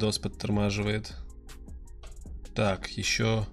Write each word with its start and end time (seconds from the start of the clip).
Видос 0.00 0.18
подтормаживает. 0.18 1.12
Так, 2.54 2.88
еще 2.92 3.46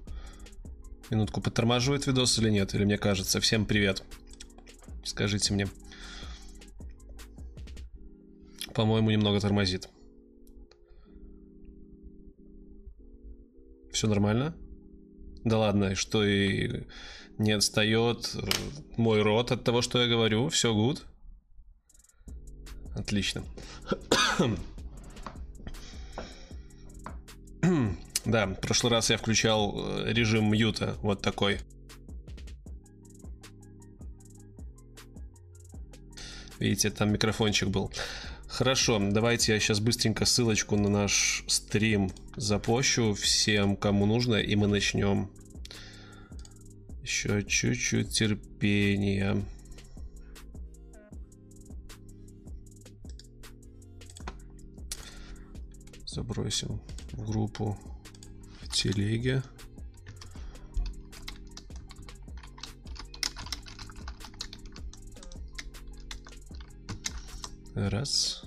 минутку 1.10 1.42
подтормаживает 1.42 2.08
видос 2.08 2.40
или 2.40 2.50
нет? 2.50 2.74
Или 2.74 2.86
мне 2.86 2.98
кажется? 2.98 3.42
Всем 3.42 3.66
привет. 3.66 4.02
Скажите 5.04 5.54
мне. 5.54 5.68
По-моему, 8.74 9.12
немного 9.12 9.42
тормозит. 9.42 9.90
Все 13.92 14.08
нормально? 14.08 14.56
Да 15.44 15.58
ладно, 15.58 15.96
что 15.96 16.24
и 16.24 16.86
не 17.38 17.52
отстает 17.52 18.38
мой 18.96 19.22
рот 19.22 19.52
от 19.52 19.66
того, 19.66 19.82
что 19.82 20.02
я 20.02 20.08
говорю. 20.08 20.48
Все 20.48 20.74
good. 20.74 21.02
Отлично. 22.96 23.44
да, 28.26 28.48
в 28.48 28.56
прошлый 28.56 28.92
раз 28.92 29.10
я 29.10 29.18
включал 29.18 29.76
э, 29.78 30.14
режим 30.14 30.52
мьюта, 30.52 30.96
вот 31.02 31.22
такой. 31.22 31.60
Видите, 36.60 36.90
там 36.90 37.12
микрофончик 37.12 37.70
был. 37.70 37.92
Хорошо, 38.48 39.00
давайте 39.00 39.54
я 39.54 39.60
сейчас 39.60 39.80
быстренько 39.80 40.26
ссылочку 40.26 40.78
на 40.78 40.90
наш 40.90 41.44
стрим 41.48 42.12
запощу 42.36 43.14
всем, 43.14 43.76
кому 43.76 44.06
нужно, 44.06 44.36
и 44.36 44.56
мы 44.56 44.68
начнем. 44.68 45.30
Еще 47.04 47.44
чуть-чуть 47.44 48.10
терпения. 48.10 49.44
Забросим 56.18 56.82
в 57.12 57.30
группу 57.30 57.78
в 58.60 58.74
телеге. 58.74 59.44
Раз. 67.76 68.44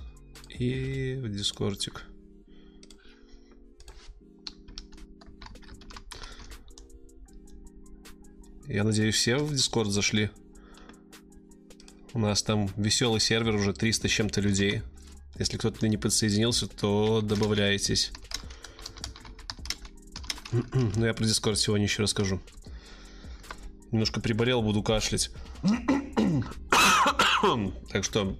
И 0.49 1.17
в 1.23 1.29
дискортик. 1.29 2.03
Я 8.67 8.83
надеюсь, 8.83 9.15
все 9.15 9.37
в 9.37 9.53
Дискорд 9.53 9.91
зашли. 9.91 10.29
У 12.11 12.19
нас 12.19 12.43
там 12.43 12.69
веселый 12.75 13.21
сервер, 13.21 13.55
уже 13.55 13.71
300 13.71 14.09
с 14.09 14.11
чем-то 14.11 14.41
людей. 14.41 14.81
Если 15.41 15.57
кто-то 15.57 15.87
не 15.87 15.97
подсоединился, 15.97 16.67
то 16.67 17.19
добавляйтесь. 17.21 18.11
Ну, 20.51 21.03
я 21.03 21.15
про 21.15 21.25
Дискорд 21.25 21.57
сегодня 21.57 21.87
еще 21.87 22.03
расскажу. 22.03 22.39
Немножко 23.89 24.21
приболел, 24.21 24.61
буду 24.61 24.83
кашлять. 24.83 25.31
так 27.91 28.03
что, 28.03 28.37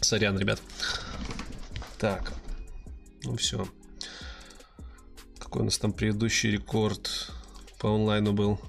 сорян, 0.00 0.38
ребят. 0.38 0.62
Так. 1.98 2.32
Ну 3.24 3.36
все. 3.36 3.66
Какой 5.40 5.62
у 5.62 5.64
нас 5.64 5.76
там 5.78 5.92
предыдущий 5.92 6.52
рекорд 6.52 7.32
по 7.80 7.92
онлайну 7.92 8.32
был? 8.32 8.60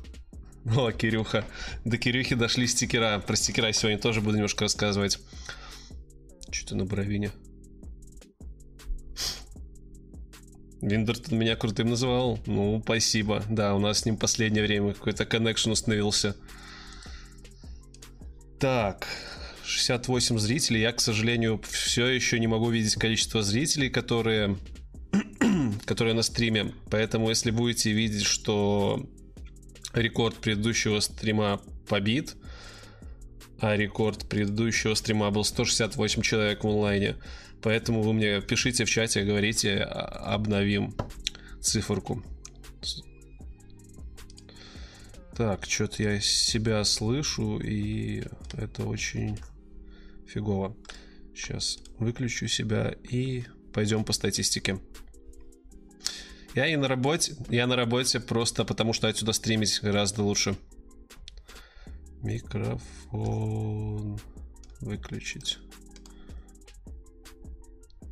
О, 0.75 0.91
Кирюха. 0.91 1.45
До 1.85 1.99
Кирюхи 1.99 2.33
дошли 2.33 2.65
стикера. 2.65 3.19
Про 3.19 3.35
стикера 3.35 3.71
сегодня 3.73 3.99
тоже 3.99 4.21
буду 4.21 4.37
немножко 4.37 4.63
рассказывать. 4.63 5.19
Что-то 6.49 6.75
на 6.75 6.85
Боровине. 6.85 7.31
Виндертон 10.81 11.37
меня 11.37 11.55
крутым 11.55 11.89
называл. 11.89 12.39
Ну, 12.45 12.81
спасибо. 12.83 13.43
Да, 13.49 13.75
у 13.75 13.79
нас 13.79 13.99
с 13.99 14.05
ним 14.05 14.17
последнее 14.17 14.63
время 14.63 14.93
какой-то 14.93 15.25
коннекшн 15.25 15.71
установился. 15.71 16.35
Так, 18.59 19.07
68 19.63 20.37
зрителей. 20.37 20.81
Я, 20.81 20.91
к 20.91 21.01
сожалению, 21.01 21.61
все 21.69 22.07
еще 22.07 22.39
не 22.39 22.47
могу 22.47 22.69
видеть 22.69 22.95
количество 22.95 23.43
зрителей, 23.43 23.89
которые, 23.89 24.57
которые 25.85 26.13
на 26.13 26.23
стриме. 26.23 26.73
Поэтому, 26.89 27.29
если 27.29 27.51
будете 27.51 27.91
видеть, 27.91 28.25
что 28.25 29.05
рекорд 29.93 30.35
предыдущего 30.37 30.99
стрима 31.01 31.61
побит, 31.87 32.35
а 33.61 33.75
рекорд 33.75 34.27
предыдущего 34.27 34.93
стрима 34.93 35.31
был 35.31 35.43
168 35.43 36.21
человек 36.21 36.63
в 36.63 36.67
онлайне. 36.67 37.15
Поэтому 37.61 38.01
вы 38.01 38.13
мне 38.13 38.41
пишите 38.41 38.85
в 38.85 38.89
чате, 38.89 39.23
говорите, 39.23 39.79
а, 39.79 40.33
обновим 40.33 40.95
циферку. 41.61 42.23
Так, 45.35 45.65
что-то 45.65 46.03
я 46.03 46.19
себя 46.19 46.83
слышу, 46.83 47.59
и 47.59 48.23
это 48.53 48.85
очень 48.85 49.39
фигово. 50.27 50.75
Сейчас 51.33 51.79
выключу 51.97 52.47
себя 52.47 52.95
и 53.09 53.45
пойдем 53.73 54.03
по 54.03 54.13
статистике. 54.13 54.79
Я 56.55 56.67
и 56.67 56.75
на 56.75 56.87
работе, 56.87 57.35
я 57.49 57.67
на 57.67 57.75
работе 57.75 58.19
просто 58.19 58.65
потому, 58.65 58.91
что 58.91 59.07
отсюда 59.07 59.31
стримить 59.33 59.79
гораздо 59.81 60.23
лучше. 60.23 60.57
Микрофон 62.21 64.19
выключить. 64.81 65.59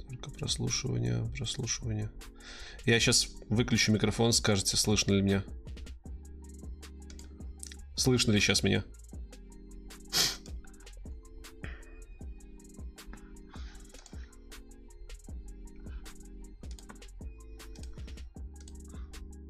Только 0.07 0.31
прослушивание, 0.31 1.25
прослушивание. 1.35 2.09
Я 2.85 2.99
сейчас 2.99 3.29
выключу 3.49 3.91
микрофон, 3.91 4.31
скажете, 4.31 4.77
слышно 4.77 5.13
ли 5.13 5.21
меня. 5.21 5.43
Слышно 7.95 8.31
ли 8.31 8.39
сейчас 8.39 8.63
меня? 8.63 8.85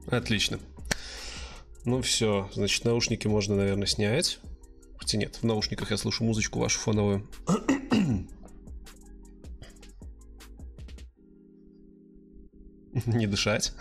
Отлично. 0.08 0.60
Ну 1.86 2.02
все, 2.02 2.50
значит, 2.54 2.86
наушники 2.86 3.28
можно, 3.28 3.56
наверное, 3.56 3.86
снять. 3.86 4.40
Хотя 5.08 5.20
нет, 5.20 5.38
в 5.38 5.44
наушниках 5.46 5.92
я 5.92 5.96
слушаю 5.96 6.28
музычку 6.28 6.60
вашу 6.60 6.80
фоновую. 6.80 7.26
Не 13.06 13.26
дышать. 13.26 13.72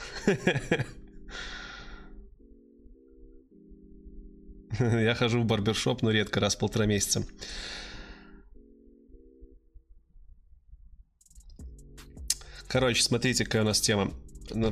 Я 4.79 5.17
хожу 5.17 5.43
в 5.43 5.47
барбершоп, 5.47 6.03
но 6.03 6.13
редко, 6.13 6.39
раз 6.39 6.55
в 6.55 6.61
полтора 6.61 6.87
месяца. 6.87 7.27
Короче, 12.69 13.03
смотрите, 13.03 13.45
какая 13.45 13.63
у 13.63 13.67
нас 13.67 13.81
тема 13.81 14.13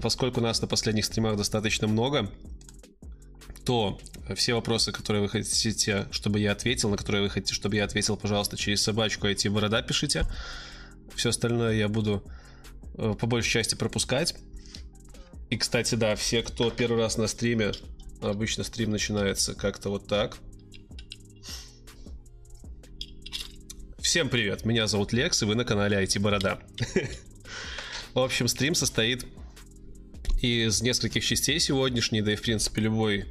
поскольку 0.00 0.40
нас 0.40 0.61
на 0.61 0.69
последних 0.69 1.05
стримах 1.05 1.37
достаточно 1.37 1.88
много, 1.88 2.31
то 3.64 3.99
все 4.35 4.54
вопросы, 4.54 4.92
которые 4.92 5.23
вы 5.23 5.28
хотите, 5.28 6.06
чтобы 6.11 6.38
я 6.40 6.52
ответил, 6.52 6.90
на 6.90 6.97
которые 6.97 7.23
вы 7.23 7.30
хотите, 7.30 7.54
чтобы 7.54 7.76
я 7.76 7.85
ответил, 7.85 8.16
пожалуйста, 8.16 8.56
через 8.56 8.83
собачку 8.83 9.26
IT 9.26 9.50
борода 9.50 9.83
пишите. 9.83 10.25
Все 11.14 11.30
остальное 11.30 11.75
я 11.75 11.88
буду 11.88 12.25
э, 12.97 13.14
по 13.18 13.26
большей 13.26 13.50
части 13.50 13.75
пропускать. 13.75 14.35
И, 15.50 15.56
кстати, 15.56 15.94
да, 15.94 16.16
все, 16.16 16.42
кто 16.42 16.71
первый 16.71 16.99
раз 16.99 17.16
на 17.16 17.26
стриме, 17.26 17.73
обычно 18.21 18.64
стрим 18.64 18.90
начинается 18.90 19.54
как-то 19.54 19.90
вот 19.90 20.06
так. 20.09 20.38
Всем 23.99 24.28
привет, 24.28 24.64
меня 24.64 24.87
зовут 24.87 25.12
Лекс, 25.12 25.42
и 25.42 25.47
вы 25.47 25.54
на 25.54 25.64
канале 25.64 25.97
IT 26.02 26.21
Борода. 26.21 26.61
В 28.14 28.18
общем, 28.18 28.49
стрим 28.49 28.75
состоит 28.75 29.25
из 30.40 30.83
нескольких 30.83 31.25
частей 31.25 31.59
сегодняшней, 31.59 32.21
да 32.21 32.33
и 32.33 32.37
в 32.37 32.42
принципе 32.42 32.83
любой 32.83 33.25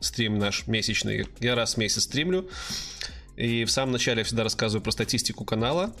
стрим 0.00 0.38
наш 0.38 0.66
месячный, 0.66 1.26
я 1.40 1.54
раз 1.54 1.74
в 1.74 1.76
месяц 1.78 2.04
стримлю. 2.04 2.48
И 3.36 3.64
в 3.64 3.70
самом 3.70 3.92
начале 3.92 4.20
я 4.20 4.24
всегда 4.24 4.44
рассказываю 4.44 4.82
про 4.82 4.90
статистику 4.90 5.44
канала. 5.44 5.94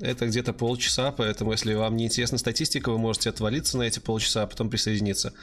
Это 0.00 0.26
где-то 0.26 0.54
полчаса, 0.54 1.12
поэтому 1.12 1.52
если 1.52 1.74
вам 1.74 1.94
не 1.94 2.06
интересна 2.06 2.38
статистика, 2.38 2.90
вы 2.90 2.98
можете 2.98 3.28
отвалиться 3.28 3.76
на 3.76 3.82
эти 3.82 3.98
полчаса, 3.98 4.44
а 4.44 4.46
потом 4.46 4.70
присоединиться. 4.70 5.34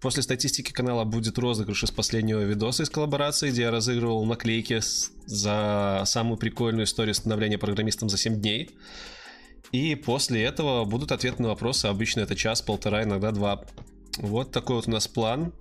После 0.00 0.22
статистики 0.22 0.72
канала 0.72 1.04
будет 1.04 1.38
розыгрыш 1.38 1.84
из 1.84 1.90
последнего 1.90 2.40
видоса 2.40 2.82
из 2.82 2.90
коллаборации, 2.90 3.50
где 3.50 3.62
я 3.62 3.70
разыгрывал 3.70 4.24
наклейки 4.24 4.80
за 5.26 6.02
самую 6.06 6.38
прикольную 6.38 6.86
историю 6.86 7.14
становления 7.14 7.58
программистом 7.58 8.08
за 8.08 8.16
7 8.16 8.40
дней. 8.40 8.70
И 9.70 9.94
после 9.96 10.42
этого 10.44 10.86
будут 10.86 11.12
ответы 11.12 11.42
на 11.42 11.48
вопросы. 11.48 11.86
Обычно 11.86 12.20
это 12.20 12.34
час, 12.34 12.62
полтора, 12.62 13.02
иногда 13.02 13.32
два. 13.32 13.64
Вот 14.16 14.50
такой 14.50 14.76
вот 14.76 14.88
у 14.88 14.90
нас 14.92 15.06
план. 15.08 15.52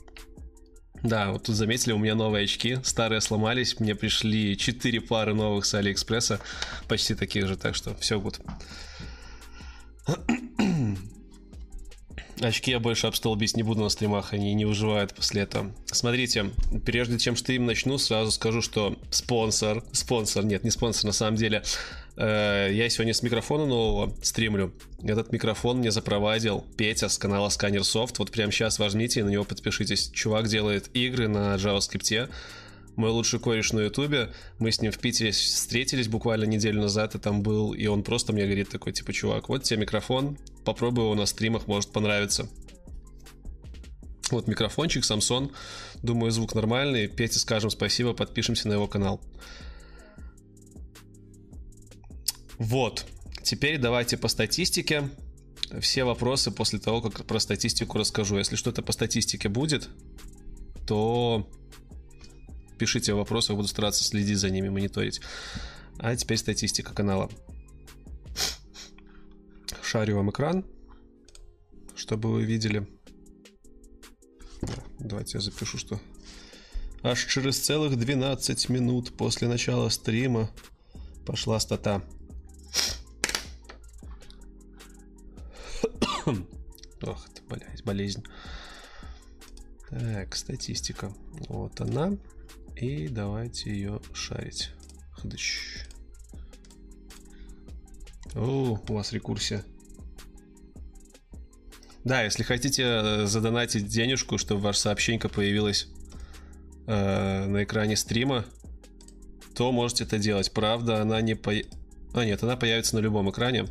Да, 1.03 1.31
вот 1.31 1.43
тут 1.43 1.55
заметили, 1.55 1.93
у 1.93 1.97
меня 1.97 2.15
новые 2.15 2.45
очки. 2.45 2.77
Старые 2.83 3.21
сломались, 3.21 3.79
мне 3.79 3.95
пришли 3.95 4.57
4 4.57 5.01
пары 5.01 5.33
новых 5.33 5.65
с 5.65 5.73
Алиэкспресса. 5.73 6.39
Почти 6.87 7.15
таких 7.15 7.47
же, 7.47 7.57
так 7.57 7.75
что 7.75 7.95
все 7.95 8.19
гуд. 8.19 8.39
Очки 12.41 12.71
я 12.71 12.79
больше 12.79 13.07
обстолбить 13.07 13.55
не 13.55 13.63
буду 13.63 13.81
на 13.81 13.89
стримах, 13.89 14.33
они 14.33 14.53
не 14.53 14.65
выживают 14.65 15.13
после 15.13 15.43
этого. 15.43 15.71
Смотрите, 15.85 16.51
прежде 16.85 17.17
чем 17.17 17.37
стрим 17.37 17.65
начну, 17.65 17.97
сразу 17.97 18.31
скажу, 18.31 18.61
что 18.61 18.97
спонсор, 19.09 19.83
спонсор, 19.93 20.43
нет, 20.43 20.65
не 20.65 20.69
спонсор, 20.69 21.05
на 21.05 21.13
самом 21.13 21.37
деле, 21.37 21.63
э, 22.17 22.69
я 22.71 22.89
сегодня 22.89 23.13
с 23.13 23.21
микрофона 23.23 23.65
нового 23.65 24.13
стримлю. 24.21 24.73
Этот 25.03 25.31
микрофон 25.31 25.79
мне 25.79 25.91
запровадил 25.91 26.65
Петя 26.77 27.09
с 27.09 27.17
канала 27.17 27.49
Scanner 27.49 27.81
Soft. 27.81 28.15
Вот 28.19 28.31
прямо 28.31 28.51
сейчас 28.51 28.79
возьмите 28.79 29.21
и 29.21 29.23
на 29.23 29.29
него 29.29 29.43
подпишитесь. 29.43 30.09
Чувак 30.09 30.47
делает 30.47 30.89
игры 30.95 31.27
на 31.27 31.55
JavaScript 31.55 32.29
мой 32.95 33.09
лучший 33.09 33.39
кореш 33.39 33.73
на 33.73 33.81
ютубе, 33.81 34.31
мы 34.59 34.71
с 34.71 34.81
ним 34.81 34.91
в 34.91 34.99
Питере 34.99 35.31
встретились 35.31 36.07
буквально 36.07 36.45
неделю 36.45 36.81
назад, 36.81 37.15
и 37.15 37.19
там 37.19 37.43
был, 37.43 37.73
и 37.73 37.87
он 37.87 38.03
просто 38.03 38.33
мне 38.33 38.45
говорит 38.45 38.69
такой, 38.69 38.93
типа, 38.93 39.13
чувак, 39.13 39.49
вот 39.49 39.63
тебе 39.63 39.81
микрофон, 39.81 40.37
попробуй 40.63 41.03
его 41.03 41.15
на 41.15 41.25
стримах, 41.25 41.67
может 41.67 41.91
понравится. 41.91 42.47
Вот 44.31 44.47
микрофончик, 44.47 45.03
Samsung, 45.03 45.51
думаю, 46.01 46.31
звук 46.31 46.55
нормальный, 46.55 47.07
Пете 47.07 47.37
скажем 47.37 47.69
спасибо, 47.69 48.13
подпишемся 48.13 48.67
на 48.67 48.73
его 48.73 48.87
канал. 48.87 49.21
Вот, 52.57 53.05
теперь 53.43 53.77
давайте 53.77 54.17
по 54.17 54.27
статистике. 54.27 55.09
Все 55.79 56.03
вопросы 56.03 56.51
после 56.51 56.79
того, 56.79 57.01
как 57.01 57.25
про 57.25 57.39
статистику 57.39 57.97
расскажу. 57.97 58.37
Если 58.37 58.55
что-то 58.55 58.81
по 58.81 58.91
статистике 58.91 59.49
будет, 59.49 59.89
то 60.85 61.49
пишите 62.77 63.13
вопросы, 63.13 63.51
я 63.51 63.55
буду 63.55 63.67
стараться 63.67 64.03
следить 64.03 64.37
за 64.37 64.49
ними, 64.49 64.69
мониторить. 64.69 65.21
А 65.97 66.15
теперь 66.15 66.37
статистика 66.37 66.93
канала. 66.93 67.29
Шарю 69.81 70.17
вам 70.17 70.29
экран, 70.29 70.65
чтобы 71.95 72.31
вы 72.31 72.43
видели. 72.43 72.87
Давайте 74.99 75.37
я 75.37 75.41
запишу, 75.41 75.77
что 75.77 75.99
аж 77.03 77.25
через 77.25 77.59
целых 77.59 77.97
12 77.97 78.69
минут 78.69 79.15
после 79.15 79.47
начала 79.47 79.89
стрима 79.89 80.49
пошла 81.25 81.59
стата. 81.59 82.03
Ох, 86.25 87.27
это 87.29 87.41
болезнь. 87.83 88.23
Так, 89.89 90.35
статистика. 90.35 91.13
Вот 91.47 91.79
она. 91.81 92.17
И 92.75 93.07
давайте 93.07 93.69
ее 93.69 94.01
шарить. 94.13 94.71
Хдыщ. 95.13 95.85
О, 98.35 98.79
у 98.87 98.93
вас 98.93 99.13
рекурсия. 99.13 99.63
Да, 102.03 102.23
если 102.23 102.43
хотите 102.43 102.83
э, 102.83 103.25
задонатить 103.25 103.87
денежку, 103.87 104.37
чтобы 104.37 104.61
ваше 104.61 104.79
сообщение 104.79 105.29
появилось 105.29 105.87
э, 106.85 107.45
на 107.45 107.63
экране 107.63 107.95
стрима, 107.95 108.45
то 109.55 109.71
можете 109.71 110.03
это 110.03 110.19
делать. 110.19 110.51
Правда, 110.51 111.01
она 111.01 111.21
не 111.21 111.35
по... 111.35 111.53
А, 112.13 112.25
нет, 112.25 112.43
она 112.43 112.57
появится 112.57 112.95
на 112.95 112.99
любом 112.99 113.31
экране. 113.31 113.67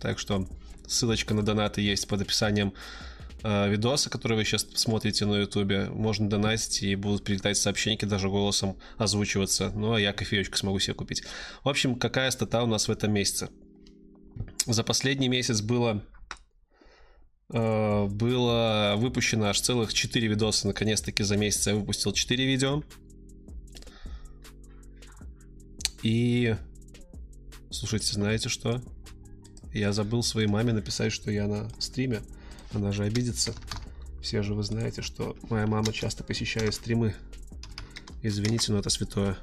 Так 0.00 0.18
что 0.18 0.48
ссылочка 0.86 1.34
на 1.34 1.42
донаты 1.42 1.80
есть 1.80 2.06
под 2.08 2.22
описанием 2.22 2.72
э, 3.42 3.70
видосы, 3.70 4.10
которые 4.10 4.38
вы 4.38 4.44
сейчас 4.44 4.66
смотрите 4.74 5.26
на 5.26 5.36
ютубе, 5.36 5.86
можно 5.86 6.28
донатить 6.28 6.82
и 6.82 6.94
будут 6.94 7.24
прилетать 7.24 7.56
сообщения, 7.56 7.98
даже 8.06 8.28
голосом 8.28 8.78
озвучиваться. 8.98 9.70
Ну, 9.74 9.94
а 9.94 10.00
я 10.00 10.12
кофеечку 10.12 10.56
смогу 10.56 10.78
себе 10.78 10.94
купить. 10.94 11.22
В 11.64 11.68
общем, 11.68 11.96
какая 11.96 12.30
стата 12.30 12.62
у 12.62 12.66
нас 12.66 12.88
в 12.88 12.90
этом 12.90 13.12
месяце? 13.12 13.50
За 14.66 14.82
последний 14.82 15.28
месяц 15.28 15.60
было 15.60 16.02
э, 17.50 18.06
было 18.06 18.94
выпущено 18.96 19.46
аж 19.46 19.60
целых 19.60 19.94
4 19.94 20.26
видоса. 20.26 20.66
Наконец-таки 20.66 21.22
за 21.22 21.36
месяц 21.36 21.66
я 21.68 21.74
выпустил 21.74 22.12
4 22.12 22.44
видео. 22.44 22.82
И... 26.02 26.54
Слушайте, 27.70 28.12
знаете 28.12 28.48
что? 28.48 28.80
Я 29.76 29.92
забыл 29.92 30.22
своей 30.22 30.48
маме 30.48 30.72
написать, 30.72 31.12
что 31.12 31.30
я 31.30 31.46
на 31.46 31.68
стриме. 31.78 32.22
Она 32.72 32.92
же 32.92 33.04
обидится. 33.04 33.54
Все 34.22 34.42
же 34.42 34.54
вы 34.54 34.62
знаете, 34.62 35.02
что 35.02 35.36
моя 35.50 35.66
мама 35.66 35.92
часто 35.92 36.24
посещает 36.24 36.74
стримы. 36.74 37.14
Извините, 38.22 38.72
но 38.72 38.78
это 38.78 38.88
святое. 38.88 39.36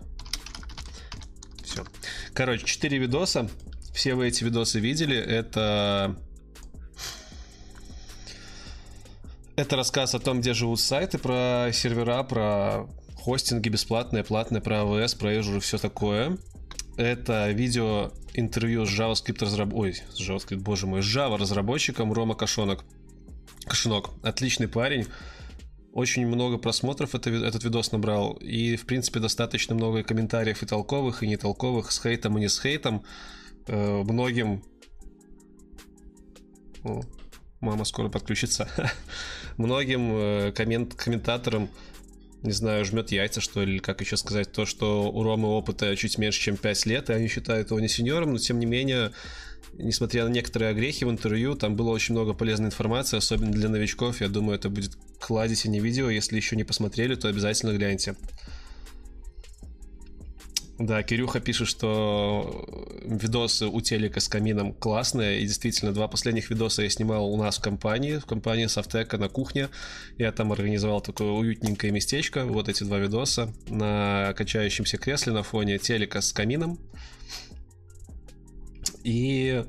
Все. 1.64 1.86
Короче, 2.34 2.66
4 2.66 2.98
видоса. 2.98 3.48
Все 3.94 4.16
вы 4.16 4.28
эти 4.28 4.44
видосы 4.44 4.80
видели. 4.80 5.16
Это... 5.16 6.18
Это 9.56 9.76
рассказ 9.76 10.16
о 10.16 10.20
том, 10.20 10.42
где 10.42 10.56
живут 10.56 10.80
сайты, 10.80 11.20
про 11.20 11.70
сервера, 11.72 12.24
про 12.24 12.88
хостинги 13.16 13.70
бесплатные, 13.70 14.24
платные, 14.24 14.64
про 14.64 14.78
AWS, 14.78 15.16
про 15.16 15.36
Azure 15.36 15.58
и 15.58 15.60
все 15.60 15.78
такое. 15.78 16.40
Это 16.98 17.50
видео 17.52 18.12
интервью 18.34 18.86
с 18.86 18.90
JavaScript 18.90 19.42
разраб... 19.42 19.74
Ой, 19.74 19.94
с 19.94 20.20
JavaScript, 20.20 20.60
боже 20.60 20.86
мой, 20.86 21.02
с 21.02 21.06
Java 21.06 21.38
разработчиком 21.38 22.14
Рома 22.14 22.36
Кошонок. 22.36 22.86
Кошинок, 23.66 24.12
отличный 24.22 24.68
парень. 24.68 25.08
Очень 25.94 26.28
много 26.28 26.58
просмотров 26.58 27.16
это, 27.16 27.30
этот 27.30 27.64
видос 27.64 27.92
набрал. 27.92 28.34
И, 28.34 28.76
в 28.76 28.86
принципе, 28.86 29.20
достаточно 29.20 29.76
много 29.76 30.04
комментариев 30.04 30.62
и 30.62 30.66
толковых, 30.66 31.24
и 31.24 31.28
нетолковых, 31.28 31.92
с 31.92 32.02
хейтом 32.02 32.38
и 32.38 32.42
не 32.42 32.50
с 32.50 32.60
хейтом. 32.60 33.04
Э, 33.68 34.04
многим... 34.04 34.64
О, 36.84 37.02
мама 37.60 37.86
скоро 37.86 38.10
подключится. 38.10 38.68
многим 39.58 40.12
э, 40.14 40.52
коммент, 40.52 40.94
комментаторам 40.96 41.70
не 42.44 42.52
знаю, 42.52 42.86
жмет 42.86 43.12
яйца, 43.12 43.42
что 43.42 43.64
ли, 43.64 43.80
как 43.80 44.02
еще 44.02 44.18
сказать, 44.18 44.52
то, 44.52 44.66
что 44.66 45.10
у 45.10 45.24
Ромы 45.24 45.48
опыта 45.48 45.96
чуть 45.96 46.18
меньше, 46.18 46.40
чем 46.40 46.58
5 46.58 46.86
лет, 46.86 47.10
и 47.10 47.14
они 47.14 47.28
считают 47.28 47.72
его 47.72 47.80
не 47.80 47.88
сеньором, 47.88 48.34
но 48.34 48.38
тем 48.38 48.60
не 48.60 48.66
менее 48.66 49.12
несмотря 49.78 50.26
на 50.26 50.30
некоторые 50.30 50.70
огрехи 50.70 51.04
в 51.04 51.10
интервью, 51.10 51.56
там 51.56 51.76
было 51.76 51.90
очень 51.90 52.14
много 52.14 52.34
полезной 52.34 52.68
информации, 52.68 53.18
особенно 53.18 53.52
для 53.52 53.70
новичков. 53.70 54.22
Я 54.22 54.28
думаю, 54.28 54.58
это 54.58 54.70
будет 54.70 54.98
кладезь, 55.20 55.66
а 55.66 55.70
не 55.70 55.80
видео. 55.80 56.10
Если 56.10 56.36
еще 56.36 56.56
не 56.56 56.64
посмотрели, 56.64 57.16
то 57.16 57.28
обязательно 57.28 57.72
гляньте. 57.72 58.16
Да, 60.84 61.02
Кирюха 61.02 61.40
пишет, 61.40 61.70
что 61.70 62.66
видосы 63.06 63.68
у 63.68 63.80
телека 63.80 64.20
с 64.20 64.28
камином 64.28 64.74
классные. 64.74 65.40
И 65.40 65.48
действительно, 65.48 65.94
два 65.94 66.10
последних 66.10 66.50
видоса 66.50 66.82
я 66.84 66.90
снимал 66.90 67.26
у 67.32 67.38
нас 67.38 67.58
в 67.58 67.62
компании, 67.62 68.18
в 68.18 68.26
компании 68.26 68.66
Софтека 68.66 69.18
на 69.18 69.30
кухне. 69.30 69.70
Я 70.18 70.34
там 70.34 70.52
организовал 70.52 71.00
такое 71.00 71.30
уютненькое 71.30 71.94
местечко. 71.94 72.44
Вот 72.44 72.68
эти 72.68 72.84
два 72.84 73.00
видоса 73.00 73.54
на 73.70 74.34
качающемся 74.36 74.98
кресле 74.98 75.32
на 75.32 75.44
фоне 75.44 75.78
телека 75.78 76.20
с 76.20 76.34
камином. 76.34 76.78
И 79.06 79.64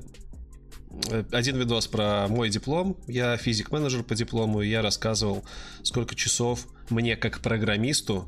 э, 1.11 1.23
один 1.31 1.55
видос 1.55 1.87
про 1.87 2.27
мой 2.27 2.49
диплом. 2.49 2.97
Я 3.07 3.37
физик-менеджер 3.37 4.03
по 4.03 4.15
диплому, 4.15 4.61
и 4.61 4.67
я 4.67 4.81
рассказывал, 4.81 5.45
сколько 5.81 6.13
часов 6.13 6.67
мне 6.89 7.15
как 7.15 7.39
программисту 7.39 8.27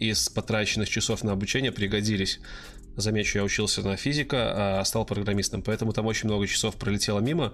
из 0.00 0.28
потраченных 0.28 0.88
часов 0.88 1.22
на 1.22 1.32
обучение 1.32 1.70
пригодились. 1.70 2.40
Замечу, 2.96 3.38
я 3.38 3.44
учился 3.44 3.82
на 3.82 3.96
физика, 3.96 4.80
а 4.80 4.84
стал 4.84 5.04
программистом, 5.04 5.62
поэтому 5.62 5.92
там 5.92 6.06
очень 6.06 6.28
много 6.28 6.46
часов 6.46 6.76
пролетело 6.76 7.20
мимо. 7.20 7.52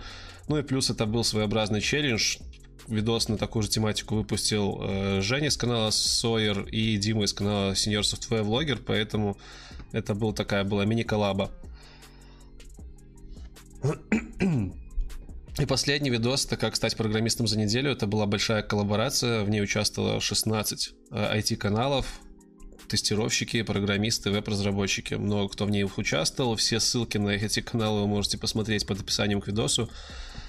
Ну 0.48 0.56
и 0.56 0.62
плюс 0.62 0.88
это 0.88 1.06
был 1.06 1.24
своеобразный 1.24 1.80
челлендж. 1.80 2.38
Видос 2.88 3.28
на 3.28 3.36
такую 3.36 3.64
же 3.64 3.68
тематику 3.68 4.14
выпустил 4.14 4.80
э, 4.80 5.20
Женя 5.20 5.50
с 5.50 5.56
канала 5.56 5.88
Sawyer 5.88 6.70
и 6.70 6.96
Дима 6.96 7.24
из 7.24 7.32
канала 7.32 7.72
Senior 7.72 8.02
Software 8.02 8.44
Vlogger, 8.44 8.80
поэтому 8.84 9.36
это 9.90 10.14
была 10.14 10.32
такая 10.32 10.62
была 10.62 10.84
мини-коллаба. 10.84 11.50
И 15.58 15.64
последний 15.64 16.10
видос, 16.10 16.44
это 16.44 16.56
как 16.56 16.76
стать 16.76 16.96
программистом 16.96 17.46
за 17.46 17.58
неделю. 17.58 17.90
Это 17.90 18.06
была 18.06 18.26
большая 18.26 18.62
коллаборация, 18.62 19.42
в 19.42 19.48
ней 19.48 19.62
участвовало 19.62 20.20
16 20.20 20.94
IT-каналов, 21.10 22.06
э, 22.06 22.25
тестировщики, 22.88 23.62
программисты, 23.62 24.30
веб-разработчики. 24.30 25.14
Много 25.14 25.48
кто 25.48 25.64
в 25.64 25.70
ней 25.70 25.84
участвовал. 25.84 26.56
Все 26.56 26.80
ссылки 26.80 27.18
на 27.18 27.30
эти 27.30 27.60
каналы 27.60 28.02
вы 28.02 28.06
можете 28.06 28.38
посмотреть 28.38 28.86
под 28.86 29.00
описанием 29.00 29.40
к 29.40 29.46
видосу. 29.46 29.90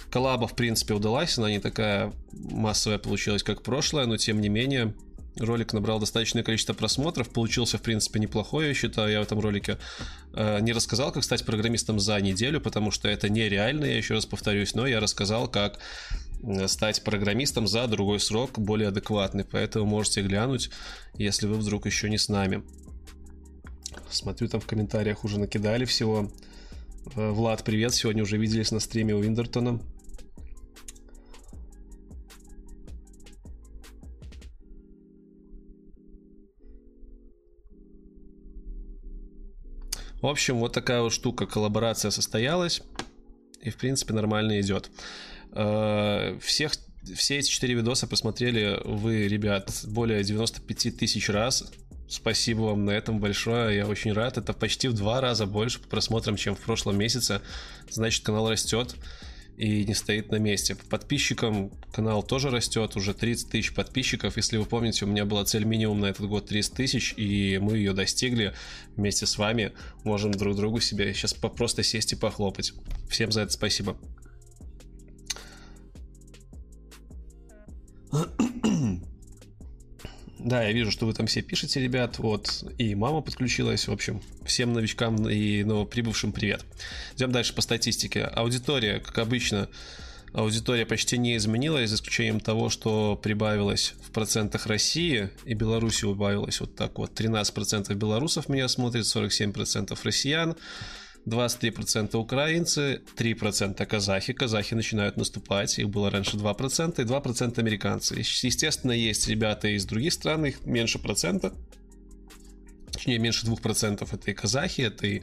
Коллаба, 0.09 0.47
в 0.47 0.55
принципе, 0.55 0.93
удалась. 0.93 1.37
Она 1.37 1.49
не 1.49 1.59
такая 1.59 2.13
массовая 2.31 2.97
получилась, 2.97 3.43
как 3.43 3.61
прошлая, 3.61 4.05
но 4.05 4.17
тем 4.17 4.41
не 4.41 4.49
менее 4.49 4.93
Ролик 5.39 5.73
набрал 5.73 5.99
достаточное 5.99 6.43
количество 6.43 6.73
просмотров, 6.73 7.29
получился, 7.29 7.77
в 7.77 7.81
принципе, 7.81 8.19
неплохой, 8.19 8.67
я 8.67 8.73
считаю. 8.73 9.11
Я 9.11 9.19
в 9.19 9.23
этом 9.23 9.39
ролике 9.39 9.77
э, 10.33 10.59
не 10.61 10.73
рассказал, 10.73 11.11
как 11.11 11.23
стать 11.23 11.45
программистом 11.45 11.99
за 11.99 12.19
неделю, 12.19 12.59
потому 12.61 12.91
что 12.91 13.07
это 13.07 13.29
нереально, 13.29 13.85
я 13.85 13.97
еще 13.97 14.15
раз 14.15 14.25
повторюсь, 14.25 14.73
но 14.73 14.87
я 14.87 14.99
рассказал, 14.99 15.47
как 15.47 15.79
стать 16.67 17.03
программистом 17.03 17.67
за 17.67 17.87
другой 17.87 18.19
срок, 18.19 18.59
более 18.59 18.89
адекватный. 18.89 19.45
Поэтому 19.45 19.85
можете 19.85 20.21
глянуть, 20.21 20.69
если 21.15 21.47
вы 21.47 21.55
вдруг 21.55 21.85
еще 21.85 22.09
не 22.09 22.17
с 22.17 22.29
нами. 22.29 22.63
Смотрю, 24.09 24.47
там 24.47 24.61
в 24.61 24.65
комментариях 24.65 25.23
уже 25.23 25.39
накидали 25.39 25.85
всего. 25.85 26.31
Э, 27.15 27.31
Влад, 27.31 27.63
привет, 27.63 27.93
сегодня 27.93 28.23
уже 28.23 28.37
виделись 28.37 28.71
на 28.71 28.79
стриме 28.79 29.15
у 29.15 29.19
Виндертона. 29.19 29.81
В 40.21 40.25
общем, 40.25 40.57
вот 40.57 40.73
такая 40.73 41.01
вот 41.01 41.13
штука, 41.13 41.45
коллаборация 41.45 42.09
состоялась. 42.11 42.81
И, 43.61 43.69
в 43.69 43.77
принципе, 43.77 44.13
нормально 44.13 44.59
идет. 44.59 44.89
Э, 45.53 46.37
всех, 46.41 46.73
все 47.15 47.37
эти 47.37 47.49
четыре 47.49 47.75
видоса 47.75 48.07
посмотрели 48.07 48.79
вы, 48.83 49.27
ребят, 49.27 49.71
более 49.85 50.23
95 50.23 50.97
тысяч 50.97 51.29
раз. 51.29 51.71
Спасибо 52.09 52.61
вам 52.61 52.85
на 52.85 52.91
этом 52.91 53.19
большое, 53.19 53.75
я 53.75 53.87
очень 53.87 54.13
рад. 54.13 54.37
Это 54.37 54.53
почти 54.53 54.87
в 54.87 54.93
два 54.93 55.19
раза 55.19 55.45
больше 55.45 55.79
по 55.79 55.89
просмотрам, 55.89 56.37
чем 56.37 56.55
в 56.55 56.59
прошлом 56.59 56.97
месяце. 56.97 57.41
Значит, 57.89 58.23
канал 58.23 58.49
растет 58.49 58.95
и 59.57 59.83
не 59.85 59.95
стоит 59.95 60.31
на 60.31 60.37
месте. 60.37 60.75
По 60.75 60.85
подписчикам 60.85 61.71
канал 61.91 62.21
тоже 62.21 62.49
растет, 62.49 62.95
уже 62.95 63.13
30 63.13 63.49
тысяч 63.49 63.73
подписчиков. 63.73 64.37
Если 64.37 64.55
вы 64.57 64.65
помните, 64.65 65.03
у 65.03 65.07
меня 65.07 65.25
была 65.25 65.43
цель 65.45 65.65
минимум 65.65 65.99
на 65.99 66.05
этот 66.05 66.27
год 66.27 66.47
30 66.47 66.73
тысяч, 66.73 67.13
и 67.17 67.57
мы 67.61 67.77
ее 67.77 67.93
достигли 67.93 68.53
вместе 68.95 69.25
с 69.25 69.37
вами. 69.37 69.73
Можем 70.03 70.31
друг 70.31 70.55
другу 70.55 70.79
себе 70.79 71.13
сейчас 71.13 71.33
просто 71.33 71.83
сесть 71.83 72.13
и 72.13 72.15
похлопать. 72.15 72.73
Всем 73.09 73.31
за 73.31 73.41
это 73.41 73.51
спасибо. 73.51 73.97
Да, 80.39 80.63
я 80.63 80.71
вижу, 80.71 80.91
что 80.91 81.05
вы 81.05 81.13
там 81.13 81.27
все 81.27 81.41
пишете, 81.41 81.81
ребят. 81.81 82.19
Вот, 82.19 82.63
и 82.77 82.95
мама 82.95 83.21
подключилась. 83.21 83.87
В 83.87 83.91
общем, 83.91 84.21
всем 84.45 84.71
новичкам 84.71 85.27
и 85.27 85.63
новоприбывшим 85.63 86.31
привет. 86.31 86.63
Идем 87.15 87.31
дальше 87.31 87.53
по 87.53 87.61
статистике. 87.61 88.23
Аудитория, 88.23 88.99
как 88.99 89.17
обычно, 89.17 89.67
аудитория 90.33 90.85
почти 90.85 91.17
не 91.17 91.35
изменилась, 91.35 91.89
за 91.89 91.95
исключением 91.95 92.39
того, 92.39 92.69
что 92.69 93.19
прибавилось 93.21 93.95
в 94.07 94.11
процентах 94.11 94.67
России 94.67 95.31
и 95.43 95.53
Беларуси 95.53 96.05
убавилось 96.05 96.61
вот 96.61 96.75
так 96.75 96.97
вот. 96.99 97.19
13% 97.19 97.93
белорусов 97.95 98.47
меня 98.47 98.67
смотрит, 98.67 99.05
47% 99.05 99.97
россиян. 100.03 100.55
23% 101.27 102.15
украинцы, 102.15 103.01
3% 103.17 103.85
казахи. 103.85 104.33
Казахи 104.33 104.73
начинают 104.73 105.17
наступать, 105.17 105.77
их 105.77 105.89
было 105.89 106.09
раньше 106.09 106.37
2%, 106.37 107.01
и 107.01 107.05
2% 107.05 107.59
американцы. 107.59 108.15
Естественно, 108.15 108.93
есть 108.93 109.27
ребята 109.27 109.67
из 109.67 109.85
других 109.85 110.13
стран, 110.13 110.45
их 110.45 110.65
меньше 110.65 110.99
процента. 110.99 111.53
Точнее, 112.91 113.19
меньше 113.19 113.45
2% 113.45 114.07
это 114.09 114.31
и 114.31 114.33
казахи, 114.33 114.81
это 114.81 115.05
и 115.05 115.21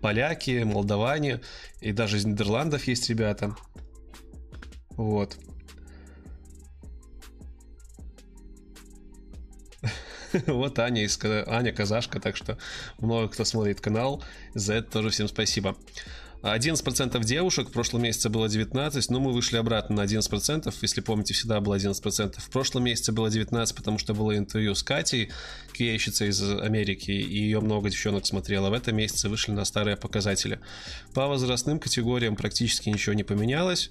поляки, 0.00 0.62
молдаване, 0.62 1.40
и 1.80 1.92
даже 1.92 2.18
из 2.18 2.24
Нидерландов 2.24 2.86
есть 2.86 3.10
ребята. 3.10 3.56
Вот. 4.90 5.36
Вот 10.46 10.78
Аня, 10.78 11.04
из, 11.04 11.18
Аня 11.22 11.72
казашка, 11.72 12.20
так 12.20 12.36
что 12.36 12.58
много 12.98 13.28
кто 13.28 13.44
смотрит 13.44 13.80
канал. 13.80 14.22
За 14.54 14.74
это 14.74 14.90
тоже 14.90 15.10
всем 15.10 15.28
спасибо. 15.28 15.76
11% 16.42 17.22
девушек, 17.24 17.68
в 17.68 17.72
прошлом 17.72 18.02
месяце 18.02 18.28
было 18.28 18.48
19, 18.48 19.10
но 19.10 19.20
мы 19.20 19.32
вышли 19.32 19.58
обратно 19.58 19.96
на 19.96 20.00
11%, 20.04 20.74
если 20.82 21.00
помните, 21.00 21.34
всегда 21.34 21.60
было 21.60 21.76
11%. 21.76 22.34
В 22.36 22.50
прошлом 22.50 22.84
месяце 22.84 23.12
было 23.12 23.30
19, 23.30 23.76
потому 23.76 23.98
что 23.98 24.12
было 24.12 24.36
интервью 24.36 24.74
с 24.74 24.82
Катей, 24.82 25.30
кейщицей 25.72 26.30
из 26.30 26.42
Америки, 26.42 27.12
и 27.12 27.38
ее 27.38 27.60
много 27.60 27.90
девчонок 27.90 28.26
смотрело. 28.26 28.70
В 28.70 28.72
этом 28.72 28.96
месяце 28.96 29.28
вышли 29.28 29.52
на 29.52 29.64
старые 29.64 29.96
показатели. 29.96 30.58
По 31.14 31.28
возрастным 31.28 31.78
категориям 31.78 32.34
практически 32.34 32.88
ничего 32.88 33.14
не 33.14 33.22
поменялось. 33.22 33.90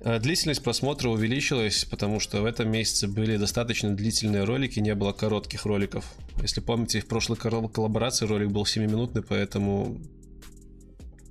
Э, 0.00 0.18
длительность 0.18 0.62
просмотра 0.62 1.08
увеличилась, 1.08 1.84
потому 1.84 2.20
что 2.20 2.42
в 2.42 2.44
этом 2.44 2.70
месяце 2.70 3.08
были 3.08 3.36
достаточно 3.36 3.94
длительные 3.94 4.44
ролики, 4.44 4.80
не 4.80 4.94
было 4.94 5.12
коротких 5.12 5.64
роликов. 5.64 6.04
Если 6.42 6.60
помните, 6.60 7.00
в 7.00 7.06
прошлой 7.06 7.36
коллаборации 7.36 8.26
ролик 8.26 8.50
был 8.50 8.64
7-минутный, 8.64 9.22
поэтому 9.22 10.00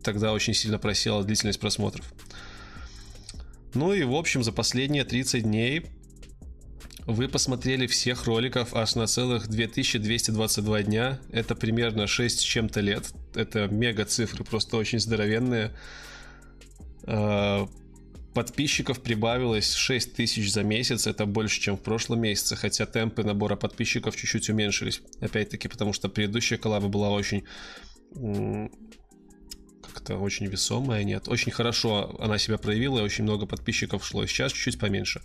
тогда 0.03 0.33
очень 0.33 0.53
сильно 0.53 0.79
просела 0.79 1.23
длительность 1.23 1.59
просмотров. 1.59 2.11
Ну 3.73 3.93
и 3.93 4.03
в 4.03 4.15
общем 4.15 4.41
за 4.43 4.51
последние 4.51 5.03
30 5.03 5.43
дней 5.43 5.85
вы 7.05 7.27
посмотрели 7.27 7.85
всех 7.85 8.25
роликов 8.25 8.73
аж 8.73 8.95
на 8.95 9.05
целых 9.05 9.47
2222 9.47 10.83
дня. 10.83 11.19
Это 11.31 11.53
примерно 11.55 12.07
6 12.07 12.39
с 12.39 12.41
чем-то 12.41 12.79
лет. 12.81 13.11
Это 13.35 13.67
мега 13.67 14.05
цифры, 14.05 14.43
просто 14.43 14.77
очень 14.77 14.99
здоровенные 14.99 15.71
э, 17.03 17.67
подписчиков 18.35 19.01
прибавилось 19.01 19.73
6 19.73 20.13
тысяч 20.13 20.51
за 20.51 20.61
месяц, 20.61 21.07
это 21.07 21.25
больше, 21.25 21.59
чем 21.59 21.77
в 21.77 21.81
прошлом 21.81 22.21
месяце, 22.21 22.55
хотя 22.55 22.85
темпы 22.85 23.23
набора 23.23 23.55
подписчиков 23.55 24.15
чуть-чуть 24.15 24.49
уменьшились. 24.49 25.01
Опять-таки, 25.21 25.67
потому 25.69 25.93
что 25.93 26.09
предыдущая 26.09 26.59
коллаба 26.59 26.87
была 26.89 27.09
очень 27.09 27.45
как-то 29.81 30.17
очень 30.17 30.47
весомая, 30.47 31.03
нет. 31.03 31.27
Очень 31.27 31.53
хорошо 31.53 32.15
она 32.19 32.37
себя 32.37 32.57
проявила, 32.57 32.99
и 32.99 33.03
очень 33.03 33.23
много 33.23 33.45
подписчиков 33.45 34.05
шло. 34.05 34.25
Сейчас 34.25 34.51
чуть-чуть 34.51 34.79
поменьше. 34.79 35.21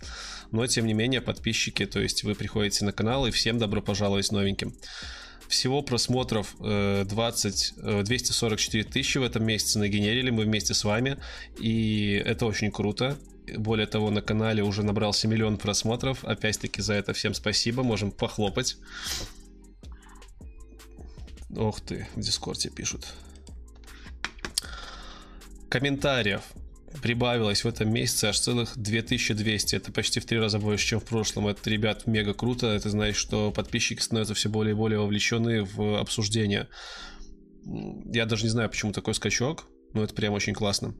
Но, 0.51 0.65
тем 0.65 0.85
не 0.85 0.93
менее, 0.93 1.19
подписчики, 1.19 1.85
то 1.85 1.99
есть 1.99 2.23
вы 2.23 2.35
приходите 2.35 2.85
на 2.85 2.93
канал, 2.93 3.27
и 3.27 3.31
всем 3.31 3.59
добро 3.59 3.81
пожаловать 3.81 4.31
новеньким. 4.31 4.73
Всего 5.51 5.81
просмотров 5.81 6.55
20, 6.59 7.73
э, 7.83 8.03
244 8.03 8.83
э, 8.83 8.87
тысячи 8.87 9.17
в 9.17 9.23
этом 9.23 9.43
месяце 9.43 9.79
нагенерили 9.79 10.29
мы 10.29 10.45
вместе 10.45 10.73
с 10.73 10.85
вами. 10.85 11.17
И 11.59 12.23
это 12.25 12.45
очень 12.45 12.71
круто. 12.71 13.17
Более 13.57 13.85
того, 13.85 14.11
на 14.11 14.21
канале 14.21 14.63
уже 14.63 14.81
набрался 14.81 15.27
миллион 15.27 15.57
просмотров. 15.57 16.23
Опять-таки 16.23 16.81
за 16.81 16.93
это 16.93 17.11
всем 17.11 17.33
спасибо. 17.33 17.83
Можем 17.83 18.11
похлопать. 18.11 18.77
Ох 21.53 21.81
ты, 21.81 22.07
в 22.15 22.21
Дискорде 22.21 22.69
пишут. 22.69 23.13
Комментариев 25.67 26.43
прибавилось 27.01 27.63
в 27.63 27.67
этом 27.67 27.91
месяце 27.91 28.25
аж 28.25 28.39
целых 28.39 28.77
2200. 28.77 29.75
Это 29.75 29.91
почти 29.91 30.19
в 30.19 30.25
три 30.25 30.39
раза 30.39 30.59
больше, 30.59 30.85
чем 30.85 30.99
в 30.99 31.05
прошлом. 31.05 31.47
Это, 31.47 31.69
ребят, 31.69 32.07
мега 32.07 32.33
круто. 32.33 32.67
Это 32.67 32.89
значит, 32.89 33.17
что 33.17 33.51
подписчики 33.51 34.01
становятся 34.01 34.33
все 34.33 34.49
более 34.49 34.73
и 34.73 34.75
более 34.77 34.99
вовлечены 34.99 35.63
в 35.63 35.99
обсуждение. 35.99 36.67
Я 37.65 38.25
даже 38.25 38.43
не 38.43 38.49
знаю, 38.49 38.69
почему 38.69 38.91
такой 38.91 39.13
скачок, 39.13 39.65
но 39.93 40.03
это 40.03 40.13
прям 40.13 40.33
очень 40.33 40.53
классно. 40.53 40.95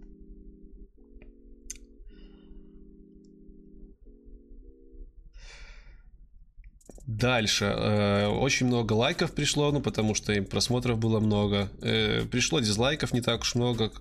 Дальше. 7.07 7.65
Э, 7.65 8.27
очень 8.27 8.67
много 8.67 8.93
лайков 8.93 9.33
пришло, 9.33 9.71
ну 9.71 9.81
потому 9.81 10.15
что 10.15 10.31
им 10.31 10.45
просмотров 10.45 10.97
было 10.97 11.19
много. 11.19 11.69
Э, 11.81 12.25
пришло 12.31 12.59
дизлайков 12.59 13.13
не 13.13 13.21
так 13.21 13.41
уж 13.41 13.55
много, 13.55 13.91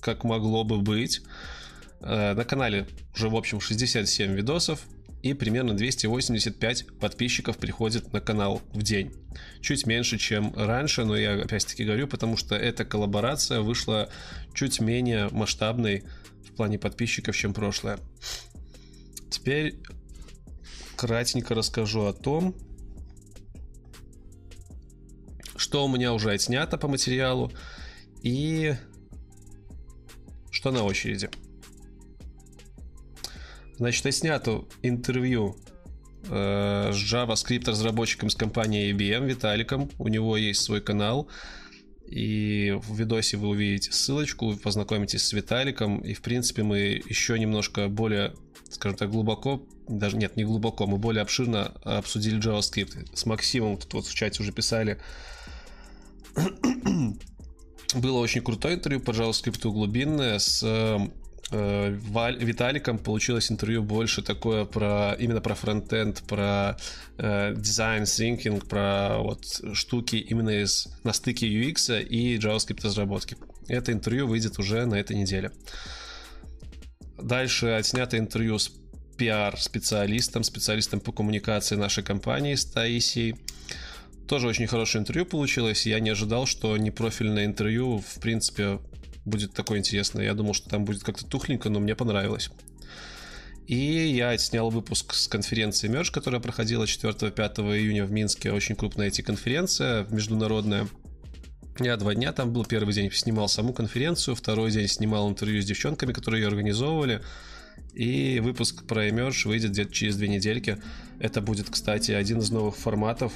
как 0.00 0.24
могло 0.24 0.64
бы 0.64 0.78
быть. 0.78 1.22
Э, 2.00 2.34
на 2.34 2.44
канале 2.44 2.86
уже, 3.14 3.28
в 3.28 3.36
общем, 3.36 3.60
67 3.60 4.34
видосов 4.34 4.80
и 5.22 5.34
примерно 5.34 5.74
285 5.74 6.98
подписчиков 6.98 7.58
приходит 7.58 8.12
на 8.12 8.20
канал 8.20 8.62
в 8.72 8.82
день. 8.82 9.12
Чуть 9.60 9.86
меньше, 9.86 10.18
чем 10.18 10.54
раньше, 10.54 11.04
но 11.04 11.16
я 11.16 11.34
опять-таки 11.34 11.84
говорю, 11.84 12.08
потому 12.08 12.36
что 12.36 12.54
эта 12.54 12.84
коллаборация 12.84 13.60
вышла 13.60 14.08
чуть 14.54 14.80
менее 14.80 15.28
масштабной 15.30 16.04
в 16.44 16.52
плане 16.56 16.78
подписчиков, 16.78 17.36
чем 17.36 17.52
прошлая. 17.52 17.98
Теперь 19.30 19.78
кратенько 20.96 21.54
расскажу 21.54 22.06
о 22.06 22.12
том, 22.12 22.54
что 25.56 25.84
у 25.84 25.88
меня 25.88 26.14
уже 26.14 26.30
отснято 26.32 26.78
по 26.78 26.88
материалу 26.88 27.52
и 28.22 28.74
что 30.60 30.72
на 30.72 30.84
очереди? 30.84 31.30
Значит, 33.78 34.04
я 34.04 34.12
снято 34.12 34.66
интервью 34.82 35.56
э, 36.28 36.90
с 36.92 36.96
JavaScript 36.96 37.66
разработчиком 37.66 38.28
с 38.28 38.34
компанией 38.34 38.92
IBM 38.92 39.26
Виталиком. 39.26 39.90
У 39.98 40.08
него 40.08 40.36
есть 40.36 40.60
свой 40.60 40.82
канал. 40.82 41.28
И 42.06 42.78
в 42.78 42.94
видосе 42.94 43.38
вы 43.38 43.48
увидите 43.48 43.90
ссылочку, 43.92 44.54
познакомитесь 44.58 45.22
с 45.22 45.32
Виталиком. 45.32 46.00
И, 46.00 46.12
в 46.12 46.20
принципе, 46.20 46.62
мы 46.62 47.00
еще 47.08 47.38
немножко 47.38 47.88
более 47.88 48.34
скажем 48.68 48.98
так, 48.98 49.10
глубоко, 49.10 49.66
даже 49.88 50.18
нет, 50.18 50.36
не 50.36 50.44
глубоко, 50.44 50.86
мы 50.86 50.98
более 50.98 51.22
обширно 51.22 51.72
обсудили 51.84 52.38
JavaScript. 52.38 53.16
С 53.16 53.24
Максимом 53.24 53.78
тут 53.78 53.94
вот 53.94 54.06
в 54.06 54.14
чате 54.14 54.42
уже 54.42 54.52
писали. 54.52 55.00
Было 57.94 58.18
очень 58.18 58.42
крутое 58.42 58.74
интервью 58.76 59.00
по 59.00 59.10
JavaScript 59.10 59.68
глубинное 59.68 60.38
с 60.38 60.62
э, 60.62 60.98
Виталиком 61.52 62.98
получилось 62.98 63.50
интервью 63.50 63.82
больше 63.82 64.22
такое 64.22 64.64
про 64.64 65.16
именно 65.18 65.40
про 65.40 65.54
фронтенд, 65.54 66.22
про 66.22 66.76
э, 67.18 67.54
дизайн, 67.56 68.04
thinking, 68.04 68.64
про 68.66 69.18
вот 69.18 69.44
штуки 69.74 70.16
именно 70.16 70.50
из 70.50 70.88
на 71.02 71.12
стыке 71.12 71.48
UX 71.48 72.02
и 72.02 72.38
JavaScript 72.38 72.84
разработки. 72.84 73.36
Это 73.66 73.92
интервью 73.92 74.28
выйдет 74.28 74.58
уже 74.58 74.86
на 74.86 74.94
этой 74.94 75.16
неделе. 75.16 75.50
Дальше 77.20 77.66
отснято 77.66 78.16
интервью 78.16 78.58
с 78.58 78.70
пиар-специалистом, 79.16 80.44
специалистом 80.44 81.00
по 81.00 81.12
коммуникации 81.12 81.74
нашей 81.74 82.02
компании 82.02 82.54
с 82.54 82.64
Таисией. 82.64 83.36
Тоже 84.30 84.46
очень 84.46 84.68
хорошее 84.68 85.02
интервью 85.02 85.26
получилось. 85.26 85.86
Я 85.86 85.98
не 85.98 86.10
ожидал, 86.10 86.46
что 86.46 86.76
непрофильное 86.76 87.46
интервью, 87.46 87.98
в 87.98 88.20
принципе, 88.20 88.78
будет 89.24 89.54
такое 89.54 89.80
интересное. 89.80 90.24
Я 90.24 90.34
думал, 90.34 90.54
что 90.54 90.70
там 90.70 90.84
будет 90.84 91.02
как-то 91.02 91.26
тухленько, 91.26 91.68
но 91.68 91.80
мне 91.80 91.96
понравилось. 91.96 92.48
И 93.66 93.74
я 93.74 94.38
снял 94.38 94.70
выпуск 94.70 95.14
с 95.14 95.26
конференции 95.26 95.90
Merge, 95.90 96.12
которая 96.12 96.40
проходила 96.40 96.84
4-5 96.84 97.76
июня 97.76 98.04
в 98.04 98.12
Минске. 98.12 98.52
Очень 98.52 98.76
крупная 98.76 99.08
IT-конференция 99.08 100.06
международная. 100.10 100.86
Я 101.80 101.96
два 101.96 102.14
дня 102.14 102.32
там 102.32 102.52
был. 102.52 102.64
Первый 102.64 102.94
день 102.94 103.10
снимал 103.10 103.48
саму 103.48 103.72
конференцию, 103.72 104.36
второй 104.36 104.70
день 104.70 104.86
снимал 104.86 105.28
интервью 105.28 105.60
с 105.60 105.64
девчонками, 105.64 106.12
которые 106.12 106.42
ее 106.42 106.46
организовывали. 106.46 107.20
И 107.94 108.38
выпуск 108.38 108.86
про 108.86 109.08
Emerge 109.08 109.48
выйдет 109.48 109.72
где-то 109.72 109.92
через 109.92 110.14
две 110.14 110.28
недельки. 110.28 110.80
Это 111.18 111.40
будет, 111.40 111.68
кстати, 111.68 112.12
один 112.12 112.38
из 112.38 112.50
новых 112.52 112.76
форматов 112.76 113.32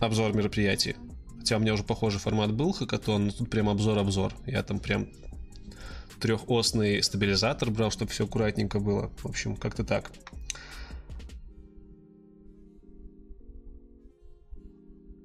обзор 0.00 0.34
мероприятий. 0.34 0.96
Хотя 1.38 1.56
у 1.56 1.60
меня 1.60 1.74
уже 1.74 1.84
похожий 1.84 2.20
формат 2.20 2.52
был, 2.52 2.72
хакатон, 2.72 3.26
но 3.26 3.32
тут 3.32 3.50
прям 3.50 3.68
обзор-обзор. 3.68 4.34
Я 4.46 4.62
там 4.62 4.78
прям 4.78 5.08
трехосный 6.20 7.02
стабилизатор 7.02 7.70
брал, 7.70 7.90
чтобы 7.90 8.10
все 8.10 8.24
аккуратненько 8.24 8.80
было. 8.80 9.10
В 9.18 9.26
общем, 9.26 9.56
как-то 9.56 9.84
так. 9.84 10.10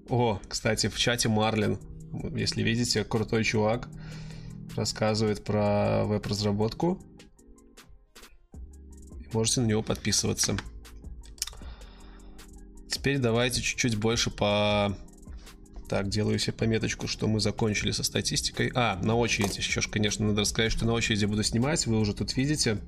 О, 0.09 0.39
кстати, 0.47 0.87
в 0.87 0.97
чате 0.97 1.29
Марлин, 1.29 1.79
если 2.35 2.63
видите, 2.63 3.03
крутой 3.03 3.43
чувак, 3.43 3.87
рассказывает 4.75 5.43
про 5.43 6.03
веб-разработку. 6.05 6.99
Можете 9.31 9.61
на 9.61 9.67
него 9.67 9.83
подписываться. 9.83 10.57
Теперь 12.89 13.19
давайте 13.19 13.61
чуть-чуть 13.61 13.95
больше 13.95 14.29
по... 14.29 14.97
Так, 15.87 16.09
делаю 16.09 16.37
себе 16.37 16.53
пометочку, 16.53 17.07
что 17.07 17.27
мы 17.27 17.39
закончили 17.39 17.91
со 17.91 18.03
статистикой. 18.03 18.71
А, 18.75 18.99
на 19.01 19.15
очереди. 19.15 19.53
Сейчас, 19.61 19.87
конечно, 19.87 20.25
надо 20.27 20.41
рассказать, 20.41 20.71
что 20.71 20.85
на 20.85 20.93
очереди 20.93 21.25
буду 21.25 21.43
снимать. 21.43 21.87
Вы 21.87 21.99
уже 21.99 22.13
тут 22.13 22.35
видите. 22.37 22.79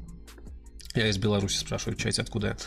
Я 0.94 1.08
из 1.08 1.18
Беларуси 1.18 1.58
спрашиваю 1.58 1.98
в 1.98 2.02
чате, 2.02 2.22
откуда 2.22 2.48
я 2.50 2.58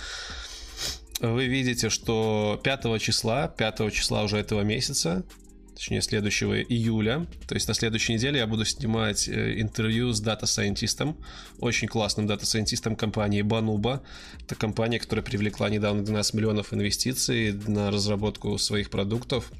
вы 1.20 1.46
видите, 1.46 1.90
что 1.90 2.60
5 2.62 3.00
числа, 3.00 3.48
5 3.48 3.92
числа 3.92 4.24
уже 4.24 4.38
этого 4.38 4.62
месяца, 4.62 5.24
точнее 5.74 6.02
следующего 6.02 6.60
июля, 6.60 7.26
то 7.48 7.54
есть 7.54 7.68
на 7.68 7.74
следующей 7.74 8.14
неделе 8.14 8.38
я 8.38 8.46
буду 8.46 8.64
снимать 8.64 9.28
э, 9.28 9.60
интервью 9.60 10.12
с 10.12 10.20
дата-сайентистом, 10.20 11.16
очень 11.58 11.88
классным 11.88 12.26
дата-сайентистом 12.26 12.96
компании 12.96 13.42
Banuba. 13.42 14.02
Это 14.40 14.54
компания, 14.54 14.98
которая 14.98 15.24
привлекла 15.24 15.68
недавно 15.68 16.04
12 16.04 16.34
миллионов 16.34 16.72
инвестиций 16.72 17.52
на 17.52 17.90
разработку 17.90 18.56
своих 18.58 18.90
продуктов. 18.90 19.50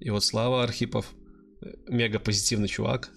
И 0.00 0.10
вот 0.10 0.24
Слава 0.24 0.62
Архипов 0.64 1.12
мега 1.88 2.18
позитивный 2.18 2.68
чувак, 2.68 3.10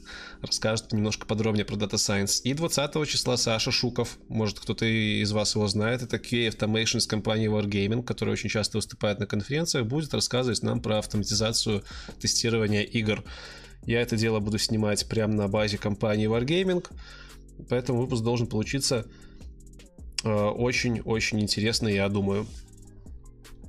расскажет 0.46 0.92
немножко 0.92 1.26
подробнее 1.26 1.66
про 1.66 1.76
Data 1.76 1.94
Science. 1.94 2.42
И 2.44 2.54
20 2.54 3.08
числа 3.08 3.38
Саша 3.38 3.72
Шуков, 3.72 4.18
может 4.28 4.60
кто-то 4.60 4.86
из 4.86 5.32
вас 5.32 5.56
его 5.56 5.68
знает, 5.68 6.02
это 6.02 6.18
QA 6.18 6.50
Automation 6.50 6.98
из 6.98 7.08
компании 7.08 7.50
Wargaming, 7.50 8.04
который 8.04 8.32
очень 8.32 8.50
часто 8.50 8.78
выступает 8.78 9.20
на 9.20 9.26
конференциях, 9.26 9.86
будет 9.86 10.14
рассказывать 10.14 10.64
нам 10.64 10.82
про 10.82 11.00
автоматизацию 11.00 11.84
тестирования 12.20 12.82
игр. 12.82 13.24
Я 13.86 14.02
это 14.02 14.18
дело 14.18 14.40
буду 14.40 14.58
снимать 14.58 15.08
прямо 15.08 15.34
на 15.34 15.48
базе 15.48 15.78
компании 15.78 16.28
Wargaming, 16.28 16.86
поэтому 17.70 18.02
выпуск 18.02 18.24
должен 18.24 18.48
получиться 18.48 19.06
э, 20.24 20.30
очень-очень 20.30 21.40
интересный, 21.42 21.94
я 21.96 22.10
думаю. 22.10 22.48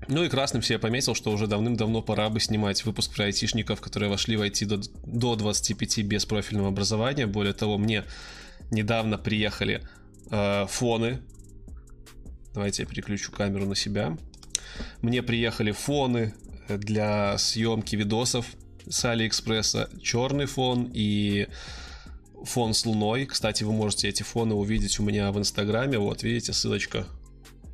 Ну 0.09 0.23
и 0.23 0.29
красным 0.29 0.63
себе 0.63 0.79
пометил, 0.79 1.15
что 1.15 1.33
уже 1.33 1.49
давным-давно 1.49 2.01
пора 2.01 2.29
бы 2.29 2.39
снимать 2.39 2.85
выпуск 2.85 3.15
про 3.15 3.25
айтишников, 3.25 3.81
которые 3.81 4.09
вошли 4.09 4.37
в 4.37 4.43
IT 4.43 4.67
до, 4.67 4.81
до 5.05 5.35
25 5.35 6.05
без 6.05 6.25
профильного 6.25 6.69
образования. 6.69 7.27
Более 7.27 7.55
того, 7.55 7.77
мне 7.77 8.05
недавно 8.71 9.19
приехали 9.19 9.83
э, 10.31 10.67
фоны. 10.69 11.21
Давайте 12.55 12.85
я 12.85 12.89
переключу 12.89 13.33
камеру 13.33 13.67
на 13.67 13.75
себя. 13.75 14.17
Мне 15.03 15.23
приехали 15.23 15.73
фоны 15.73 16.35
для 16.69 17.37
съемки 17.39 17.97
видосов 17.97 18.47
с 18.89 19.05
Алиэкспресса. 19.05 19.91
Черный 20.01 20.47
фон 20.47 20.89
и 20.93 21.49
фон 22.45 22.75
с 22.75 22.87
луной. 22.87 23.27
Кстати, 23.27 23.65
вы 23.65 23.73
можете 23.73 24.09
эти 24.09 24.23
фоны 24.23 24.55
увидеть 24.55 25.01
у 25.01 25.03
меня 25.03 25.33
в 25.33 25.39
Инстаграме. 25.39 25.99
Вот, 25.99 26.23
видите, 26.23 26.53
ссылочка. 26.53 27.07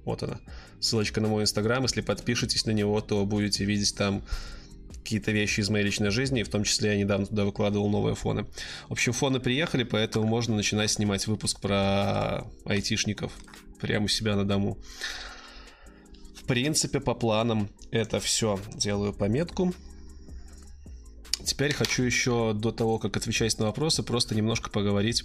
Вот 0.04 0.22
она 0.22 0.40
ссылочка 0.82 1.20
на 1.20 1.28
мой 1.28 1.44
инстаграм. 1.44 1.82
Если 1.82 2.00
подпишетесь 2.00 2.66
на 2.66 2.72
него, 2.72 3.00
то 3.00 3.24
будете 3.24 3.64
видеть 3.64 3.96
там 3.96 4.22
какие-то 5.02 5.32
вещи 5.32 5.60
из 5.60 5.68
моей 5.68 5.84
личной 5.84 6.10
жизни, 6.10 6.42
в 6.42 6.48
том 6.48 6.64
числе 6.64 6.90
я 6.92 6.96
недавно 6.96 7.26
туда 7.26 7.44
выкладывал 7.44 7.88
новые 7.90 8.14
фоны. 8.14 8.46
В 8.88 8.92
общем, 8.92 9.12
фоны 9.12 9.40
приехали, 9.40 9.82
поэтому 9.82 10.26
можно 10.26 10.54
начинать 10.54 10.90
снимать 10.90 11.26
выпуск 11.26 11.60
про 11.60 12.44
айтишников 12.64 13.32
прямо 13.80 14.04
у 14.04 14.08
себя 14.08 14.36
на 14.36 14.44
дому. 14.44 14.78
В 16.36 16.44
принципе, 16.44 17.00
по 17.00 17.14
планам 17.14 17.68
это 17.90 18.20
все. 18.20 18.60
Делаю 18.74 19.12
пометку. 19.12 19.74
Теперь 21.44 21.74
хочу 21.74 22.04
еще 22.04 22.52
до 22.54 22.70
того, 22.70 22.98
как 22.98 23.16
отвечать 23.16 23.58
на 23.58 23.66
вопросы, 23.66 24.02
просто 24.02 24.34
немножко 24.34 24.70
поговорить. 24.70 25.24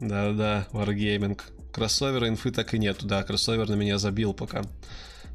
Да-да, 0.00 0.66
Wargaming. 0.72 1.40
Кроссовера 1.74 2.28
инфы 2.28 2.52
так 2.52 2.72
и 2.72 2.78
нету. 2.78 3.04
Да, 3.04 3.24
кроссовер 3.24 3.68
на 3.68 3.74
меня 3.74 3.98
забил 3.98 4.32
пока. 4.32 4.62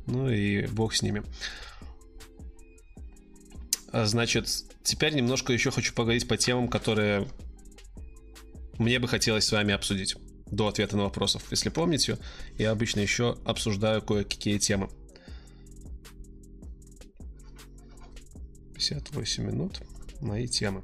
Ну 0.08 0.30
и 0.30 0.68
бог 0.68 0.96
с 0.96 1.02
ними. 1.02 1.22
А, 3.92 4.06
значит, 4.06 4.48
теперь 4.82 5.14
немножко 5.14 5.52
еще 5.52 5.70
хочу 5.70 5.94
поговорить 5.94 6.30
по 6.30 6.38
темам, 6.38 6.70
которые 6.70 7.28
мне 8.78 9.00
бы 9.00 9.10
хотелось 9.10 9.44
с 9.46 9.52
вами 9.52 9.74
обсудить 9.74 10.16
до 10.46 10.70
ответа 10.70 10.96
на 10.96 11.04
вопросов. 11.04 11.44
Если 11.52 11.68
помните, 11.68 12.18
я 12.58 12.72
обычно 12.72 13.02
еще 13.02 13.38
обсуждаю 13.44 14.02
кое-какие 14.02 14.60
темы. 14.60 14.90
58 18.76 19.44
минут. 19.44 19.82
Мои 20.22 20.48
темы. 20.48 20.84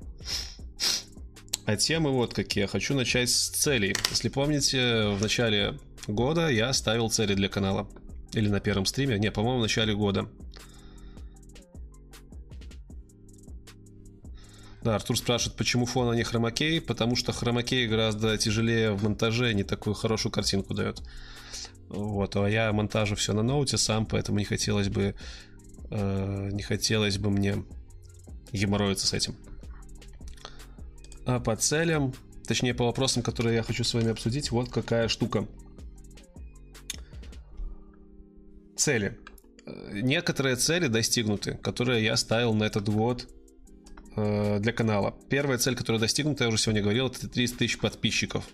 А 1.65 1.75
темы 1.75 2.11
вот 2.11 2.33
какие. 2.33 2.65
Хочу 2.65 2.93
начать 2.93 3.29
с 3.29 3.49
целей. 3.49 3.95
Если 4.11 4.29
помните, 4.29 5.07
в 5.09 5.21
начале 5.21 5.79
года 6.07 6.47
я 6.49 6.71
ставил 6.73 7.09
цели 7.09 7.33
для 7.33 7.49
канала. 7.49 7.89
Или 8.33 8.49
на 8.49 8.59
первом 8.59 8.85
стриме. 8.85 9.17
Не, 9.17 9.31
по-моему, 9.31 9.59
в 9.59 9.63
начале 9.63 9.95
года. 9.95 10.29
Да, 14.83 14.93
Артур 14.95 15.17
спрашивает, 15.17 15.57
почему 15.57 15.87
фон, 15.87 16.11
а 16.11 16.15
не 16.15 16.23
хромакей? 16.23 16.79
Потому 16.79 17.15
что 17.15 17.31
хромакей 17.31 17.87
гораздо 17.87 18.37
тяжелее 18.37 18.91
в 18.91 19.03
монтаже, 19.03 19.51
не 19.55 19.63
такую 19.63 19.95
хорошую 19.95 20.31
картинку 20.31 20.75
дает. 20.75 21.01
Вот, 21.89 22.35
а 22.35 22.47
я 22.47 22.71
монтажу 22.71 23.15
все 23.15 23.33
на 23.33 23.41
ноуте 23.41 23.77
сам, 23.77 24.05
поэтому 24.05 24.37
не 24.37 24.45
хотелось 24.45 24.89
бы 24.89 25.15
э, 25.89 26.49
не 26.51 26.61
хотелось 26.61 27.17
бы 27.17 27.31
мне 27.31 27.63
геморроиться 28.51 29.07
с 29.07 29.13
этим. 29.13 29.35
А 31.25 31.39
по 31.39 31.55
целям, 31.55 32.13
точнее 32.47 32.73
по 32.73 32.85
вопросам, 32.85 33.23
которые 33.23 33.55
я 33.55 33.63
хочу 33.63 33.83
с 33.83 33.93
вами 33.93 34.11
обсудить, 34.11 34.51
вот 34.51 34.69
какая 34.69 35.07
штука. 35.07 35.47
Цели. 38.75 39.17
Некоторые 39.91 40.55
цели 40.55 40.87
достигнуты, 40.87 41.55
которые 41.55 42.03
я 42.03 42.15
ставил 42.17 42.53
на 42.53 42.65
этот 42.65 42.87
год 42.89 43.27
э, 44.15 44.59
для 44.59 44.71
канала. 44.71 45.15
Первая 45.29 45.57
цель, 45.57 45.75
которая 45.75 45.99
достигнута, 45.99 46.43
я 46.43 46.49
уже 46.49 46.57
сегодня 46.57 46.81
говорил, 46.81 47.07
это 47.07 47.27
30 47.27 47.57
тысяч 47.57 47.77
подписчиков. 47.77 48.45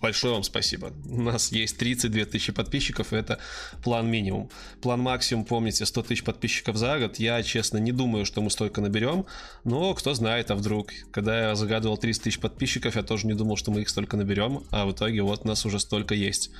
Большое 0.00 0.34
вам 0.34 0.42
спасибо. 0.42 0.92
У 1.06 1.22
нас 1.22 1.52
есть 1.52 1.78
32 1.78 2.24
тысячи 2.26 2.52
подписчиков, 2.52 3.12
это 3.12 3.38
план 3.82 4.10
минимум. 4.10 4.50
План 4.80 5.00
максимум, 5.00 5.44
помните, 5.44 5.86
100 5.86 6.02
тысяч 6.02 6.24
подписчиков 6.24 6.76
за 6.76 6.98
год. 6.98 7.16
Я, 7.16 7.42
честно, 7.42 7.78
не 7.78 7.92
думаю, 7.92 8.24
что 8.24 8.40
мы 8.42 8.50
столько 8.50 8.80
наберем, 8.80 9.26
но 9.64 9.94
кто 9.94 10.14
знает, 10.14 10.50
а 10.50 10.54
вдруг. 10.54 10.90
Когда 11.10 11.48
я 11.50 11.54
загадывал 11.54 11.98
30 11.98 12.22
тысяч 12.22 12.38
подписчиков, 12.38 12.96
я 12.96 13.02
тоже 13.02 13.26
не 13.26 13.34
думал, 13.34 13.56
что 13.56 13.70
мы 13.70 13.82
их 13.82 13.88
столько 13.88 14.16
наберем, 14.16 14.64
а 14.70 14.86
в 14.86 14.92
итоге 14.92 15.22
вот 15.22 15.44
нас 15.44 15.64
уже 15.66 15.80
столько 15.80 16.14
есть. 16.14 16.50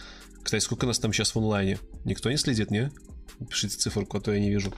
Кстати, 0.43 0.63
сколько 0.63 0.87
нас 0.87 0.99
там 0.99 1.13
сейчас 1.13 1.35
в 1.35 1.39
онлайне? 1.39 1.79
Никто 2.05 2.31
не 2.31 2.37
следит, 2.37 2.71
не? 2.71 2.91
Пишите 3.51 3.77
циферку, 3.77 4.17
а 4.17 4.21
то 4.21 4.33
я 4.33 4.41
не 4.41 4.51
вижу. 4.51 4.73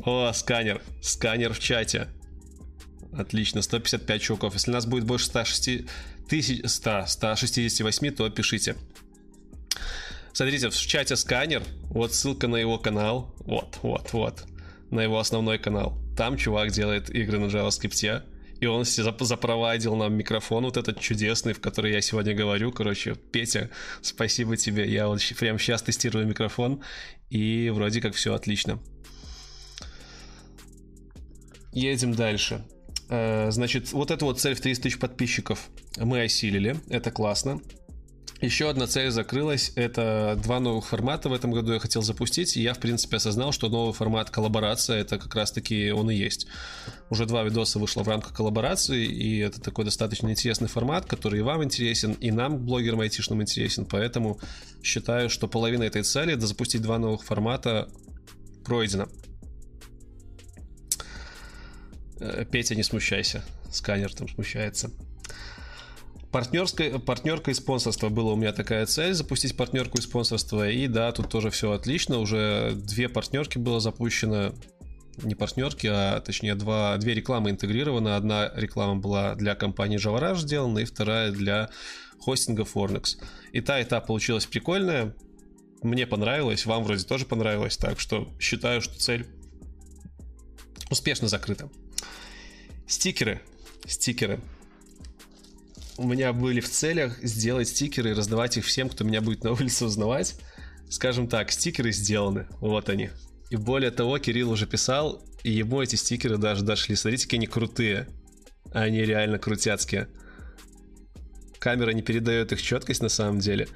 О, 0.00 0.32
сканер. 0.32 0.82
Сканер 1.00 1.52
в 1.52 1.58
чате. 1.58 2.08
Отлично, 3.16 3.62
155 3.62 4.22
чуваков. 4.22 4.54
Если 4.54 4.70
нас 4.70 4.86
будет 4.86 5.04
больше 5.04 5.26
106 5.26 5.88
тысяч, 6.28 6.60
100, 6.64 7.04
168, 7.06 8.10
то 8.10 8.28
пишите. 8.30 8.76
Смотрите, 10.32 10.68
в 10.68 10.76
чате 10.76 11.14
сканер. 11.16 11.62
Вот 11.90 12.12
ссылка 12.12 12.48
на 12.48 12.56
его 12.56 12.76
канал. 12.76 13.32
Вот, 13.40 13.78
вот, 13.82 14.12
вот. 14.12 14.44
На 14.90 15.00
его 15.00 15.18
основной 15.18 15.58
канал. 15.58 15.96
Там 16.16 16.36
чувак 16.36 16.72
делает 16.72 17.08
игры 17.10 17.38
на 17.38 17.46
JavaScript. 17.46 18.24
И 18.60 18.66
он 18.66 18.84
запровадил 18.84 19.94
нам 19.94 20.14
микрофон 20.14 20.64
вот 20.64 20.76
этот 20.76 20.98
чудесный, 20.98 21.52
в 21.52 21.60
который 21.60 21.92
я 21.92 22.00
сегодня 22.00 22.34
говорю. 22.34 22.72
Короче, 22.72 23.14
Петя, 23.14 23.70
спасибо 24.00 24.56
тебе. 24.56 24.90
Я 24.90 25.06
вот 25.06 25.20
прямо 25.38 25.58
сейчас 25.58 25.82
тестирую 25.82 26.26
микрофон. 26.26 26.82
И 27.30 27.70
вроде 27.70 28.00
как 28.00 28.14
все 28.14 28.34
отлично. 28.34 28.80
Едем 31.74 32.14
дальше. 32.14 32.64
Э, 33.10 33.50
значит, 33.50 33.92
вот 33.92 34.10
эту 34.10 34.26
вот 34.26 34.40
цель 34.40 34.54
в 34.54 34.60
30 34.60 34.82
тысяч 34.82 34.98
подписчиков 34.98 35.68
мы 35.98 36.22
осилили. 36.22 36.76
Это 36.88 37.10
классно. 37.10 37.60
Еще 38.40 38.68
одна 38.68 38.86
цель 38.86 39.10
закрылась. 39.10 39.72
Это 39.74 40.38
два 40.42 40.60
новых 40.60 40.86
формата 40.86 41.28
в 41.28 41.32
этом 41.32 41.50
году 41.50 41.72
я 41.72 41.80
хотел 41.80 42.02
запустить. 42.02 42.56
И 42.56 42.62
я, 42.62 42.74
в 42.74 42.78
принципе, 42.78 43.16
осознал, 43.16 43.52
что 43.52 43.68
новый 43.68 43.92
формат 43.92 44.30
коллаборация 44.30 44.98
это 44.98 45.18
как 45.18 45.34
раз-таки 45.34 45.90
он 45.90 46.10
и 46.10 46.14
есть. 46.14 46.46
Уже 47.10 47.26
два 47.26 47.42
видоса 47.42 47.78
вышло 47.78 48.02
в 48.04 48.08
рамках 48.08 48.34
коллаборации, 48.34 49.06
и 49.06 49.38
это 49.38 49.60
такой 49.60 49.84
достаточно 49.84 50.30
интересный 50.30 50.68
формат, 50.68 51.06
который 51.06 51.40
и 51.40 51.42
вам 51.42 51.64
интересен, 51.64 52.12
и 52.12 52.30
нам, 52.30 52.58
блогерам 52.58 53.00
айтишным, 53.00 53.42
интересен. 53.42 53.84
Поэтому 53.84 54.38
считаю, 54.82 55.28
что 55.28 55.48
половина 55.48 55.82
этой 55.82 56.02
цели, 56.02 56.34
это 56.34 56.46
запустить 56.46 56.82
два 56.82 56.98
новых 56.98 57.24
формата, 57.24 57.88
пройдена. 58.64 59.08
Э, 62.24 62.44
Петя, 62.50 62.74
не 62.74 62.82
смущайся. 62.82 63.44
Сканер 63.70 64.12
там 64.14 64.28
смущается. 64.28 64.90
Партнерская, 66.30 66.98
партнерка 66.98 67.52
и 67.52 67.54
спонсорство 67.54 68.08
было 68.08 68.32
у 68.32 68.36
меня 68.36 68.52
такая 68.52 68.86
цель, 68.86 69.14
запустить 69.14 69.56
партнерку 69.56 69.98
и 69.98 70.00
спонсорство. 70.00 70.68
И 70.68 70.88
да, 70.88 71.12
тут 71.12 71.28
тоже 71.28 71.50
все 71.50 71.70
отлично. 71.72 72.18
Уже 72.18 72.72
две 72.74 73.08
партнерки 73.08 73.58
было 73.58 73.78
запущено. 73.78 74.52
Не 75.22 75.36
партнерки, 75.36 75.86
а 75.86 76.20
точнее 76.20 76.56
два, 76.56 76.96
две 76.96 77.14
рекламы 77.14 77.50
интегрированы. 77.50 78.16
Одна 78.16 78.50
реклама 78.56 78.96
была 78.96 79.36
для 79.36 79.54
компании 79.54 79.98
JavaRush 79.98 80.38
сделана, 80.38 80.80
и 80.80 80.84
вторая 80.84 81.30
для 81.30 81.70
хостинга 82.18 82.64
Fornex. 82.64 83.18
И 83.52 83.60
та, 83.60 83.78
и 83.78 83.84
та 83.84 84.00
получилась 84.00 84.46
прикольная. 84.46 85.14
Мне 85.82 86.06
понравилось, 86.06 86.66
вам 86.66 86.82
вроде 86.82 87.04
тоже 87.04 87.26
понравилось. 87.26 87.76
Так 87.76 88.00
что 88.00 88.28
считаю, 88.40 88.80
что 88.80 88.98
цель 88.98 89.26
успешно 90.90 91.28
закрыта. 91.28 91.68
Стикеры. 92.86 93.40
Стикеры. 93.86 94.40
У 95.96 96.06
меня 96.06 96.32
были 96.32 96.60
в 96.60 96.68
целях 96.68 97.22
сделать 97.22 97.68
стикеры 97.68 98.10
и 98.10 98.14
раздавать 98.14 98.56
их 98.56 98.64
всем, 98.64 98.88
кто 98.88 99.04
меня 99.04 99.20
будет 99.20 99.44
на 99.44 99.52
улице 99.52 99.84
узнавать. 99.84 100.36
Скажем 100.88 101.28
так, 101.28 101.50
стикеры 101.50 101.92
сделаны. 101.92 102.46
Вот 102.60 102.88
они. 102.88 103.10
И 103.50 103.56
более 103.56 103.90
того, 103.90 104.18
Кирилл 104.18 104.50
уже 104.50 104.66
писал, 104.66 105.24
и 105.44 105.52
ему 105.52 105.80
эти 105.82 105.96
стикеры 105.96 106.36
даже 106.36 106.64
дошли. 106.64 106.96
Смотрите, 106.96 107.24
какие 107.24 107.38
они 107.38 107.46
крутые. 107.46 108.08
Они 108.72 109.02
реально 109.02 109.38
крутяцкие. 109.38 110.08
Камера 111.58 111.90
не 111.90 112.02
передает 112.02 112.52
их 112.52 112.60
четкость 112.60 113.02
на 113.02 113.08
самом 113.08 113.38
деле. 113.38 113.68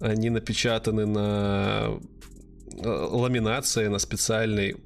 Они 0.00 0.30
напечатаны 0.30 1.06
на 1.06 1.98
э, 2.72 2.88
ламинации, 2.88 3.88
на 3.88 3.98
специальной 3.98 4.76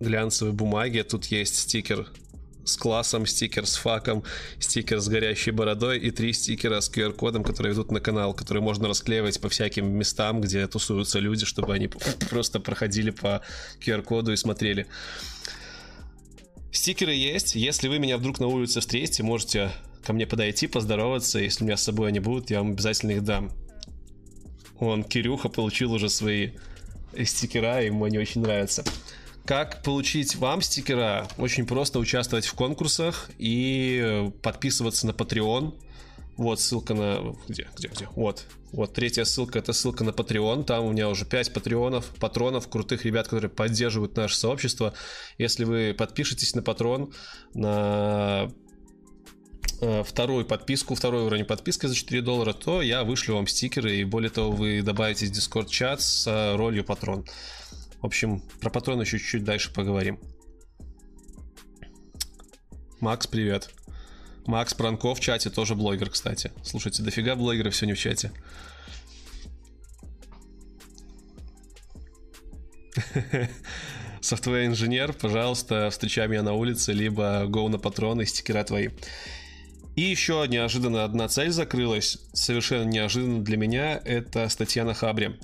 глянцевой 0.00 0.52
бумаге. 0.52 1.04
Тут 1.04 1.26
есть 1.26 1.56
стикер 1.56 2.08
с 2.66 2.76
классом, 2.76 3.24
стикер 3.24 3.64
с 3.66 3.76
факом, 3.76 4.24
стикер 4.58 5.00
с 5.00 5.08
горящей 5.08 5.52
бородой 5.52 5.98
и 5.98 6.10
три 6.10 6.32
стикера 6.32 6.80
с 6.80 6.90
QR-кодом, 6.90 7.44
которые 7.44 7.72
ведут 7.72 7.90
на 7.92 8.00
канал, 8.00 8.34
которые 8.34 8.62
можно 8.62 8.88
расклеивать 8.88 9.40
по 9.40 9.48
всяким 9.48 9.88
местам, 9.96 10.40
где 10.40 10.66
тусуются 10.66 11.20
люди, 11.20 11.46
чтобы 11.46 11.72
они 11.72 11.88
просто 12.28 12.60
проходили 12.60 13.10
по 13.10 13.40
QR-коду 13.80 14.32
и 14.32 14.36
смотрели. 14.36 14.86
Стикеры 16.72 17.14
есть. 17.14 17.54
Если 17.54 17.88
вы 17.88 17.98
меня 17.98 18.18
вдруг 18.18 18.40
на 18.40 18.48
улице 18.48 18.80
встретите, 18.80 19.22
можете 19.22 19.70
ко 20.04 20.12
мне 20.12 20.26
подойти, 20.26 20.66
поздороваться. 20.66 21.38
Если 21.38 21.64
у 21.64 21.66
меня 21.66 21.76
с 21.76 21.84
собой 21.84 22.08
они 22.08 22.20
будут, 22.20 22.50
я 22.50 22.58
вам 22.58 22.72
обязательно 22.72 23.12
их 23.12 23.24
дам. 23.24 23.50
Он, 24.78 25.04
Кирюха, 25.04 25.48
получил 25.48 25.92
уже 25.92 26.10
свои 26.10 26.50
стикера, 27.24 27.80
ему 27.80 28.04
они 28.04 28.18
очень 28.18 28.42
нравятся. 28.42 28.84
Как 29.46 29.82
получить 29.82 30.34
вам 30.34 30.60
стикера? 30.60 31.28
Очень 31.38 31.66
просто 31.66 32.00
участвовать 32.00 32.46
в 32.46 32.54
конкурсах 32.54 33.30
и 33.38 34.30
подписываться 34.42 35.06
на 35.06 35.12
Patreon. 35.12 35.72
Вот 36.36 36.60
ссылка 36.60 36.94
на... 36.94 37.36
Где, 37.46 37.68
где, 37.76 37.88
где? 37.88 38.08
Вот. 38.16 38.44
Вот 38.72 38.92
третья 38.92 39.22
ссылка, 39.24 39.60
это 39.60 39.72
ссылка 39.72 40.02
на 40.02 40.10
Patreon. 40.10 40.64
Там 40.64 40.84
у 40.84 40.92
меня 40.92 41.08
уже 41.08 41.24
5 41.24 41.54
патреонов, 41.54 42.06
патронов, 42.18 42.68
крутых 42.68 43.04
ребят, 43.04 43.26
которые 43.26 43.48
поддерживают 43.48 44.16
наше 44.16 44.36
сообщество. 44.36 44.92
Если 45.38 45.64
вы 45.64 45.94
подпишетесь 45.96 46.56
на 46.56 46.62
патрон, 46.62 47.14
на 47.54 48.50
э, 49.80 50.02
вторую 50.02 50.44
подписку, 50.44 50.96
второй 50.96 51.22
уровень 51.22 51.44
подписки 51.44 51.86
за 51.86 51.94
4 51.94 52.20
доллара, 52.20 52.52
то 52.52 52.82
я 52.82 53.04
вышлю 53.04 53.36
вам 53.36 53.46
стикеры, 53.46 53.96
и 53.96 54.04
более 54.04 54.30
того, 54.30 54.50
вы 54.50 54.82
добавитесь 54.82 55.30
в 55.30 55.32
Discord 55.32 55.68
чат 55.68 56.02
с 56.02 56.26
э, 56.26 56.56
ролью 56.56 56.84
патрон. 56.84 57.24
В 58.00 58.06
общем, 58.06 58.40
про 58.60 58.70
патрон 58.70 59.00
еще 59.00 59.18
чуть-чуть 59.18 59.44
дальше 59.44 59.72
поговорим. 59.72 60.18
Макс, 63.00 63.26
привет. 63.26 63.70
Макс 64.46 64.74
Пранков 64.74 65.18
в 65.18 65.20
чате, 65.20 65.50
тоже 65.50 65.74
блогер, 65.74 66.10
кстати. 66.10 66.52
Слушайте, 66.62 67.02
дофига 67.02 67.34
блогеров 67.34 67.74
сегодня 67.74 67.94
в 67.94 67.98
чате. 67.98 68.30
Софтвер 74.20 74.66
инженер, 74.66 75.12
пожалуйста, 75.12 75.90
встречай 75.90 76.26
меня 76.28 76.42
на 76.42 76.52
улице, 76.52 76.92
либо 76.92 77.44
go 77.44 77.68
на 77.68 77.78
патроны, 77.78 78.26
стикера 78.26 78.64
твои. 78.64 78.88
И 79.94 80.02
еще 80.02 80.44
неожиданно 80.48 81.04
одна 81.04 81.28
цель 81.28 81.50
закрылась, 81.50 82.18
совершенно 82.32 82.88
неожиданно 82.88 83.42
для 83.42 83.56
меня, 83.56 84.00
это 84.04 84.48
статья 84.48 84.84
на 84.84 84.94
Хабре. 84.94 85.38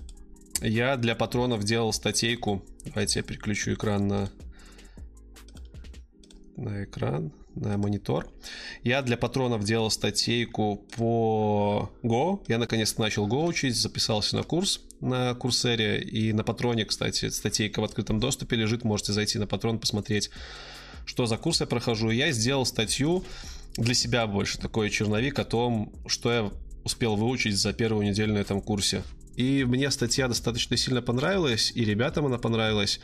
Я 0.62 0.96
для 0.96 1.14
патронов 1.14 1.64
делал 1.64 1.92
статейку. 1.92 2.62
Давайте 2.84 3.18
я 3.18 3.22
переключу 3.24 3.74
экран 3.74 4.06
на, 4.06 4.30
на 6.56 6.84
экран, 6.84 7.32
на 7.56 7.76
монитор. 7.76 8.28
Я 8.84 9.02
для 9.02 9.16
патронов 9.16 9.64
делал 9.64 9.90
статейку 9.90 10.86
по 10.96 11.90
Go. 12.04 12.44
Я 12.46 12.58
наконец-то 12.58 13.00
начал 13.00 13.26
Go 13.26 13.46
учить, 13.46 13.76
записался 13.76 14.36
на 14.36 14.44
курс 14.44 14.80
на 15.02 15.34
Курсере. 15.34 16.00
И 16.00 16.32
на 16.32 16.44
патроне, 16.44 16.84
кстати, 16.84 17.28
статейка 17.28 17.80
в 17.80 17.84
открытом 17.84 18.20
доступе 18.20 18.56
лежит. 18.56 18.84
Можете 18.84 19.12
зайти 19.12 19.38
на 19.38 19.46
патрон, 19.46 19.78
посмотреть, 19.78 20.30
что 21.04 21.26
за 21.26 21.36
курс 21.36 21.60
я 21.60 21.66
прохожу. 21.66 22.10
Я 22.10 22.30
сделал 22.32 22.64
статью 22.64 23.24
для 23.76 23.94
себя 23.94 24.26
больше, 24.26 24.58
такой 24.58 24.90
черновик 24.90 25.38
о 25.38 25.44
том, 25.44 25.92
что 26.06 26.32
я 26.32 26.50
успел 26.84 27.16
выучить 27.16 27.56
за 27.56 27.72
первую 27.72 28.06
неделю 28.06 28.34
на 28.34 28.38
этом 28.38 28.60
курсе. 28.60 29.02
И 29.36 29.64
мне 29.64 29.90
статья 29.90 30.28
достаточно 30.28 30.76
сильно 30.76 31.02
понравилась, 31.02 31.72
и 31.74 31.84
ребятам 31.84 32.26
она 32.26 32.38
понравилась. 32.38 33.00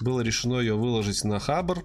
Было 0.00 0.20
решено 0.20 0.58
ее 0.58 0.74
выложить 0.74 1.24
на 1.24 1.38
Хабр. 1.38 1.84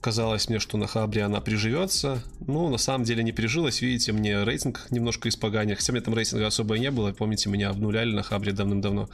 Казалось 0.00 0.48
мне, 0.48 0.58
что 0.58 0.78
на 0.78 0.86
Хабре 0.86 1.22
она 1.22 1.40
приживется. 1.40 2.22
Ну, 2.40 2.68
на 2.70 2.78
самом 2.78 3.04
деле 3.04 3.22
не 3.22 3.32
прижилась. 3.32 3.80
Видите, 3.82 4.12
мне 4.12 4.42
рейтинг 4.42 4.88
немножко 4.90 5.28
испоганил. 5.28 5.76
Хотя 5.76 5.92
мне 5.92 6.00
там 6.00 6.14
рейтинга 6.14 6.48
особо 6.48 6.76
и 6.76 6.80
не 6.80 6.90
было. 6.90 7.12
Помните, 7.12 7.48
меня 7.48 7.70
обнуляли 7.70 8.12
на 8.12 8.22
Хабре 8.22 8.52
давным-давно. 8.52 9.08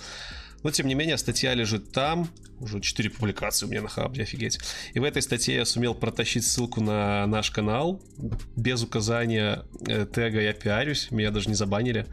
Но, 0.63 0.71
тем 0.71 0.87
не 0.87 0.95
менее, 0.95 1.17
статья 1.19 1.55
лежит 1.55 1.93
там. 1.93 2.29
Уже 2.61 2.81
4 2.81 3.11
публикации 3.11 3.67
у 3.67 3.69
меня 3.69 3.83
на 3.83 3.89
Хабре, 3.89 4.25
офигеть. 4.25 4.59
И 4.93 4.99
в 4.99 5.05
этой 5.05 5.23
статье 5.23 5.55
я 5.55 5.65
сумел 5.65 5.95
протащить 5.95 6.45
ссылку 6.45 6.81
на 6.81 7.25
наш 7.27 7.53
канал 7.53 8.03
без 8.57 8.83
указания 8.83 9.65
э, 9.87 10.07
тега 10.13 10.41
«Я 10.41 10.53
пиарюсь». 10.53 11.13
Меня 11.13 11.31
даже 11.31 11.49
не 11.49 11.55
забанили. 11.55 12.07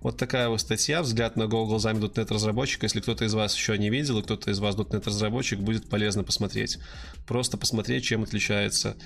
Вот 0.00 0.16
такая 0.16 0.48
вот 0.48 0.60
статья, 0.60 1.02
взгляд 1.02 1.34
на 1.34 1.44
Go 1.44 1.66
глазами 1.66 1.98
.NET 1.98 2.32
разработчика. 2.32 2.86
Если 2.86 3.00
кто-то 3.00 3.24
из 3.24 3.34
вас 3.34 3.56
еще 3.56 3.76
не 3.76 3.90
видел, 3.90 4.18
и 4.20 4.22
кто-то 4.22 4.52
из 4.52 4.60
вас 4.60 4.76
.NET 4.76 5.04
разработчик, 5.04 5.58
будет 5.58 5.88
полезно 5.88 6.22
посмотреть. 6.22 6.78
Просто 7.26 7.56
посмотреть, 7.56 8.04
чем 8.04 8.22
отличается 8.22 8.96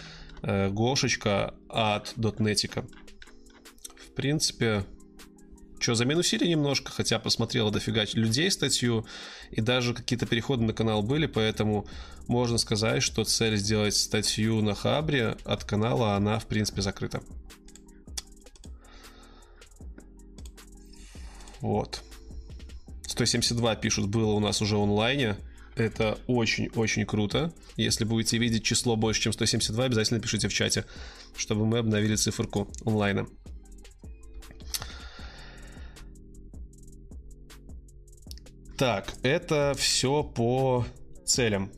э, 0.43 0.69
Гошечка 0.69 1.55
от 1.71 2.13
.NET. 2.17 2.85
В 4.07 4.15
принципе, 4.15 4.85
что, 5.83 5.95
заминусили 5.95 6.47
немножко, 6.47 6.93
хотя 6.93 7.19
посмотрела 7.19 7.71
дофига 7.71 8.05
людей 8.15 8.51
статью, 8.51 9.07
и 9.51 9.61
даже 9.61 9.95
какие-то 9.95 10.27
переходы 10.27 10.63
на 10.65 10.73
канал 10.73 11.03
были, 11.03 11.27
поэтому 11.27 11.87
можно 12.29 12.59
сказать, 12.59 13.03
что 13.03 13.25
цель 13.25 13.57
сделать 13.57 13.97
статью 13.97 14.63
на 14.63 14.75
Хабре 14.75 15.37
от 15.45 15.65
канала, 15.65 16.15
она, 16.15 16.39
в 16.39 16.47
принципе, 16.47 16.83
закрыта. 16.83 17.23
Вот. 21.61 22.03
172 23.07 23.77
пишут, 23.77 24.09
было 24.09 24.33
у 24.33 24.41
нас 24.41 24.61
уже 24.63 24.77
онлайне. 24.77 25.37
Это 25.77 26.19
очень-очень 26.27 27.07
круто. 27.07 27.53
Если 27.77 28.05
будете 28.05 28.37
видеть 28.37 28.65
число 28.65 28.97
больше, 28.97 29.23
чем 29.23 29.33
172, 29.33 29.85
обязательно 29.85 30.21
пишите 30.21 30.49
в 30.49 30.53
чате, 30.53 30.85
чтобы 31.37 31.65
мы 31.65 31.79
обновили 31.79 32.17
циферку 32.17 32.69
онлайна. 32.85 33.27
Так, 38.83 39.15
это 39.23 39.75
все 39.77 40.25
по 40.25 40.85
целям. 41.25 41.71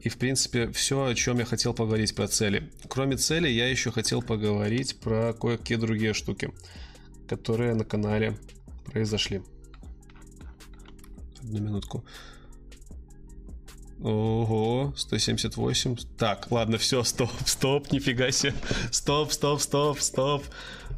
И, 0.00 0.10
в 0.10 0.18
принципе, 0.18 0.70
все, 0.72 1.06
о 1.06 1.14
чем 1.14 1.38
я 1.38 1.46
хотел 1.46 1.72
поговорить 1.72 2.14
про 2.14 2.28
цели. 2.28 2.70
Кроме 2.86 3.16
цели, 3.16 3.48
я 3.48 3.70
еще 3.70 3.90
хотел 3.92 4.20
поговорить 4.20 5.00
про 5.00 5.32
кое-какие 5.32 5.78
другие 5.78 6.12
штуки 6.12 6.50
которые 7.26 7.74
на 7.74 7.84
канале 7.84 8.36
произошли. 8.84 9.42
Одну 11.40 11.60
минутку. 11.60 12.04
Ого, 14.02 14.92
178. 14.96 15.96
Так, 16.18 16.50
ладно, 16.50 16.76
все, 16.76 17.04
стоп, 17.04 17.30
стоп, 17.46 17.92
нифига 17.92 18.32
себе. 18.32 18.54
Стоп, 18.90 19.32
стоп, 19.32 19.60
стоп, 19.60 20.00
стоп. 20.00 20.44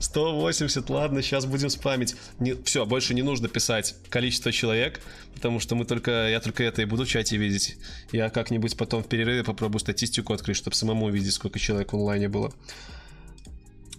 180, 0.02 0.90
ладно, 0.90 1.22
сейчас 1.22 1.46
будем 1.46 1.70
спамить. 1.70 2.16
Не, 2.40 2.54
все, 2.64 2.84
больше 2.84 3.14
не 3.14 3.22
нужно 3.22 3.48
писать 3.48 3.94
количество 4.08 4.50
человек, 4.50 5.00
потому 5.34 5.60
что 5.60 5.74
мы 5.76 5.84
только, 5.84 6.28
я 6.28 6.40
только 6.40 6.64
это 6.64 6.82
и 6.82 6.84
буду 6.84 7.04
в 7.04 7.08
чате 7.08 7.36
видеть. 7.36 7.76
Я 8.10 8.28
как-нибудь 8.28 8.76
потом 8.76 9.02
в 9.02 9.08
перерыве 9.08 9.44
попробую 9.44 9.80
статистику 9.80 10.32
открыть, 10.32 10.56
чтобы 10.56 10.74
самому 10.74 11.06
увидеть, 11.06 11.32
сколько 11.32 11.58
человек 11.58 11.92
в 11.92 11.96
онлайне 11.96 12.28
было. 12.28 12.52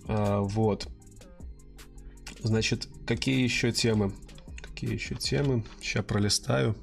А, 0.08 0.42
вот. 0.42 0.88
Значит, 2.42 2.90
какие 3.08 3.42
еще 3.42 3.72
темы? 3.72 4.14
Какие 4.62 4.94
еще 4.94 5.16
темы? 5.16 5.64
Сейчас 5.82 6.04
пролистаю. 6.04 6.76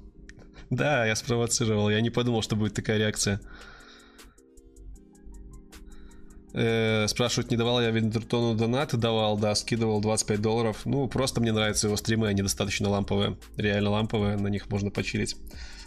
Да, 0.70 1.04
я 1.04 1.14
спровоцировал. 1.14 1.90
Я 1.90 2.00
не 2.00 2.11
подумал, 2.11 2.40
что 2.40 2.56
будет 2.56 2.74
такая 2.74 2.96
реакция. 2.96 3.40
Э, 6.52 7.06
спрашивают, 7.06 7.50
не 7.50 7.56
давал 7.56 7.80
я 7.80 7.90
Виндертону 7.90 8.54
донаты? 8.54 8.96
Давал, 8.96 9.38
да, 9.38 9.54
скидывал 9.54 10.00
25 10.00 10.40
долларов. 10.40 10.80
Ну, 10.84 11.08
просто 11.08 11.40
мне 11.40 11.52
нравятся 11.52 11.86
его 11.86 11.96
стримы, 11.96 12.28
они 12.28 12.42
достаточно 12.42 12.88
ламповые. 12.88 13.36
Реально 13.56 13.90
ламповые, 13.90 14.36
на 14.36 14.48
них 14.48 14.68
можно 14.68 14.90
почилить. 14.90 15.36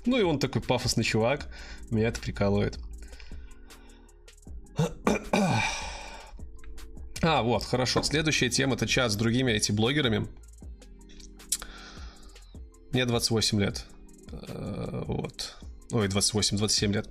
Ну 0.05 0.17
и 0.17 0.23
он 0.23 0.39
такой 0.39 0.61
пафосный 0.61 1.03
чувак. 1.03 1.47
Меня 1.89 2.07
это 2.07 2.19
прикалывает. 2.19 2.77
А, 7.25 7.41
вот, 7.41 7.63
хорошо. 7.63 8.03
Следующая 8.03 8.49
тема 8.49 8.75
это 8.75 8.85
чат 8.85 9.09
с 9.09 9.15
другими 9.15 9.53
эти 9.53 9.71
блогерами. 9.71 10.27
Мне 12.91 13.05
28 13.05 13.61
лет. 13.61 13.85
Э, 14.33 15.03
вот. 15.07 15.55
Ой, 15.91 16.07
28-27 16.07 16.93
лет. 16.93 17.09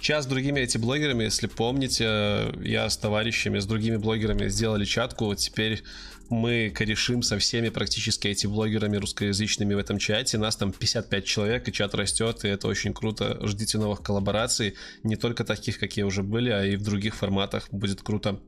Час 0.00 0.24
с 0.24 0.26
другими 0.26 0.60
эти 0.60 0.76
блогерами, 0.76 1.24
если 1.24 1.46
помните, 1.46 2.52
я 2.62 2.88
с 2.88 2.96
товарищами, 2.96 3.58
с 3.58 3.66
другими 3.66 3.96
блогерами 3.96 4.48
сделали 4.48 4.84
чатку. 4.84 5.34
Теперь 5.34 5.82
мы 6.30 6.72
корешим 6.74 7.22
со 7.22 7.38
всеми 7.38 7.68
практически 7.68 8.28
эти 8.28 8.46
блогерами 8.46 8.96
русскоязычными 8.96 9.74
в 9.74 9.78
этом 9.78 9.98
чате. 9.98 10.38
Нас 10.38 10.56
там 10.56 10.72
55 10.72 11.24
человек, 11.24 11.68
и 11.68 11.72
чат 11.72 11.94
растет, 11.94 12.44
и 12.44 12.48
это 12.48 12.66
очень 12.66 12.92
круто. 12.92 13.38
Ждите 13.46 13.78
новых 13.78 14.02
коллабораций, 14.02 14.74
не 15.02 15.16
только 15.16 15.44
таких, 15.44 15.78
какие 15.78 16.04
уже 16.04 16.22
были, 16.22 16.50
а 16.50 16.64
и 16.64 16.76
в 16.76 16.82
других 16.82 17.14
форматах. 17.14 17.68
Будет 17.70 18.02
круто. 18.02 18.40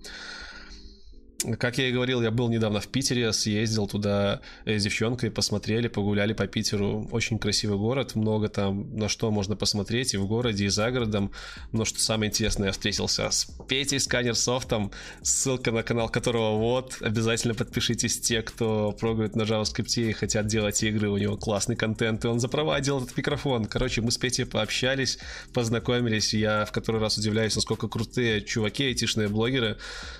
Как 1.58 1.76
я 1.76 1.88
и 1.88 1.92
говорил, 1.92 2.22
я 2.22 2.30
был 2.30 2.48
недавно 2.48 2.80
в 2.80 2.88
Питере, 2.88 3.30
съездил 3.32 3.86
туда 3.86 4.40
с 4.64 4.82
девчонкой, 4.82 5.30
посмотрели, 5.30 5.86
погуляли 5.86 6.32
по 6.32 6.46
Питеру. 6.46 7.06
Очень 7.12 7.38
красивый 7.38 7.76
город, 7.76 8.14
много 8.14 8.48
там 8.48 8.96
на 8.96 9.10
что 9.10 9.30
можно 9.30 9.54
посмотреть 9.54 10.14
и 10.14 10.16
в 10.16 10.26
городе, 10.26 10.64
и 10.64 10.68
за 10.68 10.90
городом. 10.90 11.30
Но 11.72 11.84
что 11.84 12.00
самое 12.00 12.30
интересное, 12.30 12.68
я 12.68 12.72
встретился 12.72 13.30
с 13.30 13.48
Петей 13.68 14.00
Сканерсофтом, 14.00 14.92
ссылка 15.22 15.72
на 15.72 15.82
канал 15.82 16.08
которого 16.08 16.56
вот. 16.56 16.96
Обязательно 17.02 17.54
подпишитесь 17.54 18.18
те, 18.18 18.40
кто 18.40 18.92
прогает 18.92 19.36
на 19.36 19.42
JavaScript 19.42 20.00
и 20.00 20.12
хотят 20.12 20.46
делать 20.46 20.82
игры, 20.82 21.10
у 21.10 21.18
него 21.18 21.36
классный 21.36 21.76
контент, 21.76 22.24
и 22.24 22.28
он 22.28 22.40
за 22.40 22.48
права 22.48 22.80
делал 22.80 23.04
этот 23.04 23.16
микрофон. 23.16 23.66
Короче, 23.66 24.00
мы 24.00 24.10
с 24.10 24.16
Петей 24.16 24.46
пообщались, 24.46 25.18
познакомились, 25.52 26.32
я 26.32 26.64
в 26.64 26.72
который 26.72 27.00
раз 27.00 27.18
удивляюсь, 27.18 27.56
насколько 27.56 27.88
крутые 27.88 28.40
чуваки, 28.40 28.86
айтишные 28.86 29.28
блогеры, 29.28 29.76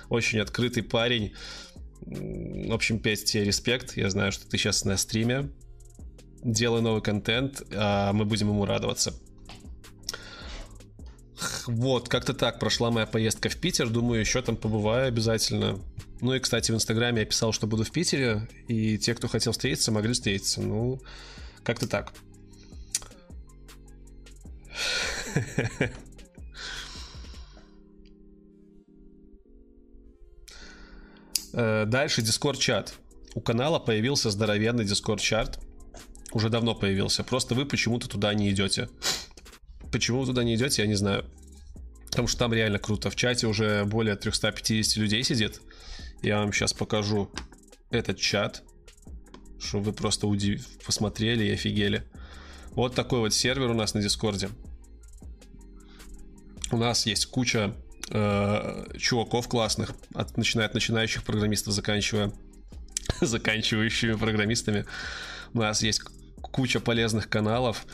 очень 0.09 0.39
открытый 0.39 0.83
парень, 0.83 1.06
парень. 1.07 1.33
В 2.01 2.73
общем, 2.73 2.99
Петь, 2.99 3.23
тебе 3.25 3.45
респект. 3.45 3.95
Я 3.95 4.09
знаю, 4.09 4.33
что 4.33 4.45
ты 4.47 4.57
сейчас 4.57 4.83
на 4.83 4.97
стриме. 4.97 5.49
Делай 6.43 6.81
новый 6.81 7.01
контент, 7.01 7.63
а 7.73 8.11
мы 8.11 8.25
будем 8.25 8.49
ему 8.49 8.65
радоваться. 8.65 9.13
Вот, 11.65 12.09
как-то 12.09 12.33
так 12.33 12.59
прошла 12.59 12.91
моя 12.91 13.05
поездка 13.05 13.47
в 13.47 13.55
Питер. 13.55 13.89
Думаю, 13.89 14.19
еще 14.19 14.41
там 14.41 14.57
побываю 14.57 15.07
обязательно. 15.07 15.79
Ну 16.19 16.33
и, 16.33 16.39
кстати, 16.39 16.71
в 16.71 16.75
Инстаграме 16.75 17.21
я 17.21 17.25
писал, 17.25 17.53
что 17.53 17.67
буду 17.67 17.85
в 17.85 17.91
Питере, 17.91 18.49
и 18.67 18.97
те, 18.97 19.13
кто 19.13 19.29
хотел 19.29 19.53
встретиться, 19.53 19.91
могли 19.91 20.13
встретиться. 20.13 20.61
Ну, 20.61 20.99
как-то 21.63 21.87
так. 21.87 22.11
Дальше 31.57 32.21
Discord 32.21 32.57
чат. 32.57 32.93
У 33.33 33.41
канала 33.41 33.79
появился 33.79 34.29
здоровенный 34.29 34.85
Discord 34.85 35.19
чат. 35.19 35.59
Уже 36.31 36.49
давно 36.49 36.75
появился. 36.75 37.23
Просто 37.23 37.55
вы 37.55 37.65
почему-то 37.65 38.07
туда 38.07 38.33
не 38.33 38.51
идете. 38.51 38.89
Почему 39.91 40.19
вы 40.19 40.27
туда 40.27 40.43
не 40.43 40.55
идете, 40.55 40.83
я 40.83 40.87
не 40.87 40.95
знаю. 40.95 41.25
Потому 42.09 42.27
что 42.27 42.39
там 42.39 42.53
реально 42.53 42.77
круто. 42.77 43.09
В 43.09 43.15
чате 43.15 43.47
уже 43.47 43.85
более 43.85 44.15
350 44.15 44.97
людей 44.97 45.23
сидит. 45.23 45.61
Я 46.21 46.39
вам 46.39 46.53
сейчас 46.53 46.73
покажу 46.73 47.31
этот 47.89 48.19
чат, 48.19 48.63
чтобы 49.59 49.85
вы 49.85 49.93
просто 49.93 50.27
удив... 50.27 50.65
посмотрели 50.85 51.45
и 51.45 51.51
офигели. 51.51 52.03
Вот 52.71 52.93
такой 52.93 53.19
вот 53.19 53.33
сервер 53.33 53.71
у 53.71 53.73
нас 53.73 53.93
на 53.93 54.01
Дискорде. 54.01 54.49
У 56.71 56.77
нас 56.77 57.05
есть 57.05 57.25
куча 57.27 57.73
э, 58.09 58.97
чуваков 58.97 59.47
классных, 59.47 59.91
от, 60.13 60.37
начиная 60.37 60.67
от 60.67 60.73
начинающих 60.73 61.23
программистов, 61.23 61.73
заканчивая 61.73 62.31
заканчивающими 63.21 64.13
программистами. 64.13 64.85
У 65.53 65.59
нас 65.59 65.83
есть 65.83 66.01
куча 66.41 66.79
полезных 66.79 67.29
каналов. 67.29 67.85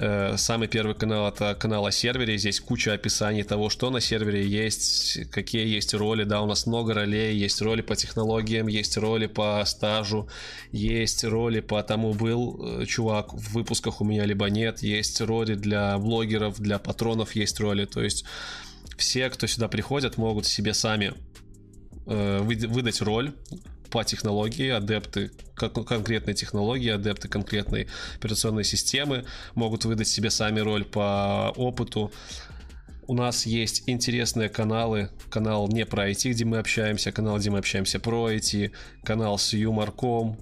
Э, 0.00 0.36
самый 0.36 0.68
первый 0.68 0.94
канал 0.94 1.28
это 1.28 1.54
канал 1.54 1.86
о 1.86 1.90
сервере. 1.90 2.38
Здесь 2.38 2.60
куча 2.60 2.92
описаний 2.92 3.42
того, 3.42 3.68
что 3.68 3.90
на 3.90 4.00
сервере 4.00 4.46
есть, 4.46 5.30
какие 5.30 5.66
есть 5.66 5.92
роли. 5.94 6.24
Да, 6.24 6.40
у 6.40 6.46
нас 6.46 6.66
много 6.66 6.94
ролей. 6.94 7.36
Есть 7.36 7.60
роли 7.62 7.82
по 7.82 7.96
технологиям, 7.96 8.68
есть 8.68 8.96
роли 8.96 9.26
по 9.26 9.62
стажу, 9.66 10.28
есть 10.70 11.24
роли 11.24 11.60
по 11.60 11.82
тому, 11.82 12.14
был 12.14 12.80
э, 12.80 12.86
чувак 12.86 13.34
в 13.34 13.54
выпусках 13.54 14.00
у 14.00 14.04
меня, 14.04 14.24
либо 14.24 14.46
нет. 14.46 14.82
Есть 14.82 15.20
роли 15.20 15.54
для 15.54 15.98
блогеров, 15.98 16.60
для 16.60 16.78
патронов 16.78 17.34
есть 17.34 17.58
роли. 17.58 17.84
То 17.84 18.02
есть 18.02 18.24
все, 18.98 19.30
кто 19.30 19.46
сюда 19.46 19.68
приходят, 19.68 20.18
могут 20.18 20.44
себе 20.46 20.74
сами 20.74 21.14
э, 22.06 22.40
выдать 22.42 23.00
роль 23.00 23.32
по 23.90 24.04
технологии, 24.04 24.68
адепты 24.68 25.30
конкретной 25.54 26.34
технологии, 26.34 26.90
адепты 26.90 27.28
конкретной 27.28 27.88
операционной 28.16 28.64
системы 28.64 29.24
могут 29.54 29.84
выдать 29.84 30.08
себе 30.08 30.30
сами 30.30 30.60
роль 30.60 30.84
по 30.84 31.52
опыту. 31.56 32.12
У 33.06 33.14
нас 33.14 33.46
есть 33.46 33.84
интересные 33.86 34.50
каналы. 34.50 35.10
Канал 35.30 35.68
не 35.68 35.86
про 35.86 36.10
IT, 36.10 36.30
где 36.30 36.44
мы 36.44 36.58
общаемся, 36.58 37.10
канал, 37.10 37.38
где 37.38 37.50
мы 37.50 37.58
общаемся 37.58 37.98
про 37.98 38.30
IT, 38.30 38.72
канал 39.02 39.38
с 39.38 39.54
юморком, 39.54 40.38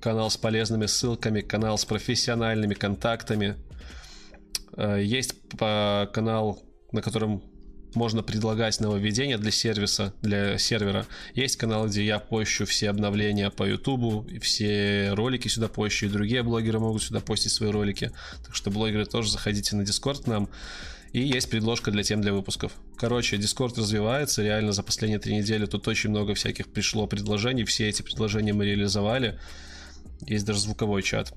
канал 0.00 0.30
с 0.30 0.36
полезными 0.36 0.86
ссылками, 0.86 1.40
канал 1.40 1.76
с 1.76 1.84
профессиональными 1.84 2.74
контактами. 2.74 3.56
Э, 4.76 5.02
есть 5.02 5.34
канал, 5.58 6.62
на 6.92 7.02
котором 7.02 7.42
можно 7.94 8.22
предлагать 8.22 8.80
нововведения 8.80 9.38
для 9.38 9.50
сервиса, 9.50 10.14
для 10.22 10.58
сервера. 10.58 11.06
Есть 11.34 11.56
канал, 11.56 11.86
где 11.86 12.04
я 12.04 12.18
пощу 12.18 12.66
все 12.66 12.90
обновления 12.90 13.50
по 13.50 13.64
YouTube, 13.64 14.28
все 14.42 15.10
ролики 15.12 15.48
сюда 15.48 15.68
пощу, 15.68 16.06
и 16.06 16.08
другие 16.08 16.42
блогеры 16.42 16.78
могут 16.78 17.02
сюда 17.02 17.20
постить 17.20 17.52
свои 17.52 17.70
ролики. 17.70 18.12
Так 18.44 18.54
что 18.54 18.70
блогеры 18.70 19.06
тоже 19.06 19.30
заходите 19.30 19.76
на 19.76 19.82
Discord 19.82 20.28
нам. 20.28 20.48
И 21.12 21.20
есть 21.20 21.48
предложка 21.48 21.90
для 21.90 22.02
тем 22.02 22.20
для 22.20 22.32
выпусков. 22.32 22.72
Короче, 22.96 23.36
Discord 23.36 23.78
развивается, 23.78 24.42
реально 24.42 24.72
за 24.72 24.82
последние 24.82 25.18
три 25.18 25.36
недели 25.36 25.64
тут 25.64 25.88
очень 25.88 26.10
много 26.10 26.34
всяких 26.34 26.68
пришло 26.68 27.06
предложений, 27.06 27.64
все 27.64 27.88
эти 27.88 28.02
предложения 28.02 28.52
мы 28.52 28.66
реализовали. 28.66 29.38
Есть 30.26 30.44
даже 30.44 30.60
звуковой 30.60 31.02
чат. 31.02 31.32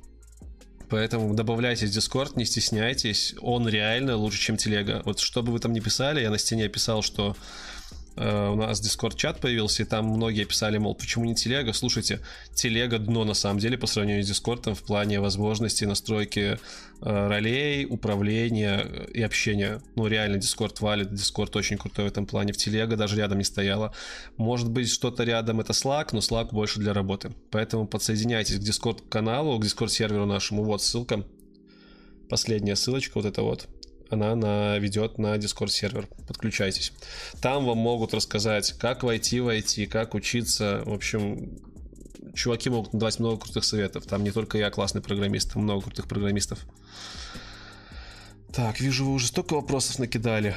Поэтому 0.92 1.34
добавляйтесь 1.34 1.96
в 1.96 1.98
Discord, 1.98 2.34
не 2.36 2.44
стесняйтесь. 2.44 3.34
Он 3.40 3.66
реально 3.66 4.18
лучше, 4.18 4.40
чем 4.40 4.58
телега. 4.58 5.02
Вот 5.06 5.20
что 5.20 5.42
бы 5.42 5.54
вы 5.54 5.60
там 5.60 5.72
ни 5.72 5.80
писали, 5.80 6.20
я 6.20 6.30
на 6.30 6.38
стене 6.38 6.68
писал, 6.68 7.02
что 7.02 7.38
у 8.18 8.56
нас 8.56 8.82
Discord 8.82 9.16
чат 9.16 9.40
появился, 9.40 9.84
и 9.84 9.86
там 9.86 10.06
многие 10.06 10.44
писали, 10.44 10.78
мол, 10.78 10.96
почему 10.96 11.24
не 11.26 11.34
телега? 11.34 11.72
Слушайте, 11.72 12.20
телега 12.54 13.00
дно 13.00 13.24
на 13.24 13.34
самом 13.34 13.60
деле 13.60 13.78
по 13.78 13.88
сравнению 13.88 14.24
с 14.24 14.30
Discord 14.30 14.74
в 14.74 14.84
плане 14.84 15.22
возможностей 15.22 15.86
настройки 15.86 16.60
э, 17.02 17.28
ролей, 17.28 17.86
управления 17.86 18.86
и 19.14 19.22
общения. 19.22 19.82
Ну, 19.96 20.08
реально, 20.08 20.38
Discord 20.38 20.76
валит, 20.82 21.12
Discord 21.12 21.58
очень 21.58 21.78
крутой 21.78 22.06
в 22.06 22.08
этом 22.10 22.26
плане. 22.26 22.52
В 22.52 22.58
телега 22.58 22.98
даже 22.98 23.16
рядом 23.16 23.38
не 23.38 23.46
стояла. 23.46 23.94
Может 24.36 24.70
быть, 24.70 24.90
что-то 24.90 25.24
рядом 25.24 25.62
это 25.62 25.72
Slack, 25.72 26.10
но 26.12 26.20
Slack 26.20 26.50
больше 26.52 26.80
для 26.80 26.94
работы. 26.94 27.32
Поэтому 27.50 27.88
подсоединяйтесь 27.88 28.58
к 28.58 28.62
Discord 28.62 29.08
каналу, 29.08 29.58
к 29.58 29.64
Discord 29.64 29.90
серверу 29.90 30.26
нашему. 30.26 30.64
Вот 30.64 30.84
ссылка. 30.84 31.24
Последняя 32.30 32.76
ссылочка, 32.76 33.14
вот 33.16 33.26
это 33.26 33.42
вот 33.42 33.68
она 34.12 34.36
на, 34.36 34.78
ведет 34.78 35.18
на 35.18 35.36
Discord 35.36 35.70
сервер. 35.70 36.08
Подключайтесь. 36.28 36.92
Там 37.42 37.66
вам 37.66 37.78
могут 37.78 38.14
рассказать, 38.14 38.74
как 38.74 39.04
войти 39.04 39.40
в 39.40 39.48
IT, 39.48 39.88
как 39.88 40.14
учиться. 40.14 40.84
В 40.86 40.94
общем, 40.94 41.58
чуваки 42.34 42.70
могут 42.70 42.92
давать 42.92 43.20
много 43.20 43.42
крутых 43.42 43.64
советов. 43.64 44.06
Там 44.06 44.24
не 44.24 44.32
только 44.32 44.58
я 44.58 44.70
классный 44.70 45.02
программист, 45.02 45.54
там 45.54 45.64
много 45.64 45.84
крутых 45.84 46.08
программистов. 46.08 46.60
Так, 48.54 48.82
вижу, 48.82 49.06
вы 49.06 49.14
уже 49.14 49.28
столько 49.28 49.54
вопросов 49.54 50.00
накидали. 50.00 50.56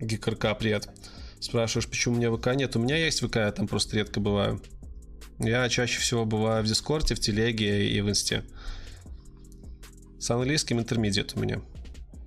ГКРК, 0.00 0.58
привет. 0.58 0.88
Спрашиваешь, 1.40 1.88
почему 1.88 2.14
у 2.14 2.18
меня 2.18 2.34
ВК 2.36 2.54
нет? 2.54 2.74
У 2.76 2.80
меня 2.80 2.96
есть 2.96 3.20
ВК, 3.24 3.36
я 3.36 3.52
там 3.52 3.68
просто 3.68 3.96
редко 3.96 4.20
бываю. 4.20 4.60
Я 5.38 5.68
чаще 5.68 6.00
всего 6.00 6.24
бываю 6.24 6.64
в 6.64 6.66
Дискорде, 6.66 7.14
в 7.14 7.20
Телеге 7.20 7.90
и 7.90 8.00
в 8.00 8.08
Инсте. 8.08 8.44
С 10.18 10.30
английским 10.30 10.78
intermediate 10.80 11.34
у 11.36 11.40
меня. 11.40 11.60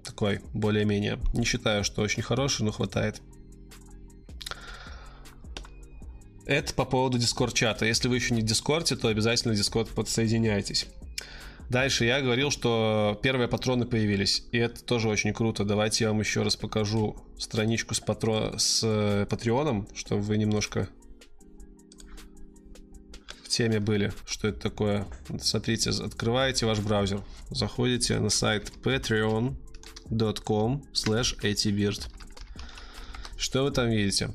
Такой, 0.04 0.42
более-менее. 0.54 1.20
Не 1.34 1.44
считаю, 1.44 1.84
что 1.84 2.02
очень 2.02 2.22
хороший, 2.22 2.64
но 2.64 2.72
хватает. 2.72 3.22
Это 6.46 6.74
по 6.74 6.86
поводу 6.86 7.18
Discord 7.18 7.54
чата. 7.54 7.86
Если 7.86 8.08
вы 8.08 8.16
еще 8.16 8.34
не 8.34 8.42
в 8.42 8.46
Дискорде, 8.46 8.96
то 8.96 9.08
обязательно 9.08 9.54
в 9.54 9.58
Дискорд 9.58 9.90
подсоединяйтесь. 9.90 10.88
Дальше 11.70 12.06
я 12.06 12.22
говорил, 12.22 12.50
что 12.50 13.20
первые 13.22 13.48
патроны 13.48 13.86
появились. 13.86 14.44
И 14.52 14.58
это 14.58 14.84
тоже 14.84 15.10
очень 15.10 15.34
круто. 15.34 15.64
Давайте 15.64 16.06
я 16.06 16.10
вам 16.10 16.20
еще 16.20 16.42
раз 16.42 16.56
покажу 16.56 17.18
страничку 17.38 17.94
с, 17.94 18.00
патро... 18.00 18.58
с 18.58 18.82
э, 18.84 19.28
Патреоном, 19.30 19.88
чтобы 19.94 20.24
вы 20.24 20.38
немножко 20.38 20.90
теме 23.50 23.80
были, 23.80 24.14
что 24.26 24.48
это 24.48 24.60
такое. 24.60 25.08
Смотрите, 25.42 25.90
открываете 25.90 26.66
ваш 26.66 26.80
браузер, 26.80 27.22
заходите 27.50 28.20
на 28.20 28.30
сайт 28.30 28.72
patreon.com 28.84 30.84
slash 30.94 32.10
Что 33.38 33.64
вы 33.64 33.72
там 33.72 33.90
видите? 33.90 34.32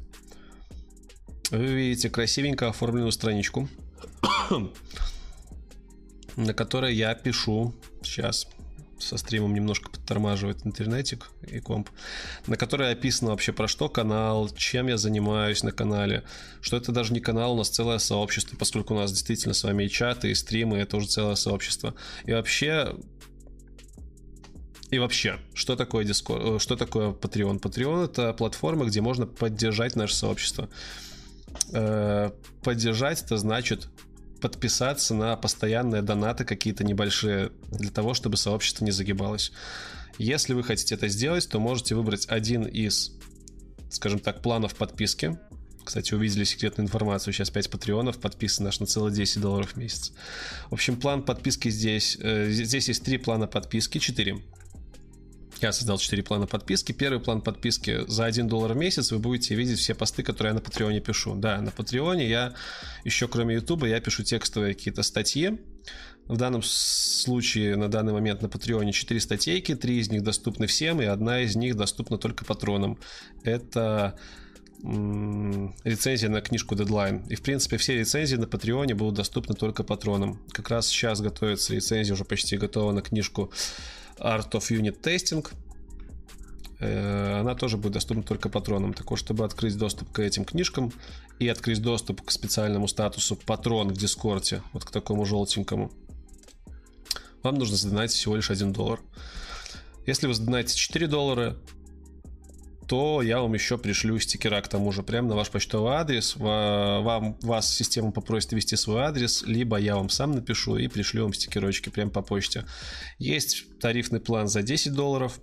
Вы 1.51 1.67
видите 1.67 2.11
красивенько 2.11 2.69
оформленную 2.69 3.13
страничку, 3.13 3.69
на 6.37 6.55
которой 6.55 6.95
я 6.95 7.15
пишу 7.15 7.75
сейчас 8.03 8.49
со 9.05 9.17
стримом 9.17 9.55
немножко 9.55 9.91
подтормаживает 9.91 10.67
интернетик 10.67 11.31
и 11.47 11.61
комп, 11.61 11.91
на 12.47 12.57
которой 12.57 12.93
описано 12.93 13.31
вообще 13.31 13.53
про 13.53 13.69
что 13.69 13.89
канал, 13.89 14.49
чем 14.51 14.89
я 14.89 14.97
занимаюсь 14.97 15.63
на 15.63 15.73
канале, 15.73 16.25
что 16.61 16.77
это 16.77 16.93
даже 16.93 17.13
не 17.13 17.21
канал, 17.21 17.55
у 17.55 17.57
нас 17.57 17.69
целое 17.69 17.99
сообщество, 17.99 18.57
поскольку 18.57 18.95
у 18.95 18.99
нас 18.99 19.13
действительно 19.13 19.55
с 19.55 19.65
вами 19.65 19.85
и 19.85 19.91
чаты, 19.91 20.31
и 20.31 20.35
стримы, 20.35 20.79
это 20.79 20.97
уже 20.97 21.09
целое 21.09 21.35
сообщество. 21.35 21.95
И 22.25 22.33
вообще, 22.33 22.95
и 24.91 24.99
вообще, 24.99 25.39
что 25.55 25.77
такое 25.77 26.05
Discord, 26.05 26.57
э, 26.57 26.59
что 26.59 26.77
такое 26.77 27.11
Patreon? 27.11 27.61
Patreon 27.61 28.05
это 28.05 28.33
платформа, 28.33 28.87
где 28.87 29.01
можно 29.01 29.27
поддержать 29.27 29.97
наше 29.97 30.15
сообщество. 30.15 30.69
Э, 31.73 32.31
поддержать 32.63 33.23
это 33.23 33.37
значит 33.37 33.89
подписаться 34.45 35.15
на 35.15 35.37
постоянные 35.37 36.03
донаты 36.03 36.45
какие-то 36.45 36.85
небольшие 36.85 37.51
для 37.71 37.91
того, 37.91 38.13
чтобы 38.13 38.37
сообщество 38.37 38.85
не 38.85 38.91
загибалось. 38.91 39.53
Если 40.19 40.53
вы 40.53 40.63
хотите 40.63 40.97
это 40.97 41.09
сделать, 41.09 41.49
то 41.49 41.59
можете 41.59 41.95
выбрать 41.95 42.27
один 42.29 42.65
из, 42.65 43.13
скажем 43.89 44.19
так, 44.19 44.43
планов 44.43 44.75
подписки. 44.75 45.39
Кстати, 45.83 46.13
увидели 46.13 46.45
секретную 46.45 46.87
информацию. 46.87 47.33
Сейчас 47.33 47.49
5 47.49 47.71
патреонов 47.71 48.19
подписан 48.19 48.67
аж 48.67 48.81
на 48.81 48.87
целых 48.87 49.15
10 49.15 49.41
долларов 49.41 49.73
в 49.73 49.77
месяц. 49.79 50.13
В 50.69 50.75
общем, 50.75 50.97
план 51.01 51.23
подписки 51.23 51.71
здесь... 51.71 52.19
Э, 52.21 52.51
здесь 52.51 52.89
есть 52.89 53.03
три 53.03 53.17
плана 53.17 53.47
подписки, 53.47 53.97
4. 53.97 54.43
Я 55.65 55.73
создал 55.73 55.97
4 55.97 56.23
плана 56.23 56.47
подписки. 56.47 56.93
Первый 56.93 57.21
план 57.21 57.41
подписки 57.41 58.05
за 58.07 58.27
1 58.27 58.49
доллар 58.49 58.75
в 58.75 58.77
месяц 58.77 59.13
вы 59.13 59.19
будете 59.19 59.55
видеть 59.55 59.79
все 59.79 59.95
посты, 59.95 60.23
которые 60.23 60.51
я 60.51 60.55
на 60.55 60.61
Патреоне 60.61 61.01
пишу. 61.01 61.37
Да, 61.37 61.59
на 61.59 61.71
Патреоне 61.71 62.29
я 62.29 62.53
еще 63.05 63.29
кроме 63.29 63.55
Ютуба 63.55 63.87
я 63.87 63.99
пишу 63.99 64.25
текстовые 64.25 64.75
какие-то 64.75 65.03
статьи. 65.03 65.59
В 66.27 66.37
данном 66.37 66.63
случае 66.63 67.77
на 67.77 67.89
данный 67.89 68.13
момент 68.13 68.43
на 68.43 68.51
Патреоне 68.51 68.93
4 68.93 69.19
статейки, 69.21 69.75
3 69.75 70.01
из 70.01 70.11
них 70.11 70.23
доступны 70.23 70.67
всем, 70.67 71.01
и 71.01 71.07
одна 71.07 71.41
из 71.41 71.57
них 71.57 71.77
доступна 71.77 72.19
только 72.19 72.45
патронам. 72.45 72.99
Это 73.43 74.19
рецензия 74.83 76.29
на 76.29 76.43
книжку 76.43 76.75
Deadline. 76.75 77.27
И, 77.31 77.37
в 77.37 77.43
принципе, 77.43 77.79
все 77.79 77.97
рецензии 77.97 78.37
на 78.37 78.47
Патреоне 78.47 78.95
будут 78.95 79.15
доступны 79.15 79.55
только 79.55 79.83
патронам. 79.83 80.43
Как 80.53 80.69
раз 80.69 80.89
сейчас 80.89 81.23
готовится 81.23 81.73
рецензия, 81.73 82.13
уже 82.13 82.27
почти 82.27 82.59
готова 82.59 82.93
на 82.93 83.01
книжку 83.01 83.51
Art 84.19 84.51
of 84.53 84.71
Unit 84.71 85.01
Testing. 85.01 85.47
Э, 86.81 87.41
она 87.41 87.55
тоже 87.55 87.77
будет 87.77 87.93
доступна 87.93 88.23
только 88.23 88.49
патронам. 88.49 88.95
Так 88.95 89.11
вот, 89.11 89.19
чтобы 89.19 89.45
открыть 89.45 89.77
доступ 89.77 90.13
к 90.13 90.19
этим 90.19 90.45
книжкам 90.45 90.93
и 91.39 91.49
открыть 91.49 91.83
доступ 91.83 92.23
к 92.23 92.31
специальному 92.31 92.89
статусу 92.89 93.37
патрон 93.37 93.89
в 93.89 93.97
Дискорде, 93.97 94.63
вот 94.73 94.85
к 94.85 94.91
такому 94.91 95.25
желтенькому, 95.25 95.91
вам 97.43 97.57
нужно 97.57 97.77
задонатить 97.77 98.17
всего 98.17 98.37
лишь 98.37 98.51
1 98.51 98.73
доллар. 98.73 99.01
Если 100.07 100.27
вы 100.27 100.35
задонатите 100.35 100.79
4 100.79 101.07
доллара, 101.07 101.57
то 102.87 103.23
я 103.23 103.41
вам 103.41 103.55
еще 103.55 103.79
пришлю 103.79 104.19
стикера 104.19 104.61
к 104.61 104.69
тому 104.69 104.93
же, 104.93 105.03
прямо 105.03 105.29
на 105.29 105.37
ваш 105.37 105.51
почтовый 105.51 105.95
адрес. 105.95 106.37
Вам, 106.37 107.39
вас 107.43 107.73
система 107.73 108.13
попросит 108.13 108.53
ввести 108.53 108.77
свой 108.77 109.03
адрес, 109.03 109.43
либо 109.43 109.77
я 109.79 109.97
вам 109.97 110.09
сам 110.09 110.33
напишу 110.33 110.77
и 110.77 110.89
пришлю 110.89 111.25
вам 111.25 111.35
стикерочки 111.35 111.89
прямо 111.89 112.11
по 112.11 112.23
почте. 112.23 112.65
Есть 113.19 113.79
тарифный 113.79 114.21
план 114.21 114.49
за 114.49 114.63
10 114.63 114.93
долларов. 114.93 115.41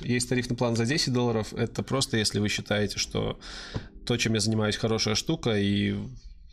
Есть 0.00 0.28
тарифный 0.28 0.56
план 0.56 0.76
за 0.76 0.86
10 0.86 1.12
долларов. 1.12 1.52
Это 1.52 1.82
просто 1.82 2.16
если 2.16 2.38
вы 2.38 2.48
считаете, 2.48 2.98
что 2.98 3.38
то, 4.06 4.16
чем 4.16 4.34
я 4.34 4.40
занимаюсь, 4.40 4.76
хорошая 4.76 5.14
штука, 5.14 5.58
и 5.58 5.94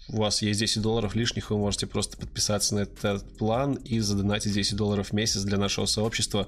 у 0.07 0.17
вас 0.17 0.41
есть 0.41 0.59
10 0.59 0.81
долларов 0.81 1.15
лишних, 1.15 1.49
вы 1.49 1.57
можете 1.57 1.87
просто 1.87 2.17
подписаться 2.17 2.75
на 2.75 2.79
этот 2.81 3.37
план 3.37 3.73
и 3.73 3.99
задонатить 3.99 4.53
10 4.53 4.75
долларов 4.75 5.09
в 5.09 5.13
месяц 5.13 5.41
для 5.41 5.57
нашего 5.57 5.85
сообщества. 5.87 6.47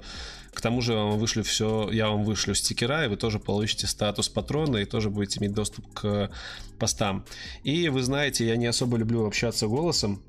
К 0.52 0.60
тому 0.60 0.80
же 0.80 0.92
я 0.92 0.98
вам 0.98 1.18
вышлю 1.18 1.42
все, 1.42 1.90
я 1.90 2.08
вам 2.08 2.24
вышлю 2.24 2.54
стикера, 2.54 3.04
и 3.04 3.08
вы 3.08 3.16
тоже 3.16 3.40
получите 3.40 3.86
статус 3.86 4.28
патрона, 4.28 4.76
и 4.78 4.84
тоже 4.84 5.10
будете 5.10 5.40
иметь 5.40 5.54
доступ 5.54 5.92
к 5.92 6.30
постам. 6.78 7.24
И 7.64 7.88
вы 7.88 8.02
знаете, 8.02 8.46
я 8.46 8.56
не 8.56 8.66
особо 8.66 8.96
люблю 8.96 9.26
общаться 9.26 9.66
голосом. 9.66 10.22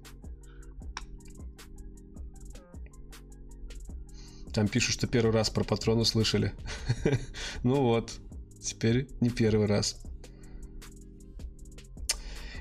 Там 4.54 4.68
пишут, 4.68 4.94
что 4.94 5.06
первый 5.06 5.32
раз 5.32 5.52
про 5.52 5.64
патроны 5.64 6.04
слышали. 6.06 6.54
Ну 7.64 7.84
вот, 7.84 8.14
теперь 8.62 9.08
не 9.22 9.30
первый 9.30 9.68
раз. 9.68 10.02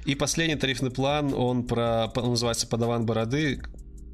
И 0.09 0.15
последний 0.15 0.57
тарифный 0.57 0.91
план, 0.91 1.35
он, 1.35 1.65
про, 1.65 2.11
он 2.17 2.31
называется 2.31 2.67
«Подаван 2.67 3.05
бороды». 3.05 3.61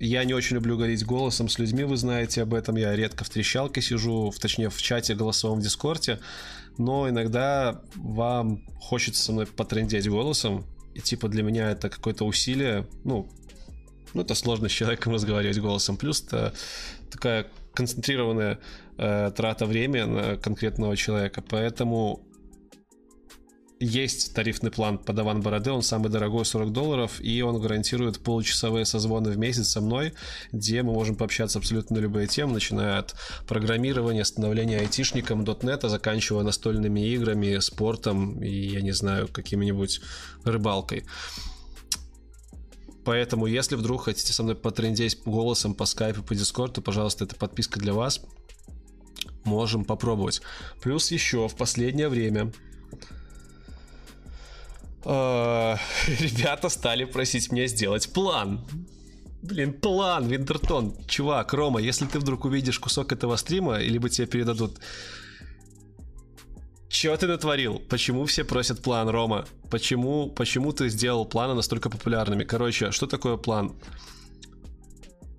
Я 0.01 0.25
не 0.25 0.35
очень 0.35 0.57
люблю 0.57 0.77
говорить 0.77 1.05
голосом 1.07 1.49
с 1.49 1.61
людьми, 1.61 1.85
вы 1.85 1.97
знаете 1.97 2.43
об 2.43 2.53
этом. 2.53 2.75
Я 2.75 2.97
редко 2.97 3.23
в 3.23 3.31
трещалке 3.31 3.81
сижу, 3.81 4.33
в, 4.33 4.41
точнее 4.41 4.71
в 4.71 4.83
чате 4.83 5.15
голосовом 5.15 5.61
в 5.61 5.63
Дискорде. 5.63 6.19
Но 6.79 7.09
иногда 7.09 7.81
вам 7.95 8.67
хочется 8.81 9.23
со 9.23 9.31
мной 9.31 9.47
потрендеть 9.47 10.09
голосом. 10.09 10.67
И 10.95 11.01
типа 11.01 11.29
для 11.29 11.45
меня 11.45 11.71
это 11.71 11.89
какое-то 11.89 12.25
усилие. 12.27 12.89
Ну, 13.05 13.29
ну 14.15 14.23
это 14.23 14.35
сложно 14.35 14.69
с 14.69 14.73
человеком 14.73 15.13
разговаривать 15.13 15.61
голосом. 15.61 15.97
Плюс 15.97 16.25
это 16.25 16.55
такая 17.09 17.47
концентрированная 17.73 18.59
э, 18.99 19.31
трата 19.37 19.65
времени 19.65 20.03
на 20.03 20.37
конкретного 20.39 20.97
человека. 20.97 21.41
Поэтому 21.49 22.27
есть 23.81 24.35
тарифный 24.35 24.71
план 24.71 24.99
по 24.99 25.13
Даван 25.13 25.41
Бороды, 25.41 25.71
он 25.73 25.83
самый 25.83 26.09
дорогой, 26.09 26.45
40 26.45 26.73
долларов, 26.73 27.21
и 27.21 27.43
он 27.43 27.61
гарантирует 27.61 28.21
получасовые 28.21 28.85
созвоны 28.85 29.31
в 29.31 29.39
месяц 29.39 29.69
со 29.69 29.81
мной, 29.81 30.15
где 30.53 30.83
мы 30.83 30.93
можем 30.93 31.17
пообщаться 31.17 31.59
абсолютно 31.59 31.97
на 31.97 32.01
любые 32.01 32.27
темы, 32.27 32.55
начиная 32.55 32.99
от 32.99 33.15
программирования, 33.47 34.25
становления 34.25 34.79
айтишником, 34.79 35.45
дотнета, 35.45 35.89
заканчивая 35.89 36.45
настольными 36.45 37.01
играми, 37.01 37.59
спортом 37.59 38.43
и, 38.43 38.51
я 38.51 38.81
не 38.81 38.93
знаю, 38.93 39.29
какими-нибудь 39.29 40.01
рыбалкой. 40.45 41.05
Поэтому, 43.05 43.47
если 43.47 43.77
вдруг 43.77 44.05
хотите 44.05 44.33
со 44.33 44.43
мной 44.43 44.55
потрендеть 44.55 45.21
голосом 45.25 45.75
по 45.75 45.85
скайпу, 45.85 46.23
по 46.23 46.35
дискорду, 46.35 46.81
пожалуйста, 46.81 47.25
это 47.25 47.37
подписка 47.37 47.79
для 47.79 47.93
вас. 47.93 48.23
Можем 49.45 49.85
попробовать. 49.85 50.41
Плюс 50.83 51.11
еще 51.11 51.49
в 51.49 51.55
последнее 51.55 52.09
время 52.09 52.51
ребята 56.09 56.69
стали 56.69 57.05
просить 57.05 57.53
меня 57.53 57.67
сделать 57.67 58.13
план. 58.13 58.61
Блин, 59.43 59.75
план, 59.75 60.27
Винтертон. 60.27 60.95
Чувак, 61.07 61.53
Рома, 61.53 61.81
если 61.81 62.07
ты 62.07 62.19
вдруг 62.19 62.47
увидишь 62.47 62.79
кусок 62.79 63.13
этого 63.13 63.37
стрима, 63.37 63.77
либо 63.79 64.09
тебе 64.09 64.27
передадут 64.27 64.79
Чего 66.89 67.15
ты 67.19 67.27
натворил? 67.27 67.79
Почему 67.91 68.25
все 68.25 68.45
просят 68.45 68.83
план, 68.83 69.11
Рома? 69.11 69.45
Почему, 69.71 70.31
почему 70.31 70.73
ты 70.73 70.89
сделал 70.89 71.27
планы 71.27 71.53
настолько 71.53 71.91
популярными? 71.91 72.45
Короче, 72.45 72.91
что 72.91 73.07
такое 73.07 73.37
план? 73.37 73.75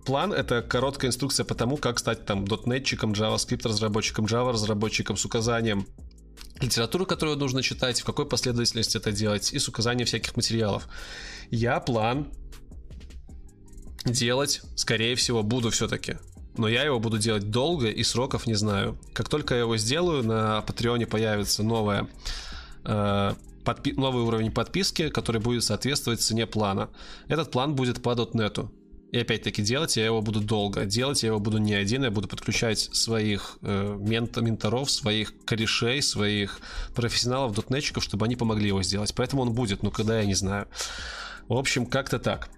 План— 0.06 0.32
это 0.34 0.62
короткая 0.62 1.10
инструкция 1.10 1.44
по 1.44 1.56
тому, 1.56 1.78
как 1.78 1.98
стать 1.98 2.26
там 2.26 2.46
дотнетчиком, 2.46 3.14
JavaScript 3.14 3.68
разработчиком 3.68 4.26
Java, 4.26 4.52
разработчиком 4.52 5.18
с 5.18 5.26
указанием 5.26 5.88
литературу, 6.60 7.06
которую 7.06 7.38
нужно 7.38 7.62
читать, 7.62 8.02
в 8.02 8.06
какой 8.06 8.26
последовательности 8.26 8.98
это 8.98 9.12
делать, 9.12 9.54
и 9.54 9.60
с 9.60 9.68
указанием 9.68 10.06
всяких 10.06 10.36
материалов. 10.36 10.88
Я 11.52 11.80
план 11.80 12.28
делать, 14.06 14.62
скорее 14.76 15.16
всего, 15.16 15.44
буду 15.44 15.70
все-таки. 15.72 16.18
Но 16.58 16.68
я 16.70 16.84
его 16.84 17.00
буду 17.00 17.18
делать 17.18 17.50
долго 17.50 17.90
и 17.90 18.04
сроков 18.04 18.48
не 18.48 18.54
знаю. 18.54 18.98
Как 19.14 19.28
только 19.28 19.56
я 19.56 19.62
его 19.62 19.78
сделаю, 19.78 20.24
на 20.24 20.62
Патреоне 20.62 21.06
появится 21.06 21.64
новая, 21.64 22.08
э, 22.86 23.34
подпи- 23.66 24.00
новый 24.00 24.24
уровень 24.24 24.52
подписки, 24.52 25.10
который 25.10 25.42
будет 25.42 25.64
соответствовать 25.64 26.22
цене 26.22 26.48
плана. 26.48 26.90
Этот 27.28 27.52
план 27.52 27.76
будет 27.76 28.02
по 28.02 28.16
дотнету. 28.16 28.72
И 29.12 29.20
опять-таки 29.20 29.62
делать 29.62 29.96
я 29.98 30.06
его 30.06 30.22
буду 30.22 30.42
долго. 30.42 30.86
Делать 30.86 31.24
я 31.24 31.28
его 31.28 31.40
буду 31.40 31.58
не 31.58 31.74
один, 31.74 32.04
я 32.04 32.12
буду 32.12 32.28
подключать 32.28 32.80
своих 32.80 33.58
э, 33.62 33.98
мент- 34.00 34.42
менторов, 34.42 34.92
своих 34.92 35.34
корешей, 35.46 36.02
своих 36.02 36.60
профессионалов, 36.94 37.54
дотнетчиков, 37.54 38.04
чтобы 38.04 38.26
они 38.26 38.36
помогли 38.36 38.68
его 38.68 38.84
сделать. 38.84 39.14
Поэтому 39.16 39.44
он 39.44 39.54
будет, 39.54 39.84
но 39.84 39.92
когда 39.92 40.20
я 40.20 40.26
не 40.26 40.36
знаю. 40.36 40.68
В 41.48 41.54
общем, 41.54 41.86
как-то 41.86 42.20
так. 42.20 42.50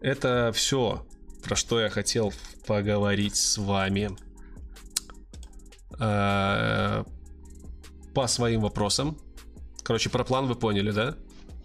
Это 0.00 0.52
все, 0.54 1.06
про 1.42 1.56
что 1.56 1.80
я 1.80 1.90
хотел 1.90 2.32
поговорить 2.66 3.36
с 3.36 3.58
вами. 3.58 4.10
Э, 5.98 7.04
по 8.14 8.26
своим 8.26 8.62
вопросам. 8.62 9.18
Короче, 9.82 10.10
про 10.10 10.24
план 10.24 10.46
вы 10.46 10.54
поняли, 10.54 10.90
да? 10.90 11.16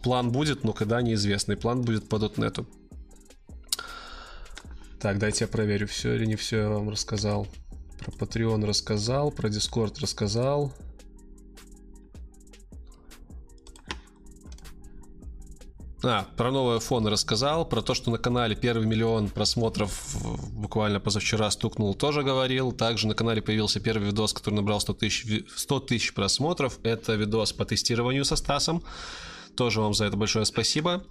План 0.04 0.32
будет, 0.32 0.64
но 0.64 0.74
когда 0.74 1.02
неизвестный. 1.02 1.58
План 1.58 1.82
будет 1.82 2.10
по 2.10 2.20
дотнету. 2.20 2.68
Так, 5.06 5.20
дайте 5.20 5.44
я 5.44 5.48
проверю, 5.48 5.86
все 5.86 6.16
или 6.16 6.26
не 6.26 6.36
все 6.36 6.62
я 6.62 6.70
вам 6.70 6.90
рассказал. 6.90 7.48
Про 8.00 8.26
Patreon 8.26 8.66
рассказал, 8.66 9.30
про 9.30 9.50
Discord 9.50 10.02
рассказал. 10.02 10.74
А, 16.04 16.26
про 16.36 16.50
новый 16.50 16.80
фон 16.80 17.06
рассказал, 17.06 17.70
про 17.70 17.84
то, 17.84 17.94
что 17.94 18.10
на 18.10 18.18
канале 18.18 18.56
первый 18.56 18.88
миллион 18.88 19.30
просмотров 19.30 20.18
буквально 20.54 21.00
позавчера 21.00 21.52
стукнул, 21.52 21.94
тоже 21.94 22.24
говорил. 22.24 22.72
Также 22.72 23.08
на 23.08 23.14
канале 23.14 23.44
появился 23.44 23.80
первый 23.80 24.08
видос, 24.08 24.34
который 24.34 24.56
набрал 24.56 24.80
100 24.80 24.94
тысяч, 24.96 25.46
100 25.56 25.80
тысяч 25.82 26.16
просмотров. 26.16 26.80
Это 26.82 27.14
видос 27.14 27.54
по 27.54 27.64
тестированию 27.64 28.26
со 28.26 28.36
Стасом. 28.36 28.84
Тоже 29.56 29.82
вам 29.82 29.94
за 29.94 30.06
это 30.06 30.18
большое 30.18 30.46
спасибо. 30.46 31.06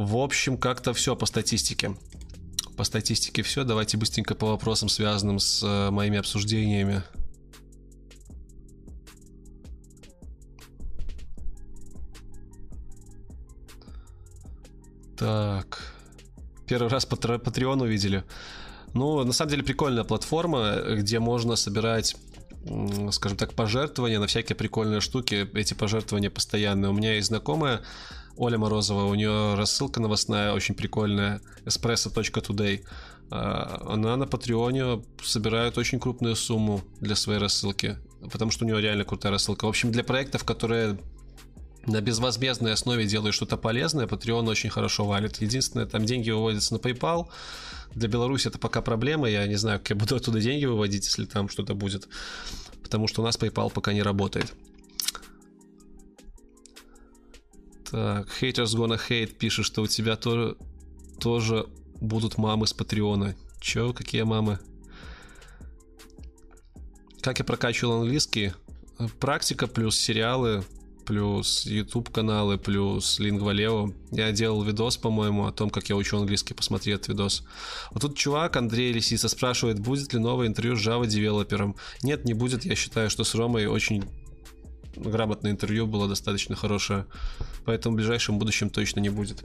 В 0.00 0.18
общем, 0.18 0.56
как-то 0.58 0.94
все 0.94 1.16
по 1.16 1.26
статистике. 1.26 1.96
По 2.76 2.84
статистике 2.84 3.42
все. 3.42 3.64
Давайте 3.64 3.96
быстренько 3.96 4.36
по 4.36 4.46
вопросам, 4.46 4.88
связанным 4.88 5.40
с 5.40 5.60
э, 5.60 5.90
моими 5.90 6.18
обсуждениями. 6.18 7.02
Так. 15.16 15.82
Первый 16.68 16.90
раз 16.90 17.04
Patreon 17.04 17.82
увидели. 17.82 18.22
Ну, 18.94 19.24
на 19.24 19.32
самом 19.32 19.50
деле 19.50 19.64
прикольная 19.64 20.04
платформа, 20.04 20.76
где 20.92 21.18
можно 21.18 21.56
собирать 21.56 22.14
скажем 23.12 23.38
так, 23.38 23.54
пожертвования 23.54 24.18
на 24.18 24.26
всякие 24.26 24.56
прикольные 24.56 25.00
штуки. 25.00 25.48
Эти 25.54 25.74
пожертвования 25.74 26.30
постоянные. 26.30 26.90
У 26.90 26.94
меня 26.94 27.14
есть 27.14 27.28
знакомая, 27.28 27.80
Оля 28.38 28.56
Морозова, 28.56 29.04
у 29.04 29.14
нее 29.14 29.54
рассылка 29.54 30.00
новостная 30.00 30.52
очень 30.52 30.74
прикольная, 30.74 31.40
espresso.today. 31.66 32.84
А, 33.30 33.82
она 33.88 34.16
на 34.16 34.26
Патреоне 34.26 35.02
собирает 35.22 35.76
очень 35.76 35.98
крупную 35.98 36.36
сумму 36.36 36.82
для 37.00 37.16
своей 37.16 37.40
рассылки, 37.40 37.98
потому 38.30 38.52
что 38.52 38.64
у 38.64 38.68
нее 38.68 38.80
реально 38.80 39.04
крутая 39.04 39.32
рассылка. 39.32 39.64
В 39.64 39.68
общем, 39.68 39.90
для 39.90 40.04
проектов, 40.04 40.44
которые 40.44 40.98
на 41.84 42.00
безвозмездной 42.00 42.72
основе 42.72 43.06
делают 43.06 43.34
что-то 43.34 43.56
полезное, 43.56 44.06
Patreon 44.06 44.48
очень 44.48 44.70
хорошо 44.70 45.04
валит. 45.04 45.42
Единственное, 45.42 45.86
там 45.86 46.04
деньги 46.04 46.30
выводятся 46.30 46.74
на 46.74 46.78
PayPal. 46.78 47.26
Для 47.94 48.08
Беларуси 48.08 48.48
это 48.48 48.58
пока 48.58 48.82
проблема. 48.82 49.28
Я 49.28 49.46
не 49.46 49.56
знаю, 49.56 49.80
как 49.80 49.90
я 49.90 49.96
буду 49.96 50.14
оттуда 50.14 50.40
деньги 50.40 50.64
выводить, 50.64 51.04
если 51.04 51.24
там 51.24 51.48
что-то 51.48 51.74
будет. 51.74 52.08
Потому 52.82 53.08
что 53.08 53.22
у 53.22 53.24
нас 53.24 53.36
PayPal 53.36 53.72
пока 53.72 53.92
не 53.92 54.02
работает. 54.02 54.54
Так, 57.90 58.28
Haters 58.40 58.74
Gonna 58.76 59.00
Hate 59.08 59.34
пишет, 59.34 59.64
что 59.64 59.82
у 59.82 59.86
тебя 59.86 60.16
тоже, 60.16 60.56
тоже 61.20 61.66
будут 62.00 62.36
мамы 62.36 62.66
с 62.66 62.72
Патреона. 62.72 63.34
Чё, 63.60 63.92
какие 63.92 64.22
мамы? 64.22 64.58
Как 67.20 67.38
я 67.38 67.44
прокачивал 67.44 68.02
английский? 68.02 68.52
Практика 69.20 69.66
плюс 69.66 69.96
сериалы, 69.96 70.64
плюс 71.06 71.64
YouTube 71.64 72.10
каналы, 72.10 72.58
плюс 72.58 73.18
Lingvaleo. 73.18 73.94
Я 74.10 74.32
делал 74.32 74.62
видос, 74.62 74.98
по-моему, 74.98 75.46
о 75.46 75.52
том, 75.52 75.70
как 75.70 75.88
я 75.88 75.96
учу 75.96 76.18
английский. 76.18 76.52
Посмотри 76.52 76.92
этот 76.92 77.08
видос. 77.08 77.44
Вот 77.90 78.02
тут 78.02 78.16
чувак, 78.16 78.56
Андрей 78.56 78.92
Лисица, 78.92 79.28
спрашивает, 79.28 79.80
будет 79.80 80.12
ли 80.12 80.18
новое 80.18 80.46
интервью 80.46 80.76
с 80.76 80.86
Java 80.86 81.06
девелопером. 81.06 81.76
Нет, 82.02 82.26
не 82.26 82.34
будет. 82.34 82.66
Я 82.66 82.74
считаю, 82.74 83.08
что 83.08 83.24
с 83.24 83.34
Ромой 83.34 83.66
очень 83.66 84.04
грамотное 84.98 85.50
интервью 85.50 85.86
было 85.86 86.08
достаточно 86.08 86.56
хорошее. 86.56 87.06
Поэтому 87.64 87.94
в 87.94 87.96
ближайшем 87.96 88.38
будущем 88.38 88.70
точно 88.70 89.00
не 89.00 89.10
будет. 89.10 89.44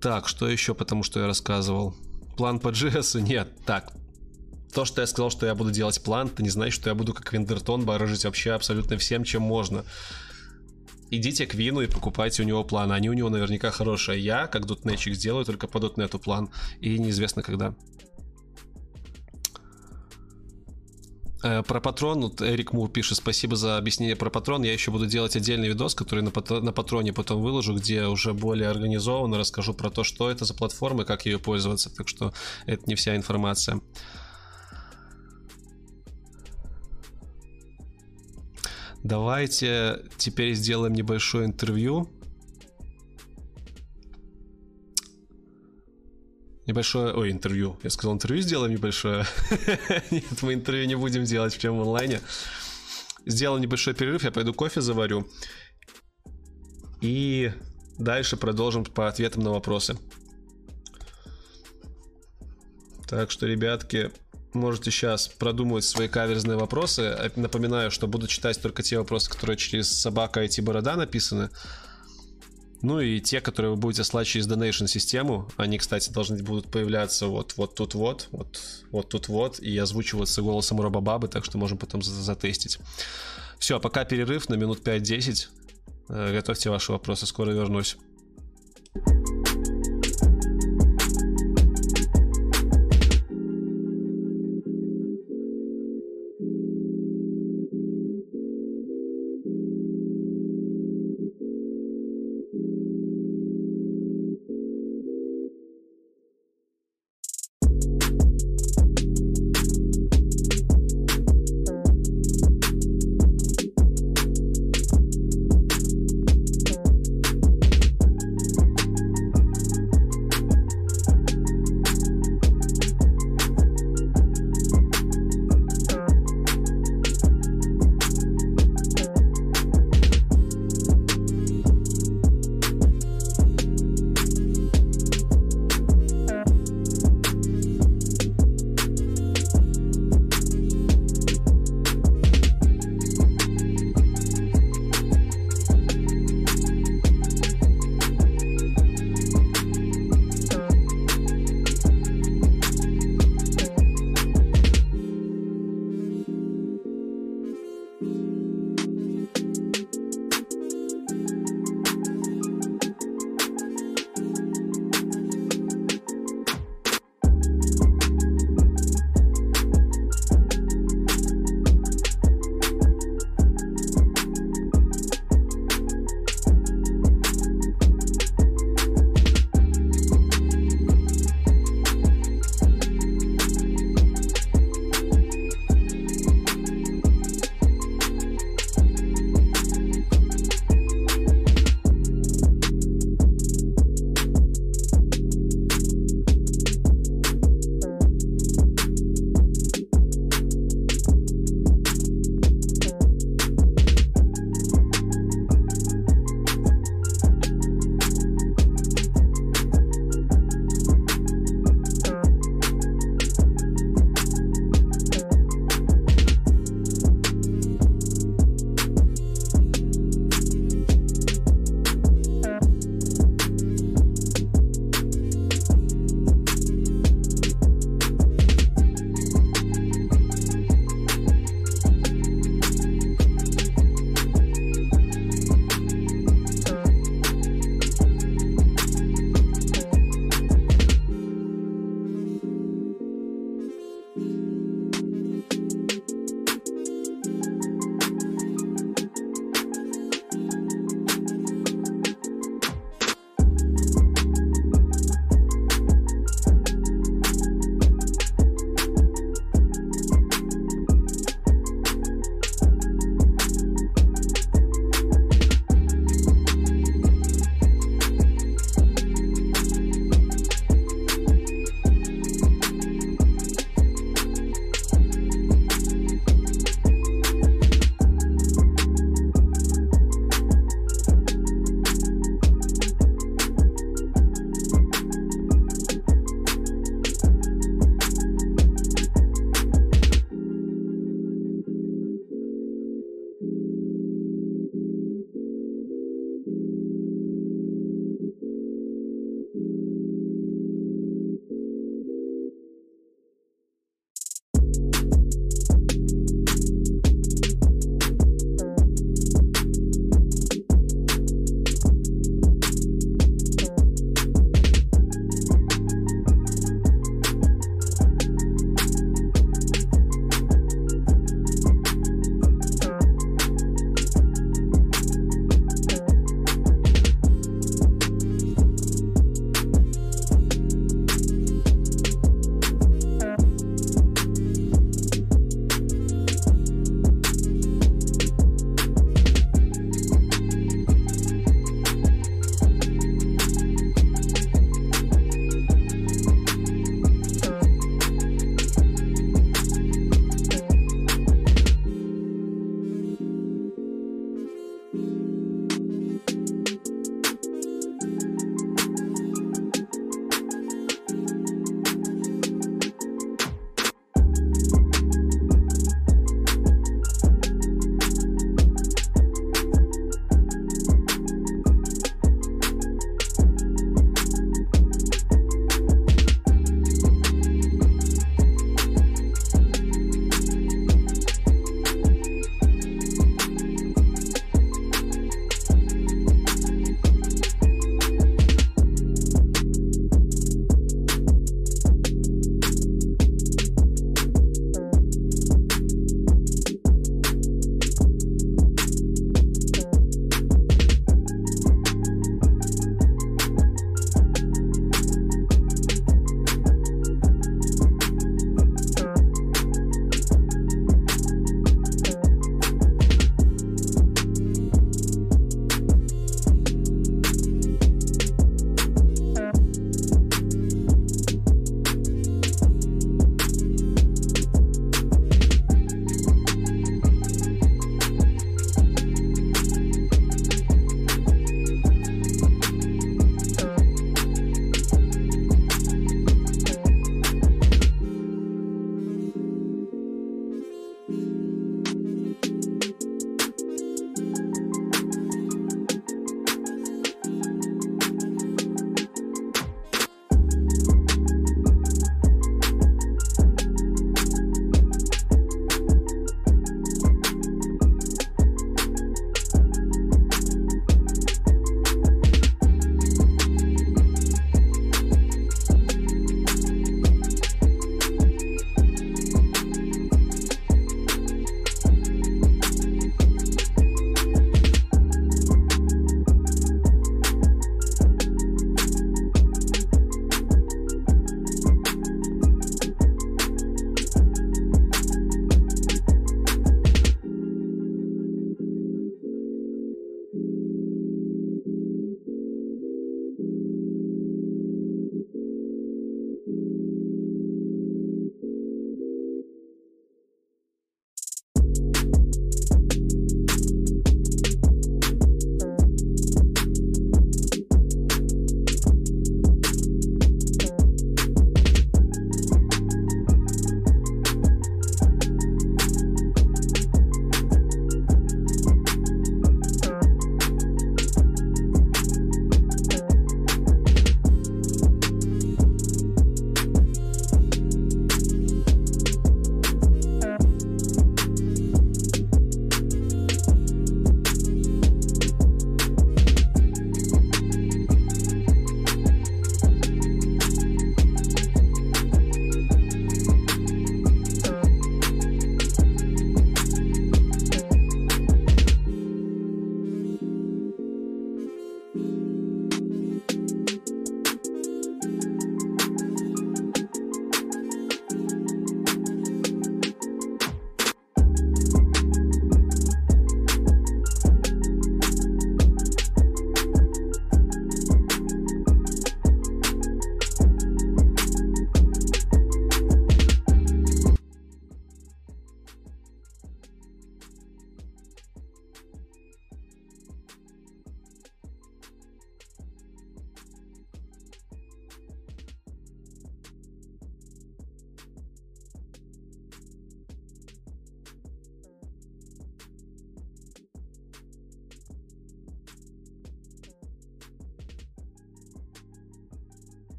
Так, 0.00 0.28
что 0.28 0.48
еще, 0.48 0.74
потому 0.74 1.02
что 1.02 1.20
я 1.20 1.26
рассказывал? 1.26 1.94
План 2.36 2.60
по 2.60 2.68
JS? 2.68 3.20
Нет. 3.20 3.48
Так, 3.64 3.92
то, 4.72 4.84
что 4.84 5.00
я 5.00 5.06
сказал, 5.06 5.30
что 5.30 5.46
я 5.46 5.54
буду 5.54 5.70
делать 5.70 6.02
план, 6.02 6.28
это 6.28 6.42
не 6.42 6.50
значит, 6.50 6.74
что 6.74 6.90
я 6.90 6.94
буду 6.94 7.14
как 7.14 7.32
Виндертон 7.32 7.84
барыжить 7.84 8.24
вообще 8.24 8.52
абсолютно 8.52 8.98
всем, 8.98 9.24
чем 9.24 9.42
можно. 9.42 9.84
Идите 11.10 11.46
к 11.46 11.54
Вину 11.54 11.80
и 11.80 11.86
покупайте 11.86 12.42
у 12.42 12.46
него 12.46 12.64
план. 12.64 12.92
Они 12.92 13.08
у 13.08 13.14
него 13.14 13.30
наверняка 13.30 13.70
хорошие. 13.70 14.20
Я, 14.20 14.46
как 14.46 14.66
дотнетчик, 14.66 15.14
сделаю 15.14 15.44
только 15.46 15.66
по 15.66 15.80
дотнету 15.80 16.18
план. 16.18 16.50
И 16.80 16.98
неизвестно 16.98 17.42
когда. 17.42 17.74
Про 21.40 21.80
патрон, 21.80 22.22
вот 22.22 22.42
Эрик 22.42 22.72
Мур 22.72 22.90
пишет, 22.90 23.18
спасибо 23.18 23.54
за 23.54 23.76
объяснение 23.76 24.16
про 24.16 24.30
патрон. 24.30 24.64
Я 24.64 24.72
еще 24.72 24.90
буду 24.90 25.06
делать 25.06 25.36
отдельный 25.36 25.68
видос, 25.68 25.94
который 25.94 26.22
на, 26.22 26.30
пат- 26.30 26.62
на 26.62 26.72
патроне 26.72 27.12
потом 27.12 27.40
выложу, 27.40 27.74
где 27.74 28.06
уже 28.06 28.34
более 28.34 28.68
организованно 28.68 29.38
расскажу 29.38 29.72
про 29.74 29.90
то, 29.90 30.02
что 30.02 30.30
это 30.30 30.44
за 30.44 30.54
платформа 30.54 31.04
и 31.04 31.06
как 31.06 31.26
ее 31.26 31.38
пользоваться. 31.38 31.94
Так 31.94 32.08
что 32.08 32.32
это 32.66 32.82
не 32.86 32.96
вся 32.96 33.14
информация. 33.14 33.80
Давайте 39.04 40.02
теперь 40.16 40.54
сделаем 40.54 40.92
небольшое 40.92 41.46
интервью. 41.46 42.10
Небольшое... 46.68 47.14
Ой, 47.14 47.32
интервью. 47.32 47.78
Я 47.82 47.90
сказал, 47.90 48.14
интервью 48.14 48.42
сделаем 48.42 48.72
небольшое. 48.72 49.24
Нет, 50.10 50.42
мы 50.42 50.54
интервью 50.54 50.86
не 50.86 50.94
будем 50.94 51.24
делать 51.24 51.54
в 51.54 51.58
прямом 51.58 51.80
онлайне. 51.80 52.20
Сделал 53.26 53.58
небольшой 53.58 53.94
перерыв, 53.94 54.22
я 54.22 54.30
пойду 54.30 54.54
кофе 54.54 54.80
заварю. 54.80 55.26
И 57.00 57.52
дальше 57.98 58.36
продолжим 58.36 58.84
по 58.84 59.08
ответам 59.08 59.42
на 59.42 59.50
вопросы. 59.50 59.98
Так 63.08 63.30
что, 63.30 63.46
ребятки, 63.46 64.12
можете 64.52 64.90
сейчас 64.90 65.28
продумывать 65.28 65.84
свои 65.84 66.08
каверзные 66.08 66.58
вопросы. 66.58 67.32
Напоминаю, 67.36 67.90
что 67.90 68.06
буду 68.06 68.28
читать 68.28 68.60
только 68.60 68.82
те 68.82 68.98
вопросы, 68.98 69.30
которые 69.30 69.56
через 69.56 69.90
собака 69.90 70.44
IT 70.44 70.62
Борода 70.62 70.96
написаны. 70.96 71.48
Ну 72.80 73.00
и 73.00 73.20
те, 73.20 73.40
которые 73.40 73.72
вы 73.72 73.76
будете 73.76 74.04
слать 74.04 74.26
через 74.26 74.48
Donation 74.48 74.86
систему, 74.86 75.48
они, 75.56 75.78
кстати, 75.78 76.10
должны 76.10 76.42
будут 76.42 76.70
появляться 76.70 77.26
вот, 77.26 77.54
вот 77.56 77.74
тут 77.74 77.94
вот, 77.94 78.28
вот, 78.30 78.60
вот 78.92 79.08
тут 79.08 79.28
вот, 79.28 79.58
и 79.58 79.76
озвучиваться 79.76 80.42
голосом 80.42 80.80
Робобабы, 80.80 81.28
так 81.28 81.44
что 81.44 81.58
можем 81.58 81.78
потом 81.78 82.02
затестить. 82.02 82.78
Все, 83.58 83.80
пока 83.80 84.04
перерыв 84.04 84.48
на 84.48 84.54
минут 84.54 84.86
5-10. 84.86 85.48
Э, 86.08 86.32
готовьте 86.32 86.70
ваши 86.70 86.92
вопросы, 86.92 87.26
скоро 87.26 87.50
вернусь. 87.50 87.96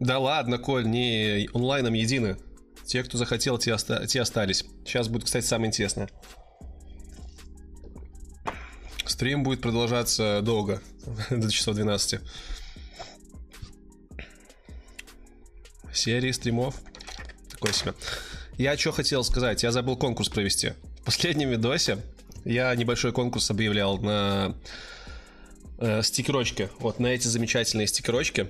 Да 0.00 0.18
ладно, 0.18 0.58
Коль, 0.58 0.86
не 0.86 1.48
онлайном 1.52 1.94
едины. 1.94 2.36
Те, 2.86 3.02
кто 3.02 3.18
захотел, 3.18 3.58
те, 3.58 3.74
оста- 3.74 4.06
те 4.06 4.20
остались. 4.20 4.64
Сейчас 4.84 5.08
будет, 5.08 5.24
кстати, 5.24 5.44
самое 5.44 5.68
интересное. 5.68 6.08
Стрим 9.04 9.42
будет 9.42 9.60
продолжаться 9.60 10.40
долго, 10.42 10.80
до 11.30 11.50
часов 11.50 11.74
12. 11.74 12.20
Серии 15.92 16.30
стримов. 16.30 16.76
Такой 17.50 17.72
себе. 17.72 17.94
Я 18.56 18.76
что 18.76 18.92
хотел 18.92 19.24
сказать, 19.24 19.62
я 19.62 19.72
забыл 19.72 19.96
конкурс 19.96 20.28
провести. 20.28 20.72
В 21.00 21.04
последнем 21.04 21.50
видосе 21.50 21.98
я 22.44 22.74
небольшой 22.74 23.12
конкурс 23.12 23.50
объявлял 23.50 23.98
на 23.98 24.54
э, 25.78 26.02
стикерочки. 26.02 26.70
Вот 26.78 27.00
на 27.00 27.08
эти 27.08 27.26
замечательные 27.26 27.86
стикерочки. 27.86 28.48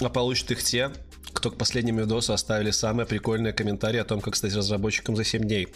А 0.00 0.08
получат 0.08 0.50
их 0.50 0.62
те, 0.62 0.90
кто 1.32 1.50
к 1.50 1.58
последнему 1.58 2.00
видосу 2.00 2.32
оставили 2.32 2.70
самые 2.70 3.06
прикольные 3.06 3.52
комментарии 3.52 3.98
о 3.98 4.04
том, 4.04 4.20
как 4.20 4.34
стать 4.34 4.54
разработчиком 4.54 5.14
за 5.16 5.24
7 5.24 5.42
дней. 5.42 5.68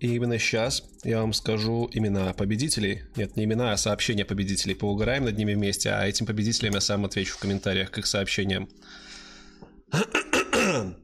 И 0.00 0.14
именно 0.14 0.38
сейчас 0.38 0.82
я 1.04 1.20
вам 1.20 1.34
скажу 1.34 1.88
имена 1.92 2.32
победителей. 2.32 3.02
Нет, 3.16 3.36
не 3.36 3.44
имена, 3.44 3.72
а 3.72 3.76
сообщения 3.76 4.24
победителей. 4.24 4.74
Поугараем 4.74 5.24
над 5.24 5.36
ними 5.36 5.52
вместе, 5.52 5.90
а 5.90 6.06
этим 6.06 6.24
победителям 6.24 6.72
я 6.72 6.80
сам 6.80 7.04
отвечу 7.04 7.34
в 7.34 7.38
комментариях 7.38 7.90
к 7.90 7.98
их 7.98 8.06
сообщениям. 8.06 8.70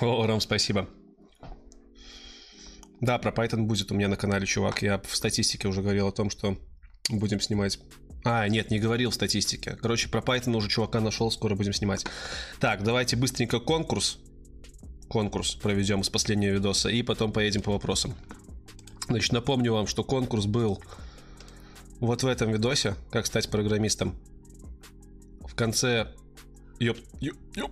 О, 0.00 0.26
Ром, 0.26 0.40
спасибо. 0.40 0.88
Да, 3.02 3.18
про 3.18 3.32
Python 3.32 3.64
будет 3.64 3.92
у 3.92 3.94
меня 3.94 4.08
на 4.08 4.16
канале, 4.16 4.46
чувак. 4.46 4.80
Я 4.80 4.98
в 4.98 5.14
статистике 5.14 5.68
уже 5.68 5.82
говорил 5.82 6.08
о 6.08 6.12
том, 6.12 6.30
что 6.30 6.56
будем 7.10 7.38
снимать. 7.40 7.78
А, 8.24 8.48
нет, 8.48 8.70
не 8.70 8.78
говорил 8.78 9.10
в 9.10 9.14
статистике. 9.14 9.76
Короче, 9.80 10.08
про 10.08 10.20
Python 10.20 10.56
уже 10.56 10.68
чувака 10.68 11.00
нашел, 11.00 11.30
скоро 11.30 11.54
будем 11.54 11.74
снимать. 11.74 12.06
Так, 12.58 12.82
давайте 12.82 13.16
быстренько 13.16 13.60
конкурс. 13.60 14.18
Конкурс 15.08 15.54
проведем 15.54 16.02
с 16.02 16.08
последнего 16.08 16.52
видоса 16.52 16.88
и 16.88 17.02
потом 17.02 17.32
поедем 17.32 17.60
по 17.60 17.72
вопросам. 17.72 18.14
Значит, 19.08 19.32
напомню 19.32 19.74
вам, 19.74 19.86
что 19.86 20.02
конкурс 20.02 20.46
был 20.46 20.82
вот 22.00 22.22
в 22.22 22.26
этом 22.26 22.50
видосе, 22.50 22.96
как 23.10 23.26
стать 23.26 23.50
программистом. 23.50 24.14
В 25.40 25.54
конце... 25.54 26.08
Ёп, 26.80 26.96
ёп, 27.20 27.36
ёп. 27.54 27.70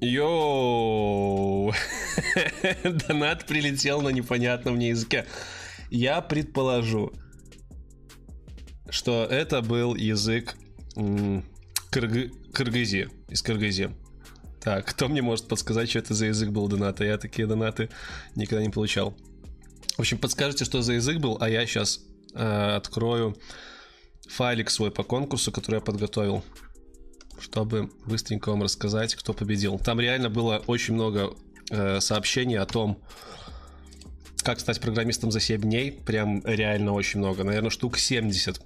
Йоу! 0.00 1.72
Донат 3.08 3.46
прилетел 3.46 4.00
на 4.02 4.10
непонятном 4.10 4.76
мне 4.76 4.90
языке. 4.90 5.26
Я 5.90 6.20
предположу, 6.20 7.12
что 8.90 9.24
это 9.24 9.62
был 9.62 9.94
язык 9.94 10.56
Кыргы... 11.90 12.32
Кыргызии, 12.52 13.08
из 13.28 13.42
Кыргызии. 13.42 13.90
Так, 14.60 14.86
кто 14.86 15.08
мне 15.08 15.22
может 15.22 15.48
подсказать, 15.48 15.88
что 15.88 16.00
это 16.00 16.14
за 16.14 16.26
язык 16.26 16.50
был 16.50 16.68
доната? 16.68 17.04
Я 17.04 17.16
такие 17.18 17.46
донаты 17.46 17.90
никогда 18.34 18.62
не 18.64 18.70
получал. 18.70 19.16
В 19.96 20.00
общем, 20.00 20.18
подскажите, 20.18 20.64
что 20.64 20.82
за 20.82 20.94
язык 20.94 21.18
был, 21.18 21.38
а 21.40 21.48
я 21.48 21.66
сейчас 21.66 22.00
э, 22.34 22.76
открою 22.76 23.36
файлик 24.28 24.70
свой 24.70 24.90
по 24.90 25.02
конкурсу, 25.02 25.52
который 25.52 25.76
я 25.76 25.80
подготовил 25.80 26.44
чтобы 27.40 27.90
быстренько 28.04 28.50
вам 28.50 28.62
рассказать, 28.62 29.14
кто 29.14 29.32
победил. 29.32 29.78
Там 29.78 30.00
реально 30.00 30.30
было 30.30 30.62
очень 30.66 30.94
много 30.94 31.34
э, 31.70 32.00
сообщений 32.00 32.58
о 32.58 32.66
том, 32.66 33.02
как 34.42 34.60
стать 34.60 34.80
программистом 34.80 35.30
за 35.30 35.40
7 35.40 35.60
дней. 35.60 35.92
Прям 35.92 36.42
реально 36.44 36.92
очень 36.92 37.20
много. 37.20 37.44
Наверное, 37.44 37.70
штук 37.70 37.98
70. 37.98 38.60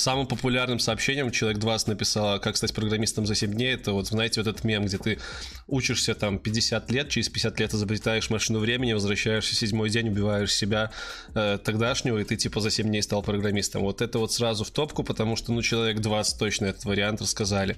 Самым 0.00 0.26
популярным 0.26 0.78
сообщением 0.78 1.30
человек 1.30 1.58
20 1.58 1.88
написал, 1.88 2.40
как 2.40 2.56
стать 2.56 2.72
программистом 2.72 3.26
за 3.26 3.34
7 3.34 3.52
дней. 3.52 3.74
Это 3.74 3.92
вот, 3.92 4.06
знаете, 4.06 4.40
вот 4.40 4.48
этот 4.48 4.64
мем, 4.64 4.86
где 4.86 4.96
ты 4.96 5.18
учишься 5.66 6.14
там 6.14 6.38
50 6.38 6.90
лет, 6.90 7.10
через 7.10 7.28
50 7.28 7.60
лет 7.60 7.74
изобретаешь 7.74 8.30
машину 8.30 8.60
времени, 8.60 8.94
возвращаешься 8.94 9.54
седьмой 9.54 9.90
день, 9.90 10.08
убиваешь 10.08 10.54
себя 10.54 10.90
э, 11.34 11.58
тогдашнего, 11.62 12.16
и 12.16 12.24
ты 12.24 12.36
типа 12.36 12.60
за 12.60 12.70
7 12.70 12.86
дней 12.86 13.02
стал 13.02 13.22
программистом. 13.22 13.82
Вот 13.82 14.00
это 14.00 14.18
вот 14.18 14.32
сразу 14.32 14.64
в 14.64 14.70
топку, 14.70 15.04
потому 15.04 15.36
что, 15.36 15.52
ну, 15.52 15.60
человек 15.60 16.00
20 16.00 16.38
точно 16.38 16.64
этот 16.66 16.86
вариант 16.86 17.20
рассказали. 17.20 17.76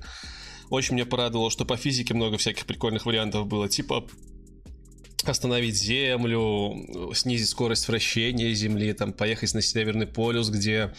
Очень 0.73 0.95
меня 0.95 1.05
порадовало, 1.05 1.51
что 1.51 1.66
по 1.66 1.77
физике 1.77 2.14
много 2.14 2.39
всяких 2.39 2.64
прикольных 2.64 3.05
вариантов 3.05 3.47
было. 3.47 3.68
Типа 3.68 4.07
остановить 5.23 5.77
Землю, 5.77 7.12
снизить 7.12 7.51
скорость 7.51 7.87
вращения 7.89 8.55
Земли, 8.55 8.95
там, 8.95 9.12
поехать 9.12 9.53
на 9.53 9.61
Северный 9.61 10.07
полюс, 10.07 10.49
где 10.49 10.95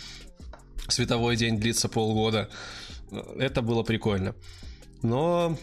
световой 0.89 1.37
день 1.37 1.59
длится 1.59 1.89
полгода. 1.89 2.51
Это 3.39 3.63
было 3.63 3.81
прикольно. 3.81 4.35
Но 5.01 5.57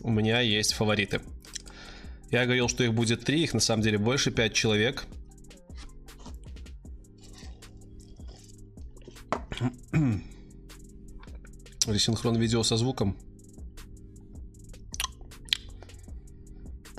у 0.00 0.10
меня 0.10 0.40
есть 0.40 0.72
фавориты. 0.72 1.20
Я 2.30 2.46
говорил, 2.46 2.68
что 2.68 2.84
их 2.84 2.94
будет 2.94 3.22
три, 3.22 3.42
их 3.42 3.52
на 3.52 3.60
самом 3.60 3.82
деле 3.82 3.98
больше, 3.98 4.30
пять 4.30 4.54
человек. 4.54 5.04
Ресинхрон 11.86 12.36
видео 12.36 12.62
со 12.62 12.76
звуком. 12.76 13.16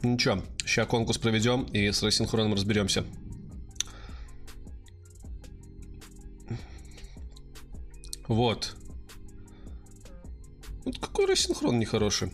Ничего, 0.01 0.43
сейчас 0.65 0.87
конкурс 0.87 1.17
проведем 1.17 1.63
и 1.63 1.91
с 1.91 2.03
рассинхроном 2.03 2.53
разберемся. 2.53 3.05
Вот. 8.27 8.75
Вот 10.85 10.99
какой 10.99 11.25
рассинхрон 11.25 11.79
нехороший. 11.79 12.33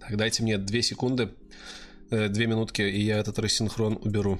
Так, 0.00 0.16
дайте 0.16 0.42
мне 0.42 0.58
2 0.58 0.82
секунды, 0.82 1.34
2 2.10 2.18
э, 2.18 2.46
минутки, 2.46 2.82
и 2.82 3.02
я 3.02 3.18
этот 3.18 3.38
рассинхрон 3.38 3.98
уберу. 4.02 4.38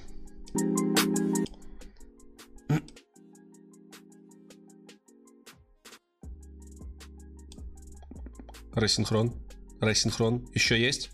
Рассинхрон. 8.75 9.35
Рассинхрон. 9.81 10.49
Еще 10.55 10.81
есть? 10.81 11.11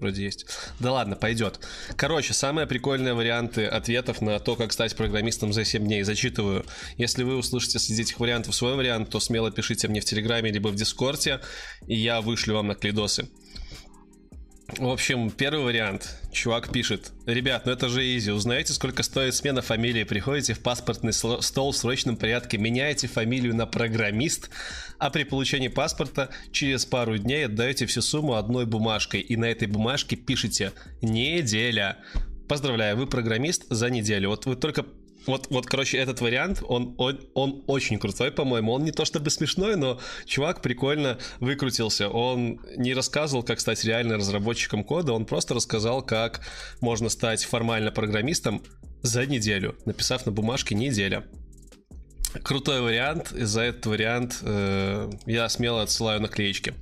вроде 0.00 0.24
есть. 0.24 0.46
Да 0.80 0.92
ладно, 0.92 1.16
пойдет. 1.16 1.60
Короче, 1.96 2.34
самые 2.34 2.66
прикольные 2.66 3.14
варианты 3.14 3.66
ответов 3.66 4.20
на 4.20 4.38
то, 4.38 4.56
как 4.56 4.72
стать 4.72 4.96
программистом 4.96 5.52
за 5.52 5.64
7 5.64 5.84
дней, 5.84 6.02
зачитываю. 6.02 6.64
Если 6.96 7.22
вы 7.22 7.36
услышите 7.36 7.78
среди 7.78 8.02
этих 8.02 8.20
вариантов 8.20 8.54
свой 8.54 8.74
вариант, 8.74 9.10
то 9.10 9.20
смело 9.20 9.50
пишите 9.50 9.88
мне 9.88 10.00
в 10.00 10.04
Телеграме 10.04 10.50
либо 10.50 10.68
в 10.68 10.74
Дискорде, 10.74 11.40
и 11.86 11.96
я 11.96 12.20
вышлю 12.20 12.54
вам 12.54 12.68
наклейдосы. 12.68 13.28
В 14.78 14.88
общем, 14.88 15.30
первый 15.30 15.64
вариант. 15.64 16.18
Чувак 16.32 16.72
пишет. 16.72 17.12
Ребят, 17.24 17.66
ну 17.66 17.72
это 17.72 17.88
же 17.88 18.02
изи. 18.16 18.32
Узнаете, 18.32 18.72
сколько 18.72 19.04
стоит 19.04 19.34
смена 19.36 19.62
фамилии. 19.62 20.02
Приходите 20.02 20.54
в 20.54 20.60
паспортный 20.60 21.12
стол 21.12 21.70
в 21.70 21.76
срочном 21.76 22.16
порядке, 22.16 22.58
меняете 22.58 23.06
фамилию 23.06 23.54
на 23.54 23.66
программист, 23.66 24.50
а 24.98 25.10
при 25.10 25.24
получении 25.24 25.68
паспорта 25.68 26.30
через 26.52 26.84
пару 26.84 27.18
дней 27.18 27.46
отдаете 27.46 27.86
всю 27.86 28.02
сумму 28.02 28.34
одной 28.34 28.66
бумажкой. 28.66 29.20
И 29.20 29.36
на 29.36 29.46
этой 29.46 29.68
бумажке 29.68 30.16
пишите 30.16 30.72
«Неделя». 31.02 31.98
Поздравляю, 32.48 32.96
вы 32.96 33.06
программист 33.06 33.64
за 33.70 33.90
неделю. 33.90 34.30
Вот 34.30 34.46
вы 34.46 34.54
только 34.54 34.86
вот, 35.26 35.48
вот, 35.50 35.66
короче, 35.66 35.98
этот 35.98 36.20
вариант, 36.20 36.62
он, 36.68 36.94
он, 36.98 37.20
он 37.34 37.64
очень 37.66 37.98
крутой, 37.98 38.30
по-моему. 38.30 38.72
Он 38.72 38.84
не 38.84 38.92
то 38.92 39.04
чтобы 39.04 39.30
смешной, 39.30 39.76
но 39.76 40.00
чувак 40.24 40.62
прикольно 40.62 41.18
выкрутился. 41.40 42.08
Он 42.08 42.60
не 42.76 42.94
рассказывал, 42.94 43.42
как 43.42 43.58
стать 43.60 43.84
реально 43.84 44.16
разработчиком 44.16 44.84
кода, 44.84 45.12
он 45.12 45.26
просто 45.26 45.54
рассказал, 45.54 46.02
как 46.02 46.42
можно 46.80 47.08
стать 47.08 47.44
формально 47.44 47.90
программистом 47.90 48.62
за 49.02 49.26
неделю, 49.26 49.76
написав 49.84 50.26
на 50.26 50.32
бумажке 50.32 50.74
«неделя». 50.74 51.24
Крутой 52.42 52.80
вариант, 52.80 53.32
и 53.32 53.44
за 53.44 53.62
этот 53.62 53.86
вариант 53.86 54.38
э, 54.42 55.10
я 55.26 55.48
смело 55.48 55.82
отсылаю 55.82 56.20
наклеечки. 56.20 56.74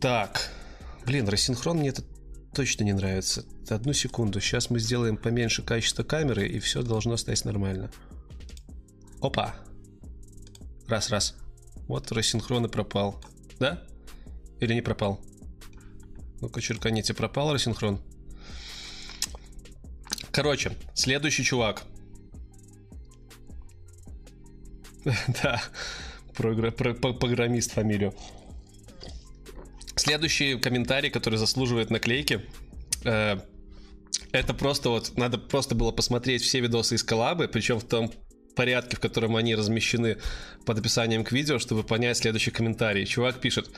Так, 0.00 0.50
блин, 1.06 1.28
рассинхрон 1.28 1.78
мне 1.78 1.90
это 1.90 2.02
точно 2.54 2.84
не 2.84 2.92
нравится. 2.92 3.44
Одну 3.68 3.92
секунду. 3.92 4.40
Сейчас 4.40 4.70
мы 4.70 4.78
сделаем 4.78 5.16
поменьше 5.16 5.62
качество 5.62 6.02
камеры, 6.02 6.48
и 6.48 6.58
все 6.58 6.82
должно 6.82 7.16
стать 7.16 7.44
нормально. 7.44 7.90
Опа. 9.20 9.54
Раз, 10.88 11.10
раз. 11.10 11.34
Вот 11.86 12.10
рассинхрон 12.12 12.66
и 12.66 12.68
пропал. 12.68 13.22
Да? 13.58 13.82
Или 14.60 14.74
не 14.74 14.82
пропал? 14.82 15.20
Ну-ка, 16.40 16.60
черканите, 16.60 17.14
пропал 17.14 17.52
рассинхрон? 17.52 18.00
Короче, 20.32 20.72
следующий 20.94 21.44
чувак. 21.44 21.82
Да, 25.42 25.62
программист 26.34 27.72
фамилию. 27.72 28.14
Следующий 29.96 30.58
комментарий, 30.58 31.10
который 31.10 31.38
заслуживает 31.38 31.90
наклейки, 31.90 32.40
э, 33.04 33.38
это 34.32 34.54
просто 34.54 34.88
вот, 34.88 35.16
надо 35.16 35.38
просто 35.38 35.74
было 35.74 35.90
посмотреть 35.90 36.42
все 36.42 36.60
видосы 36.60 36.94
из 36.94 37.04
коллабы, 37.04 37.48
причем 37.48 37.78
в 37.78 37.84
том 37.84 38.10
порядке, 38.54 38.96
в 38.96 39.00
котором 39.00 39.36
они 39.36 39.54
размещены 39.54 40.18
под 40.64 40.78
описанием 40.78 41.24
к 41.24 41.32
видео, 41.32 41.58
чтобы 41.58 41.82
понять 41.82 42.16
следующий 42.16 42.50
комментарий. 42.50 43.06
Чувак 43.06 43.40
пишет, 43.40 43.70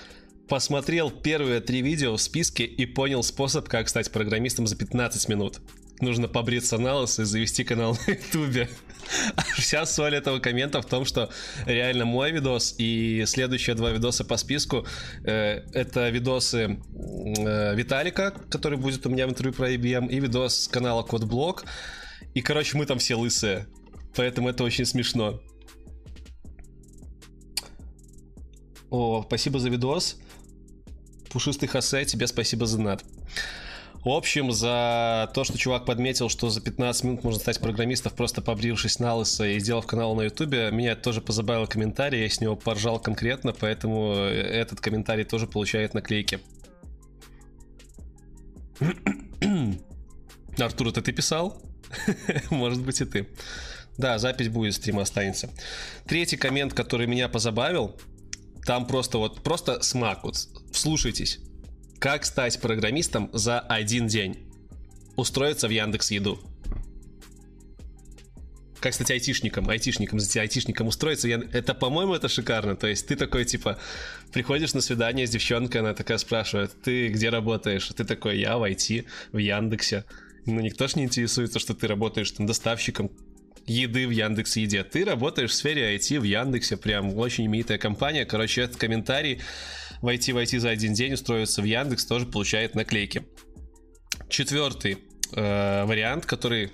посмотрел 0.49 1.11
первые 1.11 1.61
три 1.61 1.83
видео 1.83 2.17
в 2.17 2.23
списке 2.23 2.65
и 2.65 2.87
понял 2.87 3.23
способ, 3.23 3.69
как 3.69 3.89
стать 3.89 4.11
программистом 4.13 4.67
за 4.67 4.77
15 4.77 5.29
минут 5.29 5.61
нужно 6.03 6.29
побриться 6.29 6.79
на 6.79 6.97
лысо 6.97 7.23
и 7.23 7.25
завести 7.25 7.65
канал 7.65 7.97
на 8.07 8.13
ютубе. 8.13 8.69
Вся 9.57 9.87
соль 9.87 10.15
этого 10.15 10.39
коммента 10.39 10.81
в 10.83 10.87
том, 10.87 11.05
что 11.05 11.31
реально 11.67 12.05
мой 12.05 12.33
видос 12.33 12.75
и 12.79 13.25
следующие 13.27 13.75
два 13.75 13.91
видоса 13.91 14.25
по 14.25 14.37
списку 14.37 14.87
э, 15.25 15.63
это 15.73 16.09
видосы 16.11 16.79
э, 17.39 17.75
Виталика, 17.75 18.35
который 18.51 18.79
будет 18.79 19.07
у 19.07 19.11
меня 19.11 19.27
в 19.27 19.31
интервью 19.31 19.55
про 19.55 19.73
IBM, 19.73 20.09
и 20.09 20.21
видос 20.21 20.65
с 20.65 20.69
канала 20.69 21.03
Кодблок. 21.03 21.65
И, 22.35 22.41
короче, 22.41 22.77
мы 22.77 22.87
там 22.87 22.99
все 22.99 23.15
лысые. 23.15 23.67
Поэтому 24.15 24.49
это 24.49 24.65
очень 24.65 24.87
смешно. 24.87 25.41
О, 28.91 29.23
спасибо 29.27 29.59
за 29.59 29.71
видос. 29.71 30.19
Пушистый 31.31 31.69
Хосе, 31.69 32.05
тебе 32.05 32.27
спасибо 32.27 32.67
за 32.67 32.81
над. 32.81 33.05
В 34.05 34.09
общем, 34.09 34.51
за 34.51 35.31
то, 35.33 35.45
что 35.45 35.57
чувак 35.57 35.85
подметил, 35.85 36.29
что 36.29 36.51
за 36.51 36.61
15 36.61 37.05
минут 37.05 37.25
можно 37.25 37.39
стать 37.39 37.61
программистом, 37.61 38.13
просто 38.13 38.43
побрившись 38.43 38.99
на 38.99 39.15
лысо 39.15 39.47
и 39.47 39.61
сделав 39.61 39.87
канал 39.87 40.17
на 40.17 40.23
ютубе, 40.23 40.71
меня 40.73 40.97
тоже 40.97 41.21
позабавил 41.21 41.69
комментарий, 41.69 42.23
я 42.23 42.29
с 42.29 42.41
него 42.41 42.57
поржал 42.57 42.99
конкретно, 42.99 43.53
поэтому 43.53 44.13
этот 44.15 44.81
комментарий 44.81 45.25
тоже 45.25 45.47
получает 45.47 45.95
наклейки. 45.95 46.41
Артур, 50.59 50.89
это 50.89 51.01
ты 51.01 51.13
писал? 51.13 51.63
Может 52.51 52.83
быть 52.85 53.01
и 53.01 53.05
ты. 53.05 53.29
Да, 53.99 54.19
запись 54.19 54.49
будет, 54.49 54.75
стрим 54.75 54.99
останется. 54.99 55.49
Третий 56.07 56.37
коммент, 56.37 56.75
который 56.75 57.07
меня 57.07 57.29
позабавил, 57.29 57.95
там 58.67 58.87
просто 58.87 59.19
вот, 59.19 59.45
просто 59.45 59.81
смак, 59.83 60.25
вот, 60.25 60.37
вслушайтесь. 60.73 61.39
Как 62.03 62.25
стать 62.25 62.61
программистом 62.61 63.31
за 63.33 63.61
один 63.61 64.09
день? 64.09 64.37
Устроиться 65.15 65.69
в 65.69 65.71
Яндекс 65.71 66.11
Еду. 66.11 66.41
Как 68.81 68.93
стать 68.93 69.13
айтишником? 69.13 69.69
Айтишником, 69.69 70.19
за 70.19 70.41
айтишником 70.41 70.89
устроиться. 70.89 71.29
Я... 71.29 71.41
Это, 71.53 71.75
по-моему, 71.75 72.15
это 72.15 72.29
шикарно. 72.29 72.75
То 72.75 72.89
есть 72.89 73.07
ты 73.07 73.15
такой, 73.15 73.45
типа, 73.45 73.79
приходишь 74.33 74.75
на 74.75 74.81
свидание 74.81 75.29
с 75.29 75.31
девчонкой, 75.31 75.81
она 75.81 75.95
такая 75.95 76.19
спрашивает, 76.19 76.73
ты 76.83 77.07
где 77.07 77.29
работаешь? 77.29 77.87
Ты 77.97 78.03
такой, 78.03 78.41
я 78.41 78.59
в 78.59 78.65
IT, 78.65 79.07
в 79.31 79.39
Яндексе. 79.39 80.05
Ну, 80.45 80.61
никто 80.61 80.89
ж 80.89 80.97
не 80.97 81.05
интересуется, 81.05 81.61
что 81.61 81.73
ты 81.73 81.87
работаешь 81.87 82.33
там 82.33 82.47
доставщиком 82.47 83.13
еды 83.67 84.09
в 84.09 84.11
Яндекс 84.11 84.57
Еде. 84.57 84.83
Ты 84.83 85.05
работаешь 85.05 85.53
в 85.53 85.55
сфере 85.55 85.95
IT 85.95 86.19
в 86.19 86.25
Яндексе, 86.25 86.77
прям 86.77 87.17
очень 87.17 87.47
именитая 87.47 87.79
компания. 87.79 88.25
Короче, 88.25 88.63
этот 88.63 88.77
комментарий 88.77 89.41
войти 90.03 90.33
войти 90.33 90.59
за 90.59 90.69
один 90.69 90.93
день, 90.93 91.15
устроиться 91.15 91.63
в 91.63 91.65
Яндекс, 91.65 92.05
тоже 92.05 92.27
получает 92.27 92.75
наклейки. 92.75 93.25
Четвертый 94.29 94.99
э, 95.33 95.85
вариант, 95.85 96.27
который 96.27 96.73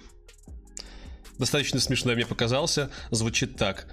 достаточно 1.38 1.78
смешной 1.78 2.16
мне 2.16 2.26
показался, 2.26 2.90
звучит 3.10 3.56
так. 3.56 3.86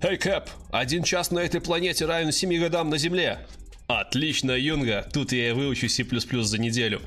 Эй, 0.00 0.16
Кэп, 0.16 0.48
один 0.70 1.02
час 1.02 1.30
на 1.30 1.38
этой 1.38 1.60
планете 1.60 2.06
равен 2.06 2.32
7 2.32 2.58
годам 2.58 2.90
на 2.90 2.98
Земле. 2.98 3.46
Отлично, 3.86 4.52
Юнга, 4.52 5.06
тут 5.12 5.32
я 5.32 5.50
и 5.50 5.52
выучу 5.52 5.88
C++ 5.88 6.04
за 6.04 6.58
неделю. 6.58 7.00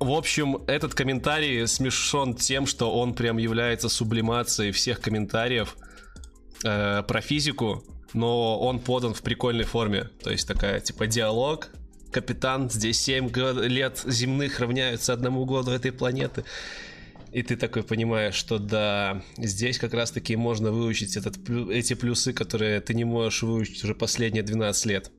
В 0.00 0.12
общем, 0.12 0.58
этот 0.68 0.94
комментарий 0.94 1.66
смешон 1.66 2.34
тем, 2.34 2.66
что 2.66 2.92
он 2.92 3.14
прям 3.14 3.36
является 3.38 3.88
сублимацией 3.88 4.72
всех 4.72 5.00
комментариев 5.00 5.76
э, 6.64 7.02
про 7.02 7.20
физику, 7.20 7.84
но 8.14 8.58
он 8.58 8.80
подан 8.80 9.14
в 9.14 9.22
прикольной 9.22 9.64
форме. 9.64 10.04
То 10.22 10.30
есть 10.30 10.46
такая, 10.46 10.80
типа, 10.80 11.06
диалог. 11.06 11.68
Капитан, 12.10 12.70
здесь 12.70 13.00
7 13.00 13.30
лет 13.66 14.02
земных 14.06 14.60
равняются 14.60 15.12
одному 15.12 15.44
году 15.44 15.72
этой 15.72 15.92
планеты. 15.92 16.44
И 17.32 17.42
ты 17.42 17.56
такой 17.56 17.82
понимаешь, 17.82 18.34
что 18.34 18.58
да, 18.58 19.22
здесь 19.36 19.78
как 19.78 19.92
раз-таки 19.92 20.34
можно 20.36 20.72
выучить 20.72 21.16
этот, 21.16 21.36
эти 21.70 21.92
плюсы, 21.94 22.32
которые 22.32 22.80
ты 22.80 22.94
не 22.94 23.04
можешь 23.04 23.42
выучить 23.42 23.84
уже 23.84 23.94
последние 23.94 24.42
12 24.42 24.86
лет. 24.86 25.10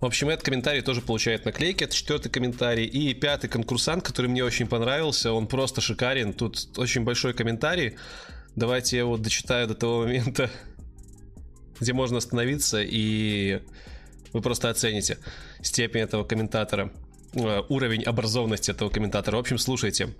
В 0.00 0.06
общем, 0.06 0.28
этот 0.28 0.44
комментарий 0.44 0.82
тоже 0.82 1.00
получает 1.00 1.46
наклейки. 1.46 1.84
Это 1.84 1.94
четвертый 1.94 2.30
комментарий. 2.30 2.84
И 2.84 3.14
пятый 3.14 3.48
конкурсант, 3.48 4.04
который 4.04 4.26
мне 4.26 4.44
очень 4.44 4.66
понравился. 4.66 5.32
Он 5.32 5.46
просто 5.46 5.80
шикарен. 5.80 6.34
Тут 6.34 6.78
очень 6.78 7.04
большой 7.04 7.32
комментарий. 7.32 7.96
Давайте 8.56 8.96
я 8.96 9.02
его 9.02 9.16
дочитаю 9.16 9.66
до 9.66 9.74
того 9.74 10.02
момента, 10.02 10.50
где 11.80 11.92
можно 11.92 12.18
остановиться, 12.18 12.80
и 12.82 13.60
вы 14.32 14.40
просто 14.40 14.70
оцените 14.70 15.18
степень 15.62 16.02
этого 16.02 16.24
комментатора, 16.24 16.92
э, 17.34 17.62
уровень 17.68 18.04
образованности 18.04 18.70
этого 18.70 18.90
комментатора. 18.90 19.36
В 19.36 19.40
общем, 19.40 19.58
слушайте. 19.58 20.14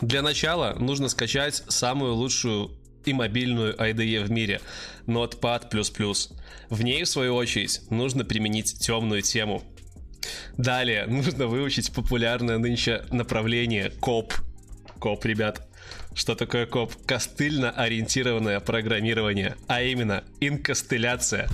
Для 0.00 0.22
начала 0.22 0.74
нужно 0.78 1.08
скачать 1.08 1.62
самую 1.68 2.14
лучшую 2.14 2.70
и 3.04 3.12
мобильную 3.12 3.74
IDE 3.76 4.24
в 4.24 4.30
мире 4.30 4.60
Notepad++. 5.06 5.68
В 6.70 6.82
ней, 6.82 7.04
в 7.04 7.08
свою 7.08 7.34
очередь, 7.34 7.82
нужно 7.90 8.24
применить 8.24 8.78
темную 8.78 9.22
тему. 9.22 9.62
Далее 10.56 11.06
нужно 11.08 11.46
выучить 11.46 11.92
популярное 11.92 12.58
нынче 12.58 13.04
направление 13.10 13.90
КОП. 14.00 14.32
КОП, 14.98 15.24
ребят. 15.26 15.68
Что 16.14 16.34
такое 16.34 16.66
коп? 16.66 16.92
Костыльно-ориентированное 17.06 18.60
программирование, 18.60 19.56
а 19.66 19.82
именно 19.82 20.24
инкостыляция, 20.40 21.48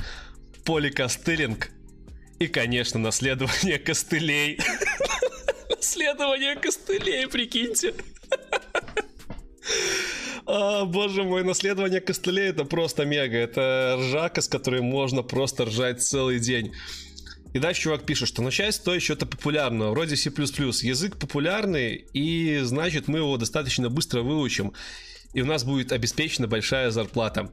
поликостылинг 0.65 1.71
и, 2.39 2.47
конечно, 2.47 2.99
наследование 2.99 3.79
костылей. 3.79 4.59
Наследование 5.71 6.57
костылей, 6.57 7.27
прикиньте. 7.29 7.95
А, 10.47 10.85
боже 10.87 11.25
мой, 11.25 11.45
наследование 11.45 12.01
костылей 12.01 12.49
это 12.49 12.65
просто 12.65 13.05
мега. 13.05 13.37
Это 13.37 13.97
ржака, 13.99 14.41
с 14.41 14.49
которой 14.49 14.81
можно 14.81 15.23
просто 15.23 15.67
ржать 15.67 16.03
целый 16.03 16.39
день. 16.39 16.73
И 17.53 17.59
дальше 17.59 17.83
чувак 17.83 18.05
пишет, 18.05 18.29
что 18.29 18.43
начать 18.43 18.75
стоит 18.75 19.03
что-то 19.03 19.27
популярного, 19.27 19.91
вроде 19.91 20.17
C++. 20.17 20.31
Язык 20.31 21.17
популярный, 21.17 22.07
и 22.13 22.61
значит 22.63 23.09
мы 23.09 23.19
его 23.19 23.37
достаточно 23.37 23.89
быстро 23.89 24.23
выучим, 24.23 24.73
и 25.33 25.43
у 25.43 25.47
нас 25.47 25.65
будет 25.65 25.93
обеспечена 25.93 26.47
большая 26.47 26.91
зарплата. 26.91 27.53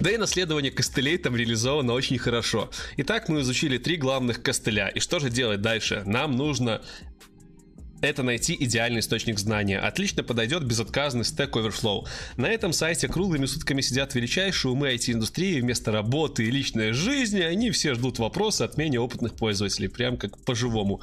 Да 0.00 0.10
и 0.10 0.16
наследование 0.16 0.72
костылей 0.72 1.18
там 1.18 1.36
реализовано 1.36 1.92
очень 1.92 2.18
хорошо. 2.18 2.70
Итак, 2.96 3.28
мы 3.28 3.40
изучили 3.40 3.78
три 3.78 3.96
главных 3.96 4.42
костыля. 4.42 4.88
И 4.88 4.98
что 4.98 5.20
же 5.20 5.30
делать 5.30 5.60
дальше? 5.60 6.02
Нам 6.04 6.36
нужно 6.36 6.82
это 8.06 8.22
найти 8.22 8.56
идеальный 8.58 9.00
источник 9.00 9.38
знания. 9.38 9.78
Отлично 9.78 10.22
подойдет 10.22 10.64
безотказный 10.64 11.22
Stack 11.22 11.52
Overflow. 11.52 12.06
На 12.36 12.46
этом 12.46 12.72
сайте 12.72 13.08
круглыми 13.08 13.46
сутками 13.46 13.80
сидят 13.80 14.14
величайшие 14.14 14.72
умы 14.72 14.92
IT-индустрии. 14.94 15.60
Вместо 15.60 15.92
работы 15.92 16.44
и 16.44 16.50
личной 16.50 16.92
жизни 16.92 17.40
они 17.40 17.70
все 17.70 17.94
ждут 17.94 18.18
вопросы 18.18 18.62
от 18.62 18.76
менее 18.76 19.00
опытных 19.00 19.34
пользователей. 19.34 19.88
Прям 19.88 20.16
как 20.16 20.38
по-живому. 20.44 21.00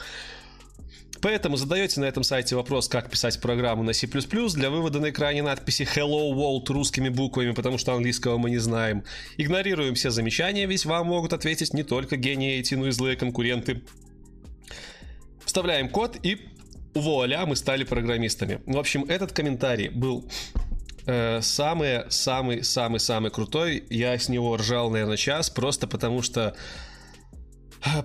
Поэтому 1.22 1.56
задаете 1.56 2.02
на 2.02 2.06
этом 2.06 2.24
сайте 2.24 2.56
вопрос, 2.56 2.88
как 2.88 3.12
писать 3.12 3.39
программу 3.39 3.84
на 3.84 3.93
C++, 3.93 4.08
для 4.08 4.70
вывода 4.72 4.99
на 4.99 5.12
экране 5.12 5.43
надписи 5.43 5.84
Hello 5.84 6.34
World 6.34 6.66
русскими 6.74 7.10
буквами, 7.10 7.52
потому 7.52 7.78
что 7.78 7.93
английского 7.93 8.39
мы 8.39 8.49
не 8.49 8.58
знаем. 8.58 9.04
Игнорируем 9.38 9.93
все 9.93 10.10
замечания, 10.10 10.66
ведь 10.66 10.86
вам 10.86 11.08
могут 11.08 11.34
ответить 11.34 11.76
не 11.76 11.84
только 11.84 12.18
гении 12.18 12.60
IT, 12.60 12.76
но 12.76 12.88
и 12.88 12.91
злые 12.91 13.18
конкуренты. 13.18 13.84
Вставляем 15.45 15.89
код 15.89 16.18
и 16.24 16.39
вуаля, 16.93 17.45
мы 17.45 17.55
стали 17.55 17.83
программистами. 17.83 18.61
В 18.65 18.77
общем, 18.77 19.05
этот 19.05 19.31
комментарий 19.31 19.89
был 19.89 20.25
самый-самый-самый-самый 21.05 23.29
э, 23.29 23.31
крутой. 23.31 23.83
Я 23.89 24.17
с 24.17 24.29
него 24.29 24.55
ржал, 24.57 24.91
наверное, 24.91 25.17
час, 25.17 25.49
просто 25.49 25.87
потому 25.87 26.21
что 26.21 26.55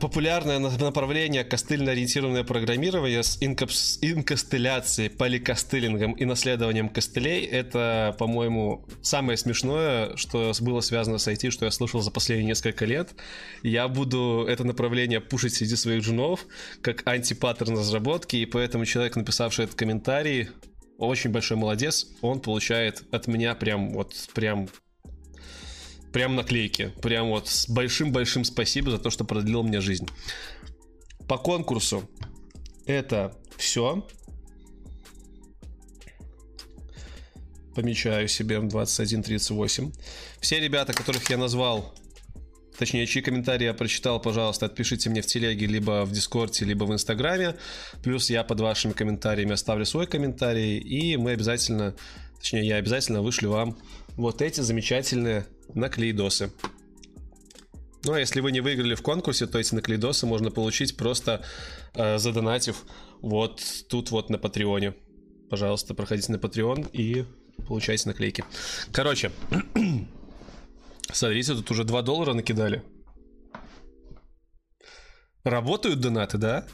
популярное 0.00 0.58
направление 0.58 1.44
костыльно-ориентированное 1.44 2.44
программирование 2.44 3.22
с 3.22 3.38
инкапс... 3.40 3.98
инкостыляцией, 4.00 5.10
поликостылингом 5.10 6.12
и 6.12 6.24
наследованием 6.24 6.88
костылей 6.88 7.44
это, 7.44 8.14
по-моему, 8.18 8.86
самое 9.02 9.36
смешное, 9.36 10.16
что 10.16 10.52
было 10.60 10.80
связано 10.80 11.18
с 11.18 11.28
IT, 11.28 11.50
что 11.50 11.64
я 11.64 11.70
слушал 11.70 12.00
за 12.00 12.10
последние 12.10 12.48
несколько 12.48 12.84
лет. 12.84 13.14
Я 13.62 13.88
буду 13.88 14.46
это 14.48 14.64
направление 14.64 15.20
пушить 15.20 15.54
среди 15.54 15.76
своих 15.76 16.02
джунов 16.02 16.46
как 16.82 17.06
антипаттерн 17.06 17.78
разработки, 17.78 18.36
и 18.36 18.46
поэтому 18.46 18.84
человек, 18.86 19.16
написавший 19.16 19.64
этот 19.64 19.76
комментарий, 19.76 20.48
очень 20.98 21.30
большой 21.30 21.56
молодец, 21.56 22.06
он 22.22 22.40
получает 22.40 23.02
от 23.12 23.26
меня 23.26 23.54
прям 23.54 23.92
вот 23.92 24.14
прям 24.34 24.68
Прям 26.16 26.34
наклейки. 26.34 26.94
Прям 27.02 27.28
вот 27.28 27.46
с 27.46 27.68
большим-большим 27.68 28.44
спасибо 28.44 28.90
за 28.90 28.96
то, 28.96 29.10
что 29.10 29.26
продлил 29.26 29.62
мне 29.62 29.82
жизнь. 29.82 30.08
По 31.28 31.36
конкурсу 31.36 32.08
это 32.86 33.36
все. 33.58 34.08
Помечаю 37.74 38.28
себе 38.28 38.56
21.38. 38.56 39.92
Все 40.40 40.58
ребята, 40.58 40.94
которых 40.94 41.28
я 41.28 41.36
назвал, 41.36 41.94
точнее, 42.78 43.06
чьи 43.06 43.20
комментарии 43.20 43.64
я 43.64 43.74
прочитал, 43.74 44.18
пожалуйста, 44.18 44.64
отпишите 44.64 45.10
мне 45.10 45.20
в 45.20 45.26
телеге, 45.26 45.66
либо 45.66 46.06
в 46.06 46.12
Дискорде, 46.12 46.64
либо 46.64 46.84
в 46.84 46.94
Инстаграме. 46.94 47.56
Плюс 48.02 48.30
я 48.30 48.42
под 48.42 48.60
вашими 48.60 48.94
комментариями 48.94 49.52
оставлю 49.52 49.84
свой 49.84 50.06
комментарий, 50.06 50.78
и 50.78 51.18
мы 51.18 51.32
обязательно, 51.32 51.94
точнее, 52.38 52.66
я 52.66 52.76
обязательно 52.76 53.20
вышлю 53.20 53.50
вам 53.50 53.76
вот 54.16 54.40
эти 54.40 54.62
замечательные 54.62 55.44
наклейдосы. 55.74 56.52
Ну 58.04 58.12
а 58.12 58.20
если 58.20 58.40
вы 58.40 58.52
не 58.52 58.60
выиграли 58.60 58.94
в 58.94 59.02
конкурсе, 59.02 59.46
то 59.46 59.58
эти 59.58 59.74
наклейдосы 59.74 60.26
можно 60.26 60.50
получить 60.50 60.96
просто 60.96 61.44
э, 61.94 62.18
задонатив 62.18 62.84
вот 63.20 63.62
тут 63.88 64.10
вот 64.10 64.30
на 64.30 64.38
Патреоне. 64.38 64.94
Пожалуйста, 65.50 65.94
проходите 65.94 66.32
на 66.32 66.36
Patreon 66.36 66.90
и 66.92 67.24
получайте 67.66 68.08
наклейки. 68.08 68.44
Короче, 68.92 69.32
смотрите, 71.12 71.54
тут 71.54 71.70
уже 71.70 71.84
2 71.84 72.02
доллара 72.02 72.32
накидали. 72.32 72.82
Работают 75.44 76.00
донаты, 76.00 76.38
да? 76.38 76.66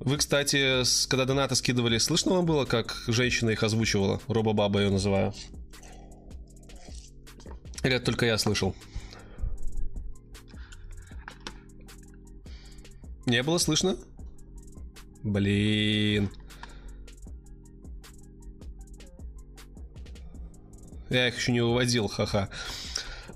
Вы, 0.00 0.16
кстати, 0.16 0.82
когда 1.08 1.24
донаты 1.24 1.54
скидывали, 1.54 1.98
слышно 1.98 2.34
вам 2.34 2.44
было, 2.44 2.64
как 2.64 2.96
женщина 3.06 3.50
их 3.50 3.62
озвучивала? 3.62 4.20
Робобаба 4.26 4.80
ее 4.80 4.90
называю. 4.90 5.32
Или 7.82 7.96
это 7.96 8.06
только 8.06 8.26
я 8.26 8.38
слышал? 8.38 8.74
Не 13.26 13.42
было 13.42 13.58
слышно? 13.58 13.96
Блин. 15.22 16.30
Я 21.10 21.28
их 21.28 21.36
еще 21.36 21.52
не 21.52 21.60
выводил, 21.60 22.08
ха-ха. 22.08 22.48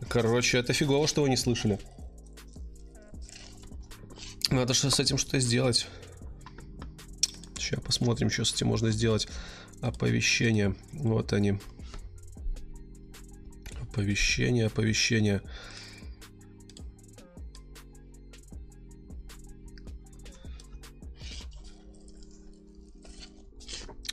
Короче, 0.09 0.59
это 0.59 0.73
фигово, 0.73 1.07
что 1.07 1.23
вы 1.23 1.29
не 1.29 1.37
слышали. 1.37 1.79
Надо 4.51 4.75
что 4.75 4.91
с 4.91 5.01
этим 5.01 5.19
что-то 5.19 5.41
сделать. 5.41 5.87
Сейчас 7.59 7.81
посмотрим, 7.81 8.31
что 8.31 8.45
с 8.45 8.55
этим 8.55 8.69
можно 8.69 8.91
сделать. 8.91 9.29
Оповещения. 9.83 10.75
Вот 10.93 11.33
они. 11.33 11.61
Оповещение, 13.97 14.67
оповещение. 14.67 15.41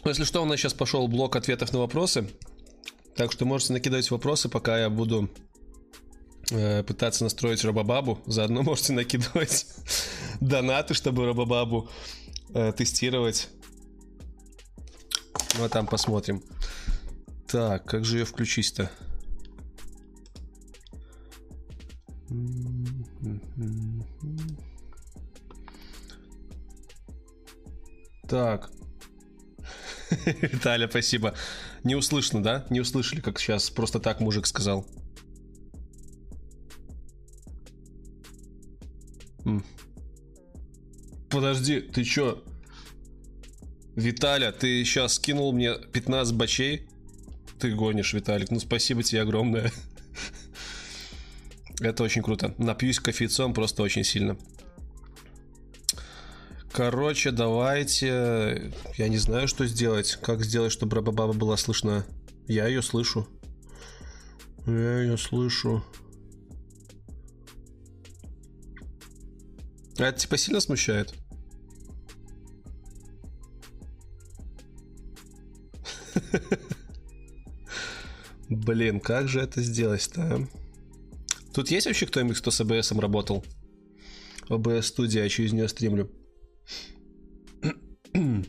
Если 0.06 0.24
что, 0.24 0.42
у 0.42 0.46
нас 0.46 0.58
сейчас 0.58 0.74
пошел 0.74 1.06
блок 1.10 1.36
ответов 1.36 1.74
на 1.74 1.80
вопросы. 1.80 2.30
Так 3.18 3.34
что 3.34 3.44
можете 3.44 3.74
накидывать 3.74 4.10
вопросы, 4.10 4.48
пока 4.48 4.80
я 4.80 4.90
буду 4.90 5.30
э, 6.52 6.82
пытаться 6.84 7.26
настроить 7.26 7.66
Робобабу. 7.66 8.22
Заодно 8.26 8.64
можете 8.64 8.94
накидывать 8.94 9.68
донаты, 10.40 10.94
чтобы 10.94 11.26
Робобабу 11.26 11.90
э, 12.54 12.72
тестировать. 12.72 13.50
Ну 15.58 15.66
а 15.66 15.68
там 15.68 15.88
посмотрим. 15.88 16.42
Так, 17.48 17.84
как 17.84 18.06
же 18.06 18.20
ее 18.20 18.26
включить-то? 18.26 18.90
Так. 28.28 28.72
Виталя, 30.42 30.88
спасибо. 30.90 31.36
Не 31.84 31.96
услышно, 31.96 32.42
да? 32.42 32.66
Не 32.70 32.80
услышали, 32.80 33.20
как 33.22 33.40
сейчас 33.40 33.70
просто 33.70 34.00
так 34.00 34.20
мужик 34.20 34.48
сказал. 34.48 34.88
Подожди, 41.30 41.82
ты 41.82 42.04
чё? 42.04 42.44
Виталя, 43.96 44.52
ты 44.52 44.84
сейчас 44.86 45.16
скинул 45.16 45.52
мне 45.52 45.74
15 45.76 46.36
бачей? 46.36 46.88
Ты 47.60 47.74
гонишь, 47.74 48.14
Виталик. 48.14 48.52
Ну, 48.52 48.60
спасибо 48.60 49.04
тебе 49.04 49.22
огромное. 49.22 49.72
Это 51.80 52.04
очень 52.04 52.22
круто. 52.22 52.54
Напьюсь 52.58 53.00
кофейцом 53.00 53.54
просто 53.54 53.84
очень 53.84 54.04
сильно. 54.04 54.38
Короче, 56.72 57.32
давайте... 57.32 58.74
Я 58.98 59.08
не 59.08 59.18
знаю, 59.18 59.48
что 59.48 59.66
сделать. 59.68 60.18
Как 60.22 60.44
сделать, 60.44 60.72
чтобы 60.72 60.96
Рабабаба 60.96 61.34
была 61.34 61.56
слышна? 61.58 62.06
Я 62.48 62.68
ее 62.68 62.82
слышу. 62.82 63.28
Я 64.66 65.02
ее 65.02 65.18
слышу. 65.18 65.84
А 70.00 70.04
это 70.04 70.20
типа 70.20 70.38
сильно 70.38 70.60
смущает? 70.62 71.14
Блин, 78.50 79.00
как 79.00 79.28
же 79.28 79.40
это 79.42 79.62
сделать-то, 79.62 80.22
а? 80.22 80.48
Тут 81.54 81.70
есть 81.70 81.86
вообще 81.86 82.08
кто-нибудь, 82.08 82.38
кто 82.40 82.52
с 82.52 82.62
АБСом 82.62 83.00
работал? 83.00 83.46
ОБС 84.50 84.88
студия, 84.88 85.24
я 85.24 85.30
через 85.30 85.54
нее 85.54 85.68
стримлю. 85.68 86.12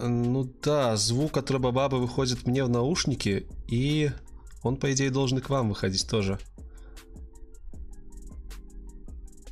Ну 0.00 0.44
да, 0.62 0.96
звук 0.96 1.36
от 1.38 1.50
Робобаба 1.50 1.96
выходит 1.96 2.46
мне 2.46 2.62
в 2.62 2.68
наушники, 2.68 3.48
и 3.66 4.12
он, 4.62 4.76
по 4.76 4.92
идее, 4.92 5.10
должен 5.10 5.38
и 5.38 5.40
к 5.40 5.50
вам 5.50 5.70
выходить 5.70 6.08
тоже. 6.08 6.38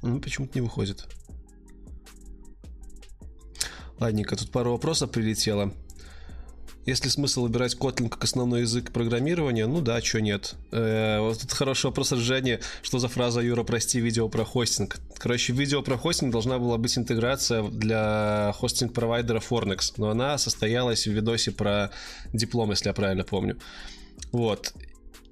Ну, 0.03 0.21
почему-то 0.21 0.53
не 0.55 0.61
выходит. 0.61 1.09
Ладненько, 3.99 4.37
тут 4.37 4.53
пару 4.53 4.71
вопросов 4.71 5.11
прилетело. 5.11 5.73
Есть 6.87 7.05
ли 7.05 7.11
смысл 7.11 7.43
выбирать 7.43 7.75
Kotlin 7.75 8.09
как 8.09 8.23
основной 8.23 8.61
язык 8.61 8.93
программирования? 8.93 9.67
Ну 9.67 9.81
да, 9.81 10.01
что 10.01 10.21
нет. 10.21 10.55
Э, 10.71 11.19
вот 11.19 11.41
тут 11.41 11.53
хороший 11.53 11.87
вопрос 11.87 12.13
от 12.13 12.21
Жени. 12.21 12.61
Что 12.81 13.01
за 13.01 13.09
фраза 13.09 13.41
Юра, 13.41 13.65
прости, 13.65 14.01
видео 14.01 14.29
про 14.29 14.45
хостинг? 14.45 14.99
Короче, 15.19 15.53
видео 15.53 15.83
про 15.83 15.99
хостинг 15.99 16.31
должна 16.31 16.61
была 16.61 16.79
быть 16.79 16.97
интеграция 16.97 17.65
для 17.65 18.55
хостинг-провайдера 18.61 19.41
Fornex, 19.41 19.95
но 19.97 20.11
она 20.11 20.39
состоялась 20.39 21.09
в 21.09 21.11
видосе 21.11 21.51
про 21.51 21.91
диплом, 22.33 22.71
если 22.71 22.89
я 22.89 22.95
правильно 22.95 23.25
помню. 23.25 23.59
Вот. 24.31 24.73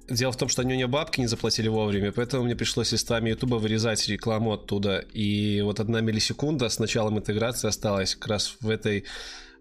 Дело 0.08 0.32
в 0.32 0.36
том, 0.36 0.48
что 0.48 0.62
они 0.62 0.74
мне 0.74 0.88
бабки 0.88 1.20
не 1.20 1.28
заплатили 1.28 1.68
вовремя, 1.68 2.10
поэтому 2.10 2.44
мне 2.44 2.56
пришлось 2.56 2.90
листами 2.90 3.30
Ютуба 3.30 3.56
вырезать 3.56 4.06
рекламу 4.08 4.52
оттуда. 4.52 5.04
И 5.12 5.62
вот 5.62 5.78
одна 5.78 6.00
миллисекунда 6.00 6.68
с 6.68 6.80
началом 6.80 7.16
интеграции 7.18 7.68
осталась 7.68 8.16
как 8.16 8.26
раз 8.26 8.56
в 8.60 8.68
этой 8.68 9.04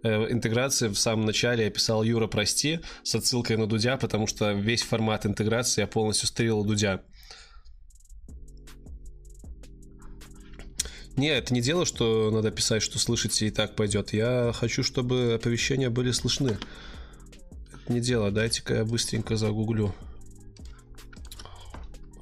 интеграции 0.04 0.90
в 0.90 0.98
самом 0.98 1.26
начале 1.26 1.66
я 1.66 1.70
писал 1.70 2.04
Юра, 2.04 2.28
прости, 2.28 2.80
с 3.04 3.16
отсылкой 3.16 3.58
на 3.58 3.68
Дудя, 3.68 3.98
потому 3.98 4.28
что 4.28 4.52
весь 4.52 4.82
формат 4.82 5.26
интеграции 5.26 5.82
я 5.82 5.88
полностью 5.88 6.28
стрелил 6.28 6.64
Дудя. 6.64 7.02
Не, 11.16 11.28
это 11.28 11.54
не 11.54 11.62
дело, 11.62 11.86
что 11.86 12.32
надо 12.32 12.50
писать, 12.50 12.82
что 12.82 12.98
слышите 12.98 13.48
и 13.48 13.52
так 13.52 13.76
пойдет. 13.76 14.14
Я 14.14 14.52
хочу, 14.54 14.84
чтобы 14.84 15.34
оповещения 15.36 15.90
были 15.90 16.12
слышны. 16.12 16.58
Это 17.72 17.94
не 17.94 18.00
дело. 18.00 18.32
Дайте-ка 18.32 18.78
я 18.78 18.86
быстренько 18.86 19.38
загуглю. 19.38 19.94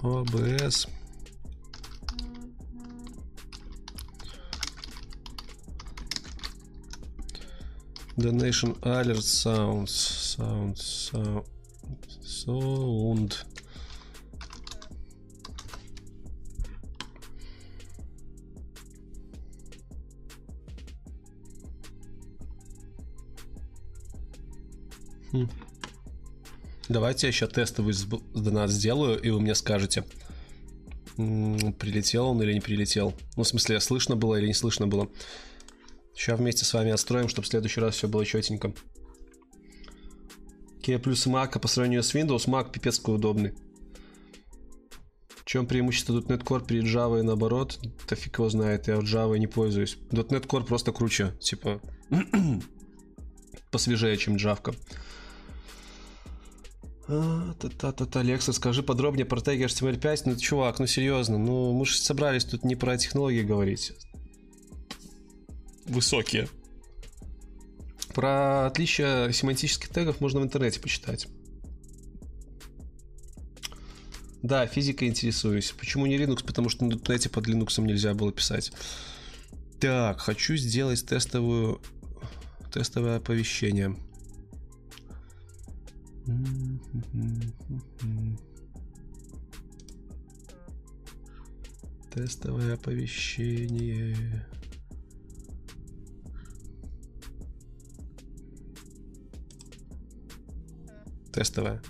ОБС. 0.01 0.87
Donation 8.17 8.75
alert 8.83 9.23
sounds. 9.23 9.91
Sound. 10.37 10.77
Sound. 10.77 11.45
Sound. 12.21 13.45
Хм. 25.31 25.49
Давайте 26.89 27.27
я 27.27 27.29
еще 27.29 27.47
тестовый 27.47 27.95
донат 28.33 28.69
сделаю, 28.69 29.17
и 29.17 29.29
вы 29.29 29.39
мне 29.39 29.55
скажете, 29.55 30.03
прилетел 31.15 32.27
он 32.27 32.41
или 32.41 32.53
не 32.53 32.59
прилетел. 32.59 33.13
Ну, 33.37 33.43
в 33.43 33.47
смысле, 33.47 33.79
слышно 33.79 34.17
было 34.17 34.35
или 34.35 34.47
не 34.47 34.53
слышно 34.53 34.87
было. 34.87 35.07
Сейчас 36.13 36.39
вместе 36.39 36.65
с 36.65 36.73
вами 36.73 36.91
отстроим, 36.91 37.27
чтобы 37.27 37.45
в 37.45 37.49
следующий 37.49 37.81
раз 37.81 37.95
все 37.95 38.07
было 38.07 38.25
четенько. 38.25 38.73
Какие 40.77 40.97
плюсы 40.97 41.29
Mac 41.29 41.59
по 41.59 41.67
сравнению 41.67 42.03
с 42.03 42.13
Windows? 42.15 42.47
Mac 42.47 42.71
пипец 42.71 42.99
какой 42.99 43.15
удобный. 43.15 43.53
В 45.29 45.45
чем 45.45 45.67
преимущество 45.67 46.13
.NET 46.19 46.43
Core 46.43 46.65
перед 46.65 46.85
Java 46.85 47.19
и 47.19 47.23
наоборот? 47.23 47.79
Да 48.07 48.15
фиг 48.15 48.37
его 48.37 48.49
знает, 48.49 48.87
я 48.87 48.95
Java 48.95 49.37
не 49.37 49.47
пользуюсь. 49.47 49.97
.NET 50.11 50.47
Core 50.47 50.65
просто 50.65 50.91
круче, 50.91 51.33
типа 51.39 51.81
посвежее, 53.71 54.17
чем 54.17 54.35
Java. 54.35 54.75
А, 57.07 57.53
та-та-та-та, 57.59 58.21
Лекса, 58.21 58.53
скажи 58.53 58.83
подробнее 58.83 59.25
про 59.25 59.41
теги 59.41 59.65
HTML5. 59.65 60.21
Ну, 60.25 60.35
чувак, 60.37 60.79
ну 60.79 60.87
серьезно, 60.87 61.37
ну 61.37 61.73
мы 61.73 61.85
же 61.85 61.97
собрались 61.97 62.45
тут 62.45 62.63
не 62.63 62.75
про 62.75 62.97
технологии 62.97 63.41
говорить. 63.41 63.93
Высокие. 65.85 66.47
Про 68.13 68.67
отличия 68.67 69.31
семантических 69.31 69.89
тегов 69.89 70.19
можно 70.19 70.39
в 70.39 70.43
интернете 70.43 70.79
почитать. 70.79 71.27
Да, 74.41 74.65
физикой 74.65 75.07
интересуюсь. 75.07 75.71
Почему 75.77 76.07
не 76.07 76.17
Linux? 76.17 76.43
Потому 76.43 76.69
что 76.69 76.85
на 76.85 76.93
.NET 76.93 77.29
под 77.29 77.47
Linux 77.47 77.79
нельзя 77.81 78.13
было 78.13 78.31
писать. 78.31 78.71
Так, 79.79 80.19
хочу 80.19 80.55
сделать 80.55 81.05
тестовую 81.05 81.81
тестовое 82.71 83.17
оповещение. 83.17 83.95
Тестовое 92.13 92.73
оповещение. 92.73 94.45
Тестовое. 101.31 101.81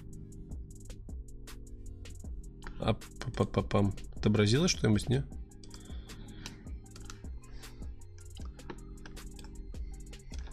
А 2.80 2.94
пам 2.94 3.94
Отобразилось 4.16 4.72
что-нибудь, 4.72 5.10
не? 5.10 5.24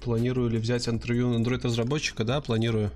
Планирую 0.03 0.49
ли 0.49 0.59
взять 0.59 0.89
интервью 0.89 1.39
Android 1.39 1.61
разработчика? 1.63 2.25
Да, 2.25 2.41
планирую. 2.41 2.91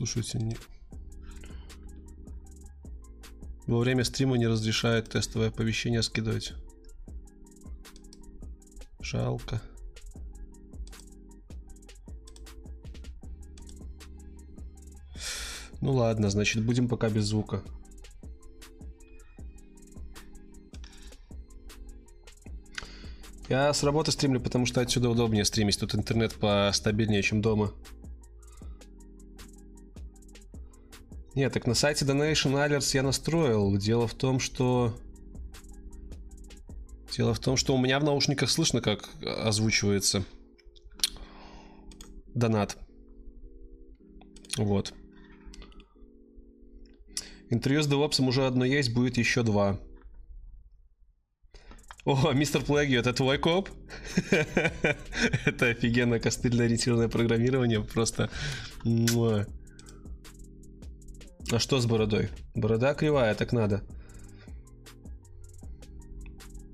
Слушайте, 0.00 0.38
не... 0.38 0.56
Во 3.66 3.78
время 3.80 4.02
стрима 4.02 4.38
не 4.38 4.46
разрешает 4.46 5.10
тестовое 5.10 5.48
оповещение 5.48 6.02
скидывать. 6.02 6.54
Жалко. 9.00 9.60
Ну 15.82 15.92
ладно, 15.92 16.30
значит 16.30 16.64
будем 16.64 16.88
пока 16.88 17.10
без 17.10 17.26
звука. 17.26 17.62
Я 23.50 23.74
с 23.74 23.82
работы 23.82 24.12
стримлю, 24.12 24.40
потому 24.40 24.64
что 24.64 24.80
отсюда 24.80 25.10
удобнее 25.10 25.44
стримить. 25.44 25.78
Тут 25.78 25.94
интернет 25.94 26.36
постабильнее, 26.36 27.22
чем 27.22 27.42
дома. 27.42 27.74
Нет, 31.40 31.54
так 31.54 31.66
на 31.66 31.72
сайте 31.72 32.04
Donation 32.04 32.52
Alerts 32.52 32.94
я 32.94 33.02
настроил. 33.02 33.74
Дело 33.78 34.06
в 34.06 34.12
том, 34.12 34.40
что... 34.40 34.94
Дело 37.16 37.32
в 37.32 37.38
том, 37.38 37.56
что 37.56 37.74
у 37.74 37.78
меня 37.78 37.98
в 37.98 38.04
наушниках 38.04 38.50
слышно, 38.50 38.82
как 38.82 39.08
озвучивается 39.24 40.22
донат. 42.34 42.76
Вот. 44.58 44.92
Интервью 47.48 47.82
с 47.84 47.86
девопсом 47.86 48.28
уже 48.28 48.46
одно 48.46 48.66
есть, 48.66 48.92
будет 48.92 49.16
еще 49.16 49.42
два. 49.42 49.80
О, 52.04 52.32
мистер 52.32 52.62
Плэгью, 52.62 53.00
это 53.00 53.14
твой 53.14 53.38
коп? 53.38 53.70
это 54.30 55.68
офигенно 55.68 56.20
костыльно 56.20 56.64
ориентированное 56.64 57.08
программирование, 57.08 57.82
просто... 57.82 58.28
А 61.52 61.58
что 61.58 61.80
с 61.80 61.86
бородой? 61.86 62.30
Борода 62.54 62.94
кривая, 62.94 63.34
так 63.34 63.52
надо. 63.52 63.82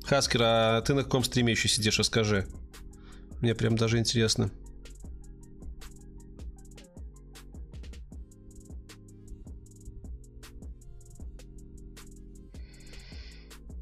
Хаскер, 0.05 0.41
а 0.43 0.81
ты 0.83 0.93
на 0.93 1.03
каком 1.03 1.25
стриме 1.25 1.53
еще 1.53 1.69
сидишь, 1.69 1.99
расскажи. 1.99 2.47
Мне 3.41 3.55
прям 3.55 3.77
даже 3.77 3.99
интересно. 3.99 4.51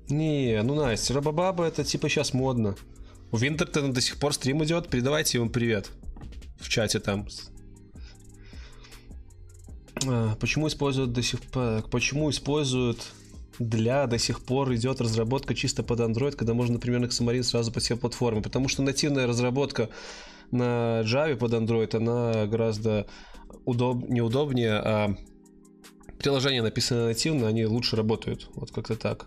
Не, 0.08 0.62
ну 0.62 0.74
Настя, 0.74 1.14
Робобаба 1.14 1.64
это 1.64 1.82
типа 1.82 2.08
сейчас 2.08 2.34
модно. 2.34 2.76
У 3.32 3.36
Винтертона 3.36 3.92
до 3.92 4.00
сих 4.00 4.18
пор 4.18 4.32
стрим 4.32 4.62
идет, 4.62 4.88
передавайте 4.88 5.38
ему 5.38 5.50
привет. 5.50 5.90
В 6.60 6.68
чате 6.68 7.00
там. 7.00 7.26
А, 10.08 10.36
почему 10.36 10.68
используют 10.68 11.12
до 11.12 11.22
сих 11.22 11.40
пор, 11.42 11.82
почему 11.90 12.30
используют 12.30 12.98
для 13.58 14.06
до 14.06 14.18
сих 14.18 14.44
пор 14.44 14.74
идет 14.74 15.00
разработка 15.00 15.54
чисто 15.54 15.82
под 15.82 16.00
Android, 16.00 16.32
когда 16.32 16.54
можно, 16.54 16.74
например, 16.74 17.00
на 17.00 17.06
Xamarin 17.06 17.42
сразу 17.42 17.72
по 17.72 17.80
все 17.80 17.96
платформы. 17.96 18.42
Потому 18.42 18.68
что 18.68 18.82
нативная 18.82 19.26
разработка 19.26 19.90
на 20.50 21.02
Java 21.02 21.36
под 21.36 21.52
Android, 21.52 21.96
она 21.96 22.46
гораздо 22.46 23.06
удоб... 23.64 24.08
неудобнее, 24.08 24.74
а 24.74 25.16
приложения, 26.18 26.62
написанные 26.62 27.06
нативно, 27.06 27.48
они 27.48 27.66
лучше 27.66 27.96
работают. 27.96 28.48
Вот 28.54 28.70
как-то 28.70 28.96
так. 28.96 29.26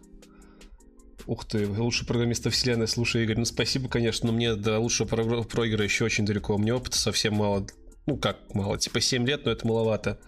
Ух 1.26 1.46
ты, 1.46 1.68
лучший 1.68 2.08
программиста 2.08 2.50
вселенной, 2.50 2.88
слушай, 2.88 3.24
Игорь, 3.24 3.38
ну 3.38 3.46
спасибо, 3.46 3.90
конечно, 3.90 4.28
но 4.28 4.34
мне 4.34 4.56
до 4.56 4.80
лучшего 4.80 5.08
проигра 5.08 5.84
еще 5.84 6.06
очень 6.06 6.26
далеко. 6.26 6.58
Мне 6.58 6.74
опыта 6.74 6.98
совсем 6.98 7.36
мало. 7.36 7.68
Ну 8.06 8.16
как 8.18 8.38
мало, 8.54 8.78
типа 8.78 9.02
7 9.02 9.28
лет, 9.28 9.44
но 9.46 9.52
это 9.52 9.68
маловато. 9.68 10.20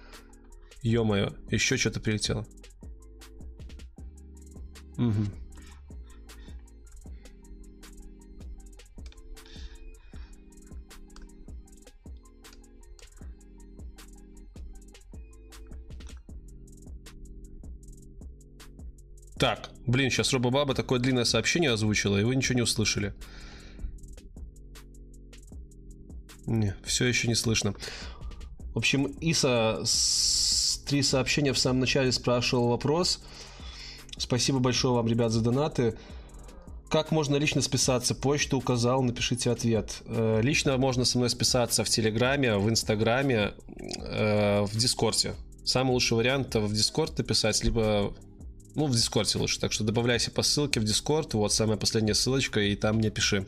Ё-моё, 0.82 1.34
еще 1.50 1.78
что-то 1.78 2.00
прилетело. 2.00 2.46
Угу. 4.98 5.26
Так, 19.40 19.70
блин, 19.88 20.10
сейчас 20.10 20.34
Робобаба 20.34 20.76
такое 20.76 21.00
длинное 21.00 21.24
сообщение 21.24 21.72
озвучила, 21.72 22.18
и 22.18 22.26
вы 22.26 22.36
ничего 22.36 22.56
не 22.56 22.62
услышали. 22.62 23.14
Не, 26.46 26.76
все 26.84 27.06
еще 27.06 27.30
не 27.30 27.36
слышно. 27.36 27.74
В 28.74 28.78
общем, 28.78 29.06
Иса 29.06 29.82
три 30.90 31.04
сообщения 31.04 31.54
в 31.54 31.60
самом 31.60 31.82
начале 31.82 32.12
спрашивал 32.12 32.70
вопрос. 32.70 33.20
Спасибо 34.18 34.58
большое 34.58 34.96
вам, 34.96 35.08
ребят, 35.08 35.32
за 35.32 35.42
донаты. 35.42 35.96
Как 36.90 37.12
можно 37.12 37.36
лично 37.36 37.62
списаться? 37.62 38.16
Почту 38.16 38.58
указал, 38.58 39.04
напишите 39.04 39.52
ответ. 39.52 40.02
Э, 40.08 40.42
лично 40.42 40.76
можно 40.78 41.06
со 41.06 41.20
мной 41.20 41.30
списаться 41.30 41.84
в 41.84 41.90
Телеграме, 41.90 42.58
в 42.58 42.68
Инстаграме, 42.68 43.54
э, 43.78 44.62
в 44.64 44.76
Дискорде. 44.76 45.36
Самый 45.64 45.92
лучший 45.92 46.18
вариант 46.18 46.56
в 46.56 46.74
Дискорд 46.74 47.16
написать, 47.20 47.64
либо 47.64 48.12
ну, 48.74 48.88
в 48.88 48.92
Дискорде 48.92 49.38
лучше. 49.38 49.60
Так 49.60 49.72
что 49.72 49.84
добавляйся 49.84 50.32
по 50.32 50.42
ссылке 50.42 50.80
в 50.80 50.84
Дискорд. 50.86 51.36
Вот 51.36 51.54
самая 51.54 51.78
последняя 51.78 52.16
ссылочка, 52.16 52.62
и 52.62 52.76
там 52.76 52.96
мне 52.96 53.12
пиши. 53.12 53.46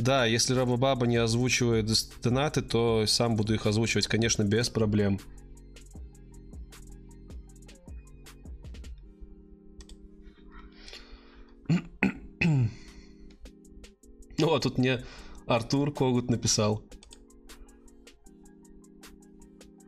Да, 0.00 0.24
если 0.24 0.54
Робобаба 0.54 1.06
не 1.06 1.18
озвучивает 1.18 1.86
донаты, 2.22 2.62
то 2.62 3.04
сам 3.06 3.36
буду 3.36 3.52
их 3.52 3.66
озвучивать, 3.66 4.06
конечно, 4.06 4.42
без 4.42 4.70
проблем. 4.70 5.20
Ну, 14.38 14.54
а 14.54 14.58
тут 14.58 14.78
мне 14.78 15.04
Артур 15.46 15.92
Когут 15.92 16.30
написал. 16.30 16.82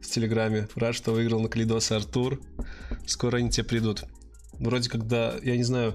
В 0.03 0.07
Телеграме. 0.07 0.69
Рад, 0.75 0.95
что 0.95 1.13
выиграл 1.13 1.41
на 1.41 1.49
Калидосе 1.49 1.95
Артур. 1.95 2.39
Скоро 3.07 3.39
они 3.39 3.49
тебе 3.49 3.65
придут. 3.65 4.05
Вроде 4.59 4.91
когда, 4.91 5.39
я 5.43 5.57
не 5.57 5.63
знаю, 5.63 5.95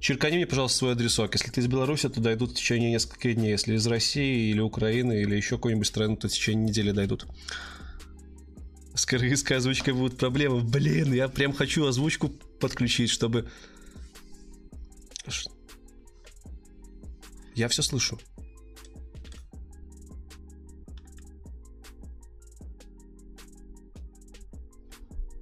Черкани 0.00 0.36
мне, 0.36 0.46
пожалуйста, 0.46 0.78
свой 0.78 0.92
адресок. 0.92 1.34
Если 1.34 1.50
ты 1.50 1.60
из 1.60 1.66
Беларуси, 1.66 2.08
то 2.08 2.20
дойдут 2.20 2.52
в 2.52 2.54
течение 2.54 2.92
нескольких 2.92 3.34
дней. 3.34 3.50
Если 3.50 3.74
из 3.74 3.86
России 3.86 4.50
или 4.50 4.60
Украины 4.60 5.22
или 5.22 5.34
еще 5.34 5.56
какой-нибудь 5.56 5.86
страны, 5.86 6.16
то 6.16 6.28
в 6.28 6.32
течение 6.32 6.68
недели 6.68 6.92
дойдут. 6.92 7.26
С 8.94 9.04
кыргызской 9.06 9.56
озвучкой 9.56 9.94
будут 9.94 10.16
проблемы. 10.16 10.62
Блин, 10.62 11.12
я 11.12 11.28
прям 11.28 11.52
хочу 11.52 11.86
озвучку 11.86 12.28
подключить, 12.60 13.10
чтобы... 13.10 13.48
Я 17.54 17.68
все 17.68 17.82
слышу. 17.82 18.20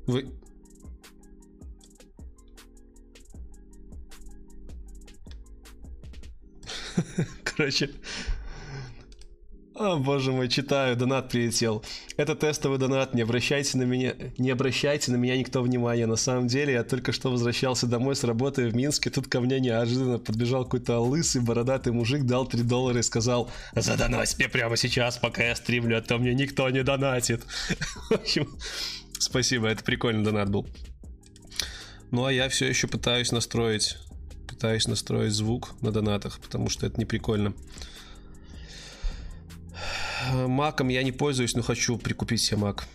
Вы... 0.06 0.32
Короче, 7.56 7.90
о, 9.78 9.96
боже 9.98 10.32
мой, 10.32 10.48
читаю, 10.48 10.96
донат 10.96 11.28
прилетел. 11.28 11.84
Это 12.16 12.34
тестовый 12.34 12.78
донат, 12.78 13.12
не 13.12 13.20
обращайте 13.20 13.76
на 13.76 13.82
меня, 13.82 14.14
не 14.38 14.50
обращайте 14.50 15.12
на 15.12 15.16
меня 15.16 15.36
никто 15.36 15.62
внимания. 15.62 16.06
На 16.06 16.16
самом 16.16 16.46
деле, 16.46 16.72
я 16.72 16.82
только 16.82 17.12
что 17.12 17.30
возвращался 17.30 17.86
домой 17.86 18.16
с 18.16 18.24
работы 18.24 18.68
в 18.68 18.74
Минске, 18.74 19.10
тут 19.10 19.28
ко 19.28 19.40
мне 19.40 19.60
неожиданно 19.60 20.18
подбежал 20.18 20.64
какой-то 20.64 20.98
лысый 21.00 21.42
бородатый 21.42 21.92
мужик, 21.92 22.22
дал 22.22 22.46
3 22.46 22.62
доллара 22.62 23.00
и 23.00 23.02
сказал, 23.02 23.50
задонать 23.74 24.34
мне 24.38 24.48
прямо 24.48 24.78
сейчас, 24.78 25.18
пока 25.18 25.44
я 25.44 25.54
стримлю, 25.54 25.98
а 25.98 26.00
то 26.00 26.16
мне 26.16 26.32
никто 26.32 26.70
не 26.70 26.82
донатит. 26.82 27.44
В 28.08 28.12
общем, 28.12 28.48
спасибо, 29.18 29.68
это 29.68 29.84
прикольный 29.84 30.24
донат 30.24 30.48
был. 30.48 30.66
Ну 32.10 32.24
а 32.24 32.32
я 32.32 32.48
все 32.48 32.66
еще 32.66 32.86
пытаюсь 32.86 33.30
настроить, 33.30 33.98
пытаюсь 34.56 34.88
настроить 34.88 35.34
звук 35.34 35.74
на 35.82 35.92
донатах, 35.92 36.40
потому 36.40 36.70
что 36.70 36.86
это 36.86 36.96
не 36.96 37.04
прикольно. 37.04 37.52
Маком 40.32 40.88
я 40.88 41.02
не 41.02 41.12
пользуюсь, 41.12 41.54
но 41.54 41.60
хочу 41.62 41.98
прикупить 41.98 42.40
себе 42.40 42.56
Мак. 42.56 42.86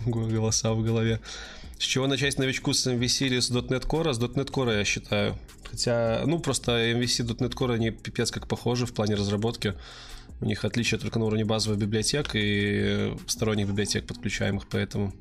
Голоса 0.06 0.72
в 0.72 0.84
голове. 0.84 1.20
С 1.76 1.82
чего 1.82 2.06
начать 2.06 2.38
новичку 2.38 2.72
с 2.72 2.86
MVC 2.86 3.26
или 3.26 3.40
с 3.40 3.50
.NET 3.50 3.88
Core? 3.88 4.12
С 4.12 4.20
.NET 4.20 4.52
Core, 4.52 4.78
я 4.78 4.84
считаю. 4.84 5.36
Хотя, 5.64 6.22
ну, 6.24 6.38
просто 6.38 6.92
MVC 6.92 7.24
и 7.24 7.26
.NET 7.26 7.54
Core, 7.54 7.74
они 7.74 7.90
пипец 7.90 8.30
как 8.30 8.46
похожи 8.46 8.86
в 8.86 8.94
плане 8.94 9.16
разработки. 9.16 9.74
У 10.40 10.44
них 10.44 10.64
отличие 10.64 11.00
только 11.00 11.18
на 11.18 11.24
уровне 11.24 11.44
базовых 11.44 11.80
библиотек 11.80 12.30
и 12.34 13.12
сторонних 13.26 13.66
библиотек 13.66 14.06
подключаемых, 14.06 14.68
поэтому 14.68 15.12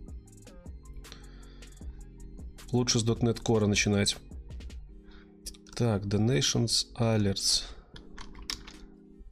лучше 2.72 3.00
с 3.00 3.04
.NET 3.04 3.42
Core 3.42 3.68
начинать. 3.68 4.18
Так, 5.76 6.04
donations 6.04 6.88
alerts. 6.98 7.64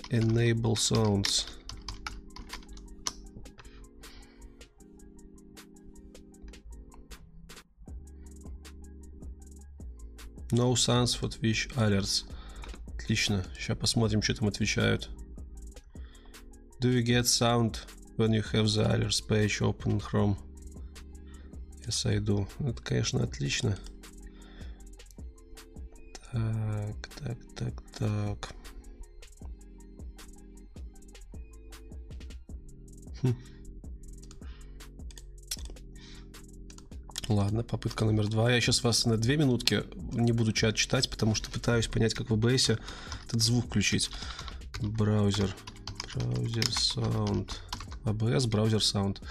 Enable 0.10 0.76
sounds. 0.76 1.46
No 10.52 10.76
sounds 10.76 11.14
for 11.14 11.28
Twitch 11.28 11.68
alerts. 11.76 12.24
Отлично. 12.96 13.44
Сейчас 13.58 13.78
посмотрим, 13.78 14.22
что 14.22 14.36
там 14.36 14.48
отвечают. 14.48 15.10
Do 16.80 16.90
you 16.90 17.04
get 17.04 17.26
sound 17.26 17.80
when 18.18 18.32
you 18.32 18.42
have 18.54 18.68
the 18.74 18.86
alerts 18.86 19.22
page 19.22 19.62
open 19.62 20.00
Chrome? 20.00 20.38
I 21.88 22.20
do. 22.20 22.48
Это, 22.60 22.82
конечно, 22.82 23.24
отлично. 23.24 23.78
Так, 26.32 27.08
так, 27.16 27.38
так, 27.56 27.82
так. 27.98 28.54
Хм. 33.22 33.36
Ладно, 37.30 37.64
попытка 37.64 38.06
номер 38.06 38.28
два. 38.28 38.52
Я 38.52 38.60
сейчас 38.60 38.84
вас 38.84 39.06
на 39.06 39.18
две 39.18 39.38
минутки 39.38 39.84
не 40.12 40.32
буду 40.34 40.52
чат 40.52 40.76
читать, 40.76 41.10
потому 41.10 41.36
что 41.36 41.50
пытаюсь 41.50 41.88
понять, 41.88 42.14
как 42.14 42.30
в 42.30 42.34
OBS 42.34 42.80
этот 43.28 43.42
звук 43.42 43.68
включить. 43.68 44.10
Браузер. 44.82 45.56
Браузер 46.16 46.64
sound. 46.66 47.52
ABS, 48.04 48.48
браузер 48.48 48.80
sound. 48.80 49.22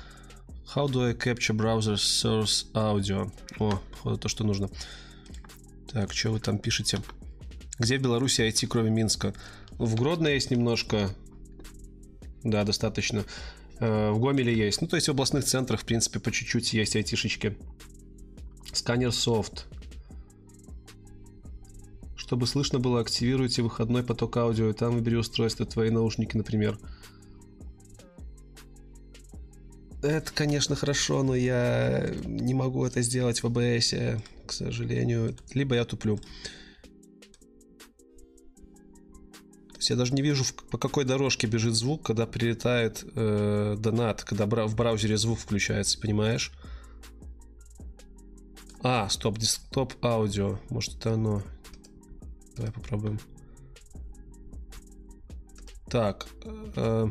How 0.74 0.88
do 0.88 1.09
I 1.09 1.14
capture 1.14 1.55
browser 1.55 1.94
source 1.94 2.66
audio? 2.74 3.30
О, 3.59 3.80
походу 3.93 4.18
то, 4.18 4.28
что 4.28 4.44
нужно. 4.44 4.68
Так, 5.93 6.12
что 6.12 6.30
вы 6.30 6.40
там 6.40 6.59
пишете? 6.59 7.01
Где 7.78 7.98
в 7.98 8.02
Беларуси 8.02 8.40
IT, 8.40 8.66
кроме 8.66 8.90
Минска? 8.90 9.32
В 9.78 9.94
Гродно 9.94 10.28
есть 10.28 10.51
немножко. 10.51 11.14
Да, 12.43 12.64
достаточно. 12.64 13.24
Э, 13.78 14.10
в 14.10 14.18
Гомеле 14.18 14.55
есть. 14.55 14.80
Ну, 14.80 14.88
то 14.88 14.97
есть 14.97 15.06
в 15.09 15.12
областных 15.12 15.44
центрах, 15.44 15.82
в 15.82 15.84
принципе, 15.84 16.18
по 16.18 16.32
чуть-чуть 16.32 16.72
есть 16.72 16.97
айтишечки. 16.97 17.56
Сканер 18.72 19.12
софт. 19.12 19.66
Чтобы 22.16 22.48
слышно 22.48 22.80
было, 22.80 23.01
активируйте 23.01 23.62
выходной 23.62 24.02
поток 24.02 24.36
аудио, 24.36 24.70
и 24.70 24.72
там 24.72 24.94
выбери 24.94 25.14
устройство, 25.14 25.64
твои 25.64 25.90
наушники, 25.90 26.36
например. 26.36 26.76
Это, 30.07 30.33
конечно, 30.33 30.77
хорошо, 30.77 31.23
но 31.24 31.35
я 31.35 32.09
не 32.24 32.55
могу 32.55 32.85
это 32.85 33.03
сделать 33.03 33.43
в 33.43 33.47
OBS, 33.47 34.23
к 34.47 34.53
сожалению. 34.53 35.37
Либо 35.53 35.74
я 35.74 35.85
туплю. 35.85 36.19
То 39.69 39.78
есть 39.78 39.91
я 39.91 39.97
даже 39.97 40.15
не 40.15 40.23
вижу, 40.23 40.45
по 40.70 40.78
какой 40.78 41.05
дорожке 41.05 41.49
бежит 41.49 41.74
звук, 41.74 42.07
когда 42.07 42.27
прилетает 42.27 43.05
э, 43.15 43.77
донат, 43.78 44.23
когда 44.23 44.47
в 44.47 44.77
браузере 44.77 45.16
звук 45.16 45.41
включается, 45.41 46.01
понимаешь? 46.01 46.53
А, 48.83 49.09
стоп, 49.09 49.39
десктоп 49.39 49.95
аудио. 50.05 50.61
Может, 50.70 50.97
это 50.97 51.15
оно. 51.15 51.43
Давай 52.57 52.70
попробуем. 52.70 53.19
Так. 55.91 56.28
Э, 56.77 57.11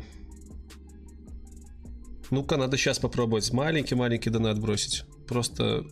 ну-ка, 2.30 2.56
надо 2.56 2.76
сейчас 2.76 2.98
попробовать 2.98 3.52
маленький-маленький 3.52 4.30
донат 4.30 4.58
бросить. 4.58 5.04
Просто... 5.26 5.84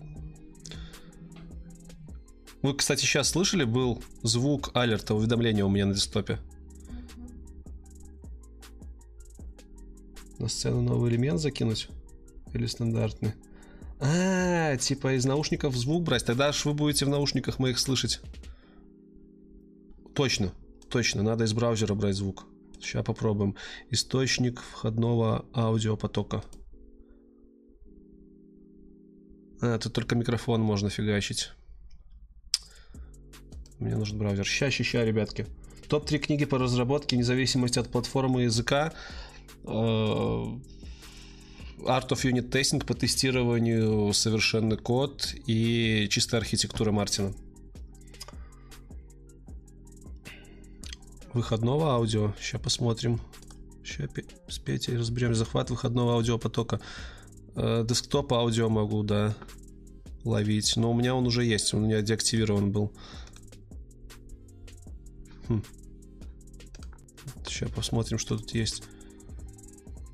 Вы, 2.62 2.74
кстати, 2.74 3.00
сейчас 3.00 3.28
слышали, 3.28 3.64
был 3.64 4.02
звук 4.22 4.70
алерта, 4.74 5.14
уведомления 5.14 5.64
у 5.64 5.68
меня 5.68 5.86
на 5.86 5.94
десктопе? 5.94 6.38
На 10.38 10.48
сцену 10.48 10.80
новый 10.80 11.10
элемент 11.10 11.40
закинуть? 11.40 11.88
Или 12.52 12.66
стандартный? 12.66 13.34
А, 14.00 14.76
типа 14.76 15.16
из 15.16 15.24
наушников 15.24 15.76
звук 15.76 16.04
брать. 16.04 16.24
Тогда 16.24 16.48
аж 16.48 16.64
вы 16.64 16.74
будете 16.74 17.04
в 17.04 17.08
наушниках 17.08 17.58
моих 17.58 17.78
слышать. 17.78 18.20
Точно, 20.14 20.52
точно, 20.88 21.22
надо 21.22 21.44
из 21.44 21.52
браузера 21.52 21.94
брать 21.94 22.16
звук. 22.16 22.46
Сейчас 22.84 23.04
попробуем. 23.04 23.56
Источник 23.90 24.60
входного 24.60 25.46
аудиопотока. 25.54 26.42
А, 29.60 29.78
тут 29.78 29.92
только 29.92 30.14
микрофон 30.14 30.60
можно 30.60 30.90
фигачить. 30.90 31.52
Мне 33.78 33.96
нужен 33.96 34.18
браузер. 34.18 34.46
Ща, 34.46 34.70
ща, 34.70 34.84
ща, 34.84 35.04
ребятки. 35.04 35.46
Топ-3 35.88 36.18
книги 36.18 36.44
по 36.44 36.58
разработке, 36.58 37.16
независимости 37.16 37.78
от 37.78 37.90
платформы 37.90 38.42
языка. 38.42 38.92
Э, 39.64 39.68
Art 41.86 42.08
of 42.10 42.24
Unit 42.24 42.50
Testing 42.50 42.84
по 42.84 42.94
тестированию 42.94 44.12
совершенный 44.12 44.76
код 44.76 45.34
и 45.46 46.06
чистая 46.10 46.40
архитектура 46.40 46.92
Мартина. 46.92 47.34
Выходного 51.34 51.92
аудио. 51.92 52.34
Сейчас 52.40 52.60
посмотрим. 52.60 53.20
Сейчас 53.84 54.10
с 54.48 54.58
Петей 54.58 54.96
разберем. 54.96 55.34
Захват 55.34 55.70
выходного 55.70 56.14
аудиопотока. 56.14 56.80
Э, 57.56 57.84
десктоп 57.86 58.32
аудио 58.32 58.68
могу, 58.68 59.02
да, 59.02 59.34
ловить. 60.24 60.76
Но 60.76 60.90
у 60.90 60.94
меня 60.94 61.14
он 61.14 61.26
уже 61.26 61.44
есть. 61.44 61.74
Он 61.74 61.82
у 61.82 61.86
меня 61.86 62.00
деактивирован 62.02 62.72
был. 62.72 62.92
Хм. 65.48 65.62
Сейчас 67.46 67.70
посмотрим, 67.70 68.18
что 68.18 68.38
тут 68.38 68.54
есть. 68.54 68.84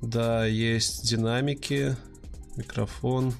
Да, 0.01 0.45
есть 0.45 1.07
динамики, 1.07 1.95
микрофон. 2.57 3.33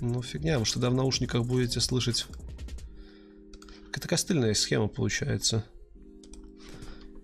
Ну, 0.00 0.20
фигня, 0.22 0.58
вы 0.58 0.66
что 0.66 0.74
тогда 0.74 0.90
в 0.90 0.94
наушниках 0.94 1.44
будете 1.46 1.80
слышать 1.80 2.26
Какая-то 3.96 4.08
костыльная 4.08 4.52
схема 4.52 4.88
получается. 4.88 5.64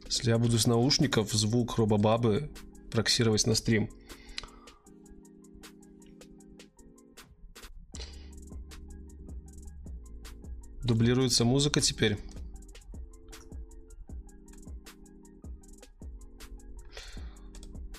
Если 0.07 0.31
я 0.31 0.39
буду 0.39 0.59
с 0.59 0.67
наушников 0.67 1.31
звук 1.31 1.77
робобабы 1.77 2.51
проксировать 2.91 3.47
на 3.47 3.55
стрим. 3.55 3.91
Дублируется 10.83 11.45
музыка 11.45 11.83
теперь. 11.83 12.17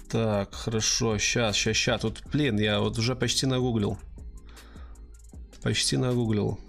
Так, 0.10 0.56
хорошо, 0.56 1.20
сейчас, 1.20 1.56
сейчас, 1.56 1.78
сейчас. 1.78 2.02
Тут, 2.02 2.24
блин, 2.32 2.58
я 2.58 2.80
вот 2.80 2.98
уже 2.98 3.16
почти 3.16 3.46
нагуглил. 3.46 4.00
Почти 5.62 5.96
нагуглил. 5.96 6.60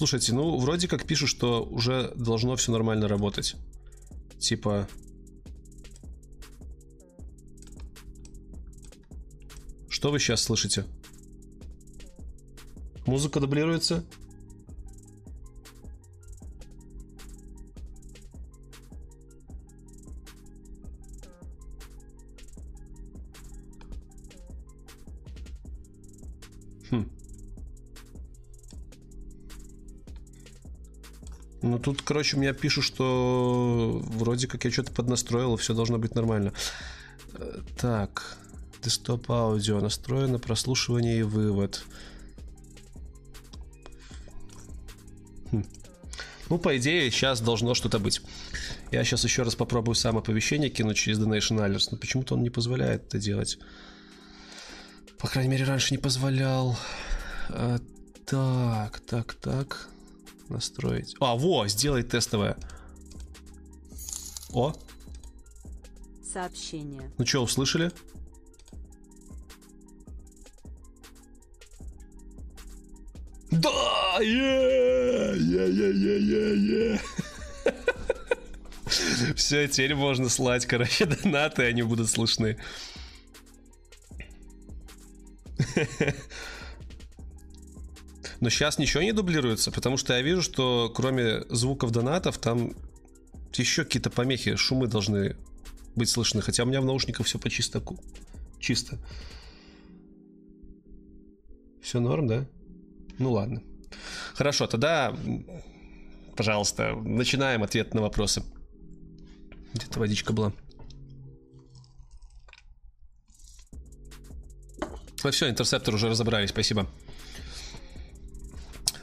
Слушайте, 0.00 0.32
ну, 0.32 0.56
вроде 0.56 0.88
как 0.88 1.04
пишут, 1.04 1.28
что 1.28 1.62
уже 1.62 2.14
должно 2.16 2.56
все 2.56 2.72
нормально 2.72 3.06
работать. 3.06 3.54
Типа... 4.38 4.88
Что 9.90 10.10
вы 10.10 10.18
сейчас 10.18 10.40
слышите? 10.42 10.86
Музыка 13.04 13.40
дублируется? 13.40 14.02
Короче, 32.10 32.36
меня 32.36 32.52
пишут, 32.52 32.82
что 32.82 34.02
вроде 34.02 34.48
как 34.48 34.64
я 34.64 34.72
что-то 34.72 34.90
поднастроил, 34.90 35.56
все 35.56 35.74
должно 35.74 35.96
быть 35.96 36.16
нормально. 36.16 36.52
Э, 37.34 37.60
так, 37.78 38.36
десктоп 38.82 39.30
аудио 39.30 39.78
настроено, 39.78 40.40
прослушивание 40.40 41.20
и 41.20 41.22
вывод. 41.22 41.84
Хм. 45.52 45.64
Ну, 46.48 46.58
по 46.58 46.76
идее, 46.78 47.08
сейчас 47.12 47.40
должно 47.40 47.74
что-то 47.74 48.00
быть. 48.00 48.22
Я 48.90 49.04
сейчас 49.04 49.22
еще 49.22 49.44
раз 49.44 49.54
попробую 49.54 49.94
сам 49.94 50.18
оповещение 50.18 50.68
кинуть 50.68 50.96
через 50.96 51.20
Donation 51.20 51.64
Alerts, 51.64 51.90
но 51.92 51.96
почему-то 51.96 52.34
он 52.34 52.42
не 52.42 52.50
позволяет 52.50 53.06
это 53.06 53.20
делать. 53.20 53.56
По 55.16 55.28
крайней 55.28 55.50
мере, 55.52 55.64
раньше 55.64 55.94
не 55.94 55.98
позволял. 55.98 56.76
А, 57.50 57.78
так, 58.26 58.98
так, 58.98 59.34
так 59.34 59.90
настроить. 60.50 61.14
А, 61.20 61.36
во, 61.36 61.66
сделай 61.68 62.02
тестовое. 62.02 62.56
О. 64.52 64.72
Сообщение. 66.32 67.10
Ну 67.18 67.26
что, 67.26 67.42
услышали? 67.42 67.90
Да! 73.50 74.18
Е! 74.20 75.34
Е, 75.34 75.66
е, 75.66 75.90
е, 75.90 76.18
е, 76.18 76.94
е. 76.94 77.00
Все, 79.34 79.68
теперь 79.68 79.94
можно 79.94 80.28
слать, 80.28 80.66
короче, 80.66 81.04
донаты, 81.22 81.62
они 81.62 81.82
будут 81.82 82.10
слышны. 82.10 82.56
Но 88.40 88.48
сейчас 88.48 88.78
ничего 88.78 89.02
не 89.02 89.12
дублируется, 89.12 89.70
потому 89.70 89.96
что 89.98 90.14
я 90.14 90.22
вижу, 90.22 90.42
что 90.42 90.90
кроме 90.94 91.42
звуков 91.50 91.90
донатов, 91.90 92.38
там 92.38 92.72
еще 93.54 93.84
какие-то 93.84 94.10
помехи, 94.10 94.56
шумы 94.56 94.86
должны 94.86 95.36
быть 95.94 96.08
слышны. 96.08 96.40
Хотя 96.40 96.62
у 96.62 96.66
меня 96.66 96.80
в 96.80 96.84
наушниках 96.84 97.26
все 97.26 97.38
по 97.38 97.50
чистоку. 97.50 97.98
Чисто. 98.58 98.98
Все 101.82 102.00
норм, 102.00 102.26
да? 102.26 102.46
Ну 103.18 103.32
ладно. 103.32 103.62
Хорошо, 104.34 104.66
тогда, 104.66 105.14
пожалуйста, 106.36 106.94
начинаем 106.94 107.62
ответ 107.62 107.92
на 107.92 108.00
вопросы. 108.00 108.42
Где-то 109.74 110.00
водичка 110.00 110.32
была. 110.32 110.52
Ну 115.22 115.30
все, 115.30 115.50
интерсептор 115.50 115.94
уже 115.94 116.08
разобрались, 116.08 116.50
спасибо. 116.50 116.88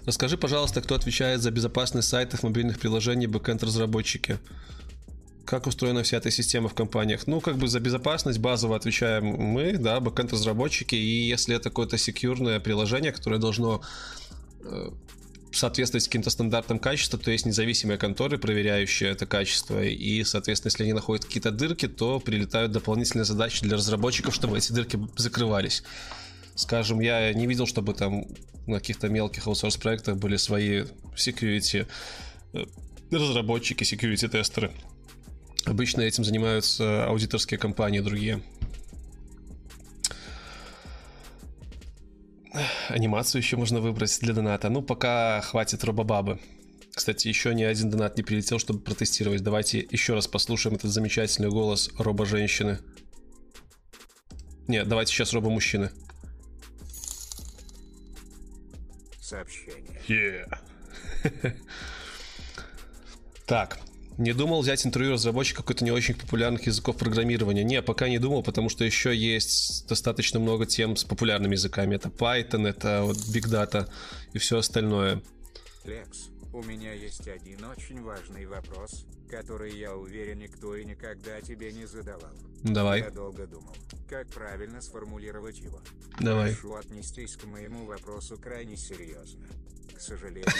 Расскажи, 0.07 0.37
пожалуйста, 0.37 0.81
кто 0.81 0.95
отвечает 0.95 1.41
за 1.41 1.51
безопасность 1.51 2.07
сайтов, 2.07 2.41
мобильных 2.41 2.79
приложений, 2.79 3.27
бэкэнд-разработчики? 3.27 4.39
Как 5.43 5.67
устроена 5.67 6.01
вся 6.03 6.15
эта 6.15 6.31
система 6.31 6.69
в 6.69 6.73
компаниях? 6.73 7.27
Ну, 7.27 7.41
как 7.41 7.57
бы 7.57 7.67
за 7.67 7.81
безопасность 7.81 8.39
базово 8.39 8.77
отвечаем 8.77 9.25
мы, 9.25 9.73
да, 9.73 9.99
бэкэнд-разработчики, 9.99 10.95
и 10.95 11.27
если 11.27 11.57
это 11.57 11.69
какое-то 11.69 11.97
секьюрное 11.97 12.61
приложение, 12.61 13.11
которое 13.11 13.37
должно 13.37 13.81
э, 14.61 14.91
соответствовать 15.51 16.05
каким-то 16.05 16.29
стандартам 16.29 16.79
качества, 16.79 17.19
то 17.19 17.29
есть 17.29 17.45
независимые 17.45 17.97
конторы, 17.97 18.37
проверяющие 18.37 19.09
это 19.09 19.25
качество, 19.25 19.83
и, 19.83 20.23
соответственно, 20.23 20.69
если 20.69 20.83
они 20.83 20.93
находят 20.93 21.25
какие-то 21.25 21.51
дырки, 21.51 21.89
то 21.89 22.21
прилетают 22.21 22.71
дополнительные 22.71 23.25
задачи 23.25 23.61
для 23.61 23.75
разработчиков, 23.75 24.33
чтобы 24.33 24.57
эти 24.57 24.71
дырки 24.71 24.97
закрывались. 25.17 25.83
Скажем, 26.57 26.99
я 27.01 27.31
не 27.33 27.45
видел, 27.45 27.67
чтобы 27.67 27.93
там 27.93 28.25
на 28.65 28.79
каких-то 28.79 29.09
мелких 29.09 29.45
аутсорс 29.45 29.77
проектах 29.77 30.17
были 30.17 30.37
свои 30.37 30.85
security 31.15 31.87
э, 32.53 32.65
разработчики, 33.11 33.83
security 33.83 34.27
тестеры. 34.27 34.71
Обычно 35.65 36.01
этим 36.01 36.23
занимаются 36.23 37.05
аудиторские 37.05 37.59
компании 37.59 37.99
другие. 37.99 38.41
Анимацию 42.89 43.39
еще 43.39 43.55
можно 43.55 43.79
выбрать 43.79 44.17
для 44.21 44.33
доната. 44.33 44.69
Ну, 44.69 44.81
пока 44.81 45.41
хватит 45.41 45.83
робобабы. 45.83 46.39
Кстати, 46.91 47.27
еще 47.27 47.53
ни 47.53 47.61
один 47.61 47.91
донат 47.91 48.17
не 48.17 48.23
прилетел, 48.23 48.57
чтобы 48.57 48.79
протестировать. 48.79 49.43
Давайте 49.43 49.85
еще 49.91 50.15
раз 50.15 50.27
послушаем 50.27 50.75
этот 50.75 50.89
замечательный 50.89 51.49
голос 51.49 51.91
робо-женщины. 51.99 52.79
Нет, 54.67 54.87
давайте 54.87 55.13
сейчас 55.13 55.33
робо-мужчины 55.33 55.91
сообщение. 59.27 60.01
Yeah. 60.07 61.55
так, 63.45 63.79
не 64.17 64.33
думал 64.33 64.61
взять 64.61 64.85
интервью 64.85 65.13
разработчика 65.13 65.61
какой-то 65.61 65.83
не 65.83 65.91
очень 65.91 66.15
популярных 66.15 66.65
языков 66.65 66.97
программирования. 66.97 67.63
Не, 67.63 67.81
пока 67.81 68.09
не 68.09 68.19
думал, 68.19 68.41
потому 68.41 68.69
что 68.69 68.83
еще 68.83 69.15
есть 69.15 69.87
достаточно 69.87 70.39
много 70.39 70.65
тем 70.65 70.95
с 70.95 71.03
популярными 71.03 71.53
языками. 71.53 71.95
Это 71.95 72.09
Python, 72.09 72.67
это 72.67 73.03
вот 73.03 73.17
Big 73.17 73.47
Data 73.47 73.89
и 74.33 74.39
все 74.39 74.57
остальное. 74.57 75.21
Лекс, 75.85 76.29
у 76.57 76.63
меня 76.63 76.91
есть 76.91 77.27
один 77.27 77.63
очень 77.65 78.01
важный 78.01 78.47
вопрос, 78.47 79.05
который, 79.29 79.77
я 79.77 79.95
уверен, 79.95 80.39
никто 80.39 80.75
и 80.75 80.83
никогда 80.85 81.39
тебе 81.41 81.71
не 81.71 81.85
задавал. 81.85 82.33
Давай. 82.63 83.01
Я 83.01 83.11
долго 83.11 83.45
думал, 83.45 83.75
как 84.09 84.27
правильно 84.29 84.81
сформулировать 84.81 85.59
его. 85.59 85.79
Давай. 86.19 86.51
Прошу 86.53 86.75
отнестись 86.75 87.35
к 87.35 87.45
моему 87.45 87.85
вопросу 87.85 88.37
крайне 88.37 88.75
серьезно. 88.75 89.45
К 89.95 90.01
сожалению, 90.01 90.51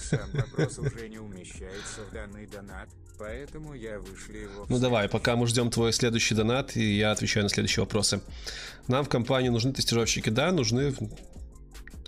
сам 0.00 0.28
вопрос 0.32 0.78
уже 0.78 1.08
не 1.08 1.18
умещается 1.18 2.00
в 2.10 2.12
данный 2.12 2.46
донат, 2.46 2.88
поэтому 3.18 3.74
я 3.74 4.00
вышлю 4.00 4.40
его... 4.40 4.66
Ну 4.68 4.78
давай, 4.78 5.08
пока 5.08 5.36
мы 5.36 5.46
ждем 5.46 5.70
твой 5.70 5.92
следующий 5.92 6.34
донат, 6.34 6.76
и 6.76 6.96
я 6.96 7.12
отвечаю 7.12 7.44
на 7.44 7.48
следующие 7.48 7.84
вопросы. 7.84 8.20
Нам 8.88 9.04
в 9.04 9.08
компании 9.08 9.50
нужны 9.50 9.72
тестировщики, 9.72 10.30
да, 10.30 10.52
нужны 10.52 10.94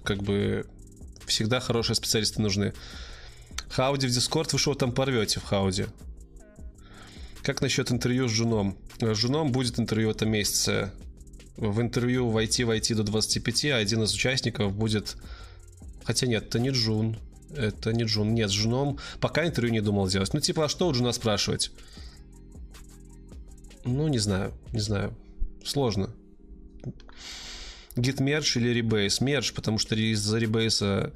как 0.04 0.22
бы 0.22 0.66
всегда 1.26 1.60
хорошие 1.60 1.94
специалисты 1.96 2.40
нужны. 2.40 2.72
Хауди 3.68 4.06
в 4.06 4.10
Дискорд, 4.10 4.52
вы 4.52 4.58
что 4.58 4.74
там 4.74 4.92
порвете 4.92 5.40
в 5.40 5.44
Хауди? 5.44 5.86
Как 7.42 7.60
насчет 7.60 7.92
интервью 7.92 8.28
с 8.28 8.32
Джуном? 8.32 8.76
С 9.00 9.16
Джуном 9.16 9.52
будет 9.52 9.78
интервью 9.78 10.08
в 10.08 10.12
этом 10.12 10.30
месяце. 10.30 10.90
В 11.56 11.80
интервью 11.80 12.28
войти 12.28 12.64
в 12.64 12.74
IT 12.74 12.94
до 12.94 13.02
25, 13.02 13.64
а 13.66 13.76
один 13.76 14.02
из 14.02 14.12
участников 14.12 14.74
будет... 14.74 15.16
Хотя 16.04 16.26
нет, 16.26 16.44
это 16.44 16.58
не 16.58 16.70
Джун. 16.70 17.18
Это 17.54 17.92
не 17.92 18.04
Джун. 18.04 18.34
Нет, 18.34 18.50
с 18.50 18.52
Джуном 18.52 18.98
пока 19.20 19.46
интервью 19.46 19.72
не 19.72 19.80
думал 19.80 20.08
делать. 20.08 20.32
Ну, 20.34 20.40
типа, 20.40 20.64
а 20.64 20.68
что 20.68 20.88
у 20.88 20.92
Джуна 20.92 21.12
спрашивать? 21.12 21.70
Ну, 23.84 24.08
не 24.08 24.18
знаю, 24.18 24.52
не 24.72 24.80
знаю. 24.80 25.16
Сложно. 25.64 26.10
Git 27.94 28.18
merge 28.18 28.58
или 28.60 28.80
rebase? 28.80 29.22
Merge, 29.22 29.54
потому 29.54 29.78
что 29.78 29.94
из-за 29.94 30.38
ребейса 30.38 31.12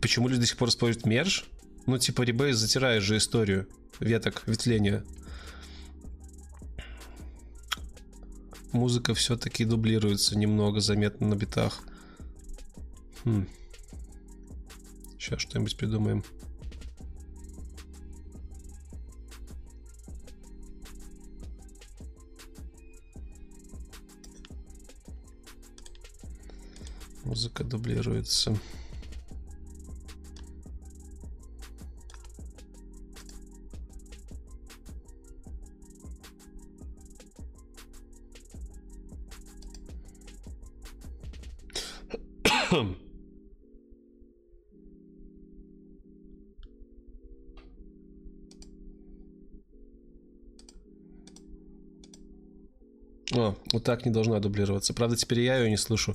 Почему 0.00 0.28
люди 0.28 0.40
до 0.40 0.46
сих 0.46 0.56
пор 0.56 0.68
используют 0.70 1.06
мерж? 1.06 1.44
Ну, 1.86 1.98
типа, 1.98 2.22
Rebase 2.22 2.54
затирает 2.54 3.02
же 3.02 3.16
историю 3.16 3.68
веток, 4.00 4.42
ветвления. 4.46 5.04
Музыка 8.72 9.14
все-таки 9.14 9.64
дублируется 9.64 10.38
немного 10.38 10.80
заметно 10.80 11.26
на 11.26 11.34
битах. 11.34 11.82
Хм. 13.24 13.46
Сейчас 15.18 15.40
что-нибудь 15.40 15.76
придумаем. 15.76 16.24
Музыка 27.24 27.64
дублируется. 27.64 28.58
О, 53.32 53.56
вот 53.72 53.82
так 53.82 54.04
не 54.06 54.12
должна 54.12 54.38
дублироваться. 54.38 54.94
Правда, 54.94 55.16
теперь 55.16 55.40
я 55.40 55.58
ее 55.58 55.68
не 55.68 55.76
слышу. 55.76 56.14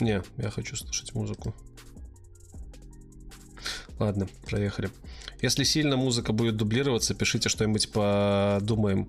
Не, 0.00 0.22
я 0.38 0.50
хочу 0.50 0.76
слушать 0.76 1.14
музыку. 1.14 1.54
Ладно, 3.98 4.28
проехали. 4.46 4.90
Если 5.42 5.64
сильно 5.64 5.96
музыка 5.96 6.32
будет 6.32 6.56
дублироваться, 6.56 7.14
пишите 7.14 7.48
что-нибудь 7.48 7.90
подумаем. 7.90 9.08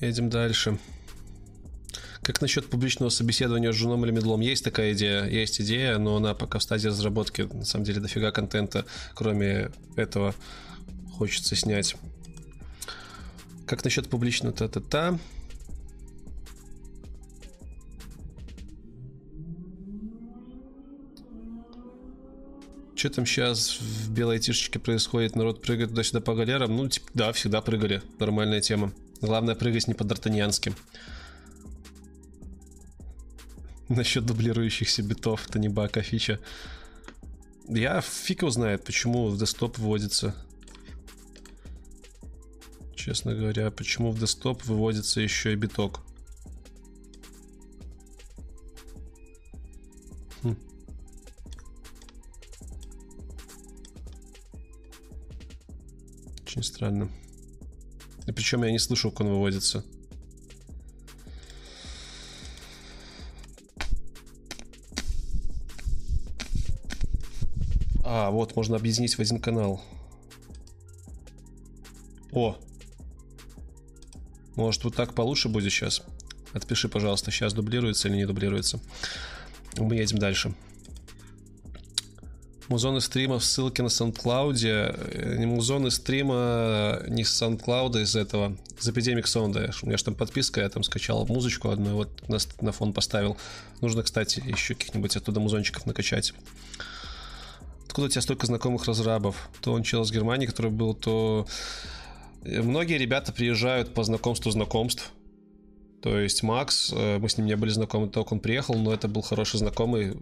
Едем 0.00 0.30
дальше. 0.30 0.78
Как 2.22 2.40
насчет 2.40 2.70
публичного 2.70 3.10
собеседования 3.10 3.72
с 3.72 3.76
женом 3.76 4.04
или 4.04 4.12
медлом? 4.12 4.40
Есть 4.40 4.64
такая 4.64 4.92
идея? 4.92 5.24
Есть 5.26 5.60
идея, 5.60 5.98
но 5.98 6.16
она 6.16 6.34
пока 6.34 6.60
в 6.60 6.62
стадии 6.62 6.86
разработки. 6.88 7.42
На 7.42 7.64
самом 7.64 7.84
деле 7.84 8.00
дофига 8.00 8.30
контента, 8.30 8.84
кроме 9.14 9.70
этого, 9.96 10.34
хочется 11.12 11.56
снять. 11.56 11.96
Как 13.66 13.82
насчет 13.84 14.08
публичного 14.08 14.54
та-та-та? 14.54 15.18
Что 23.02 23.10
там 23.10 23.26
сейчас 23.26 23.80
в 23.80 24.12
белой 24.12 24.38
тишечке 24.38 24.78
происходит? 24.78 25.34
Народ 25.34 25.60
прыгает 25.60 25.88
туда-сюда 25.88 26.20
по 26.20 26.36
галерам? 26.36 26.76
Ну, 26.76 26.88
типа, 26.88 27.08
да, 27.14 27.32
всегда 27.32 27.60
прыгали. 27.60 28.00
Нормальная 28.20 28.60
тема. 28.60 28.92
Главное 29.20 29.56
прыгать 29.56 29.88
не 29.88 29.94
по 29.94 30.04
д'Артаньянски. 30.04 30.72
Насчет 33.88 34.24
дублирующихся 34.24 35.02
битов, 35.02 35.48
это 35.48 35.58
не 35.58 35.68
баг, 35.68 35.96
а 35.96 36.02
фича. 36.02 36.38
Я 37.66 38.00
фиг 38.02 38.42
его 38.42 38.52
знает, 38.52 38.84
почему 38.84 39.26
в 39.26 39.36
десктоп 39.36 39.78
вводится. 39.78 40.36
Честно 42.94 43.34
говоря, 43.34 43.72
почему 43.72 44.12
в 44.12 44.20
десктоп 44.20 44.64
выводится 44.64 45.20
еще 45.20 45.52
и 45.52 45.56
биток. 45.56 46.02
Очень 56.62 56.74
странно. 56.74 57.10
И 58.28 58.30
причем 58.30 58.62
я 58.62 58.70
не 58.70 58.78
слышу, 58.78 59.10
как 59.10 59.22
он 59.22 59.30
выводится. 59.30 59.84
А, 68.04 68.30
вот, 68.30 68.54
можно 68.54 68.76
объединить 68.76 69.16
в 69.16 69.20
один 69.20 69.40
канал. 69.40 69.82
О! 72.30 72.56
Может, 74.54 74.84
вот 74.84 74.94
так 74.94 75.14
получше 75.16 75.48
будет 75.48 75.72
сейчас? 75.72 76.04
Отпиши, 76.52 76.88
пожалуйста, 76.88 77.32
сейчас 77.32 77.54
дублируется 77.54 78.06
или 78.06 78.14
не 78.14 78.24
дублируется. 78.24 78.78
Мы 79.78 79.96
едем 79.96 80.18
дальше. 80.18 80.54
Музоны 82.72 83.02
стримов, 83.02 83.44
ссылки 83.44 83.82
на 83.82 83.88
SoundCloud. 83.88 84.56
Э, 84.64 85.36
не 85.36 85.44
музоны 85.44 85.90
стрима, 85.90 87.02
не 87.06 87.22
с 87.22 87.42
SoundCloud 87.42 88.00
из 88.00 88.16
этого. 88.16 88.56
Из 88.80 88.88
Epidemic 88.88 89.24
Sound. 89.24 89.74
У 89.82 89.86
меня 89.86 89.98
же 89.98 90.04
там 90.04 90.14
подписка, 90.14 90.62
я 90.62 90.70
там 90.70 90.82
скачал 90.82 91.26
музычку 91.26 91.68
одну, 91.68 91.96
вот 91.96 92.08
на, 92.30 92.38
на 92.62 92.72
фон 92.72 92.94
поставил. 92.94 93.36
Нужно, 93.82 94.02
кстати, 94.02 94.42
еще 94.46 94.74
каких-нибудь 94.74 95.14
оттуда 95.16 95.38
музончиков 95.38 95.84
накачать. 95.84 96.32
Откуда 97.84 98.06
у 98.06 98.08
тебя 98.08 98.22
столько 98.22 98.46
знакомых 98.46 98.86
разрабов? 98.86 99.50
То 99.60 99.74
он 99.74 99.82
чел 99.82 100.00
из 100.00 100.10
Германии, 100.10 100.46
который 100.46 100.70
был, 100.70 100.94
то... 100.94 101.46
Э, 102.42 102.62
многие 102.62 102.96
ребята 102.96 103.34
приезжают 103.34 103.92
по 103.92 104.02
знакомству 104.02 104.50
знакомств. 104.50 105.12
То 106.00 106.18
есть 106.18 106.42
Макс, 106.42 106.90
э, 106.90 107.18
мы 107.18 107.28
с 107.28 107.36
ним 107.36 107.48
не 107.48 107.56
были 107.56 107.68
знакомы, 107.68 108.08
только 108.08 108.32
он 108.32 108.40
приехал, 108.40 108.76
но 108.76 108.94
это 108.94 109.08
был 109.08 109.20
хороший 109.20 109.58
знакомый 109.58 110.16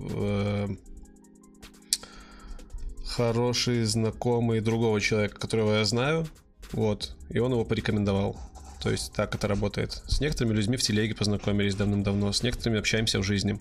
хороший 3.11 3.85
знакомый 3.85 4.61
другого 4.61 5.01
человека, 5.01 5.39
которого 5.39 5.75
я 5.75 5.85
знаю, 5.85 6.27
вот, 6.73 7.17
и 7.29 7.39
он 7.39 7.53
его 7.53 7.65
порекомендовал. 7.65 8.37
То 8.81 8.91
есть 8.91 9.13
так 9.13 9.35
это 9.35 9.49
работает. 9.49 10.03
С 10.07 10.21
некоторыми 10.21 10.55
людьми 10.55 10.77
в 10.77 10.83
телеге 10.83 11.15
познакомились 11.15 11.75
давным-давно, 11.75 12.33
с 12.33 12.43
некоторыми 12.43 12.79
общаемся 12.79 13.19
в 13.19 13.23
жизни. 13.23 13.59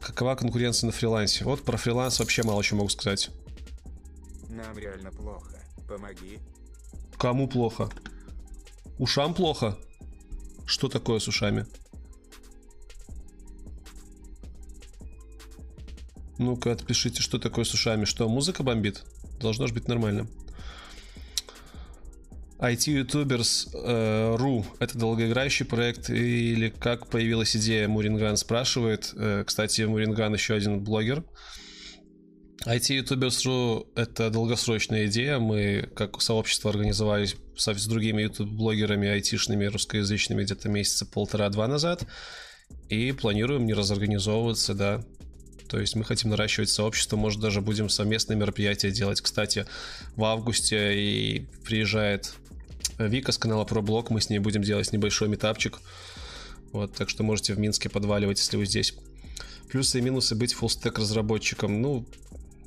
Какова 0.00 0.36
конкуренция 0.36 0.86
на 0.86 0.92
фрилансе? 0.92 1.44
Вот 1.44 1.64
про 1.64 1.76
фриланс 1.76 2.18
вообще 2.18 2.42
мало 2.42 2.62
чего 2.62 2.78
могу 2.78 2.90
сказать. 2.90 3.30
Нам 4.50 4.78
реально 4.78 5.10
плохо. 5.10 5.58
Помоги. 5.88 6.38
Кому 7.18 7.48
плохо? 7.48 7.88
Ушам 8.98 9.34
плохо? 9.34 9.76
Что 10.66 10.88
такое 10.88 11.18
с 11.18 11.26
ушами? 11.26 11.66
Ну-ка, 16.38 16.72
отпишите, 16.72 17.22
что 17.22 17.38
такое 17.38 17.64
с 17.64 17.74
ушами. 17.74 18.04
Что, 18.04 18.28
музыка 18.28 18.62
бомбит? 18.62 19.02
Должно 19.40 19.66
же 19.66 19.74
быть 19.74 19.88
нормально. 19.88 20.28
IT-Youtubers.ru 22.58 24.62
э, 24.62 24.64
это 24.80 24.98
долгоиграющий 24.98 25.66
проект 25.66 26.08
или 26.08 26.70
как 26.70 27.08
появилась 27.08 27.56
идея, 27.56 27.88
Муринган 27.88 28.36
спрашивает. 28.36 29.12
Э, 29.16 29.44
кстати, 29.46 29.82
Муринган 29.82 30.34
еще 30.34 30.54
один 30.54 30.82
блогер. 30.82 31.24
IT-Youtubers.ru 32.66 33.86
это 33.94 34.30
долгосрочная 34.30 35.06
идея. 35.06 35.38
Мы 35.38 35.88
как 35.94 36.20
сообщество 36.22 36.70
организовались 36.70 37.36
с 37.56 37.86
другими 37.86 38.22
YouTube-блогерами 38.22 39.08
айтишными 39.08 39.66
русскоязычными 39.66 40.42
где-то 40.42 40.68
месяца 40.68 41.06
полтора-два 41.06 41.68
назад. 41.68 42.04
И 42.88 43.12
планируем 43.12 43.66
не 43.66 43.74
разорганизовываться, 43.74 44.74
да, 44.74 45.04
то 45.68 45.80
есть 45.80 45.96
мы 45.96 46.04
хотим 46.04 46.30
наращивать 46.30 46.68
сообщество, 46.68 47.16
может 47.16 47.40
даже 47.40 47.60
будем 47.60 47.88
совместные 47.88 48.36
мероприятия 48.36 48.90
делать. 48.90 49.20
Кстати, 49.20 49.66
в 50.16 50.24
августе 50.24 50.94
и 50.94 51.46
приезжает 51.64 52.34
Вика 52.98 53.32
с 53.32 53.38
канала 53.38 53.64
ProBlog, 53.64 54.06
мы 54.10 54.20
с 54.20 54.30
ней 54.30 54.38
будем 54.38 54.62
делать 54.62 54.92
небольшой 54.92 55.28
метапчик. 55.28 55.80
Вот, 56.72 56.92
так 56.94 57.08
что 57.08 57.22
можете 57.22 57.54
в 57.54 57.58
Минске 57.58 57.88
подваливать, 57.88 58.38
если 58.38 58.56
вы 58.56 58.66
здесь. 58.66 58.94
Плюсы 59.70 59.98
и 59.98 60.02
минусы 60.02 60.34
быть 60.34 60.52
фуллстек 60.52 60.98
разработчиком. 60.98 61.80
Ну, 61.80 62.06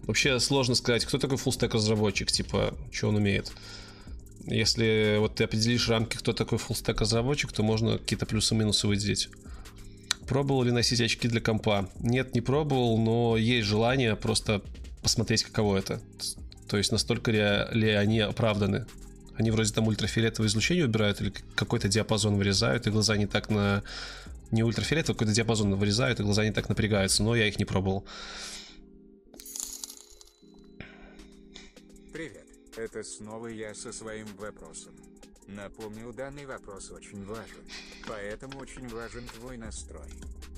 вообще 0.04 0.40
сложно 0.40 0.76
сказать, 0.76 1.06
кто 1.06 1.18
такой 1.18 1.38
фуллстек 1.38 1.74
разработчик, 1.74 2.32
типа, 2.32 2.74
что 2.92 3.10
он 3.10 3.16
умеет. 3.16 3.52
Если 4.46 5.18
вот 5.20 5.36
ты 5.36 5.44
определишь 5.44 5.90
рамки, 5.90 6.18
кто 6.18 6.34
такой 6.34 6.58
фуллстек 6.58 7.02
разработчик, 7.02 7.52
то 7.52 7.64
можно 7.64 7.98
какие-то 7.98 8.26
плюсы 8.26 8.56
и 8.56 8.58
минусы 8.58 8.88
выделить. 8.88 9.30
Пробовал 10.28 10.64
ли 10.64 10.72
носить 10.72 11.00
очки 11.00 11.28
для 11.28 11.40
компа? 11.40 11.90
Нет, 12.00 12.36
не 12.36 12.42
пробовал, 12.42 12.98
но 12.98 13.38
есть 13.38 13.66
желание 13.66 14.16
просто 14.16 14.62
посмотреть, 15.02 15.44
каково 15.44 15.78
это. 15.78 16.02
То 16.68 16.76
есть, 16.78 16.92
настолько 16.92 17.32
ли, 17.32 17.90
они 17.92 18.20
оправданы. 18.20 18.86
Они 19.36 19.52
вроде 19.52 19.72
там 19.72 19.88
ультрафиолетовое 19.88 20.50
излучение 20.50 20.86
убирают 20.86 21.22
или 21.22 21.32
какой-то 21.56 21.88
диапазон 21.88 22.36
вырезают, 22.36 22.88
и 22.88 22.92
глаза 22.92 23.16
не 23.16 23.26
так 23.26 23.50
на... 23.50 23.84
Не 24.52 24.64
ультрафиолетовый, 24.64 25.16
какой-то 25.16 25.34
диапазон 25.34 25.76
вырезают, 25.76 26.20
и 26.20 26.24
глаза 26.24 26.44
не 26.44 26.52
так 26.52 26.68
напрягаются, 26.70 27.24
но 27.24 27.36
я 27.36 27.48
их 27.48 27.60
не 27.60 27.66
пробовал. 27.66 28.06
Привет, 32.12 32.48
это 32.76 33.04
снова 33.04 33.48
я 33.48 33.74
со 33.74 33.94
своим 33.94 34.28
вопросом. 34.38 34.94
Напомню, 35.48 36.12
данный 36.12 36.46
вопрос 36.46 36.92
очень 36.92 37.24
важен, 37.24 37.64
поэтому 38.06 38.60
очень 38.60 38.88
важен 38.90 39.26
твой 39.28 39.56
настрой. 39.58 40.10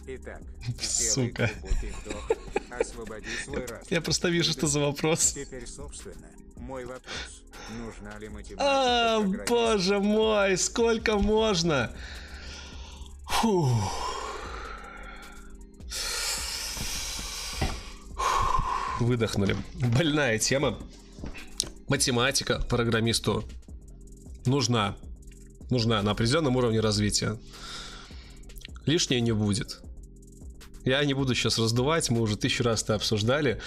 Итак, 0.08 0.42
Сука. 0.82 1.52
вдох, 1.62 2.32
освободи 2.72 3.28
свой 3.44 3.66
разум. 3.68 3.88
Я 3.92 4.02
просто 4.02 4.30
вижу, 4.30 4.52
что 4.52 4.66
за 4.66 4.80
вопрос. 4.80 5.34
Теперь, 5.34 5.68
собственно, 5.68 6.28
мой 6.56 6.86
вопрос. 6.86 7.44
Нужна 7.78 8.18
ли 8.18 8.30
математика? 8.30 8.58
А, 8.60 9.20
боже 9.20 10.00
мой, 10.00 10.58
сколько 10.58 11.20
можно? 11.20 11.96
Выдохнули. 19.00 19.56
Больная 19.76 20.40
тема. 20.40 20.80
Математика 21.88 22.60
программисту 22.60 23.46
нужна. 24.46 24.96
Нужна 25.70 26.02
на 26.02 26.12
определенном 26.12 26.56
уровне 26.56 26.80
развития. 26.80 27.38
Лишнее 28.86 29.22
не 29.22 29.32
будет. 29.32 29.82
Я 30.86 31.04
не 31.06 31.14
буду 31.14 31.36
сейчас 31.36 31.60
раздувать, 31.60 32.10
мы 32.10 32.22
уже 32.22 32.38
тысячу 32.38 32.64
раз 32.64 32.84
это 32.84 32.96
обсуждали. 32.96 33.62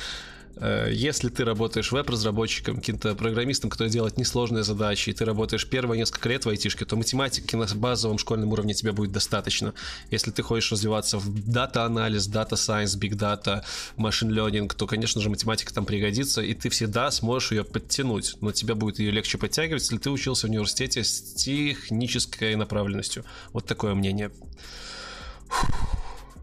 Э, 0.57 0.89
если 0.93 1.29
ты 1.29 1.45
работаешь 1.45 1.93
веб-разработчиком, 1.93 2.77
каким-то 2.77 3.15
программистом, 3.15 3.71
который 3.71 3.89
делает 3.89 4.17
несложные 4.19 4.65
задачи, 4.65 5.11
и 5.11 5.13
ты 5.13 5.25
работаешь 5.25 5.67
первые 5.67 5.99
несколько 5.99 6.29
лет 6.29 6.45
в 6.45 6.49
айтишке, 6.49 6.85
то 6.85 6.97
математики 6.97 7.57
на 7.57 7.67
базовом 7.75 8.19
школьном 8.19 8.53
уровне 8.53 8.75
тебе 8.75 8.93
будет 8.93 9.13
достаточно. 9.13 9.75
Если 10.11 10.31
ты 10.31 10.43
хочешь 10.43 10.71
развиваться 10.73 11.19
в 11.19 11.51
дата-анализ, 11.51 12.27
data 12.27 12.50
science, 12.50 12.97
big 12.97 13.22
data, 13.22 13.65
машин 13.97 14.31
learning, 14.31 14.73
то, 14.77 14.87
конечно 14.87 15.21
же, 15.21 15.31
математика 15.31 15.73
там 15.73 15.87
пригодится, 15.87 16.43
и 16.43 16.55
ты 16.55 16.69
всегда 16.69 17.11
сможешь 17.11 17.53
ее 17.53 17.65
подтянуть. 17.65 18.37
Но 18.41 18.53
тебе 18.53 18.75
будет 18.75 18.99
ее 18.99 19.11
легче 19.11 19.39
подтягивать, 19.39 19.83
если 19.83 19.99
ты 19.99 20.11
учился 20.11 20.47
в 20.47 20.51
университете 20.51 21.05
с 21.05 21.21
технической 21.35 22.55
направленностью. 22.57 23.25
Вот 23.53 23.67
такое 23.67 23.95
мнение. 23.95 24.31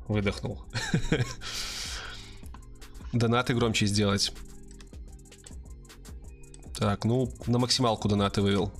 Выдохнул. 0.07 0.63
Донаты 3.11 3.53
громче 3.55 3.87
сделать. 3.87 4.31
Так, 6.77 7.05
ну, 7.05 7.33
на 7.47 7.57
максималку 7.57 8.07
донаты 8.07 8.41
вывел. 8.41 8.71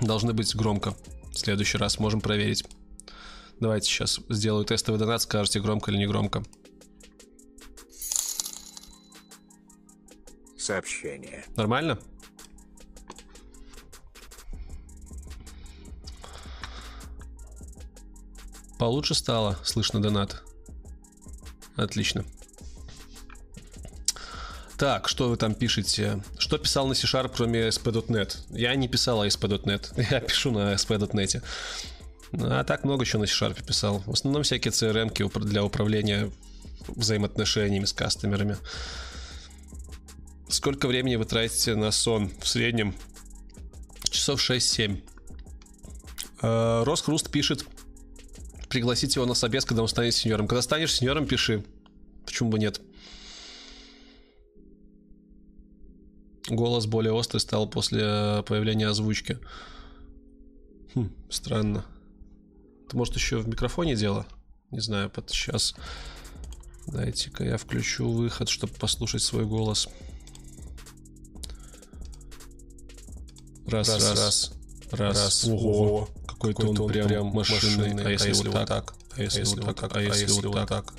Должны 0.00 0.32
быть 0.32 0.54
громко. 0.56 0.94
В 1.32 1.38
следующий 1.38 1.78
раз 1.78 1.98
можем 1.98 2.20
проверить. 2.20 2.64
Давайте 3.60 3.88
сейчас 3.88 4.20
сделаю 4.28 4.64
тестовый 4.64 4.98
донат, 4.98 5.22
скажете, 5.22 5.60
громко 5.60 5.90
или 5.90 5.98
не 5.98 6.06
громко. 6.06 6.42
Сообщение. 10.58 11.44
Нормально? 11.56 11.98
Получше 18.78 19.14
стало, 19.14 19.58
слышно 19.62 20.00
донат. 20.00 20.42
Отлично. 21.76 22.24
Так, 24.80 25.10
что 25.10 25.28
вы 25.28 25.36
там 25.36 25.54
пишете? 25.54 26.22
Что 26.38 26.56
писал 26.56 26.86
на 26.86 26.94
C-Sharp, 26.94 27.32
кроме 27.36 27.68
SP.NET? 27.68 28.38
Я 28.48 28.74
не 28.76 28.88
писал 28.88 29.22
ASP.NET. 29.26 30.06
Я 30.10 30.20
пишу 30.20 30.52
на 30.52 30.72
ASP.NET. 30.72 31.42
А 32.32 32.64
так 32.64 32.84
много 32.84 33.04
чего 33.04 33.20
на 33.20 33.26
C-Sharp 33.26 33.62
писал. 33.62 34.02
В 34.06 34.12
основном 34.12 34.42
всякие 34.42 34.72
CRM 34.72 35.40
для 35.44 35.62
управления 35.62 36.30
взаимоотношениями 36.88 37.84
с 37.84 37.92
кастомерами. 37.92 38.56
Сколько 40.48 40.88
времени 40.88 41.16
вы 41.16 41.26
тратите 41.26 41.74
на 41.74 41.90
сон? 41.90 42.32
В 42.40 42.48
среднем 42.48 42.94
часов 44.10 44.40
6-7. 44.40 45.02
Э, 46.40 46.84
Росхруст 46.86 47.30
пишет, 47.30 47.66
пригласить 48.70 49.14
его 49.14 49.26
на 49.26 49.34
собес, 49.34 49.66
когда 49.66 49.82
он 49.82 49.88
станет 49.88 50.14
сеньором. 50.14 50.48
Когда 50.48 50.62
станешь 50.62 50.94
сеньором, 50.94 51.26
пиши. 51.26 51.66
Почему 52.24 52.48
бы 52.48 52.58
нет? 52.58 52.80
Голос 56.48 56.86
более 56.86 57.12
острый 57.12 57.38
стал 57.38 57.68
после 57.68 58.00
э, 58.02 58.42
появления 58.46 58.88
озвучки. 58.88 59.38
Хм, 60.94 61.10
странно. 61.28 61.84
Это 62.86 62.96
может 62.96 63.14
еще 63.14 63.38
в 63.38 63.48
микрофоне 63.48 63.94
дело? 63.94 64.26
Не 64.70 64.80
знаю, 64.80 65.10
под 65.10 65.30
сейчас. 65.30 65.74
Дайте-ка 66.86 67.44
я 67.44 67.56
включу 67.56 68.10
выход, 68.10 68.48
чтобы 68.48 68.72
послушать 68.74 69.22
свой 69.22 69.44
голос. 69.44 69.88
Раз, 73.66 73.88
раз, 73.88 74.02
раз, 74.02 74.52
раз. 74.90 75.16
раз. 75.16 75.44
Ого, 75.44 76.08
какой-то 76.26 76.68
он, 76.68 76.80
он 76.80 76.88
прям, 76.88 77.06
прям 77.06 77.26
машинный. 77.26 77.88
машинный. 77.90 78.04
А 78.04 78.10
если, 78.10 78.26
а 78.26 78.28
если 78.28 78.48
вот 78.48 78.66
так? 78.66 78.94
А 79.16 79.22
если, 79.22 79.38
а 79.38 79.40
если 79.40 79.60
вот 79.60 79.76
так? 79.76 79.96
А 79.96 80.02
если, 80.02 80.24
а 80.24 80.26
если 80.26 80.46
вот 80.46 80.68
так? 80.68 80.94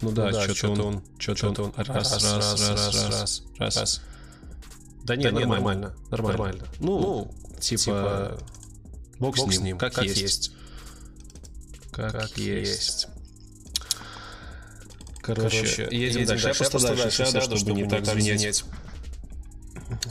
Ну 0.00 0.10
да, 0.12 0.26
ну, 0.26 0.32
да 0.32 0.54
что-то 0.54 0.82
он, 0.82 1.02
что-то 1.18 1.64
он, 1.64 1.72
раз, 1.76 2.12
раз, 2.12 2.22
раз, 2.22 2.60
раз, 2.60 2.94
раз, 2.94 3.42
раз, 3.58 3.76
раз. 3.76 4.02
Да 5.06 5.14
нет, 5.14 5.32
да 5.32 5.40
нормально, 5.40 5.94
нормально, 6.10 6.32
нормально. 6.32 6.64
Ну, 6.80 6.98
ну 6.98 7.60
типа, 7.60 7.82
типа, 7.82 8.38
бог, 9.20 9.36
бог 9.36 9.52
с 9.52 9.60
ним, 9.60 9.78
как, 9.78 9.94
как 9.94 10.04
есть. 10.04 10.20
есть. 10.20 10.52
Как, 11.92 12.12
как 12.12 12.36
есть. 12.36 13.06
Короче, 15.22 15.60
Короче 15.60 15.82
едем, 15.96 16.22
едем 16.22 16.26
дальше. 16.26 16.48
Я 16.48 16.54
просто 16.54 16.80
дальше 16.80 17.10
сяду, 17.12 17.40
чтобы, 17.40 17.56
чтобы 17.56 17.80
не 17.82 17.88
так 17.88 18.04
звенеть. 18.04 18.64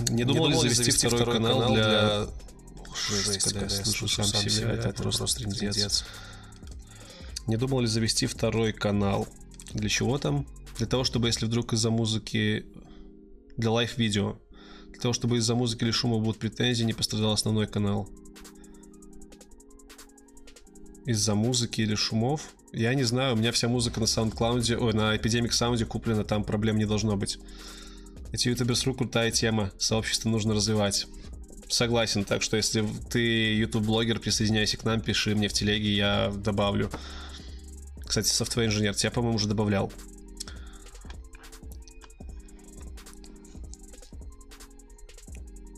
Не 0.09 0.23
думал, 0.23 0.49
ли 0.49 0.69
завести 0.69 1.07
второй 1.07 1.35
канал 1.35 1.73
для... 1.73 2.27
Жесть, 3.09 3.43
когда 3.43 3.61
я 3.63 3.69
слышу 3.69 4.07
сам 4.07 4.49
себя, 4.49 4.71
это 4.71 4.93
просто 4.93 5.25
трендец. 5.25 6.05
Не 7.47 7.57
думал 7.57 7.81
ли 7.81 7.87
завести 7.87 8.27
второй 8.27 8.71
канал? 8.71 9.27
Для 9.73 9.89
чего 9.89 10.17
там? 10.17 10.47
Для 10.77 10.87
того, 10.87 11.03
чтобы 11.03 11.27
если 11.27 11.45
вдруг 11.45 11.73
из-за 11.73 11.89
музыки... 11.89 12.65
Для 13.57 13.71
лайв-видео 13.71 14.37
для 14.95 15.01
того, 15.01 15.13
чтобы 15.13 15.37
из-за 15.37 15.55
музыки 15.55 15.83
или 15.83 15.91
шума 15.91 16.19
будут 16.19 16.39
претензии, 16.39 16.83
не 16.83 16.93
пострадал 16.93 17.33
основной 17.33 17.67
канал. 17.67 18.09
Из-за 21.05 21.35
музыки 21.35 21.81
или 21.81 21.95
шумов? 21.95 22.53
Я 22.71 22.93
не 22.93 23.03
знаю, 23.03 23.33
у 23.35 23.37
меня 23.37 23.51
вся 23.51 23.67
музыка 23.67 23.99
на 23.99 24.05
SoundCloud, 24.05 24.75
ой, 24.75 24.93
на 24.93 25.15
Epidemic 25.15 25.49
Sound 25.49 25.83
куплена, 25.85 26.23
там 26.23 26.43
проблем 26.43 26.77
не 26.77 26.85
должно 26.85 27.17
быть. 27.17 27.37
Эти 28.31 28.47
ютуберс.ру 28.47 28.93
крутая 28.93 29.31
тема, 29.31 29.71
сообщество 29.77 30.29
нужно 30.29 30.53
развивать. 30.53 31.07
Согласен, 31.67 32.23
так 32.23 32.41
что 32.41 32.57
если 32.57 32.85
ты 33.09 33.19
YouTube-блогер, 33.55 34.19
присоединяйся 34.19 34.77
к 34.77 34.85
нам, 34.85 35.01
пиши 35.01 35.35
мне 35.35 35.49
в 35.49 35.53
телеге, 35.53 35.93
я 35.93 36.31
добавлю. 36.33 36.89
Кстати, 38.05 38.29
софтвер 38.29 38.65
инженер, 38.65 38.95
тебя, 38.95 39.11
по-моему, 39.11 39.35
уже 39.35 39.47
добавлял. 39.47 39.91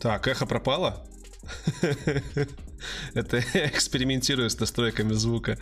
Так, 0.00 0.28
эхо 0.28 0.46
пропало? 0.46 1.04
Это 3.14 3.38
экспериментирую 3.38 4.48
с 4.48 4.58
настройками 4.58 5.12
звука. 5.12 5.58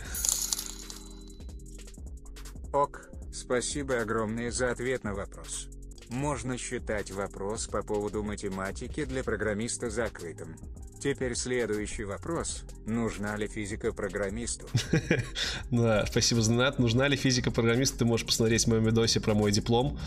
Ок, 2.73 3.09
спасибо 3.33 4.01
огромное 4.01 4.51
за 4.51 4.71
ответ 4.71 5.03
на 5.03 5.13
вопрос. 5.13 5.69
Можно 6.09 6.57
считать 6.57 7.11
вопрос 7.11 7.67
по 7.67 7.81
поводу 7.81 8.23
математики 8.23 9.05
для 9.05 9.23
программиста 9.23 9.89
закрытым. 9.89 10.55
Теперь 10.99 11.35
следующий 11.35 12.05
вопрос. 12.05 12.63
Нужна 12.85 13.35
ли 13.37 13.47
физика 13.47 13.91
программисту? 13.91 14.67
Да, 15.71 16.05
спасибо 16.05 16.41
за 16.41 16.51
донат. 16.51 16.79
Нужна 16.79 17.07
ли 17.07 17.17
физика 17.17 17.51
программисту? 17.51 17.99
Ты 17.99 18.05
можешь 18.05 18.25
посмотреть 18.25 18.63
в 18.63 18.67
моем 18.67 18.83
видосе 18.83 19.19
про 19.19 19.33
мой 19.33 19.51
диплом. 19.51 19.99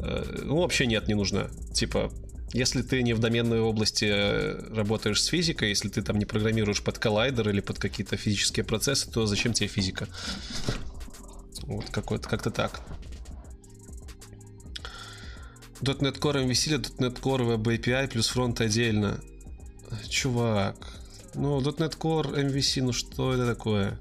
Э, 0.00 0.42
ну, 0.44 0.60
вообще 0.60 0.86
нет, 0.86 1.08
не 1.08 1.14
нужна. 1.14 1.48
Типа, 1.72 2.12
если 2.52 2.82
ты 2.82 3.02
не 3.02 3.12
в 3.12 3.18
доменной 3.18 3.60
области 3.60 4.06
э, 4.06 4.74
работаешь 4.74 5.22
с 5.22 5.26
физикой, 5.26 5.70
если 5.70 5.88
ты 5.88 6.02
там 6.02 6.18
не 6.18 6.24
программируешь 6.24 6.82
под 6.82 6.98
коллайдер 6.98 7.48
или 7.50 7.60
под 7.60 7.78
какие-то 7.78 8.16
физические 8.16 8.64
процессы, 8.64 9.10
то 9.10 9.26
зачем 9.26 9.52
тебе 9.52 9.68
физика? 9.68 10.08
Вот 11.62 11.90
какой-то 11.90 12.28
как-то 12.28 12.50
так. 12.50 12.80
.NET 15.80 16.18
Core 16.18 16.46
MVC 16.46 16.68
или 16.68 16.78
.NET 16.98 17.20
Core 17.20 17.56
Web 17.56 17.62
API 17.62 18.08
плюс 18.08 18.28
фронт 18.28 18.60
отдельно? 18.60 19.20
Чувак, 20.08 20.76
ну 21.34 21.60
.NET 21.60 21.98
Core 21.98 22.34
MVC, 22.34 22.82
ну 22.82 22.92
что 22.92 23.34
это 23.34 23.46
такое? 23.46 23.98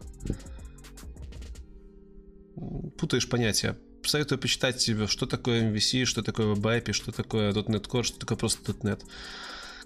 Путаешь 2.98 3.30
понятия 3.30 3.78
советую 4.04 4.40
почитать 4.40 4.78
тебе, 4.78 5.08
что 5.08 5.26
такое 5.26 5.64
MVC, 5.64 6.06
что 6.06 6.22
такое 6.22 6.54
WebAPI, 6.54 6.94
что 6.94 7.12
такое 7.12 7.52
.NET 7.52 7.88
Core, 7.88 8.04
что 8.04 8.20
такое 8.20 8.38
просто 8.38 8.72
.NET. 8.72 9.04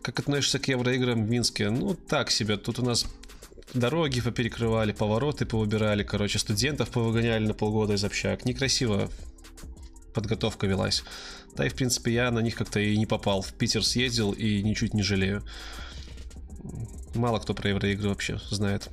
Как 0.01 0.19
относишься 0.19 0.59
к 0.59 0.67
евроиграм 0.67 1.25
в 1.25 1.29
Минске? 1.29 1.69
Ну, 1.69 1.93
так 1.93 2.31
себе. 2.31 2.57
Тут 2.57 2.79
у 2.79 2.85
нас 2.85 3.05
дороги 3.73 4.21
поперекрывали, 4.21 4.91
повороты 4.91 5.45
повыбирали, 5.45 6.03
короче, 6.03 6.39
студентов 6.39 6.89
повыгоняли 6.89 7.45
на 7.45 7.53
полгода 7.53 7.93
из 7.93 8.03
общак. 8.03 8.45
Некрасиво 8.45 9.09
подготовка 10.13 10.67
велась. 10.67 11.03
Да 11.55 11.65
и, 11.65 11.69
в 11.69 11.75
принципе, 11.75 12.13
я 12.13 12.31
на 12.31 12.39
них 12.39 12.55
как-то 12.55 12.79
и 12.79 12.97
не 12.97 13.05
попал. 13.05 13.41
В 13.41 13.53
Питер 13.53 13.83
съездил 13.83 14.31
и 14.31 14.61
ничуть 14.63 14.93
не 14.93 15.03
жалею. 15.03 15.43
Мало 17.15 17.39
кто 17.39 17.53
про 17.53 17.69
евроигры 17.69 18.09
вообще 18.09 18.39
знает. 18.49 18.89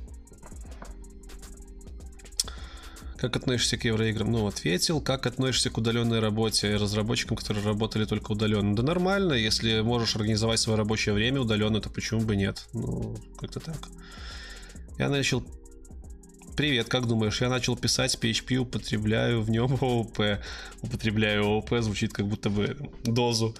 Как 3.19 3.35
относишься 3.35 3.77
к 3.77 3.83
евроиграм? 3.83 4.31
Ну, 4.31 4.47
ответил. 4.47 5.01
Как 5.01 5.25
относишься 5.25 5.69
к 5.69 5.77
удаленной 5.77 6.19
работе 6.19 6.75
разработчикам, 6.77 7.35
которые 7.35 7.65
работали 7.65 8.05
только 8.05 8.31
удаленно? 8.31 8.75
Да 8.75 8.83
нормально, 8.83 9.33
если 9.33 9.81
можешь 9.81 10.15
организовать 10.15 10.59
свое 10.59 10.77
рабочее 10.77 11.13
время 11.13 11.41
удаленно, 11.41 11.81
то 11.81 11.89
почему 11.89 12.21
бы 12.21 12.37
нет? 12.37 12.67
Ну, 12.73 13.17
как-то 13.37 13.59
так. 13.59 13.89
Я 14.97 15.09
начал 15.09 15.43
Привет, 16.55 16.89
как 16.89 17.07
думаешь, 17.07 17.39
я 17.39 17.47
начал 17.47 17.77
писать 17.77 18.17
PHP, 18.21 18.57
употребляю 18.57 19.41
в 19.41 19.49
нем 19.49 19.77
ООП. 19.79 20.19
Употребляю 20.81 21.45
ООП, 21.45 21.75
звучит 21.79 22.11
как 22.11 22.27
будто 22.27 22.49
бы 22.49 22.75
дозу. 23.05 23.55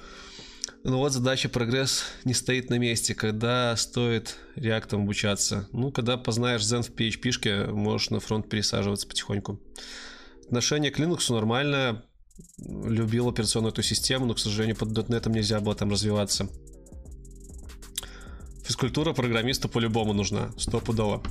Ну 0.84 0.98
вот 0.98 1.12
задача 1.12 1.50
прогресс 1.50 2.06
не 2.24 2.34
стоит 2.34 2.70
на 2.70 2.80
месте. 2.80 3.14
Когда 3.14 3.76
стоит 3.76 4.38
реактом 4.56 5.04
обучаться? 5.04 5.68
Ну, 5.74 5.92
когда 5.92 6.16
познаешь 6.16 6.62
Zen 6.62 6.84
в 6.84 6.92
PHP, 6.92 7.72
можешь 7.72 8.12
на 8.12 8.22
фронт 8.22 8.50
пересаживаться 8.50 9.08
потихоньку. 9.08 9.60
Отношение 10.46 10.90
к 10.92 11.00
Linux 11.00 11.34
нормальное. 11.34 12.04
Любил 12.58 13.28
операционную 13.28 13.74
эту 13.74 13.84
систему, 13.84 14.26
но, 14.26 14.34
к 14.34 14.40
сожалению, 14.40 14.78
под 14.78 14.90
.NET 14.90 15.30
нельзя 15.30 15.60
было 15.60 15.76
там 15.76 15.92
развиваться. 15.92 16.48
Физкультура 18.64 19.12
программисту 19.12 19.68
по-любому 19.68 20.14
нужна, 20.14 20.52
стопудово 20.58 21.22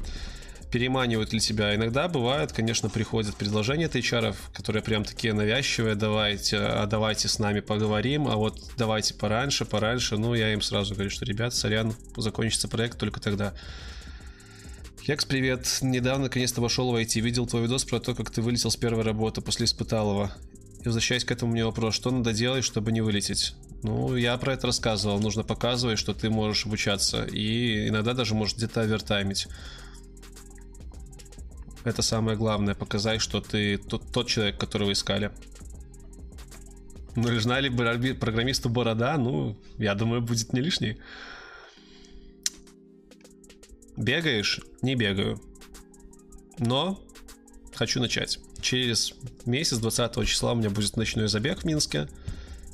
переманивают 0.71 1.33
ли 1.33 1.41
тебя. 1.41 1.75
Иногда 1.75 2.09
бывает, 2.09 2.53
конечно, 2.53 2.89
приходят 2.89 3.37
предложения 3.37 3.87
от 3.87 3.97
HR, 3.97 4.35
которые 4.53 4.83
прям 4.83 5.05
такие 5.05 5.33
навязчивые, 5.33 5.95
давайте, 5.95 6.59
а 6.59 6.87
давайте 6.87 7.29
с 7.29 7.39
нами 7.39 7.61
поговорим, 7.61 8.29
а 8.29 8.37
вот 8.37 8.59
давайте 8.77 9.15
пораньше, 9.15 9.65
пораньше. 9.65 10.17
Ну, 10.17 10.35
я 10.35 10.53
им 10.53 10.61
сразу 10.61 10.95
говорю, 10.95 11.11
что, 11.11 11.25
ребят, 11.25 11.55
сорян, 11.55 11.95
закончится 12.17 12.69
проект 12.69 12.99
только 12.99 13.21
тогда. 13.21 13.55
Хекс, 15.09 15.25
привет. 15.25 15.79
Недавно 15.81 16.25
наконец-то 16.25 16.61
вошел 16.61 16.93
в 16.93 16.97
IT. 16.97 17.19
Видел 17.21 17.47
твой 17.47 17.63
видос 17.63 17.85
про 17.85 17.99
то, 17.99 18.15
как 18.15 18.31
ты 18.31 18.43
вылетел 18.43 18.71
с 18.71 18.77
первой 18.77 19.05
работы 19.05 19.41
после 19.41 19.65
испыталого. 19.65 20.31
И 20.83 20.85
возвращаясь 20.85 21.25
к 21.25 21.31
этому, 21.31 21.53
мне 21.53 21.65
вопрос, 21.65 21.95
что 21.95 22.11
надо 22.11 22.35
делать, 22.35 22.63
чтобы 22.63 22.93
не 22.93 23.01
вылететь? 23.01 23.55
Ну, 23.83 24.17
я 24.17 24.37
про 24.37 24.53
это 24.53 24.67
рассказывал. 24.67 25.19
Нужно 25.19 25.45
показывать, 25.45 25.99
что 25.99 26.13
ты 26.13 26.29
можешь 26.29 26.67
обучаться. 26.67 27.25
И 27.25 27.89
иногда 27.89 28.13
даже 28.13 28.35
можешь 28.35 28.57
где-то 28.57 28.83
овертаймить. 28.83 29.49
Это 31.89 32.03
самое 32.03 32.37
главное, 32.37 32.75
показать, 32.75 33.23
что 33.23 33.41
ты 33.41 33.79
тот, 33.79 34.03
тот 34.13 34.29
человек, 34.29 34.59
которого 34.59 34.93
искали. 34.93 35.33
Ну, 37.17 37.31
нужна 37.33 37.61
ли 37.61 37.71
программисту 37.71 38.69
борода? 38.69 39.17
Ну, 39.17 39.57
я 39.79 39.95
думаю, 39.95 40.21
будет 40.21 40.53
не 40.53 40.61
лишней. 40.61 40.99
Бегаешь? 43.97 44.61
Не 44.83 44.97
бегаю. 44.97 45.41
Но 46.59 47.01
хочу 47.75 48.01
начать. 48.01 48.39
Через 48.61 49.15
месяц, 49.47 49.79
20 49.79 50.29
числа, 50.29 50.53
у 50.53 50.57
меня 50.57 50.69
будет 50.69 50.95
ночной 50.99 51.29
забег 51.29 51.61
в 51.61 51.65
Минске. 51.65 52.07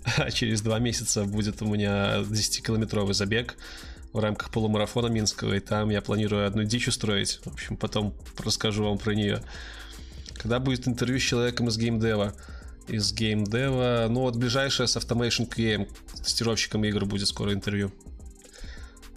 А 0.19 0.31
через 0.33 0.61
два 0.61 0.81
месяца 0.81 1.25
будет 1.25 1.63
у 1.63 1.67
меня 1.67 2.19
10-километровый 2.19 3.15
забег 3.15 3.57
в 4.15 4.21
рамках 4.21 4.51
полумарафона 4.51 5.09
Минского, 5.09 5.55
и 5.55 5.61
там 5.61 5.91
я 5.91 6.01
планирую 6.01 6.47
одну 6.47 6.63
дичь 6.63 6.87
устроить. 6.87 7.41
В 7.45 7.53
общем, 7.53 7.77
потом 7.77 8.15
расскажу 8.39 8.85
вам 8.85 8.97
про 8.97 9.13
нее. 9.13 9.43
Когда 10.35 10.61
будет 10.61 10.87
интервью 10.87 11.19
с 11.19 11.23
человеком 11.23 11.67
из 11.67 11.77
геймдева? 11.77 12.33
Из 12.87 13.13
геймдева, 13.13 14.07
ну 14.09 14.21
вот 14.21 14.37
ближайшее 14.37 14.87
с 14.87 14.97
Automation 14.97 15.49
QM, 15.49 15.89
тестировщиком 16.23 16.85
игр 16.85 17.05
будет 17.05 17.27
скоро 17.27 17.53
интервью. 17.53 17.91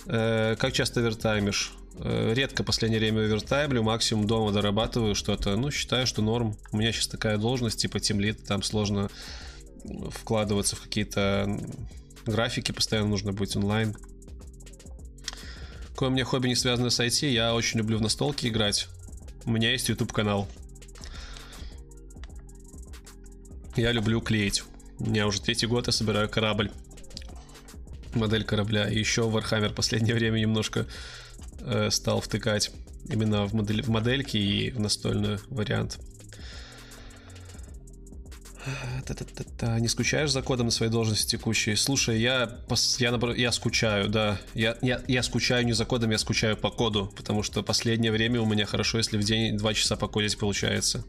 Э, 0.07 0.55
как 0.57 0.73
часто 0.73 0.99
вертаймишь? 1.01 1.73
Э, 1.99 2.33
редко 2.33 2.63
в 2.63 2.65
последнее 2.65 2.99
время 2.99 3.21
вертаймлю, 3.21 3.83
максимум 3.83 4.25
дома 4.25 4.51
дорабатываю 4.51 5.13
что-то. 5.13 5.55
Ну, 5.57 5.69
считаю, 5.69 6.07
что 6.07 6.23
норм. 6.23 6.57
У 6.71 6.77
меня 6.77 6.91
сейчас 6.91 7.07
такая 7.07 7.37
должность, 7.37 7.79
типа 7.79 7.99
тимлит, 7.99 8.43
там 8.45 8.63
сложно 8.63 9.11
вкладываться 10.09 10.75
в 10.75 10.81
какие-то 10.81 11.59
графики, 12.25 12.71
постоянно 12.71 13.09
нужно 13.09 13.31
быть 13.31 13.55
онлайн. 13.55 13.95
Какое 15.97 16.09
у 16.09 16.11
меня 16.11 16.25
хобби 16.25 16.47
не 16.47 16.55
связано 16.55 16.91
с 16.91 16.99
IT, 16.99 17.27
я 17.27 17.55
очень 17.55 17.79
люблю 17.79 17.97
в 17.97 18.01
настолки 18.01 18.45
играть. 18.45 18.87
У 19.45 19.49
меня 19.49 19.71
есть 19.71 19.89
YouTube 19.89 20.13
канал. 20.13 20.47
Я 23.75 23.91
люблю 23.93 24.21
клеить. 24.21 24.63
У 24.99 25.09
меня 25.09 25.25
уже 25.25 25.41
третий 25.41 25.65
год 25.65 25.87
я 25.87 25.91
собираю 25.91 26.29
корабль. 26.29 26.71
Модель 28.13 28.43
корабля. 28.43 28.87
И 28.87 28.99
еще 28.99 29.23
Warhammer 29.23 29.73
последнее 29.73 30.13
время 30.13 30.37
немножко 30.37 30.85
э, 31.61 31.89
стал 31.89 32.21
втыкать 32.21 32.69
именно 33.09 33.47
в, 33.47 33.55
модель, 33.55 33.81
в 33.81 33.87
модельки 33.87 34.37
и 34.37 34.69
в 34.69 34.79
настольный 34.79 35.39
вариант. 35.49 35.97
Та-та-та-та. 39.05 39.79
Не 39.79 39.87
скучаешь 39.87 40.31
за 40.31 40.41
кодом 40.41 40.67
на 40.67 40.71
своей 40.71 40.91
должности 40.91 41.31
текущей? 41.31 41.75
Слушай, 41.75 42.19
я, 42.19 42.59
я, 42.99 43.19
я 43.35 43.51
скучаю, 43.51 44.09
да. 44.09 44.39
Я, 44.53 44.77
я, 44.81 45.01
я 45.07 45.23
скучаю 45.23 45.65
не 45.65 45.73
за 45.73 45.85
кодом, 45.85 46.11
я 46.11 46.17
скучаю 46.17 46.57
по 46.57 46.69
коду, 46.69 47.11
потому 47.15 47.43
что 47.43 47.63
последнее 47.63 48.11
время 48.11 48.41
у 48.41 48.45
меня 48.45 48.65
хорошо, 48.65 48.97
если 48.97 49.17
в 49.17 49.23
день 49.23 49.57
2 49.57 49.73
часа 49.73 49.95
покодить 49.95 50.37
получается. 50.37 51.05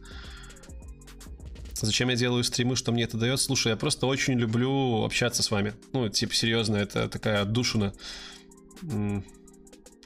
Зачем 1.74 2.08
я 2.08 2.16
делаю 2.16 2.44
стримы, 2.44 2.76
что 2.76 2.92
мне 2.92 3.04
это 3.04 3.16
дает? 3.16 3.40
Слушай, 3.40 3.70
я 3.70 3.76
просто 3.76 4.06
очень 4.06 4.34
люблю 4.38 5.04
общаться 5.04 5.42
с 5.42 5.50
вами. 5.50 5.74
Ну, 5.92 6.08
типа, 6.08 6.34
серьезно, 6.34 6.76
это 6.76 7.08
такая 7.08 7.42
отдушина. 7.42 7.92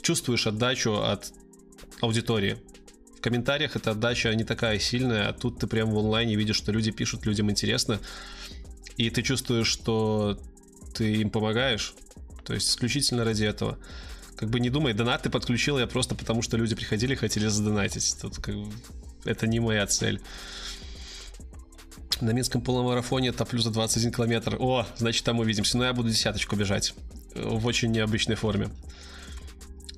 Чувствуешь 0.03 0.47
отдачу 0.47 0.95
от 0.95 1.33
аудитории 2.01 2.59
комментариях 3.23 3.77
эта 3.77 3.93
отдача 3.93 4.35
не 4.35 4.45
такая 4.45 4.79
сильная, 4.79 5.29
а 5.29 5.33
тут 5.33 5.59
ты 5.59 5.67
прям 5.67 5.91
в 5.91 5.99
онлайне 5.99 6.37
видишь, 6.37 6.57
что 6.57 6.73
люди 6.73 6.91
пишут, 6.91 7.25
людям 7.25 7.51
интересно, 7.51 8.01
и 8.97 9.09
ты 9.11 9.23
чувствуешь, 9.23 9.69
что 9.69 10.39
ты 10.95 11.17
им 11.17 11.31
помогаешь, 11.31 11.95
то 12.45 12.53
есть 12.53 12.69
исключительно 12.69 13.25
ради 13.25 13.45
этого. 13.45 13.79
Как 14.37 14.51
бы 14.51 14.61
не 14.61 14.71
думай, 14.71 14.93
донат 14.93 15.23
ты 15.23 15.31
подключил 15.31 15.79
я 15.79 15.87
просто 15.87 16.15
потому, 16.15 16.43
что 16.43 16.57
люди 16.57 16.75
приходили 16.75 17.13
и 17.13 17.17
хотели 17.17 17.47
задонатить. 17.47 18.17
Тут 18.21 18.37
как 18.37 18.57
бы 18.57 18.71
это 19.25 19.47
не 19.47 19.61
моя 19.61 19.87
цель. 19.87 20.21
На 22.21 22.31
Минском 22.31 22.61
полумарафоне 22.61 23.33
топлю 23.33 23.61
за 23.61 23.71
21 23.71 24.13
километр. 24.13 24.57
О, 24.59 24.87
значит, 24.97 25.25
там 25.25 25.39
увидимся. 25.39 25.79
Но 25.79 25.85
я 25.85 25.93
буду 25.93 26.09
десяточку 26.11 26.57
бежать. 26.57 26.95
В 27.35 27.67
очень 27.67 27.91
необычной 27.91 28.37
форме. 28.37 28.69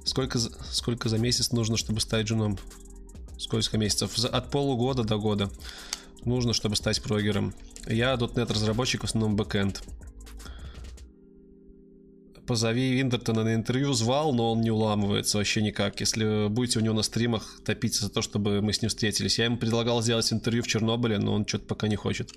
Сколько, 0.04 0.38
сколько 0.38 1.08
за 1.08 1.18
месяц 1.18 1.52
нужно, 1.52 1.76
чтобы 1.76 2.00
стать 2.00 2.26
джуном? 2.26 2.58
Сколько 3.38 3.78
месяцев, 3.78 4.18
от 4.24 4.50
полугода 4.50 5.04
до 5.04 5.18
года 5.18 5.50
нужно, 6.24 6.52
чтобы 6.52 6.76
стать 6.76 7.02
прогером. 7.02 7.54
Я 7.86 8.14
.NET 8.14 8.52
разработчик, 8.52 9.02
в 9.02 9.04
основном 9.04 9.36
бэкэнд. 9.36 9.82
Позови 12.46 12.92
Виндертона 12.92 13.42
на 13.42 13.54
интервью, 13.54 13.94
звал, 13.94 14.34
но 14.34 14.52
он 14.52 14.60
не 14.60 14.70
уламывается 14.70 15.38
вообще 15.38 15.62
никак. 15.62 16.00
Если 16.00 16.48
будете 16.48 16.78
у 16.78 16.82
него 16.82 16.94
на 16.94 17.02
стримах 17.02 17.60
топиться 17.64 18.04
за 18.04 18.10
то, 18.10 18.20
чтобы 18.20 18.60
мы 18.60 18.72
с 18.74 18.82
ним 18.82 18.90
встретились. 18.90 19.38
Я 19.38 19.46
ему 19.46 19.56
предлагал 19.56 20.02
сделать 20.02 20.30
интервью 20.30 20.62
в 20.62 20.66
Чернобыле, 20.66 21.18
но 21.18 21.32
он 21.32 21.46
что-то 21.46 21.64
пока 21.64 21.88
не 21.88 21.96
хочет. 21.96 22.32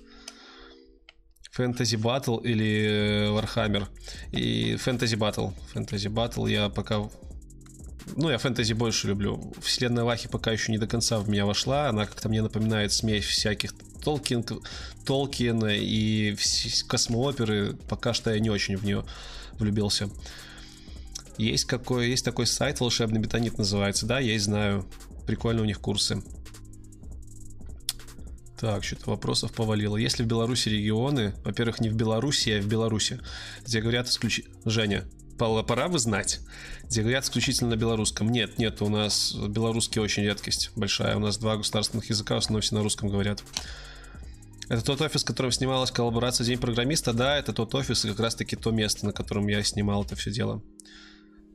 Фэнтези 1.52 1.96
Батл 1.96 2.38
или 2.38 3.28
Warhammer. 3.28 3.86
И 4.32 4.76
Фэнтези 4.76 5.16
Батл. 5.16 5.48
Фэнтези 5.72 6.08
Батл 6.08 6.46
я 6.46 6.70
пока 6.70 7.10
ну, 8.16 8.30
я 8.30 8.38
фэнтези 8.38 8.72
больше 8.72 9.08
люблю. 9.08 9.52
Вселенная 9.60 10.04
Вахи 10.04 10.28
пока 10.28 10.52
еще 10.52 10.72
не 10.72 10.78
до 10.78 10.86
конца 10.86 11.18
в 11.18 11.28
меня 11.28 11.46
вошла. 11.46 11.88
Она 11.88 12.06
как-то 12.06 12.28
мне 12.28 12.42
напоминает 12.42 12.92
смесь 12.92 13.24
всяких 13.24 13.72
Толкин, 14.02 14.44
Толкина 15.04 15.74
и 15.74 16.36
космооперы. 16.86 17.76
Пока 17.88 18.14
что 18.14 18.32
я 18.32 18.40
не 18.40 18.50
очень 18.50 18.76
в 18.76 18.84
нее 18.84 19.04
влюбился. 19.58 20.10
Есть, 21.36 21.66
какой, 21.66 22.08
есть 22.08 22.24
такой 22.24 22.46
сайт, 22.46 22.80
волшебный 22.80 23.20
бетонит 23.20 23.58
называется, 23.58 24.06
да, 24.06 24.18
я 24.18 24.34
и 24.34 24.38
знаю. 24.38 24.86
Прикольно 25.26 25.62
у 25.62 25.64
них 25.64 25.80
курсы. 25.80 26.22
Так, 28.58 28.82
что-то 28.82 29.10
вопросов 29.10 29.52
повалило. 29.52 29.96
Если 29.96 30.24
в 30.24 30.26
Беларуси 30.26 30.68
регионы, 30.68 31.32
во-первых, 31.44 31.80
не 31.80 31.90
в 31.90 31.94
Беларуси, 31.94 32.50
а 32.50 32.60
в 32.60 32.66
Беларуси, 32.66 33.20
где 33.64 33.80
говорят 33.80 34.08
исключи... 34.08 34.46
Женя, 34.64 35.04
пора 35.38 35.88
бы 35.88 35.98
знать. 35.98 36.40
Где 36.84 37.02
говорят 37.02 37.24
исключительно 37.24 37.70
на 37.70 37.76
белорусском. 37.76 38.30
Нет, 38.30 38.58
нет, 38.58 38.82
у 38.82 38.88
нас 38.88 39.34
белорусский 39.34 40.00
очень 40.00 40.24
редкость 40.24 40.70
большая. 40.76 41.16
У 41.16 41.20
нас 41.20 41.38
два 41.38 41.56
государственных 41.56 42.10
языка, 42.10 42.34
в 42.34 42.38
основном 42.38 42.62
все 42.62 42.74
на 42.74 42.82
русском 42.82 43.08
говорят. 43.08 43.42
Это 44.68 44.84
тот 44.84 45.00
офис, 45.00 45.22
в 45.22 45.26
котором 45.26 45.50
снималась 45.50 45.90
коллаборация 45.90 46.44
День 46.44 46.58
программиста? 46.58 47.12
Да, 47.12 47.38
это 47.38 47.52
тот 47.52 47.74
офис 47.74 48.04
и 48.04 48.08
как 48.08 48.20
раз 48.20 48.34
таки 48.34 48.56
то 48.56 48.70
место, 48.70 49.06
на 49.06 49.12
котором 49.12 49.48
я 49.48 49.62
снимал 49.62 50.04
это 50.04 50.14
все 50.14 50.30
дело. 50.30 50.62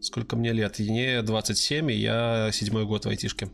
Сколько 0.01 0.35
мне 0.35 0.51
лет? 0.51 0.79
Мне 0.79 1.21
27, 1.21 1.91
и 1.91 1.95
я 1.95 2.49
седьмой 2.51 2.85
год 2.85 3.05
в 3.05 3.09
айтишке. 3.09 3.49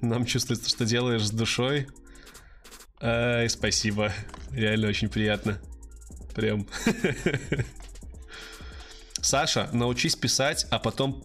Нам 0.00 0.24
чувствуется, 0.24 0.70
что 0.70 0.86
делаешь 0.86 1.26
с 1.26 1.30
душой. 1.30 1.88
Ай, 3.02 3.48
спасибо. 3.50 4.12
Реально 4.50 4.88
очень 4.88 5.08
приятно. 5.08 5.60
Прям. 6.34 6.66
Саша, 9.20 9.68
научись 9.72 10.16
писать, 10.16 10.66
а 10.70 10.78
потом 10.78 11.22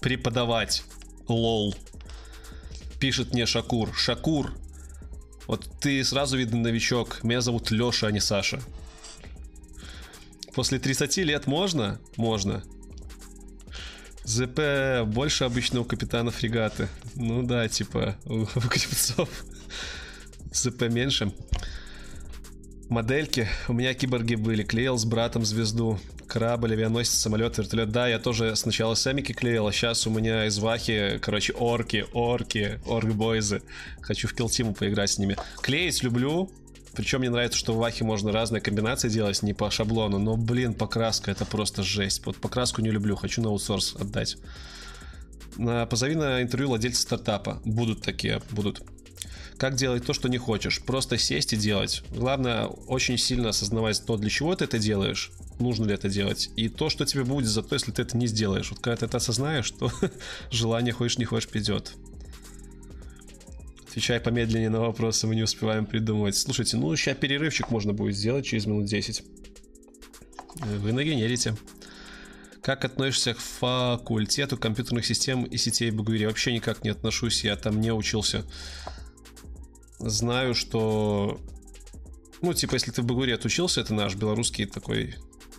преподавать. 0.00 0.84
Лол. 1.28 1.74
Пишет 2.98 3.32
мне 3.32 3.46
Шакур. 3.46 3.94
Шакур, 3.94 4.54
вот 5.46 5.68
ты 5.80 6.02
сразу 6.04 6.36
видно 6.36 6.58
новичок. 6.58 7.22
Меня 7.22 7.40
зовут 7.40 7.70
Леша, 7.70 8.08
а 8.08 8.10
не 8.10 8.20
Саша. 8.20 8.60
После 10.54 10.78
30 10.78 11.18
лет 11.18 11.46
можно? 11.46 12.00
Можно. 12.16 12.64
ЗП 14.24 15.04
больше 15.04 15.44
обычного 15.44 15.84
капитана 15.84 16.30
фрегаты. 16.30 16.88
Ну 17.14 17.42
да, 17.42 17.68
типа 17.68 18.16
у, 18.24 18.42
у 18.54 18.60
крепцов. 18.60 19.28
ЗП 20.52 20.82
меньше. 20.82 21.32
Модельки. 22.88 23.48
У 23.68 23.72
меня 23.72 23.94
киборги 23.94 24.36
были. 24.36 24.62
Клеил 24.62 24.96
с 24.96 25.04
братом 25.04 25.44
звезду. 25.44 25.98
Корабль, 26.28 26.72
авианосец, 26.72 27.14
самолет, 27.14 27.58
вертолет. 27.58 27.90
Да, 27.90 28.08
я 28.08 28.18
тоже 28.18 28.54
сначала 28.56 28.94
сэмики 28.94 29.32
клеил, 29.32 29.66
а 29.66 29.72
сейчас 29.72 30.06
у 30.06 30.10
меня 30.10 30.46
из 30.46 30.58
Вахи, 30.58 31.18
короче, 31.20 31.52
орки, 31.52 32.04
орки, 32.12 32.80
орг-бойзы. 32.86 33.62
Хочу 34.00 34.28
в 34.28 34.34
килтиму 34.34 34.74
поиграть 34.74 35.10
с 35.10 35.18
ними. 35.18 35.36
Клеить 35.62 36.02
люблю, 36.02 36.50
причем 36.94 37.20
мне 37.20 37.30
нравится, 37.30 37.58
что 37.58 37.74
в 37.74 37.76
Вахе 37.76 38.04
можно 38.04 38.32
разные 38.32 38.60
комбинации 38.60 39.08
делать, 39.08 39.42
не 39.42 39.52
по 39.52 39.70
шаблону. 39.70 40.18
Но, 40.18 40.36
блин, 40.36 40.74
покраска 40.74 41.30
это 41.30 41.44
просто 41.44 41.82
жесть. 41.82 42.24
Вот 42.24 42.36
покраску 42.36 42.82
не 42.82 42.90
люблю, 42.90 43.16
хочу 43.16 43.42
на 43.42 43.48
аутсорс 43.48 43.94
отдать. 43.96 44.36
Позови 45.90 46.14
на 46.16 46.42
интервью 46.42 46.68
владельца 46.68 47.02
стартапа. 47.02 47.60
Будут 47.64 48.02
такие, 48.02 48.42
будут. 48.50 48.82
Как 49.58 49.74
делать 49.74 50.04
то, 50.04 50.12
что 50.12 50.28
не 50.28 50.38
хочешь? 50.38 50.82
Просто 50.82 51.16
сесть 51.16 51.52
и 51.52 51.56
делать. 51.56 52.02
Главное, 52.10 52.66
очень 52.66 53.16
сильно 53.16 53.50
осознавать 53.50 54.04
то, 54.04 54.16
для 54.16 54.28
чего 54.28 54.54
ты 54.54 54.64
это 54.64 54.78
делаешь, 54.78 55.32
нужно 55.58 55.86
ли 55.86 55.94
это 55.94 56.08
делать, 56.08 56.50
и 56.56 56.68
то, 56.68 56.90
что 56.90 57.06
тебе 57.06 57.24
будет 57.24 57.46
за 57.46 57.62
то, 57.62 57.74
если 57.74 57.90
ты 57.90 58.02
это 58.02 58.16
не 58.16 58.26
сделаешь. 58.26 58.70
Вот 58.70 58.80
когда 58.80 58.96
ты 58.96 59.06
это 59.06 59.16
осознаешь, 59.16 59.70
то 59.70 59.90
желание 60.50 60.92
хочешь 60.92 61.18
не 61.18 61.24
хочешь 61.24 61.48
придет. 61.48 61.94
Отвечай 63.88 64.20
помедленнее 64.20 64.68
на 64.68 64.80
вопросы, 64.80 65.26
мы 65.26 65.34
не 65.34 65.42
успеваем 65.42 65.86
придумывать. 65.86 66.36
Слушайте, 66.36 66.76
ну 66.76 66.94
сейчас 66.96 67.16
перерывчик 67.16 67.70
можно 67.70 67.94
будет 67.94 68.14
сделать 68.14 68.44
через 68.44 68.66
минут 68.66 68.84
10. 68.84 69.22
Вы 70.56 70.92
нагенерите. 70.92 71.56
Как 72.60 72.84
относишься 72.84 73.32
к 73.32 73.38
факультету 73.38 74.58
компьютерных 74.58 75.06
систем 75.06 75.44
и 75.44 75.56
сетей 75.56 75.90
БГУИРе? 75.90 76.26
Вообще 76.26 76.52
никак 76.52 76.84
не 76.84 76.90
отношусь, 76.90 77.44
я 77.44 77.56
там 77.56 77.80
не 77.80 77.92
учился. 77.92 78.44
Знаю, 79.98 80.54
что... 80.54 81.40
Ну, 82.42 82.52
типа, 82.52 82.74
если 82.74 82.90
ты 82.90 83.02
в 83.02 83.06
БГУИРе 83.06 83.34
отучился, 83.34 83.80
это 83.80 83.94
наш 83.94 84.14
белорусский 84.14 84.66
такой 84.66 85.14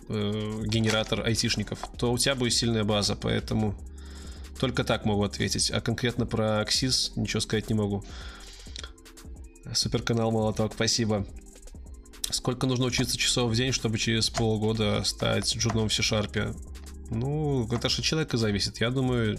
э, 0.08 0.62
генератор 0.64 1.26
айтишников, 1.26 1.80
то 1.98 2.12
у 2.12 2.18
тебя 2.18 2.34
будет 2.34 2.54
сильная 2.54 2.84
база, 2.84 3.16
поэтому 3.16 3.74
только 4.58 4.84
так 4.84 5.04
могу 5.04 5.22
ответить. 5.24 5.70
А 5.70 5.80
конкретно 5.80 6.26
про 6.26 6.62
Axis 6.62 7.12
ничего 7.16 7.40
сказать 7.40 7.68
не 7.68 7.74
могу. 7.74 8.04
Суперканал 9.72 10.30
Молоток, 10.30 10.74
спасибо. 10.74 11.26
Сколько 12.30 12.66
нужно 12.66 12.86
учиться 12.86 13.16
часов 13.16 13.50
в 13.50 13.56
день, 13.56 13.72
чтобы 13.72 13.98
через 13.98 14.30
полгода 14.30 15.02
стать 15.04 15.56
джуном 15.56 15.88
в 15.88 15.94
C-Sharp? 15.94 16.56
Ну, 17.10 17.66
это 17.72 17.88
же 17.88 18.00
от 18.00 18.04
человека 18.04 18.36
зависит. 18.36 18.80
Я 18.80 18.90
думаю, 18.90 19.38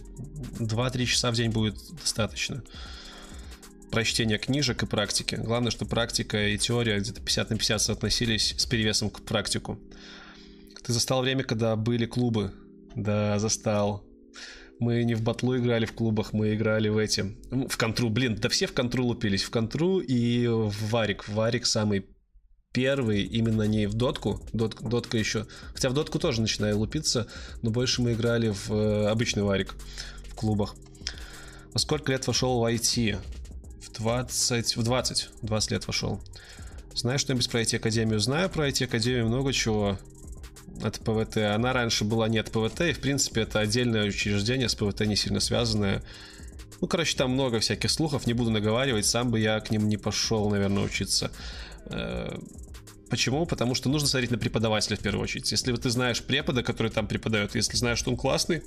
2-3 0.60 1.06
часа 1.06 1.32
в 1.32 1.36
день 1.36 1.52
будет 1.52 1.78
достаточно. 2.02 2.64
Прочтение 3.92 4.38
книжек 4.38 4.84
и 4.84 4.86
практики. 4.86 5.36
Главное, 5.36 5.72
что 5.72 5.86
практика 5.86 6.50
и 6.50 6.58
теория 6.58 7.00
где-то 7.00 7.22
50 7.22 7.50
на 7.50 7.58
50 7.58 7.82
соотносились 7.82 8.54
с 8.58 8.66
перевесом 8.66 9.10
к 9.10 9.22
практику. 9.22 9.80
Ты 10.86 10.94
застал 10.94 11.22
время, 11.22 11.44
когда 11.44 11.76
были 11.76 12.06
клубы? 12.06 12.54
Да, 12.96 13.40
застал. 13.40 14.04
Мы 14.80 15.04
не 15.04 15.16
в 15.16 15.22
батлу 15.22 15.58
играли 15.58 15.86
в 15.86 15.94
клубах, 15.94 16.32
мы 16.34 16.54
играли 16.54 16.88
в 16.88 16.98
эти... 16.98 17.36
В 17.52 17.78
контру, 17.78 18.10
блин, 18.10 18.36
да 18.36 18.48
все 18.48 18.66
в 18.66 18.74
контру 18.74 19.06
лупились. 19.06 19.44
В 19.44 19.50
контру 19.50 20.00
и 20.00 20.48
в 20.48 20.74
варик. 20.90 21.28
Варик 21.28 21.66
самый 21.66 22.06
первый, 22.72 23.24
именно 23.24 23.64
не 23.64 23.88
в 23.88 23.94
дотку. 23.94 24.42
Дот, 24.54 24.78
дотка 24.82 25.18
еще... 25.18 25.48
Хотя 25.74 25.90
в 25.90 25.94
дотку 25.94 26.20
тоже 26.20 26.42
начинаю 26.42 26.78
лупиться, 26.78 27.28
но 27.62 27.72
больше 27.72 28.02
мы 28.02 28.14
играли 28.14 28.50
в 28.50 28.72
э, 28.72 29.08
обычный 29.10 29.44
варик 29.44 29.76
в 30.30 30.36
клубах. 30.36 30.76
Во 31.74 31.80
сколько 31.80 32.12
лет 32.12 32.26
вошел 32.28 32.60
в 32.60 32.64
IT? 32.64 33.18
В 33.82 33.92
20... 33.92 34.78
В 34.78 34.84
20. 34.84 35.30
20 35.42 35.72
лет 35.72 35.88
вошел. 35.88 36.22
Знаешь 36.94 37.22
что-нибудь 37.22 37.50
про 37.50 37.62
IT-академию? 37.62 38.20
Знаю 38.20 38.50
про 38.50 38.68
IT-академию 38.68 39.28
много 39.28 39.54
чего 39.54 39.98
от 40.82 41.00
ПВТ. 41.00 41.38
Она 41.38 41.74
раньше 41.74 42.04
была 42.04 42.28
не 42.28 42.40
от 42.40 42.52
ПВТ, 42.52 42.82
и 42.82 42.94
в 42.94 43.00
принципе 43.00 43.42
это 43.42 43.60
отдельное 43.60 44.08
учреждение 44.08 44.70
с 44.70 44.76
ПВТ 44.76 45.02
не 45.02 45.16
сильно 45.16 45.40
связанное. 45.40 46.04
Ну, 46.82 46.88
короче, 46.88 47.16
там 47.18 47.32
много 47.32 47.60
всяких 47.60 47.92
слухов, 47.92 48.26
не 48.26 48.34
буду 48.34 48.52
наговаривать, 48.52 49.06
сам 49.06 49.32
бы 49.32 49.40
я 49.40 49.60
к 49.60 49.70
ним 49.72 49.90
не 49.90 49.98
пошел, 49.98 50.50
наверное, 50.50 50.84
учиться. 50.84 51.32
Э, 51.86 52.38
почему? 53.10 53.46
Потому 53.46 53.76
что 53.76 53.90
нужно 53.90 54.08
смотреть 54.08 54.32
на 54.32 54.38
преподавателя 54.38 54.96
в 54.96 55.00
первую 55.00 55.24
очередь. 55.24 55.52
Если 55.52 55.76
ты 55.76 55.90
знаешь 55.90 56.24
препода, 56.24 56.64
который 56.64 56.92
там 56.92 57.08
преподает, 57.08 57.56
если 57.56 57.76
знаешь, 57.76 58.00
что 58.00 58.12
он 58.12 58.18
классный, 58.18 58.64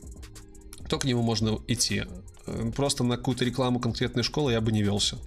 то 0.89 0.99
к 0.99 1.05
нему 1.05 1.23
можно 1.23 1.59
идти. 1.69 2.05
Э, 2.47 2.71
просто 2.75 3.05
на 3.05 3.17
какую-то 3.17 3.45
рекламу 3.45 3.81
конкретной 3.81 4.23
школы 4.23 4.53
я 4.53 4.61
бы 4.61 4.73
не 4.73 4.83
велся. 4.83 5.19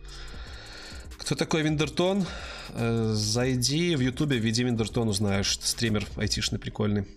Кто 1.18 1.36
такой 1.36 1.64
Виндертон? 1.64 2.26
Э, 2.70 3.12
зайди 3.14 3.96
в 3.96 4.02
Ютубе, 4.02 4.38
введи 4.38 4.64
Виндертон, 4.64 5.08
узнаешь. 5.08 5.60
Стример 5.60 6.08
айтишный, 6.18 6.60
прикольный. 6.60 7.08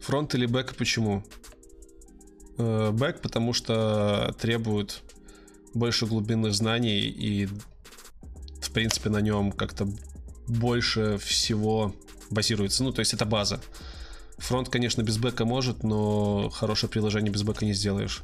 Фронт 0.00 0.34
или 0.34 0.46
бэк 0.46 0.74
почему? 0.76 1.24
Э, 2.56 2.90
бэк, 2.90 3.20
потому 3.20 3.52
что 3.52 4.34
требует 4.40 5.02
больше 5.74 6.06
глубинных 6.06 6.54
знаний 6.54 7.00
и, 7.00 7.46
в 7.46 8.70
принципе, 8.72 9.10
на 9.10 9.20
нем 9.20 9.52
как-то 9.52 9.88
больше 10.46 11.18
всего 11.18 11.94
базируется. 12.30 12.84
Ну, 12.84 12.92
то 12.92 13.00
есть 13.00 13.14
это 13.14 13.26
база. 13.26 13.60
Фронт, 14.38 14.68
конечно, 14.68 15.02
без 15.02 15.18
бэка 15.18 15.44
может, 15.44 15.82
но 15.82 16.48
хорошее 16.50 16.90
приложение 16.90 17.32
без 17.32 17.42
бэка 17.42 17.64
не 17.64 17.74
сделаешь. 17.74 18.22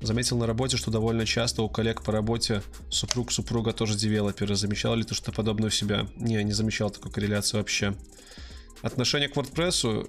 Заметил 0.00 0.36
на 0.38 0.46
работе, 0.46 0.76
что 0.76 0.90
довольно 0.90 1.24
часто 1.24 1.62
у 1.62 1.68
коллег 1.68 2.02
по 2.02 2.12
работе 2.12 2.62
супруг 2.90 3.32
супруга 3.32 3.72
тоже 3.72 3.96
девелоперы. 3.96 4.54
Замечал 4.54 4.94
ли 4.94 5.02
ты 5.02 5.14
что-то 5.14 5.32
подобное 5.32 5.68
у 5.68 5.70
себя? 5.70 6.06
Не, 6.16 6.42
не 6.44 6.52
замечал 6.52 6.90
такой 6.90 7.10
корреляции 7.10 7.56
вообще. 7.56 7.96
Отношение 8.82 9.30
к 9.30 9.36
WordPress, 9.36 10.06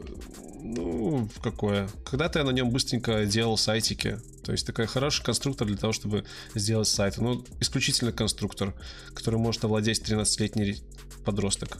ну, 0.62 1.30
какое? 1.42 1.88
Когда-то 2.04 2.40
я 2.40 2.46
на 2.46 2.50
нем 2.50 2.72
быстренько 2.72 3.26
делал 3.26 3.56
сайтики. 3.56 4.20
То 4.44 4.52
есть 4.52 4.68
такой 4.68 4.86
хороший 4.86 5.24
конструктор 5.24 5.66
для 5.66 5.78
того, 5.78 5.94
чтобы 5.94 6.26
сделать 6.56 6.90
сайт. 6.90 7.18
Ну, 7.18 7.46
исключительно 7.62 8.12
конструктор, 8.12 8.74
который 9.14 9.40
может 9.40 9.64
овладеть 9.64 10.02
13-летний 10.02 10.84
подросток. 11.24 11.78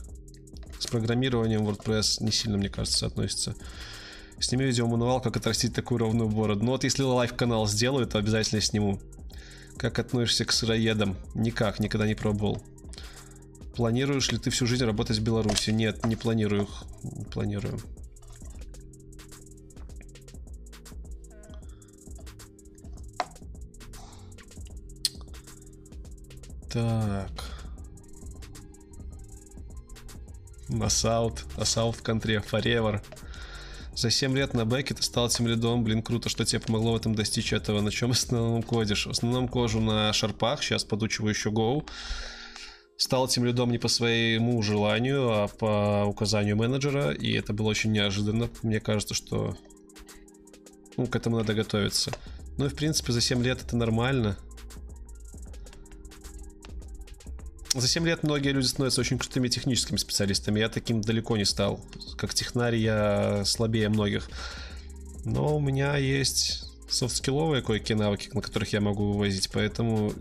С 0.78 0.86
программированием 0.86 1.66
WordPress 1.66 2.22
не 2.22 2.32
сильно, 2.32 2.58
мне 2.58 2.68
кажется, 2.68 3.06
относится. 3.06 3.54
Сними 4.38 4.64
видеомануал, 4.64 5.20
как 5.20 5.36
отрастить 5.36 5.74
такую 5.74 5.98
ровную 5.98 6.28
бороду. 6.28 6.64
Ну 6.64 6.72
вот 6.72 6.84
если 6.84 7.02
лайв-канал 7.02 7.66
сделаю, 7.66 8.06
то 8.06 8.18
обязательно 8.18 8.60
сниму. 8.60 9.00
Как 9.78 9.98
относишься 9.98 10.44
к 10.44 10.52
сыроедам? 10.52 11.16
Никак, 11.34 11.80
никогда 11.80 12.06
не 12.06 12.14
пробовал. 12.14 12.62
Планируешь 13.74 14.32
ли 14.32 14.38
ты 14.38 14.50
всю 14.50 14.66
жизнь 14.66 14.84
работать 14.84 15.18
в 15.18 15.22
Беларуси? 15.22 15.70
Нет, 15.70 16.04
не 16.06 16.16
планирую. 16.16 16.68
Не 17.02 17.24
планирую. 17.24 17.78
Так. 26.70 27.45
Assault. 30.68 31.44
Assault 31.56 32.02
Country 32.02 32.44
Forever. 32.50 33.00
За 33.94 34.10
7 34.10 34.36
лет 34.36 34.52
на 34.52 34.66
бэке 34.66 34.94
ты 34.94 35.02
стал 35.02 35.30
тем 35.30 35.46
лидом, 35.46 35.82
блин, 35.82 36.02
круто, 36.02 36.28
что 36.28 36.44
тебе 36.44 36.60
помогло 36.60 36.92
в 36.92 36.96
этом 36.96 37.14
достичь 37.14 37.52
этого. 37.52 37.80
На 37.80 37.90
чем 37.90 38.10
в 38.10 38.12
основном 38.12 38.62
кодишь? 38.62 39.06
В 39.06 39.10
основном 39.10 39.48
кожу 39.48 39.80
на 39.80 40.12
шарпах, 40.12 40.62
сейчас 40.62 40.84
подучиваю 40.84 41.30
еще 41.30 41.48
Go. 41.48 41.88
Стал 42.98 43.26
тем 43.28 43.44
лидом 43.46 43.70
не 43.70 43.78
по 43.78 43.88
своему 43.88 44.62
желанию, 44.62 45.30
а 45.30 45.48
по 45.48 46.04
указанию 46.06 46.56
менеджера, 46.56 47.12
и 47.12 47.32
это 47.32 47.54
было 47.54 47.68
очень 47.68 47.92
неожиданно. 47.92 48.50
Мне 48.62 48.80
кажется, 48.80 49.14
что 49.14 49.56
ну, 50.96 51.06
к 51.06 51.16
этому 51.16 51.38
надо 51.38 51.54
готовиться. 51.54 52.12
Ну 52.58 52.66
и 52.66 52.68
в 52.68 52.74
принципе 52.74 53.12
за 53.12 53.20
7 53.20 53.42
лет 53.42 53.62
это 53.62 53.76
нормально. 53.76 54.36
За 57.80 57.88
7 57.88 58.06
лет 58.06 58.22
многие 58.22 58.52
люди 58.52 58.66
становятся 58.66 59.00
очень 59.00 59.18
крутыми 59.18 59.48
техническими 59.48 59.96
специалистами. 59.96 60.60
Я 60.60 60.68
таким 60.68 61.00
далеко 61.00 61.36
не 61.36 61.44
стал. 61.44 61.80
Как 62.16 62.34
технарь 62.34 62.76
я 62.76 63.42
слабее 63.44 63.88
многих. 63.88 64.28
Но 65.24 65.56
у 65.56 65.60
меня 65.60 65.96
есть 65.96 66.64
софт-скилловые 66.88 67.62
кое-какие 67.62 67.96
навыки, 67.96 68.30
на 68.32 68.40
которых 68.40 68.72
я 68.72 68.80
могу 68.80 69.12
вывозить, 69.12 69.50
поэтому 69.52 70.12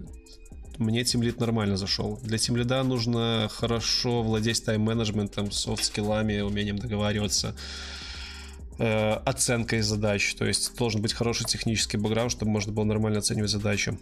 мне 0.77 1.03
тимлид 1.03 1.39
нормально 1.39 1.77
зашел. 1.77 2.19
Для 2.23 2.37
тимлида 2.37 2.83
нужно 2.83 3.49
хорошо 3.51 4.23
владеть 4.23 4.63
тайм-менеджментом, 4.65 5.51
софт-скиллами, 5.51 6.41
умением 6.41 6.77
договариваться, 6.77 7.55
э, 8.77 9.11
оценкой 9.25 9.81
задач. 9.81 10.35
То 10.35 10.45
есть 10.45 10.75
должен 10.77 11.01
быть 11.01 11.13
хороший 11.13 11.45
технический 11.45 11.97
бэкграунд, 11.97 12.31
чтобы 12.31 12.51
можно 12.51 12.73
было 12.73 12.83
нормально 12.83 13.19
оценивать 13.19 13.51
задачи. 13.51 13.97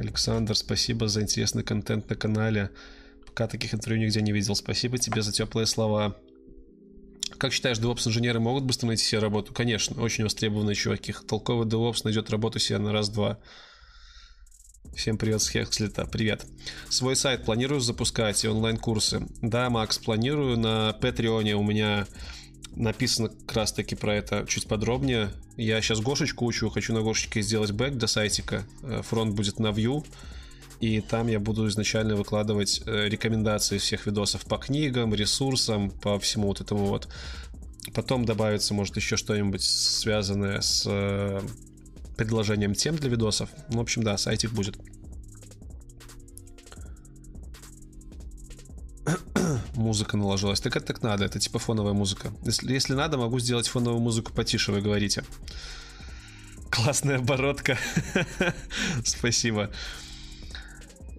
Александр, 0.00 0.56
спасибо 0.56 1.08
за 1.08 1.20
интересный 1.20 1.62
контент 1.62 2.08
на 2.08 2.16
канале. 2.16 2.70
Пока 3.26 3.46
таких 3.46 3.74
интервью 3.74 4.02
нигде 4.02 4.22
не 4.22 4.32
видел. 4.32 4.56
Спасибо 4.56 4.96
тебе 4.96 5.20
за 5.20 5.30
теплые 5.30 5.66
слова. 5.66 6.16
Как 7.36 7.52
считаешь, 7.52 7.78
DevOps-инженеры 7.78 8.40
могут 8.40 8.64
быстро 8.64 8.86
найти 8.86 9.04
себе 9.04 9.18
работу? 9.18 9.52
Конечно, 9.52 10.00
очень 10.02 10.24
востребованные 10.24 10.74
чуваки. 10.74 11.14
Толковый 11.28 11.66
DevOps 11.66 12.00
найдет 12.04 12.30
работу 12.30 12.58
себе 12.58 12.78
на 12.78 12.92
раз-два. 12.92 13.40
Всем 14.96 15.18
привет 15.18 15.42
с 15.42 15.50
Хекслита, 15.50 16.06
привет. 16.06 16.46
Свой 16.88 17.14
сайт 17.14 17.44
планирую 17.44 17.82
запускать 17.82 18.42
и 18.42 18.48
онлайн-курсы. 18.48 19.28
Да, 19.42 19.68
Макс, 19.68 19.98
планирую. 19.98 20.58
На 20.58 20.94
Патреоне 20.94 21.56
у 21.56 21.62
меня 21.62 22.06
написано 22.76 23.28
как 23.28 23.56
раз 23.56 23.72
таки 23.72 23.94
про 23.94 24.14
это 24.14 24.44
чуть 24.48 24.66
подробнее. 24.66 25.30
Я 25.56 25.80
сейчас 25.80 26.00
Гошечку 26.00 26.46
учу, 26.46 26.70
хочу 26.70 26.92
на 26.92 27.02
Гошечке 27.02 27.42
сделать 27.42 27.72
бэк 27.72 27.96
до 27.96 28.06
сайтика. 28.06 28.64
Э, 28.82 29.02
фронт 29.02 29.34
будет 29.34 29.58
на 29.58 29.68
Vue. 29.68 30.04
И 30.80 31.00
там 31.02 31.28
я 31.28 31.38
буду 31.38 31.68
изначально 31.68 32.16
выкладывать 32.16 32.82
э, 32.86 33.08
рекомендации 33.08 33.76
всех 33.78 34.06
видосов 34.06 34.46
по 34.46 34.56
книгам, 34.56 35.14
ресурсам, 35.14 35.90
по 35.90 36.18
всему 36.18 36.48
вот 36.48 36.60
этому 36.60 36.86
вот. 36.86 37.08
Потом 37.92 38.24
добавится, 38.24 38.72
может, 38.72 38.96
еще 38.96 39.16
что-нибудь 39.16 39.62
связанное 39.62 40.60
с 40.60 40.84
э, 40.86 41.40
предложением 42.16 42.74
тем 42.74 42.96
для 42.96 43.10
видосов. 43.10 43.50
Ну, 43.68 43.78
в 43.78 43.82
общем, 43.82 44.02
да, 44.02 44.16
сайтик 44.16 44.52
будет. 44.52 44.78
Музыка 49.80 50.16
наложилась. 50.16 50.60
Так 50.60 50.76
это 50.76 50.86
так 50.86 51.02
надо, 51.02 51.24
это 51.24 51.38
типа 51.38 51.58
фоновая 51.58 51.92
музыка. 51.92 52.32
Если, 52.44 52.72
если 52.72 52.94
надо, 52.94 53.18
могу 53.18 53.38
сделать 53.40 53.68
фоновую 53.68 54.00
музыку 54.00 54.32
потише, 54.32 54.72
вы 54.72 54.80
говорите. 54.80 55.24
Классная 56.70 57.18
оборотка. 57.18 57.76
Спасибо. 59.04 59.70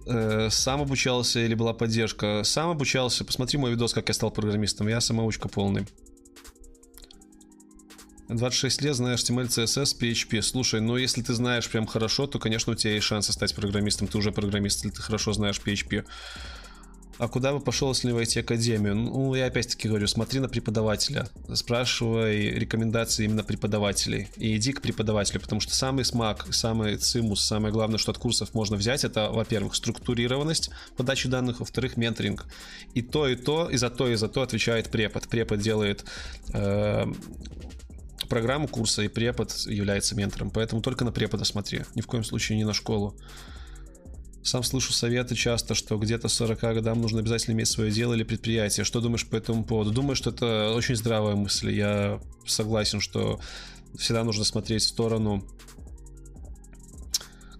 Э, 0.06 0.48
сам 0.50 0.80
обучался 0.80 1.40
или 1.40 1.54
была 1.54 1.74
поддержка? 1.74 2.42
Сам 2.44 2.70
обучался. 2.70 3.24
Посмотри 3.24 3.58
мой 3.58 3.70
видос, 3.72 3.92
как 3.92 4.08
я 4.08 4.14
стал 4.14 4.30
программистом. 4.30 4.88
Я 4.88 5.00
самоучка 5.00 5.48
полный. 5.48 5.86
26 8.28 8.82
лет, 8.82 8.96
знаешь 8.96 9.20
HTML, 9.20 9.48
CSS, 9.48 9.98
PHP. 10.00 10.42
Слушай, 10.42 10.80
ну 10.80 10.96
если 10.96 11.22
ты 11.22 11.34
знаешь 11.34 11.68
прям 11.68 11.86
хорошо, 11.86 12.26
то, 12.26 12.38
конечно, 12.38 12.72
у 12.72 12.76
тебя 12.76 12.94
есть 12.94 13.06
шансы 13.06 13.32
стать 13.32 13.54
программистом. 13.54 14.08
Ты 14.08 14.18
уже 14.18 14.32
программист, 14.32 14.84
если 14.84 14.96
ты 14.96 15.02
хорошо 15.02 15.32
знаешь 15.32 15.60
PHP. 15.64 16.04
А 17.18 17.28
куда 17.28 17.52
бы 17.52 17.60
пошел, 17.60 17.90
если 17.90 18.10
войти 18.10 18.40
академию? 18.40 18.96
Ну, 18.96 19.34
я 19.34 19.46
опять-таки 19.46 19.88
говорю, 19.88 20.06
смотри 20.06 20.40
на 20.40 20.48
преподавателя. 20.48 21.28
Спрашивай 21.52 22.50
рекомендации 22.50 23.24
именно 23.24 23.44
преподавателей. 23.44 24.28
И 24.36 24.56
иди 24.56 24.72
к 24.72 24.80
преподавателю, 24.80 25.40
потому 25.40 25.60
что 25.60 25.74
самый 25.74 26.04
смак, 26.04 26.46
самый 26.50 26.96
цимус, 26.96 27.44
самое 27.44 27.72
главное, 27.72 27.98
что 27.98 28.10
от 28.12 28.18
курсов 28.18 28.54
можно 28.54 28.76
взять, 28.76 29.04
это, 29.04 29.30
во-первых, 29.30 29.74
структурированность 29.74 30.70
подачи 30.96 31.28
данных, 31.28 31.60
во-вторых, 31.60 31.96
менторинг. 31.96 32.46
И 32.94 33.02
то, 33.02 33.28
и 33.28 33.36
то, 33.36 33.68
и 33.68 33.76
за 33.76 33.90
то, 33.90 34.08
и 34.08 34.14
за 34.14 34.28
то 34.28 34.42
отвечает 34.42 34.90
препод. 34.90 35.28
Препод 35.28 35.60
делает 35.60 36.04
э, 36.52 37.06
программу 38.28 38.66
курса, 38.66 39.02
и 39.02 39.08
препод 39.08 39.52
является 39.66 40.16
ментором. 40.16 40.50
Поэтому 40.50 40.80
только 40.80 41.04
на 41.04 41.12
препода 41.12 41.44
смотри, 41.44 41.82
ни 41.94 42.00
в 42.00 42.06
коем 42.06 42.24
случае 42.24 42.56
не 42.56 42.64
на 42.64 42.72
школу. 42.72 43.14
Сам 44.42 44.62
слышу 44.62 44.92
советы 44.92 45.34
часто, 45.34 45.74
что 45.74 45.96
где-то 45.98 46.28
40 46.28 46.60
годам 46.60 47.00
нужно 47.00 47.20
обязательно 47.20 47.54
иметь 47.54 47.68
свое 47.68 47.90
дело 47.90 48.14
или 48.14 48.24
предприятие. 48.24 48.84
Что 48.84 49.00
думаешь 49.00 49.26
по 49.26 49.36
этому 49.36 49.64
поводу? 49.64 49.92
Думаю, 49.92 50.16
что 50.16 50.30
это 50.30 50.74
очень 50.74 50.96
здравая 50.96 51.36
мысль. 51.36 51.70
Я 51.70 52.20
согласен, 52.46 53.00
что 53.00 53.40
всегда 53.96 54.24
нужно 54.24 54.44
смотреть 54.44 54.82
в 54.82 54.88
сторону 54.88 55.44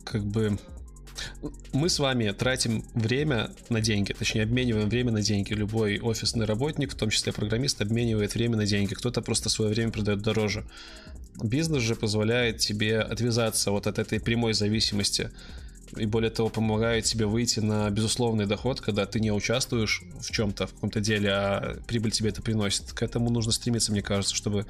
как 0.05 0.27
бы 0.27 0.59
мы 1.73 1.89
с 1.89 1.99
вами 1.99 2.31
тратим 2.33 2.85
время 2.95 3.51
на 3.69 3.81
деньги, 3.81 4.13
точнее 4.13 4.43
обмениваем 4.43 4.89
время 4.89 5.13
на 5.13 5.23
деньги. 5.23 5.53
Любой 5.53 5.99
офисный 5.99 6.47
работник, 6.47 6.93
в 6.93 6.97
том 6.97 7.11
числе 7.11 7.33
программист, 7.33 7.81
обменивает 7.81 8.35
время 8.35 8.57
на 8.57 8.67
деньги. 8.67 8.95
Кто-то 8.95 9.23
просто 9.23 9.49
свое 9.49 9.73
время 9.73 9.91
продает 9.91 10.21
дороже. 10.21 10.65
Бизнес 11.43 11.83
же 11.83 11.95
позволяет 11.95 12.59
тебе 12.59 13.01
отвязаться 13.01 13.71
вот 13.71 13.87
от 13.87 13.99
этой 13.99 14.21
прямой 14.21 14.53
зависимости 14.53 15.31
и 15.97 16.07
более 16.07 16.31
того 16.31 16.49
помогает 16.49 17.05
тебе 17.05 17.27
выйти 17.27 17.61
на 17.61 17.91
безусловный 17.91 18.47
доход, 18.47 18.81
когда 18.81 19.05
ты 19.07 19.21
не 19.21 19.31
участвуешь 19.31 20.03
в 20.21 20.31
чем-то, 20.31 20.67
в 20.67 20.75
каком-то 20.75 21.01
деле, 21.01 21.31
а 21.31 21.79
прибыль 21.87 22.11
тебе 22.11 22.31
это 22.31 22.43
приносит. 22.43 22.93
К 22.93 23.03
этому 23.03 23.31
нужно 23.31 23.53
стремиться, 23.53 23.93
мне 23.93 24.03
кажется, 24.03 24.35
чтобы 24.35 24.67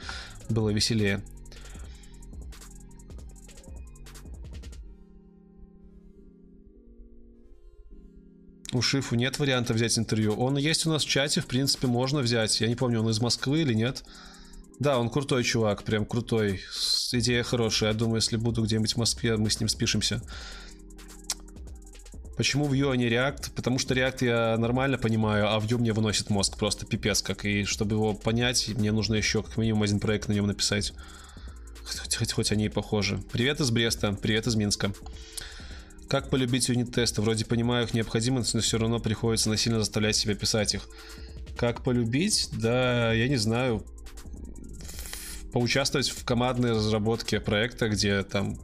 было 0.49 0.70
веселее. 0.70 1.23
У 8.74 8.81
Шифу 8.81 9.16
нет 9.16 9.39
варианта 9.39 9.74
взять 9.74 9.99
интервью. 9.99 10.32
Он 10.32 10.57
есть 10.57 10.86
у 10.86 10.90
нас 10.90 11.05
в 11.05 11.09
чате, 11.09 11.43
в 11.43 11.47
принципе, 11.47 11.86
можно 11.86 12.20
взять. 12.20 12.59
Я 12.61 12.69
не 12.69 12.74
помню, 12.74 13.01
он 13.01 13.11
из 13.11 13.20
Москвы 13.20 13.61
или 13.61 13.74
нет. 13.74 14.03
Да, 14.78 14.99
он 14.99 15.11
крутой 15.11 15.44
чувак, 15.44 15.85
прям 15.85 16.07
крутой. 16.07 16.62
Идея 17.12 17.43
хорошая. 17.43 17.93
Я 17.93 17.94
думаю, 17.94 18.16
если 18.16 18.36
буду 18.36 18.65
где-нибудь 18.65 18.94
в 18.94 18.97
Москве, 18.97 19.36
мы 19.36 19.51
с 19.51 19.61
ним 19.61 19.69
спишемся. 19.69 20.23
Почему 22.43 22.66
Vue, 22.66 22.93
а 22.93 22.97
не 22.97 23.09
React? 23.09 23.52
Потому 23.55 23.78
что 23.78 23.94
React 23.94 24.24
я 24.24 24.59
нормально 24.59 24.98
понимаю, 24.98 25.48
а 25.48 25.60
Vue 25.60 25.78
мне 25.78 25.93
выносит 25.93 26.28
мозг 26.28 26.56
просто 26.59 26.85
пипец 26.85 27.23
как. 27.23 27.44
И 27.44 27.62
чтобы 27.62 27.94
его 27.94 28.14
понять, 28.14 28.69
мне 28.77 28.90
нужно 28.90 29.14
еще 29.14 29.44
как 29.44 29.56
минимум 29.59 29.85
один 29.85 30.01
проект 30.01 30.27
на 30.27 30.32
нем 30.32 30.48
написать. 30.48 30.93
Хоть, 31.85 32.16
хоть, 32.16 32.32
хоть 32.32 32.51
они 32.51 32.64
и 32.64 32.69
похожи. 32.69 33.23
Привет 33.31 33.60
из 33.60 33.70
Бреста, 33.70 34.12
привет 34.20 34.48
из 34.48 34.56
Минска. 34.56 34.93
Как 36.09 36.31
полюбить 36.31 36.69
юнит-тесты? 36.69 37.23
Вроде 37.23 37.44
понимаю 37.44 37.86
их 37.86 37.94
необходимость, 37.94 38.55
но 38.55 38.60
все 38.60 38.77
равно 38.77 38.98
приходится 38.98 39.48
насильно 39.48 39.78
заставлять 39.78 40.16
себя 40.16 40.35
писать 40.35 40.74
их. 40.74 40.89
Как 41.56 41.85
полюбить? 41.85 42.48
Да, 42.55 43.12
я 43.12 43.28
не 43.28 43.36
знаю. 43.36 43.86
Поучаствовать 45.52 46.09
в 46.09 46.24
командной 46.24 46.73
разработке 46.73 47.39
проекта, 47.39 47.89
где 47.89 48.24
там 48.24 48.59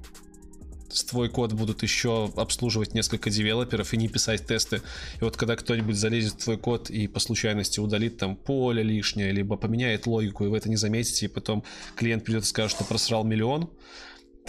твой 0.88 1.28
код 1.28 1.52
будут 1.52 1.82
еще 1.82 2.30
обслуживать 2.36 2.94
несколько 2.94 3.30
девелоперов 3.30 3.92
и 3.94 3.96
не 3.96 4.08
писать 4.08 4.46
тесты. 4.46 4.82
И 5.20 5.24
вот 5.24 5.36
когда 5.36 5.56
кто-нибудь 5.56 5.96
залезет 5.96 6.34
в 6.34 6.44
твой 6.44 6.58
код 6.58 6.90
и 6.90 7.06
по 7.06 7.20
случайности 7.20 7.80
удалит 7.80 8.18
там 8.18 8.36
поле 8.36 8.82
лишнее, 8.82 9.32
либо 9.32 9.56
поменяет 9.56 10.06
логику, 10.06 10.44
и 10.44 10.48
вы 10.48 10.56
это 10.56 10.68
не 10.68 10.76
заметите, 10.76 11.26
и 11.26 11.28
потом 11.28 11.64
клиент 11.96 12.24
придет 12.24 12.44
и 12.44 12.46
скажет, 12.46 12.72
что 12.72 12.84
просрал 12.84 13.24
миллион, 13.24 13.70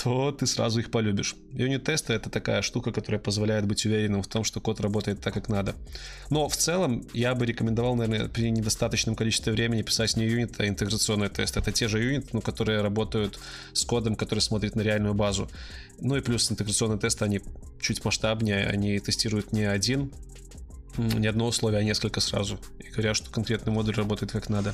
то 0.01 0.31
ты 0.31 0.47
сразу 0.47 0.80
их 0.80 0.91
полюбишь. 0.91 1.35
Юнит-тесты 1.51 2.13
это 2.13 2.30
такая 2.30 2.61
штука, 2.61 2.91
которая 2.93 3.19
позволяет 3.19 3.67
быть 3.67 3.85
уверенным 3.85 4.23
в 4.23 4.27
том, 4.27 4.45
что 4.45 4.61
код 4.61 4.80
работает 4.80 5.19
так, 5.19 5.34
как 5.34 5.49
надо. 5.49 5.76
Но 6.30 6.47
в 6.47 6.55
целом 6.55 7.05
я 7.13 7.35
бы 7.35 7.45
рекомендовал, 7.45 7.95
наверное, 7.95 8.30
при 8.30 8.49
недостаточном 8.49 9.15
количестве 9.15 9.51
времени 9.51 9.81
писать 9.81 10.15
не 10.15 10.26
юнит, 10.26 10.57
а 10.59 10.67
интеграционный 10.67 11.27
тест. 11.27 11.57
Это 11.57 11.73
те 11.73 11.89
же 11.89 12.01
юнит, 12.01 12.34
но 12.34 12.39
которые 12.39 12.81
работают 12.81 13.39
с 13.73 13.84
кодом, 13.84 14.15
который 14.15 14.39
смотрит 14.39 14.76
на 14.76 14.81
реальную 14.81 15.13
базу. 15.13 15.49
Ну 15.99 16.15
и 16.15 16.21
плюс 16.21 16.49
интеграционные 16.49 16.97
тесты, 16.97 17.26
они 17.26 17.41
чуть 17.81 18.05
масштабнее, 18.05 18.67
они 18.67 18.97
тестируют 18.99 19.51
не 19.51 19.63
один, 19.63 20.11
не 20.97 21.27
одно 21.27 21.47
условие, 21.47 21.81
а 21.81 21.84
несколько 21.84 22.21
сразу. 22.21 22.57
И 22.80 22.89
говорят, 22.89 23.17
что 23.17 23.30
конкретный 23.31 23.73
модуль 23.73 23.95
работает 23.95 24.31
как 24.31 24.47
надо. 24.47 24.73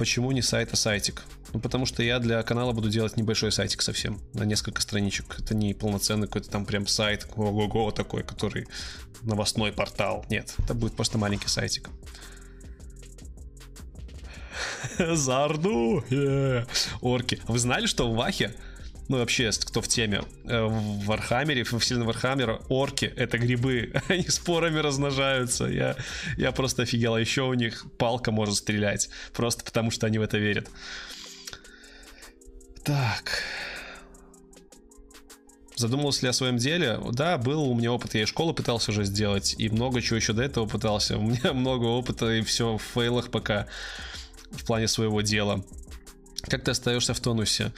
Почему 0.00 0.32
не 0.32 0.40
сайт, 0.40 0.70
а 0.72 0.76
сайтик? 0.76 1.24
Ну, 1.52 1.60
потому 1.60 1.84
что 1.84 2.02
я 2.02 2.20
для 2.20 2.42
канала 2.42 2.72
буду 2.72 2.88
делать 2.88 3.18
небольшой 3.18 3.52
сайтик 3.52 3.82
совсем, 3.82 4.18
на 4.32 4.44
несколько 4.44 4.80
страничек. 4.80 5.38
Это 5.38 5.54
не 5.54 5.74
полноценный 5.74 6.26
какой-то 6.26 6.48
там 6.48 6.64
прям 6.64 6.86
сайт, 6.86 7.28
ого-го 7.36 7.90
такой, 7.90 8.22
который 8.22 8.66
новостной 9.20 9.72
портал. 9.72 10.24
Нет, 10.30 10.54
это 10.56 10.72
будет 10.72 10.96
просто 10.96 11.18
маленький 11.18 11.48
сайтик. 11.48 11.90
За 14.98 15.28
Орду! 15.28 16.02
Орки. 17.02 17.38
Вы 17.46 17.58
знали, 17.58 17.84
что 17.84 18.10
в 18.10 18.16
Вахе 18.16 18.54
ну 19.10 19.18
вообще, 19.18 19.50
кто 19.50 19.82
в 19.82 19.88
теме, 19.88 20.22
э, 20.44 20.62
в 20.62 21.04
Вархаммере, 21.04 21.64
в 21.64 21.76
вселенной 21.80 22.06
Вархаммера, 22.06 22.60
орки— 22.68 23.12
это 23.16 23.38
грибы, 23.38 23.92
они 24.08 24.22
спорами 24.28 24.78
размножаются, 24.78 25.64
я, 25.64 25.96
я 26.36 26.52
просто 26.52 26.82
офигел, 26.82 27.14
а 27.14 27.20
еще 27.20 27.42
у 27.42 27.54
них 27.54 27.86
палка 27.98 28.30
может 28.30 28.54
стрелять, 28.54 29.10
просто 29.32 29.64
потому 29.64 29.90
что 29.90 30.06
они 30.06 30.18
в 30.18 30.22
это 30.22 30.38
верят. 30.38 30.70
Так... 32.84 33.42
Задумывался 35.74 36.22
ли 36.26 36.28
о 36.28 36.32
своем 36.34 36.58
деле? 36.58 37.00
Да, 37.12 37.38
был 37.38 37.62
у 37.62 37.74
меня 37.74 37.90
опыт, 37.90 38.14
я 38.14 38.22
и 38.22 38.26
школу 38.26 38.52
пытался 38.52 38.90
уже 38.90 39.04
сделать, 39.04 39.56
и 39.56 39.70
много 39.70 40.02
чего 40.02 40.16
еще 40.16 40.34
до 40.34 40.42
этого 40.42 40.66
пытался. 40.66 41.16
У 41.18 41.22
меня 41.22 41.54
много 41.54 41.86
опыта, 41.86 42.30
и 42.30 42.42
все 42.42 42.76
в 42.76 42.82
фейлах 42.82 43.30
пока 43.30 43.66
в 44.50 44.64
плане 44.66 44.88
своего 44.88 45.22
дела. 45.22 45.64
Как 46.42 46.64
ты 46.64 46.72
остаешься 46.72 47.14
в 47.14 47.20
тонусе? 47.20 47.72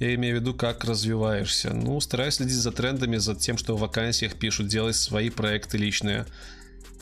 Я 0.00 0.14
имею 0.14 0.38
в 0.38 0.40
виду, 0.40 0.54
как 0.54 0.84
развиваешься. 0.84 1.74
Ну, 1.74 2.00
стараюсь 2.00 2.36
следить 2.36 2.56
за 2.56 2.72
трендами, 2.72 3.18
за 3.18 3.34
тем, 3.34 3.58
что 3.58 3.76
в 3.76 3.80
вакансиях 3.80 4.34
пишут, 4.34 4.66
делать 4.66 4.96
свои 4.96 5.28
проекты 5.28 5.76
личные. 5.76 6.24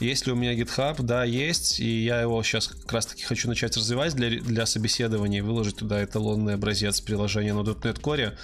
Есть 0.00 0.26
ли 0.26 0.32
у 0.32 0.34
меня 0.34 0.52
GitHub? 0.56 1.00
Да, 1.02 1.22
есть. 1.22 1.78
И 1.78 2.04
я 2.04 2.20
его 2.20 2.42
сейчас 2.42 2.66
как 2.66 2.92
раз 2.92 3.06
таки 3.06 3.22
хочу 3.22 3.46
начать 3.46 3.76
развивать 3.76 4.14
для, 4.14 4.40
для 4.40 4.66
собеседований, 4.66 5.42
выложить 5.42 5.76
туда 5.76 6.02
эталонный 6.02 6.54
образец 6.54 7.00
приложения 7.00 7.54
на 7.54 7.60
.NET 7.60 8.00
Core. 8.00 8.36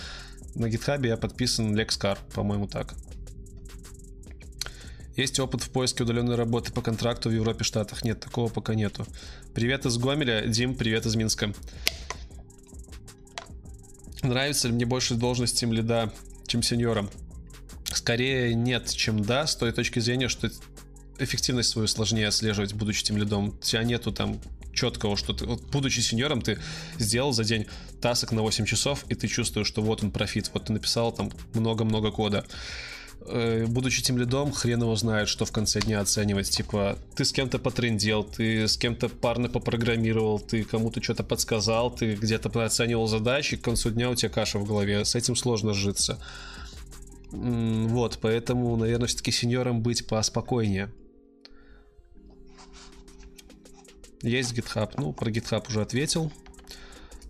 На 0.54 0.66
GitHub 0.66 1.04
я 1.04 1.16
подписан 1.16 1.76
LexCar, 1.76 2.16
по-моему, 2.32 2.68
так. 2.68 2.94
Есть 5.16 5.40
опыт 5.40 5.62
в 5.64 5.70
поиске 5.70 6.04
удаленной 6.04 6.36
работы 6.36 6.72
по 6.72 6.80
контракту 6.80 7.28
в 7.28 7.32
Европе, 7.32 7.64
Штатах? 7.64 8.04
Нет, 8.04 8.20
такого 8.20 8.48
пока 8.48 8.76
нету. 8.76 9.04
Привет 9.52 9.84
из 9.84 9.98
Гомеля. 9.98 10.46
Дим, 10.46 10.76
привет 10.76 11.06
из 11.06 11.16
Минска. 11.16 11.52
Нравится 14.24 14.68
ли 14.68 14.74
мне 14.74 14.86
больше 14.86 15.14
должность 15.14 15.58
тем 15.58 15.72
лида, 15.72 16.12
чем 16.46 16.62
сеньора? 16.62 17.08
Скорее 17.92 18.54
нет, 18.54 18.90
чем 18.90 19.22
да, 19.22 19.46
с 19.46 19.54
той 19.54 19.70
точки 19.70 19.98
зрения, 19.98 20.28
что 20.28 20.50
эффективность 21.18 21.68
свою 21.68 21.86
сложнее 21.86 22.28
отслеживать, 22.28 22.72
будучи 22.72 23.04
тем 23.04 23.18
лидом. 23.18 23.50
У 23.50 23.52
тебя 23.58 23.84
нету 23.84 24.12
там 24.12 24.40
четкого, 24.72 25.16
что 25.16 25.34
ты, 25.34 25.44
вот, 25.44 25.62
будучи 25.70 26.00
сеньором, 26.00 26.40
ты 26.40 26.58
сделал 26.98 27.32
за 27.32 27.44
день 27.44 27.66
тасок 28.00 28.32
на 28.32 28.42
8 28.42 28.64
часов, 28.64 29.04
и 29.08 29.14
ты 29.14 29.28
чувствуешь, 29.28 29.66
что 29.66 29.82
вот 29.82 30.02
он 30.02 30.10
профит, 30.10 30.50
вот 30.54 30.64
ты 30.64 30.72
написал 30.72 31.12
там 31.12 31.30
много-много 31.52 32.10
кода. 32.10 32.46
Э, 33.26 33.64
будучи 33.66 34.02
тем 34.02 34.18
лидом, 34.18 34.52
хрен 34.52 34.82
его 34.82 34.94
знает, 34.96 35.28
что 35.28 35.44
в 35.44 35.52
конце 35.52 35.80
дня 35.80 36.00
оценивать. 36.00 36.50
Типа, 36.50 36.98
ты 37.14 37.24
с 37.24 37.32
кем-то 37.32 37.58
потрендел, 37.58 38.22
ты 38.22 38.68
с 38.68 38.76
кем-то 38.76 39.08
парно 39.08 39.48
попрограммировал, 39.48 40.38
ты 40.38 40.62
кому-то 40.64 41.02
что-то 41.02 41.24
подсказал, 41.24 41.90
ты 41.90 42.14
где-то 42.16 42.64
оценивал 42.64 43.06
задачи, 43.06 43.56
к 43.56 43.62
концу 43.62 43.90
дня 43.90 44.10
у 44.10 44.14
тебя 44.14 44.28
каша 44.30 44.58
в 44.58 44.66
голове. 44.66 45.04
С 45.04 45.14
этим 45.14 45.36
сложно 45.36 45.72
житься. 45.72 46.18
Вот, 47.30 48.18
поэтому, 48.20 48.76
наверное, 48.76 49.08
все-таки 49.08 49.32
сеньором 49.32 49.82
быть 49.82 50.06
поспокойнее. 50.06 50.92
Есть 54.22 54.52
GitHub. 54.52 54.92
Ну, 54.98 55.12
про 55.12 55.30
GitHub 55.30 55.66
уже 55.68 55.80
ответил. 55.80 56.30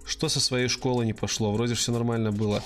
Что 0.05 0.29
со 0.29 0.41
своей 0.41 0.69
школы 0.69 1.07
не 1.07 1.13
пошло? 1.13 1.53
Вроде 1.53 1.75
все 1.75 1.93
нормально 1.93 2.33
было. 2.33 2.63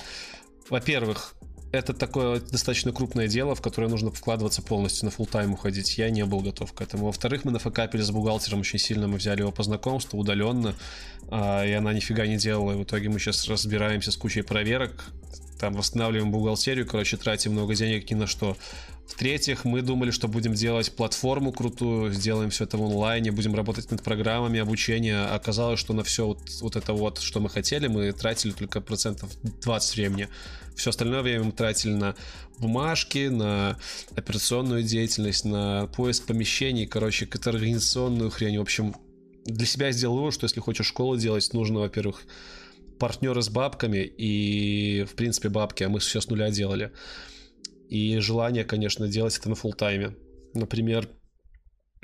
Во-первых, 0.69 1.35
это 1.71 1.93
такое 1.93 2.41
достаточно 2.41 2.93
крупное 2.93 3.29
дело, 3.29 3.55
в 3.55 3.61
которое 3.61 3.89
нужно 3.89 4.11
вкладываться 4.11 4.63
полностью, 4.63 5.07
на 5.07 5.11
full 5.11 5.29
тайм 5.29 5.53
уходить. 5.53 5.99
Я 5.99 6.11
не 6.11 6.25
был 6.25 6.41
готов 6.41 6.73
к 6.73 6.81
этому. 6.81 7.07
Во-вторых, 7.07 7.45
мы 7.45 7.51
нафакапили 7.51 8.01
с 8.01 8.11
бухгалтером 8.11 8.61
очень 8.61 8.79
сильно. 8.79 9.07
Мы 9.07 9.19
взяли 9.19 9.41
его 9.41 9.53
по 9.53 9.63
знакомству 9.63 10.19
удаленно, 10.19 10.75
а, 11.31 11.65
и 11.65 11.73
она 11.73 11.93
нифига 11.93 12.27
не 12.27 12.37
делала. 12.37 12.73
И 12.73 12.77
в 12.77 12.85
итоге 12.85 13.09
мы 13.11 13.19
сейчас 13.19 13.47
разбираемся 13.49 14.13
с 14.13 14.17
кучей 14.17 14.43
проверок, 14.43 15.11
там 15.59 15.75
восстанавливаем 15.75 16.31
бухгалтерию, 16.31 16.87
короче, 16.87 17.17
тратим 17.17 17.53
много 17.53 17.75
денег 17.75 18.11
ни 18.11 18.15
на 18.15 18.27
что. 18.27 18.57
В-третьих, 19.09 19.65
мы 19.65 19.81
думали, 19.81 20.11
что 20.11 20.29
будем 20.29 20.53
делать 20.53 20.93
платформу 20.93 21.51
крутую, 21.51 22.13
сделаем 22.13 22.51
все 22.51 22.65
это 22.65 22.77
в 22.77 22.83
онлайне, 22.83 23.33
будем 23.33 23.55
работать 23.55 23.91
над 23.91 24.03
программами 24.03 24.61
обучения. 24.61 25.25
Оказалось, 25.25 25.81
что 25.81 25.95
на 25.95 26.05
все 26.05 26.27
вот, 26.27 26.39
вот 26.61 26.77
это 26.77 26.93
вот, 26.93 27.19
что 27.19 27.41
мы 27.41 27.49
хотели, 27.49 27.89
мы 27.89 28.13
тратили 28.13 28.53
только 28.53 28.81
процентов 28.83 29.31
20 29.43 29.97
времени. 29.97 30.29
Все 30.77 30.91
остальное 30.91 31.23
время 31.23 31.45
мы 31.45 31.53
тратили 31.53 31.93
на 31.93 32.15
бумажки, 32.59 33.29
на 33.29 33.79
операционную 34.15 34.83
деятельность, 34.83 35.45
на 35.45 35.87
поиск 35.97 36.27
помещений, 36.27 36.87
короче, 36.87 37.25
какую-то 37.25 37.51
организационную 37.51 38.31
хрень. 38.31 38.59
В 38.59 38.63
общем, 38.63 38.95
для 39.47 39.67
себя 39.67 39.91
сделал 39.91 40.19
вывод, 40.19 40.35
что 40.35 40.45
если 40.45 40.61
хочешь 40.61 40.87
школу 40.87 41.17
делать, 41.17 41.53
нужно, 41.55 41.81
во-первых, 41.81 42.23
партнеры 42.99 43.43
с 43.43 43.49
бабками 43.49 43.99
и, 44.19 45.05
в 45.11 45.15
принципе, 45.15 45.49
бабки, 45.49 45.83
а 45.83 45.89
мы 45.89 45.99
все 45.99 46.21
с 46.21 46.29
нуля 46.29 46.51
делали. 46.51 46.93
И 47.89 48.19
желание, 48.19 48.65
конечно, 48.65 49.09
делать 49.09 49.37
это 49.39 49.49
на 49.49 49.55
фул 49.55 49.73
тайме. 49.73 50.15
Например, 50.55 51.09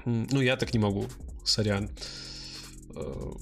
ну 0.05 0.41
я 0.41 0.57
так 0.57 0.73
не 0.73 0.79
могу, 0.79 1.07
сорян. 1.45 1.91
Э, 2.97 3.33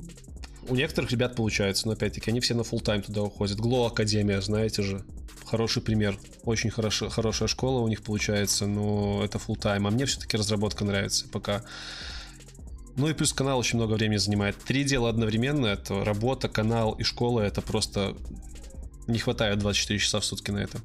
у 0.68 0.74
некоторых 0.74 1.10
ребят 1.10 1.36
получается, 1.36 1.86
но 1.86 1.92
опять-таки 1.92 2.30
они 2.30 2.40
все 2.40 2.54
на 2.54 2.62
full 2.62 2.82
тайм 2.82 3.02
туда 3.02 3.22
уходят. 3.22 3.58
Гло 3.58 3.86
Академия, 3.86 4.40
знаете 4.40 4.82
же, 4.82 5.04
хороший 5.44 5.82
пример. 5.82 6.18
Очень 6.44 6.70
хорошо, 6.70 7.08
хорошая 7.08 7.48
школа 7.48 7.80
у 7.80 7.88
них 7.88 8.02
получается, 8.02 8.66
но 8.66 9.24
это 9.24 9.38
full 9.38 9.58
тайм. 9.58 9.86
А 9.86 9.90
мне 9.90 10.06
все-таки 10.06 10.36
разработка 10.36 10.84
нравится 10.84 11.28
пока. 11.28 11.64
Ну 12.96 13.08
и 13.08 13.14
плюс 13.14 13.32
канал 13.32 13.58
очень 13.58 13.78
много 13.78 13.94
времени 13.94 14.18
занимает. 14.18 14.56
Три 14.58 14.84
дела 14.84 15.08
одновременно. 15.08 15.66
Это 15.66 16.04
работа, 16.04 16.48
канал 16.48 16.92
и 16.92 17.02
школа. 17.02 17.40
Это 17.40 17.62
просто 17.62 18.16
не 19.06 19.18
хватает 19.18 19.58
24 19.58 19.98
часа 19.98 20.20
в 20.20 20.24
сутки 20.24 20.50
на 20.50 20.58
это. 20.58 20.78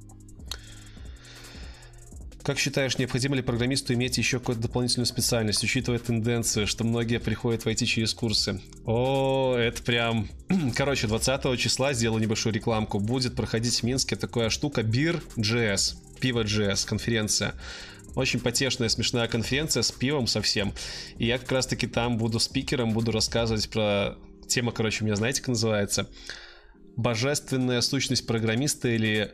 Как 2.48 2.60
считаешь, 2.60 2.98
необходимо 2.98 3.36
ли 3.36 3.42
программисту 3.42 3.94
иметь 3.94 4.18
еще 4.18 4.40
какую-то 4.40 4.62
дополнительную 4.62 5.06
специальность, 5.06 5.62
учитывая 5.66 6.00
тенденцию, 6.00 6.66
что 6.66 6.86
многие 6.86 7.20
приходят 7.20 7.66
войти 7.66 7.86
через 7.86 8.14
курсы? 8.14 8.62
О, 8.86 9.58
это 9.58 9.84
прям... 9.84 10.30
Короче, 10.78 11.08
20 11.08 11.60
числа 11.60 11.92
сделаю 11.92 12.22
небольшую 12.22 12.54
рекламку. 12.54 13.02
Будет 13.02 13.36
проходить 13.36 13.78
в 13.78 13.84
Минске 13.84 14.16
такая 14.16 14.50
штука 14.50 14.80
Beer.js, 14.80 15.96
Пиво.js, 16.22 16.88
конференция. 16.88 17.54
Очень 18.16 18.40
потешная, 18.40 18.88
смешная 18.88 19.28
конференция 19.28 19.84
с 19.84 19.92
пивом 19.92 20.26
совсем. 20.26 20.74
И 21.18 21.26
я 21.26 21.40
как 21.40 21.52
раз-таки 21.52 21.86
там 21.86 22.18
буду 22.18 22.40
спикером, 22.40 22.94
буду 22.94 23.12
рассказывать 23.12 23.70
про... 23.70 24.16
Тема, 24.48 24.72
короче, 24.72 25.04
у 25.04 25.06
меня 25.06 25.18
знаете, 25.18 25.42
как 25.42 25.50
называется? 25.50 26.08
Божественная 26.96 27.82
сущность 27.82 28.26
программиста 28.26 28.88
или 28.88 29.34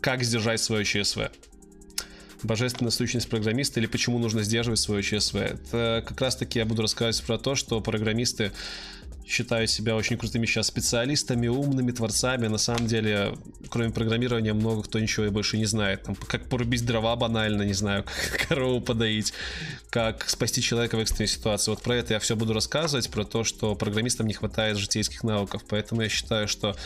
как 0.00 0.22
сдержать 0.22 0.60
свое 0.60 0.84
ЧСВ. 0.84 1.30
Божественная 2.42 2.90
сущность 2.90 3.28
программиста 3.28 3.80
или 3.80 3.86
почему 3.86 4.18
нужно 4.18 4.42
сдерживать 4.42 4.80
свое 4.80 5.02
ЧСВ. 5.02 5.36
Это 5.36 6.02
как 6.06 6.20
раз 6.20 6.36
таки 6.36 6.58
я 6.58 6.64
буду 6.64 6.82
рассказывать 6.82 7.26
про 7.26 7.38
то, 7.38 7.54
что 7.54 7.80
программисты 7.80 8.52
считают 9.30 9.70
себя 9.70 9.94
очень 9.94 10.16
крутыми 10.16 10.44
сейчас 10.44 10.66
специалистами, 10.66 11.46
умными 11.46 11.92
творцами. 11.92 12.48
На 12.48 12.58
самом 12.58 12.86
деле, 12.86 13.34
кроме 13.68 13.90
программирования, 13.90 14.52
много 14.52 14.82
кто 14.82 14.98
ничего 14.98 15.26
и 15.26 15.30
больше 15.30 15.56
не 15.56 15.66
знает. 15.66 16.02
Там, 16.02 16.16
как 16.16 16.48
порубить 16.48 16.84
дрова 16.84 17.14
банально, 17.16 17.62
не 17.62 17.72
знаю, 17.72 18.04
как 18.32 18.48
корову 18.48 18.80
подоить, 18.80 19.32
как 19.88 20.28
спасти 20.28 20.60
человека 20.60 20.96
в 20.96 21.00
экстренной 21.00 21.28
ситуации. 21.28 21.70
Вот 21.70 21.82
про 21.82 21.96
это 21.96 22.14
я 22.14 22.20
все 22.20 22.34
буду 22.34 22.52
рассказывать, 22.52 23.10
про 23.10 23.24
то, 23.24 23.44
что 23.44 23.74
программистам 23.76 24.26
не 24.26 24.34
хватает 24.34 24.76
житейских 24.76 25.22
навыков. 25.22 25.62
Поэтому 25.68 26.02
я 26.02 26.08
считаю, 26.08 26.48
что 26.48 26.76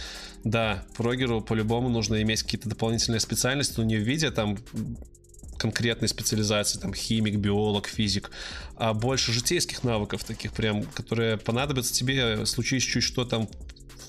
да, 0.45 0.85
прогеру 0.97 1.41
по-любому 1.41 1.89
нужно 1.89 2.21
иметь 2.23 2.43
какие-то 2.43 2.69
дополнительные 2.69 3.21
специальности, 3.21 3.75
но 3.79 3.85
не 3.85 3.97
в 3.97 4.03
виде 4.03 4.31
там 4.31 4.59
конкретной 5.65 6.09
специализации, 6.09 6.78
там 6.78 6.93
химик, 6.93 7.36
биолог, 7.36 7.89
физик, 7.89 8.31
а 8.77 8.93
больше 8.93 9.32
житейских 9.32 9.82
навыков 9.82 10.23
таких 10.23 10.53
прям, 10.53 10.82
которые 10.82 11.39
понадобятся 11.39 11.95
тебе, 11.95 12.45
случись 12.45 12.82
чуть 12.82 13.03
что 13.03 13.24
там, 13.24 13.49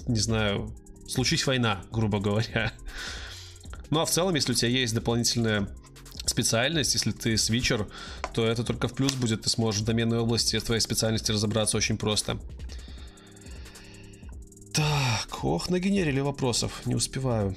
не 0.05 0.19
знаю, 0.19 0.69
случись 1.07 1.47
война, 1.47 1.81
грубо 1.93 2.19
говоря. 2.19 2.73
Ну 3.89 4.01
а 4.01 4.05
в 4.05 4.11
целом, 4.11 4.35
если 4.35 4.51
у 4.51 4.55
тебя 4.55 4.67
есть 4.67 4.93
дополнительная 4.93 5.69
специальность, 6.25 6.93
если 6.93 7.11
ты 7.11 7.37
свитчер, 7.37 7.87
то 8.33 8.45
это 8.45 8.65
только 8.65 8.89
в 8.89 8.93
плюс 8.93 9.13
будет, 9.13 9.43
ты 9.43 9.49
сможешь 9.49 9.79
в 9.79 9.85
доменной 9.85 10.19
области 10.19 10.59
твоей 10.59 10.81
специальности 10.81 11.31
разобраться 11.31 11.77
очень 11.77 11.97
просто. 11.97 12.37
Так, 14.73 15.45
ох, 15.45 15.69
нагенерили 15.69 16.19
вопросов, 16.19 16.81
не 16.85 16.95
успеваю. 16.95 17.55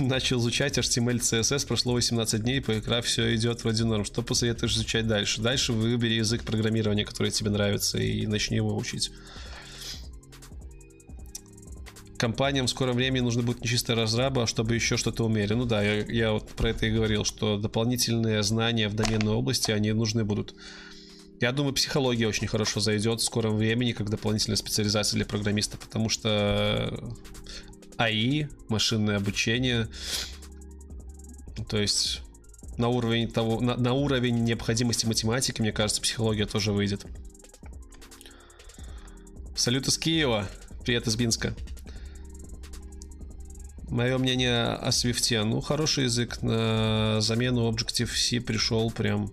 Начал 0.08 0.38
изучать 0.38 0.78
HTML, 0.78 1.18
CSS, 1.18 1.66
прошло 1.66 1.92
18 1.92 2.42
дней, 2.42 2.60
по 2.60 2.78
игра 2.78 3.02
все 3.02 3.34
идет 3.34 3.62
вроде 3.62 3.84
норм. 3.84 4.04
Что 4.04 4.22
посоветуешь 4.22 4.74
изучать 4.74 5.06
дальше? 5.06 5.42
Дальше 5.42 5.72
выбери 5.72 6.14
язык 6.14 6.42
программирования, 6.42 7.04
который 7.04 7.30
тебе 7.30 7.50
нравится, 7.50 7.98
и 7.98 8.26
начни 8.26 8.56
его 8.56 8.76
учить. 8.76 9.10
Компаниям 12.16 12.66
в 12.66 12.70
скором 12.70 12.96
времени 12.96 13.22
нужно 13.22 13.42
будет 13.42 13.62
не 13.62 13.68
чисто 13.68 13.94
разраба, 13.94 14.42
а 14.42 14.46
чтобы 14.46 14.74
еще 14.74 14.96
что-то 14.96 15.24
умели. 15.24 15.54
Ну 15.54 15.64
да, 15.64 15.82
я, 15.82 16.04
я 16.04 16.32
вот 16.32 16.48
про 16.50 16.70
это 16.70 16.86
и 16.86 16.90
говорил, 16.90 17.24
что 17.24 17.56
дополнительные 17.58 18.42
знания 18.42 18.88
в 18.88 18.94
доменной 18.94 19.32
области, 19.32 19.70
они 19.70 19.92
нужны 19.92 20.24
будут. 20.24 20.54
Я 21.40 21.52
думаю, 21.52 21.72
психология 21.72 22.28
очень 22.28 22.46
хорошо 22.46 22.80
зайдет 22.80 23.20
в 23.20 23.24
скором 23.24 23.56
времени, 23.56 23.92
как 23.92 24.10
дополнительная 24.10 24.58
специализация 24.58 25.16
для 25.16 25.24
программиста, 25.24 25.78
потому 25.78 26.10
что 26.10 27.14
АИ, 28.00 28.46
машинное 28.68 29.16
обучение, 29.16 29.88
то 31.68 31.78
есть 31.78 32.22
на 32.78 32.88
уровень 32.88 33.30
того, 33.30 33.60
на, 33.60 33.76
на 33.76 33.92
уровень 33.92 34.42
необходимости 34.42 35.04
математики, 35.06 35.60
мне 35.60 35.72
кажется, 35.72 36.00
психология 36.00 36.46
тоже 36.46 36.72
выйдет. 36.72 37.04
Салют 39.54 39.86
из 39.86 39.98
Киева. 39.98 40.48
Привет 40.82 41.06
из 41.06 41.16
Минска. 41.16 41.54
Мое 43.90 44.16
мнение 44.16 44.64
о 44.64 44.90
Свифте. 44.92 45.42
Ну, 45.42 45.60
хороший 45.60 46.04
язык. 46.04 46.40
На 46.40 47.20
замену 47.20 47.70
Objective-C 47.70 48.40
пришел 48.40 48.90
прям 48.90 49.30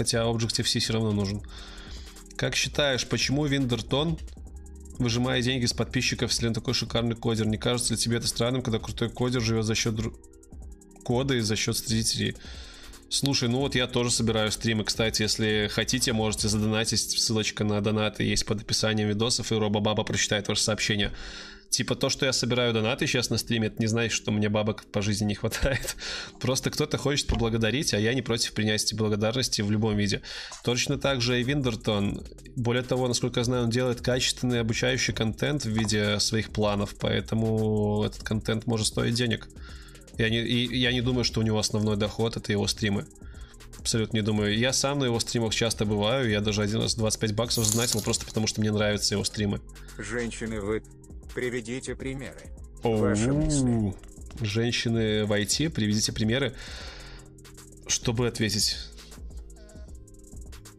хотя 0.00 0.22
Objective-C 0.22 0.78
все 0.80 0.92
равно 0.94 1.12
нужен. 1.12 1.42
Как 2.36 2.56
считаешь, 2.56 3.06
почему 3.06 3.44
Виндертон 3.44 4.18
выжимая 5.00 5.42
деньги 5.42 5.66
с 5.66 5.72
подписчиков, 5.72 6.30
если 6.30 6.46
он 6.46 6.54
такой 6.54 6.74
шикарный 6.74 7.16
кодер? 7.16 7.46
Не 7.46 7.58
кажется 7.58 7.94
ли 7.94 7.98
тебе 7.98 8.18
это 8.18 8.26
странным, 8.26 8.62
когда 8.62 8.78
крутой 8.78 9.10
кодер 9.10 9.40
живет 9.40 9.64
за 9.64 9.74
счет 9.74 9.94
дру... 9.94 10.12
кода 11.02 11.34
и 11.34 11.40
за 11.40 11.56
счет 11.56 11.76
зрителей? 11.76 12.36
Слушай, 13.08 13.48
ну 13.48 13.58
вот 13.58 13.74
я 13.74 13.88
тоже 13.88 14.12
собираю 14.12 14.52
стримы. 14.52 14.84
Кстати, 14.84 15.22
если 15.22 15.68
хотите, 15.72 16.12
можете 16.12 16.48
задонатить. 16.48 17.00
Ссылочка 17.00 17.64
на 17.64 17.80
донаты 17.80 18.22
есть 18.22 18.46
под 18.46 18.60
описанием 18.60 19.08
видосов, 19.08 19.50
и 19.50 19.56
Робобаба 19.56 20.04
прочитает 20.04 20.46
ваше 20.46 20.62
сообщение. 20.62 21.10
Типа 21.70 21.94
то, 21.94 22.08
что 22.10 22.26
я 22.26 22.32
собираю 22.32 22.74
донаты 22.74 23.06
сейчас 23.06 23.30
на 23.30 23.38
стриме, 23.38 23.68
это 23.68 23.76
не 23.78 23.86
значит, 23.86 24.12
что 24.12 24.32
мне 24.32 24.48
бабок 24.48 24.84
по 24.86 25.00
жизни 25.02 25.26
не 25.26 25.34
хватает. 25.36 25.96
Просто 26.40 26.70
кто-то 26.70 26.98
хочет 26.98 27.28
поблагодарить, 27.28 27.94
а 27.94 27.98
я 27.98 28.12
не 28.12 28.22
против 28.22 28.54
принять 28.54 28.82
эти 28.82 28.94
благодарности 28.94 29.62
в 29.62 29.70
любом 29.70 29.96
виде. 29.96 30.20
Точно 30.64 30.98
так 30.98 31.20
же 31.20 31.40
и 31.40 31.44
Виндертон. 31.44 32.24
Более 32.56 32.82
того, 32.82 33.06
насколько 33.06 33.38
я 33.38 33.44
знаю, 33.44 33.64
он 33.64 33.70
делает 33.70 34.00
качественный 34.00 34.60
обучающий 34.60 35.14
контент 35.14 35.64
в 35.64 35.68
виде 35.70 36.18
своих 36.18 36.50
планов, 36.50 36.96
поэтому 36.98 38.02
этот 38.04 38.24
контент 38.24 38.66
может 38.66 38.88
стоить 38.88 39.14
денег. 39.14 39.48
Я 40.18 40.28
не, 40.28 40.40
и 40.40 40.76
я 40.76 40.90
не 40.90 41.02
думаю, 41.02 41.22
что 41.22 41.38
у 41.38 41.44
него 41.44 41.60
основной 41.60 41.96
доход 41.96 42.36
это 42.36 42.50
его 42.50 42.66
стримы. 42.66 43.06
Абсолютно 43.78 44.16
не 44.16 44.22
думаю. 44.22 44.58
Я 44.58 44.72
сам 44.72 44.98
на 44.98 45.04
его 45.04 45.20
стримах 45.20 45.54
часто 45.54 45.84
бываю. 45.84 46.28
Я 46.28 46.40
даже 46.40 46.62
один 46.62 46.82
раз 46.82 46.96
25 46.96 47.34
баксов 47.34 47.64
сдонатил 47.64 48.02
просто 48.02 48.26
потому, 48.26 48.48
что 48.48 48.60
мне 48.60 48.72
нравятся 48.72 49.14
его 49.14 49.22
стримы. 49.22 49.60
Женщины, 49.96 50.60
вы 50.60 50.82
Приведите 51.34 51.94
примеры. 51.94 52.40
Ваши 52.82 53.32
мысли. 53.32 53.94
Женщины 54.40 55.24
в 55.24 55.32
IT, 55.32 55.70
приведите 55.70 56.12
примеры. 56.12 56.54
Чтобы 57.86 58.26
ответить? 58.26 58.76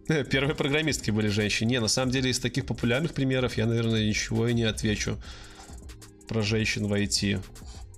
Первые 0.08 0.56
программистки 0.56 1.12
были 1.12 1.28
женщины. 1.28 1.70
Не, 1.70 1.80
на 1.80 1.88
самом 1.88 2.12
деле 2.12 2.32
из 2.32 2.40
таких 2.40 2.66
популярных 2.66 3.14
примеров 3.14 3.58
я, 3.58 3.66
наверное, 3.66 4.06
ничего 4.06 4.48
и 4.48 4.54
не 4.54 4.64
отвечу 4.64 5.18
про 6.28 6.42
женщин 6.42 6.88
в 6.88 6.94
IT. 6.94 7.42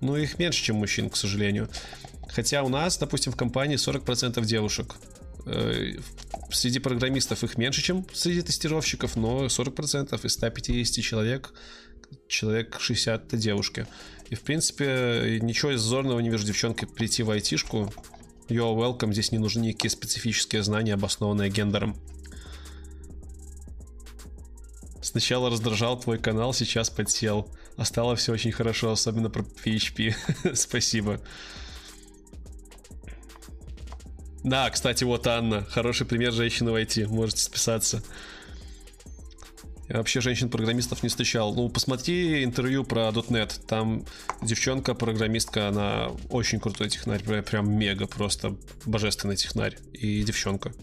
Ну, 0.02 0.16
их 0.18 0.38
меньше, 0.38 0.64
чем 0.64 0.78
мужчин, 0.78 1.10
к 1.10 1.16
сожалению. 1.16 1.70
Хотя 2.28 2.64
у 2.64 2.70
нас, 2.70 2.98
допустим, 2.98 3.32
в 3.32 3.36
компании 3.36 3.78
40% 3.78 4.44
девушек. 4.46 4.96
Э, 5.46 5.94
среди 6.52 6.80
программистов 6.80 7.44
их 7.44 7.58
меньше, 7.58 7.82
чем 7.82 8.06
среди 8.14 8.42
тестировщиков, 8.42 9.16
но 9.16 9.46
40% 9.46 10.26
из 10.26 10.34
150 10.34 11.04
человек 11.04 11.54
человек 12.28 12.80
60 12.80 13.26
это 13.26 13.38
девушки. 13.38 13.88
И, 14.30 14.36
в 14.36 14.42
принципе, 14.42 15.40
ничего 15.42 15.72
зазорного 15.74 16.20
не 16.20 16.30
вижу 16.30 16.46
девчонкой 16.46 16.88
прийти 16.88 17.24
в 17.24 17.32
айтишку. 17.32 17.94
You're 18.48 18.76
welcome, 18.76 19.14
здесь 19.14 19.32
не 19.32 19.38
нужны 19.38 19.62
никакие 19.62 19.92
специфические 19.92 20.64
знания, 20.64 20.94
обоснованные 20.94 21.50
гендером. 21.50 21.96
Сначала 25.02 25.50
раздражал 25.50 26.00
твой 26.00 26.18
канал, 26.18 26.54
сейчас 26.54 26.90
подсел. 26.90 27.50
А 27.76 27.84
все 28.16 28.32
очень 28.32 28.52
хорошо, 28.52 28.92
особенно 28.92 29.30
про 29.30 29.44
PHP. 29.44 30.16
Спасибо. 30.56 31.20
Да, 34.44 34.70
кстати, 34.70 35.04
вот 35.04 35.26
Анна. 35.28 35.64
Хороший 35.64 36.06
пример 36.06 36.34
женщины 36.34 36.72
в 36.72 36.76
IT. 36.76 37.08
Можете 37.08 37.42
списаться. 37.42 38.04
Я 39.94 40.00
вообще 40.00 40.22
женщин-программистов 40.22 41.04
не 41.04 41.10
встречал. 41.10 41.54
Ну, 41.54 41.70
посмотри 41.70 42.44
интервью 42.44 42.84
про 42.84 43.10
.NET. 43.10 43.60
Там 43.68 44.04
девчонка-программистка, 44.42 45.68
она 45.68 46.08
очень 46.32 46.60
крутой 46.60 46.90
технарь. 46.90 47.22
Прям 47.44 47.72
мега, 47.72 48.08
просто 48.08 48.56
божественный 48.86 49.36
технарь. 49.36 49.78
И 49.94 50.24
девчонка. 50.24 50.74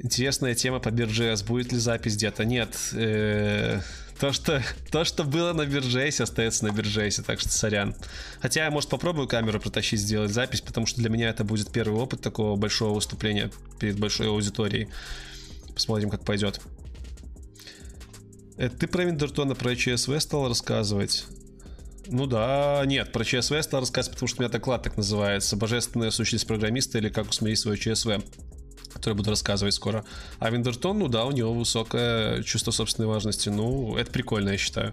Интересная 0.00 0.56
тема 0.56 0.80
по 0.80 0.90
Биржес. 0.90 1.44
Будет 1.44 1.70
ли 1.70 1.78
запись 1.78 2.16
где-то? 2.16 2.44
Нет. 2.44 2.76
Э, 2.94 3.80
то, 4.18 4.32
что, 4.32 4.60
то, 4.90 5.04
что 5.04 5.22
было 5.22 5.52
на 5.52 5.66
Биржесе, 5.66 6.24
остается 6.24 6.64
на 6.64 6.72
Биржесе, 6.72 7.22
так 7.22 7.38
что 7.38 7.50
сорян. 7.50 7.94
Хотя 8.40 8.64
я, 8.64 8.72
может, 8.72 8.90
попробую 8.90 9.28
камеру 9.28 9.60
протащить, 9.60 10.00
сделать 10.00 10.32
запись, 10.32 10.62
потому 10.62 10.86
что 10.86 11.00
для 11.00 11.10
меня 11.10 11.28
это 11.28 11.44
будет 11.44 11.70
первый 11.70 12.00
опыт 12.00 12.22
такого 12.22 12.56
большого 12.56 12.94
выступления 12.94 13.52
перед 13.78 14.00
большой 14.00 14.26
аудиторией. 14.26 14.88
Посмотрим, 15.78 16.10
как 16.10 16.24
пойдет. 16.24 16.60
Это 18.56 18.76
ты 18.76 18.88
про 18.88 19.04
Виндертона, 19.04 19.54
про 19.54 19.76
ЧСВ 19.76 20.10
стал 20.18 20.48
рассказывать? 20.48 21.26
Ну 22.08 22.26
да, 22.26 22.82
нет, 22.84 23.12
про 23.12 23.24
ЧСВ 23.24 23.62
стал 23.62 23.82
рассказывать, 23.82 24.16
потому 24.16 24.26
что 24.26 24.40
у 24.40 24.42
меня 24.42 24.50
доклад 24.50 24.82
так 24.82 24.96
называется. 24.96 25.54
Божественная 25.54 26.10
сущность 26.10 26.48
программиста 26.48 26.98
или 26.98 27.10
как 27.10 27.28
усмирить 27.28 27.60
свое 27.60 27.78
ЧСВ 27.78 28.24
который 28.92 29.14
буду 29.14 29.30
рассказывать 29.30 29.74
скоро. 29.74 30.04
А 30.40 30.50
Виндертон, 30.50 30.98
ну 30.98 31.06
да, 31.06 31.24
у 31.26 31.30
него 31.30 31.54
высокое 31.54 32.42
чувство 32.42 32.72
собственной 32.72 33.06
важности. 33.06 33.48
Ну, 33.48 33.96
это 33.96 34.10
прикольно, 34.10 34.48
я 34.48 34.56
считаю. 34.56 34.92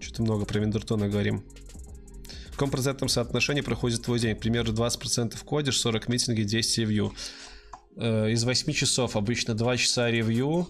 Что-то 0.00 0.20
много 0.20 0.44
про 0.44 0.58
Виндертона 0.58 1.08
говорим. 1.08 1.42
В 2.48 2.52
каком 2.52 2.70
процентном 2.70 3.08
соотношении 3.08 3.62
проходит 3.62 4.02
твой 4.02 4.20
день? 4.20 4.36
Примерно 4.36 4.72
20% 4.72 5.42
кодишь, 5.46 5.80
40 5.80 6.08
митинги, 6.08 6.42
10 6.42 6.78
ревью. 6.78 7.14
Э, 7.96 8.30
из 8.30 8.44
8 8.44 8.72
часов 8.72 9.16
обычно 9.16 9.54
2 9.54 9.76
часа 9.76 10.10
ревью, 10.10 10.68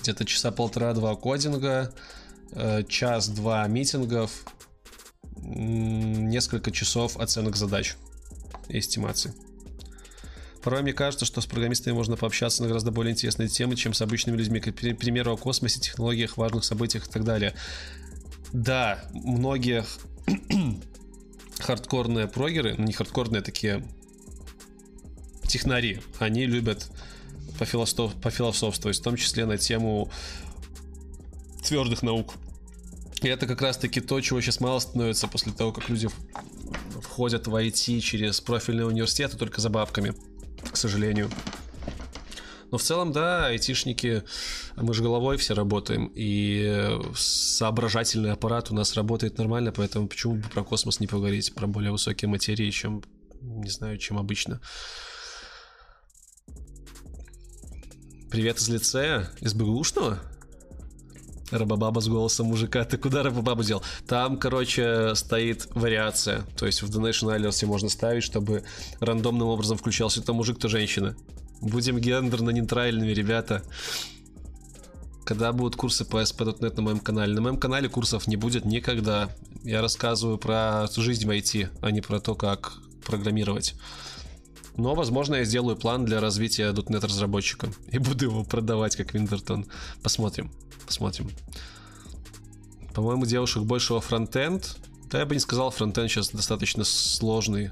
где-то 0.00 0.24
часа 0.24 0.52
полтора-два 0.52 1.16
кодинга, 1.16 1.92
э, 2.52 2.84
час-два 2.88 3.66
митингов, 3.66 4.44
несколько 5.36 6.70
часов 6.70 7.16
оценок 7.16 7.56
задач 7.56 7.96
и 8.68 8.78
эстимаций. 8.78 9.32
Порой 10.62 10.82
мне 10.82 10.92
кажется, 10.92 11.24
что 11.24 11.40
с 11.40 11.46
программистами 11.46 11.94
можно 11.94 12.16
пообщаться 12.16 12.62
на 12.62 12.68
гораздо 12.68 12.90
более 12.90 13.12
интересные 13.12 13.48
темы, 13.48 13.76
чем 13.76 13.94
с 13.94 14.02
обычными 14.02 14.36
людьми, 14.36 14.60
к 14.60 14.72
примеру, 14.72 15.32
о 15.32 15.36
космосе, 15.36 15.80
технологиях, 15.80 16.36
важных 16.36 16.64
событиях 16.64 17.06
и 17.06 17.10
так 17.10 17.24
далее. 17.24 17.54
Да, 18.52 19.04
многие 19.12 19.84
хардкорные 21.60 22.26
прогеры, 22.26 22.74
ну 22.78 22.84
не 22.84 22.92
хардкорные, 22.92 23.42
такие 23.42 23.84
технари, 25.46 26.00
они 26.18 26.46
любят 26.46 26.88
пофилософ, 27.58 28.14
пофилософствовать, 28.20 28.98
в 28.98 29.02
том 29.02 29.16
числе 29.16 29.46
на 29.46 29.58
тему 29.58 30.10
твердых 31.64 32.02
наук. 32.02 32.34
И 33.22 33.28
это 33.28 33.46
как 33.46 33.62
раз-таки 33.62 34.00
то, 34.00 34.20
чего 34.20 34.40
сейчас 34.40 34.60
мало 34.60 34.78
становится 34.78 35.26
после 35.26 35.52
того, 35.52 35.72
как 35.72 35.88
люди 35.88 36.08
входят 37.00 37.46
в 37.46 37.54
IT 37.54 38.00
через 38.00 38.40
профильные 38.40 38.86
университеты 38.86 39.36
только 39.36 39.60
за 39.60 39.70
бабками, 39.70 40.14
к 40.70 40.76
сожалению. 40.76 41.30
Но 42.70 42.78
в 42.78 42.82
целом, 42.82 43.12
да, 43.12 43.46
айтишники, 43.46 44.24
мы 44.76 44.92
же 44.92 45.02
головой 45.02 45.36
все 45.38 45.54
работаем, 45.54 46.10
и 46.14 47.00
соображательный 47.14 48.32
аппарат 48.32 48.70
у 48.70 48.74
нас 48.74 48.94
работает 48.94 49.38
нормально, 49.38 49.72
поэтому 49.72 50.08
почему 50.08 50.34
бы 50.34 50.48
про 50.48 50.64
космос 50.64 51.00
не 51.00 51.06
поговорить, 51.06 51.54
про 51.54 51.66
более 51.66 51.92
высокие 51.92 52.28
материи, 52.28 52.70
чем, 52.70 53.02
не 53.40 53.70
знаю, 53.70 53.98
чем 53.98 54.18
обычно. 54.18 54.60
Привет 58.30 58.58
из 58.58 58.68
лицея? 58.68 59.30
Из 59.40 59.54
БГУшного? 59.54 60.18
Рабабаба 61.52 62.00
с 62.00 62.08
голосом 62.08 62.48
мужика. 62.48 62.84
Ты 62.84 62.98
куда 62.98 63.22
Рабабабу 63.22 63.62
дел? 63.62 63.84
Там, 64.08 64.36
короче, 64.36 65.14
стоит 65.14 65.68
вариация. 65.70 66.42
То 66.56 66.66
есть 66.66 66.82
в 66.82 66.90
Donation 66.90 67.34
Alerts 67.34 67.64
можно 67.66 67.88
ставить, 67.88 68.24
чтобы 68.24 68.64
рандомным 68.98 69.46
образом 69.46 69.78
включался 69.78 70.22
то 70.22 70.34
мужик, 70.34 70.58
то 70.58 70.68
женщина. 70.68 71.16
Будем 71.60 71.98
гендерно-нейтральными, 71.98 73.12
ребята. 73.12 73.62
Когда 75.24 75.52
будут 75.52 75.76
курсы 75.76 76.04
по 76.04 76.20
SP.NET 76.20 76.74
на 76.76 76.82
моем 76.82 76.98
канале? 76.98 77.32
На 77.32 77.42
моем 77.42 77.58
канале 77.58 77.88
курсов 77.88 78.26
не 78.26 78.36
будет 78.36 78.64
никогда. 78.64 79.30
Я 79.62 79.82
рассказываю 79.82 80.36
про 80.36 80.88
жизнь 80.96 81.24
в 81.26 81.30
IT, 81.30 81.68
а 81.80 81.92
не 81.92 82.00
про 82.00 82.18
то, 82.18 82.34
как 82.34 82.72
программировать. 83.04 83.76
Но, 84.76 84.94
возможно, 84.94 85.36
я 85.36 85.44
сделаю 85.44 85.76
план 85.76 86.04
для 86.04 86.20
развития 86.20 86.72
.NET 86.72 87.04
разработчика 87.04 87.68
и 87.90 87.98
буду 87.98 88.26
его 88.26 88.44
продавать 88.44 88.94
как 88.96 89.14
Виндертон. 89.14 89.66
Посмотрим, 90.02 90.50
посмотрим. 90.84 91.30
По-моему, 92.94 93.26
девушек 93.26 93.62
больше 93.62 93.94
во 93.94 94.00
фронтенд. 94.00 94.76
Да, 95.10 95.20
я 95.20 95.26
бы 95.26 95.34
не 95.34 95.40
сказал, 95.40 95.70
фронтенд 95.70 96.10
сейчас 96.10 96.30
достаточно 96.30 96.84
сложный. 96.84 97.70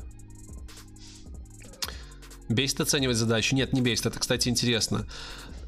Бесит 2.49 2.81
оценивать 2.81 3.17
задачи? 3.17 3.55
Нет, 3.55 3.73
не 3.73 3.81
бесит. 3.81 4.07
Это, 4.07 4.19
кстати, 4.19 4.49
интересно. 4.49 5.07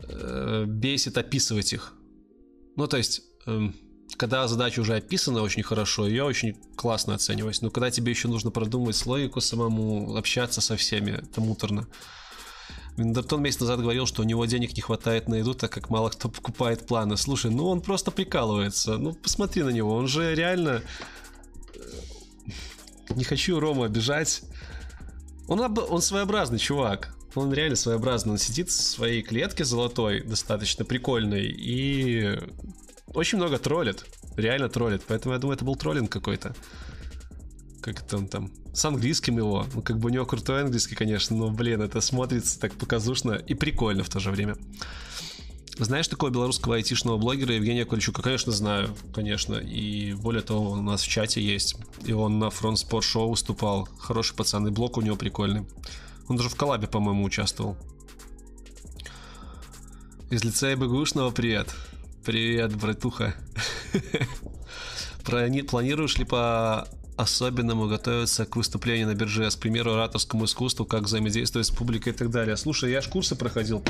Э, 0.09 0.65
бесит 0.67 1.19
описывать 1.19 1.73
их. 1.73 1.95
Ну, 2.77 2.87
то 2.87 2.97
есть, 2.97 3.23
эм, 3.47 3.75
когда 4.17 4.49
задача 4.49 4.81
уже 4.81 4.97
описана 4.97 5.43
очень 5.43 5.63
хорошо, 5.63 6.07
ее 6.07 6.25
очень 6.25 6.55
классно 6.77 7.15
оценивать. 7.15 7.63
Но 7.63 7.71
когда 7.71 7.91
тебе 7.91 8.11
еще 8.13 8.29
нужно 8.29 8.51
продумывать 8.51 9.05
логику 9.07 9.41
самому, 9.41 10.17
общаться 10.17 10.61
со 10.61 10.77
всеми, 10.77 11.13
это 11.13 11.41
муторно. 11.41 11.87
Виндертон 12.97 13.43
месяц 13.43 13.61
назад 13.61 13.81
говорил, 13.81 14.07
что 14.07 14.23
у 14.23 14.25
него 14.25 14.45
денег 14.47 14.75
не 14.75 14.81
хватает 14.81 15.29
на 15.29 15.35
еду, 15.37 15.55
так 15.55 15.71
как 15.71 15.91
мало 15.91 16.09
кто 16.09 16.29
покупает 16.29 16.87
планы. 16.87 17.17
Слушай, 17.17 17.51
ну 17.51 17.67
он 17.67 17.83
просто 17.83 18.11
прикалывается. 18.11 18.97
Ну 18.97 19.13
посмотри 19.13 19.63
на 19.63 19.71
него, 19.71 19.95
он 19.95 20.09
же 20.09 20.35
реально... 20.35 20.83
Э, 21.75 22.51
не 23.15 23.25
хочу 23.25 23.61
Рома 23.61 23.85
обижать. 23.85 24.43
Он, 25.47 25.61
об... 25.61 25.79
он 25.79 26.01
своеобразный 26.01 26.59
чувак. 26.59 27.15
Он 27.35 27.53
реально 27.53 27.77
своеобразный. 27.77 28.33
Он 28.33 28.39
сидит 28.39 28.71
в 28.71 28.73
своей 28.73 29.23
клетке 29.23 29.65
золотой, 29.65 30.23
достаточно 30.23 30.87
прикольной, 30.87 31.47
и 31.47 32.39
очень 33.17 33.39
много 33.39 33.59
троллит. 33.59 34.05
Реально 34.37 34.69
троллит. 34.69 35.03
Поэтому 35.09 35.35
я 35.35 35.41
думаю, 35.41 35.57
это 35.57 35.65
был 35.65 35.75
троллинг 35.75 36.13
какой-то. 36.13 36.55
Как 37.81 38.05
он 38.13 38.29
там? 38.29 38.51
С 38.75 38.85
английским 38.85 39.39
его. 39.39 39.67
Ну, 39.75 39.81
как 39.81 39.99
бы 39.99 40.11
у 40.11 40.13
него 40.13 40.27
крутой 40.27 40.63
английский, 40.63 40.95
конечно, 40.95 41.35
но, 41.35 41.51
блин, 41.51 41.81
это 41.81 42.01
смотрится 42.01 42.61
так 42.61 42.75
показушно 42.75 43.33
и 43.33 43.55
прикольно 43.55 44.05
в 44.05 44.11
то 44.11 44.21
же 44.21 44.31
время. 44.31 44.57
Знаешь 45.79 46.09
такого 46.09 46.31
белорусского 46.31 46.77
айтишного 46.77 47.17
блогера 47.17 47.55
Евгения 47.55 47.85
Кольчука? 47.85 48.23
Конечно, 48.23 48.53
знаю, 48.53 48.95
конечно. 49.15 49.55
И 49.55 50.13
более 50.15 50.43
того, 50.43 50.71
он 50.71 50.81
у 50.81 50.83
нас 50.83 51.03
в 51.03 51.09
чате 51.09 51.41
есть. 51.41 51.77
И 52.05 52.13
он 52.13 52.39
на 52.39 52.51
фронт 52.51 52.79
спорт 52.79 53.05
шоу 53.05 53.31
выступал. 53.31 53.89
Хороший 53.99 54.37
пацан, 54.37 54.67
и 54.69 54.71
блог 54.71 54.99
у 54.99 55.01
него 55.01 55.17
прикольный. 55.17 55.67
Он 56.29 56.37
даже 56.37 56.51
в 56.51 56.55
коллабе, 56.55 56.87
по-моему, 56.87 57.25
участвовал. 57.25 57.77
Из 60.31 60.45
лицея 60.45 60.77
БГУшного 60.77 61.31
привет. 61.31 61.75
Привет, 62.27 62.75
братуха. 62.75 63.37
Планируешь 65.25 66.19
ли 66.19 66.25
по 66.25 66.89
особенному 67.17 67.87
готовиться 67.87 68.45
к 68.47 68.57
выступлению 68.57 69.07
на 69.07 69.15
бирже, 69.15 69.49
к 69.49 69.59
примеру, 69.59 69.93
ораторскому 69.93 70.47
искусству, 70.47 70.85
как 70.85 71.05
взаимодействовать 71.05 71.69
с 71.69 71.71
публикой 71.71 72.13
и 72.13 72.17
так 72.17 72.31
далее. 72.31 72.57
Слушай, 72.57 72.91
я 72.91 73.01
ж 73.01 73.09
курсы 73.09 73.37
проходил 73.37 73.85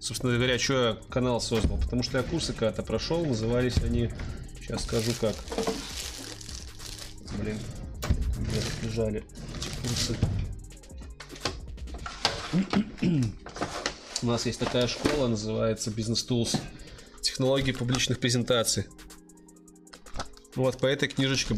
собственно 0.00 0.34
говоря, 0.34 0.58
что 0.58 0.72
я 0.72 0.96
канал 1.08 1.40
создал. 1.40 1.78
Потому 1.78 2.02
что 2.02 2.18
я 2.18 2.24
курсы 2.24 2.52
когда-то 2.52 2.82
прошел, 2.82 3.24
назывались 3.24 3.76
они, 3.84 4.10
сейчас 4.60 4.82
скажу 4.82 5.12
как. 5.20 5.36
Блин, 7.40 7.58
где 8.40 8.88
лежали 8.88 9.24
эти 9.56 9.68
курсы. 9.82 10.16
У 14.22 14.26
нас 14.26 14.46
есть 14.46 14.58
такая 14.58 14.88
школа, 14.88 15.28
называется 15.28 15.90
Business 15.90 16.26
Tools. 16.28 16.58
Технологии 17.22 17.72
публичных 17.72 18.18
презентаций. 18.18 18.86
Вот 20.54 20.78
по 20.78 20.86
этой 20.86 21.08
книжечке 21.08 21.54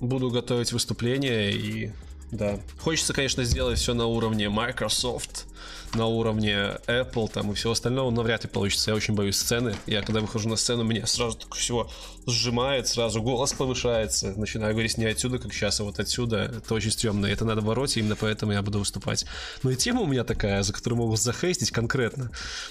буду 0.00 0.30
готовить 0.30 0.72
выступление 0.72 1.52
и 1.52 1.92
да. 2.32 2.58
Хочется, 2.80 3.12
конечно, 3.12 3.44
сделать 3.44 3.78
все 3.78 3.92
на 3.92 4.06
уровне 4.06 4.48
Microsoft, 4.48 5.44
на 5.92 6.06
уровне 6.06 6.78
Apple 6.86 7.30
там 7.30 7.52
и 7.52 7.54
всего 7.54 7.72
остального 7.72 8.10
навряд 8.10 8.44
ли 8.44 8.48
получится. 8.48 8.90
Я 8.90 8.96
очень 8.96 9.14
боюсь 9.14 9.36
сцены. 9.36 9.76
Я 9.86 10.00
когда 10.00 10.20
выхожу 10.20 10.48
на 10.48 10.56
сцену, 10.56 10.82
меня 10.82 11.06
сразу 11.06 11.36
так 11.36 11.54
всего 11.54 11.90
сжимает, 12.26 12.88
сразу 12.88 13.20
голос 13.20 13.52
повышается. 13.52 14.32
Начинаю 14.38 14.72
говорить 14.72 14.96
не 14.96 15.04
отсюда, 15.04 15.38
как 15.38 15.52
сейчас, 15.52 15.78
а 15.80 15.84
вот 15.84 16.00
отсюда. 16.00 16.44
Это 16.56 16.72
очень 16.72 16.90
стрёмно. 16.90 17.26
Это 17.26 17.44
надо 17.44 17.60
бороться, 17.60 18.00
именно 18.00 18.16
поэтому 18.16 18.52
я 18.52 18.62
буду 18.62 18.78
выступать. 18.78 19.26
Но 19.62 19.70
и 19.70 19.76
тема 19.76 20.00
у 20.00 20.06
меня 20.06 20.24
такая, 20.24 20.62
за 20.62 20.72
которую 20.72 21.00
могут 21.00 21.20
захейстить 21.20 21.70
конкретно. 21.70 22.30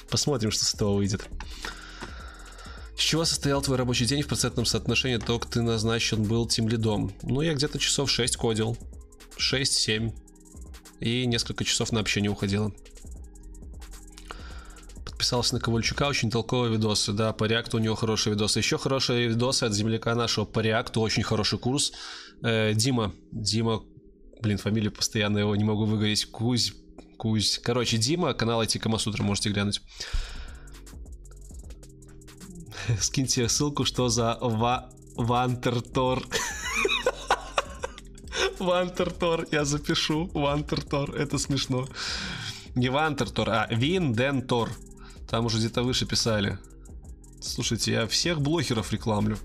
Посмотрим, 0.09 0.49
что 0.49 0.65
с 0.65 0.73
этого 0.73 0.95
выйдет. 0.95 1.29
С 3.01 3.03
чего 3.03 3.25
состоял 3.25 3.63
твой 3.63 3.79
рабочий 3.79 4.05
день 4.05 4.21
в 4.21 4.27
процентном 4.27 4.67
соотношении 4.67 5.17
того, 5.17 5.39
ты 5.39 5.63
назначен 5.63 6.21
был 6.21 6.45
тем 6.45 6.69
лидом? 6.69 7.11
Ну, 7.23 7.41
я 7.41 7.55
где-то 7.55 7.79
часов 7.79 8.11
6 8.11 8.37
кодил. 8.37 8.77
6-7. 9.39 10.13
И 10.99 11.25
несколько 11.25 11.63
часов 11.63 11.91
на 11.91 11.99
общение 11.99 12.29
уходило 12.29 12.71
подписался 15.03 15.55
на 15.55 15.59
Ковальчука, 15.59 16.07
очень 16.07 16.29
толковые 16.29 16.73
видосы, 16.73 17.11
да, 17.11 17.33
по 17.33 17.45
реакту 17.45 17.77
у 17.77 17.79
него 17.79 17.95
хорошие 17.95 18.35
видосы. 18.35 18.59
Еще 18.59 18.77
хорошие 18.77 19.29
видосы 19.29 19.63
от 19.63 19.73
земляка 19.73 20.13
нашего 20.13 20.45
по 20.45 20.59
реакту, 20.59 21.01
очень 21.01 21.23
хороший 21.23 21.57
курс. 21.57 21.93
Э, 22.43 22.73
Дима, 22.75 23.13
Дима, 23.31 23.83
блин, 24.41 24.59
фамилию 24.59 24.91
постоянно 24.91 25.39
его 25.39 25.55
не 25.55 25.63
могу 25.63 25.85
выговорить, 25.85 26.25
Кузь, 26.25 26.73
Кузь. 27.17 27.59
Короче, 27.63 27.97
Дима, 27.97 28.35
канал 28.35 28.61
IT 28.61 28.77
Камасутра, 28.77 29.23
можете 29.23 29.49
глянуть. 29.49 29.81
Скиньте 32.99 33.47
ссылку, 33.47 33.85
что 33.85 34.09
за 34.09 34.37
ва... 34.41 34.89
Вантертор. 35.15 36.23
Вантертор, 38.59 39.45
я 39.51 39.65
запишу. 39.65 40.29
Вантертор, 40.33 41.15
это 41.15 41.37
смешно. 41.37 41.87
Не 42.75 42.89
Вантертор, 42.89 43.49
а 43.49 43.67
Виндентор. 43.69 44.69
Там 45.29 45.45
уже 45.45 45.57
где-то 45.57 45.83
выше 45.83 46.05
писали. 46.05 46.57
Слушайте, 47.41 47.91
я 47.91 48.07
всех 48.07 48.41
блогеров 48.41 48.93
рекламлю. 48.93 49.37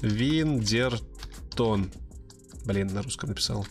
Виндертон. 0.00 1.92
Блин, 2.64 2.88
на 2.88 3.02
русском 3.02 3.28
написал. 3.28 3.66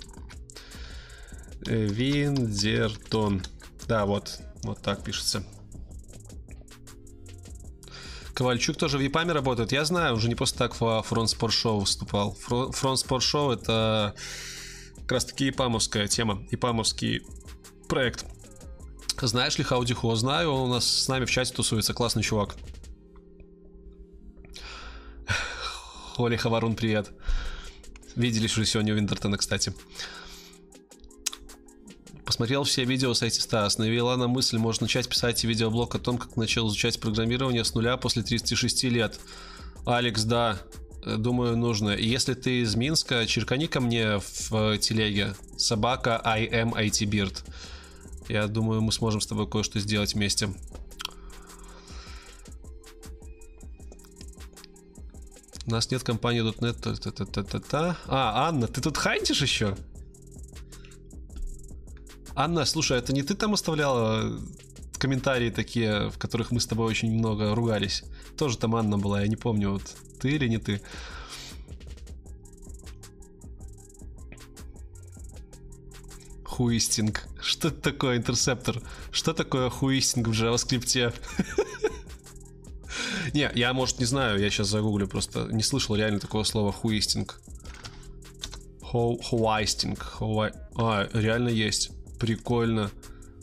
Э, 1.67 1.85
Виндертон. 1.85 3.41
Да, 3.87 4.05
вот. 4.05 4.39
Вот 4.63 4.81
так 4.81 5.03
пишется. 5.03 5.43
Ковальчук 8.41 8.75
тоже 8.75 8.97
в 8.97 9.01
Япаме 9.01 9.33
работает. 9.33 9.71
Я 9.71 9.85
знаю, 9.85 10.15
уже 10.15 10.27
не 10.27 10.33
просто 10.33 10.57
так 10.57 10.81
в 10.81 11.03
Фронт 11.03 11.29
Спорт 11.29 11.53
Шоу 11.53 11.81
выступал. 11.81 12.33
Фронт 12.33 12.97
Спорт 12.97 13.23
Шоу 13.23 13.51
это 13.51 14.15
как 14.95 15.11
раз 15.11 15.25
таки 15.25 15.45
япамовская 15.45 16.07
тема. 16.07 16.43
Япамовский 16.49 17.21
проект. 17.87 18.25
Знаешь 19.21 19.59
ли 19.59 19.63
Хаудихо? 19.63 20.15
Знаю, 20.15 20.53
он 20.53 20.71
у 20.71 20.73
нас 20.73 20.87
с 20.87 21.07
нами 21.07 21.25
в 21.25 21.29
чате 21.29 21.53
тусуется, 21.53 21.93
классный 21.93 22.23
чувак. 22.23 22.55
Оли 26.17 26.35
Хаварун, 26.35 26.75
привет. 26.75 27.11
Виделись 28.15 28.53
уже 28.53 28.65
сегодня 28.65 28.93
у 28.93 28.97
Виндертона, 28.97 29.37
кстати. 29.37 29.71
Посмотрел 32.31 32.63
все 32.63 32.85
видео 32.85 33.13
с 33.13 33.29
Стас. 33.29 33.77
Навела 33.77 34.15
на 34.15 34.29
мысль, 34.29 34.57
может 34.57 34.79
начать 34.79 35.09
писать 35.09 35.43
видеоблог 35.43 35.95
о 35.95 35.99
том, 35.99 36.17
как 36.17 36.37
начал 36.37 36.69
изучать 36.69 36.97
программирование 36.97 37.65
с 37.65 37.73
нуля 37.73 37.97
после 37.97 38.23
36 38.23 38.85
лет. 38.85 39.19
Алекс, 39.85 40.23
да, 40.23 40.57
думаю, 41.05 41.57
нужно. 41.57 41.89
Если 41.89 42.33
ты 42.33 42.61
из 42.61 42.73
Минска, 42.75 43.25
черкани 43.25 43.65
ко 43.65 43.81
мне 43.81 44.19
в 44.19 44.77
телеге. 44.77 45.35
Собака 45.57 46.21
I 46.23 46.47
am 46.47 46.71
IT 46.71 47.05
Beard. 47.09 47.37
Я 48.29 48.47
думаю, 48.47 48.81
мы 48.81 48.93
сможем 48.93 49.19
с 49.19 49.27
тобой 49.27 49.45
кое-что 49.45 49.81
сделать 49.81 50.13
вместе. 50.13 50.47
У 55.67 55.69
нас 55.69 55.91
нет 55.91 56.01
компании 56.03 56.43
.NET. 56.43 56.79
Та 56.79 56.91
-та 56.91 57.11
-та 57.11 57.43
-та 57.43 57.59
-та. 57.59 57.95
А, 58.07 58.47
Анна, 58.47 58.67
ты 58.67 58.79
тут 58.79 58.97
хантишь 58.97 59.41
еще? 59.41 59.75
Анна, 62.35 62.65
слушай, 62.65 62.97
это 62.97 63.13
не 63.13 63.23
ты 63.23 63.35
там 63.35 63.53
оставляла 63.53 64.39
комментарии 64.97 65.49
такие, 65.49 66.09
в 66.09 66.17
которых 66.17 66.51
мы 66.51 66.59
с 66.59 66.67
тобой 66.67 66.87
очень 66.87 67.11
много 67.11 67.55
ругались? 67.55 68.03
Тоже 68.37 68.57
там 68.57 68.75
Анна 68.75 68.97
была, 68.97 69.21
я 69.21 69.27
не 69.27 69.35
помню, 69.35 69.71
вот 69.71 69.83
ты 70.19 70.29
или 70.29 70.47
не 70.47 70.57
ты. 70.57 70.81
Хуистинг. 76.45 77.27
Что 77.41 77.69
это 77.69 77.81
такое 77.81 78.17
интерсептор? 78.17 78.81
Что 79.11 79.33
такое 79.33 79.69
хуистинг 79.69 80.27
в 80.27 80.31
JavaScript? 80.31 81.13
Не, 83.33 83.49
я, 83.55 83.73
может, 83.73 83.99
не 83.99 84.05
знаю, 84.05 84.39
я 84.39 84.49
сейчас 84.49 84.67
загуглю, 84.67 85.07
просто 85.07 85.47
не 85.51 85.63
слышал 85.63 85.95
реально 85.95 86.19
такого 86.19 86.43
слова 86.43 86.73
хуистинг. 86.73 87.39
Хуайстинг. 88.81 90.17
А, 90.75 91.07
реально 91.13 91.49
есть. 91.49 91.91
Прикольно. 92.21 92.91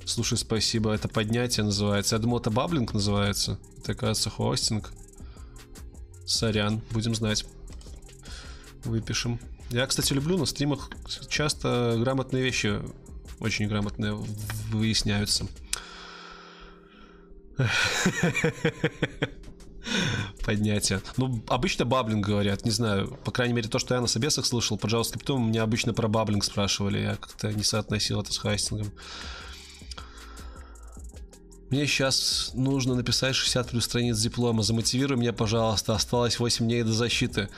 Слушай, 0.05 0.38
спасибо. 0.38 0.92
Это 0.92 1.09
поднятие 1.09 1.64
называется. 1.64 2.14
Это 2.14 2.28
bubbling 2.28 2.94
называется. 2.94 3.59
Это, 3.78 3.94
кажется, 3.94 4.30
hoisting. 4.30 4.93
Сорян, 6.24 6.80
будем 6.92 7.12
знать. 7.16 7.44
Выпишем. 8.84 9.40
Я, 9.70 9.84
кстати, 9.84 10.12
люблю 10.12 10.38
на 10.38 10.46
стримах 10.46 10.90
часто 11.28 11.96
грамотные 11.98 12.44
вещи 12.44 12.80
очень 13.40 13.66
грамотные 13.66 14.14
выясняются. 14.70 15.48
Поднятие. 20.48 21.02
Ну, 21.18 21.42
обычно 21.48 21.84
bubbling 21.85 22.24
говорят, 22.24 22.64
не 22.64 22.70
знаю. 22.70 23.18
По 23.22 23.30
крайней 23.30 23.52
мере, 23.52 23.68
то, 23.68 23.78
что 23.78 23.94
я 23.94 24.00
на 24.00 24.06
собесах 24.06 24.46
слышал, 24.46 24.78
по 24.78 24.86
JavaScript 24.86 25.38
меня 25.38 25.62
обычно 25.62 25.92
про 25.92 26.08
bubbling 26.09 26.43
спрашивали. 26.42 27.00
Я 27.00 27.16
как-то 27.16 27.52
не 27.52 27.62
соотносил 27.62 28.22
это 28.22 28.32
с 28.32 28.38
hoisting 28.39 28.76
ом. 28.76 28.90
Мне 31.68 31.86
сейчас 31.86 32.52
нужно 32.54 32.94
написать 32.94 33.36
60 33.36 33.68
плюс 33.68 33.84
страниц 33.84 34.18
диплома. 34.20 34.62
Замотивируй 34.62 35.18
меня, 35.18 35.34
пожалуйста. 35.34 35.94
Осталось 35.94 36.38
8 36.38 36.64
дней 36.64 36.82
до 36.82 36.94
защиты. 36.94 37.50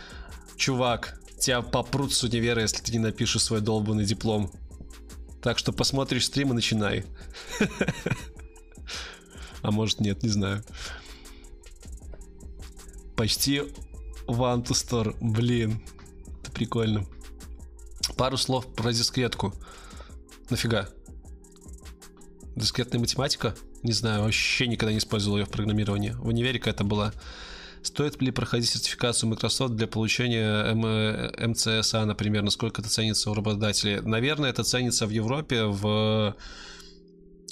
Чувак, 0.56 1.20
тебя 1.38 1.62
попрут 1.62 2.12
с 2.12 2.24
универа, 2.24 2.62
если 2.62 2.82
ты 2.82 2.90
не 2.90 2.98
напишешь 2.98 3.44
свой 3.44 3.60
долбанный 3.60 4.04
диплом. 4.04 4.50
Так 5.42 5.58
что 5.58 5.72
посмотришь 5.72 6.26
стрим 6.26 6.50
и 6.50 6.54
начинай. 6.54 7.04
А 9.62 9.70
может 9.70 10.00
нет, 10.00 10.22
не 10.22 10.30
знаю. 10.30 10.64
Почти 13.20 13.60
One. 14.28 15.14
Блин, 15.20 15.82
это 16.40 16.50
прикольно. 16.52 17.06
Пару 18.16 18.38
слов 18.38 18.66
про 18.74 18.94
дискретку. 18.94 19.52
Нафига? 20.48 20.88
Дискретная 22.56 22.98
математика? 22.98 23.54
Не 23.82 23.92
знаю, 23.92 24.22
вообще 24.22 24.68
никогда 24.68 24.92
не 24.92 25.00
использовал 25.00 25.36
ее 25.36 25.44
в 25.44 25.50
программировании. 25.50 26.12
В 26.12 26.28
универе 26.28 26.62
это 26.64 26.82
была. 26.82 27.12
Стоит 27.82 28.22
ли 28.22 28.30
проходить 28.30 28.70
сертификацию 28.70 29.28
Microsoft 29.28 29.74
для 29.74 29.86
получения 29.86 30.72
МЦСА, 31.46 32.06
например? 32.06 32.42
Насколько 32.42 32.80
это 32.80 32.88
ценится 32.88 33.30
у 33.30 33.34
работодателей? 33.34 34.00
Наверное, 34.00 34.48
это 34.48 34.64
ценится 34.64 35.06
в 35.06 35.10
Европе, 35.10 35.64
в 35.64 36.34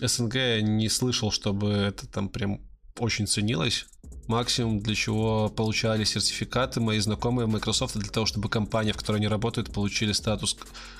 СНГ 0.01 0.63
не 0.63 0.89
слышал, 0.89 1.31
чтобы 1.31 1.69
это 1.69 2.09
там 2.09 2.31
прям 2.31 2.68
очень 2.99 3.27
ценилось. 3.27 3.87
Максимум, 4.27 4.81
для 4.81 4.95
чего 4.95 5.49
получали 5.49 6.05
сертификаты 6.05 6.81
мои 6.81 6.99
знакомые 6.99 7.47
Microsoft, 7.47 7.97
для 7.97 8.11
того, 8.11 8.27
чтобы 8.27 8.51
компания, 8.51 8.93
в 8.93 8.97
которой 8.97 9.17
они 9.17 9.29
работают, 9.29 9.73
получили 9.73 10.13
статус 10.13 10.57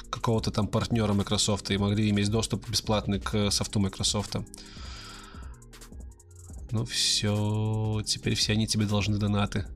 какого-то 0.09 0.51
там 0.51 0.67
партнера 0.67 1.13
Microsoft 1.13 1.71
и 1.71 1.77
могли 1.77 2.09
иметь 2.09 2.31
доступ 2.31 2.67
бесплатный 2.69 3.21
к 3.21 3.51
софту 3.51 3.81
Microsoft. 3.81 4.37
Ну 6.71 6.85
все, 6.85 8.03
теперь 8.07 8.35
все 8.35 8.53
они 8.53 8.67
тебе 8.67 8.87
должны 8.87 9.19
донаты. 9.19 9.67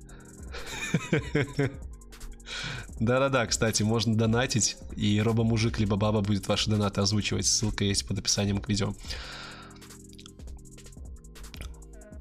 Да-да-да, 3.00 3.46
кстати, 3.46 3.82
можно 3.82 4.14
донатить, 4.16 4.76
и 4.96 5.20
робо-мужик 5.20 5.78
либо 5.78 5.96
баба 5.96 6.20
будет 6.20 6.46
ваши 6.48 6.70
донаты 6.70 7.00
озвучивать. 7.00 7.46
Ссылка 7.46 7.84
есть 7.84 8.06
под 8.06 8.18
описанием 8.18 8.60
к 8.60 8.68
видео. 8.68 8.94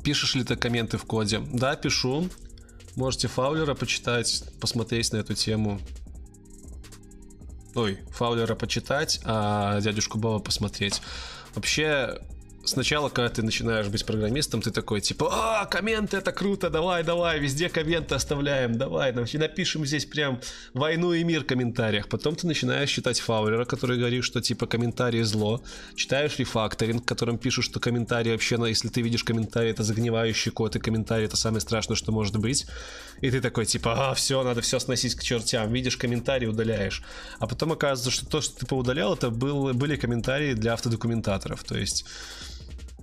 Пишешь 0.03 0.35
ли 0.35 0.43
ты 0.43 0.55
комменты 0.55 0.97
в 0.97 1.05
коде? 1.05 1.39
Да, 1.39 1.75
пишу. 1.75 2.29
Можете 2.95 3.27
Фаулера 3.27 3.73
почитать, 3.73 4.43
посмотреть 4.59 5.13
на 5.13 5.17
эту 5.17 5.33
тему. 5.33 5.79
Ой, 7.73 7.99
Фаулера 8.11 8.55
почитать, 8.55 9.21
а 9.23 9.79
дядюшку 9.79 10.17
Баба 10.17 10.39
посмотреть. 10.39 11.01
Вообще, 11.55 12.19
сначала, 12.65 13.09
когда 13.09 13.29
ты 13.29 13.43
начинаешь 13.43 13.87
быть 13.87 14.05
программистом, 14.05 14.61
ты 14.61 14.71
такой, 14.71 15.01
типа, 15.01 15.29
а, 15.31 15.65
комменты, 15.65 16.17
это 16.17 16.31
круто, 16.31 16.69
давай, 16.69 17.03
давай, 17.03 17.39
везде 17.39 17.69
комменты 17.69 18.15
оставляем, 18.15 18.77
давай, 18.77 19.13
напишем 19.13 19.85
здесь 19.85 20.05
прям 20.05 20.39
войну 20.73 21.13
и 21.13 21.23
мир 21.23 21.43
в 21.43 21.45
комментариях. 21.45 22.07
Потом 22.07 22.35
ты 22.35 22.47
начинаешь 22.47 22.89
читать 22.89 23.19
Фаулера, 23.19 23.65
который 23.65 23.97
говорит, 23.97 24.23
что, 24.23 24.41
типа, 24.41 24.67
комментарии 24.67 25.21
зло. 25.23 25.61
Читаешь 25.95 26.37
рефакторинг, 26.37 27.03
в 27.03 27.05
котором 27.05 27.37
пишут, 27.37 27.65
что 27.65 27.79
комментарии 27.79 28.31
вообще, 28.31 28.57
ну, 28.57 28.65
если 28.65 28.89
ты 28.89 29.01
видишь 29.01 29.23
комментарий, 29.23 29.71
это 29.71 29.83
загнивающий 29.83 30.51
код, 30.51 30.75
и 30.75 30.79
комментарий 30.79 31.25
это 31.25 31.37
самое 31.37 31.61
страшное, 31.61 31.95
что 31.95 32.11
может 32.11 32.37
быть. 32.37 32.65
И 33.21 33.29
ты 33.29 33.41
такой, 33.41 33.65
типа, 33.65 34.11
а, 34.11 34.13
все, 34.13 34.43
надо 34.43 34.61
все 34.61 34.79
сносить 34.79 35.15
к 35.15 35.23
чертям. 35.23 35.71
Видишь 35.71 35.97
комментарий, 35.97 36.47
удаляешь. 36.47 37.03
А 37.39 37.47
потом 37.47 37.71
оказывается, 37.71 38.11
что 38.11 38.25
то, 38.25 38.41
что 38.41 38.59
ты 38.59 38.65
поудалял, 38.65 39.13
это 39.13 39.29
был, 39.29 39.73
были 39.73 39.95
комментарии 39.95 40.53
для 40.53 40.73
автодокументаторов. 40.73 41.63
То 41.63 41.77
есть 41.77 42.05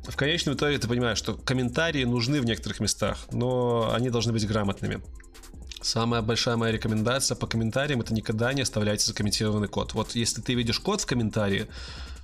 в 0.09 0.17
конечном 0.17 0.55
итоге 0.55 0.79
ты 0.79 0.89
понимаешь, 0.89 1.19
что 1.19 1.35
комментарии 1.35 2.05
нужны 2.05 2.41
в 2.41 2.45
некоторых 2.45 2.81
местах, 2.81 3.19
но 3.31 3.93
они 3.93 4.11
должны 4.11 4.33
быть 4.33 4.47
грамотными. 4.47 5.01
Самая 5.81 6.23
большая 6.23 6.57
моя 6.57 6.73
рекомендация 6.73 7.37
по 7.37 7.47
комментариям 7.47 8.01
это 8.01 8.13
никогда 8.13 8.53
не 8.53 8.63
оставляйте 8.63 9.07
закомментированный 9.07 9.69
код. 9.69 9.95
Вот 9.95 10.15
если 10.15 10.41
ты 10.41 10.55
видишь 10.55 10.81
код 10.81 11.03
в 11.03 11.07
комментарии, 11.07 11.69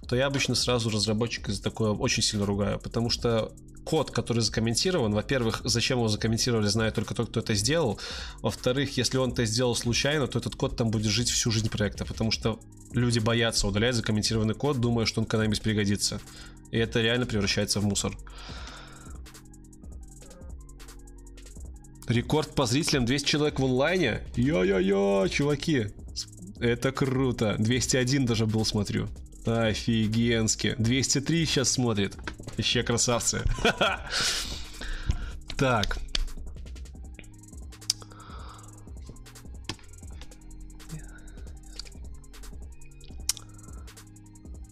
то 0.08 0.16
я 0.16 0.26
обычно 0.26 0.54
сразу 0.54 0.90
разработчика 0.90 1.52
за 1.52 1.62
такое 1.62 1.90
очень 1.90 2.22
сильно 2.22 2.46
ругаю, 2.46 2.78
потому 2.78 3.10
что 3.10 3.52
код, 3.84 4.10
который 4.10 4.40
закомментирован, 4.40 5.12
во-первых, 5.12 5.60
зачем 5.64 5.98
его 5.98 6.08
закомментировали, 6.08 6.66
знает 6.66 6.94
только 6.94 7.14
тот, 7.14 7.28
кто 7.28 7.40
это 7.40 7.54
сделал. 7.54 8.00
Во-вторых, 8.40 8.96
если 8.96 9.18
он 9.18 9.32
это 9.32 9.44
сделал 9.44 9.76
случайно, 9.76 10.26
то 10.26 10.38
этот 10.38 10.56
код 10.56 10.76
там 10.76 10.90
будет 10.90 11.10
жить 11.10 11.30
всю 11.30 11.50
жизнь 11.50 11.68
проекта, 11.68 12.04
потому 12.04 12.30
что 12.30 12.58
люди 12.92 13.18
боятся 13.18 13.68
удалять 13.68 13.94
закомментированный 13.94 14.54
код, 14.54 14.80
думая, 14.80 15.06
что 15.06 15.20
он 15.20 15.26
когда-нибудь 15.26 15.60
пригодится. 15.60 16.20
И 16.74 16.76
это 16.76 17.00
реально 17.00 17.24
превращается 17.24 17.78
в 17.78 17.84
мусор. 17.84 18.18
Рекорд 22.08 22.52
по 22.56 22.66
зрителям 22.66 23.04
200 23.04 23.28
человек 23.28 23.60
в 23.60 23.64
онлайне? 23.64 24.22
Йо-йо-йо, 24.34 25.28
чуваки. 25.28 25.92
Это 26.58 26.90
круто. 26.90 27.54
201 27.60 28.26
даже 28.26 28.46
был, 28.46 28.64
смотрю. 28.64 29.06
Офигенски. 29.46 30.74
203 30.76 31.46
сейчас 31.46 31.70
смотрит. 31.70 32.16
Еще 32.56 32.82
красавцы. 32.82 33.42
Так. 35.56 35.98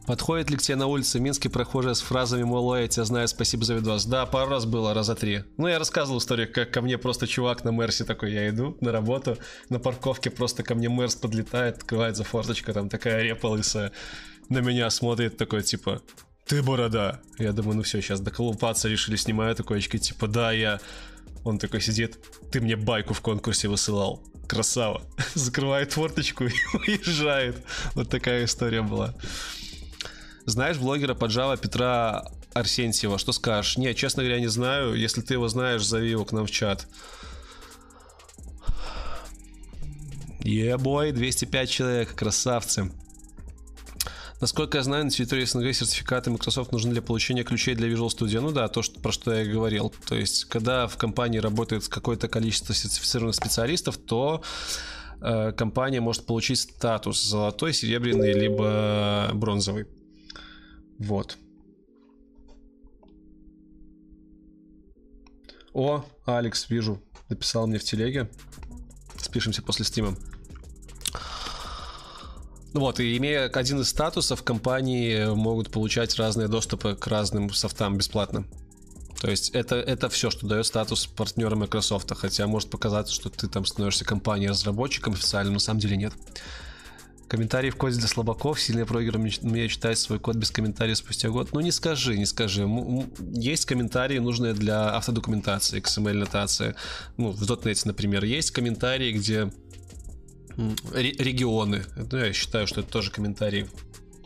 Подходит 0.06 0.50
ли 0.50 0.56
к 0.56 0.62
тебе 0.62 0.76
на 0.76 0.86
улице 0.88 1.20
Минске 1.20 1.48
прохожая 1.48 1.94
с 1.94 2.00
фразами 2.00 2.42
«Мол, 2.42 2.74
я 2.74 2.88
тебя 2.88 3.04
знаю, 3.04 3.28
спасибо 3.28 3.64
за 3.64 3.74
видос»? 3.74 4.04
Да, 4.04 4.26
пару 4.26 4.50
раз 4.50 4.64
было, 4.64 4.94
раза 4.94 5.14
три. 5.14 5.44
Ну, 5.58 5.68
я 5.68 5.78
рассказывал 5.78 6.18
историю, 6.18 6.52
как 6.52 6.72
ко 6.72 6.82
мне 6.82 6.98
просто 6.98 7.26
чувак 7.26 7.64
на 7.64 7.70
Мерсе 7.70 8.04
такой, 8.04 8.32
я 8.32 8.48
иду 8.48 8.76
на 8.80 8.90
работу, 8.90 9.38
на 9.68 9.78
парковке 9.78 10.30
просто 10.30 10.64
ко 10.64 10.74
мне 10.74 10.88
Мерс 10.88 11.14
подлетает, 11.14 11.76
открывается 11.76 12.24
форточка, 12.24 12.72
там 12.72 12.88
такая 12.88 13.22
репа 13.22 13.46
лысая, 13.46 13.92
на 14.48 14.58
меня 14.58 14.90
смотрит 14.90 15.36
такой, 15.36 15.62
типа, 15.62 16.02
ты 16.46 16.62
борода. 16.62 17.20
Я 17.38 17.52
думаю, 17.52 17.76
ну 17.76 17.82
все, 17.82 18.00
сейчас 18.00 18.20
доколупаться 18.20 18.88
решили, 18.88 19.16
снимаю 19.16 19.54
такой 19.54 19.78
очки, 19.78 19.98
типа, 19.98 20.26
да, 20.26 20.52
я... 20.52 20.80
Он 21.44 21.58
такой 21.58 21.80
сидит, 21.80 22.18
ты 22.52 22.60
мне 22.60 22.76
байку 22.76 23.14
в 23.14 23.20
конкурсе 23.20 23.68
высылал. 23.68 24.22
Красава. 24.46 25.02
Закрывает 25.34 25.92
форточку 25.92 26.44
и 26.44 26.52
уезжает. 26.74 27.64
Вот 27.94 28.10
такая 28.10 28.44
история 28.44 28.82
была. 28.82 29.14
Знаешь 30.44 30.78
блогера 30.78 31.14
по 31.14 31.26
Java 31.26 31.56
Петра 31.56 32.24
Арсентьева? 32.52 33.18
Что 33.18 33.32
скажешь? 33.32 33.76
Не, 33.76 33.94
честно 33.94 34.22
говоря, 34.22 34.40
не 34.40 34.48
знаю. 34.48 34.94
Если 34.94 35.20
ты 35.20 35.34
его 35.34 35.48
знаешь, 35.48 35.84
зови 35.84 36.10
его 36.10 36.24
к 36.24 36.32
нам 36.32 36.46
в 36.46 36.50
чат. 36.50 36.86
Ебой, 40.40 41.10
yeah, 41.10 41.12
205 41.12 41.70
человек, 41.70 42.14
красавцы. 42.14 42.90
Насколько 44.40 44.78
я 44.78 44.82
знаю, 44.82 45.04
на 45.04 45.10
территории 45.10 45.44
СНГ 45.44 45.72
сертификаты 45.72 46.30
Microsoft 46.30 46.72
нужны 46.72 46.90
для 46.90 47.00
получения 47.00 47.44
ключей 47.44 47.76
для 47.76 47.88
Visual 47.88 48.08
Studio. 48.08 48.40
Ну 48.40 48.50
да, 48.50 48.66
то, 48.66 48.82
что, 48.82 48.98
про 48.98 49.12
что 49.12 49.32
я 49.32 49.44
говорил. 49.44 49.94
То 50.08 50.16
есть, 50.16 50.46
когда 50.46 50.88
в 50.88 50.96
компании 50.96 51.38
работает 51.38 51.86
какое-то 51.86 52.26
количество 52.26 52.74
сертифицированных 52.74 53.36
специалистов, 53.36 53.98
то 53.98 54.42
э, 55.20 55.52
компания 55.52 56.00
может 56.00 56.26
получить 56.26 56.58
статус 56.58 57.22
золотой, 57.22 57.72
серебряный, 57.72 58.32
либо 58.32 59.30
бронзовый. 59.32 59.86
Вот. 61.02 61.36
О, 65.74 66.04
Алекс, 66.26 66.70
вижу, 66.70 67.02
написал 67.28 67.66
мне 67.66 67.78
в 67.78 67.84
телеге. 67.84 68.30
Спишемся 69.16 69.62
после 69.62 69.84
стрима. 69.84 70.16
Вот, 72.72 73.00
и 73.00 73.16
имея 73.16 73.48
один 73.48 73.80
из 73.80 73.88
статусов, 73.88 74.42
компании 74.44 75.26
могут 75.34 75.70
получать 75.70 76.16
разные 76.16 76.48
доступы 76.48 76.94
к 76.94 77.06
разным 77.06 77.52
софтам 77.52 77.98
бесплатно. 77.98 78.44
То 79.20 79.30
есть 79.30 79.50
это, 79.50 79.76
это 79.76 80.08
все, 80.08 80.30
что 80.30 80.46
дает 80.46 80.66
статус 80.66 81.06
партнера 81.06 81.56
Microsoft. 81.56 82.12
Хотя 82.14 82.46
может 82.46 82.70
показаться, 82.70 83.12
что 83.12 83.28
ты 83.28 83.48
там 83.48 83.64
становишься 83.64 84.04
компанией-разработчиком 84.04 85.14
официально, 85.14 85.52
на 85.52 85.58
самом 85.58 85.80
деле 85.80 85.96
нет. 85.96 86.12
Комментарии 87.32 87.70
в 87.70 87.76
коде 87.76 87.98
для 87.98 88.08
слабаков. 88.08 88.60
Сильный 88.60 88.84
прогер 88.84 89.16
умеет 89.16 89.70
читать 89.70 89.96
свой 89.96 90.18
код 90.18 90.36
без 90.36 90.50
комментариев 90.50 90.98
спустя 90.98 91.30
год. 91.30 91.54
Ну 91.54 91.60
не 91.60 91.72
скажи, 91.72 92.18
не 92.18 92.26
скажи. 92.26 92.68
Есть 93.32 93.64
комментарии, 93.64 94.18
нужные 94.18 94.52
для 94.52 94.90
автодокументации, 94.90 95.80
XML-нотации. 95.80 96.74
Ну, 97.16 97.30
в 97.30 97.40
.NET, 97.40 97.82
например, 97.86 98.24
есть 98.24 98.50
комментарии, 98.50 99.12
где 99.12 99.50
регионы. 100.92 101.86
Ну, 101.96 102.18
я 102.18 102.34
считаю, 102.34 102.66
что 102.66 102.80
это 102.80 102.90
тоже 102.90 103.10
комментарии 103.10 103.66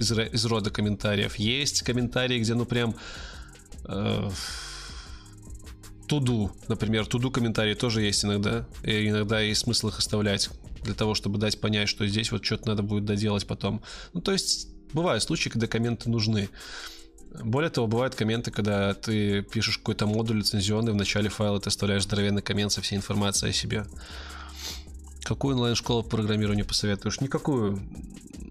из, 0.01 0.11
из 0.11 0.45
рода 0.45 0.71
комментариев. 0.71 1.37
Есть 1.37 1.83
комментарии, 1.83 2.41
где, 2.41 2.55
ну, 2.55 2.67
прям 2.67 2.97
э, 3.85 4.31
туду, 6.09 6.51
например, 6.67 7.07
туду 7.07 7.31
комментарии 7.31 7.75
тоже 7.75 8.03
есть 8.03 8.25
иногда. 8.25 8.67
И 8.83 9.07
иногда 9.07 9.39
есть 9.39 9.61
смысл 9.61 9.91
их 9.91 9.99
оставлять 9.99 10.51
для 10.87 10.95
того, 10.95 11.15
чтобы 11.15 11.39
дать 11.39 11.61
понять, 11.61 11.89
что 11.89 12.07
здесь 12.07 12.33
вот 12.33 12.45
что-то 12.45 12.69
надо 12.69 12.83
будет 12.83 13.05
доделать 13.05 13.47
потом. 13.47 13.83
Ну, 14.15 14.21
то 14.21 14.33
есть, 14.33 14.69
бывают 14.93 15.23
случаи, 15.23 15.51
когда 15.51 15.67
комменты 15.67 16.09
нужны. 16.09 16.49
Более 17.43 17.71
того, 17.71 17.87
бывают 17.87 18.15
комменты, 18.15 18.51
когда 18.51 18.95
ты 18.95 19.43
пишешь 19.43 19.79
какой-то 19.79 20.07
модуль 20.07 20.39
лицензионный, 20.39 20.93
в 20.93 20.97
начале 20.97 21.29
файла 21.29 21.61
ты 21.61 21.69
оставляешь 21.69 22.05
здоровенный 22.05 22.43
коммент 22.43 22.73
со 22.73 22.81
всей 22.81 22.97
информацией 22.97 23.51
о 23.51 23.55
себе. 23.55 23.85
Какую 25.23 25.57
онлайн-школу 25.57 26.03
по 26.05 26.11
программированию 26.11 26.65
посоветуешь? 26.65 27.21
Никакую. 27.21 27.81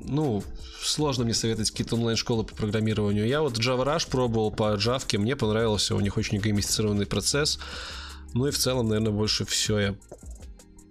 Ну, 0.08 0.44
сложно 0.82 1.24
мне 1.24 1.34
советовать 1.34 1.72
какие-то 1.72 1.96
онлайн-школы 1.96 2.44
по 2.44 2.54
программированию. 2.54 3.26
Я 3.26 3.42
вот 3.42 3.58
Java 3.58 3.86
Rush 3.86 4.10
пробовал 4.10 4.52
по 4.52 4.76
Java, 4.76 5.18
мне 5.18 5.36
понравился, 5.36 5.96
у 5.96 6.00
них 6.00 6.18
очень 6.18 6.40
геймифицированный 6.40 7.06
процесс. 7.06 7.60
Ну 8.34 8.48
и 8.48 8.52
в 8.52 8.58
целом, 8.58 8.90
наверное, 8.90 9.14
больше 9.14 9.46
все. 9.46 9.80
Я 9.80 9.96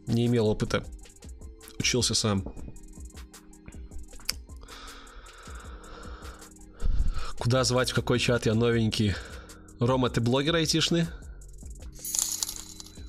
не 0.07 0.27
имел 0.27 0.47
опыта. 0.47 0.85
Учился 1.79 2.15
сам. 2.15 2.45
Куда 7.39 7.65
звать, 7.65 7.91
в 7.91 7.95
какой 7.95 8.19
чат 8.19 8.47
я 8.47 8.55
новенький? 8.55 9.15
Рома, 9.79 10.09
ты 10.09 10.21
блогер 10.21 10.55
айтишный? 10.55 11.07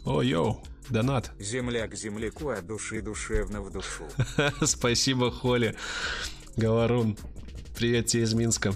О, 0.03 0.21
йоу. 0.21 0.61
Донат. 0.89 1.31
Земля 1.39 1.87
к 1.87 1.95
земляку 1.95 2.49
от 2.49 2.67
души 2.67 3.01
душевно 3.01 3.61
в 3.61 3.71
душу. 3.71 4.03
Спасибо, 4.65 5.31
Холи. 5.31 5.75
Говорун. 6.57 7.17
Привет 7.75 8.07
тебе 8.07 8.23
из 8.23 8.33
Минска. 8.33 8.73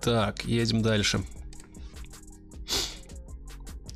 Так, 0.00 0.44
едем 0.44 0.82
дальше. 0.82 1.24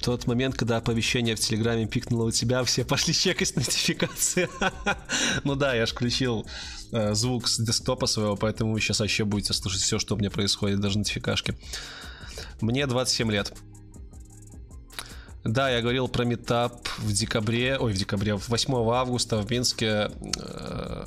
Тот 0.00 0.26
момент, 0.26 0.56
когда 0.56 0.76
оповещение 0.76 1.34
в 1.34 1.40
Телеграме 1.40 1.86
пикнуло 1.86 2.28
у 2.28 2.30
тебя, 2.30 2.62
все 2.64 2.84
пошли 2.84 3.12
чекать 3.14 3.54
нотификации. 3.56 4.48
ну 5.44 5.54
да, 5.56 5.74
я 5.74 5.86
же 5.86 5.92
включил 5.92 6.46
э, 6.92 7.14
звук 7.14 7.48
с 7.48 7.58
десктопа 7.58 8.06
своего, 8.06 8.36
поэтому 8.36 8.72
вы 8.72 8.80
сейчас 8.80 9.00
вообще 9.00 9.24
будете 9.24 9.52
слушать 9.52 9.82
все, 9.82 9.98
что 9.98 10.14
у 10.14 10.18
меня 10.18 10.30
происходит, 10.30 10.80
даже 10.80 10.98
нотификашки. 10.98 11.56
Мне 12.60 12.86
27 12.86 13.30
лет. 13.32 13.52
Да, 15.44 15.70
я 15.70 15.80
говорил 15.80 16.08
про 16.08 16.24
метап 16.24 16.88
в 16.98 17.12
декабре, 17.12 17.78
ой, 17.78 17.92
в 17.92 17.96
декабре, 17.96 18.34
8 18.34 18.74
августа 18.74 19.38
в 19.38 19.50
Минске 19.50 20.10
э, 20.36 21.06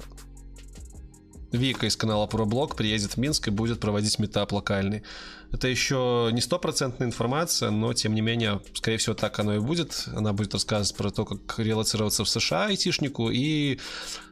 Вика 1.52 1.86
из 1.86 1.98
канала 1.98 2.28
ProBlog 2.28 2.76
приедет 2.76 3.14
в 3.14 3.18
Минск 3.18 3.50
и 3.50 3.52
будет 3.52 3.80
проводить 3.80 4.20
метап 4.20 4.54
локальный. 4.54 5.04
Это 5.52 5.68
еще 5.68 6.30
не 6.32 6.42
стопроцентная 6.42 7.08
информация, 7.08 7.72
но 7.72 7.94
тем 7.94 8.16
не 8.16 8.22
менее, 8.22 8.62
скорее 8.74 8.98
всего, 8.98 9.16
так 9.16 9.38
оно 9.40 9.56
и 9.56 9.60
будет. 9.60 10.06
Она 10.16 10.32
будет 10.34 10.54
рассказывать 10.54 10.96
про 10.96 11.12
то, 11.12 11.26
как 11.26 11.60
релацироваться 11.60 12.24
в 12.24 12.30
США 12.30 12.68
айтишнику, 12.68 13.30
и 13.30 13.78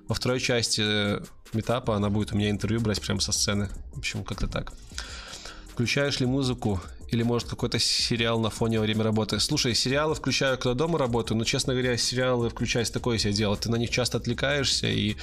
во 0.08 0.16
второй 0.16 0.40
части 0.40 0.82
метапа 1.54 1.96
она 1.96 2.10
будет 2.10 2.32
у 2.32 2.38
меня 2.38 2.50
интервью 2.50 2.80
брать 2.80 3.02
прямо 3.02 3.20
со 3.20 3.32
сцены. 3.32 3.70
В 3.94 4.00
общем, 4.00 4.24
как-то 4.24 4.48
так. 4.48 4.72
Включаешь 5.68 6.20
ли 6.20 6.26
музыку 6.26 6.82
или, 7.10 7.24
может, 7.24 7.50
какой-то 7.50 7.80
сериал 7.80 8.40
на 8.40 8.50
фоне 8.50 8.80
во 8.80 8.84
время 8.84 9.04
работы? 9.04 9.40
Слушай, 9.40 9.76
сериалы 9.76 10.16
включаю, 10.16 10.58
когда 10.58 10.74
дома 10.74 11.00
работаю, 11.00 11.38
но, 11.38 11.44
честно 11.44 11.74
говоря, 11.74 11.98
сериалы 11.98 12.50
включать 12.50 12.92
такое 12.94 13.18
себе 13.18 13.34
дело. 13.34 13.58
Ты 13.58 13.70
на 13.72 13.78
них 13.78 13.90
часто 13.90 14.18
отвлекаешься, 14.18 14.88
и 14.88 15.16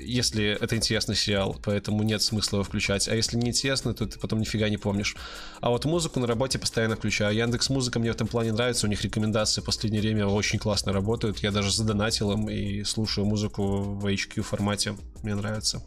если 0.00 0.58
это 0.60 0.76
интересный 0.76 1.14
сериал, 1.14 1.56
поэтому 1.62 2.02
нет 2.02 2.22
смысла 2.22 2.56
его 2.56 2.64
включать. 2.64 3.08
А 3.08 3.14
если 3.14 3.36
не 3.36 3.48
интересно, 3.48 3.94
то 3.94 4.06
ты 4.06 4.18
потом 4.18 4.40
нифига 4.40 4.68
не 4.68 4.76
помнишь. 4.76 5.16
А 5.60 5.70
вот 5.70 5.84
музыку 5.84 6.20
на 6.20 6.26
работе 6.26 6.58
постоянно 6.58 6.96
включаю. 6.96 7.36
Яндекс 7.36 7.70
Музыка 7.70 7.98
мне 7.98 8.10
в 8.10 8.14
этом 8.14 8.26
плане 8.26 8.52
нравится, 8.52 8.86
у 8.86 8.90
них 8.90 9.02
рекомендации 9.02 9.60
в 9.60 9.64
последнее 9.64 10.02
время 10.02 10.26
очень 10.26 10.58
классно 10.58 10.92
работают. 10.92 11.38
Я 11.38 11.50
даже 11.50 11.72
задонатил 11.72 12.32
им 12.32 12.48
и 12.48 12.84
слушаю 12.84 13.26
музыку 13.26 13.62
в 13.62 14.06
HQ 14.06 14.42
формате. 14.42 14.96
Мне 15.22 15.34
нравится. 15.34 15.82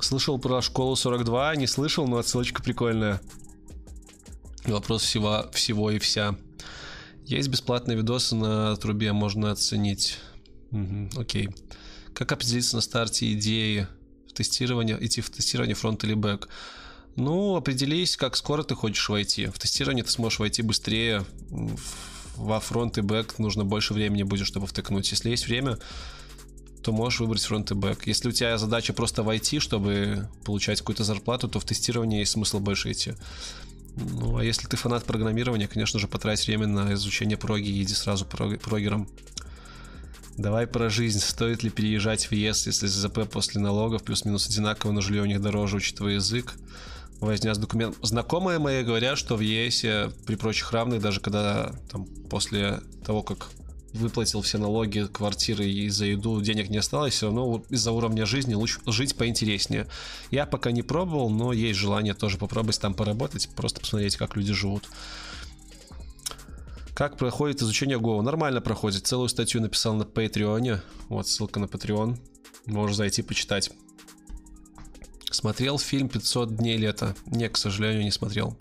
Слышал 0.00 0.38
про 0.38 0.60
школу 0.62 0.96
42, 0.96 1.56
не 1.56 1.66
слышал, 1.66 2.06
но 2.06 2.18
отсылочка 2.18 2.62
прикольная. 2.62 3.20
Вопрос 4.64 5.02
всего, 5.02 5.46
всего 5.52 5.90
и 5.90 5.98
вся. 5.98 6.36
Есть 7.24 7.48
бесплатные 7.48 7.96
видосы 7.96 8.34
на 8.34 8.76
трубе, 8.76 9.12
можно 9.12 9.50
оценить. 9.50 10.18
Угу, 10.70 11.20
окей. 11.20 11.48
Как 12.16 12.32
определиться 12.32 12.76
на 12.76 12.80
старте 12.80 13.30
идеи 13.34 13.86
в 14.26 14.32
тестирование, 14.32 14.96
идти 15.04 15.20
в 15.20 15.28
тестирование 15.28 15.74
фронт 15.74 16.02
или 16.02 16.14
бэк? 16.14 16.48
Ну, 17.14 17.56
определись, 17.56 18.16
как 18.16 18.36
скоро 18.36 18.62
ты 18.62 18.74
хочешь 18.74 19.06
войти. 19.10 19.48
В 19.48 19.58
тестирование 19.58 20.02
ты 20.02 20.10
сможешь 20.10 20.38
войти 20.38 20.62
быстрее. 20.62 21.26
Во 22.36 22.58
фронт 22.58 22.96
и 22.96 23.02
бэк 23.02 23.34
нужно 23.36 23.66
больше 23.66 23.92
времени 23.92 24.22
будет, 24.22 24.46
чтобы 24.46 24.66
втыкнуть. 24.66 25.10
Если 25.10 25.28
есть 25.28 25.46
время, 25.46 25.76
то 26.82 26.90
можешь 26.90 27.20
выбрать 27.20 27.42
фронт 27.42 27.70
и 27.70 27.74
бэк. 27.74 28.06
Если 28.06 28.30
у 28.30 28.32
тебя 28.32 28.56
задача 28.56 28.94
просто 28.94 29.22
войти, 29.22 29.58
чтобы 29.58 30.26
получать 30.42 30.78
какую-то 30.78 31.04
зарплату, 31.04 31.48
то 31.48 31.60
в 31.60 31.66
тестирование 31.66 32.20
есть 32.20 32.32
смысл 32.32 32.60
больше 32.60 32.92
идти. 32.92 33.12
Ну, 33.94 34.38
а 34.38 34.44
если 34.44 34.66
ты 34.66 34.78
фанат 34.78 35.04
программирования, 35.04 35.68
конечно 35.68 36.00
же, 36.00 36.08
потрать 36.08 36.46
время 36.46 36.66
на 36.66 36.94
изучение 36.94 37.36
проги 37.36 37.68
и 37.68 37.82
иди 37.82 37.92
сразу 37.92 38.24
прогером. 38.24 39.06
Давай 40.36 40.66
про 40.66 40.90
жизнь. 40.90 41.18
Стоит 41.18 41.62
ли 41.62 41.70
переезжать 41.70 42.26
в 42.26 42.32
ЕС, 42.32 42.66
если 42.66 42.86
ЗП 42.86 43.28
после 43.30 43.60
налогов 43.60 44.02
плюс-минус 44.02 44.46
одинаково, 44.46 44.92
но 44.92 45.00
жилье 45.00 45.22
у 45.22 45.26
них 45.26 45.40
дороже, 45.40 45.76
учитывая 45.76 46.14
язык? 46.14 46.54
Возня 47.20 47.54
с 47.54 47.58
документом. 47.58 48.04
Знакомые 48.04 48.58
мои 48.58 48.82
говорят, 48.82 49.16
что 49.16 49.36
в 49.36 49.40
ЕС 49.40 49.80
при 50.26 50.34
прочих 50.34 50.70
равных, 50.72 51.00
даже 51.00 51.20
когда 51.20 51.72
там 51.90 52.04
после 52.28 52.80
того, 53.06 53.22
как 53.22 53.48
выплатил 53.94 54.42
все 54.42 54.58
налоги, 54.58 55.08
квартиры 55.10 55.64
и 55.64 55.88
за 55.88 56.04
еду 56.04 56.42
денег 56.42 56.68
не 56.68 56.76
осталось, 56.76 57.14
все 57.14 57.26
равно 57.26 57.64
из-за 57.70 57.92
уровня 57.92 58.26
жизни 58.26 58.52
лучше 58.52 58.80
жить 58.84 59.16
поинтереснее. 59.16 59.86
Я 60.30 60.44
пока 60.44 60.70
не 60.70 60.82
пробовал, 60.82 61.30
но 61.30 61.54
есть 61.54 61.78
желание 61.78 62.12
тоже 62.12 62.36
попробовать 62.36 62.78
там 62.78 62.92
поработать, 62.92 63.48
просто 63.56 63.80
посмотреть, 63.80 64.16
как 64.16 64.36
люди 64.36 64.52
живут. 64.52 64.84
Как 66.96 67.18
проходит 67.18 67.60
изучение 67.60 67.98
Go? 67.98 68.22
Нормально 68.22 68.62
проходит. 68.62 69.06
Целую 69.06 69.28
статью 69.28 69.60
написал 69.60 69.92
на 69.92 70.04
Patreon. 70.04 70.80
Вот 71.10 71.28
ссылка 71.28 71.60
на 71.60 71.66
Patreon. 71.66 72.18
Можешь 72.64 72.96
зайти 72.96 73.20
почитать. 73.20 73.70
Смотрел 75.30 75.78
фильм 75.78 76.08
500 76.08 76.56
дней 76.56 76.78
лета? 76.78 77.14
Не, 77.26 77.50
к 77.50 77.58
сожалению, 77.58 78.02
не 78.02 78.10
смотрел. 78.10 78.56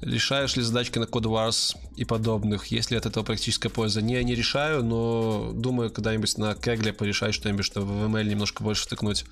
Решаешь 0.00 0.54
ли 0.54 0.62
задачки 0.62 1.00
на 1.00 1.04
Code 1.04 1.24
Wars 1.24 1.74
и 1.96 2.04
подобных? 2.04 2.66
Есть 2.66 2.92
ли 2.92 2.96
от 2.96 3.06
этого 3.06 3.24
практическая 3.24 3.70
польза? 3.70 4.02
Не, 4.02 4.22
не 4.22 4.36
решаю, 4.36 4.84
но 4.84 5.50
думаю 5.52 5.90
когда-нибудь 5.90 6.38
на 6.38 6.54
Кегле 6.54 6.92
порешать 6.92 7.34
что-нибудь, 7.34 7.64
чтобы 7.64 7.86
в 7.86 8.04
ML 8.04 8.22
немножко 8.22 8.62
больше 8.62 8.84
втыкнуть. 8.84 9.24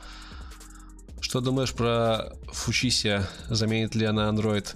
Что 1.20 1.40
думаешь 1.40 1.72
про 1.72 2.32
Фучисия? 2.52 3.28
Заменит 3.48 3.94
ли 3.94 4.04
она 4.04 4.28
Android? 4.28 4.66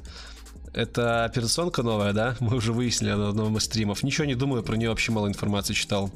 Это 0.75 1.25
операционка 1.25 1.83
новая, 1.83 2.13
да? 2.13 2.37
Мы 2.41 2.57
уже 2.57 2.73
выяснили 2.73 3.13
на 3.13 3.29
одном 3.29 3.57
из 3.57 3.65
стримов. 3.65 4.03
Ничего 4.03 4.25
не 4.25 4.35
думаю, 4.35 4.63
про 4.63 4.77
нее 4.77 4.91
вообще 4.91 5.13
мало 5.13 5.29
информации 5.29 5.73
читал. 5.73 6.11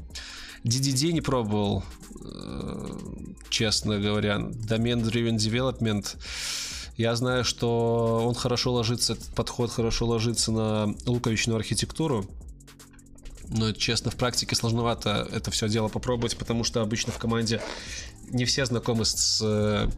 DDD 0.65 1.13
не 1.13 1.21
пробовал, 1.21 1.83
э, 2.21 2.89
честно 3.49 3.99
говоря. 3.99 4.35
Domain 4.35 5.01
Driven 5.01 5.37
Development. 5.37 6.17
Я 6.97 7.15
знаю, 7.15 7.45
что 7.45 8.25
он 8.27 8.35
хорошо 8.35 8.73
ложится, 8.73 9.13
этот 9.13 9.33
подход 9.33 9.71
хорошо 9.71 10.05
ложится 10.05 10.51
на 10.51 10.93
луковичную 11.05 11.55
архитектуру. 11.55 12.29
Но, 13.47 13.71
честно, 13.71 14.11
в 14.11 14.15
практике 14.15 14.55
сложновато 14.55 15.27
это 15.31 15.49
все 15.49 15.69
дело 15.69 15.87
попробовать, 15.87 16.37
потому 16.37 16.65
что 16.65 16.81
обычно 16.81 17.13
в 17.13 17.17
команде 17.17 17.61
не 18.29 18.43
все 18.43 18.65
знакомы 18.65 19.05
с 19.05 19.39
э, 19.41 19.89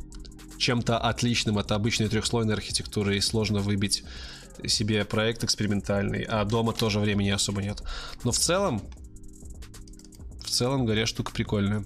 чем-то 0.59 0.99
отличным 0.99 1.57
от 1.57 1.71
обычной 1.71 2.07
трехслойной 2.07 2.53
архитектуры, 2.53 3.17
и 3.17 3.19
сложно 3.19 3.59
выбить 3.59 4.03
себе 4.67 5.05
проект 5.05 5.43
экспериментальный, 5.43 6.23
а 6.23 6.43
дома 6.45 6.73
тоже 6.73 6.99
времени 6.99 7.29
особо 7.29 7.61
нет. 7.61 7.83
Но 8.23 8.31
в 8.31 8.37
целом, 8.37 8.81
в 10.43 10.49
целом, 10.49 10.85
горе 10.85 11.05
штука 11.05 11.31
прикольная. 11.31 11.85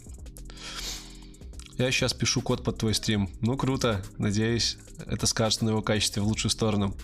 Я 1.77 1.91
сейчас 1.91 2.13
пишу 2.13 2.41
код 2.41 2.63
под 2.63 2.77
твой 2.77 2.93
стрим. 2.93 3.29
Ну, 3.41 3.57
круто. 3.57 4.03
Надеюсь, 4.17 4.77
это 5.05 5.27
скажется 5.27 5.65
на 5.65 5.69
его 5.69 5.81
качестве 5.81 6.21
в 6.21 6.27
лучшую 6.27 6.51
сторону. 6.51 6.95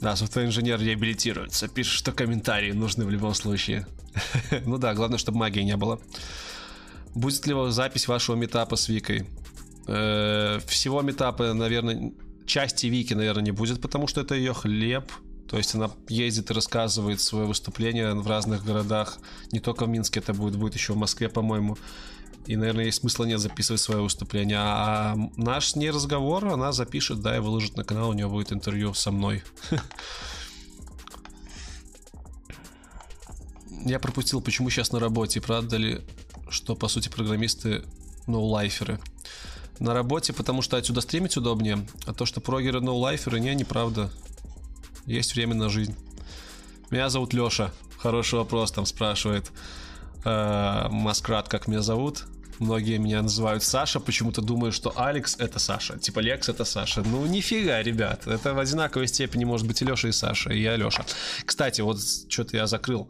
Да, 0.00 0.16
софтвер-инженер 0.16 0.80
реабилитируется. 0.80 1.68
Пишет, 1.68 1.92
что 1.92 2.12
комментарии 2.12 2.72
нужны 2.72 3.04
в 3.04 3.10
любом 3.10 3.34
случае. 3.34 3.86
ну 4.64 4.78
да, 4.78 4.94
главное, 4.94 5.18
чтобы 5.18 5.38
магии 5.38 5.60
не 5.60 5.76
было. 5.76 6.00
Будет 7.14 7.46
ли 7.46 7.54
запись 7.70 8.08
вашего 8.08 8.36
метапа 8.36 8.76
с 8.76 8.88
Викой? 8.88 9.26
Э, 9.86 10.60
всего 10.66 11.02
метапа, 11.02 11.52
наверное, 11.52 12.12
части 12.50 12.86
Вики, 12.86 13.14
наверное, 13.14 13.44
не 13.44 13.52
будет, 13.52 13.80
потому 13.80 14.06
что 14.06 14.20
это 14.20 14.34
ее 14.34 14.52
хлеб. 14.52 15.10
То 15.48 15.56
есть 15.56 15.74
она 15.74 15.90
ездит 16.08 16.50
и 16.50 16.54
рассказывает 16.54 17.20
свое 17.20 17.46
выступление 17.46 18.14
в 18.14 18.26
разных 18.26 18.64
городах. 18.64 19.18
Не 19.52 19.60
только 19.60 19.84
в 19.84 19.88
Минске 19.88 20.20
это 20.20 20.32
будет, 20.32 20.56
будет 20.56 20.74
еще 20.74 20.92
в 20.92 20.96
Москве, 20.96 21.28
по-моему. 21.28 21.76
И, 22.46 22.56
наверное, 22.56 22.84
есть 22.86 23.00
смысла 23.00 23.24
нет 23.24 23.40
записывать 23.40 23.80
свое 23.80 24.02
выступление. 24.02 24.58
А 24.60 25.16
наш 25.36 25.70
с 25.70 25.76
ней 25.76 25.90
разговор 25.90 26.46
она 26.46 26.72
запишет, 26.72 27.20
да, 27.20 27.36
и 27.36 27.40
выложит 27.40 27.76
на 27.76 27.84
канал. 27.84 28.10
У 28.10 28.12
нее 28.12 28.28
будет 28.28 28.52
интервью 28.52 28.94
со 28.94 29.10
мной. 29.10 29.42
Я 33.84 33.98
пропустил, 33.98 34.40
почему 34.40 34.70
сейчас 34.70 34.92
на 34.92 35.00
работе. 35.00 35.40
Правда 35.40 35.76
ли, 35.76 36.00
что, 36.48 36.76
по 36.76 36.88
сути, 36.88 37.08
программисты 37.08 37.82
ноулайферы? 38.26 38.94
No 38.94 39.00
на 39.80 39.94
работе, 39.94 40.32
потому 40.32 40.62
что 40.62 40.76
отсюда 40.76 41.00
стримить 41.00 41.36
удобнее. 41.36 41.84
А 42.06 42.12
то, 42.12 42.26
что 42.26 42.40
прогеры 42.40 42.80
ноулайферы, 42.80 43.40
не, 43.40 43.54
неправда. 43.54 44.10
Есть 45.06 45.34
время 45.34 45.54
на 45.54 45.68
жизнь. 45.68 45.96
Меня 46.90 47.08
зовут 47.08 47.32
Лёша. 47.32 47.72
Хороший 47.98 48.38
вопрос 48.38 48.70
там 48.72 48.86
спрашивает. 48.86 49.50
Э, 50.24 50.88
Маскрат, 50.90 51.48
как 51.48 51.66
меня 51.66 51.80
зовут? 51.80 52.26
Многие 52.58 52.98
меня 52.98 53.22
называют 53.22 53.62
Саша, 53.62 54.00
почему-то 54.00 54.42
думаю, 54.42 54.70
что 54.70 54.92
Алекс 54.94 55.34
это 55.38 55.58
Саша. 55.58 55.98
Типа 55.98 56.20
Лекс 56.20 56.46
это 56.50 56.66
Саша. 56.66 57.02
Ну, 57.02 57.24
нифига, 57.24 57.82
ребят. 57.82 58.26
Это 58.26 58.52
в 58.52 58.58
одинаковой 58.58 59.08
степени 59.08 59.44
может 59.44 59.66
быть 59.66 59.80
и 59.80 59.86
Леша, 59.86 60.08
и 60.08 60.12
Саша, 60.12 60.52
и 60.52 60.60
я 60.60 60.76
Леша. 60.76 61.06
Кстати, 61.46 61.80
вот 61.80 61.98
что-то 62.28 62.58
я 62.58 62.66
закрыл 62.66 63.08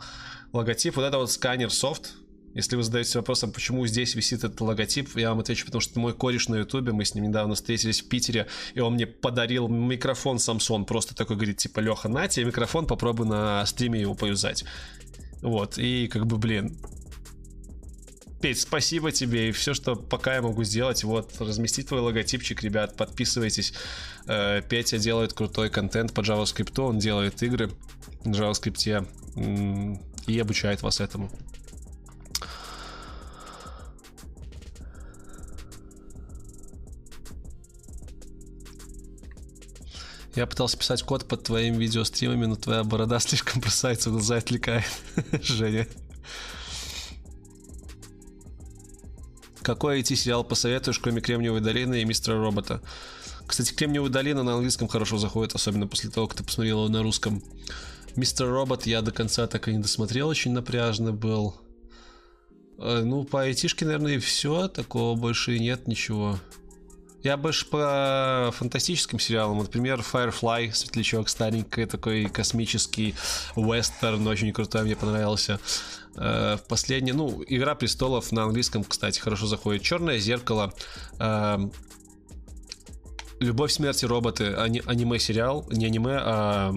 логотип. 0.52 0.94
Вот 0.94 1.02
это 1.02 1.18
вот 1.18 1.32
сканер 1.32 1.72
софт, 1.72 2.12
если 2.54 2.76
вы 2.76 2.82
задаетесь 2.82 3.14
вопросом, 3.14 3.52
почему 3.52 3.86
здесь 3.86 4.14
висит 4.14 4.44
этот 4.44 4.60
логотип, 4.60 5.16
я 5.16 5.30
вам 5.30 5.40
отвечу, 5.40 5.66
потому 5.66 5.80
что 5.80 5.98
мой 6.00 6.12
кореш 6.14 6.48
на 6.48 6.56
ютубе, 6.56 6.92
мы 6.92 7.04
с 7.04 7.14
ним 7.14 7.24
недавно 7.24 7.54
встретились 7.54 8.02
в 8.02 8.08
Питере, 8.08 8.46
и 8.74 8.80
он 8.80 8.94
мне 8.94 9.06
подарил 9.06 9.68
микрофон 9.68 10.36
Samsung, 10.36 10.84
просто 10.84 11.14
такой 11.14 11.36
говорит, 11.36 11.58
типа, 11.58 11.80
Леха, 11.80 12.08
на 12.08 12.28
тебе 12.28 12.46
микрофон, 12.46 12.86
попробуй 12.86 13.26
на 13.26 13.64
стриме 13.66 14.00
его 14.00 14.14
поюзать. 14.14 14.64
Вот, 15.42 15.78
и 15.78 16.08
как 16.08 16.26
бы, 16.26 16.36
блин, 16.36 16.76
Петь, 18.40 18.58
спасибо 18.58 19.12
тебе. 19.12 19.50
И 19.50 19.52
все, 19.52 19.74
что 19.74 19.94
пока 19.96 20.36
я 20.36 20.42
могу 20.42 20.64
сделать, 20.64 21.04
вот, 21.04 21.38
разместить 21.40 21.88
твой 21.88 22.00
логотипчик, 22.00 22.62
ребят, 22.62 22.96
подписывайтесь. 22.96 23.74
Э, 24.26 24.62
Петя 24.66 24.96
делает 24.96 25.34
крутой 25.34 25.68
контент 25.68 26.14
по 26.14 26.22
JavaScript, 26.22 26.80
он 26.80 26.98
делает 26.98 27.42
игры 27.42 27.70
на 28.24 28.30
JavaScript 28.30 29.06
и 30.26 30.38
обучает 30.40 30.80
вас 30.80 31.00
этому. 31.00 31.30
Я 40.34 40.46
пытался 40.46 40.78
писать 40.78 41.02
код 41.02 41.26
под 41.26 41.42
твоими 41.42 41.76
видеостримами, 41.76 42.46
но 42.46 42.56
твоя 42.56 42.84
борода 42.84 43.18
слишком 43.20 43.60
бросается 43.60 44.10
в 44.10 44.12
глаза 44.14 44.36
отвлекает. 44.36 44.84
Женя. 45.42 45.86
Какой 49.62 50.00
IT-сериал 50.00 50.42
посоветуешь, 50.44 50.98
кроме 50.98 51.20
Кремниевой 51.20 51.60
долины 51.60 52.00
и 52.00 52.04
Мистера 52.04 52.38
Робота? 52.38 52.80
Кстати, 53.46 53.74
Кремниевая 53.74 54.10
долина 54.10 54.42
на 54.42 54.54
английском 54.54 54.88
хорошо 54.88 55.18
заходит, 55.18 55.54
особенно 55.54 55.86
после 55.86 56.08
того, 56.08 56.28
как 56.28 56.38
ты 56.38 56.44
посмотрел 56.44 56.78
его 56.78 56.88
на 56.88 57.02
русском. 57.02 57.42
Мистер 58.16 58.48
Робот 58.48 58.86
я 58.86 59.02
до 59.02 59.12
конца 59.12 59.46
так 59.46 59.68
и 59.68 59.72
не 59.72 59.78
досмотрел, 59.78 60.28
очень 60.28 60.52
напряжно 60.52 61.12
был. 61.12 61.56
Э, 62.78 63.02
ну, 63.04 63.24
по 63.24 63.42
айтишке, 63.42 63.84
наверное, 63.84 64.14
и 64.14 64.18
все. 64.18 64.68
Такого 64.68 65.16
больше 65.16 65.56
и 65.56 65.60
нет 65.60 65.86
ничего. 65.86 66.38
Я 67.22 67.36
больше 67.36 67.66
по 67.66 68.50
фантастическим 68.56 69.18
сериалам. 69.18 69.58
Например, 69.58 70.00
Firefly, 70.00 70.72
светлячок 70.72 71.28
старенький, 71.28 71.84
такой 71.84 72.26
космический 72.26 73.14
вестерн, 73.56 74.26
очень 74.26 74.52
крутой, 74.52 74.84
мне 74.84 74.96
понравился. 74.96 75.60
Э, 76.16 76.56
в 76.56 76.66
последний, 76.66 77.12
ну, 77.12 77.44
Игра 77.46 77.74
престолов 77.74 78.32
на 78.32 78.44
английском, 78.44 78.84
кстати, 78.84 79.20
хорошо 79.20 79.46
заходит. 79.46 79.82
Черное 79.82 80.18
зеркало. 80.18 80.72
Э, 81.18 81.58
Любовь, 83.40 83.72
смерти, 83.72 84.04
роботы. 84.04 84.52
Ани- 84.54 84.82
аниме-сериал. 84.84 85.66
Не 85.70 85.86
аниме, 85.86 86.18
а 86.20 86.74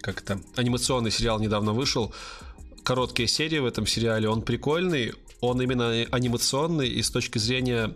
как 0.00 0.20
это, 0.20 0.40
анимационный 0.56 1.12
сериал 1.12 1.38
недавно 1.38 1.72
вышел. 1.72 2.12
Короткие 2.82 3.28
серии 3.28 3.60
в 3.60 3.66
этом 3.66 3.86
сериале. 3.86 4.28
Он 4.28 4.42
прикольный. 4.42 5.14
Он 5.40 5.62
именно 5.62 6.04
анимационный 6.10 6.88
и 6.88 7.00
с 7.00 7.10
точки 7.10 7.38
зрения 7.38 7.94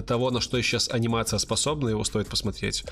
того, 0.00 0.30
на 0.30 0.40
что 0.40 0.60
сейчас 0.62 0.88
анимация 0.88 1.38
способна, 1.38 1.88
его 1.88 2.04
стоит 2.04 2.28
посмотреть. 2.28 2.84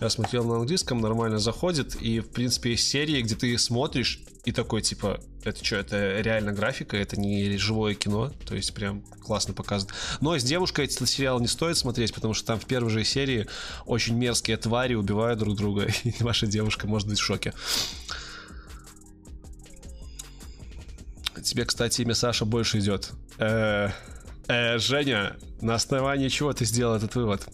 Я 0.00 0.10
смотрел 0.10 0.44
на 0.44 0.56
английском, 0.56 1.00
нормально 1.00 1.38
заходит, 1.38 1.96
и, 2.00 2.20
в 2.20 2.28
принципе, 2.28 2.72
есть 2.72 2.88
серии, 2.88 3.20
где 3.22 3.34
ты 3.34 3.58
смотришь 3.58 4.20
и 4.44 4.52
такой, 4.52 4.82
типа, 4.82 5.20
это 5.42 5.64
что, 5.64 5.76
это 5.76 6.20
реально 6.20 6.52
графика, 6.52 6.96
это 6.96 7.18
не 7.18 7.56
живое 7.56 7.94
кино, 7.94 8.30
то 8.46 8.54
есть 8.54 8.72
прям 8.74 9.02
классно 9.22 9.54
показано. 9.54 9.92
Но 10.20 10.38
с 10.38 10.44
девушкой 10.44 10.84
этот 10.84 11.08
сериал 11.08 11.40
не 11.40 11.48
стоит 11.48 11.76
смотреть, 11.76 12.14
потому 12.14 12.34
что 12.34 12.46
там 12.46 12.60
в 12.60 12.66
первой 12.66 12.90
же 12.90 13.04
серии 13.04 13.48
очень 13.86 14.16
мерзкие 14.16 14.56
твари 14.56 14.94
убивают 14.94 15.38
друг 15.40 15.56
друга, 15.56 15.88
и 16.04 16.14
ваша 16.20 16.46
девушка 16.46 16.86
может 16.86 17.08
быть 17.08 17.18
в 17.18 17.24
шоке. 17.24 17.52
Тебе, 21.42 21.64
кстати, 21.64 22.02
имя 22.02 22.14
Саша 22.14 22.44
больше 22.44 22.78
идет. 22.78 23.10
Э, 23.38 23.64
Э, 23.74 23.90
Женя, 24.48 25.36
на 25.60 25.74
основании 25.74 26.28
чего 26.28 26.52
ты 26.52 26.64
сделал 26.64 26.96
этот 26.96 27.14
вывод? 27.14 27.48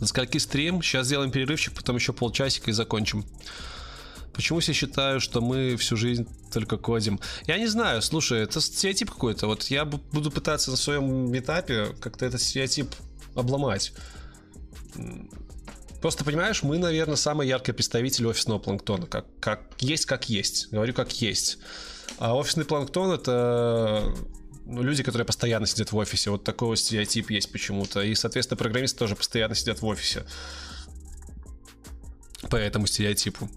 За 0.00 0.06
скольки 0.06 0.38
стрим? 0.38 0.82
Сейчас 0.82 1.06
сделаем 1.06 1.30
перерывчик, 1.30 1.74
потом 1.74 1.96
еще 1.96 2.12
полчасика 2.12 2.70
и 2.70 2.72
закончим. 2.72 3.24
Почему 4.32 4.60
все 4.60 4.72
считают, 4.72 5.22
что 5.22 5.40
мы 5.40 5.76
всю 5.76 5.96
жизнь 5.96 6.28
только 6.52 6.76
кодим? 6.76 7.18
Я 7.48 7.58
не 7.58 7.66
знаю, 7.66 8.02
слушай, 8.02 8.40
это 8.40 8.60
стереотип 8.60 9.10
какой-то. 9.10 9.48
Вот 9.48 9.64
я 9.64 9.84
буду 9.84 10.30
пытаться 10.30 10.70
на 10.70 10.76
своем 10.76 11.36
этапе 11.36 11.88
как-то 12.00 12.26
этот 12.26 12.40
стереотип 12.40 12.94
обломать. 13.34 13.92
Просто 16.00 16.24
понимаешь, 16.24 16.62
мы, 16.62 16.78
наверное, 16.78 17.16
самый 17.16 17.48
яркий 17.48 17.72
представитель 17.72 18.28
офисного 18.28 18.60
планктона. 18.60 19.06
Как, 19.06 19.26
как 19.40 19.62
есть, 19.80 20.06
как 20.06 20.28
есть. 20.28 20.68
Говорю, 20.70 20.94
как 20.94 21.10
есть. 21.20 21.58
А 22.18 22.36
офисный 22.36 22.64
планктон 22.64 23.10
это 23.10 24.14
люди, 24.68 25.02
которые 25.02 25.26
постоянно 25.26 25.66
сидят 25.66 25.92
в 25.92 25.96
офисе. 25.96 26.30
Вот 26.30 26.44
такой 26.44 26.68
вот 26.68 26.78
стереотип 26.78 27.30
есть 27.30 27.50
почему-то. 27.50 28.02
И, 28.02 28.14
соответственно, 28.14 28.56
программисты 28.56 28.98
тоже 28.98 29.16
постоянно 29.16 29.54
сидят 29.54 29.80
в 29.80 29.86
офисе. 29.86 30.24
По 32.50 32.56
этому 32.56 32.86
стереотипу. 32.86 33.50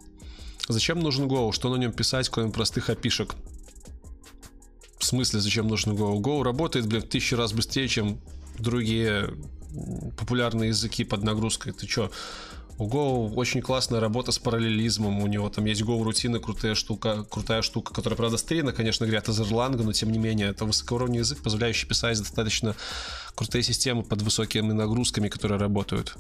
Зачем 0.67 0.99
нужен 0.99 1.27
Go? 1.27 1.51
Что 1.51 1.69
на 1.69 1.79
нем 1.79 1.91
писать, 1.91 2.29
кроме 2.29 2.51
простых 2.51 2.89
опишек? 2.89 3.35
В 4.97 5.05
смысле, 5.05 5.39
зачем 5.39 5.67
нужен 5.67 5.93
Go? 5.93 6.17
Go 6.19 6.43
работает, 6.43 6.88
блин, 6.88 7.01
в 7.01 7.07
тысячу 7.07 7.35
раз 7.35 7.53
быстрее, 7.53 7.88
чем 7.88 8.21
другие 8.57 9.33
популярные 10.17 10.69
языки 10.69 11.03
под 11.03 11.23
нагрузкой. 11.23 11.73
Ты 11.73 11.88
чё? 11.88 12.11
У 12.81 12.87
Go 12.87 13.31
очень 13.35 13.61
классная 13.61 13.99
работа 13.99 14.31
с 14.31 14.39
параллелизмом. 14.39 15.21
У 15.21 15.27
него 15.27 15.47
там 15.51 15.65
есть 15.65 15.83
Go 15.83 16.03
рутины, 16.03 16.39
крутая 16.39 16.73
штука, 16.73 17.23
крутая 17.29 17.61
штука, 17.61 17.93
которая, 17.93 18.17
правда, 18.17 18.37
стрина, 18.37 18.71
конечно, 18.71 19.05
говорят 19.05 19.29
из 19.29 19.39
Erlang, 19.39 19.79
но 19.83 19.93
тем 19.93 20.11
не 20.11 20.17
менее, 20.17 20.49
это 20.49 20.65
высокоуровневый 20.65 21.19
язык, 21.19 21.43
позволяющий 21.43 21.87
писать 21.87 22.17
достаточно 22.17 22.75
крутые 23.35 23.61
системы 23.61 24.01
под 24.01 24.23
высокими 24.23 24.71
нагрузками, 24.71 25.29
которые 25.29 25.59
работают. 25.59 26.15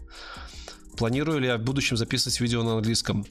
Планирую 0.97 1.39
ли 1.39 1.47
я 1.47 1.57
в 1.57 1.61
будущем 1.61 1.97
записывать 1.97 2.39
видео 2.39 2.61
на 2.61 2.75
английском? 2.75 3.25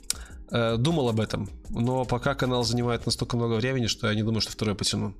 Э, 0.50 0.76
думал 0.76 1.08
об 1.08 1.20
этом, 1.20 1.48
но 1.68 2.04
пока 2.04 2.34
канал 2.34 2.64
занимает 2.64 3.06
настолько 3.06 3.36
много 3.36 3.54
времени, 3.54 3.86
что 3.86 4.08
я 4.08 4.14
не 4.16 4.24
думаю, 4.24 4.40
что 4.40 4.50
второй 4.50 4.74
потяну. 4.74 5.14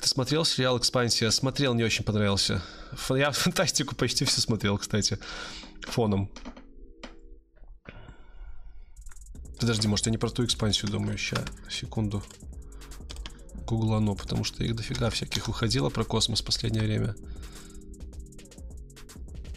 Ты 0.00 0.08
смотрел 0.08 0.44
сериал 0.44 0.78
«Экспансия»? 0.78 1.30
Смотрел, 1.30 1.74
не 1.74 1.84
очень 1.84 2.04
понравился. 2.04 2.62
Я 3.10 3.30
фантастику 3.32 3.94
почти 3.94 4.24
все 4.24 4.40
смотрел, 4.40 4.78
кстати, 4.78 5.18
фоном. 5.82 6.30
Подожди, 9.58 9.86
может, 9.86 10.06
я 10.06 10.12
не 10.12 10.18
про 10.18 10.28
ту 10.28 10.44
экспансию 10.44 10.90
думаю. 10.90 11.16
Сейчас, 11.16 11.44
секунду. 11.70 12.22
Гуглану, 13.66 14.16
потому 14.16 14.44
что 14.44 14.64
их 14.64 14.74
дофига 14.74 15.08
всяких 15.10 15.46
выходило 15.46 15.88
про 15.88 16.04
космос 16.04 16.42
в 16.42 16.44
последнее 16.44 16.84
время. 16.84 17.14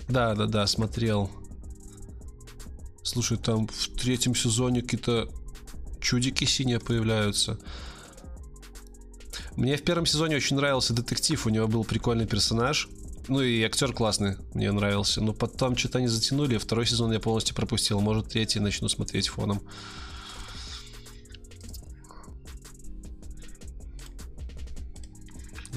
Да, 0.07 0.35
да, 0.35 0.45
да, 0.45 0.67
смотрел. 0.67 1.31
Слушай, 3.01 3.37
там 3.37 3.67
в 3.67 3.87
третьем 3.99 4.35
сезоне 4.35 4.81
какие-то 4.81 5.27
чудики 5.99 6.45
синие 6.45 6.79
появляются. 6.79 7.59
Мне 9.55 9.77
в 9.77 9.83
первом 9.83 10.05
сезоне 10.05 10.35
очень 10.35 10.57
нравился 10.57 10.93
детектив, 10.93 11.45
у 11.45 11.49
него 11.49 11.67
был 11.67 11.83
прикольный 11.83 12.27
персонаж. 12.27 12.89
Ну 13.27 13.41
и 13.41 13.63
актер 13.63 13.93
классный, 13.93 14.35
мне 14.53 14.71
нравился. 14.71 15.21
Но 15.21 15.33
потом 15.33 15.77
что-то 15.77 15.97
они 15.99 16.07
затянули, 16.07 16.57
второй 16.57 16.85
сезон 16.85 17.11
я 17.11 17.19
полностью 17.19 17.55
пропустил. 17.55 17.99
Может, 18.01 18.29
третий 18.29 18.59
начну 18.59 18.89
смотреть 18.89 19.29
фоном. 19.29 19.61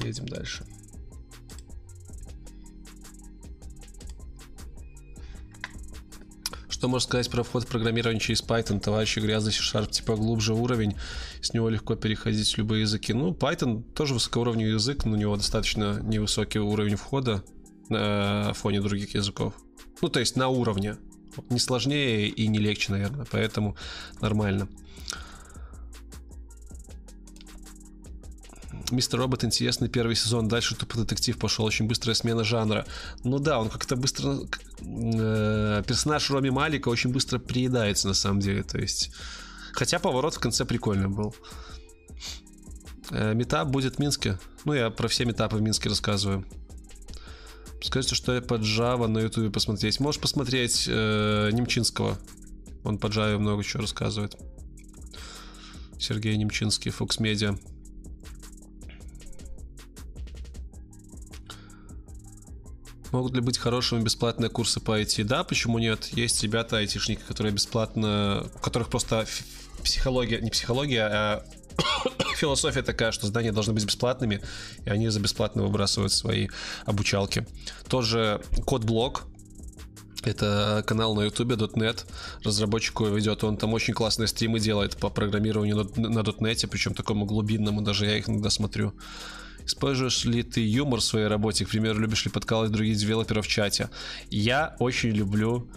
Едем 0.03 0.27
дальше. 0.27 0.65
Что 6.69 6.87
можно 6.87 7.05
сказать 7.05 7.29
про 7.29 7.43
вход 7.43 7.63
в 7.63 7.67
программирование 7.67 8.21
через 8.21 8.41
Python? 8.41 8.79
Товарищи 8.79 9.19
за 9.19 9.51
C-Sharp 9.51 9.91
типа 9.91 10.15
глубже 10.15 10.53
уровень, 10.53 10.95
с 11.41 11.53
него 11.53 11.69
легко 11.69 11.95
переходить 11.95 12.51
в 12.51 12.57
любые 12.57 12.81
языки. 12.81 13.13
Ну, 13.13 13.31
Python 13.31 13.83
тоже 13.93 14.13
высокоуровневый 14.13 14.73
язык, 14.73 15.05
но 15.05 15.13
у 15.13 15.15
него 15.15 15.35
достаточно 15.35 15.99
невысокий 16.01 16.59
уровень 16.59 16.95
входа 16.95 17.43
на 17.89 18.53
фоне 18.53 18.81
других 18.81 19.15
языков. 19.15 19.53
Ну, 20.01 20.09
то 20.09 20.19
есть 20.19 20.35
на 20.35 20.47
уровне. 20.47 20.97
Не 21.49 21.59
сложнее 21.59 22.27
и 22.27 22.47
не 22.47 22.59
легче, 22.59 22.91
наверное, 22.91 23.25
поэтому 23.29 23.77
нормально. 24.19 24.67
Мистер 28.91 29.19
Робот 29.19 29.43
интересный 29.43 29.87
первый 29.87 30.15
сезон, 30.15 30.47
дальше 30.47 30.75
тупо 30.75 30.97
детектив 30.97 31.37
пошел, 31.37 31.65
очень 31.65 31.87
быстрая 31.87 32.15
смена 32.15 32.43
жанра. 32.43 32.85
Ну 33.23 33.39
да, 33.39 33.59
он 33.59 33.69
как-то 33.69 33.95
быстро... 33.95 34.39
Э, 34.81 35.83
персонаж 35.85 36.29
Роми 36.31 36.49
Малика 36.49 36.89
очень 36.89 37.11
быстро 37.11 37.37
приедается 37.37 38.07
на 38.07 38.13
самом 38.13 38.39
деле, 38.39 38.63
то 38.63 38.79
есть... 38.79 39.11
Хотя 39.79 39.97
поворот 39.97 40.33
в 40.33 40.39
конце 40.39 40.65
прикольный 40.65 41.07
был. 41.07 41.33
Э, 43.11 43.33
метап 43.33 43.69
будет 43.69 43.95
в 43.95 43.99
Минске. 43.99 44.37
Ну, 44.65 44.73
я 44.73 44.89
про 44.89 45.07
все 45.07 45.23
метапы 45.23 45.55
в 45.55 45.61
Минске 45.61 45.87
рассказываю. 45.87 46.45
Скажите, 47.81 48.13
что 48.13 48.33
я 48.33 48.41
под 48.41 48.59
Java 48.59 49.07
на 49.07 49.19
ютубе 49.19 49.49
посмотреть. 49.49 50.01
Можешь 50.01 50.19
посмотреть 50.19 50.85
э, 50.85 51.49
Немчинского. 51.53 52.17
Он 52.83 52.97
по 52.97 53.07
Java 53.07 53.37
много 53.37 53.63
чего 53.63 53.83
рассказывает. 53.83 54.35
Сергей 55.97 56.35
Немчинский, 56.35 56.91
Fox 56.91 57.21
Media. 57.21 57.57
Могут 63.13 63.33
ли 63.33 63.39
быть 63.39 63.57
хорошими 63.57 64.01
бесплатные 64.01 64.49
курсы 64.49 64.81
по 64.81 64.99
IT? 64.99 65.23
Да, 65.23 65.45
почему 65.45 65.79
нет? 65.79 66.09
Есть 66.11 66.43
ребята, 66.43 66.79
айтишники, 66.79 67.21
которые 67.25 67.53
бесплатно, 67.53 68.45
у 68.53 68.59
которых 68.59 68.89
просто 68.89 69.25
психология, 69.83 70.39
не 70.41 70.49
психология, 70.49 71.01
а 71.03 71.45
философия 72.35 72.81
такая, 72.81 73.11
что 73.11 73.27
здания 73.27 73.51
должны 73.51 73.73
быть 73.73 73.85
бесплатными, 73.85 74.41
и 74.85 74.89
они 74.89 75.09
за 75.09 75.19
бесплатно 75.19 75.63
выбрасывают 75.63 76.11
свои 76.11 76.47
обучалки. 76.85 77.45
Тоже 77.87 78.41
код-блок, 78.65 79.23
это 80.23 80.83
канал 80.85 81.15
на 81.15 81.21
ютубе 81.21 81.55
.NET, 81.55 82.05
разработчик 82.43 82.99
его 82.99 83.15
ведет, 83.15 83.43
он 83.43 83.57
там 83.57 83.73
очень 83.73 83.93
классные 83.93 84.27
стримы 84.27 84.59
делает 84.59 84.97
по 84.97 85.09
программированию 85.09 85.89
на 85.95 86.19
.NET, 86.19 86.67
причем 86.67 86.93
такому 86.93 87.25
глубинному, 87.25 87.81
даже 87.81 88.05
я 88.05 88.17
их 88.17 88.29
иногда 88.29 88.49
смотрю. 88.49 88.93
Используешь 89.65 90.25
ли 90.25 90.41
ты 90.41 90.67
юмор 90.67 90.99
в 90.99 91.03
своей 91.03 91.27
работе? 91.27 91.63
К 91.63 91.69
примеру, 91.69 91.99
любишь 91.99 92.25
ли 92.25 92.31
подкалывать 92.31 92.71
других 92.71 92.97
девелоперов 92.97 93.45
в 93.45 93.49
чате? 93.49 93.89
Я 94.31 94.75
очень 94.79 95.11
люблю 95.11 95.69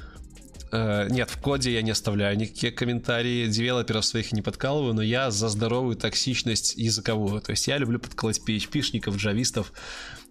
Uh, 0.73 1.12
нет, 1.12 1.28
в 1.28 1.36
коде 1.36 1.70
я 1.70 1.83
не 1.83 1.91
оставляю 1.91 2.34
никакие 2.39 2.73
комментарии, 2.73 3.47
девелоперов 3.47 4.07
своих 4.07 4.33
не 4.33 4.41
подкалываю, 4.41 4.94
но 4.94 5.02
я 5.02 5.31
за 5.31 5.51
здоровую 5.51 5.97
токсичность 5.97 6.76
языковую. 6.76 7.42
То 7.42 7.51
есть 7.51 7.68
я 7.68 7.76
люблю 7.76 7.99
подкалывать 7.99 8.41
PHP-шников, 8.47 9.17
джавистов. 9.17 9.70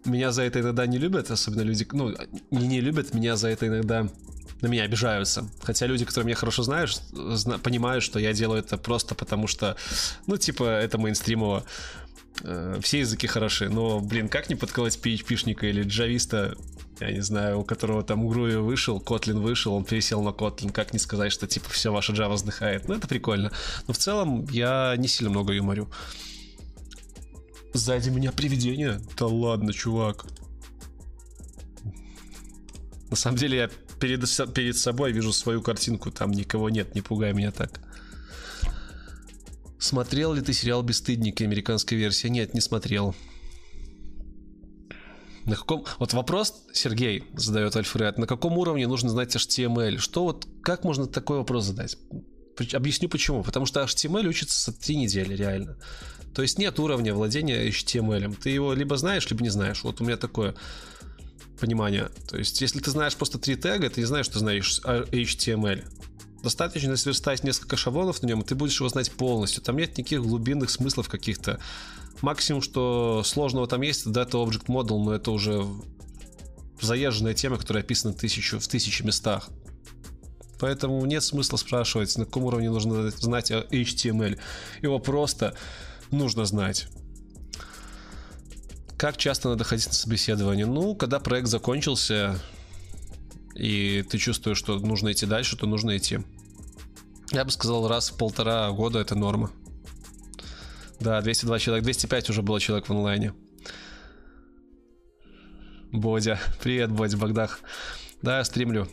Меня 0.04 0.32
за 0.32 0.42
это 0.42 0.62
иногда 0.62 0.88
не 0.88 0.98
любят, 0.98 1.30
особенно 1.30 1.62
люди, 1.62 1.88
ну, 1.92 2.16
не, 2.50 2.68
не 2.68 2.82
любят, 2.82 3.14
меня 3.14 3.36
за 3.36 3.50
это 3.50 3.68
иногда 3.68 4.08
на 4.62 4.68
меня 4.68 4.84
обижаются. 4.84 5.48
Хотя 5.62 5.86
люди, 5.86 6.06
которые 6.06 6.26
меня 6.26 6.36
хорошо 6.36 6.64
знают, 6.64 6.92
зна- 7.12 7.60
понимают, 7.60 8.04
что 8.04 8.18
я 8.18 8.34
делаю 8.34 8.62
это 8.62 8.78
просто 8.78 9.14
потому 9.14 9.46
что, 9.46 9.76
ну, 10.26 10.38
типа, 10.38 10.64
это 10.64 10.98
мейнстримово. 10.98 11.64
Э, 12.44 12.80
все 12.82 13.00
языки 13.00 13.28
хороши, 13.28 13.70
но, 13.70 14.00
блин, 14.00 14.28
как 14.28 14.50
не 14.50 14.56
подколоть 14.56 14.98
PHP-шника 14.98 15.68
или 15.68 15.84
джависта, 15.84 16.56
я 17.02 17.12
не 17.12 17.22
знаю, 17.22 17.60
у 17.60 17.64
которого 17.64 18.04
там 18.04 18.28
Груви 18.28 18.56
вышел, 18.56 19.00
Котлин 19.00 19.40
вышел, 19.40 19.74
он 19.74 19.84
пересел 19.84 20.22
на 20.22 20.32
Котлин, 20.32 20.72
как 20.72 20.94
не 20.94 21.00
сказать, 21.00 21.32
что 21.32 21.48
типа 21.48 21.70
все, 21.70 21.92
ваша 21.92 22.14
Java 22.14 22.34
вздыхает. 22.34 22.88
Ну, 22.88 22.96
это 22.96 23.08
прикольно. 23.08 23.52
Но 23.88 23.94
в 23.94 23.98
целом 23.98 24.46
я 24.52 24.96
не 24.98 25.08
сильно 25.08 25.30
много 25.30 25.54
юморю. 25.54 25.90
Сзади 27.74 28.10
меня 28.10 28.32
привидение? 28.32 29.00
Да 29.18 29.28
ладно, 29.28 29.74
чувак. 29.74 30.26
На 33.10 33.16
самом 33.16 33.38
деле 33.38 33.58
я 33.58 33.70
перед, 34.00 34.54
перед 34.54 34.78
собой 34.78 35.12
вижу 35.12 35.34
свою 35.34 35.62
картинку, 35.62 36.12
там 36.12 36.32
никого 36.32 36.70
нет, 36.70 36.96
не 36.96 37.02
пугай 37.02 37.34
меня 37.34 37.52
так. 37.52 37.80
Смотрел 39.80 40.34
ли 40.34 40.42
ты 40.42 40.54
сериал 40.54 40.84
«Бесстыдники» 40.84 41.44
американской 41.44 41.98
версии? 41.98 42.28
Нет, 42.28 42.54
не 42.54 42.62
смотрел. 42.62 43.16
На 45.46 45.56
каком... 45.56 45.86
Вот 46.00 46.14
вопрос 46.14 46.64
Сергей 46.74 47.24
задает 47.34 47.76
Альфред. 47.76 48.18
На 48.18 48.28
каком 48.28 48.58
уровне 48.58 48.88
нужно 48.88 49.10
знать 49.10 49.36
HTML? 49.36 49.98
Что 49.98 50.24
вот... 50.24 50.48
Как 50.64 50.84
можно 50.84 51.08
такой 51.08 51.38
вопрос 51.38 51.66
задать? 51.66 51.98
Объясню 52.74 53.10
почему. 53.10 53.44
Потому 53.44 53.66
что 53.66 53.82
HTML 53.82 54.28
учится 54.28 54.72
три 54.72 54.96
недели, 54.96 55.36
реально. 55.36 55.78
То 56.36 56.42
есть 56.42 56.58
нет 56.58 56.80
уровня 56.80 57.14
владения 57.14 57.68
HTML. 57.68 58.36
Ты 58.42 58.52
его 58.52 58.74
либо 58.74 58.98
знаешь, 58.98 59.30
либо 59.30 59.44
не 59.44 59.50
знаешь. 59.50 59.84
Вот 59.84 60.00
у 60.00 60.04
меня 60.04 60.18
такое 60.18 60.56
понимание. 61.60 62.10
То 62.30 62.38
есть 62.38 62.62
если 62.62 62.80
ты 62.80 62.92
знаешь 62.92 63.16
просто 63.16 63.38
три 63.38 63.56
тега, 63.56 63.90
ты 63.90 64.02
не 64.02 64.06
знаешь, 64.06 64.26
что 64.28 64.40
знаешь 64.40 64.80
HTML. 64.84 65.84
Достаточно 66.44 66.98
сверстать 66.98 67.44
несколько 67.44 67.78
шаблонов 67.78 68.24
на 68.24 68.28
нем, 68.28 68.42
и 68.42 68.44
ты 68.44 68.56
будешь 68.56 68.80
его 68.80 68.90
знать 68.90 69.12
полностью. 69.12 69.62
Там 69.62 69.78
нет 69.78 69.98
никаких 69.98 70.22
глубинных 70.22 70.72
смыслов 70.72 71.08
каких-то. 71.08 71.60
Максимум, 72.22 72.62
что 72.62 73.24
сложного 73.26 73.68
там 73.68 73.82
есть, 73.82 74.02
это 74.06 74.22
Data 74.22 74.46
Object 74.46 74.68
Model, 74.68 75.04
но 75.04 75.14
это 75.14 75.32
уже 75.32 75.66
заезженная 76.80 77.34
тема, 77.34 77.58
которая 77.58 77.84
описана 77.84 78.14
тысячу, 78.14 78.60
в 78.60 78.68
тысячи 78.68 79.04
местах. 79.04 79.50
Поэтому 80.60 81.04
нет 81.06 81.24
смысла 81.24 81.58
спрашивать, 81.58 82.16
на 82.18 82.26
каком 82.26 82.44
уровне 82.44 82.70
нужно 82.70 83.10
знать 83.10 83.50
HTML. 83.50 84.40
Его 84.84 85.00
просто 85.00 85.56
нужно 86.12 86.46
знать. 86.46 86.88
Как 88.98 89.18
часто 89.18 89.50
надо 89.50 89.64
ходить 89.64 89.88
на 89.88 89.94
собеседование? 89.94 90.68
Ну, 90.68 90.94
когда 90.94 91.20
проект 91.20 91.48
закончился, 91.48 92.40
и 93.56 94.06
ты 94.08 94.20
чувствуешь, 94.20 94.60
что 94.60 94.78
нужно 94.78 95.12
идти 95.12 95.26
дальше, 95.26 95.58
то 95.58 95.66
нужно 95.66 95.98
идти. 95.98 96.20
Я 97.32 97.44
бы 97.44 97.50
сказал, 97.50 97.88
раз 97.88 98.12
в 98.12 98.18
полтора 98.18 98.70
года 98.70 99.00
это 99.00 99.16
норма. 99.16 99.52
Да, 101.02 101.20
202 101.20 101.58
человек, 101.58 101.84
205 101.84 102.30
уже 102.30 102.44
было 102.44 102.60
человек 102.60 102.88
в 102.88 102.92
онлайне. 102.92 103.34
Бодя. 105.92 106.40
Привет, 106.62 106.92
Бодя 106.92 107.18
Богдах. 107.18 107.62
Да, 108.22 108.38
я 108.38 108.44
стримлю. 108.44 108.88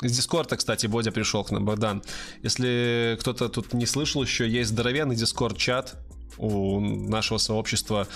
Из 0.00 0.16
Дискорда, 0.16 0.56
кстати, 0.56 0.86
Бодя 0.86 1.10
пришел 1.10 1.42
к 1.42 1.50
нам, 1.50 1.64
Богдан. 1.64 2.04
Если 2.44 3.16
кто-то 3.20 3.48
тут 3.48 3.74
не 3.74 3.84
слышал 3.84 4.22
еще, 4.22 4.48
есть 4.48 4.70
здоровенный 4.70 5.16
Дискорд-чат 5.16 5.96
у 6.38 6.78
нашего 6.78 7.38
сообщества. 7.38 8.06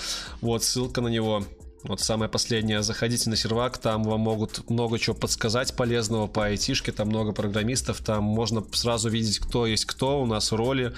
Вот, 0.41 0.63
ссылка 0.63 1.01
на 1.01 1.09
него 1.09 1.45
вот 1.85 2.01
самое 2.01 2.31
последнее, 2.31 2.83
заходите 2.83 3.31
на 3.31 3.37
сервак, 3.37 3.79
там 3.79 4.03
вам 4.03 4.21
могут 4.21 4.69
много 4.69 4.99
чего 4.99 5.15
подсказать 5.15 5.75
полезного 5.75 6.27
по 6.27 6.47
айтишке, 6.47 6.91
там 6.93 7.09
много 7.09 7.33
программистов, 7.33 7.99
там 7.99 8.25
можно 8.25 8.65
сразу 8.73 9.09
видеть, 9.09 9.39
кто 9.39 9.67
есть 9.67 9.85
кто, 9.85 10.21
у 10.21 10.27
нас 10.27 10.51
роли 10.53 10.93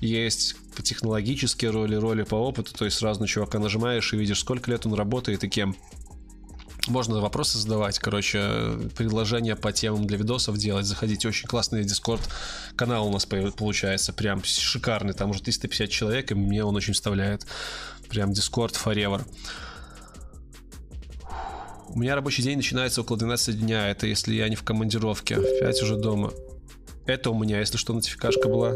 есть 0.00 0.56
технологические 0.82 1.70
роли, 1.70 1.96
роли 1.96 2.22
по 2.22 2.36
опыту, 2.36 2.72
то 2.74 2.84
есть 2.86 2.96
сразу 2.96 3.20
на 3.20 3.26
чувака 3.26 3.58
нажимаешь 3.58 4.12
и 4.14 4.16
видишь, 4.16 4.40
сколько 4.40 4.70
лет 4.70 4.86
он 4.86 4.94
работает 4.94 5.44
и 5.44 5.48
кем. 5.48 5.76
Можно 6.88 7.20
вопросы 7.20 7.58
задавать, 7.58 8.00
короче, 8.00 8.40
предложения 8.96 9.54
по 9.54 9.70
темам 9.70 10.04
для 10.06 10.16
видосов 10.16 10.56
делать, 10.56 10.86
заходите, 10.86 11.28
очень 11.28 11.46
классный 11.46 11.84
дискорд 11.84 12.22
канал 12.74 13.06
у 13.06 13.12
нас 13.12 13.24
получается, 13.24 14.12
прям 14.12 14.42
шикарный, 14.42 15.12
там 15.12 15.30
уже 15.30 15.42
350 15.42 15.90
человек, 15.90 16.32
и 16.32 16.34
мне 16.34 16.64
он 16.64 16.74
очень 16.74 16.94
вставляет, 16.94 17.46
прям 18.08 18.32
дискорд 18.32 18.74
forever. 18.74 19.24
У 21.94 21.98
меня 21.98 22.14
рабочий 22.14 22.42
день 22.42 22.56
начинается 22.56 23.02
около 23.02 23.18
12 23.18 23.60
дня. 23.60 23.90
Это 23.90 24.06
если 24.06 24.34
я 24.34 24.48
не 24.48 24.56
в 24.56 24.62
командировке. 24.62 25.36
В 25.36 25.60
5 25.60 25.82
уже 25.82 25.96
дома. 25.96 26.32
Это 27.04 27.30
у 27.30 27.38
меня, 27.38 27.60
если 27.60 27.76
что, 27.76 27.92
нотификашка 27.92 28.48
была. 28.48 28.74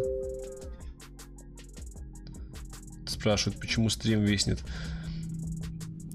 Спрашивают, 3.07 3.59
почему 3.59 3.89
стрим 3.89 4.23
виснет. 4.23 4.59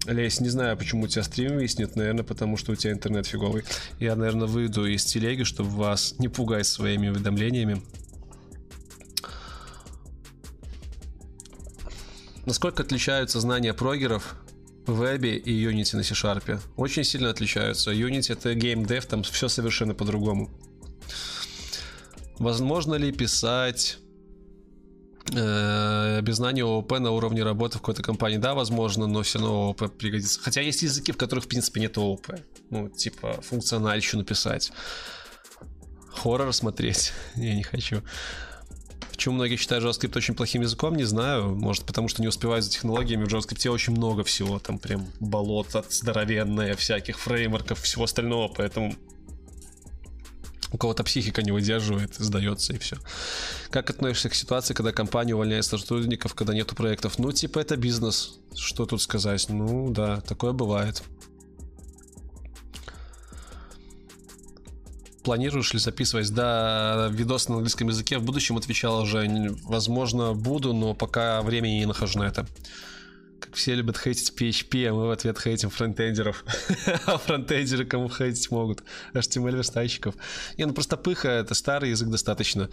Лесь, 0.05 0.39
не 0.41 0.49
знаю, 0.49 0.77
почему 0.77 1.05
у 1.05 1.07
тебя 1.07 1.23
стрим 1.23 1.57
виснет. 1.57 1.95
Наверное, 1.95 2.23
потому 2.23 2.55
что 2.55 2.71
у 2.71 2.75
тебя 2.75 2.93
интернет 2.93 3.25
фиговый. 3.25 3.63
Я, 3.99 4.15
наверное, 4.15 4.47
выйду 4.47 4.85
из 4.85 5.03
телеги, 5.03 5.41
чтобы 5.41 5.71
вас 5.71 6.19
не 6.19 6.27
пугать 6.27 6.67
своими 6.67 7.09
уведомлениями. 7.09 7.81
Насколько 12.45 12.83
отличаются 12.83 13.39
знания 13.39 13.73
прогеров 13.73 14.35
вебе 14.87 15.37
и 15.37 15.65
Unity 15.65 15.95
на 15.95 16.03
C-Sharp 16.03 16.59
очень 16.75 17.03
сильно 17.03 17.29
отличаются. 17.29 17.91
Unity 17.91 18.33
это 18.33 18.53
Game 18.53 18.85
Dev, 18.85 19.05
там 19.07 19.23
все 19.23 19.47
совершенно 19.47 19.93
по-другому. 19.93 20.49
Возможно 22.39 22.95
ли 22.95 23.11
писать 23.11 23.99
э, 25.31 26.21
без 26.21 26.37
знания 26.37 26.63
ООП 26.63 26.99
на 26.99 27.11
уровне 27.11 27.43
работы 27.43 27.77
в 27.77 27.81
какой-то 27.81 28.01
компании? 28.01 28.37
Да, 28.37 28.55
возможно, 28.55 29.05
но 29.05 29.21
все 29.21 29.37
равно 29.37 29.67
ООП 29.67 29.95
пригодится. 29.95 30.39
Хотя 30.41 30.61
есть 30.61 30.81
языки, 30.81 31.11
в 31.11 31.17
которых, 31.17 31.45
в 31.45 31.47
принципе, 31.47 31.81
нет 31.81 31.97
ООП. 31.97 32.27
Ну, 32.71 32.89
типа, 32.89 33.41
функциональщину 33.41 34.21
написать. 34.21 34.71
Хоррор 36.09 36.51
смотреть 36.51 37.13
я 37.35 37.53
не 37.53 37.63
хочу. 37.63 38.01
Почему 39.09 39.35
многие 39.35 39.55
считают 39.55 39.83
JavaScript 39.83 40.17
очень 40.17 40.35
плохим 40.35 40.61
языком, 40.61 40.95
не 40.95 41.03
знаю. 41.03 41.55
Может, 41.55 41.85
потому 41.85 42.07
что 42.07 42.21
не 42.21 42.27
успевают 42.27 42.65
за 42.65 42.71
технологиями. 42.71 43.25
В 43.25 43.27
JavaScript 43.27 43.69
очень 43.69 43.93
много 43.93 44.23
всего. 44.23 44.59
Там 44.59 44.80
прям 44.80 45.07
болото 45.19 45.83
здоровенное, 45.89 46.75
всяких 46.75 47.19
фреймворков, 47.19 47.81
всего 47.81 48.05
остального. 48.05 48.47
Поэтому 48.47 48.95
у 50.71 50.77
кого-то 50.77 51.03
психика 51.03 51.41
не 51.41 51.51
выдерживает, 51.51 52.15
сдается 52.15 52.73
и 52.73 52.77
все. 52.77 52.97
Как 53.69 53.89
относишься 53.89 54.30
к 54.30 54.35
ситуации, 54.35 54.73
когда 54.73 54.91
компания 54.91 55.33
увольняет 55.33 55.65
сотрудников, 55.65 56.33
когда 56.33 56.53
нету 56.53 56.75
проектов? 56.75 57.19
Ну, 57.19 57.31
типа, 57.31 57.59
это 57.59 57.75
бизнес. 57.75 58.39
Что 58.55 58.85
тут 58.85 59.01
сказать? 59.01 59.47
Ну, 59.49 59.89
да, 59.89 60.21
такое 60.21 60.53
бывает. 60.53 61.03
Планируешь 65.24 65.74
ли 65.74 65.80
записывать? 65.80 66.33
Да, 66.33 67.09
видос 67.11 67.50
на 67.50 67.56
английском 67.56 67.88
языке 67.88 68.17
в 68.17 68.24
будущем 68.24 68.58
отвечал 68.58 69.01
уже. 69.01 69.27
Возможно, 69.64 70.33
буду, 70.33 70.74
но 70.74 70.93
пока 70.93 71.41
времени 71.41 71.80
не 71.80 71.85
нахожу 71.85 72.19
на 72.19 72.24
это. 72.24 72.45
Как 73.40 73.56
все 73.56 73.74
любят 73.74 73.98
хейтить 73.98 74.33
PHP, 74.38 74.88
а 74.88 74.93
мы 74.93 75.08
в 75.08 75.11
ответ 75.11 75.40
хейтим 75.40 75.69
фронтендеров. 75.69 76.45
а 77.06 77.17
фронтендеры 77.17 77.85
кому 77.85 78.09
хейтить 78.09 78.51
могут? 78.51 78.83
HTML 79.14 79.58
верстальщиков. 79.58 80.16
Не, 80.58 80.66
ну 80.66 80.74
просто 80.74 80.98
пыха, 80.98 81.30
это 81.30 81.56
старый 81.56 81.90
язык 81.90 82.09
достаточно, 82.09 82.69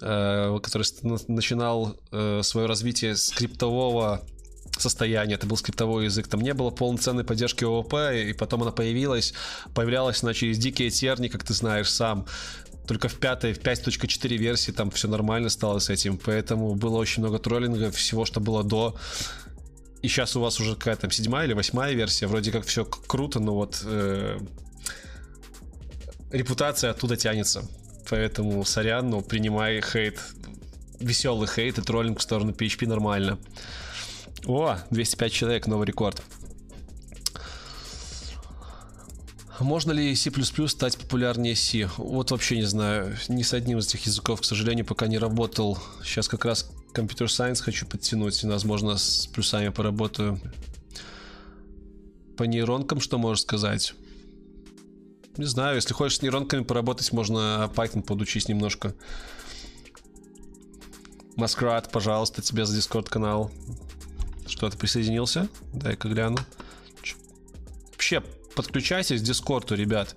э, 0.00 0.58
который 0.62 0.84
начинал 1.28 1.96
э, 2.12 2.42
свое 2.42 2.66
развитие 2.66 3.16
скриптового 3.16 4.22
состояние, 4.80 5.36
это 5.36 5.46
был 5.46 5.56
скриптовой 5.56 6.04
язык, 6.04 6.28
там 6.28 6.40
не 6.40 6.54
было 6.54 6.70
полноценной 6.70 7.24
поддержки 7.24 7.64
ООП, 7.64 7.94
и 8.14 8.32
потом 8.32 8.62
она 8.62 8.72
появилась, 8.72 9.34
появлялась 9.74 10.22
она 10.22 10.34
через 10.34 10.58
дикие 10.58 10.90
терни, 10.90 11.28
как 11.28 11.44
ты 11.44 11.54
знаешь 11.54 11.90
сам, 11.90 12.26
только 12.86 13.08
в 13.08 13.14
пятой, 13.14 13.54
в 13.54 13.60
5.4 13.60 14.36
версии 14.36 14.70
там 14.70 14.90
все 14.90 15.08
нормально 15.08 15.48
стало 15.48 15.78
с 15.78 15.90
этим, 15.90 16.18
поэтому 16.18 16.74
было 16.74 16.98
очень 16.98 17.22
много 17.22 17.38
троллинга, 17.38 17.90
всего, 17.90 18.24
что 18.24 18.40
было 18.40 18.62
до. 18.62 18.96
И 20.02 20.08
сейчас 20.08 20.36
у 20.36 20.40
вас 20.40 20.60
уже 20.60 20.76
какая 20.76 20.96
там 20.96 21.10
седьмая 21.10 21.46
или 21.46 21.54
восьмая 21.54 21.94
версия, 21.94 22.26
вроде 22.26 22.52
как 22.52 22.66
все 22.66 22.84
круто, 22.84 23.40
но 23.40 23.54
вот 23.54 23.82
э, 23.86 24.38
репутация 26.30 26.90
оттуда 26.90 27.16
тянется. 27.16 27.66
Поэтому, 28.10 28.62
сорян, 28.66 29.08
но 29.08 29.22
принимай 29.22 29.80
хейт, 29.80 30.20
веселый 31.00 31.48
хейт 31.48 31.78
и 31.78 31.82
троллинг 31.82 32.18
в 32.18 32.22
сторону 32.22 32.52
PHP 32.52 32.86
нормально. 32.86 33.38
О, 34.46 34.76
205 34.90 35.32
человек, 35.32 35.66
новый 35.66 35.86
рекорд. 35.86 36.22
Можно 39.60 39.92
ли 39.92 40.14
C++ 40.16 40.30
стать 40.68 40.98
популярнее 40.98 41.54
C? 41.54 41.88
Вот 41.96 42.30
вообще 42.32 42.56
не 42.56 42.64
знаю. 42.64 43.16
Ни 43.28 43.42
с 43.42 43.54
одним 43.54 43.78
из 43.78 43.86
этих 43.86 44.04
языков, 44.06 44.40
к 44.40 44.44
сожалению, 44.44 44.84
пока 44.84 45.06
не 45.06 45.16
работал. 45.16 45.78
Сейчас 46.02 46.28
как 46.28 46.44
раз 46.44 46.70
Computer 46.92 47.26
Science 47.26 47.62
хочу 47.62 47.86
подтянуть. 47.86 48.42
Возможно, 48.44 48.96
с 48.98 49.28
плюсами 49.28 49.68
поработаю. 49.68 50.40
По 52.36 52.42
нейронкам 52.42 53.00
что 53.00 53.16
можешь 53.16 53.42
сказать? 53.42 53.94
Не 55.36 55.46
знаю, 55.46 55.76
если 55.76 55.94
хочешь 55.94 56.18
с 56.18 56.22
нейронками 56.22 56.64
поработать, 56.64 57.12
можно 57.12 57.70
Python 57.74 58.02
подучить 58.02 58.48
немножко. 58.48 58.94
Маскрат, 61.36 61.90
пожалуйста, 61.90 62.42
тебе 62.42 62.66
за 62.66 62.76
Discord 62.76 63.08
канал. 63.08 63.50
Что, 64.46 64.68
ты 64.70 64.76
присоединился? 64.76 65.48
Дай-ка 65.72 66.08
гляну. 66.08 66.38
Вообще, 67.92 68.22
подключайтесь 68.54 69.20
к 69.20 69.24
Дискорду, 69.24 69.74
ребят. 69.74 70.16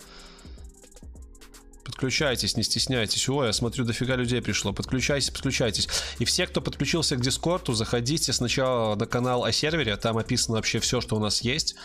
Подключайтесь, 1.86 2.58
не 2.58 2.64
стесняйтесь. 2.64 3.28
Ой, 3.30 3.48
я 3.48 3.54
смотрю, 3.54 3.86
дофига 3.86 4.16
людей 4.16 4.42
пришло. 4.42 4.74
Подключайтесь, 4.74 5.30
подключайтесь. 5.30 5.88
И 6.20 6.26
все, 6.26 6.46
кто 6.46 6.62
подключился 6.62 7.16
к 7.16 7.22
Дискорду, 7.22 7.74
заходите 7.74 8.34
сначала 8.34 8.96
на 8.96 9.06
канал 9.06 9.46
о 9.46 9.52
сервере. 9.52 9.96
Там 9.96 10.18
описано 10.18 10.58
вообще 10.58 10.80
все, 10.80 11.00
что 11.00 11.16
у 11.16 11.20
нас 11.20 11.42
есть. 11.42 11.76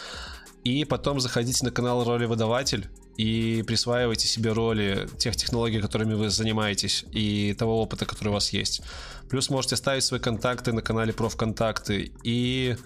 И 0.65 0.85
потом 0.85 1.21
заходите 1.21 1.65
на 1.65 1.71
канал 1.71 2.05
роли 2.05 2.27
выдаватель 2.27 2.89
и 3.17 3.63
присваивайте 3.67 4.27
себе 4.27 4.53
роли 4.53 5.09
тех 5.19 5.37
технологий, 5.37 5.81
которыми 5.81 6.15
вы 6.15 6.31
занимаетесь, 6.31 7.05
и 7.13 7.55
того 7.59 7.83
опыта, 7.83 8.07
который 8.07 8.29
у 8.29 8.33
вас 8.33 8.51
есть. 8.51 8.83
Плюс 9.29 9.51
можете 9.51 9.77
ставить 9.77 10.05
свои 10.05 10.21
контакты 10.21 10.73
на 10.73 10.83
канале 10.83 11.13
профконтакты 11.13 12.13
и 12.23 12.77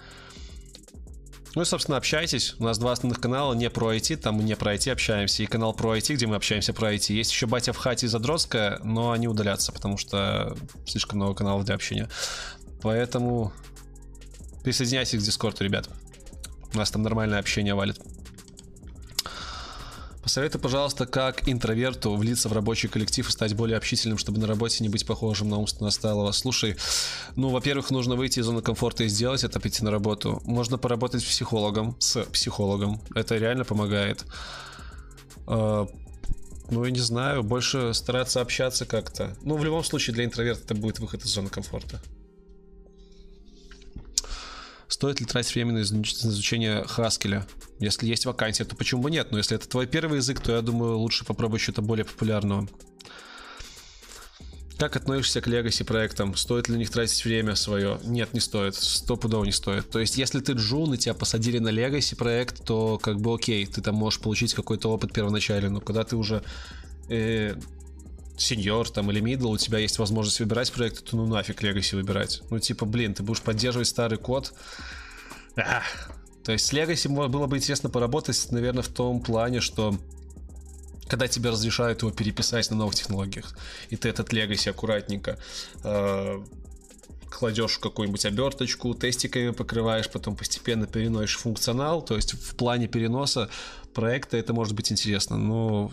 ну 1.57 1.63
и, 1.63 1.65
собственно, 1.65 1.97
общайтесь. 1.97 2.53
У 2.59 2.65
нас 2.65 2.77
два 2.77 2.91
основных 2.91 3.19
канала, 3.19 3.55
не 3.55 3.67
про 3.71 3.95
IT, 3.95 4.17
там 4.17 4.35
мы 4.35 4.43
не 4.43 4.55
про 4.55 4.75
IT 4.75 4.91
общаемся, 4.91 5.41
и 5.41 5.47
канал 5.47 5.73
про 5.73 5.97
IT, 5.97 6.13
где 6.13 6.27
мы 6.27 6.35
общаемся 6.35 6.71
про 6.71 6.93
IT. 6.93 7.11
Есть 7.13 7.31
еще 7.31 7.47
Батя 7.47 7.73
в 7.73 7.77
хате 7.77 8.05
и 8.05 8.09
Задротская, 8.09 8.79
но 8.83 9.11
они 9.11 9.27
удалятся, 9.27 9.71
потому 9.71 9.97
что 9.97 10.55
слишком 10.85 11.17
много 11.17 11.33
каналов 11.33 11.65
для 11.65 11.73
общения. 11.73 12.09
Поэтому 12.83 13.53
присоединяйтесь 14.63 15.19
к 15.19 15.23
Дискорду, 15.23 15.63
ребят. 15.63 15.89
У 16.75 16.77
нас 16.77 16.91
там 16.91 17.01
нормальное 17.01 17.39
общение 17.39 17.73
валит. 17.73 17.99
Посоветуй, 20.27 20.59
пожалуйста, 20.59 21.05
как 21.05 21.47
интроверту 21.47 22.13
влиться 22.13 22.49
в 22.49 22.51
рабочий 22.51 22.89
коллектив 22.89 23.25
и 23.29 23.31
стать 23.31 23.55
более 23.55 23.77
общительным, 23.77 24.17
чтобы 24.17 24.41
на 24.41 24.45
работе 24.45 24.83
не 24.83 24.89
быть 24.89 25.05
похожим 25.05 25.47
на 25.47 25.55
умственно 25.57 25.89
сталого. 25.89 26.33
Слушай, 26.33 26.75
ну, 27.37 27.47
во-первых, 27.47 27.91
нужно 27.91 28.17
выйти 28.17 28.39
из 28.39 28.45
зоны 28.45 28.61
комфорта 28.61 29.05
и 29.05 29.07
сделать 29.07 29.45
это, 29.45 29.61
пойти 29.61 29.85
на 29.85 29.89
работу. 29.89 30.41
Можно 30.43 30.77
поработать 30.77 31.21
с 31.21 31.23
психологом, 31.23 31.95
с 31.99 32.25
психологом. 32.25 32.99
Это 33.15 33.37
реально 33.37 33.63
помогает. 33.63 34.25
А, 35.45 35.87
ну, 36.71 36.83
я 36.83 36.91
не 36.91 36.99
знаю, 36.99 37.41
больше 37.41 37.93
стараться 37.93 38.41
общаться 38.41 38.85
как-то. 38.85 39.33
Ну, 39.43 39.55
в 39.55 39.63
любом 39.63 39.85
случае, 39.85 40.13
для 40.13 40.25
интроверта 40.25 40.61
это 40.65 40.75
будет 40.75 40.99
выход 40.99 41.23
из 41.23 41.29
зоны 41.29 41.47
комфорта. 41.47 42.01
Стоит 44.87 45.19
ли 45.19 45.25
тратить 45.25 45.53
время 45.53 45.73
на 45.73 45.81
изучение 45.81 46.83
Хаскеля? 46.85 47.45
Если 47.79 48.07
есть 48.07 48.25
вакансия, 48.25 48.63
то 48.63 48.75
почему 48.75 49.01
бы 49.01 49.11
нет? 49.11 49.31
Но 49.31 49.37
если 49.37 49.57
это 49.57 49.67
твой 49.67 49.85
первый 49.85 50.17
язык, 50.17 50.39
то 50.39 50.53
я 50.53 50.61
думаю, 50.61 50.97
лучше 50.97 51.25
попробовать 51.25 51.61
что-то 51.61 51.81
более 51.81 52.05
популярного. 52.05 52.67
Как 54.77 54.95
относишься 54.95 55.41
к 55.41 55.47
Legacy 55.47 55.83
проектам? 55.83 56.35
Стоит 56.35 56.67
ли 56.67 56.75
на 56.75 56.77
них 56.77 56.91
тратить 56.91 57.25
время 57.25 57.55
свое? 57.55 57.99
Нет, 58.03 58.33
не 58.33 58.39
стоит. 58.39 58.75
Стопудово 58.75 59.43
не 59.43 59.51
стоит. 59.51 59.89
То 59.89 59.99
есть, 59.99 60.17
если 60.17 60.39
ты 60.39 60.53
джун 60.53 60.93
и 60.93 60.97
тебя 60.97 61.15
посадили 61.15 61.57
на 61.57 61.69
Legacy 61.69 62.15
проект, 62.15 62.63
то 62.63 62.99
как 62.99 63.19
бы 63.19 63.33
окей, 63.33 63.65
ты 63.65 63.81
там 63.81 63.95
можешь 63.95 64.19
получить 64.19 64.53
какой-то 64.53 64.91
опыт 64.91 65.13
первоначальный, 65.13 65.69
но 65.69 65.81
когда 65.81 66.03
ты 66.03 66.15
уже 66.15 66.43
э, 67.09 67.55
сеньор 68.37 68.89
там 68.89 69.11
или 69.11 69.19
мидл, 69.19 69.51
у 69.51 69.57
тебя 69.57 69.79
есть 69.79 69.99
возможность 69.99 70.39
выбирать 70.39 70.71
проекты, 70.71 71.01
то 71.01 71.17
ну 71.17 71.25
нафиг 71.25 71.63
Legacy 71.63 71.95
выбирать. 71.95 72.41
Ну 72.49 72.59
типа, 72.59 72.85
блин, 72.85 73.13
ты 73.13 73.23
будешь 73.23 73.41
поддерживать 73.41 73.87
старый 73.87 74.17
код. 74.17 74.53
Ах. 75.55 76.11
То 76.43 76.53
есть 76.53 76.65
с 76.67 76.73
Legacy 76.73 77.09
было 77.09 77.47
бы 77.47 77.57
интересно 77.57 77.89
поработать, 77.89 78.47
наверное, 78.51 78.83
в 78.83 78.87
том 78.87 79.21
плане, 79.21 79.59
что 79.59 79.97
когда 81.07 81.27
тебе 81.27 81.49
разрешают 81.49 82.01
его 82.01 82.11
переписать 82.11 82.69
на 82.69 82.77
новых 82.77 82.95
технологиях, 82.95 83.57
и 83.89 83.95
ты 83.95 84.09
этот 84.09 84.31
Legacy 84.31 84.69
аккуратненько 84.69 85.37
э, 85.83 86.41
кладешь 87.29 87.73
в 87.73 87.79
какую-нибудь 87.79 88.25
оберточку, 88.25 88.93
тестиками 88.93 89.51
покрываешь, 89.51 90.09
потом 90.09 90.35
постепенно 90.35 90.85
переносишь 90.85 91.37
функционал, 91.37 92.01
то 92.01 92.15
есть 92.15 92.33
в 92.33 92.55
плане 92.55 92.87
переноса 92.87 93.49
проекта 93.93 94.37
это 94.37 94.53
может 94.53 94.73
быть 94.73 94.91
интересно, 94.91 95.37
но 95.37 95.91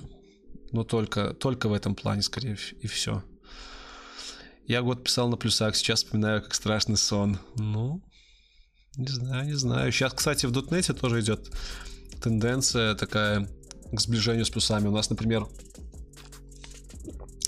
но 0.75 0.83
только, 0.83 1.35
только 1.35 1.69
в 1.69 1.73
этом 1.73 1.95
плане, 1.95 2.21
скорее, 2.21 2.59
и 2.81 2.89
все. 2.89 3.23
Я 4.67 4.83
год 4.83 5.05
писал 5.05 5.29
на 5.29 5.37
плюсах, 5.37 5.77
сейчас 5.77 6.03
вспоминаю, 6.03 6.43
как 6.43 6.53
страшный 6.53 6.97
сон. 6.97 7.39
Ну, 7.55 8.03
не 8.97 9.07
знаю, 9.07 9.47
не 9.47 9.53
знаю. 9.53 9.93
Сейчас, 9.93 10.13
кстати, 10.13 10.47
в 10.47 10.51
дотнете 10.51 10.93
тоже 10.93 11.21
идет 11.21 11.49
тенденция 12.21 12.97
такая 12.97 13.49
к 13.93 14.01
сближению 14.01 14.45
с 14.45 14.51
плюсами. 14.51 14.89
У 14.89 14.91
нас, 14.91 15.09
например, 15.11 15.47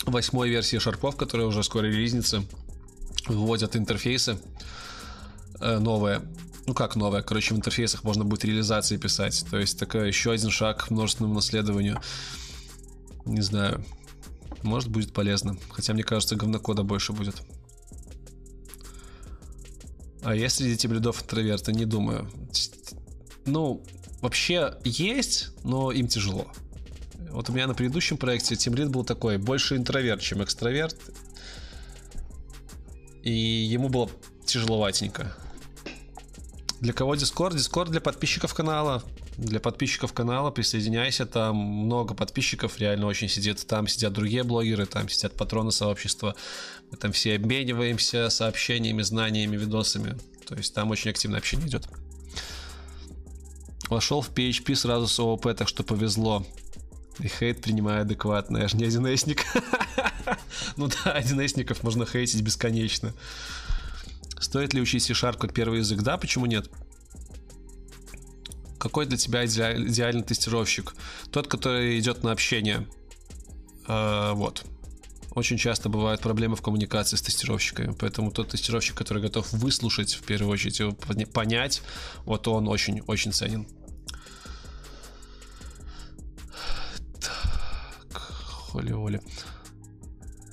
восьмой 0.04 0.48
версии 0.48 0.78
шарпов, 0.78 1.16
которая 1.16 1.48
уже 1.48 1.64
скоро 1.64 1.86
релизнится, 1.86 2.44
вводят 3.26 3.74
интерфейсы 3.74 4.38
э, 5.60 5.78
новые. 5.80 6.22
Ну 6.68 6.74
как 6.74 6.94
новые? 6.94 7.24
Короче, 7.24 7.54
в 7.54 7.56
интерфейсах 7.56 8.04
можно 8.04 8.24
будет 8.24 8.44
реализации 8.44 8.98
писать. 8.98 9.44
То 9.50 9.58
есть 9.58 9.80
такой 9.80 10.06
еще 10.06 10.30
один 10.30 10.50
шаг 10.50 10.86
к 10.86 10.90
множественному 10.90 11.34
наследованию. 11.34 12.00
Не 13.26 13.42
знаю. 13.42 13.84
Может, 14.62 14.88
будет 14.88 15.12
полезно. 15.12 15.56
Хотя, 15.70 15.92
мне 15.92 16.02
кажется, 16.02 16.36
говнокода 16.36 16.82
больше 16.82 17.12
будет. 17.12 17.42
А 20.22 20.34
я 20.34 20.48
среди 20.48 20.76
тимлидов 20.76 21.22
интроверта 21.22 21.72
не 21.72 21.84
думаю. 21.84 22.30
Ну, 23.44 23.82
вообще 24.22 24.74
есть, 24.84 25.50
но 25.62 25.92
им 25.92 26.08
тяжело. 26.08 26.46
Вот 27.30 27.50
у 27.50 27.52
меня 27.52 27.66
на 27.66 27.74
предыдущем 27.74 28.16
проекте 28.16 28.56
тимлид 28.56 28.90
был 28.90 29.04
такой, 29.04 29.38
больше 29.38 29.76
интроверт, 29.76 30.20
чем 30.20 30.42
экстраверт. 30.42 30.96
И 33.22 33.32
ему 33.32 33.88
было 33.88 34.10
тяжеловатенько. 34.44 35.36
Для 36.80 36.92
кого 36.92 37.14
Discord? 37.14 37.54
Discord 37.54 37.90
для 37.90 38.00
подписчиков 38.00 38.54
канала. 38.54 39.02
Для 39.36 39.60
подписчиков 39.60 40.14
канала 40.14 40.50
присоединяйся, 40.50 41.26
там 41.26 41.56
много 41.56 42.14
подписчиков, 42.14 42.78
реально 42.78 43.06
очень 43.06 43.28
сидит. 43.28 43.66
Там 43.66 43.86
сидят 43.86 44.14
другие 44.14 44.44
блогеры, 44.44 44.86
там 44.86 45.08
сидят 45.10 45.36
патроны 45.36 45.72
сообщества. 45.72 46.34
Мы 46.90 46.96
там 46.96 47.12
все 47.12 47.36
обмениваемся 47.36 48.30
сообщениями, 48.30 49.02
знаниями, 49.02 49.56
видосами. 49.56 50.16
То 50.46 50.54
есть 50.54 50.74
там 50.74 50.90
очень 50.90 51.10
активное 51.10 51.38
общение 51.38 51.68
идет. 51.68 51.86
Вошел 53.88 54.22
в 54.22 54.30
PHP 54.30 54.74
сразу 54.74 55.06
с 55.06 55.18
ООП, 55.18 55.54
так 55.54 55.68
что 55.68 55.82
повезло. 55.82 56.46
И 57.18 57.28
хейт 57.28 57.60
принимаю 57.62 58.02
адекватно. 58.02 58.58
Я 58.58 58.68
же 58.68 58.76
не 58.78 58.84
1 58.84 59.02
Ну 60.76 60.88
да, 60.88 61.12
1 61.12 61.66
можно 61.82 62.06
хейтить 62.06 62.40
бесконечно. 62.40 63.12
Стоит 64.38 64.74
ли 64.74 64.80
учить 64.80 65.02
C-Sharp 65.02 65.38
как 65.38 65.52
первый 65.52 65.78
язык? 65.78 66.02
Да, 66.02 66.16
почему 66.16 66.46
нет? 66.46 66.70
Какой 68.86 69.04
для 69.06 69.16
тебя 69.16 69.44
идеальный 69.44 70.22
тестировщик? 70.22 70.94
Тот, 71.32 71.48
который 71.48 71.98
идет 71.98 72.22
на 72.22 72.30
общение. 72.30 72.86
Э, 73.88 74.30
вот. 74.32 74.64
Очень 75.32 75.58
часто 75.58 75.88
бывают 75.88 76.20
проблемы 76.20 76.54
в 76.54 76.62
коммуникации 76.62 77.16
с 77.16 77.22
тестировщиками, 77.22 77.96
поэтому 77.98 78.30
тот 78.30 78.50
тестировщик, 78.50 78.94
который 78.94 79.20
готов 79.20 79.52
выслушать, 79.52 80.14
в 80.14 80.22
первую 80.22 80.52
очередь, 80.52 80.78
его 80.78 80.92
понять, 80.92 81.82
вот 82.26 82.46
он 82.46 82.68
очень-очень 82.68 83.32
ценен. 83.32 83.66
Так, 87.20 88.22
холи-оли 88.70 89.20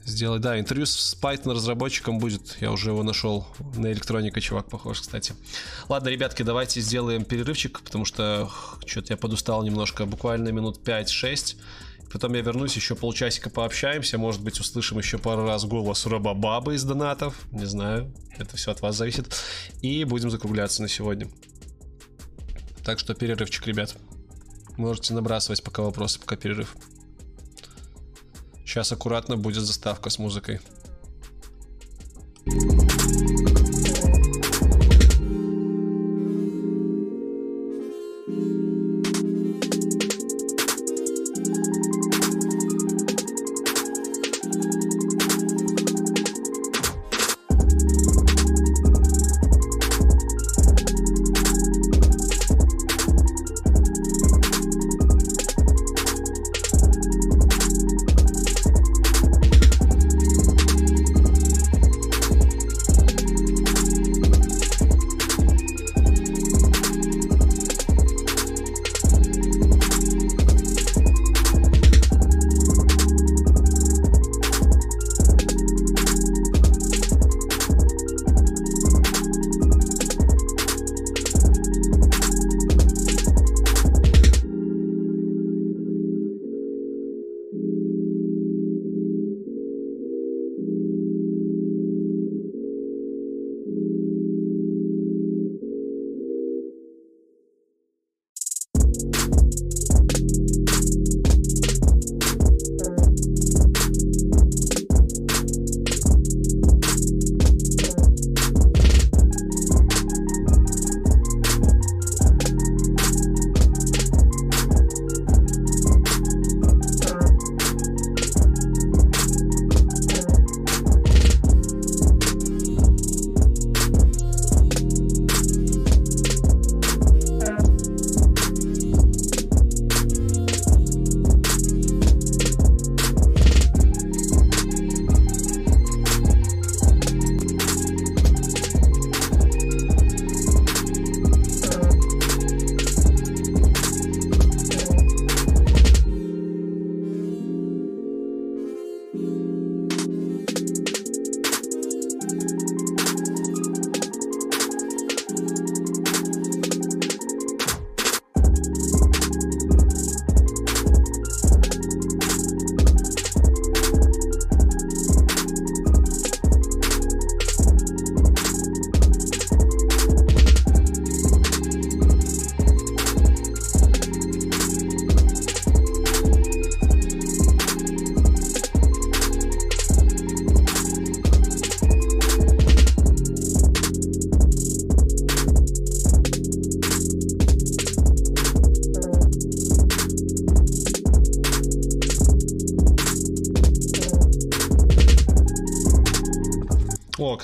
сделать. 0.06 0.42
Да, 0.42 0.60
интервью 0.60 0.86
с 0.86 1.18
Python 1.22 1.54
разработчиком 1.54 2.20
будет. 2.20 2.58
Я 2.60 2.72
уже 2.72 2.90
его 2.90 3.04
нашел. 3.04 3.48
На 3.76 3.92
электроника 3.92 4.42
чувак 4.42 4.70
похож, 4.70 5.02
кстати. 5.02 5.34
Ладно, 5.90 6.10
ребятки, 6.10 6.44
давайте 6.44 6.82
сделаем 6.82 7.26
перерывчик, 7.26 7.82
потому 7.82 8.06
что 8.06 8.50
что-то 8.86 9.14
я 9.14 9.18
подустал 9.18 9.64
немножко. 9.64 10.06
Буквально 10.06 10.50
минут 10.50 10.80
5-6. 10.88 11.58
Потом 12.12 12.34
я 12.36 12.42
вернусь, 12.42 12.76
еще 12.76 12.96
полчасика 12.96 13.50
пообщаемся. 13.50 14.18
Может 14.18 14.44
быть, 14.44 14.60
услышим 14.60 15.00
еще 15.00 15.18
пару 15.18 15.46
раз 15.46 15.66
голос 15.66 16.06
Робобабы 16.06 16.76
из 16.76 16.84
донатов. 16.84 17.42
Не 17.52 17.66
знаю. 17.66 18.14
Это 18.38 18.56
все 18.56 18.72
от 18.72 18.82
вас 18.82 18.96
зависит. 18.96 19.36
И 19.82 20.04
будем 20.04 20.30
закругляться 20.30 20.84
на 20.84 20.88
сегодня. 20.88 21.28
Так 22.84 23.00
что 23.00 23.16
перерывчик, 23.16 23.66
ребят. 23.66 23.96
Можете 24.78 25.14
набрасывать 25.14 25.64
пока 25.64 25.82
вопросы, 25.82 26.20
пока 26.20 26.36
перерыв. 26.36 26.76
Сейчас 28.66 28.92
аккуратно 28.92 29.38
будет 29.38 29.64
заставка 29.64 30.10
с 30.10 30.20
музыкой. 30.20 30.60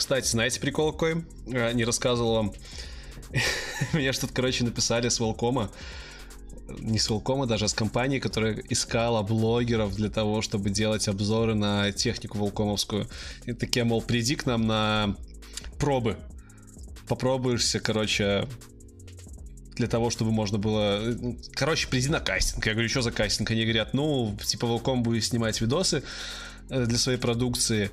Кстати, 0.09 0.27
знаете 0.27 0.59
прикол 0.59 0.91
какой? 0.91 1.23
А, 1.53 1.71
не 1.71 1.85
рассказывал 1.85 2.33
вам. 2.33 2.53
Меня 3.93 4.11
что-то, 4.11 4.33
короче, 4.33 4.63
написали 4.63 5.07
с 5.07 5.19
Велкома. 5.19 5.69
Не 6.79 6.97
с 6.97 7.11
Велкома, 7.11 7.45
даже 7.45 7.65
а 7.65 7.67
с 7.67 7.75
компании, 7.75 8.17
которая 8.17 8.59
искала 8.69 9.21
блогеров 9.21 9.93
для 9.93 10.09
того, 10.09 10.41
чтобы 10.41 10.71
делать 10.71 11.07
обзоры 11.07 11.53
на 11.53 11.91
технику 11.91 12.39
волкомовскую. 12.39 13.07
И 13.45 13.53
такие, 13.53 13.83
мол, 13.83 14.01
приди 14.01 14.35
к 14.35 14.47
нам 14.47 14.65
на 14.65 15.15
пробы. 15.77 16.17
Попробуешься, 17.07 17.79
короче, 17.79 18.47
для 19.75 19.85
того, 19.85 20.09
чтобы 20.09 20.31
можно 20.31 20.57
было... 20.57 21.01
Ну, 21.03 21.37
короче, 21.53 21.87
приди 21.87 22.09
на 22.09 22.19
кастинг. 22.19 22.65
Я 22.65 22.73
говорю, 22.73 22.89
что 22.89 23.03
за 23.03 23.11
кастинг? 23.11 23.51
Они 23.51 23.61
говорят, 23.61 23.93
ну, 23.93 24.35
типа, 24.43 24.65
Волком 24.65 25.03
будет 25.03 25.23
снимать 25.23 25.61
видосы 25.61 26.01
э, 26.71 26.85
для 26.87 26.97
своей 26.97 27.19
продукции. 27.19 27.91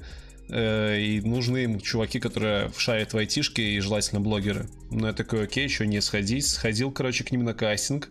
Э, 0.56 0.98
и 0.98 1.20
нужны 1.20 1.64
им 1.64 1.80
чуваки, 1.80 2.18
которые 2.18 2.72
шарят 2.78 3.12
в 3.12 3.16
айтишке 3.18 3.62
и 3.62 3.80
желательно 3.80 4.22
блогеры. 4.22 4.66
Ну, 4.90 5.06
я 5.06 5.12
такой, 5.12 5.44
окей, 5.44 5.64
еще 5.64 5.86
не 5.86 6.00
сходить. 6.00 6.46
Сходил, 6.46 6.90
короче, 6.90 7.24
к 7.24 7.30
ним 7.30 7.44
на 7.44 7.52
кастинг. 7.52 8.08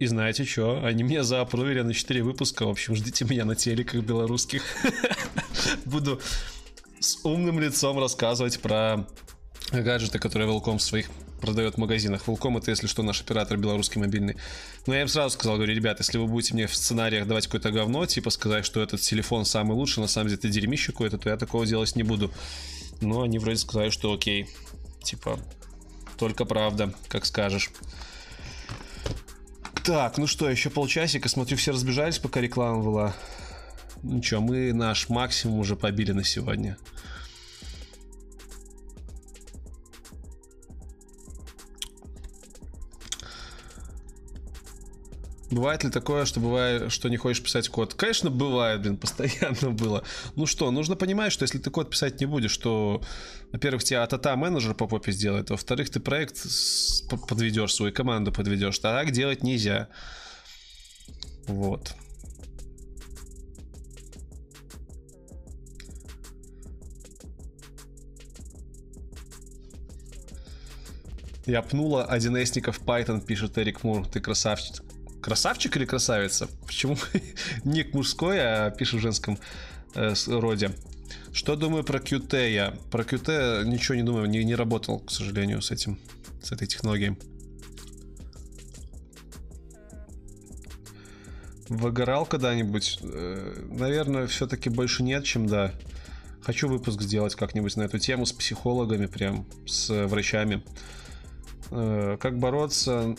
И 0.00 0.06
знаете 0.06 0.44
что? 0.44 0.84
Они 0.84 1.04
меня 1.04 1.22
заапрувили 1.22 1.82
на 1.82 1.94
4 1.94 2.24
выпуска. 2.24 2.66
В 2.66 2.70
общем, 2.70 2.96
ждите 2.96 3.24
меня 3.24 3.44
на 3.44 3.54
телеках 3.54 4.02
белорусских. 4.02 4.64
Буду 5.84 6.20
с 6.98 7.24
умным 7.24 7.60
лицом 7.60 8.00
рассказывать 8.00 8.58
про 8.58 9.06
гаджеты, 9.70 10.18
которые 10.18 10.48
Велком 10.48 10.78
в 10.78 10.82
своих 10.82 11.08
продает 11.40 11.74
в 11.74 11.78
магазинах. 11.78 12.26
Волком 12.26 12.56
это, 12.56 12.70
если 12.70 12.86
что, 12.86 13.02
наш 13.02 13.20
оператор 13.20 13.56
белорусский 13.56 14.00
мобильный. 14.00 14.36
Но 14.86 14.94
я 14.94 15.02
им 15.02 15.08
сразу 15.08 15.34
сказал, 15.34 15.56
говорю, 15.56 15.74
ребят, 15.74 15.98
если 15.98 16.18
вы 16.18 16.26
будете 16.26 16.54
мне 16.54 16.66
в 16.66 16.74
сценариях 16.74 17.26
давать 17.26 17.46
какое-то 17.46 17.70
говно, 17.70 18.06
типа 18.06 18.30
сказать, 18.30 18.64
что 18.64 18.82
этот 18.82 19.00
телефон 19.00 19.44
самый 19.44 19.74
лучший, 19.74 20.00
на 20.00 20.08
самом 20.08 20.28
деле 20.28 20.38
это 20.38 20.48
дерьмище 20.48 20.92
какое-то, 20.92 21.18
то 21.18 21.28
я 21.28 21.36
такого 21.36 21.66
делать 21.66 21.94
не 21.96 22.02
буду. 22.02 22.32
Но 23.00 23.22
они 23.22 23.38
вроде 23.38 23.58
сказали, 23.58 23.90
что 23.90 24.12
окей. 24.12 24.48
Типа, 25.02 25.38
только 26.16 26.44
правда, 26.44 26.94
как 27.08 27.26
скажешь. 27.26 27.70
Так, 29.84 30.18
ну 30.18 30.26
что, 30.26 30.50
еще 30.50 30.70
полчасика. 30.70 31.28
Смотрю, 31.28 31.56
все 31.56 31.72
разбежались, 31.72 32.18
пока 32.18 32.40
реклама 32.40 32.82
была. 32.82 33.14
Ничего, 34.02 34.40
мы 34.40 34.72
наш 34.72 35.08
максимум 35.08 35.60
уже 35.60 35.76
побили 35.76 36.12
на 36.12 36.24
сегодня. 36.24 36.76
Бывает 45.50 45.84
ли 45.84 45.90
такое, 45.90 46.24
что 46.24 46.40
бывает, 46.40 46.90
что 46.90 47.08
не 47.08 47.16
хочешь 47.16 47.42
писать 47.42 47.68
код? 47.68 47.94
Конечно, 47.94 48.30
бывает, 48.30 48.82
блин, 48.82 48.96
постоянно 48.98 49.70
было. 49.70 50.02
Ну 50.34 50.46
что, 50.46 50.70
нужно 50.70 50.96
понимать, 50.96 51.32
что 51.32 51.44
если 51.44 51.58
ты 51.58 51.70
код 51.70 51.90
писать 51.90 52.20
не 52.20 52.26
будешь, 52.26 52.56
то, 52.56 53.00
во-первых, 53.52 53.84
тебя 53.84 54.02
АТА 54.02 54.34
менеджер 54.36 54.74
по 54.74 54.88
попе 54.88 55.12
сделает, 55.12 55.50
во-вторых, 55.50 55.90
ты 55.90 56.00
проект 56.00 56.44
подведешь, 57.28 57.74
свою 57.74 57.92
команду 57.92 58.32
подведешь. 58.32 58.78
Так 58.80 59.12
делать 59.12 59.44
нельзя. 59.44 59.88
Вот. 61.46 61.94
Я 71.46 71.62
пнула 71.62 72.04
1 72.06 72.36
Python, 72.36 73.24
пишет 73.24 73.56
Эрик 73.56 73.84
Мур. 73.84 74.04
Ты 74.08 74.18
красавчик 74.18 74.82
красавчик 75.26 75.76
или 75.76 75.84
красавица? 75.84 76.48
Почему 76.66 76.96
ник 77.64 77.94
мужской, 77.94 78.38
а 78.38 78.70
пишу 78.70 78.98
в 78.98 79.00
женском 79.00 79.38
э, 79.96 80.14
роде? 80.28 80.70
Что 81.32 81.56
думаю 81.56 81.82
про 81.82 81.98
QT 81.98 82.52
я? 82.52 82.76
Про 82.92 83.02
QT 83.02 83.64
ничего 83.64 83.96
не 83.96 84.04
думаю, 84.04 84.28
не, 84.28 84.44
не 84.44 84.54
работал, 84.54 85.00
к 85.00 85.10
сожалению, 85.10 85.62
с 85.62 85.72
этим, 85.72 85.98
с 86.40 86.52
этой 86.52 86.68
технологией. 86.68 87.18
Выгорал 91.68 92.24
когда-нибудь? 92.24 93.00
Э, 93.02 93.66
наверное, 93.68 94.28
все-таки 94.28 94.70
больше 94.70 95.02
нет, 95.02 95.24
чем 95.24 95.48
да. 95.48 95.72
Хочу 96.40 96.68
выпуск 96.68 97.02
сделать 97.02 97.34
как-нибудь 97.34 97.76
на 97.76 97.82
эту 97.82 97.98
тему 97.98 98.26
с 98.26 98.32
психологами, 98.32 99.06
прям 99.06 99.44
с 99.66 100.06
врачами. 100.06 100.62
Э, 101.72 102.16
как 102.20 102.38
бороться? 102.38 103.16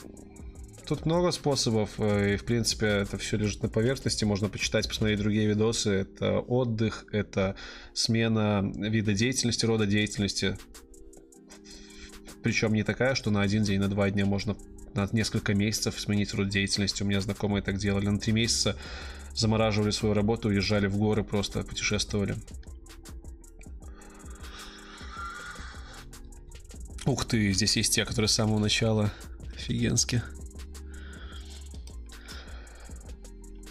Тут 0.87 1.05
много 1.05 1.31
способов, 1.31 1.95
э, 1.97 2.35
и 2.35 2.37
в 2.37 2.45
принципе 2.45 2.85
это 2.85 3.17
все 3.17 3.35
лежит 3.35 3.61
на 3.61 3.67
поверхности. 3.67 4.23
Можно 4.23 4.47
почитать, 4.47 4.87
посмотреть 4.87 5.19
другие 5.19 5.45
видосы. 5.45 5.89
Это 5.89 6.39
отдых, 6.39 7.05
это 7.11 7.57
смена 7.93 8.61
вида 8.63 9.13
деятельности, 9.13 9.65
рода 9.65 9.85
деятельности. 9.85 10.57
Причем 12.41 12.73
не 12.73 12.83
такая, 12.83 13.15
что 13.15 13.31
на 13.31 13.41
один 13.41 13.63
день, 13.63 13.81
на 13.81 13.89
два 13.89 14.09
дня 14.09 14.25
можно 14.25 14.55
на 14.93 15.09
несколько 15.11 15.53
месяцев 15.53 15.99
сменить 15.99 16.33
род 16.33 16.47
деятельности. 16.47 17.03
У 17.03 17.05
меня 17.05 17.19
знакомые 17.19 17.61
так 17.61 17.77
делали. 17.77 18.07
На 18.07 18.17
три 18.17 18.31
месяца 18.31 18.77
замораживали 19.35 19.91
свою 19.91 20.13
работу, 20.13 20.47
уезжали 20.47 20.87
в 20.87 20.95
горы, 20.95 21.25
просто 21.25 21.63
путешествовали. 21.63 22.35
Ух 27.05 27.25
ты, 27.25 27.51
здесь 27.51 27.75
есть 27.75 27.93
те, 27.93 28.05
которые 28.05 28.29
с 28.29 28.33
самого 28.33 28.59
начала. 28.59 29.11
Офигенски. 29.53 30.23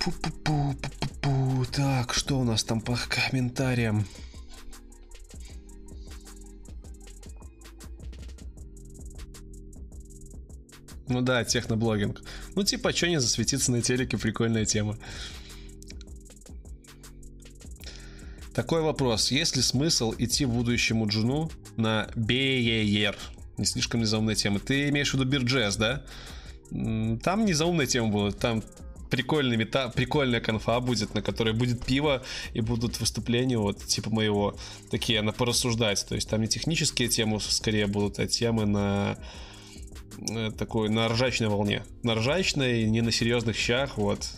Пу-пу-пу, 0.06 0.72
пу-пу-пу. 0.74 1.66
Так, 1.72 2.14
что 2.14 2.38
у 2.38 2.44
нас 2.44 2.62
там 2.62 2.80
по 2.80 2.96
комментариям? 3.08 4.06
Ну 11.08 11.22
да, 11.22 11.42
техноблогинг. 11.42 12.22
Ну 12.54 12.62
типа, 12.62 12.92
что 12.92 13.08
не 13.08 13.20
засветиться 13.20 13.72
на 13.72 13.82
телеке, 13.82 14.16
прикольная 14.16 14.64
тема. 14.64 14.96
Такой 18.54 18.82
вопрос. 18.82 19.32
Есть 19.32 19.56
ли 19.56 19.62
смысл 19.62 20.14
идти 20.16 20.44
будущему 20.44 21.08
джуну 21.08 21.50
на 21.76 22.08
BER? 22.14 23.16
Не 23.56 23.64
слишком 23.64 24.02
ли 24.02 24.06
заумная 24.06 24.36
тема? 24.36 24.60
Ты 24.60 24.88
имеешь 24.90 25.10
в 25.10 25.14
виду 25.14 25.24
Бирджес, 25.24 25.74
да? 25.74 26.04
Там 26.70 27.44
не 27.44 27.54
заумная 27.54 27.86
тема 27.86 28.06
была. 28.06 28.30
Там 28.30 28.62
прикольный 29.10 29.56
мета, 29.56 29.88
прикольная 29.88 30.40
конфа 30.40 30.80
будет, 30.80 31.14
на 31.14 31.22
которой 31.22 31.54
будет 31.54 31.84
пиво 31.84 32.22
и 32.54 32.60
будут 32.60 33.00
выступления 33.00 33.58
вот 33.58 33.84
типа 33.84 34.10
моего, 34.10 34.56
такие 34.90 35.22
на 35.22 35.32
порассуждать. 35.32 36.04
То 36.08 36.14
есть 36.14 36.28
там 36.28 36.40
не 36.40 36.48
технические 36.48 37.08
темы 37.08 37.40
скорее 37.40 37.86
будут, 37.86 38.18
а 38.18 38.26
темы 38.26 38.66
на 38.66 39.18
э, 40.30 40.50
такой 40.56 40.88
на 40.88 41.08
ржачной 41.08 41.48
волне. 41.48 41.84
На 42.02 42.14
ржачной, 42.14 42.84
не 42.84 43.00
на 43.00 43.12
серьезных 43.12 43.56
щах, 43.56 43.98
вот. 43.98 44.28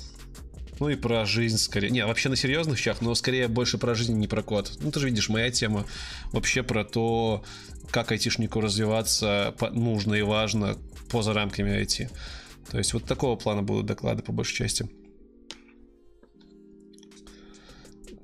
Ну 0.80 0.88
и 0.88 0.96
про 0.96 1.26
жизнь 1.26 1.58
скорее. 1.58 1.90
Не, 1.90 2.06
вообще 2.06 2.28
на 2.28 2.36
серьезных 2.36 2.78
щах, 2.78 3.00
но 3.00 3.14
скорее 3.14 3.48
больше 3.48 3.78
про 3.78 3.94
жизнь, 3.94 4.16
не 4.16 4.28
про 4.28 4.42
код. 4.42 4.78
Ну 4.80 4.90
ты 4.92 5.00
же 5.00 5.06
видишь, 5.06 5.28
моя 5.28 5.50
тема 5.50 5.84
вообще 6.32 6.62
про 6.62 6.84
то, 6.84 7.42
как 7.90 8.12
айтишнику 8.12 8.60
развиваться 8.60 9.54
нужно 9.72 10.14
и 10.14 10.22
важно 10.22 10.76
поза 11.08 11.32
рамками 11.32 11.70
IT. 11.82 12.10
То 12.70 12.78
есть 12.78 12.92
вот 12.92 13.04
такого 13.04 13.36
плана 13.36 13.62
будут 13.62 13.86
доклады 13.86 14.22
по 14.22 14.32
большей 14.32 14.56
части. 14.56 14.88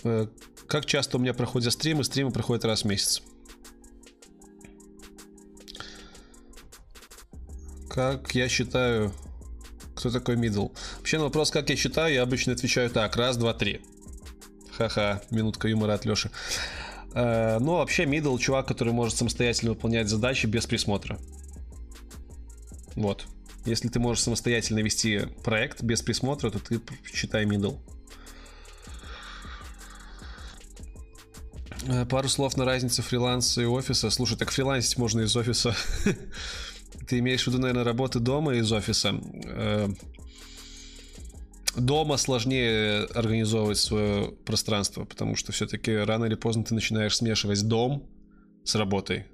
Э, 0.05 0.27
как 0.67 0.87
часто 0.87 1.17
у 1.17 1.21
меня 1.21 1.35
проходят 1.35 1.73
стримы? 1.73 2.05
Стримы 2.05 2.31
проходят 2.31 2.65
раз 2.65 2.83
в 2.83 2.87
месяц. 2.87 3.23
Как 7.89 8.35
я 8.35 8.49
считаю, 8.49 9.13
кто 9.95 10.11
такой 10.11 10.37
middle? 10.37 10.77
Вообще 10.99 11.19
на 11.19 11.25
вопрос, 11.25 11.51
как 11.51 11.71
я 11.71 11.77
считаю, 11.77 12.13
я 12.13 12.23
обычно 12.23 12.53
отвечаю 12.53 12.91
так. 12.91 13.17
Раз, 13.17 13.37
два, 13.37 13.55
три. 13.55 13.81
Ха-ха, 14.73 15.23
минутка 15.31 15.69
юмора 15.69 15.95
от 15.95 16.05
Леши. 16.05 16.31
Э, 17.15 17.59
ну, 17.61 17.77
вообще 17.77 18.05
middle 18.05 18.39
чувак, 18.39 18.67
который 18.67 18.93
может 18.93 19.17
самостоятельно 19.17 19.73
выполнять 19.73 20.09
задачи 20.09 20.47
без 20.47 20.67
присмотра. 20.67 21.19
Вот. 22.97 23.27
Если 23.65 23.89
ты 23.89 23.99
можешь 23.99 24.23
самостоятельно 24.23 24.81
вести 24.81 25.23
проект 25.43 25.83
без 25.83 26.03
присмотра, 26.03 26.51
то 26.51 26.59
ты 26.59 26.81
считай 27.13 27.45
middle. 27.45 27.79
Э, 31.87 32.07
пару 32.07 32.29
слов 32.29 32.57
на 32.57 32.65
разницу 32.65 33.03
фриланса 33.03 33.63
и 33.63 33.65
офиса. 33.65 34.11
Слушай, 34.11 34.37
так 34.39 34.51
фрилансить 34.51 34.99
можно 34.99 35.21
из 35.21 35.37
офиса. 35.37 35.75
Ты 37.09 37.19
имеешь 37.19 37.45
в 37.45 37.49
виду, 37.49 37.59
наверное, 37.59 37.85
работы 37.85 38.21
дома 38.21 38.55
из 38.55 38.71
офиса. 38.73 39.21
Э, 39.45 39.89
дома 41.77 42.17
сложнее 42.17 43.05
организовывать 43.15 43.79
свое 43.79 44.33
пространство, 44.45 45.05
потому 45.05 45.37
что 45.37 45.53
все-таки 45.53 45.95
рано 45.95 46.25
или 46.25 46.35
поздно 46.35 46.65
ты 46.65 46.75
начинаешь 46.75 47.17
смешивать 47.17 47.67
дом 47.67 48.09
с 48.65 48.75
работой. 48.75 49.27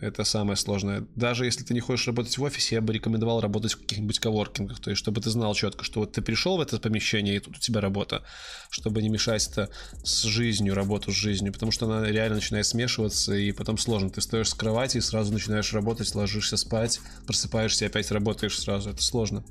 Это 0.00 0.24
самое 0.24 0.56
сложное. 0.56 1.06
Даже 1.14 1.44
если 1.44 1.62
ты 1.62 1.72
не 1.72 1.78
хочешь 1.78 2.06
работать 2.08 2.36
в 2.36 2.42
офисе, 2.42 2.74
я 2.74 2.80
бы 2.80 2.92
рекомендовал 2.92 3.40
работать 3.40 3.74
в 3.74 3.80
каких-нибудь 3.80 4.18
коворкингах. 4.18 4.80
То 4.80 4.90
есть, 4.90 4.98
чтобы 4.98 5.20
ты 5.20 5.30
знал 5.30 5.54
четко, 5.54 5.84
что 5.84 6.00
вот 6.00 6.12
ты 6.12 6.20
пришел 6.20 6.56
в 6.56 6.60
это 6.60 6.80
помещение, 6.80 7.36
и 7.36 7.38
тут 7.38 7.56
у 7.56 7.60
тебя 7.60 7.80
работа. 7.80 8.24
Чтобы 8.70 9.02
не 9.02 9.08
мешать 9.08 9.46
это 9.46 9.70
с 10.02 10.22
жизнью, 10.22 10.74
работу 10.74 11.12
с 11.12 11.14
жизнью. 11.14 11.52
Потому 11.52 11.70
что 11.70 11.86
она 11.86 12.06
реально 12.10 12.36
начинает 12.36 12.66
смешиваться, 12.66 13.34
и 13.34 13.52
потом 13.52 13.78
сложно. 13.78 14.10
Ты 14.10 14.20
стоишь 14.20 14.48
с 14.48 14.54
кровати 14.54 14.98
и 14.98 15.00
сразу 15.00 15.32
начинаешь 15.32 15.72
работать, 15.72 16.12
ложишься 16.14 16.56
спать, 16.56 17.00
просыпаешься 17.26 17.84
и 17.84 17.88
опять 17.88 18.10
работаешь 18.10 18.58
сразу. 18.58 18.90
Это 18.90 19.02
сложно. 19.02 19.44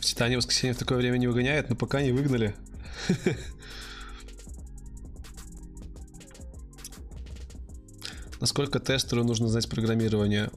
В 0.00 0.04
Титане 0.04 0.36
воскресенье 0.36 0.74
в 0.74 0.78
такое 0.78 0.98
время 0.98 1.16
не 1.16 1.28
выгоняет, 1.28 1.70
но 1.70 1.76
пока 1.76 2.02
не 2.02 2.10
выгнали. 2.10 2.56
Насколько 8.42 8.80
тестеру 8.80 9.22
нужно 9.22 9.46
знать 9.46 9.68
программирование? 9.68 10.50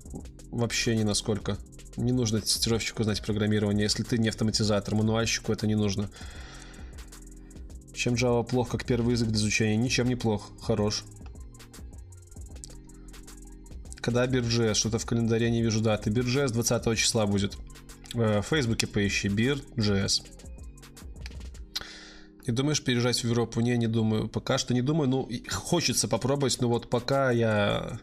Вообще 0.50 0.96
ни 0.96 1.04
насколько. 1.04 1.60
Не 1.98 2.14
нужно 2.14 2.42
тестировщику 2.42 3.04
знать 3.04 3.22
программирование. 3.22 3.84
Если 3.84 4.02
ты 4.02 4.18
не 4.18 4.30
автоматизатор, 4.30 4.96
мануальщику 4.96 5.54
это 5.54 5.68
не 5.68 5.76
нужно. 5.76 6.10
Чем 7.94 8.16
Java 8.16 8.44
плох 8.44 8.70
как 8.70 8.86
первый 8.86 9.12
язык 9.12 9.28
для 9.28 9.38
изучения? 9.38 9.78
Ничем 9.78 10.08
не 10.08 10.16
плох. 10.16 10.50
Хорош. 10.64 11.04
Когда 13.98 14.26
Бирджес? 14.26 14.78
Что-то 14.78 14.98
в 14.98 15.06
календаре 15.06 15.52
не 15.52 15.62
вижу 15.62 15.80
даты. 15.80 16.10
Бирджес 16.10 16.52
20 16.54 16.98
числа 16.98 17.28
будет. 17.28 17.56
Э, 18.16 18.42
в 18.42 18.48
Фейсбуке 18.48 18.88
поищи. 18.88 19.30
Бирджес. 19.30 20.24
Не 22.48 22.54
думаешь 22.54 22.84
переезжать 22.84 23.22
в 23.22 23.28
Европу? 23.28 23.60
Не, 23.62 23.78
не 23.78 23.88
думаю. 23.88 24.28
Пока 24.28 24.58
что 24.58 24.74
не 24.74 24.82
думаю. 24.82 25.10
Ну, 25.10 25.30
хочется 25.50 26.08
попробовать, 26.08 26.60
но 26.62 26.68
вот 26.70 26.90
пока 26.90 27.32
я... 27.32 28.00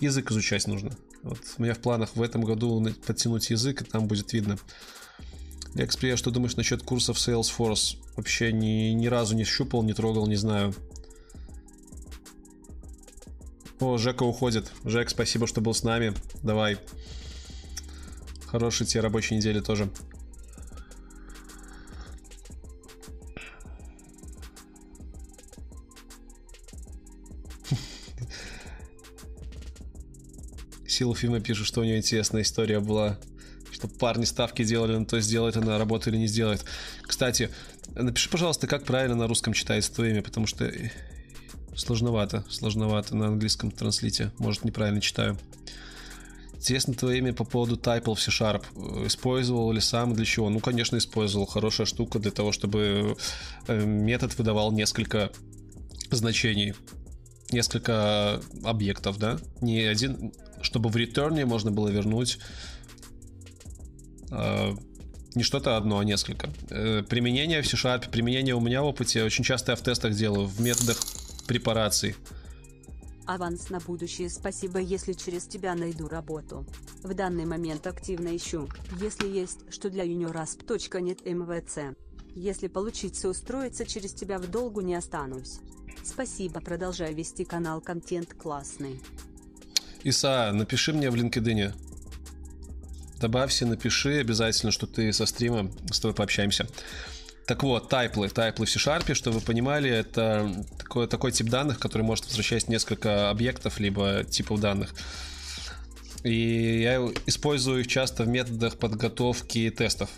Язык 0.00 0.30
изучать 0.30 0.66
нужно. 0.66 0.90
Вот 1.22 1.38
у 1.56 1.62
меня 1.62 1.74
в 1.74 1.78
планах 1.78 2.16
в 2.16 2.22
этом 2.22 2.42
году 2.42 2.84
подтянуть 3.06 3.50
язык, 3.50 3.82
и 3.82 3.84
там 3.84 4.06
будет 4.06 4.32
видно. 4.32 4.58
Лекс, 5.74 5.96
привет, 5.96 6.18
что 6.18 6.30
думаешь 6.30 6.56
насчет 6.56 6.82
курсов 6.82 7.16
Salesforce? 7.16 7.96
Вообще 8.16 8.52
ни, 8.52 8.92
ни 8.92 9.06
разу 9.06 9.34
не 9.34 9.44
щупал, 9.44 9.82
не 9.82 9.92
трогал, 9.92 10.26
не 10.26 10.36
знаю. 10.36 10.74
О, 13.80 13.98
Жека 13.98 14.22
уходит. 14.22 14.70
Жек, 14.84 15.10
спасибо, 15.10 15.46
что 15.46 15.60
был 15.60 15.74
с 15.74 15.82
нами. 15.82 16.14
Давай. 16.42 16.78
Хорошей 18.46 18.86
тебе 18.86 19.00
рабочей 19.00 19.36
недели 19.36 19.60
тоже. 19.60 19.90
Сила 30.94 31.16
фильма 31.16 31.40
пишет, 31.40 31.66
что 31.66 31.80
у 31.80 31.84
нее 31.84 31.96
интересная 31.96 32.42
история 32.42 32.78
была. 32.78 33.18
Что 33.72 33.88
парни 33.88 34.24
ставки 34.24 34.62
делали 34.62 34.96
на 34.96 35.04
то, 35.04 35.18
сделает 35.20 35.56
она 35.56 35.76
работу 35.76 36.08
или 36.08 36.18
не 36.18 36.28
сделает. 36.28 36.64
Кстати, 37.02 37.50
напиши, 37.96 38.30
пожалуйста, 38.30 38.68
как 38.68 38.84
правильно 38.84 39.16
на 39.16 39.26
русском 39.26 39.54
читается 39.54 39.92
твое 39.92 40.12
имя, 40.12 40.22
потому 40.22 40.46
что 40.46 40.72
сложновато, 41.74 42.44
сложновато 42.48 43.16
на 43.16 43.26
английском 43.26 43.72
транслите. 43.72 44.30
Может, 44.38 44.64
неправильно 44.64 45.00
читаю. 45.00 45.36
Интересно 46.54 46.94
твое 46.94 47.18
имя 47.18 47.34
по 47.34 47.42
поводу 47.42 47.74
Typal 47.74 48.14
в 48.14 48.20
C-Sharp. 48.20 49.06
Использовал 49.08 49.72
ли 49.72 49.80
сам 49.80 50.14
для 50.14 50.24
чего? 50.24 50.48
Ну, 50.48 50.60
конечно, 50.60 50.96
использовал. 50.96 51.46
Хорошая 51.46 51.88
штука 51.88 52.20
для 52.20 52.30
того, 52.30 52.52
чтобы 52.52 53.16
э, 53.66 53.84
метод 53.84 54.38
выдавал 54.38 54.70
несколько 54.70 55.32
значений 56.12 56.72
несколько 57.50 58.40
объектов, 58.62 59.18
да? 59.18 59.38
Не 59.60 59.82
один, 59.82 60.32
чтобы 60.64 60.90
в 60.90 60.96
ретерне 60.96 61.46
можно 61.46 61.70
было 61.70 61.88
вернуть 61.88 62.38
э, 64.30 64.72
не 65.34 65.42
что-то 65.42 65.76
одно, 65.76 65.98
а 65.98 66.04
несколько. 66.04 66.50
Э, 66.70 67.02
применение 67.02 67.62
в 67.62 67.66
C-Sharp, 67.66 68.10
применение 68.10 68.54
у 68.54 68.60
меня 68.60 68.82
в 68.82 68.86
опыте, 68.86 69.22
очень 69.24 69.44
часто 69.44 69.72
я 69.72 69.76
в 69.76 69.82
тестах 69.82 70.14
делаю, 70.14 70.46
в 70.46 70.60
методах 70.60 70.98
препараций. 71.46 72.16
Аванс 73.26 73.70
на 73.70 73.80
будущее 73.80 74.28
спасибо, 74.28 74.78
если 74.78 75.14
через 75.14 75.46
тебя 75.46 75.74
найду 75.74 76.08
работу. 76.08 76.66
В 77.02 77.14
данный 77.14 77.46
момент 77.46 77.86
активно 77.86 78.36
ищу, 78.36 78.68
если 79.00 79.28
есть, 79.28 79.60
что 79.70 79.88
для 79.88 80.04
juniorasp.net 80.04 81.24
mvc. 81.24 81.96
Если 82.34 82.68
получится 82.68 83.28
устроиться 83.28 83.86
через 83.86 84.12
тебя 84.12 84.38
в 84.38 84.50
долгу 84.50 84.82
не 84.82 84.94
останусь. 84.94 85.60
Спасибо, 86.04 86.60
продолжай 86.60 87.14
вести 87.14 87.44
канал, 87.44 87.80
контент 87.80 88.34
классный. 88.34 89.00
Иса, 90.04 90.52
напиши 90.52 90.92
мне 90.92 91.10
в 91.10 91.14
LinkedIn. 91.14 91.72
Добавься, 93.20 93.66
напиши 93.66 94.20
обязательно, 94.20 94.70
что 94.70 94.86
ты 94.86 95.12
со 95.12 95.24
стрима, 95.24 95.70
с 95.90 95.98
тобой 95.98 96.14
пообщаемся. 96.14 96.68
Так 97.46 97.62
вот, 97.62 97.88
тайплы, 97.88 98.28
тайплы 98.28 98.66
в 98.66 98.70
C-Sharp, 98.70 99.14
чтобы 99.14 99.38
вы 99.38 99.44
понимали, 99.44 99.90
это 99.90 100.64
такой, 100.78 101.06
такой 101.06 101.32
тип 101.32 101.48
данных, 101.48 101.78
который 101.78 102.02
может 102.02 102.26
возвращать 102.26 102.68
несколько 102.68 103.30
объектов, 103.30 103.80
либо 103.80 104.24
типов 104.24 104.60
данных. 104.60 104.94
И 106.22 106.82
я 106.82 106.96
использую 107.26 107.80
их 107.80 107.86
часто 107.86 108.24
в 108.24 108.28
методах 108.28 108.78
подготовки 108.78 109.70
тестов. 109.70 110.10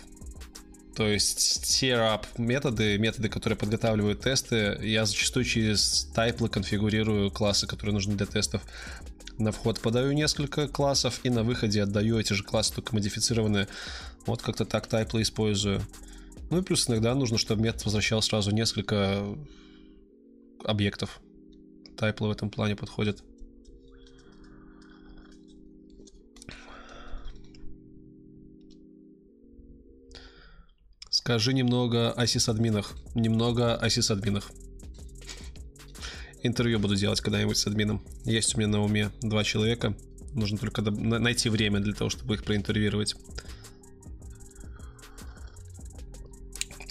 То 0.95 1.07
есть 1.07 1.61
tear-up 1.63 2.25
методы, 2.37 2.97
методы, 2.97 3.29
которые 3.29 3.55
подготавливают 3.55 4.21
тесты, 4.21 4.79
я 4.81 5.05
зачастую 5.05 5.45
через 5.45 6.09
тайплы 6.15 6.49
конфигурирую 6.49 7.29
классы, 7.29 7.67
которые 7.67 7.93
нужны 7.93 8.15
для 8.15 8.25
тестов. 8.25 8.63
На 9.37 9.51
вход 9.51 9.79
подаю 9.79 10.13
несколько 10.13 10.67
классов 10.67 11.19
и 11.23 11.29
на 11.29 11.43
выходе 11.43 11.83
отдаю 11.83 12.19
эти 12.19 12.33
же 12.33 12.43
классы, 12.43 12.73
только 12.73 12.95
модифицированные. 12.95 13.67
Вот 14.25 14.41
как-то 14.41 14.65
так 14.65 14.87
тайплы 14.87 15.21
использую. 15.21 15.81
Ну 16.49 16.59
и 16.59 16.61
плюс 16.63 16.89
иногда 16.89 17.13
нужно, 17.13 17.37
чтобы 17.37 17.61
метод 17.61 17.85
возвращал 17.85 18.21
сразу 18.21 18.51
несколько 18.51 19.23
объектов. 20.63 21.21
Тайплы 21.97 22.29
в 22.29 22.31
этом 22.31 22.49
плане 22.49 22.75
подходят. 22.75 23.23
Скажи 31.11 31.53
немного 31.53 32.11
о 32.11 32.25
сисадминах. 32.25 32.95
Немного 33.13 33.75
о 33.75 33.89
сисадминах. 33.89 34.51
Интервью 36.47 36.79
буду 36.79 36.95
делать 36.95 37.19
когда-нибудь 37.19 37.57
с 37.57 37.67
админом. 37.67 38.01
Есть 38.23 38.55
у 38.55 38.57
меня 38.57 38.69
на 38.69 38.81
уме 38.81 39.11
два 39.21 39.43
человека. 39.43 39.95
Нужно 40.33 40.57
только 40.57 40.81
найти 40.81 41.49
время 41.49 41.81
для 41.81 41.93
того, 41.93 42.09
чтобы 42.09 42.35
их 42.35 42.43
проинтервьюировать. 42.45 43.15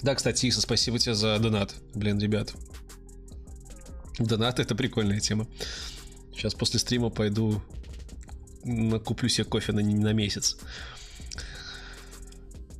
Да, 0.03 0.13
кстати, 0.13 0.45
Иса, 0.45 0.61
спасибо 0.61 0.99
тебе 0.99 1.15
за 1.15 1.39
донат. 1.39 1.73
Блин, 1.95 2.19
ребят. 2.19 2.53
Донат 4.19 4.59
это 4.59 4.75
прикольная 4.75 5.19
тема. 5.19 5.47
Сейчас 6.33 6.53
после 6.53 6.79
стрима 6.79 7.09
пойду 7.09 7.61
куплю 9.03 9.27
себе 9.27 9.45
кофе 9.45 9.71
на, 9.71 9.81
на 9.81 10.13
месяц. 10.13 10.57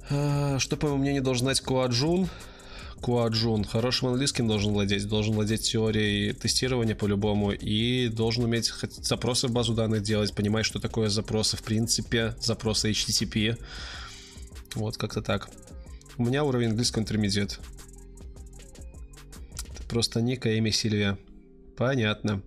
А, 0.09 0.59
что, 0.59 0.77
по 0.77 0.87
моему 0.87 1.01
мнению, 1.01 1.23
должен 1.23 1.45
знать 1.45 1.61
Куаджун? 1.61 2.29
Куаджун 3.01 3.63
хорошим 3.63 4.09
английским 4.09 4.47
должен 4.47 4.73
владеть, 4.73 5.07
должен 5.07 5.35
владеть 5.35 5.61
теорией 5.61 6.33
тестирования 6.33 6.95
по-любому 6.95 7.51
и 7.51 8.07
должен 8.07 8.43
уметь 8.43 8.73
запросы 9.01 9.47
в 9.47 9.51
базу 9.51 9.73
данных 9.73 10.01
делать, 10.01 10.33
понимать, 10.33 10.65
что 10.65 10.79
такое 10.79 11.09
запросы 11.09 11.57
в 11.57 11.63
принципе, 11.63 12.35
запросы 12.39 12.91
HTTP. 12.91 13.57
Вот 14.75 14.97
как-то 14.97 15.21
так. 15.21 15.49
У 16.17 16.25
меня 16.25 16.43
уровень 16.43 16.69
английского 16.69 17.03
интермедиат. 17.03 17.59
Просто 19.87 20.21
Ника, 20.21 20.49
имя 20.49 20.71
Сильвия. 20.71 21.17
Понятно. 21.77 22.41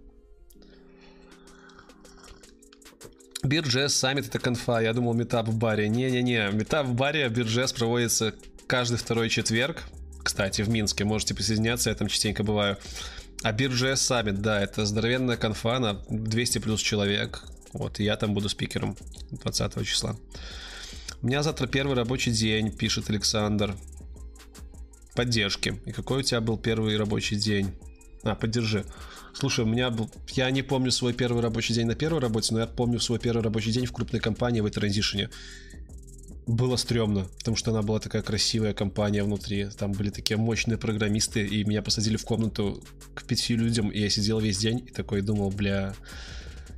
BeerJS 3.43 3.95
Summit 3.95 4.27
это 4.27 4.39
конфа. 4.39 4.81
Я 4.81 4.93
думал, 4.93 5.15
митап 5.15 5.49
в 5.49 5.57
баре. 5.57 5.89
Не-не-не, 5.89 6.51
митап 6.53 6.87
в 6.87 6.95
баре 6.95 7.29
BeerJS 7.29 7.73
проводится 7.73 8.35
каждый 8.67 8.99
второй 8.99 9.31
четверг. 9.31 9.85
Кстати, 10.23 10.63
в 10.63 10.69
Минске. 10.69 11.05
Можете 11.05 11.35
присоединяться, 11.35 11.91
я 11.91 11.97
там 11.97 12.09
частенько 12.09 12.43
бываю. 12.43 12.77
А 13.43 13.53
BeerJS 13.53 14.03
Summit, 14.03 14.43
да, 14.43 14.61
это 14.61 14.85
здоровенная 14.85 15.37
конфа 15.37 15.79
на 15.79 15.95
200 16.11 16.59
плюс 16.59 16.81
человек. 16.81 17.43
Вот, 17.73 18.01
и 18.01 18.05
я 18.05 18.17
там 18.17 18.35
буду 18.35 18.49
спикером 18.49 18.97
20 19.31 19.87
числа. 19.87 20.17
У 21.23 21.27
меня 21.27 21.43
завтра 21.43 21.67
первый 21.67 21.97
рабочий 21.97 22.33
день, 22.33 22.71
пишет 22.73 23.09
Александр. 23.11 23.75
Поддержки. 25.15 25.81
И 25.87 25.93
какой 25.93 26.21
у 26.21 26.23
тебя 26.23 26.41
был 26.41 26.59
первый 26.59 26.97
рабочий 26.97 27.37
день? 27.37 27.73
А, 28.23 28.35
поддержи. 28.35 28.85
Слушай, 29.33 29.65
у 29.65 29.69
меня 29.69 29.91
был... 29.91 30.11
Я 30.29 30.51
не 30.51 30.63
помню 30.63 30.91
свой 30.91 31.13
первый 31.13 31.43
рабочий 31.43 31.75
день 31.75 31.87
на 31.87 31.95
первой 31.95 32.21
работе, 32.21 32.53
но 32.53 32.61
я 32.61 32.67
помню 32.67 33.01
свой 33.01 33.19
первый 33.19 33.43
рабочий 33.43 33.73
день 33.73 33.87
в 33.87 33.93
крупной 33.93 34.21
компании 34.21 34.61
в 34.61 34.71
транзишене. 34.71 35.31
Было 36.47 36.77
стрёмно, 36.77 37.27
потому 37.39 37.57
что 37.57 37.71
она 37.71 37.83
была 37.83 38.01
такая 38.01 38.23
красивая 38.23 38.75
компания 38.75 39.23
внутри. 39.23 39.69
Там 39.79 39.93
были 39.93 40.11
такие 40.11 40.37
мощные 40.37 40.79
программисты, 40.79 41.47
и 41.47 41.65
меня 41.65 41.83
посадили 41.83 42.17
в 42.17 42.25
комнату 42.25 42.83
к 43.15 43.25
пяти 43.25 43.55
людям, 43.57 43.91
и 43.91 44.01
я 44.01 44.11
сидел 44.11 44.41
весь 44.41 44.59
день 44.59 44.85
и 44.87 44.91
такой 44.91 45.21
думал, 45.23 45.51
бля, 45.51 45.95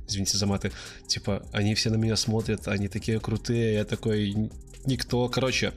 извините 0.07 0.37
за 0.37 0.45
маты, 0.45 0.71
типа, 1.07 1.45
они 1.51 1.75
все 1.75 1.89
на 1.89 1.95
меня 1.95 2.15
смотрят, 2.15 2.67
они 2.67 2.87
такие 2.87 3.19
крутые, 3.19 3.75
я 3.75 3.85
такой 3.85 4.35
никто. 4.85 5.27
Короче, 5.29 5.73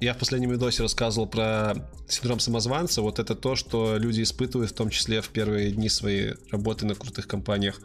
я 0.00 0.14
в 0.14 0.18
последнем 0.18 0.50
видосе 0.50 0.82
рассказывал 0.82 1.26
про 1.26 1.74
синдром 2.08 2.40
самозванца. 2.40 3.02
Вот 3.02 3.18
это 3.18 3.34
то, 3.34 3.56
что 3.56 3.96
люди 3.96 4.22
испытывают, 4.22 4.70
в 4.70 4.74
том 4.74 4.90
числе 4.90 5.20
в 5.20 5.28
первые 5.28 5.72
дни 5.72 5.88
своей 5.88 6.34
работы 6.50 6.86
на 6.86 6.94
крутых 6.94 7.26
компаниях. 7.26 7.80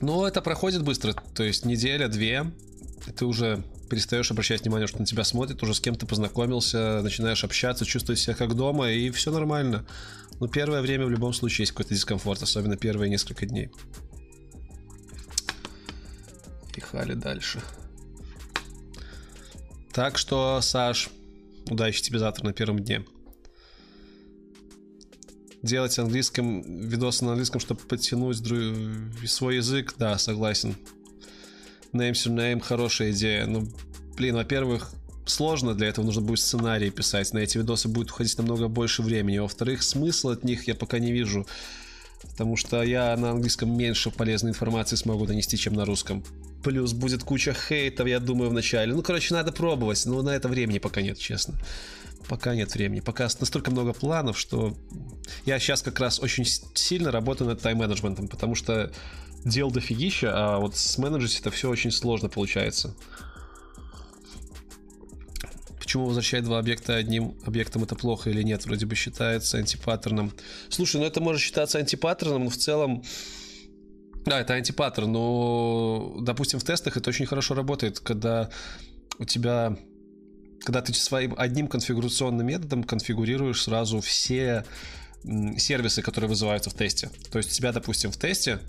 Но 0.00 0.26
это 0.28 0.40
проходит 0.40 0.82
быстро, 0.82 1.12
то 1.34 1.42
есть 1.42 1.64
неделя, 1.64 2.08
две, 2.08 2.44
и 2.44 2.67
ты 3.12 3.24
уже 3.24 3.64
перестаешь 3.88 4.30
обращать 4.30 4.62
внимание, 4.62 4.86
что 4.86 4.98
на 4.98 5.06
тебя 5.06 5.24
смотрят, 5.24 5.62
уже 5.62 5.74
с 5.74 5.80
кем-то 5.80 6.06
познакомился, 6.06 7.00
начинаешь 7.02 7.44
общаться, 7.44 7.84
чувствуешь 7.84 8.20
себя 8.20 8.34
как 8.34 8.54
дома, 8.54 8.90
и 8.90 9.10
все 9.10 9.30
нормально. 9.30 9.86
Но 10.40 10.46
первое 10.46 10.82
время 10.82 11.06
в 11.06 11.10
любом 11.10 11.32
случае 11.32 11.62
есть 11.62 11.72
какой-то 11.72 11.94
дискомфорт, 11.94 12.42
особенно 12.42 12.76
первые 12.76 13.10
несколько 13.10 13.46
дней. 13.46 13.70
Пихали 16.74 17.14
дальше. 17.14 17.60
Так 19.92 20.16
что, 20.16 20.60
Саш, 20.60 21.10
удачи 21.68 22.02
тебе 22.02 22.18
завтра 22.18 22.44
на 22.44 22.52
первом 22.52 22.78
дне. 22.78 23.04
Делать 25.62 25.98
английским 25.98 26.62
видосы 26.88 27.24
на 27.24 27.32
английском, 27.32 27.60
чтобы 27.60 27.80
подтянуть 27.80 28.40
дру... 28.40 28.56
свой 29.26 29.56
язык, 29.56 29.94
да, 29.98 30.16
согласен. 30.18 30.76
Name 31.92 32.12
surname 32.12 32.60
хорошая 32.60 33.12
идея. 33.12 33.46
Ну, 33.46 33.68
блин, 34.16 34.34
во-первых, 34.36 34.90
сложно, 35.26 35.74
для 35.74 35.88
этого 35.88 36.04
нужно 36.04 36.22
будет 36.22 36.40
сценарий 36.40 36.90
писать. 36.90 37.32
На 37.32 37.38
эти 37.38 37.58
видосы 37.58 37.88
будет 37.88 38.10
уходить 38.10 38.36
намного 38.38 38.68
больше 38.68 39.02
времени. 39.02 39.38
Во-вторых, 39.38 39.82
смысла 39.82 40.32
от 40.32 40.44
них 40.44 40.68
я 40.68 40.74
пока 40.74 40.98
не 40.98 41.12
вижу. 41.12 41.46
Потому 42.22 42.56
что 42.56 42.82
я 42.82 43.16
на 43.16 43.30
английском 43.30 43.76
меньше 43.76 44.10
полезной 44.10 44.50
информации 44.50 44.96
смогу 44.96 45.26
донести, 45.26 45.56
чем 45.56 45.74
на 45.74 45.84
русском. 45.84 46.24
Плюс 46.64 46.92
будет 46.92 47.22
куча 47.22 47.54
хейтов, 47.54 48.08
я 48.08 48.18
думаю, 48.18 48.50
в 48.50 48.52
начале. 48.52 48.92
Ну, 48.92 49.02
короче, 49.02 49.34
надо 49.34 49.52
пробовать, 49.52 50.04
но 50.04 50.20
на 50.22 50.30
это 50.30 50.48
времени 50.48 50.78
пока 50.78 51.00
нет, 51.00 51.18
честно. 51.18 51.54
Пока 52.28 52.54
нет 52.56 52.74
времени. 52.74 53.00
Пока 53.00 53.28
настолько 53.38 53.70
много 53.70 53.92
планов, 53.92 54.38
что 54.38 54.76
я 55.46 55.60
сейчас 55.60 55.82
как 55.82 56.00
раз 56.00 56.18
очень 56.20 56.44
сильно 56.74 57.12
работаю 57.12 57.48
над 57.48 57.60
тайм-менеджментом, 57.62 58.26
потому 58.26 58.56
что 58.56 58.92
дел 59.44 59.70
дофигища, 59.70 60.32
а 60.34 60.58
вот 60.58 60.76
с 60.76 60.98
менеджером 60.98 61.32
это 61.40 61.50
все 61.50 61.70
очень 61.70 61.90
сложно 61.90 62.28
получается. 62.28 62.94
Почему 65.78 66.06
возвращать 66.06 66.44
два 66.44 66.58
объекта 66.58 66.96
одним 66.96 67.38
объектом 67.46 67.82
это 67.82 67.94
плохо 67.94 68.28
или 68.28 68.42
нет? 68.42 68.66
Вроде 68.66 68.84
бы 68.84 68.94
считается 68.94 69.56
антипаттерном. 69.56 70.32
Слушай, 70.68 71.00
ну 71.00 71.06
это 71.06 71.20
может 71.20 71.40
считаться 71.40 71.78
антипаттерном, 71.78 72.44
но 72.44 72.50
в 72.50 72.56
целом... 72.56 73.02
Да, 74.26 74.40
это 74.40 74.52
антипаттерн, 74.52 75.10
но, 75.10 76.16
допустим, 76.20 76.58
в 76.58 76.64
тестах 76.64 76.98
это 76.98 77.08
очень 77.08 77.24
хорошо 77.24 77.54
работает, 77.54 78.00
когда 78.00 78.50
у 79.18 79.24
тебя 79.24 79.78
когда 80.64 80.82
ты 80.82 80.92
своим 80.92 81.34
одним 81.38 81.68
конфигурационным 81.68 82.46
методом 82.46 82.84
конфигурируешь 82.84 83.62
сразу 83.62 84.00
все 84.00 84.64
сервисы, 85.56 86.02
которые 86.02 86.28
вызываются 86.28 86.68
в 86.68 86.74
тесте. 86.74 87.10
То 87.30 87.38
есть 87.38 87.50
у 87.50 87.54
тебя, 87.54 87.72
допустим, 87.72 88.10
в 88.10 88.16
тесте 88.16 88.60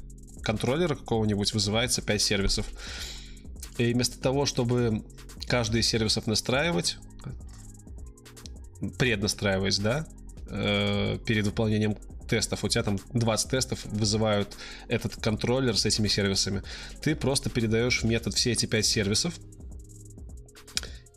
контроллера 0.43 0.95
какого-нибудь 0.95 1.53
вызывается 1.53 2.01
5 2.01 2.21
сервисов. 2.21 2.65
И 3.77 3.93
вместо 3.93 4.19
того, 4.19 4.45
чтобы 4.45 5.03
каждый 5.47 5.81
из 5.81 5.87
сервисов 5.87 6.27
настраивать, 6.27 6.97
преднастраиваясь, 8.97 9.79
да, 9.79 10.07
э, 10.49 11.17
перед 11.25 11.45
выполнением 11.45 11.97
тестов, 12.27 12.63
у 12.63 12.67
тебя 12.69 12.83
там 12.83 12.99
20 13.13 13.49
тестов 13.49 13.85
вызывают 13.85 14.55
этот 14.87 15.15
контроллер 15.15 15.77
с 15.77 15.85
этими 15.85 16.07
сервисами. 16.07 16.63
Ты 17.01 17.15
просто 17.15 17.49
передаешь 17.49 18.01
в 18.01 18.05
метод 18.05 18.35
все 18.35 18.51
эти 18.51 18.65
5 18.65 18.85
сервисов, 18.85 19.33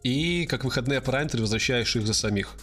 и 0.02 0.47
как 0.47 0.65
выходные 0.65 1.01
параметры 1.01 1.41
возвращаешь 1.41 1.94
их 1.94 2.07
за 2.07 2.15
самих. 2.15 2.55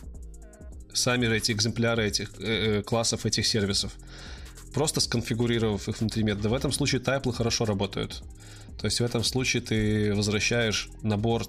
Сами 0.93 1.27
эти 1.33 1.51
экземпляры 1.51 2.05
этих 2.05 2.31
э, 2.39 2.79
э, 2.79 2.83
классов 2.83 3.25
этих 3.25 3.47
сервисов. 3.47 3.93
Просто 4.73 5.01
сконфигурировав 5.01 5.89
их 5.89 5.99
внутри 5.99 6.23
метода. 6.23 6.49
В 6.49 6.53
этом 6.53 6.71
случае 6.71 7.01
тайплы 7.01 7.33
хорошо 7.33 7.65
работают. 7.65 8.23
То 8.79 8.85
есть 8.85 8.99
в 8.99 9.03
этом 9.03 9.23
случае 9.23 9.61
ты 9.61 10.13
возвращаешь 10.13 10.89
набор 11.01 11.43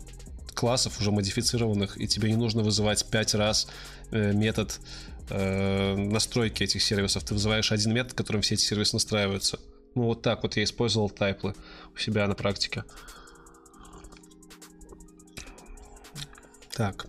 классов 0.54 1.00
уже 1.00 1.10
модифицированных, 1.10 2.00
и 2.00 2.08
тебе 2.08 2.30
не 2.30 2.36
нужно 2.36 2.62
вызывать 2.62 3.04
5 3.08 3.34
раз 3.34 3.68
э, 4.10 4.32
метод 4.32 4.80
э, 5.28 5.96
настройки 5.96 6.64
этих 6.64 6.82
сервисов. 6.82 7.24
Ты 7.24 7.34
вызываешь 7.34 7.72
один 7.72 7.94
метод, 7.94 8.14
которым 8.14 8.42
все 8.42 8.54
эти 8.54 8.62
сервисы 8.62 8.96
настраиваются. 8.96 9.60
Ну 9.94 10.04
вот 10.04 10.22
так 10.22 10.42
вот 10.42 10.56
я 10.56 10.64
использовал 10.64 11.10
тайплы 11.10 11.54
у 11.94 11.98
себя 11.98 12.26
на 12.26 12.34
практике. 12.34 12.84
Так. 16.72 17.06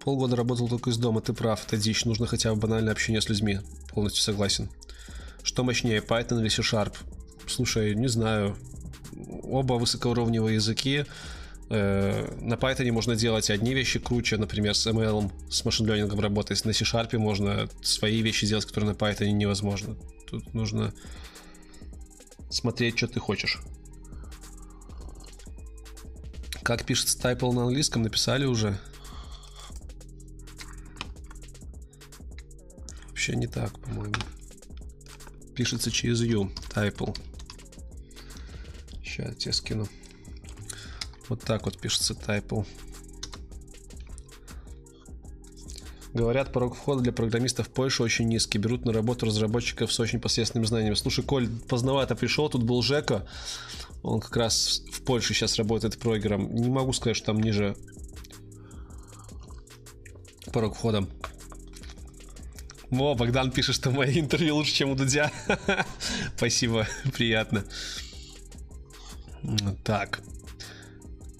Полгода 0.00 0.34
работал 0.34 0.68
только 0.68 0.90
из 0.90 0.98
дома, 0.98 1.20
ты 1.20 1.32
прав, 1.32 1.64
это 1.64 1.76
дичь, 1.76 2.04
нужно 2.04 2.26
хотя 2.26 2.52
бы 2.52 2.60
банальное 2.60 2.92
общение 2.92 3.20
с 3.20 3.28
людьми. 3.28 3.60
Полностью 3.92 4.22
согласен. 4.22 4.68
Что 5.42 5.64
мощнее, 5.64 6.00
Python 6.00 6.40
или 6.40 6.48
C-Sharp? 6.48 6.96
Слушай, 7.46 7.94
не 7.94 8.08
знаю. 8.08 8.56
Оба 9.42 9.74
высокоуровневые 9.74 10.54
языки. 10.54 11.04
Э, 11.68 12.34
на 12.40 12.54
Python 12.54 12.90
можно 12.92 13.16
делать 13.16 13.50
одни 13.50 13.74
вещи 13.74 13.98
круче, 13.98 14.36
например, 14.36 14.74
с 14.74 14.86
ML, 14.86 15.30
с 15.50 15.64
машин 15.64 15.86
ленингом 15.86 16.20
работать. 16.20 16.64
На 16.64 16.72
C-Sharp 16.72 17.16
можно 17.18 17.68
свои 17.82 18.22
вещи 18.22 18.46
делать, 18.46 18.66
которые 18.66 18.92
на 18.92 18.94
Python 18.94 19.30
невозможно. 19.30 19.96
Тут 20.28 20.54
нужно 20.54 20.92
смотреть, 22.50 22.98
что 22.98 23.08
ты 23.08 23.20
хочешь. 23.20 23.60
Как 26.62 26.84
пишется 26.84 27.18
тайпл 27.18 27.52
на 27.52 27.64
английском, 27.64 28.02
написали 28.02 28.44
уже. 28.44 28.78
Вообще 33.08 33.34
не 33.34 33.46
так, 33.46 33.78
по-моему. 33.80 34.14
Пишется 35.54 35.90
через 35.90 36.20
U, 36.22 36.50
тайпл. 36.72 37.12
Сейчас 39.04 39.26
я 39.26 39.34
тебе 39.34 39.52
скину. 39.52 39.88
Вот 41.28 41.42
так 41.42 41.64
вот 41.64 41.78
пишется 41.78 42.14
тайпл. 42.14 42.62
Говорят, 46.14 46.52
порог 46.52 46.76
входа 46.76 47.00
для 47.00 47.12
программистов 47.12 47.68
в 47.68 47.70
Польше 47.70 48.02
очень 48.02 48.28
низкий. 48.28 48.58
Берут 48.58 48.84
на 48.84 48.92
работу 48.92 49.24
разработчиков 49.24 49.90
с 49.90 49.98
очень 49.98 50.20
посредственными 50.20 50.66
знаниями. 50.66 50.94
Слушай, 50.94 51.24
Коль, 51.24 51.48
поздновато 51.48 52.14
пришел, 52.14 52.50
тут 52.50 52.64
был 52.64 52.82
Жека. 52.82 53.26
Он 54.02 54.20
как 54.20 54.36
раз 54.36 54.82
в 54.92 55.02
Польше 55.02 55.32
сейчас 55.32 55.56
работает 55.56 55.98
прогером. 55.98 56.54
Не 56.54 56.68
могу 56.68 56.92
сказать, 56.92 57.16
что 57.16 57.26
там 57.26 57.40
ниже 57.40 57.76
порог 60.52 60.74
входа. 60.74 61.08
О, 62.92 63.14
Богдан 63.14 63.50
пишет, 63.50 63.74
что 63.76 63.90
мои 63.90 64.20
интервью 64.20 64.56
лучше, 64.56 64.74
чем 64.74 64.90
у 64.90 64.94
Дудя. 64.94 65.32
Спасибо, 66.36 66.86
приятно. 67.14 67.64
Так. 69.82 70.20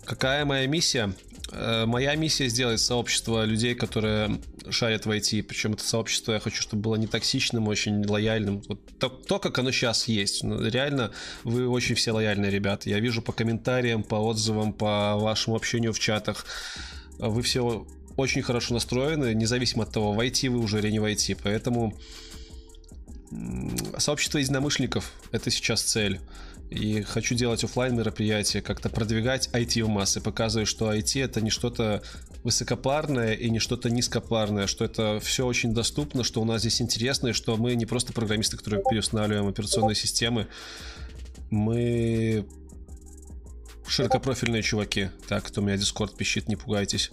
Какая 0.05 0.45
моя 0.47 0.67
миссия? 0.67 1.13
Э, 1.53 1.85
моя 1.85 2.15
миссия 2.17 2.49
сделать 2.49 2.81
сообщество 2.81 3.45
людей, 3.45 3.75
которые 3.75 4.41
шарят 4.71 5.05
в 5.05 5.11
IT. 5.11 5.43
Причем 5.43 5.75
это 5.75 5.85
сообщество 5.85 6.33
я 6.33 6.41
хочу, 6.41 6.63
чтобы 6.63 6.83
было 6.83 6.97
не 6.97 7.07
токсичным, 7.07 7.69
очень 7.69 8.05
лояльным. 8.07 8.63
Вот 8.69 8.81
то, 8.99 9.11
то 9.11 9.39
как 9.39 9.59
оно 9.59 9.71
сейчас 9.73 10.09
есть. 10.09 10.43
Ну, 10.43 10.61
реально, 10.67 11.13
вы 11.45 11.69
очень 11.69 11.95
все 11.97 12.13
лояльные 12.13 12.51
ребята. 12.51 12.89
Я 12.89 12.99
вижу 12.99 13.21
по 13.21 13.33
комментариям, 13.33 14.03
по 14.03 14.15
отзывам, 14.15 14.73
по 14.73 15.17
вашему 15.17 15.57
общению 15.57 15.93
в 15.93 15.99
чатах. 15.99 16.47
Вы 17.19 17.43
все 17.43 17.87
очень 18.23 18.43
хорошо 18.43 18.75
настроены, 18.75 19.35
независимо 19.35 19.85
от 19.85 19.93
того, 19.93 20.13
войти 20.13 20.49
вы 20.49 20.59
уже 20.59 20.79
или 20.79 20.91
не 20.91 20.99
войти. 20.99 21.35
Поэтому 21.35 21.99
сообщество 23.99 24.39
единомышленников— 24.39 25.13
это 25.33 25.51
сейчас 25.51 25.83
цель. 25.83 26.21
И 26.71 27.03
хочу 27.03 27.35
делать 27.35 27.63
офлайн 27.65 27.95
мероприятия, 27.95 28.63
как-то 28.63 28.89
продвигать 28.89 29.51
IT 29.53 29.83
в 29.83 29.89
массы, 29.89 30.23
показывая, 30.23 30.65
что 30.65 30.91
IT 30.91 31.23
это 31.23 31.43
не 31.43 31.51
что-то 31.51 32.03
высокопарное 32.45 33.35
и 33.35 33.51
не 33.51 33.59
что-то 33.59 33.91
низкопарное, 33.91 34.67
что 34.67 34.85
это 34.85 35.21
все 35.21 35.47
очень 35.47 35.75
доступно, 35.75 36.25
что 36.25 36.41
у 36.41 36.47
нас 36.47 36.63
здесь 36.63 36.81
интересно, 36.81 37.29
и 37.29 37.33
что 37.33 37.59
мы 37.59 37.75
не 37.75 37.85
просто 37.85 38.15
программисты, 38.15 38.57
которые 38.57 38.83
переустанавливаем 38.89 39.49
операционные 39.49 39.95
системы, 39.95 40.49
мы 41.51 42.47
широкопрофильные 43.87 44.63
чуваки. 44.63 45.11
Так, 45.29 45.45
кто 45.45 45.61
у 45.61 45.65
меня 45.65 45.77
Discord 45.77 46.17
пищит, 46.17 46.49
не 46.49 46.57
пугайтесь. 46.57 47.11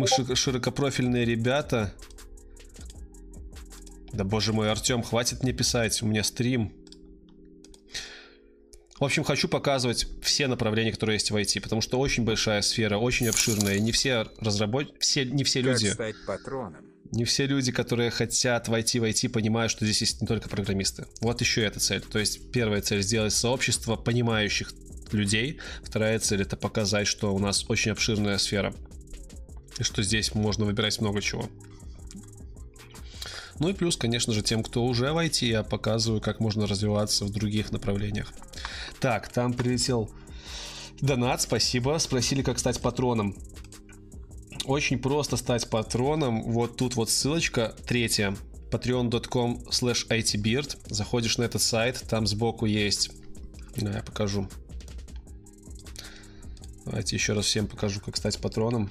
Мы 0.00 0.06
широкопрофильные 0.34 1.26
ребята. 1.26 1.92
Да 4.14 4.24
боже 4.24 4.54
мой, 4.54 4.70
Артем, 4.70 5.02
хватит 5.02 5.42
мне 5.42 5.52
писать, 5.52 6.00
у 6.00 6.06
меня 6.06 6.24
стрим. 6.24 6.72
В 8.98 9.04
общем, 9.04 9.24
хочу 9.24 9.46
показывать 9.46 10.06
все 10.22 10.46
направления, 10.46 10.90
которые 10.90 11.16
есть 11.16 11.30
в 11.30 11.36
IT, 11.36 11.60
потому 11.60 11.82
что 11.82 11.98
очень 11.98 12.24
большая 12.24 12.62
сфера, 12.62 12.96
очень 12.96 13.28
обширная. 13.28 13.78
Не 13.78 13.92
все 13.92 14.26
разработчики, 14.38 14.96
все, 15.00 15.26
не 15.26 15.44
все 15.44 15.60
люди... 15.60 15.88
Как 15.88 15.94
стать 15.94 16.16
патроном? 16.26 16.82
Не 17.12 17.24
все 17.26 17.44
люди, 17.44 17.70
которые 17.70 18.10
хотят 18.10 18.68
войти 18.68 19.00
в 19.00 19.04
IT, 19.04 19.28
понимают, 19.28 19.70
что 19.70 19.84
здесь 19.84 20.00
есть 20.00 20.22
не 20.22 20.26
только 20.26 20.48
программисты. 20.48 21.08
Вот 21.20 21.42
еще 21.42 21.62
эта 21.62 21.78
цель. 21.78 22.00
То 22.00 22.18
есть 22.18 22.50
первая 22.52 22.80
цель 22.80 23.02
сделать 23.02 23.34
сообщество 23.34 23.96
понимающих 23.96 24.72
людей. 25.12 25.60
Вторая 25.82 26.18
цель 26.20 26.40
это 26.40 26.56
показать, 26.56 27.06
что 27.06 27.34
у 27.34 27.38
нас 27.38 27.68
очень 27.68 27.90
обширная 27.92 28.38
сфера. 28.38 28.74
Что 29.78 30.02
здесь 30.02 30.34
можно 30.34 30.64
выбирать 30.64 31.00
много 31.00 31.20
чего. 31.20 31.48
Ну 33.60 33.68
и 33.68 33.74
плюс, 33.74 33.96
конечно 33.96 34.32
же, 34.32 34.42
тем, 34.42 34.62
кто 34.62 34.84
уже 34.84 35.12
в 35.12 35.18
IT, 35.18 35.46
я 35.46 35.62
показываю, 35.62 36.22
как 36.22 36.40
можно 36.40 36.66
развиваться 36.66 37.26
в 37.26 37.30
других 37.30 37.72
направлениях. 37.72 38.32
Так, 39.00 39.28
там 39.28 39.52
прилетел 39.52 40.10
донат, 41.02 41.42
спасибо. 41.42 41.98
Спросили, 41.98 42.42
как 42.42 42.58
стать 42.58 42.80
патроном. 42.80 43.36
Очень 44.64 44.98
просто 44.98 45.36
стать 45.36 45.68
патроном. 45.68 46.42
Вот 46.42 46.78
тут 46.78 46.96
вот 46.96 47.10
ссылочка, 47.10 47.74
третья. 47.86 48.34
patreon.com 48.70 49.64
slash 49.70 50.08
itbeard. 50.08 50.78
Заходишь 50.90 51.36
на 51.36 51.44
этот 51.44 51.60
сайт, 51.60 52.02
там 52.08 52.26
сбоку 52.26 52.64
есть... 52.64 53.10
Да, 53.76 53.92
я 53.92 54.02
покажу. 54.02 54.48
Давайте 56.86 57.14
еще 57.14 57.34
раз 57.34 57.44
всем 57.44 57.66
покажу, 57.66 58.00
как 58.00 58.16
стать 58.16 58.38
патроном 58.40 58.90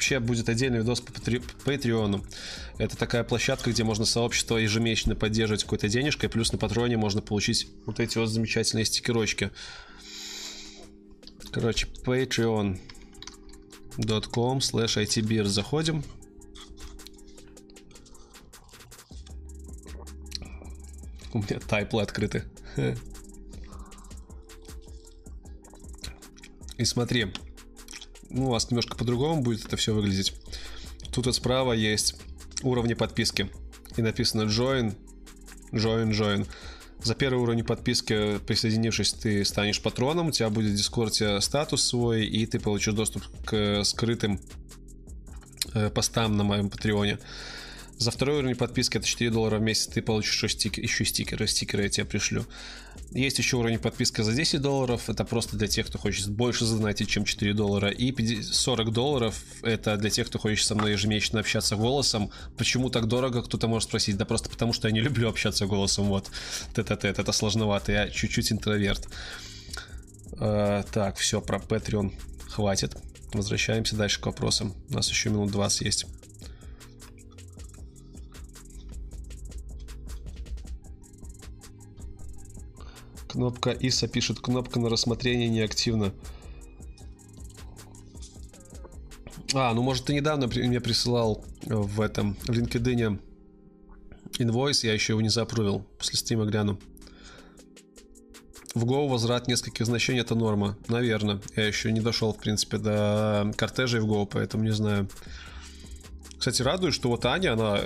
вообще 0.00 0.18
будет 0.18 0.48
отдельный 0.48 0.78
видос 0.78 1.02
по 1.02 1.10
Patreon. 1.10 2.24
Это 2.78 2.96
такая 2.96 3.22
площадка, 3.22 3.70
где 3.70 3.84
можно 3.84 4.06
сообщество 4.06 4.56
ежемесячно 4.56 5.14
поддерживать 5.14 5.64
какой-то 5.64 5.90
денежкой, 5.90 6.30
плюс 6.30 6.52
на 6.52 6.58
патроне 6.58 6.96
можно 6.96 7.20
получить 7.20 7.66
вот 7.84 8.00
эти 8.00 8.16
вот 8.16 8.28
замечательные 8.28 8.86
стикерочки. 8.86 9.50
Короче, 11.52 11.86
patreon.com 12.06 12.78
slash 14.60 15.04
itbeer 15.04 15.44
заходим. 15.44 16.02
У 21.34 21.40
меня 21.40 21.60
тайплы 21.60 22.00
открыты. 22.00 22.44
И 26.78 26.84
смотри, 26.86 27.30
ну, 28.30 28.46
у 28.46 28.50
вас 28.50 28.70
немножко 28.70 28.96
по-другому 28.96 29.42
будет 29.42 29.64
это 29.64 29.76
все 29.76 29.94
выглядеть. 29.94 30.32
Тут 31.12 31.26
вот 31.26 31.34
справа 31.34 31.72
есть 31.72 32.16
уровни 32.62 32.94
подписки. 32.94 33.50
И 33.96 34.02
написано 34.02 34.42
join, 34.42 34.94
join, 35.72 36.10
join. 36.10 36.46
За 37.02 37.14
первый 37.14 37.40
уровень 37.40 37.64
подписки, 37.64 38.38
присоединившись, 38.46 39.14
ты 39.14 39.44
станешь 39.44 39.80
патроном, 39.80 40.28
у 40.28 40.30
тебя 40.30 40.50
будет 40.50 40.72
в 40.72 40.76
Дискорде 40.76 41.40
статус 41.40 41.82
свой, 41.82 42.26
и 42.26 42.44
ты 42.46 42.60
получишь 42.60 42.92
доступ 42.92 43.24
к 43.44 43.82
скрытым 43.84 44.38
э, 45.72 45.88
постам 45.88 46.36
на 46.36 46.44
моем 46.44 46.68
Патреоне. 46.68 47.18
За 47.96 48.10
второй 48.10 48.38
уровень 48.38 48.56
подписки 48.56 48.98
это 48.98 49.06
4 49.06 49.30
доллара 49.30 49.58
в 49.58 49.62
месяц, 49.62 49.86
ты 49.86 50.02
получишь 50.02 50.34
еще, 50.34 50.48
стикер, 50.48 50.82
еще 50.82 51.04
стикеры, 51.04 51.46
стикеры 51.46 51.84
я 51.84 51.88
тебе 51.88 52.06
пришлю. 52.06 52.46
Есть 53.12 53.38
еще 53.38 53.56
уровень 53.56 53.80
подписка 53.80 54.22
за 54.22 54.32
10 54.32 54.60
долларов, 54.60 55.10
это 55.10 55.24
просто 55.24 55.56
для 55.56 55.66
тех, 55.66 55.86
кто 55.86 55.98
хочет 55.98 56.28
больше 56.28 56.64
задонатить, 56.64 57.08
чем 57.08 57.24
4 57.24 57.54
доллара. 57.54 57.88
И 57.88 58.42
40 58.42 58.92
долларов 58.92 59.42
это 59.62 59.96
для 59.96 60.10
тех, 60.10 60.28
кто 60.28 60.38
хочет 60.38 60.64
со 60.64 60.76
мной 60.76 60.92
ежемесячно 60.92 61.40
общаться 61.40 61.74
голосом. 61.74 62.30
Почему 62.56 62.88
так 62.88 63.08
дорого, 63.08 63.42
кто-то 63.42 63.66
может 63.66 63.88
спросить. 63.88 64.16
Да 64.16 64.24
просто 64.24 64.48
потому, 64.48 64.72
что 64.72 64.86
я 64.86 64.94
не 64.94 65.00
люблю 65.00 65.28
общаться 65.28 65.66
голосом, 65.66 66.06
вот. 66.06 66.30
Тет-а-тет, 66.74 67.18
это 67.18 67.32
сложновато, 67.32 67.90
я 67.90 68.08
чуть-чуть 68.08 68.52
интроверт. 68.52 69.08
А, 70.38 70.84
так, 70.84 71.16
все, 71.16 71.40
про 71.40 71.58
Patreon 71.58 72.12
хватит. 72.48 72.96
Возвращаемся 73.32 73.96
дальше 73.96 74.20
к 74.20 74.26
вопросам. 74.26 74.74
У 74.88 74.94
нас 74.94 75.08
еще 75.10 75.30
минут 75.30 75.50
20 75.50 75.82
есть. 75.82 76.06
Кнопка 83.30 83.70
ISA 83.70 84.08
пишет, 84.08 84.40
кнопка 84.40 84.80
на 84.80 84.88
рассмотрение 84.88 85.48
неактивна. 85.48 86.12
А, 89.54 89.72
ну 89.72 89.82
может 89.82 90.06
ты 90.06 90.14
недавно 90.14 90.48
мне 90.48 90.80
присылал 90.80 91.44
в 91.62 92.00
этом, 92.00 92.34
в 92.34 92.48
LinkedIn 92.48 93.20
инвойс, 94.38 94.82
я 94.82 94.92
еще 94.92 95.12
его 95.12 95.20
не 95.20 95.28
запрувил. 95.28 95.86
После 95.96 96.16
стрима 96.16 96.44
гляну. 96.44 96.80
В 98.74 98.84
Go 98.84 99.08
возврат 99.08 99.46
нескольких 99.46 99.86
значений 99.86 100.20
это 100.20 100.34
норма. 100.34 100.76
Наверное. 100.88 101.40
Я 101.54 101.66
еще 101.66 101.92
не 101.92 102.00
дошел, 102.00 102.32
в 102.32 102.38
принципе, 102.38 102.78
до 102.78 103.52
кортежей 103.56 104.00
в 104.00 104.06
Go, 104.06 104.28
поэтому 104.30 104.64
не 104.64 104.72
знаю. 104.72 105.08
Кстати, 106.36 106.62
радует, 106.62 106.94
что 106.94 107.10
вот 107.10 107.26
Аня, 107.26 107.52
она, 107.52 107.80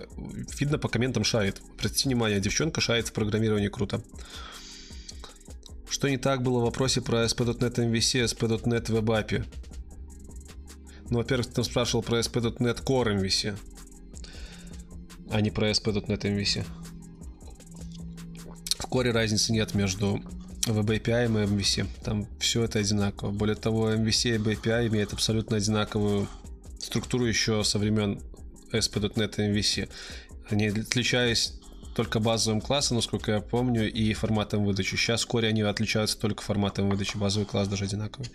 видно, 0.59 0.79
по 0.79 0.89
комментам 0.89 1.25
шарит. 1.25 1.61
Обратите 1.75 2.09
внимание, 2.09 2.41
девчонка 2.41 2.81
шарит 2.81 3.09
в 3.09 3.13
программировании 3.13 3.69
круто. 3.69 4.03
Что 5.95 6.09
не 6.09 6.17
так 6.19 6.43
было 6.43 6.59
в 6.59 6.65
вопросе 6.65 7.01
про 7.01 7.23
SP.NET 7.23 7.77
MVC, 7.77 8.25
SP.NET 8.27 8.91
в 8.91 8.97
API? 8.97 9.45
Ну, 11.09 11.19
во-первых, 11.19 11.47
ты 11.47 11.53
там 11.53 11.65
спрашивал 11.65 12.03
про 12.03 12.19
SP.NET 12.19 12.83
Core 12.83 13.17
MVC, 13.17 13.57
а 15.31 15.41
не 15.41 15.53
про 15.53 15.71
SP.NET 15.71 16.23
MVC. 16.23 16.65
В 18.77 18.87
Core 18.91 19.13
разницы 19.13 19.53
нет 19.53 19.75
между 19.75 20.21
Web 20.67 20.87
API 20.87 21.27
и 21.27 21.29
MVC. 21.29 21.87
Там 22.03 22.27
все 22.41 22.65
это 22.65 22.81
одинаково. 22.81 23.31
Более 23.31 23.55
того, 23.55 23.93
MVC 23.93 24.35
и 24.35 24.39
Web 24.39 24.61
API 24.61 24.89
имеют 24.89 25.13
абсолютно 25.13 25.59
одинаковую 25.59 26.27
структуру 26.81 27.25
еще 27.25 27.63
со 27.63 27.79
времен 27.79 28.21
ASP.NET 28.73 29.37
и 29.37 29.53
MVC. 29.53 29.89
Они 30.51 30.67
отличались 30.67 31.55
только 31.95 32.21
базовым 32.21 32.61
классом, 32.61 32.97
насколько 32.97 33.33
я 33.33 33.41
помню, 33.41 33.91
и 33.91 34.13
форматом 34.13 34.65
выдачи. 34.65 34.97
Сейчас 34.97 35.21
вскоре 35.21 35.49
они 35.49 35.63
отличаются 35.63 36.19
только 36.19 36.43
форматом 36.43 36.91
выдачи. 36.91 37.17
Базовый 37.17 37.47
класс 37.47 37.69
даже 37.69 37.85
одинаковый. 37.85 38.31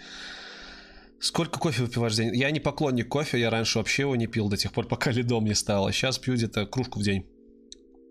Сколько 1.20 1.60
кофе 1.60 1.84
выпиваешь 1.84 2.14
в 2.14 2.16
день? 2.16 2.36
Я 2.36 2.50
не 2.52 2.60
поклонник 2.62 3.10
кофе, 3.10 3.40
я 3.40 3.50
раньше 3.50 3.78
вообще 3.78 4.04
его 4.04 4.16
не 4.16 4.28
пил 4.28 4.48
до 4.48 4.58
тех 4.58 4.72
пор, 4.72 4.88
пока 4.88 5.12
лидом 5.12 5.46
не 5.46 5.54
стало. 5.54 5.92
Сейчас 5.92 6.18
пью 6.18 6.36
где-то 6.36 6.66
кружку 6.66 7.00
в 7.00 7.04
день. 7.04 7.28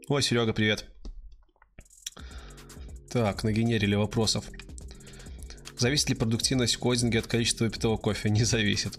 Ой, 0.09 0.23
Серега, 0.23 0.53
привет. 0.53 0.85
Так, 3.11 3.43
нагенерили 3.45 3.95
вопросов. 3.95 4.45
Зависит 5.79 6.11
ли 6.11 6.15
продуктивность 6.15 6.75
в 6.75 6.79
кодинге 6.79 7.21
от 7.21 7.27
количества 7.27 7.65
выпитого 7.65 7.97
кофе? 7.97 8.31
Не 8.31 8.45
зависит. 8.45 8.99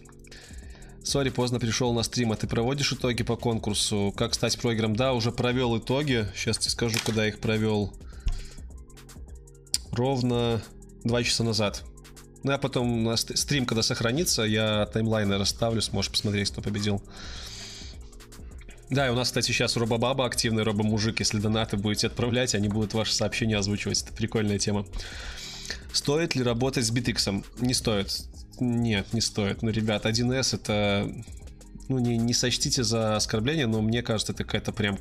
Сори, 1.10 1.30
поздно 1.30 1.60
пришел 1.60 1.92
на 1.92 2.04
стрим, 2.04 2.34
а 2.34 2.36
ты 2.36 2.46
проводишь 2.46 2.94
итоги 2.94 3.24
по 3.24 3.36
конкурсу? 3.36 4.14
Как 4.16 4.36
стать 4.36 4.60
прогером? 4.60 4.96
Да, 4.96 5.14
уже 5.14 5.32
провел 5.32 5.76
итоги. 5.76 6.28
Сейчас 6.36 6.60
тебе 6.60 6.70
скажу, 6.70 7.00
когда 7.04 7.28
их 7.28 7.40
провел. 7.40 7.92
Ровно 9.92 10.62
два 11.04 11.24
часа 11.24 11.44
назад. 11.44 11.84
Ну, 12.44 12.52
я 12.52 12.60
потом 12.60 13.04
на 13.04 13.18
стрим, 13.18 13.66
когда 13.66 13.82
сохранится, 13.82 14.44
я 14.44 14.86
таймлайны 14.86 15.40
расставлю, 15.40 15.82
сможешь 15.82 16.12
посмотреть, 16.12 16.52
кто 16.52 16.62
победил. 16.62 17.02
Да, 18.92 19.08
и 19.08 19.10
у 19.10 19.16
нас, 19.16 19.30
кстати, 19.30 19.48
сейчас 19.48 19.78
робобаба 19.78 20.28
активный, 20.28 20.62
робомужик. 20.62 21.22
Если 21.22 21.40
донаты 21.40 21.76
будете 21.76 22.06
отправлять, 22.06 22.54
они 22.54 22.68
будут 22.68 22.94
ваши 22.94 23.16
сообщения 23.16 23.58
озвучивать. 23.58 24.04
Это 24.04 24.14
прикольная 24.14 24.60
тема. 24.60 24.86
Стоит 25.92 26.36
ли 26.36 26.44
работать 26.44 26.86
с 26.86 26.92
BitX? 26.92 27.44
Не 27.62 27.74
стоит. 27.74 28.29
Нет, 28.60 29.14
не 29.14 29.22
стоит. 29.22 29.62
Ну, 29.62 29.70
ребят, 29.70 30.06
1С 30.06 30.56
это... 30.56 31.12
Ну, 31.88 31.98
не, 32.00 32.18
не 32.18 32.34
сочтите 32.34 32.84
за 32.84 33.16
оскорбление, 33.16 33.68
но 33.68 33.82
мне 33.82 34.04
кажется, 34.04 34.34
это 34.34 34.44
какая-то 34.44 34.72
прям... 34.72 35.00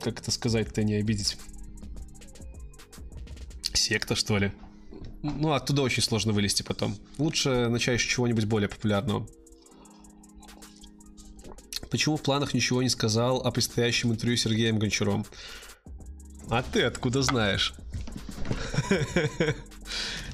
Как 0.00 0.20
это 0.20 0.30
сказать-то 0.30 0.84
не 0.84 0.94
обидеть? 0.94 1.38
Секта, 3.72 4.14
что 4.14 4.38
ли? 4.38 4.52
Ну, 5.22 5.52
оттуда 5.52 5.82
очень 5.82 6.02
сложно 6.02 6.32
вылезти 6.32 6.62
потом. 6.62 6.96
Лучше 7.16 7.68
начать 7.68 8.00
с 8.00 8.04
чего-нибудь 8.04 8.44
более 8.44 8.68
популярного. 8.68 9.26
Почему 11.90 12.16
в 12.16 12.22
планах 12.22 12.54
ничего 12.54 12.82
не 12.82 12.88
сказал 12.90 13.38
о 13.38 13.50
предстоящем 13.50 14.12
интервью 14.12 14.36
с 14.36 14.42
Сергеем 14.42 14.78
Гончаром? 14.78 15.24
А 16.50 16.62
ты 16.62 16.82
откуда 16.82 17.22
знаешь? 17.22 17.74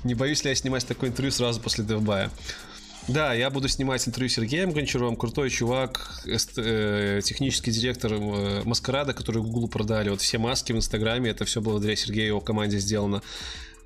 Не 0.05 0.15
боюсь 0.15 0.45
ли 0.45 0.51
я 0.51 0.55
снимать 0.55 0.87
такое 0.87 1.11
интервью 1.11 1.33
сразу 1.33 1.61
после 1.61 1.85
Девбая? 1.85 2.31
Да, 3.09 3.33
я 3.35 3.51
буду 3.51 3.69
снимать 3.69 4.07
интервью 4.07 4.29
с 4.29 4.35
Сергеем 4.35 4.73
Гончаровым, 4.73 5.17
крутой 5.17 5.51
чувак, 5.51 6.23
э, 6.27 7.20
технический 7.25 7.70
директор 7.73 8.12
э, 8.12 8.62
Маскарада, 8.65 9.15
который 9.15 9.43
Google 9.43 9.69
продали. 9.69 10.11
Вот 10.11 10.20
все 10.20 10.39
маски 10.39 10.73
в 10.73 10.77
Инстаграме, 10.77 11.31
это 11.31 11.45
все 11.45 11.61
благодаря 11.61 11.97
Сергею 11.97 12.25
и 12.25 12.29
его 12.29 12.41
команде 12.41 12.79
сделано. 12.79 13.23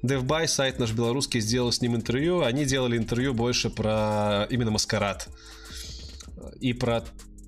DevBuy, 0.03 0.47
сайт 0.47 0.79
наш 0.79 0.93
белорусский, 0.93 1.41
сделал 1.41 1.73
с 1.73 1.81
ним 1.81 1.97
интервью. 1.97 2.43
Они 2.43 2.67
делали 2.67 2.99
интервью 2.99 3.33
больше 3.33 3.71
про 3.71 4.47
именно 4.51 4.71
маскарад. 4.71 5.29
И 6.61 6.75
про 6.75 7.03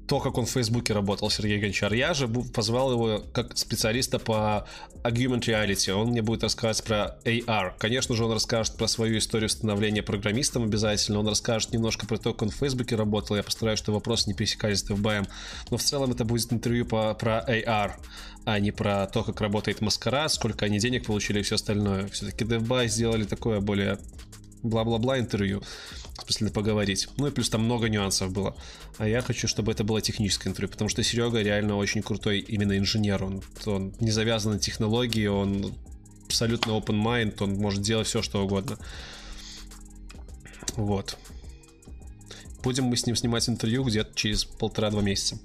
то, 0.07 0.21
как 0.21 0.39
он 0.39 0.47
в 0.47 0.51
Фейсбуке 0.51 0.93
работал, 0.93 1.31
Сергей 1.31 1.59
Гончар. 1.59 1.93
Я 1.93 2.15
же 2.15 2.29
позвал 2.29 2.93
его 2.93 3.23
как 3.33 3.57
специалиста 3.57 4.19
по 4.19 4.67
Augmented 5.03 5.41
Reality. 5.41 5.93
Он 5.93 6.09
мне 6.09 6.23
будет 6.23 6.43
рассказывать 6.43 6.85
про 6.87 7.19
AR. 7.25 7.73
Конечно 7.79 8.15
же, 8.15 8.25
он 8.25 8.33
расскажет 8.33 8.77
про 8.77 8.87
свою 8.87 9.19
историю 9.19 9.49
становления 9.49 10.03
программистом 10.03 10.63
обязательно. 10.65 11.19
Он 11.19 11.29
расскажет 11.29 11.73
немножко 11.73 12.07
про 12.07 12.19
то, 12.19 12.33
как 12.33 12.43
он 12.43 12.51
в 12.51 12.55
Фейсбуке 12.55 12.97
работал. 12.97 13.37
Я 13.37 13.43
постараюсь, 13.43 13.79
чтобы 13.79 13.97
вопросы 13.97 14.29
не 14.29 14.35
пересекались 14.35 14.81
с 14.81 14.91
DevBuy. 14.91 15.27
Но 15.71 15.77
в 15.77 15.83
целом 15.83 16.13
это 16.13 16.25
будет 16.25 16.53
интервью 16.53 16.87
по, 16.87 17.15
про 17.15 17.45
AR 17.47 17.93
а 18.47 18.61
не 18.61 18.71
про 18.71 19.07
то, 19.09 19.25
как 19.25 19.41
работает 19.41 19.81
Маскара, 19.81 20.29
сколько 20.29 20.67
они 20.67 20.79
денег 20.79 21.07
получили 21.07 21.41
и 21.41 21.43
все 21.43 21.57
остальное. 21.57 22.07
Все-таки 22.07 22.45
DevBuy 22.45 22.87
сделали 22.87 23.25
такое 23.25 23.61
более 23.61 23.99
бла-бла-бла 24.63 25.19
интервью, 25.19 25.63
смысле 26.23 26.51
поговорить. 26.51 27.09
Ну 27.17 27.27
и 27.27 27.31
плюс 27.31 27.51
там 27.51 27.65
много 27.65 27.89
нюансов 27.89 28.33
было. 28.33 28.57
А 28.99 29.09
я 29.09 29.21
хочу, 29.21 29.49
чтобы 29.49 29.73
это 29.73 29.85
было 29.85 30.01
техническое 30.01 30.51
интервью, 30.51 30.71
потому 30.71 30.89
что 30.89 31.03
Серега 31.03 31.41
реально 31.43 31.77
очень 31.77 32.03
крутой 32.03 32.41
именно 32.41 32.77
инженер. 32.79 33.25
Он, 33.25 33.43
он 33.67 33.95
не 34.01 34.11
завязан 34.11 34.53
на 34.53 34.59
технологии, 34.59 35.27
он 35.27 35.75
абсолютно 36.25 36.73
open 36.73 37.03
mind, 37.03 37.43
он 37.43 37.55
может 37.55 37.83
делать 37.83 38.07
все, 38.07 38.23
что 38.23 38.45
угодно. 38.45 38.79
Вот. 40.77 41.17
Будем 42.63 42.85
мы 42.85 42.97
с 42.97 43.07
ним 43.07 43.17
снимать 43.17 43.49
интервью 43.49 43.85
где-то 43.85 44.15
через 44.15 44.45
полтора-два 44.45 45.03
месяца. 45.03 45.39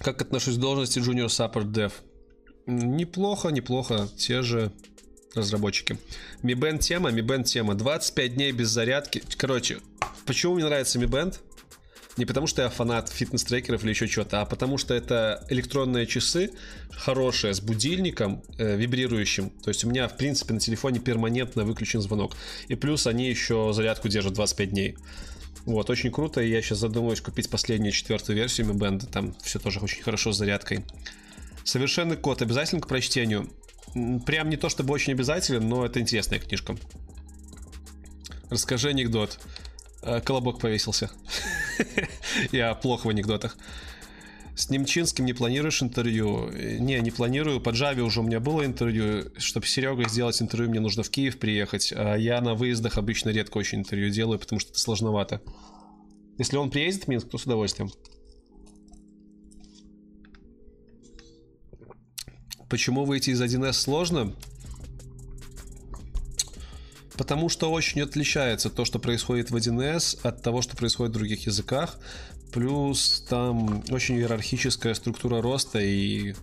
Как 0.00 0.22
отношусь 0.22 0.56
к 0.56 0.60
должности 0.60 0.98
Junior 0.98 1.26
Support 1.26 1.72
Dev? 1.72 1.92
Неплохо, 2.66 3.50
неплохо. 3.50 4.08
Те 4.16 4.42
же 4.42 4.72
разработчики. 5.36 5.98
Mi 6.42 6.54
Band 6.54 6.78
тема, 6.78 7.10
Mi 7.10 7.22
Band 7.22 7.44
тема. 7.44 7.74
25 7.74 8.34
дней 8.34 8.52
без 8.52 8.68
зарядки. 8.68 9.22
Короче, 9.36 9.78
почему 10.26 10.54
мне 10.54 10.64
нравится 10.64 10.98
Mi 10.98 11.06
Band? 11.06 11.38
Не 12.16 12.24
потому, 12.24 12.46
что 12.46 12.62
я 12.62 12.70
фанат 12.70 13.10
фитнес-трекеров 13.10 13.82
или 13.82 13.90
еще 13.90 14.08
чего-то, 14.08 14.40
а 14.40 14.46
потому 14.46 14.78
что 14.78 14.94
это 14.94 15.44
электронные 15.50 16.06
часы, 16.06 16.50
хорошие, 16.90 17.52
с 17.52 17.60
будильником 17.60 18.42
э, 18.56 18.76
вибрирующим. 18.76 19.50
То 19.50 19.68
есть 19.68 19.84
у 19.84 19.88
меня, 19.88 20.08
в 20.08 20.16
принципе, 20.16 20.54
на 20.54 20.60
телефоне 20.60 20.98
перманентно 20.98 21.64
выключен 21.64 22.00
звонок. 22.00 22.34
И 22.68 22.74
плюс 22.74 23.06
они 23.06 23.28
еще 23.28 23.72
зарядку 23.74 24.08
держат 24.08 24.32
25 24.32 24.70
дней. 24.70 24.96
Вот, 25.66 25.90
очень 25.90 26.10
круто, 26.10 26.40
и 26.40 26.48
я 26.48 26.62
сейчас 26.62 26.78
задумываюсь 26.78 27.20
купить 27.20 27.50
последнюю 27.50 27.92
четвертую 27.92 28.36
версию 28.36 28.68
Mi 28.68 28.74
Band, 28.74 29.10
там 29.10 29.34
все 29.42 29.58
тоже 29.58 29.80
очень 29.80 30.02
хорошо 30.02 30.32
с 30.32 30.38
зарядкой. 30.38 30.84
Совершенный 31.64 32.16
код 32.16 32.40
обязательно 32.40 32.80
к 32.80 32.86
прочтению? 32.86 33.50
Прям 34.26 34.50
не 34.50 34.56
то 34.56 34.68
чтобы 34.68 34.92
очень 34.92 35.14
обязателен, 35.14 35.68
но 35.68 35.86
это 35.86 36.00
интересная 36.00 36.38
книжка. 36.38 36.76
Расскажи 38.50 38.90
анекдот. 38.90 39.38
Э, 40.02 40.20
колобок 40.20 40.60
повесился. 40.60 41.10
Я 42.52 42.74
плохо 42.74 43.06
в 43.06 43.10
анекдотах. 43.10 43.56
С 44.54 44.70
Немчинским 44.70 45.24
не 45.24 45.32
планируешь 45.32 45.82
интервью? 45.82 46.50
Не, 46.50 47.00
не 47.00 47.10
планирую. 47.10 47.60
По 47.60 47.70
Java 47.70 48.00
уже 48.00 48.20
у 48.20 48.22
меня 48.22 48.40
было 48.40 48.64
интервью. 48.64 49.30
Чтобы 49.38 49.66
Серега 49.66 50.08
сделать 50.08 50.40
интервью, 50.40 50.70
мне 50.70 50.80
нужно 50.80 51.02
в 51.02 51.10
Киев 51.10 51.38
приехать. 51.38 51.92
А 51.94 52.16
я 52.16 52.40
на 52.40 52.54
выездах 52.54 52.98
обычно 52.98 53.30
редко 53.30 53.58
очень 53.58 53.78
интервью 53.78 54.10
делаю, 54.10 54.38
потому 54.38 54.60
что 54.60 54.70
это 54.70 54.78
сложновато. 54.78 55.42
Если 56.38 56.56
он 56.56 56.70
приедет 56.70 57.04
в 57.04 57.08
Минск, 57.08 57.28
то 57.28 57.38
с 57.38 57.44
удовольствием. 57.44 57.90
Почему 62.68 63.04
выйти 63.04 63.30
из 63.30 63.40
1С 63.40 63.74
сложно? 63.74 64.34
Потому 67.16 67.48
что 67.48 67.70
очень 67.70 68.00
отличается 68.02 68.70
то, 68.70 68.84
что 68.84 68.98
происходит 68.98 69.50
в 69.50 69.56
1С 69.56 70.18
от 70.22 70.42
того, 70.42 70.62
что 70.62 70.76
происходит 70.76 71.12
в 71.12 71.18
других 71.18 71.46
языках. 71.46 71.98
Плюс 72.52 73.24
там 73.28 73.84
очень 73.90 74.16
иерархическая 74.16 74.94
структура 74.94 75.40
роста 75.40 75.78
и... 75.78 76.34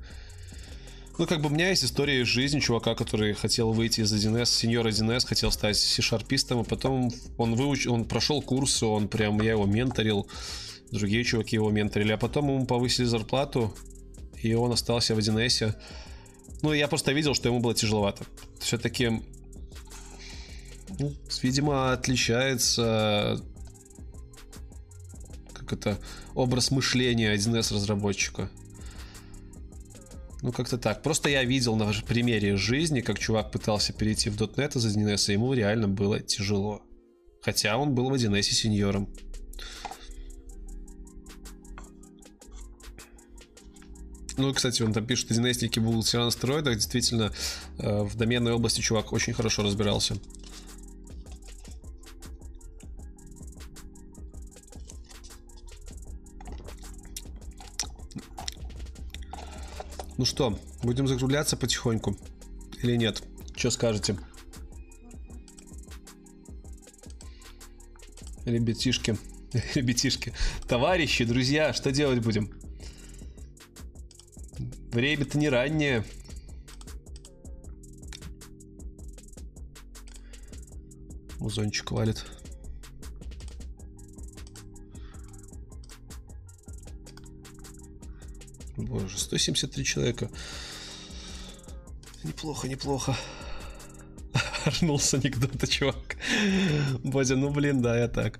Ну, 1.19 1.27
как 1.27 1.41
бы 1.41 1.47
у 1.47 1.51
меня 1.51 1.69
есть 1.69 1.83
история 1.83 2.21
из 2.21 2.27
жизни 2.27 2.59
чувака, 2.59 2.95
который 2.95 3.33
хотел 3.33 3.71
выйти 3.71 4.01
из 4.01 4.11
1С, 4.11 4.45
сеньор 4.45 4.87
1С, 4.87 5.27
хотел 5.27 5.51
стать 5.51 5.77
C-шарпистом, 5.77 6.61
а 6.61 6.63
потом 6.63 7.11
он 7.37 7.53
выучил, 7.53 7.93
он 7.93 8.05
прошел 8.05 8.41
курсы, 8.41 8.85
он 8.85 9.07
прям, 9.07 9.39
я 9.41 9.51
его 9.51 9.65
менторил, 9.65 10.27
другие 10.89 11.23
чуваки 11.23 11.55
его 11.55 11.69
менторили, 11.69 12.13
а 12.13 12.17
потом 12.17 12.49
ему 12.49 12.65
повысили 12.65 13.05
зарплату, 13.05 13.75
и 14.41 14.55
он 14.55 14.71
остался 14.71 15.13
в 15.13 15.19
1С. 15.19 15.75
Ну, 16.63 16.73
я 16.73 16.87
просто 16.87 17.11
видел, 17.11 17.35
что 17.35 17.49
ему 17.49 17.59
было 17.59 17.75
тяжеловато. 17.75 18.25
Все-таки, 18.59 19.21
ну, 20.97 21.13
видимо, 21.41 21.91
отличается 21.93 23.39
как 25.53 25.73
это, 25.73 25.99
образ 26.35 26.71
мышления 26.71 27.33
1С 27.35 27.73
разработчика. 27.73 28.49
Ну, 30.41 30.51
как-то 30.51 30.77
так. 30.77 31.01
Просто 31.03 31.29
я 31.29 31.43
видел 31.43 31.75
на 31.75 31.91
примере 32.05 32.57
жизни, 32.57 32.99
как 32.99 33.17
чувак 33.17 33.51
пытался 33.51 33.93
перейти 33.93 34.29
в 34.29 34.35
.NET 34.35 34.77
из 34.77 34.85
1С, 34.85 35.29
и 35.29 35.33
ему 35.33 35.53
реально 35.53 35.87
было 35.87 36.19
тяжело. 36.19 36.81
Хотя 37.41 37.77
он 37.77 37.93
был 37.95 38.09
в 38.09 38.13
1С 38.13 38.41
сеньором. 38.41 39.09
Ну, 44.35 44.53
кстати, 44.53 44.81
он 44.81 44.93
там 44.93 45.05
пишет, 45.05 45.31
1С 45.31 45.79
будут 45.79 46.05
все 46.05 46.23
на 46.23 46.31
стероидах. 46.31 46.75
Действительно, 46.75 47.31
э, 47.77 48.03
в 48.03 48.15
доменной 48.15 48.53
области 48.53 48.81
чувак 48.81 49.13
очень 49.13 49.33
хорошо 49.33 49.63
разбирался. 49.63 50.15
Ну 60.17 60.25
что, 60.25 60.57
будем 60.83 61.07
закругляться 61.07 61.57
потихоньку? 61.57 62.17
Или 62.81 62.95
нет? 62.95 63.23
Что 63.55 63.71
скажете? 63.71 64.17
Ребятишки. 68.45 69.17
Ребятишки. 69.75 70.33
Товарищи, 70.67 71.25
друзья, 71.25 71.73
что 71.73 71.91
делать 71.91 72.19
будем? 72.19 72.62
Время-то 74.93 75.39
не 75.39 75.49
раннее. 75.49 76.03
Музончик 81.39 81.89
валит. 81.91 82.23
Боже, 88.77 89.17
173 89.17 89.83
человека. 89.83 90.29
Неплохо, 92.23 92.67
неплохо. 92.67 93.17
Орнул 94.65 94.99
с 94.99 95.11
анекдота, 95.15 95.65
чувак. 95.65 96.17
Бодя, 97.03 97.35
ну 97.35 97.49
блин, 97.49 97.81
да, 97.81 97.97
я 97.97 98.07
так. 98.07 98.39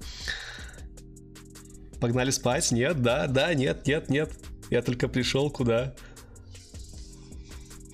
Погнали 1.99 2.29
спать? 2.29 2.71
Нет, 2.71 3.01
да, 3.01 3.25
да, 3.25 3.55
нет, 3.55 3.87
нет, 3.87 4.09
нет. 4.09 4.31
Я 4.69 4.83
только 4.83 5.07
пришел 5.07 5.49
куда? 5.49 5.95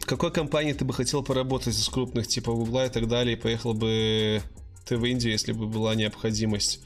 В 0.09 0.11
какой 0.11 0.31
компании 0.31 0.73
ты 0.73 0.85
бы 0.85 0.93
хотел 0.95 1.21
поработать 1.21 1.77
из 1.77 1.87
крупных, 1.87 2.27
типа 2.27 2.51
Гугла 2.51 2.87
и 2.87 2.89
так 2.89 3.07
далее, 3.07 3.37
и 3.37 3.39
поехал 3.39 3.75
бы 3.75 4.41
ты 4.87 4.97
в 4.97 5.05
Индию, 5.05 5.33
если 5.33 5.51
бы 5.51 5.67
была 5.67 5.93
необходимость? 5.93 6.81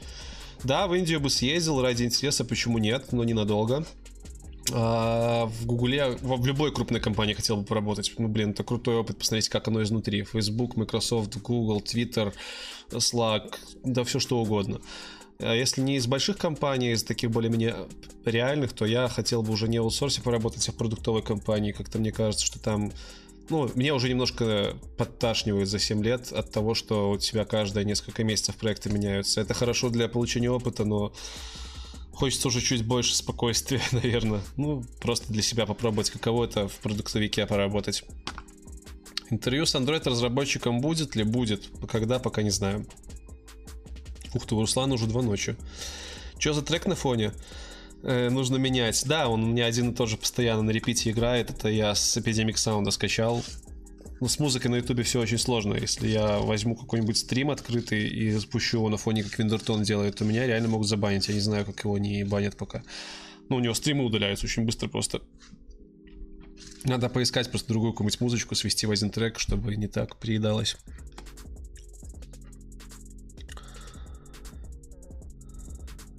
Да, 0.66 0.88
в 0.88 0.94
Индию 0.94 1.22
бы 1.22 1.30
съездил 1.30 1.82
ради 1.82 2.04
интереса, 2.04 2.44
почему 2.44 2.80
нет, 2.80 3.14
но 3.14 3.24
ненадолго. 3.24 3.86
А, 4.74 5.46
в 5.46 5.66
Гугле, 5.66 6.18
в 6.22 6.46
любой 6.46 6.74
крупной 6.74 7.00
компании 7.00 7.34
хотел 7.34 7.56
бы 7.56 7.64
поработать. 7.64 8.12
Ну, 8.18 8.28
блин, 8.28 8.50
это 8.50 8.66
крутой 8.66 8.98
опыт, 8.98 9.20
посмотреть, 9.20 9.48
как 9.48 9.70
оно 9.70 9.82
изнутри. 9.84 10.24
Facebook, 10.24 10.76
Microsoft, 10.76 11.38
Google, 11.38 11.80
Twitter, 11.80 12.34
Slack, 12.90 13.56
да 13.86 14.04
все 14.04 14.20
что 14.20 14.40
угодно. 14.40 14.82
А 15.40 15.54
если 15.54 15.82
не 15.82 15.98
из 15.98 16.08
больших 16.08 16.38
компаний, 16.38 16.92
из 16.92 17.04
таких 17.04 17.32
более-менее 17.32 17.76
реальных, 18.26 18.74
то 18.74 18.86
я 18.86 19.08
хотел 19.08 19.44
бы 19.44 19.52
уже 19.54 19.68
не 19.68 19.80
в 19.80 19.84
аутсорсе 19.84 20.22
поработать, 20.22 20.68
а 20.70 20.72
в 20.72 20.76
продуктовой 20.76 21.22
компании. 21.22 21.72
Как-то 21.72 22.00
мне 22.00 22.12
кажется, 22.12 22.46
что 22.46 22.60
там 22.60 22.92
ну, 23.50 23.70
меня 23.76 23.94
уже 23.94 24.08
немножко 24.08 24.78
подташнивает 24.98 25.68
за 25.68 25.80
7 25.80 26.02
лет 26.04 26.32
от 26.32 26.52
того, 26.52 26.76
что 26.76 27.12
у 27.12 27.18
тебя 27.18 27.44
каждые 27.44 27.86
несколько 27.86 28.24
месяцев 28.24 28.56
проекты 28.56 28.90
меняются. 28.90 29.42
Это 29.42 29.54
хорошо 29.54 29.90
для 29.90 30.08
получения 30.08 30.50
опыта, 30.50 30.86
но 30.86 31.14
Хочется 32.14 32.48
уже 32.48 32.62
чуть 32.62 32.86
больше 32.86 33.16
спокойствия, 33.16 33.82
наверное. 33.92 34.42
Ну, 34.56 34.84
просто 35.02 35.34
для 35.34 35.42
себя 35.42 35.66
попробовать, 35.66 36.12
каково 36.12 36.46
это 36.46 36.68
в 36.68 36.76
продуктовике 36.78 37.48
поработать. 37.48 38.04
Интервью 39.32 39.66
с 39.66 39.74
Android-разработчиком 39.74 40.80
будет 40.80 41.16
ли? 41.16 41.24
Будет. 41.24 41.70
Когда, 41.90 42.20
пока 42.20 42.44
не 42.44 42.52
знаю. 42.52 42.86
Ух 44.34 44.46
ты, 44.46 44.56
у 44.56 44.60
Руслана 44.60 44.96
уже 44.96 45.08
два 45.08 45.22
ночи. 45.22 45.56
Что 46.40 46.54
за 46.54 46.62
трек 46.62 46.86
на 46.86 46.96
фоне? 46.96 47.32
Э, 48.04 48.30
нужно 48.30 48.58
менять. 48.58 49.04
Да, 49.06 49.30
он 49.30 49.44
у 49.44 49.48
меня 49.48 49.66
один 49.66 49.92
и 49.92 49.96
тот 49.96 50.10
же 50.10 50.18
постоянно 50.18 50.64
на 50.64 50.72
репите 50.72 51.12
играет. 51.12 51.50
Это 51.50 51.70
я 51.70 51.96
с 51.96 52.18
Epidemic 52.18 52.56
Sound 52.56 52.90
скачал. 52.92 53.44
Ну, 54.20 54.28
с 54.28 54.40
музыкой 54.40 54.72
на 54.72 54.76
ютубе 54.76 55.04
все 55.04 55.20
очень 55.20 55.38
сложно. 55.38 55.76
Если 55.76 56.08
я 56.08 56.40
возьму 56.40 56.76
какой-нибудь 56.76 57.18
стрим 57.18 57.50
открытый 57.50 58.08
и 58.08 58.32
запущу 58.32 58.78
его 58.78 58.90
на 58.90 58.98
фоне, 58.98 59.24
как 59.24 59.38
Виндертон 59.38 59.84
делает, 59.84 60.16
то 60.18 60.26
меня 60.26 60.48
реально 60.48 60.70
могут 60.70 60.88
забанить. 60.88 61.28
Я 61.28 61.34
не 61.34 61.40
знаю, 61.40 61.66
как 61.66 61.84
его 61.84 61.98
не 61.98 62.24
банят 62.24 62.56
пока. 62.56 62.84
Ну, 63.50 63.58
у 63.58 63.60
него 63.60 63.74
стримы 63.74 64.04
удаляются 64.04 64.46
очень 64.46 64.64
быстро 64.64 64.88
просто. 64.88 65.22
Надо 66.86 67.10
поискать 67.10 67.50
просто 67.50 67.70
другую 67.70 67.94
какую-нибудь 67.94 68.22
музычку, 68.22 68.56
свести 68.56 68.86
в 68.86 68.92
один 68.92 69.10
трек, 69.10 69.40
чтобы 69.40 69.76
не 69.76 69.88
так 69.88 70.18
приедалось. 70.18 70.78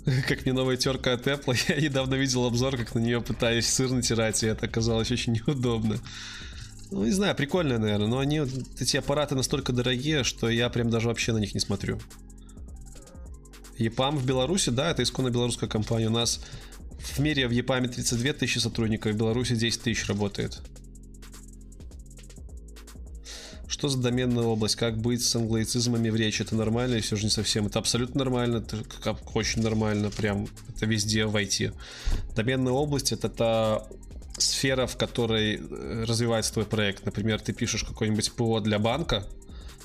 Как 0.28 0.44
мне 0.44 0.52
новая 0.52 0.76
терка 0.76 1.12
от 1.12 1.26
Apple. 1.26 1.56
Я 1.68 1.80
недавно 1.80 2.14
видел 2.14 2.44
обзор, 2.44 2.76
как 2.76 2.94
на 2.94 2.98
нее 2.98 3.20
пытаюсь 3.20 3.66
сыр 3.66 3.90
натирать, 3.90 4.42
и 4.42 4.46
это 4.46 4.66
оказалось 4.66 5.10
очень 5.10 5.32
неудобно. 5.34 5.98
Ну, 6.90 7.04
не 7.04 7.10
знаю, 7.10 7.34
прикольные, 7.34 7.78
наверное, 7.78 8.06
но 8.06 8.18
они, 8.18 8.42
эти 8.78 8.96
аппараты 8.96 9.34
настолько 9.34 9.72
дорогие, 9.72 10.22
что 10.22 10.48
я 10.48 10.68
прям 10.68 10.90
даже 10.90 11.08
вообще 11.08 11.32
на 11.32 11.38
них 11.38 11.54
не 11.54 11.60
смотрю. 11.60 11.98
EPAM 13.78 14.16
в 14.16 14.26
Беларуси, 14.26 14.70
да, 14.70 14.90
это 14.90 15.02
исконно 15.02 15.30
белорусская 15.30 15.68
компания. 15.68 16.06
У 16.06 16.12
нас 16.12 16.44
в 16.98 17.18
мире 17.18 17.48
в 17.48 17.52
EPAM 17.52 17.88
32 17.88 18.34
тысячи 18.34 18.58
сотрудников, 18.58 19.12
в 19.12 19.16
Беларуси 19.16 19.56
10 19.56 19.82
тысяч 19.82 20.06
работает. 20.06 20.60
Что 23.74 23.88
за 23.88 23.98
доменная 23.98 24.44
область? 24.44 24.76
Как 24.76 24.98
быть 24.98 25.20
с 25.20 25.34
англоицизмами 25.34 26.08
в 26.08 26.14
речи? 26.14 26.42
Это 26.42 26.54
нормально 26.54 26.94
или 26.94 27.00
все 27.00 27.16
же 27.16 27.24
не 27.24 27.30
совсем? 27.30 27.66
Это 27.66 27.80
абсолютно 27.80 28.20
нормально, 28.20 28.58
это 28.58 28.84
как 29.02 29.34
очень 29.34 29.62
нормально, 29.62 30.10
прям 30.10 30.46
это 30.68 30.86
везде 30.86 31.26
в 31.26 31.34
IT. 31.34 31.74
Доменная 32.36 32.72
область 32.72 33.10
это 33.10 33.28
та 33.28 33.84
сфера, 34.38 34.86
в 34.86 34.96
которой 34.96 35.56
э, 35.56 36.04
развивается 36.06 36.52
твой 36.52 36.66
проект. 36.66 37.04
Например, 37.04 37.40
ты 37.40 37.52
пишешь 37.52 37.82
какой-нибудь 37.82 38.30
ПО 38.34 38.60
для 38.60 38.78
банка, 38.78 39.26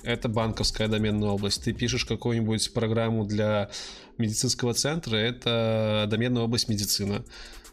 это 0.04 0.30
банковская 0.30 0.88
доменная 0.88 1.30
область. 1.30 1.64
Ты 1.64 1.74
пишешь 1.74 2.06
какую-нибудь 2.06 2.72
программу 2.74 3.26
для 3.26 3.72
медицинского 4.20 4.76
центра, 4.76 5.16
это 5.16 6.06
доменная 6.08 6.44
область 6.44 6.70
медицина. 6.70 7.26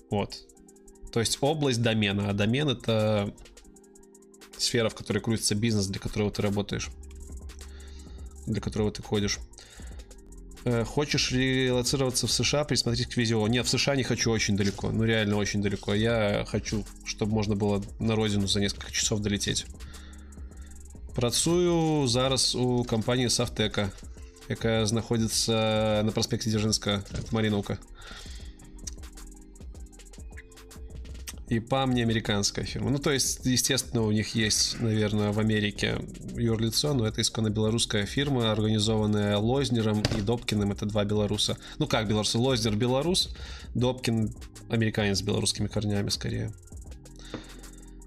Вот. 0.08 0.34
То 1.12 1.20
есть 1.20 1.36
область 1.42 1.82
домена, 1.82 2.30
а 2.30 2.32
домен 2.32 2.70
это 2.70 3.34
сфера, 4.57 4.89
в 4.89 4.95
которой 4.95 5.19
крутится 5.19 5.55
бизнес, 5.55 5.87
для 5.87 5.99
которого 5.99 6.31
ты 6.31 6.41
работаешь, 6.41 6.89
для 8.45 8.61
которого 8.61 8.91
ты 8.91 9.01
ходишь. 9.01 9.39
Э, 10.63 10.83
хочешь 10.83 11.31
релацироваться 11.31 12.27
в 12.27 12.31
США, 12.31 12.63
присмотреть 12.63 13.07
к 13.07 13.17
видео. 13.17 13.47
Нет, 13.47 13.65
в 13.65 13.69
США 13.69 13.95
не 13.95 14.03
хочу 14.03 14.31
очень 14.31 14.55
далеко. 14.55 14.91
Ну, 14.91 15.03
реально 15.03 15.37
очень 15.37 15.61
далеко. 15.61 15.93
Я 15.93 16.45
хочу, 16.47 16.85
чтобы 17.05 17.33
можно 17.33 17.55
было 17.55 17.83
на 17.99 18.15
родину 18.15 18.47
за 18.47 18.59
несколько 18.59 18.91
часов 18.91 19.21
долететь. 19.21 19.65
Працую 21.15 22.07
зараз 22.07 22.55
у 22.55 22.83
компанії 22.83 23.29
Савтека, 23.29 23.91
яка 24.49 24.85
знаходиться 24.85 26.01
на 26.05 26.11
проспекте 26.11 26.49
Дзержинська, 26.49 27.03
Маріновка. 27.31 27.73
И 27.73 27.79
ПАМ 31.60 31.94
не 31.94 32.02
американская 32.02 32.64
фирма. 32.64 32.90
Ну, 32.90 32.98
то 32.98 33.12
есть, 33.12 33.46
естественно, 33.46 34.02
у 34.02 34.10
них 34.10 34.34
есть, 34.34 34.80
наверное, 34.80 35.30
в 35.30 35.38
Америке 35.38 35.98
юрлицо, 36.34 36.92
но 36.92 37.06
это 37.06 37.20
исконно 37.20 37.50
белорусская 37.50 38.04
фирма, 38.04 38.50
организованная 38.50 39.38
Лознером 39.38 40.02
и 40.18 40.20
Добкиным. 40.20 40.72
Это 40.72 40.86
два 40.86 41.04
белоруса. 41.04 41.56
Ну, 41.78 41.86
как 41.86 42.08
белорусы? 42.08 42.38
Лознер 42.38 42.74
белорус, 42.74 43.30
Добкин 43.74 44.34
американец 44.68 45.18
с 45.18 45.22
белорусскими 45.22 45.68
корнями, 45.68 46.08
скорее. 46.08 46.52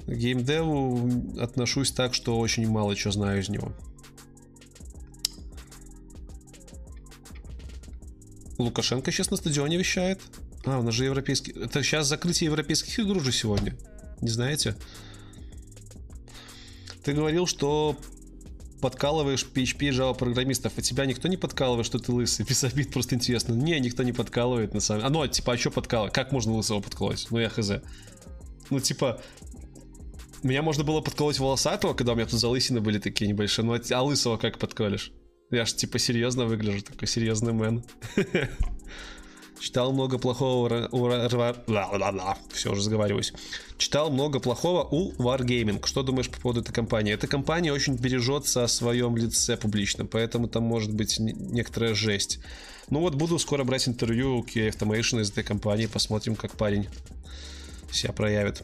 К 0.06 0.12
геймдеву 0.12 1.40
отношусь 1.40 1.92
так, 1.92 2.14
что 2.14 2.38
очень 2.38 2.68
мало 2.68 2.96
чего 2.96 3.14
знаю 3.14 3.40
из 3.40 3.48
него. 3.48 3.72
Лукашенко 8.58 9.12
сейчас 9.12 9.32
на 9.32 9.38
стадионе 9.38 9.78
вещает. 9.78 10.20
А, 10.66 10.80
у 10.80 10.84
нас 10.84 10.94
же 10.94 11.06
европейский... 11.06 11.52
Это 11.52 11.84
сейчас 11.84 12.08
закрытие 12.08 12.48
европейских 12.48 12.98
игр 13.00 13.18
уже 13.18 13.32
сегодня. 13.32 13.76
Не 14.22 14.30
знаете? 14.30 14.76
Ты 17.04 17.14
говорил, 17.14 17.48
что 17.48 17.98
подкалываешь 18.82 19.46
PHP 19.54 19.88
и 19.88 19.90
Java 19.90 20.18
программистов, 20.18 20.74
а 20.78 20.82
тебя 20.82 21.06
никто 21.06 21.28
не 21.28 21.38
подкалывает, 21.38 21.86
что 21.86 22.00
ты 22.00 22.12
лысый? 22.12 22.46
Без 22.46 22.64
обид, 22.64 22.92
просто 22.92 23.16
интересно. 23.16 23.54
Не, 23.54 23.80
никто 23.80 24.04
не 24.04 24.14
подкалывает 24.14 24.74
на 24.74 24.80
самом 24.80 25.02
деле. 25.02 25.08
А 25.08 25.12
ну, 25.12 25.22
а, 25.22 25.28
типа, 25.28 25.54
а 25.54 25.58
что 25.58 25.72
подкалывать? 25.72 26.14
Как 26.14 26.32
можно 26.32 26.54
лысого 26.54 26.82
подкалывать? 26.82 27.28
Ну, 27.30 27.40
я 27.40 27.50
хз. 27.50 27.72
Ну, 28.70 28.80
типа, 28.80 29.22
Меня 30.44 30.62
можно 30.62 30.84
было 30.84 31.02
подколоть 31.02 31.40
волосатого, 31.40 31.94
когда 31.94 32.14
у 32.14 32.16
меня 32.16 32.26
тут 32.26 32.40
залысины 32.40 32.80
были 32.80 33.00
такие 33.00 33.28
небольшие. 33.28 33.66
Ну, 33.66 33.78
а 33.92 34.04
лысого 34.04 34.38
как 34.38 34.58
подколешь? 34.58 35.12
Я 35.52 35.66
ж 35.66 35.74
типа 35.74 35.98
серьезно 35.98 36.46
выгляжу, 36.46 36.84
такой 36.84 37.08
серьезный 37.08 37.54
мэн. 37.54 37.84
Читал 39.60 39.92
много 39.92 40.18
плохого 40.18 40.88
у... 40.92 41.10
Все, 42.54 42.72
уже 42.72 42.80
разговариваюсь. 42.80 43.34
Читал 43.78 44.10
много 44.10 44.40
плохого 44.40 44.88
у 44.90 45.12
Wargaming. 45.14 45.86
Что 45.86 46.04
думаешь 46.04 46.30
по 46.30 46.40
поводу 46.40 46.62
этой 46.62 46.74
компании? 46.74 47.14
Эта 47.14 47.28
компания 47.28 47.74
очень 47.74 47.96
бережется 47.96 48.64
о 48.64 48.68
своем 48.68 49.18
лице 49.18 49.58
публично, 49.58 50.06
поэтому 50.06 50.48
там 50.48 50.64
может 50.64 50.94
быть 50.94 51.20
некоторая 51.20 51.94
жесть. 51.94 52.40
Ну 52.90 53.02
вот 53.02 53.16
буду 53.16 53.38
скоро 53.38 53.64
брать 53.64 53.88
интервью 53.88 54.38
у 54.38 54.44
QA 54.44 54.70
Automation 54.70 55.22
из 55.22 55.30
этой 55.32 55.44
компании, 55.44 55.88
посмотрим, 55.88 56.36
как 56.36 56.56
парень 56.56 56.88
себя 57.92 58.14
проявит. 58.14 58.64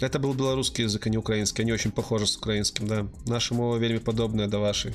Это 0.00 0.18
был 0.18 0.32
белорусский 0.32 0.84
язык, 0.84 1.06
а 1.06 1.10
не 1.10 1.18
украинский. 1.18 1.62
Они 1.62 1.72
очень 1.72 1.90
похожи 1.90 2.26
с 2.26 2.36
украинским, 2.36 2.86
да. 2.86 3.06
Наша 3.26 3.54
мова 3.54 3.76
вельмі 3.76 3.98
падобная 3.98 4.48
да 4.48 4.58
вашай 4.58 4.94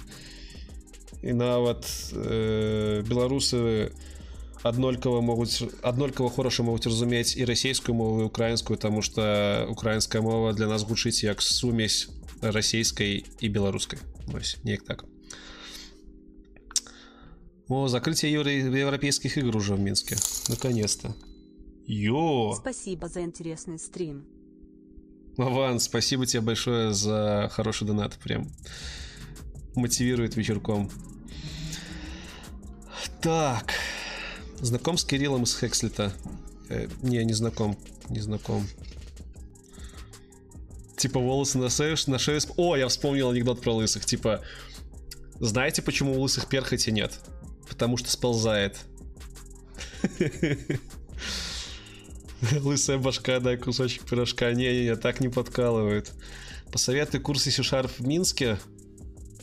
І 1.23 1.33
нават 1.33 1.85
э, 2.13 3.03
беларусы 3.05 3.93
аднолькава 4.63 5.21
могуць 5.21 5.63
аднолькава 5.83 6.31
хораша 6.31 6.63
могуць 6.63 6.87
разумець 6.87 7.37
і 7.37 7.45
расійскую 7.45 7.95
мову 7.95 8.21
і 8.23 8.29
украінскую 8.29 8.77
таму 8.77 9.03
что 9.03 9.67
украінская 9.71 10.23
мова 10.23 10.53
для 10.53 10.67
нас 10.67 10.85
гучыць 10.85 11.25
як 11.25 11.43
сумесь 11.43 12.09
расійскай 12.43 13.25
і 13.41 13.49
беларускай 13.49 13.99
Вось 14.27 14.57
неяк 14.65 14.83
так 14.85 15.05
о 17.69 17.89
закрытие 17.89 18.33
евро 18.33 18.51
европейских 18.51 19.39
игр 19.39 19.57
уже 19.57 19.75
в 19.75 19.81
минске 19.81 20.17
наконец-то 20.49 21.15
Йо! 21.87 22.55
Спасибо 22.55 23.09
за 23.09 23.23
интересный 23.23 23.77
стрим. 23.77 24.25
Аван, 25.37 25.81
спасибо 25.81 26.25
тебе 26.25 26.41
большое 26.41 26.93
за 26.93 27.51
хороший 27.53 27.85
донат. 27.85 28.17
Прям 28.23 28.49
мотивирует 29.76 30.36
вечерком. 30.36 30.90
Так. 33.22 33.74
Знаком 34.62 34.98
с 34.98 35.04
Кириллом 35.04 35.44
из 35.44 35.58
Хекслита? 35.58 36.14
Э, 36.70 36.88
не, 37.02 37.24
не 37.24 37.34
знаком. 37.34 37.78
Не 38.10 38.20
знаком. 38.20 38.68
Типа 40.98 41.20
волосы 41.20 41.58
на 41.58 41.70
шею, 41.70 41.98
на 42.08 42.20
шею... 42.20 42.40
О, 42.58 42.76
я 42.76 42.88
вспомнил 42.88 43.30
анекдот 43.30 43.62
про 43.62 43.74
лысых. 43.74 44.06
Типа, 44.06 44.42
знаете, 45.40 45.82
почему 45.82 46.14
у 46.14 46.22
лысых 46.22 46.48
перхоти 46.48 46.92
нет? 46.92 47.20
Потому 47.68 47.98
что 47.98 48.10
сползает. 48.10 48.78
Лысая 52.62 52.98
башка, 52.98 53.40
дай 53.40 53.58
кусочек 53.58 54.04
пирожка. 54.04 54.54
Не-не-не, 54.54 54.96
так 54.96 55.20
не 55.20 55.30
подкалывает. 55.30 56.12
Посоветуй 56.72 57.20
курсы 57.20 57.52
C-Sharp 57.52 57.92
в 57.98 58.08
Минске. 58.08 58.58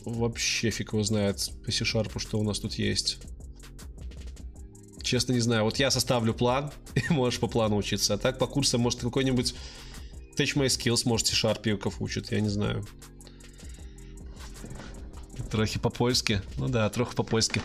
Вообще 0.05 0.69
фиг 0.69 0.93
его 0.93 1.03
знает 1.03 1.49
по 1.65 1.71
C-Sharp, 1.71 2.19
что 2.19 2.39
у 2.39 2.43
нас 2.43 2.59
тут 2.59 2.73
есть. 2.73 3.19
Честно 5.01 5.33
не 5.33 5.39
знаю. 5.39 5.63
Вот 5.63 5.77
я 5.79 5.91
составлю 5.91 6.33
план, 6.33 6.71
и 6.95 7.01
можешь 7.11 7.39
по 7.39 7.47
плану 7.47 7.77
учиться. 7.77 8.13
А 8.13 8.17
так 8.17 8.37
по 8.37 8.47
курсам, 8.47 8.81
может, 8.81 8.99
какой-нибудь 8.99 9.55
Touch 10.37 10.55
My 10.55 10.65
Skills, 10.65 11.01
может, 11.05 11.27
C-Sharp 11.27 11.93
учит, 11.99 12.31
я 12.31 12.41
не 12.41 12.49
знаю. 12.49 12.85
Трохи 15.51 15.79
по-польски. 15.79 16.41
Ну 16.57 16.67
да, 16.67 16.89
трохи 16.89 17.15
по-польски. 17.15 17.61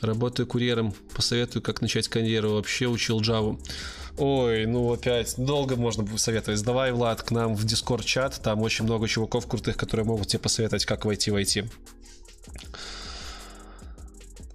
Работаю 0.00 0.46
курьером. 0.46 0.94
Посоветую, 1.14 1.62
как 1.62 1.82
начать 1.82 2.08
карьеру. 2.08 2.52
Вообще 2.52 2.86
учил 2.86 3.20
Java. 3.20 3.58
Ой, 4.18 4.64
ну 4.64 4.92
опять, 4.92 5.34
долго 5.36 5.76
можно 5.76 6.06
советовать. 6.16 6.62
Давай, 6.62 6.92
Влад, 6.92 7.22
к 7.22 7.30
нам 7.30 7.54
в 7.54 7.64
Discord 7.64 8.04
чат. 8.04 8.40
Там 8.42 8.62
очень 8.62 8.84
много 8.84 9.08
чуваков 9.08 9.46
крутых, 9.46 9.76
которые 9.76 10.06
могут 10.06 10.28
тебе 10.28 10.40
посоветовать, 10.40 10.86
как 10.86 11.04
войти 11.04 11.30
в 11.30 11.36
IT. 11.36 11.70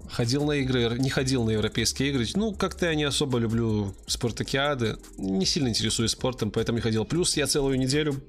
Ходил 0.10 0.46
на 0.46 0.54
игры, 0.54 0.98
не 0.98 1.10
ходил 1.10 1.44
на 1.44 1.52
европейские 1.52 2.10
игры. 2.10 2.26
Ну, 2.36 2.54
как-то 2.54 2.88
я 2.88 2.96
не 2.96 3.04
особо 3.04 3.38
люблю 3.38 3.94
спартакиады. 4.08 4.98
Не 5.18 5.46
сильно 5.46 5.68
интересуюсь 5.68 6.12
спортом, 6.12 6.52
поэтому 6.52 6.80
не 6.80 6.82
ходил. 6.82 7.06
Плюс 7.06 7.38
я 7.38 7.46
целую 7.46 7.78
неделю, 7.78 8.20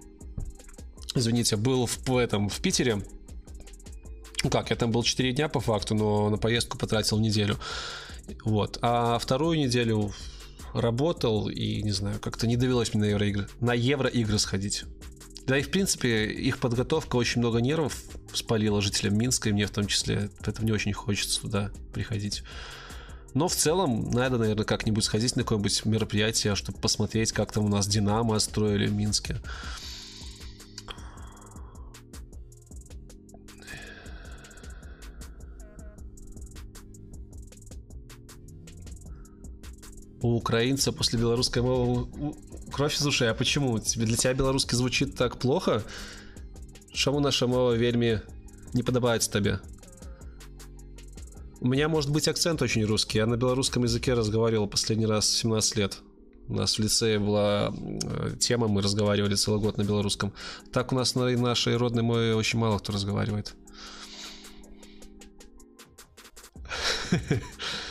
извините, 1.15 1.57
был 1.57 1.87
в, 1.87 1.99
в 2.07 2.17
этом, 2.19 2.51
в 2.51 2.61
Питере 2.61 3.03
ну 4.45 4.51
как, 4.51 4.71
я 4.71 4.77
там 4.77 4.91
был 4.91 5.03
4 5.03 5.33
дня 5.33 5.49
по 5.49 5.61
факту, 5.61 5.95
но 5.95 6.29
на 6.29 6.37
поездку 6.37 6.77
потратил 6.77 7.19
неделю. 7.19 7.59
Вот. 8.45 8.79
А 8.83 9.19
вторую 9.19 9.59
неделю 9.59 10.13
работал 10.73 11.49
и, 11.49 11.83
не 11.83 11.93
знаю, 11.93 12.19
как-то 12.21 12.47
не 12.47 12.57
довелось 12.57 12.95
мне 12.95 13.05
на 13.05 13.11
евроигры. 13.11 13.49
На 13.61 13.75
евроигры 13.75 14.39
сходить. 14.39 14.85
Да 15.47 15.59
и, 15.59 15.63
в 15.63 15.71
принципе, 15.71 16.27
их 16.27 16.59
подготовка 16.59 17.17
очень 17.17 17.41
много 17.41 17.61
нервов 17.61 17.97
спалила 18.33 18.81
жителям 18.81 19.19
Минска, 19.19 19.49
и 19.49 19.53
мне 19.53 19.67
в 19.67 19.71
том 19.71 19.87
числе. 19.87 20.31
Поэтому 20.45 20.67
не 20.67 20.73
очень 20.73 20.93
хочется 20.93 21.41
туда 21.41 21.71
приходить. 21.93 22.43
Но 23.35 23.49
в 23.49 23.55
целом 23.55 24.11
надо, 24.11 24.39
наверное, 24.39 24.65
как-нибудь 24.65 25.05
сходить 25.05 25.37
на 25.37 25.43
какое-нибудь 25.43 25.85
мероприятие, 25.85 26.55
чтобы 26.55 26.79
посмотреть, 26.79 27.33
как 27.33 27.51
там 27.51 27.65
у 27.65 27.69
нас 27.69 27.87
Динамо 27.87 28.39
строили 28.39 28.87
в 28.87 28.93
Минске. 28.93 29.39
У 40.23 40.37
украинца 40.37 40.93
после 40.93 41.19
белорусской 41.19 41.63
мовы 41.63 42.35
кровь 42.73 42.97
из 42.97 43.05
ушей. 43.07 43.31
А 43.31 43.35
почему? 43.35 43.79
Для 43.79 44.17
тебя 44.17 44.35
белорусский 44.35 44.77
звучит 44.77 45.17
так 45.17 45.39
плохо? 45.39 45.83
Чому 46.93 47.21
наша 47.21 47.47
мова 47.47 47.73
вельми 47.73 48.21
не 48.73 48.83
подобается 48.83 49.31
тебе? 49.31 49.61
У 51.61 51.69
меня 51.69 51.89
может 51.89 52.11
быть 52.11 52.29
акцент 52.29 52.63
очень 52.63 52.85
русский. 52.85 53.19
Я 53.19 53.27
на 53.27 53.37
белорусском 53.37 53.83
языке 53.85 54.15
разговаривал 54.15 54.69
последний 54.69 55.07
раз 55.07 55.29
17 55.29 55.77
лет. 55.77 55.99
У 56.49 56.55
нас 56.55 56.77
в 56.77 56.83
лицее 56.83 57.19
была 57.21 57.73
э, 57.73 58.37
тема, 58.39 58.67
мы 58.67 58.83
разговаривали 58.83 59.37
целый 59.37 59.61
год 59.61 59.79
на 59.79 59.83
белорусском. 59.83 60.33
Так 60.73 60.93
у 60.93 60.97
нас 60.97 61.15
на 61.15 61.31
нашей 61.37 61.77
родной 61.77 62.03
мове 62.03 62.35
очень 62.35 62.59
мало 62.59 62.79
кто 62.79 62.93
разговаривает. 62.93 63.55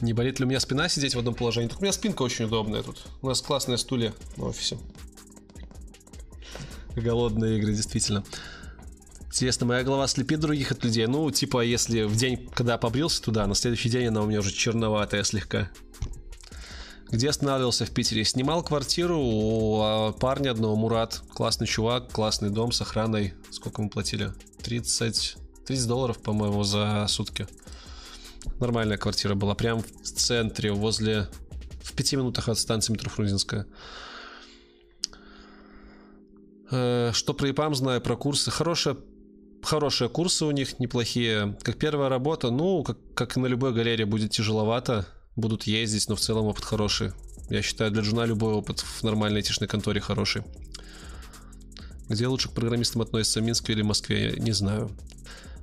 Не 0.00 0.12
болит 0.12 0.38
ли 0.38 0.44
у 0.44 0.48
меня 0.48 0.60
спина 0.60 0.88
сидеть 0.88 1.14
в 1.14 1.18
одном 1.18 1.34
положении? 1.34 1.68
Так 1.68 1.78
у 1.78 1.82
меня 1.82 1.92
спинка 1.92 2.22
очень 2.22 2.46
удобная 2.46 2.82
тут. 2.82 3.06
У 3.22 3.28
нас 3.28 3.40
классные 3.40 3.78
стулья 3.78 4.12
в 4.36 4.44
офисе. 4.44 4.78
Голодные 6.96 7.58
игры, 7.58 7.74
действительно. 7.74 8.24
Интересно, 9.26 9.66
моя 9.66 9.82
голова 9.82 10.06
слепит 10.06 10.40
других 10.40 10.70
от 10.70 10.84
людей? 10.84 11.06
Ну, 11.06 11.28
типа, 11.30 11.60
если 11.60 12.02
в 12.02 12.16
день, 12.16 12.48
когда 12.54 12.78
побрился 12.78 13.22
туда, 13.22 13.46
на 13.46 13.54
следующий 13.54 13.88
день 13.88 14.06
она 14.06 14.22
у 14.22 14.26
меня 14.26 14.40
уже 14.40 14.52
черноватая 14.52 15.24
слегка. 15.24 15.70
Где 17.10 17.30
останавливался 17.30 17.84
в 17.84 17.90
Питере? 17.90 18.24
Снимал 18.24 18.62
квартиру 18.62 19.18
у 19.20 19.80
а, 19.82 20.12
парня 20.12 20.50
одного, 20.50 20.76
Мурат. 20.76 21.22
Классный 21.32 21.66
чувак, 21.66 22.10
классный 22.10 22.50
дом 22.50 22.72
с 22.72 22.80
охраной. 22.80 23.34
Сколько 23.50 23.82
мы 23.82 23.88
платили? 23.88 24.32
30, 24.62 25.36
30 25.66 25.86
долларов, 25.86 26.18
по-моему, 26.18 26.62
за 26.64 27.04
сутки. 27.08 27.46
Нормальная 28.60 28.96
квартира 28.96 29.34
была, 29.34 29.54
прям 29.54 29.82
в 29.82 30.10
центре, 30.10 30.72
возле... 30.72 31.28
В 31.82 31.92
пяти 31.92 32.16
минутах 32.16 32.48
от 32.48 32.58
станции 32.58 32.92
метро 32.92 33.10
Фрунзенская. 33.10 33.66
Э, 36.70 37.10
что 37.12 37.34
про 37.34 37.50
ИПАМ 37.50 37.74
знаю, 37.74 38.00
про 38.00 38.16
курсы. 38.16 38.50
Хорошие, 38.50 38.96
хорошие 39.62 40.08
курсы 40.08 40.44
у 40.44 40.50
них, 40.50 40.78
неплохие. 40.78 41.56
Как 41.62 41.76
первая 41.76 42.08
работа, 42.08 42.50
ну, 42.50 42.82
как, 42.82 42.98
как 43.14 43.36
на 43.36 43.46
любой 43.46 43.72
галерее, 43.72 44.06
будет 44.06 44.30
тяжеловато. 44.30 45.06
Будут 45.36 45.64
ездить, 45.64 46.08
но 46.08 46.16
в 46.16 46.20
целом 46.20 46.46
опыт 46.46 46.64
хороший. 46.64 47.12
Я 47.50 47.60
считаю, 47.60 47.90
для 47.90 48.02
джуна 48.02 48.24
любой 48.24 48.54
опыт 48.54 48.80
в 48.80 49.02
нормальной 49.02 49.38
айтишной 49.38 49.68
конторе 49.68 50.00
хороший. 50.00 50.42
Где 52.08 52.26
лучше 52.26 52.48
к 52.48 52.52
программистам 52.52 53.02
относятся, 53.02 53.40
в 53.40 53.42
Минске 53.42 53.72
или 53.72 53.82
в 53.82 53.86
Москве, 53.86 54.30
я 54.30 54.38
не 54.38 54.52
знаю. 54.52 54.90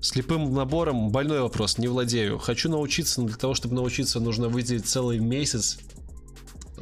Слепым 0.01 0.51
набором 0.51 1.11
больной 1.11 1.41
вопрос, 1.41 1.77
не 1.77 1.87
владею. 1.87 2.39
Хочу 2.39 2.69
научиться, 2.69 3.21
но 3.21 3.27
для 3.27 3.37
того, 3.37 3.53
чтобы 3.53 3.75
научиться, 3.75 4.19
нужно 4.19 4.49
выделить 4.49 4.87
целый 4.87 5.19
месяц. 5.19 5.77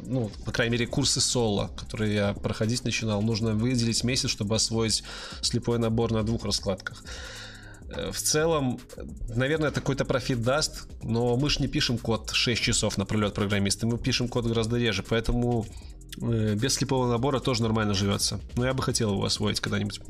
Ну, 0.02 0.30
по 0.46 0.52
крайней 0.52 0.72
мере, 0.72 0.86
курсы 0.86 1.20
соло, 1.20 1.70
которые 1.76 2.14
я 2.14 2.32
проходить 2.32 2.84
начинал, 2.84 3.20
нужно 3.20 3.54
выделить 3.54 4.02
месяц, 4.04 4.30
чтобы 4.30 4.56
освоить 4.56 5.04
слепой 5.42 5.78
набор 5.78 6.12
на 6.12 6.22
двух 6.22 6.44
раскладках. 6.46 7.04
Э, 7.90 8.10
в 8.10 8.16
целом, 8.18 8.80
наверное, 9.34 9.68
это 9.68 9.80
какой-то 9.80 10.06
профит 10.06 10.42
даст, 10.42 10.88
но 11.02 11.36
мы 11.36 11.50
же 11.50 11.60
не 11.60 11.68
пишем 11.68 11.98
код 11.98 12.30
6 12.32 12.62
часов 12.62 12.96
на 12.96 13.04
пролет 13.04 13.34
программисты, 13.34 13.86
мы 13.86 13.98
пишем 13.98 14.28
код 14.28 14.46
гораздо 14.46 14.78
реже, 14.78 15.04
поэтому 15.06 15.66
э, 16.22 16.54
без 16.54 16.74
слепого 16.74 17.06
набора 17.06 17.40
тоже 17.40 17.62
нормально 17.62 17.94
живется. 17.94 18.40
Но 18.56 18.64
я 18.64 18.72
бы 18.72 18.82
хотел 18.82 19.12
его 19.12 19.24
освоить 19.24 19.60
когда-нибудь. 19.60 20.00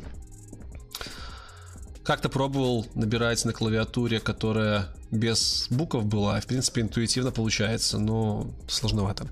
Как-то 2.11 2.29
пробовал 2.29 2.89
набирать 2.97 3.45
на 3.45 3.53
клавиатуре, 3.53 4.19
которая 4.19 4.89
без 5.13 5.69
букв 5.71 6.03
была. 6.03 6.41
В 6.41 6.47
принципе, 6.49 6.81
интуитивно 6.81 7.31
получается, 7.31 8.01
но 8.01 8.51
сложновато. 8.67 9.29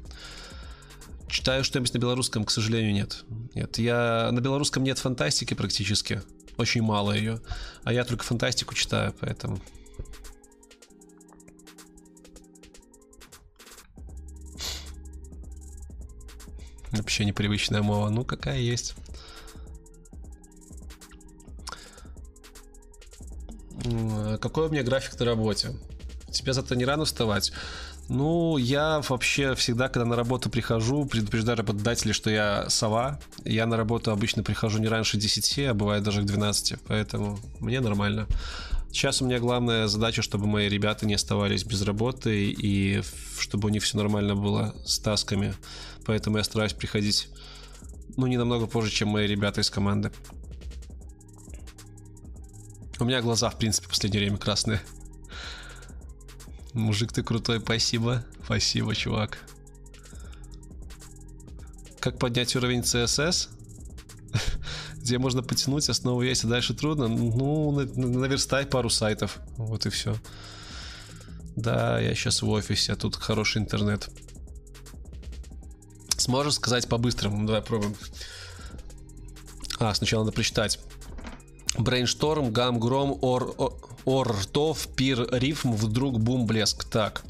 Читаю 1.28 1.65
что-нибудь 1.65 1.92
на 1.94 1.98
белорусском, 1.98 2.44
к 2.44 2.52
сожалению, 2.52 2.92
нет. 2.92 3.24
Нет, 3.57 3.78
я 3.78 4.28
на 4.31 4.40
белорусском 4.40 4.84
нет 4.84 5.00
фантастики 5.00 5.55
практически. 5.55 6.23
Очень 6.57 6.82
мало 6.82 7.10
ее. 7.10 7.40
А 7.82 7.92
я 7.92 8.05
только 8.05 8.23
фантастику 8.23 8.76
читаю, 8.76 9.12
поэтому... 9.18 9.58
Вообще 16.92 17.24
непривычная 17.24 17.82
мова. 17.82 18.08
Ну, 18.08 18.24
какая 18.24 18.60
есть. 18.60 18.94
Какой 24.40 24.68
у 24.68 24.70
меня 24.70 24.82
график 24.82 25.18
на 25.18 25.26
работе? 25.26 25.70
Тебе 26.31 26.52
зато 26.52 26.74
не 26.74 26.84
рано 26.84 27.05
вставать. 27.05 27.52
Ну, 28.08 28.57
я 28.57 29.02
вообще 29.07 29.55
всегда, 29.55 29.89
когда 29.89 30.07
на 30.07 30.16
работу 30.16 30.48
прихожу, 30.48 31.05
предупреждаю 31.05 31.58
работодателей, 31.58 32.15
что 32.15 32.31
я 32.31 32.68
сова. 32.70 33.20
Я 33.44 33.66
на 33.66 33.76
работу 33.76 34.10
обычно 34.10 34.42
прихожу 34.42 34.78
не 34.78 34.89
раньше 34.89 35.18
10, 35.18 35.58
а 35.58 35.74
бывает 35.74 36.02
даже 36.02 36.23
к 36.23 36.24
12, 36.24 36.76
поэтому 36.86 37.39
мне 37.60 37.81
нормально. 37.81 38.26
Сейчас 38.90 39.20
у 39.20 39.26
меня 39.26 39.39
главная 39.39 39.89
задача, 39.89 40.23
чтобы 40.23 40.47
мои 40.47 40.70
ребята 40.70 41.05
не 41.05 41.15
оставались 41.15 41.65
без 41.65 41.82
работы 41.82 42.50
и 42.50 43.02
чтобы 43.39 43.68
у 43.68 43.70
них 43.70 43.82
все 43.82 43.98
нормально 43.98 44.34
было 44.34 44.74
с 44.86 44.98
тасками. 44.98 45.55
Поэтому 46.07 46.39
я 46.39 46.44
стараюсь 46.44 46.73
приходить, 46.73 47.28
ну, 48.16 48.26
не 48.26 48.39
намного 48.39 48.66
позже, 48.66 48.90
чем 48.90 49.08
мои 49.08 49.26
ребята 49.26 49.60
из 49.60 49.68
команды. 49.68 50.10
У 53.01 53.05
меня 53.05 53.23
глаза, 53.23 53.49
в 53.49 53.57
принципе, 53.59 53.86
в 53.86 53.91
последнее 53.91 54.23
время 54.23 54.39
красные. 54.39 54.81
Мужик, 56.73 57.12
ты 57.12 57.23
крутой, 57.23 57.60
спасибо. 57.60 58.25
Спасибо, 58.44 58.94
чувак. 58.94 59.39
Как 62.01 62.18
поднять 62.18 62.57
уровень 62.57 62.81
CSS? 62.81 63.49
Где 64.97 65.18
можно 65.18 65.43
потянуть, 65.43 65.89
основу 65.89 66.23
есть, 66.23 66.44
а 66.44 66.49
дальше 66.49 66.75
трудно. 66.75 67.07
Ну, 67.07 67.70
наверстай 67.70 68.67
пару 68.67 68.91
сайтов. 68.91 69.39
Вот 69.57 69.86
и 69.86 69.91
все. 69.91 70.17
Да, 71.55 72.01
я 72.01 72.15
сейчас 72.15 72.43
в 72.43 72.49
офисе, 72.49 72.93
а 72.94 72.97
тут 72.97 73.17
хороший 73.17 73.62
интернет. 73.62 74.10
Сможешь 76.17 76.55
сказать 76.55 76.89
по-быстрому? 76.89 77.47
Давай 77.47 77.62
пробуем. 77.62 77.94
А, 79.78 79.94
сначала 79.94 80.25
надо 80.25 80.35
прочитать. 80.35 80.81
Брейншторм, 81.78 82.52
гам, 82.52 82.81
гром, 82.81 83.18
ор, 83.23 83.55
ор, 84.05 84.28
ртов, 84.28 84.89
пир, 84.97 85.28
рифм, 85.31 85.73
вдруг 85.73 86.18
бум, 86.18 86.47
блеск. 86.47 86.84
Так. 86.84 87.23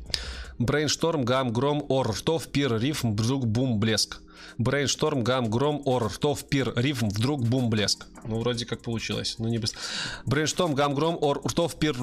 Брейншторм, 0.59 1.25
гам, 1.25 1.53
гром, 1.53 1.85
ор, 1.89 2.11
ртов, 2.11 2.49
пир, 2.49 2.79
рифм, 2.79 3.13
вдруг 3.13 3.47
бум, 3.47 3.79
блеск. 3.79 4.21
Брейншторм, 4.57 5.23
гам, 5.23 5.51
гром, 5.51 5.83
ор, 5.85 6.07
ртов, 6.07 6.45
пир, 6.49 6.73
рифм, 6.77 7.09
вдруг 7.09 7.45
бум, 7.45 7.71
блеск. 7.71 8.07
Ну, 8.25 8.41
вроде 8.41 8.65
как 8.67 8.83
получилось. 8.83 9.37
Ну, 9.39 9.49
не 9.49 9.59
быстро. 9.59 9.79
Брейншторм, 10.27 10.75
гам, 10.75 10.95
гром, 10.95 11.19
ор, 11.21 11.41
ртов, 11.47 11.77
пир, 11.79 11.95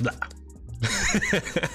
Да. 0.00 0.14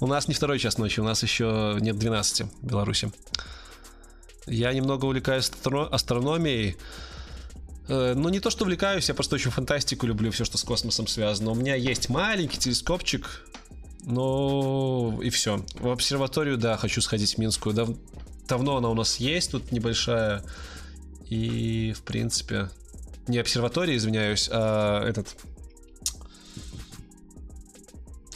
У 0.00 0.06
нас 0.06 0.28
не 0.28 0.34
второй 0.34 0.58
час 0.58 0.78
ночи, 0.78 0.98
у 1.00 1.04
нас 1.04 1.22
еще 1.22 1.76
нет 1.80 1.98
12 1.98 2.46
в 2.62 2.66
Беларуси. 2.66 3.12
Я 4.50 4.72
немного 4.72 5.04
увлекаюсь 5.04 5.50
астрономией. 5.92 6.76
Э, 7.86 8.14
ну, 8.16 8.28
не 8.30 8.40
то, 8.40 8.50
что 8.50 8.64
увлекаюсь, 8.64 9.08
я 9.08 9.14
просто 9.14 9.36
очень 9.36 9.52
фантастику 9.52 10.06
люблю, 10.06 10.32
все, 10.32 10.44
что 10.44 10.58
с 10.58 10.64
космосом 10.64 11.06
связано. 11.06 11.52
У 11.52 11.54
меня 11.54 11.76
есть 11.76 12.08
маленький 12.08 12.58
телескопчик, 12.58 13.46
ну 14.02 15.20
и 15.22 15.30
все. 15.30 15.64
В 15.74 15.90
обсерваторию, 15.90 16.58
да, 16.58 16.76
хочу 16.76 17.00
сходить 17.00 17.34
в 17.34 17.38
Минскую. 17.38 17.76
Дав... 17.76 17.90
Давно 18.48 18.76
она 18.76 18.88
у 18.88 18.94
нас 18.94 19.16
есть, 19.16 19.52
тут 19.52 19.70
небольшая. 19.70 20.42
И, 21.28 21.92
в 21.96 22.02
принципе, 22.02 22.70
не 23.28 23.38
обсерватория, 23.38 23.96
извиняюсь, 23.96 24.48
а 24.52 25.06
этот... 25.06 25.28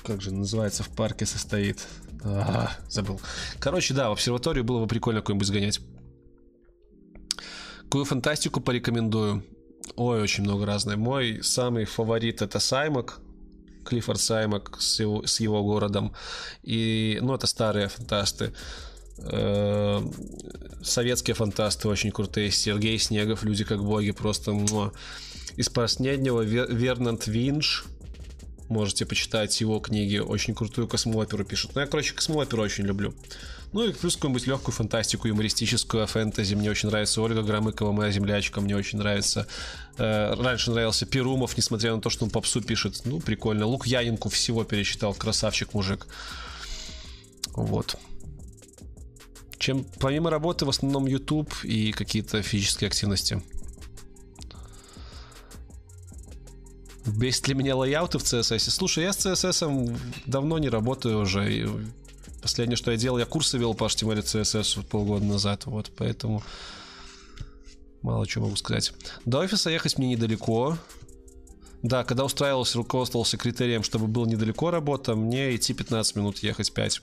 Как 0.04 0.22
же 0.22 0.32
называется, 0.32 0.84
в 0.84 0.90
парке 0.90 1.26
состоит. 1.26 1.88
А, 2.22 2.70
забыл. 2.88 3.20
Короче, 3.58 3.94
да, 3.94 4.10
в 4.10 4.12
обсерваторию 4.12 4.62
было 4.62 4.80
бы 4.80 4.86
прикольно 4.86 5.22
какой-нибудь 5.22 5.48
сгонять. 5.48 5.80
Какую 7.94 8.06
фантастику 8.06 8.60
порекомендую? 8.60 9.44
Ой, 9.94 10.20
очень 10.20 10.42
много 10.42 10.66
разной. 10.66 10.96
Мой 10.96 11.44
самый 11.44 11.84
фаворит 11.84 12.42
это 12.42 12.58
Саймак. 12.58 13.20
Клиффорд 13.84 14.20
Саймак 14.20 14.80
с 14.80 14.98
его, 14.98 15.24
с 15.24 15.38
его 15.38 15.62
городом. 15.62 16.12
И, 16.64 17.20
ну, 17.22 17.36
это 17.36 17.46
старые 17.46 17.86
фантасты. 17.86 18.52
Э, 19.18 20.00
советские 20.82 21.36
фантасты 21.36 21.86
очень 21.86 22.10
крутые. 22.10 22.50
Сергей 22.50 22.98
Снегов, 22.98 23.44
люди 23.44 23.62
как 23.62 23.80
боги, 23.84 24.10
просто. 24.10 24.50
Из 25.54 25.68
последнего 25.68 26.40
Вернант 26.40 27.28
Винш 27.28 27.84
Можете 28.68 29.04
почитать 29.04 29.60
его 29.60 29.78
книги. 29.78 30.18
Очень 30.18 30.54
крутую 30.54 30.88
космооперу 30.88 31.44
пишет. 31.44 31.72
Ну, 31.74 31.82
я, 31.82 31.86
короче, 31.86 32.14
космооперу 32.14 32.62
очень 32.62 32.84
люблю. 32.84 33.14
Ну 33.74 33.82
и 33.82 33.92
плюс 33.92 34.14
какую-нибудь 34.14 34.46
легкую 34.46 34.72
фантастику, 34.72 35.26
юмористическую, 35.26 36.06
фэнтези. 36.06 36.54
Мне 36.54 36.70
очень 36.70 36.90
нравится 36.90 37.20
Ольга 37.20 37.42
Громыкова, 37.42 37.90
моя 37.90 38.12
землячка. 38.12 38.60
Мне 38.60 38.76
очень 38.76 38.98
нравится. 38.98 39.48
Э, 39.98 40.34
раньше 40.34 40.70
нравился 40.70 41.06
Перумов, 41.06 41.56
несмотря 41.56 41.92
на 41.92 42.00
то, 42.00 42.08
что 42.08 42.24
он 42.24 42.30
попсу 42.30 42.62
пишет. 42.62 43.02
Ну, 43.04 43.18
прикольно. 43.18 43.66
Лук 43.66 43.88
Янинку 43.88 44.28
всего 44.28 44.62
перечитал. 44.62 45.12
Красавчик 45.12 45.74
мужик. 45.74 46.06
Вот. 47.54 47.98
Чем 49.58 49.84
помимо 49.98 50.30
работы 50.30 50.66
в 50.66 50.68
основном 50.68 51.06
YouTube 51.06 51.52
и 51.64 51.90
какие-то 51.90 52.42
физические 52.42 52.86
активности. 52.86 53.42
Бесит 57.06 57.48
ли 57.48 57.54
меня 57.54 57.74
лайауты 57.74 58.20
в 58.20 58.22
CSS? 58.22 58.70
Слушай, 58.70 59.02
я 59.02 59.12
с 59.12 59.26
CSS 59.26 59.98
давно 60.26 60.58
не 60.58 60.68
работаю 60.68 61.18
уже. 61.18 61.66
Последнее, 62.44 62.76
что 62.76 62.90
я 62.90 62.98
делал, 62.98 63.16
я 63.16 63.24
курсы 63.24 63.56
вел 63.56 63.72
по 63.72 63.84
HTML 63.84 64.22
CSS 64.22 64.84
полгода 64.84 65.24
назад. 65.24 65.64
Вот, 65.64 65.90
поэтому 65.96 66.42
мало 68.02 68.26
чего 68.26 68.44
могу 68.44 68.56
сказать. 68.56 68.92
До 69.24 69.38
офиса 69.38 69.70
ехать 69.70 69.96
мне 69.96 70.08
недалеко. 70.08 70.76
Да, 71.82 72.04
когда 72.04 72.22
устраивался, 72.22 72.76
руководствовался 72.76 73.38
критерием, 73.38 73.82
чтобы 73.82 74.08
было 74.08 74.26
недалеко 74.26 74.70
работа, 74.70 75.14
мне 75.14 75.56
идти 75.56 75.72
15 75.72 76.16
минут, 76.16 76.40
ехать 76.40 76.74
5. 76.74 77.00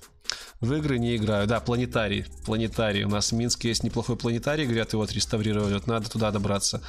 В 0.60 0.74
игры 0.76 1.00
не 1.00 1.16
играю. 1.16 1.48
Да, 1.48 1.60
планетарий. 1.60 2.28
Планетарий. 2.46 3.04
У 3.04 3.10
нас 3.10 3.32
в 3.32 3.36
Минске 3.36 3.70
есть 3.70 3.84
неплохой 3.84 4.18
планетарий, 4.18 4.66
говорят, 4.66 4.94
его 4.94 5.02
отреставрировали. 5.02 5.74
Вот 5.74 5.88
надо 5.88 6.08
туда 6.08 6.30
добраться. 6.30 6.84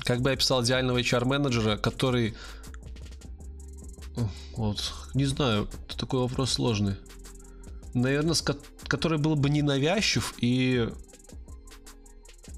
Как 0.00 0.20
бы 0.20 0.28
я 0.28 0.36
писал 0.36 0.62
идеального 0.62 1.00
HR-менеджера, 1.00 1.78
который... 1.78 2.34
Вот, 4.56 4.92
не 5.14 5.24
знаю, 5.24 5.68
это 5.88 5.96
такой 5.96 6.20
вопрос 6.20 6.52
сложный. 6.52 6.96
Наверное, 7.94 8.36
который 8.86 9.18
был 9.18 9.36
бы 9.36 9.50
ненавязчив 9.50 10.34
и 10.38 10.88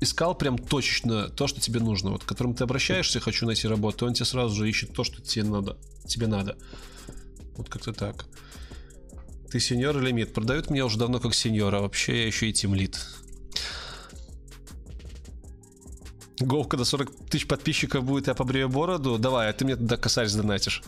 искал 0.00 0.34
прям 0.34 0.58
точечно 0.58 1.28
то, 1.28 1.46
что 1.46 1.60
тебе 1.60 1.80
нужно. 1.80 2.10
Вот 2.10 2.24
к 2.24 2.26
которому 2.26 2.54
ты 2.54 2.64
обращаешься, 2.64 3.20
хочу 3.20 3.46
найти 3.46 3.66
работу, 3.66 4.06
он 4.06 4.14
тебе 4.14 4.26
сразу 4.26 4.54
же 4.54 4.68
ищет 4.68 4.92
то, 4.92 5.04
что 5.04 5.22
тебе 5.22 5.44
надо. 5.44 5.76
Тебе 6.06 6.26
надо. 6.26 6.56
Вот 7.56 7.68
как-то 7.68 7.92
так. 7.92 8.26
Ты 9.50 9.60
сеньор 9.60 9.98
или 9.98 10.10
мид? 10.10 10.32
Продают 10.34 10.70
меня 10.70 10.84
уже 10.84 10.98
давно 10.98 11.20
как 11.20 11.34
сеньора, 11.34 11.80
вообще 11.80 12.22
я 12.22 12.26
еще 12.26 12.50
и 12.50 12.52
тимлит. 12.52 12.98
Гоу, 16.40 16.64
когда 16.64 16.84
40 16.84 17.28
тысяч 17.30 17.46
подписчиков 17.46 18.04
будет, 18.04 18.26
я 18.26 18.34
побрею 18.34 18.68
бороду. 18.68 19.18
Давай, 19.18 19.48
а 19.48 19.52
ты 19.52 19.64
мне 19.64 19.76
тогда 19.76 19.96
косарь 19.96 20.26
сдонатишь. 20.26 20.82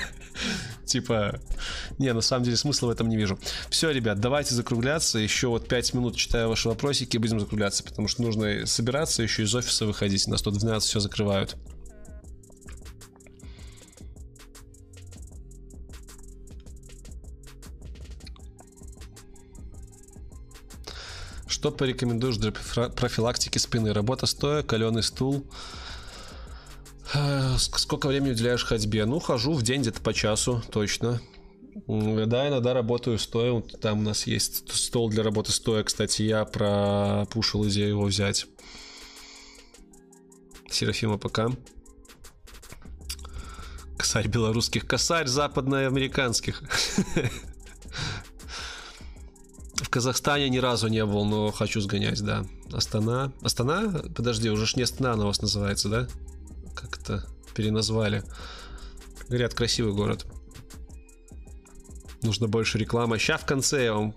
Типа, 0.84 1.40
не, 1.98 2.12
на 2.12 2.20
самом 2.20 2.44
деле 2.44 2.56
смысла 2.56 2.88
в 2.88 2.90
этом 2.90 3.08
не 3.08 3.16
вижу. 3.16 3.38
Все, 3.70 3.90
ребят, 3.90 4.20
давайте 4.20 4.54
закругляться. 4.54 5.18
Еще 5.18 5.48
вот 5.48 5.68
5 5.68 5.94
минут 5.94 6.16
читаю 6.16 6.48
ваши 6.48 6.68
вопросики 6.68 7.16
будем 7.16 7.40
закругляться, 7.40 7.82
потому 7.82 8.08
что 8.08 8.22
нужно 8.22 8.66
собираться, 8.66 9.22
еще 9.22 9.42
из 9.42 9.54
офиса 9.54 9.86
выходить. 9.86 10.26
На 10.26 10.36
112 10.36 10.88
все 10.88 11.00
закрывают. 11.00 11.56
Что 21.58 21.72
порекомендуешь 21.72 22.36
для 22.36 22.52
профилактики 22.52 23.58
спины? 23.58 23.92
Работа 23.92 24.26
стоя, 24.26 24.62
каленый 24.62 25.02
стул. 25.02 25.44
Э, 27.12 27.56
сколько 27.58 28.06
времени 28.06 28.30
уделяешь 28.30 28.64
ходьбе? 28.64 29.06
Ну, 29.06 29.18
хожу 29.18 29.54
в 29.54 29.64
день 29.64 29.80
где-то 29.80 30.00
по 30.00 30.14
часу, 30.14 30.62
точно. 30.70 31.20
Да, 31.88 32.46
иногда 32.48 32.74
работаю 32.74 33.18
стоя. 33.18 33.60
Там 33.60 33.98
у 33.98 34.02
нас 34.02 34.28
есть 34.28 34.72
стол 34.72 35.10
для 35.10 35.24
работы 35.24 35.50
стоя. 35.50 35.82
Кстати, 35.82 36.22
я 36.22 36.44
пропушил 36.44 37.66
идею 37.66 37.88
его 37.88 38.04
взять. 38.04 38.46
Серафима 40.70 41.18
ПК. 41.18 41.40
Косарь 43.96 44.28
белорусских, 44.28 44.86
косарь 44.86 45.26
западноамериканских. 45.26 46.62
В 49.80 49.88
Казахстане 49.90 50.48
ни 50.48 50.58
разу 50.58 50.88
не 50.88 51.04
был, 51.04 51.24
но 51.24 51.50
хочу 51.50 51.80
сгонять, 51.80 52.22
да. 52.22 52.44
Астана. 52.72 53.32
Астана? 53.42 54.02
Подожди, 54.14 54.50
уже 54.50 54.66
ж 54.66 54.76
не 54.76 54.82
Астана 54.82 55.24
у 55.24 55.28
вас 55.28 55.40
называется, 55.40 55.88
да? 55.88 56.08
Как-то 56.74 57.24
переназвали. 57.54 58.22
Говорят, 59.28 59.54
красивый 59.54 59.92
город. 59.92 60.26
Нужно 62.22 62.48
больше 62.48 62.78
рекламы. 62.78 63.18
Сейчас 63.18 63.42
в 63.42 63.46
конце 63.46 63.84
я 63.84 63.94
вам 63.94 64.14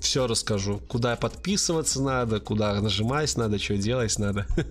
все 0.00 0.26
расскажу. 0.26 0.80
Куда 0.88 1.14
подписываться 1.16 2.02
надо, 2.02 2.40
куда 2.40 2.80
нажимать 2.80 3.36
надо, 3.36 3.58
что 3.58 3.76
делать 3.76 4.18
надо. 4.18 4.46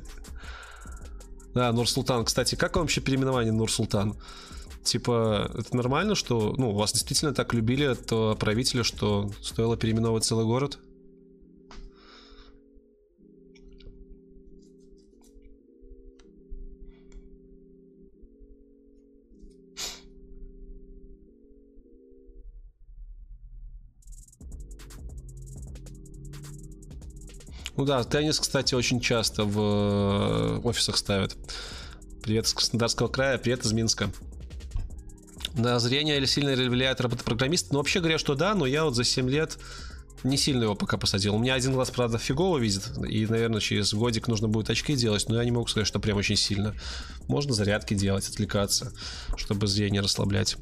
Да, 1.55 1.71
Нур-Султан. 1.71 2.25
Кстати, 2.25 2.53
как 2.53 2.75
вам 2.75 2.83
вообще 2.83 3.01
переименование 3.01 3.51
Нур-Султан? 3.51 4.15
Типа, 4.89 5.51
это 5.53 5.77
нормально, 5.77 6.15
что 6.15 6.55
ну, 6.57 6.71
вас 6.71 6.93
действительно 6.93 7.31
так 7.31 7.53
любили 7.53 7.83
от 7.83 8.39
правителя, 8.39 8.83
что 8.83 9.29
стоило 9.39 9.77
переименовывать 9.77 10.23
целый 10.23 10.45
город? 10.45 10.79
Ну 27.77 27.85
да, 27.85 28.03
теннис, 28.03 28.39
кстати, 28.39 28.73
очень 28.73 28.99
часто 28.99 29.43
в 29.43 29.59
э, 29.59 30.59
офисах 30.63 30.97
ставят. 30.97 31.37
Привет 32.23 32.47
из 32.47 32.53
Краснодарского 32.55 33.07
края, 33.07 33.37
привет 33.37 33.63
из 33.63 33.71
Минска. 33.71 34.09
На 35.59 35.77
зрение 35.79 36.15
или 36.15 36.25
сильно 36.25 36.51
влияет 36.55 37.01
работа 37.01 37.25
программиста? 37.25 37.73
Ну, 37.73 37.79
вообще 37.79 37.99
говоря, 37.99 38.17
что 38.17 38.33
да, 38.33 38.55
но 38.55 38.65
я 38.65 38.85
вот 38.85 38.95
за 38.95 39.03
7 39.03 39.29
лет 39.29 39.57
не 40.23 40.37
сильно 40.37 40.63
его 40.63 40.73
пока 40.73 40.97
посадил. 40.97 41.35
У 41.35 41.37
меня 41.37 41.53
один 41.53 41.73
глаз, 41.73 41.91
правда, 41.91 42.17
фигово 42.17 42.57
видит, 42.57 42.89
и, 43.05 43.25
наверное, 43.25 43.59
через 43.59 43.93
годик 43.93 44.29
нужно 44.29 44.47
будет 44.47 44.69
очки 44.69 44.95
делать, 44.95 45.27
но 45.27 45.35
я 45.35 45.43
не 45.43 45.51
могу 45.51 45.67
сказать, 45.67 45.85
что 45.85 45.99
прям 45.99 46.17
очень 46.17 46.37
сильно. 46.37 46.75
Можно 47.27 47.53
зарядки 47.53 47.93
делать, 47.93 48.25
отвлекаться, 48.29 48.93
чтобы 49.35 49.67
зрение 49.67 50.01
расслаблять. 50.01 50.55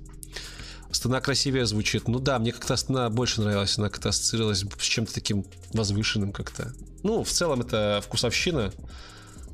Астана 0.89 1.21
красивее 1.21 1.67
звучит. 1.67 2.07
Ну 2.07 2.17
да, 2.17 2.39
мне 2.39 2.51
как-то 2.51 2.73
Астана 2.73 3.07
больше 3.11 3.41
нравилась. 3.41 3.77
Она 3.77 3.89
как-то 3.89 4.09
ассоциировалась 4.09 4.65
с 4.79 4.83
чем-то 4.83 5.13
таким 5.13 5.45
возвышенным 5.73 6.31
как-то. 6.31 6.73
Ну, 7.03 7.23
в 7.23 7.29
целом 7.29 7.61
это 7.61 8.01
вкусовщина. 8.03 8.73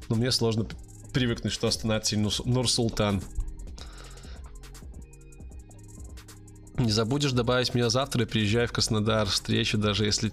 Но 0.07 0.15
мне 0.15 0.31
сложно 0.31 0.67
привыкнуть, 1.11 1.51
что 1.51 1.67
Астана 1.67 1.97
это 1.97 2.17
Нур-Султан. 2.17 3.21
Не 6.77 6.91
забудешь 6.91 7.33
добавить 7.33 7.73
меня 7.73 7.89
завтра 7.89 8.23
и 8.23 8.25
приезжай 8.25 8.65
в 8.65 8.71
Краснодар. 8.71 9.27
Встречу, 9.27 9.77
даже 9.77 10.05
если 10.05 10.31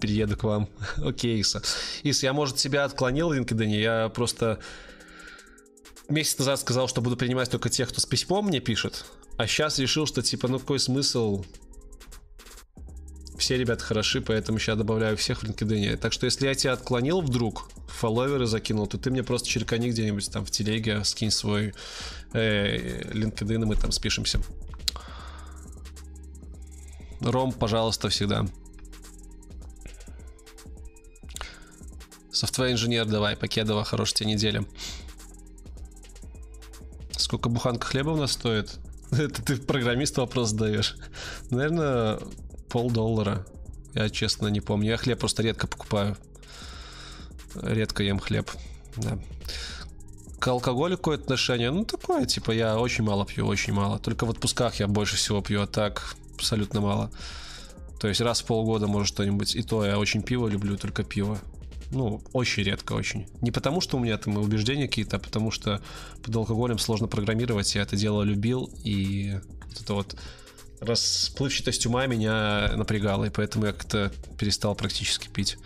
приеду 0.00 0.36
к 0.36 0.44
вам. 0.44 0.68
Окей, 0.96 1.38
Иса. 1.40 1.62
Ис, 2.02 2.22
я, 2.22 2.32
может, 2.32 2.56
тебя 2.56 2.84
отклонил 2.84 3.30
в 3.30 3.32
LinkedIn. 3.32 3.80
Я 3.80 4.08
просто 4.10 4.58
месяц 6.08 6.38
назад 6.38 6.60
сказал, 6.60 6.88
что 6.88 7.00
буду 7.00 7.16
принимать 7.16 7.50
только 7.50 7.70
тех, 7.70 7.88
кто 7.88 8.00
с 8.00 8.06
письмом 8.06 8.46
мне 8.46 8.60
пишет. 8.60 9.06
А 9.36 9.46
сейчас 9.46 9.78
решил, 9.78 10.06
что 10.06 10.22
типа, 10.22 10.48
ну 10.48 10.58
какой 10.58 10.78
смысл? 10.78 11.44
Все 13.38 13.56
ребята 13.56 13.82
хороши, 13.82 14.20
поэтому 14.20 14.58
сейчас 14.58 14.78
добавляю 14.78 15.16
всех 15.16 15.42
в 15.42 15.44
LinkedIn. 15.44 15.96
Так 15.96 16.12
что 16.12 16.26
если 16.26 16.46
я 16.46 16.54
тебя 16.54 16.74
отклонил 16.74 17.20
вдруг, 17.20 17.68
фолловеры 17.88 18.46
закинул, 18.46 18.86
то 18.86 18.96
ты 18.96 19.10
мне 19.10 19.22
просто 19.22 19.48
черкани 19.48 19.90
где-нибудь 19.90 20.30
там 20.30 20.44
в 20.44 20.50
телеге, 20.50 21.02
скинь 21.04 21.30
свой 21.30 21.74
э, 22.32 23.02
LinkedIn, 23.12 23.62
и 23.62 23.64
мы 23.64 23.76
там 23.76 23.90
спишемся. 23.90 24.40
Ром, 27.24 27.52
пожалуйста, 27.52 28.10
всегда. 28.10 28.46
Софтвер 32.30 32.72
инженер, 32.72 33.06
давай, 33.06 33.36
Покедова, 33.36 33.84
хорошей 33.84 34.14
тебе 34.14 34.30
недели. 34.32 34.66
Сколько 37.16 37.48
буханка 37.48 37.86
хлеба 37.86 38.10
у 38.10 38.16
нас 38.16 38.32
стоит? 38.32 38.78
Это 39.10 39.42
ты 39.42 39.56
программисту 39.56 40.20
вопрос 40.20 40.50
задаешь. 40.50 40.96
Наверное, 41.50 42.18
полдоллара. 42.68 43.46
Я 43.94 44.10
честно 44.10 44.48
не 44.48 44.60
помню. 44.60 44.90
Я 44.90 44.96
хлеб 44.98 45.18
просто 45.20 45.42
редко 45.42 45.66
покупаю. 45.66 46.16
Редко 47.54 48.02
ем 48.02 48.18
хлеб. 48.18 48.50
Да. 48.96 49.18
К 50.40 50.48
алкоголю 50.48 50.98
какое 50.98 51.16
отношение? 51.16 51.70
Ну, 51.70 51.84
такое, 51.84 52.26
типа, 52.26 52.50
я 52.50 52.78
очень 52.78 53.04
мало 53.04 53.24
пью, 53.24 53.46
очень 53.46 53.72
мало. 53.72 53.98
Только 53.98 54.26
в 54.26 54.30
отпусках 54.30 54.74
я 54.80 54.88
больше 54.88 55.16
всего 55.16 55.40
пью, 55.40 55.62
а 55.62 55.66
так 55.66 56.16
абсолютно 56.34 56.80
мало. 56.80 57.10
То 58.00 58.08
есть 58.08 58.20
раз 58.20 58.42
в 58.42 58.44
полгода, 58.44 58.86
может, 58.86 59.08
что-нибудь. 59.08 59.56
И 59.56 59.62
то 59.62 59.84
я 59.84 59.98
очень 59.98 60.22
пиво 60.22 60.48
люблю, 60.48 60.76
только 60.76 61.04
пиво. 61.04 61.38
Ну, 61.90 62.22
очень 62.32 62.62
редко, 62.64 62.92
очень. 62.94 63.26
Не 63.40 63.50
потому, 63.50 63.80
что 63.80 63.96
у 63.96 64.00
меня 64.00 64.18
там 64.18 64.36
убеждения 64.36 64.88
какие-то, 64.88 65.16
а 65.16 65.20
потому 65.20 65.50
что 65.50 65.80
под 66.22 66.34
алкоголем 66.34 66.78
сложно 66.78 67.06
программировать. 67.06 67.74
Я 67.74 67.82
это 67.82 67.96
дело 67.96 68.22
любил, 68.22 68.70
и 68.82 69.38
вот 69.68 69.80
это 69.80 69.94
вот 69.94 70.16
расплывчатость 70.80 71.86
ума 71.86 72.06
меня 72.06 72.72
напрягала, 72.76 73.24
и 73.24 73.30
поэтому 73.30 73.66
я 73.66 73.72
как-то 73.72 74.12
перестал 74.38 74.74
практически 74.74 75.28
пить. 75.28 75.56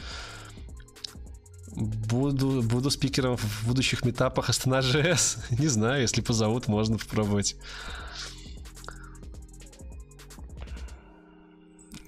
Буду, 1.74 2.62
буду 2.62 2.90
спикером 2.90 3.36
в 3.36 3.66
будущих 3.66 4.04
метапах 4.04 4.48
Астана. 4.48 4.80
Не 5.50 5.68
знаю, 5.68 6.02
если 6.02 6.20
позовут, 6.20 6.66
можно 6.68 6.98
попробовать. 6.98 7.56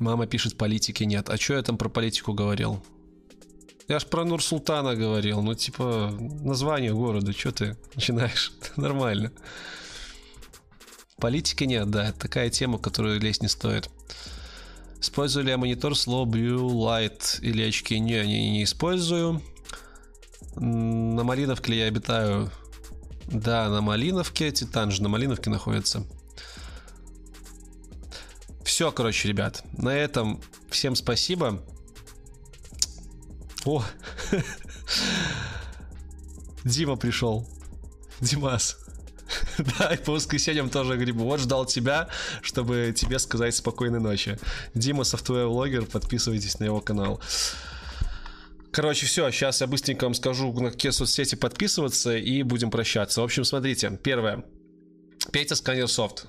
Мама 0.00 0.26
пишет, 0.26 0.56
политики 0.56 1.04
нет. 1.04 1.28
А 1.28 1.36
что 1.36 1.54
я 1.54 1.62
там 1.62 1.76
про 1.76 1.90
политику 1.90 2.32
говорил? 2.32 2.82
Я 3.86 3.98
ж 3.98 4.06
про 4.06 4.24
Нур-Султана 4.24 4.96
говорил. 4.96 5.42
Ну, 5.42 5.54
типа, 5.54 6.10
название 6.42 6.94
города. 6.94 7.32
Что 7.32 7.52
ты 7.52 7.76
начинаешь? 7.94 8.52
Нормально. 8.76 9.30
Политики 11.18 11.64
нет, 11.64 11.90
да. 11.90 12.12
Такая 12.12 12.48
тема, 12.48 12.78
которую 12.78 13.20
лезть 13.20 13.42
не 13.42 13.48
стоит. 13.48 13.90
Использую 15.00 15.44
ли 15.44 15.50
я 15.50 15.58
монитор 15.58 15.94
слово 15.94 16.26
Blue 16.26 16.70
Light 16.70 17.40
или 17.42 17.62
очки? 17.62 17.98
Не, 17.98 18.24
не, 18.26 18.50
не 18.52 18.64
использую. 18.64 19.42
На 20.56 21.24
Малиновке 21.24 21.72
ли 21.72 21.78
я 21.78 21.86
обитаю? 21.86 22.50
Да, 23.26 23.68
на 23.68 23.82
Малиновке. 23.82 24.50
Титан 24.50 24.90
же 24.90 25.02
на 25.02 25.10
Малиновке 25.10 25.50
находится. 25.50 26.06
Все, 28.70 28.92
короче, 28.92 29.26
ребят. 29.26 29.64
На 29.72 29.88
этом 29.88 30.40
всем 30.70 30.94
спасибо. 30.94 31.60
О! 33.64 33.84
Дима 36.64 36.94
пришел. 36.94 37.48
Димас. 38.20 38.78
Да, 39.58 39.92
и 39.92 39.96
по 39.96 40.12
воскресеньям 40.12 40.70
тоже 40.70 40.96
гребу. 40.96 41.24
Вот 41.24 41.40
ждал 41.40 41.66
тебя, 41.66 42.08
чтобы 42.42 42.94
тебе 42.96 43.18
сказать 43.18 43.56
спокойной 43.56 43.98
ночи. 43.98 44.38
Дима, 44.74 45.02
software 45.02 45.44
vlogger, 45.44 45.86
подписывайтесь 45.86 46.60
на 46.60 46.64
его 46.64 46.80
канал. 46.80 47.20
Короче, 48.70 49.06
все, 49.06 49.32
сейчас 49.32 49.62
я 49.62 49.66
быстренько 49.66 50.04
вам 50.04 50.14
скажу, 50.14 50.52
на 50.52 50.70
какие 50.70 50.92
соцсети 50.92 51.34
подписываться, 51.34 52.16
и 52.16 52.44
будем 52.44 52.70
прощаться. 52.70 53.20
В 53.20 53.24
общем, 53.24 53.44
смотрите, 53.44 53.98
первое. 54.00 54.44
Петя 55.32 55.56
Сканер 55.56 55.88
Софт. 55.88 56.28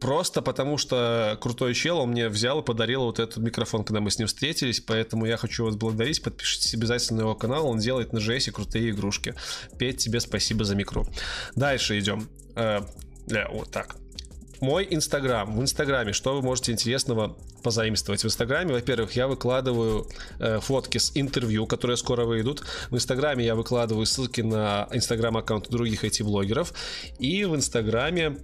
Просто 0.00 0.42
потому 0.42 0.76
что 0.76 1.38
крутой 1.40 1.74
чел, 1.74 1.98
он 1.98 2.10
мне 2.10 2.28
взял 2.28 2.60
и 2.60 2.64
подарил 2.64 3.04
вот 3.04 3.18
этот 3.18 3.38
микрофон, 3.38 3.84
когда 3.84 4.00
мы 4.00 4.10
с 4.10 4.18
ним 4.18 4.28
встретились, 4.28 4.80
поэтому 4.80 5.26
я 5.26 5.36
хочу 5.36 5.64
вас 5.64 5.74
благодарить, 5.74 6.22
подпишитесь 6.22 6.74
обязательно 6.74 7.18
на 7.18 7.22
его 7.22 7.34
канал, 7.34 7.66
он 7.66 7.78
делает 7.78 8.12
на 8.12 8.18
JS 8.18 8.50
крутые 8.50 8.90
игрушки. 8.90 9.34
Петь, 9.78 9.98
тебе 9.98 10.20
спасибо 10.20 10.64
за 10.64 10.74
микро. 10.74 11.06
Дальше 11.54 11.98
идем. 11.98 12.28
Э, 12.56 12.80
вот 13.50 13.70
так. 13.70 13.96
Мой 14.60 14.86
инстаграм. 14.90 15.54
В 15.54 15.60
инстаграме 15.60 16.12
что 16.12 16.34
вы 16.34 16.42
можете 16.42 16.72
интересного 16.72 17.36
позаимствовать? 17.62 18.22
В 18.22 18.26
инстаграме, 18.26 18.72
во-первых, 18.72 19.12
я 19.12 19.28
выкладываю 19.28 20.08
э, 20.38 20.60
фотки 20.60 20.98
с 20.98 21.12
интервью, 21.14 21.66
которые 21.66 21.96
скоро 21.96 22.24
выйдут. 22.24 22.64
В 22.90 22.96
инстаграме 22.96 23.44
я 23.44 23.54
выкладываю 23.54 24.06
ссылки 24.06 24.40
на 24.40 24.88
инстаграм-аккаунты 24.92 25.70
других 25.70 26.04
IT-блогеров. 26.04 26.72
И 27.18 27.44
в 27.44 27.54
инстаграме 27.54 28.38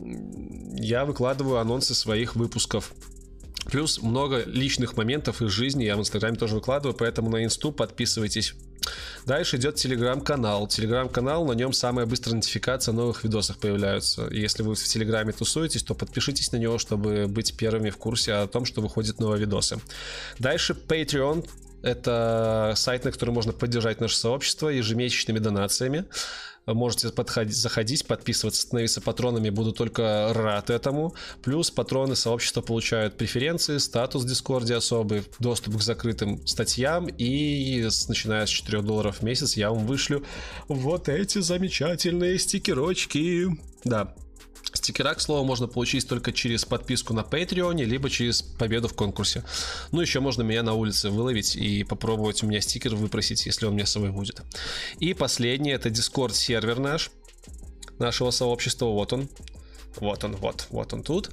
я 0.00 1.04
выкладываю 1.04 1.58
анонсы 1.58 1.94
своих 1.94 2.36
выпусков. 2.36 2.92
Плюс 3.66 4.00
много 4.00 4.44
личных 4.44 4.96
моментов 4.96 5.42
из 5.42 5.50
жизни 5.50 5.84
я 5.84 5.96
в 5.96 6.00
Инстаграме 6.00 6.36
тоже 6.36 6.54
выкладываю, 6.54 6.96
поэтому 6.96 7.30
на 7.30 7.44
инсту 7.44 7.70
подписывайтесь 7.72 8.54
Дальше 9.26 9.56
идет 9.56 9.76
телеграм-канал. 9.76 10.66
Телеграм-канал, 10.68 11.44
на 11.44 11.52
нем 11.52 11.72
самая 11.72 12.06
быстрая 12.06 12.36
нотификация 12.36 12.92
новых 12.92 13.24
видосах 13.24 13.58
появляются. 13.58 14.28
Если 14.30 14.62
вы 14.62 14.74
в 14.74 14.82
телеграме 14.82 15.32
тусуетесь, 15.32 15.82
то 15.82 15.94
подпишитесь 15.94 16.52
на 16.52 16.56
него, 16.56 16.78
чтобы 16.78 17.26
быть 17.26 17.56
первыми 17.56 17.90
в 17.90 17.96
курсе 17.96 18.34
о 18.34 18.46
том, 18.46 18.64
что 18.64 18.80
выходят 18.80 19.20
новые 19.20 19.40
видосы. 19.40 19.78
Дальше 20.38 20.74
Patreon. 20.74 21.48
Это 21.80 22.72
сайт, 22.74 23.04
на 23.04 23.12
который 23.12 23.30
можно 23.30 23.52
поддержать 23.52 24.00
наше 24.00 24.16
сообщество 24.16 24.68
ежемесячными 24.68 25.38
донациями. 25.38 26.06
Можете 26.74 27.10
подходить, 27.10 27.56
заходить, 27.56 28.06
подписываться, 28.06 28.62
становиться 28.62 29.00
патронами. 29.00 29.50
Буду 29.50 29.72
только 29.72 30.32
рад 30.34 30.70
этому. 30.70 31.14
Плюс 31.42 31.70
патроны 31.70 32.14
сообщества 32.14 32.60
получают 32.60 33.16
преференции, 33.16 33.78
статус 33.78 34.24
в 34.24 34.28
Дискорде 34.28 34.76
особый, 34.76 35.24
доступ 35.38 35.78
к 35.78 35.80
закрытым 35.82 36.46
статьям. 36.46 37.06
И 37.06 37.88
начиная 38.08 38.46
с 38.46 38.50
4 38.50 38.82
долларов 38.82 39.18
в 39.18 39.22
месяц 39.22 39.56
я 39.56 39.70
вам 39.70 39.86
вышлю 39.86 40.24
вот 40.68 41.08
эти 41.08 41.38
замечательные 41.38 42.38
стикерочки. 42.38 43.46
Да, 43.84 44.14
Стикера, 44.72 45.14
к 45.14 45.20
слову, 45.20 45.44
можно 45.44 45.66
получить 45.66 46.08
только 46.08 46.32
через 46.32 46.64
подписку 46.64 47.14
на 47.14 47.20
Patreon, 47.20 47.84
либо 47.84 48.10
через 48.10 48.42
победу 48.42 48.88
в 48.88 48.94
конкурсе. 48.94 49.44
Ну, 49.92 50.00
еще 50.00 50.20
можно 50.20 50.42
меня 50.42 50.62
на 50.62 50.74
улице 50.74 51.10
выловить 51.10 51.56
и 51.56 51.84
попробовать 51.84 52.42
у 52.42 52.46
меня 52.46 52.60
стикер 52.60 52.94
выпросить, 52.94 53.46
если 53.46 53.66
он 53.66 53.74
мне 53.74 53.86
с 53.86 53.92
собой 53.92 54.10
будет. 54.10 54.42
И 54.98 55.14
последнее, 55.14 55.74
это 55.74 55.88
Discord 55.88 56.34
сервер 56.34 56.78
наш, 56.78 57.10
нашего 57.98 58.30
сообщества, 58.30 58.86
вот 58.86 59.12
он. 59.12 59.28
Вот 59.96 60.22
он, 60.22 60.36
вот, 60.36 60.66
вот 60.70 60.92
он 60.92 61.02
тут. 61.02 61.30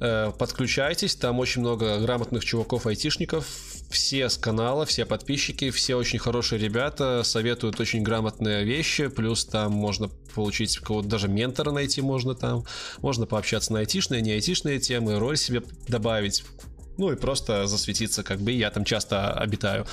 Э, 0.00 0.32
подключайтесь, 0.36 1.14
там 1.14 1.38
очень 1.38 1.60
много 1.60 2.00
грамотных 2.00 2.44
чуваков-айтишников, 2.44 3.46
все 3.90 4.28
с 4.28 4.36
канала, 4.36 4.84
все 4.84 5.06
подписчики, 5.06 5.70
все 5.70 5.96
очень 5.96 6.18
хорошие 6.18 6.58
ребята, 6.58 7.22
советуют 7.24 7.80
очень 7.80 8.02
грамотные 8.02 8.64
вещи, 8.64 9.08
плюс 9.08 9.44
там 9.44 9.72
можно 9.72 10.08
получить 10.34 10.78
кого-то, 10.78 11.08
даже 11.08 11.28
ментора 11.28 11.70
найти 11.70 12.02
можно 12.02 12.34
там, 12.34 12.64
можно 12.98 13.26
пообщаться 13.26 13.72
на 13.72 13.80
айтишные, 13.80 14.20
не 14.20 14.32
айтишные 14.32 14.78
темы, 14.78 15.18
роль 15.18 15.36
себе 15.36 15.62
добавить, 15.88 16.44
ну 16.96 17.10
и 17.12 17.16
просто 17.16 17.66
засветиться, 17.66 18.22
как 18.22 18.40
бы 18.40 18.52
я 18.52 18.70
там 18.70 18.84
часто 18.84 19.32
обитаю. 19.32 19.86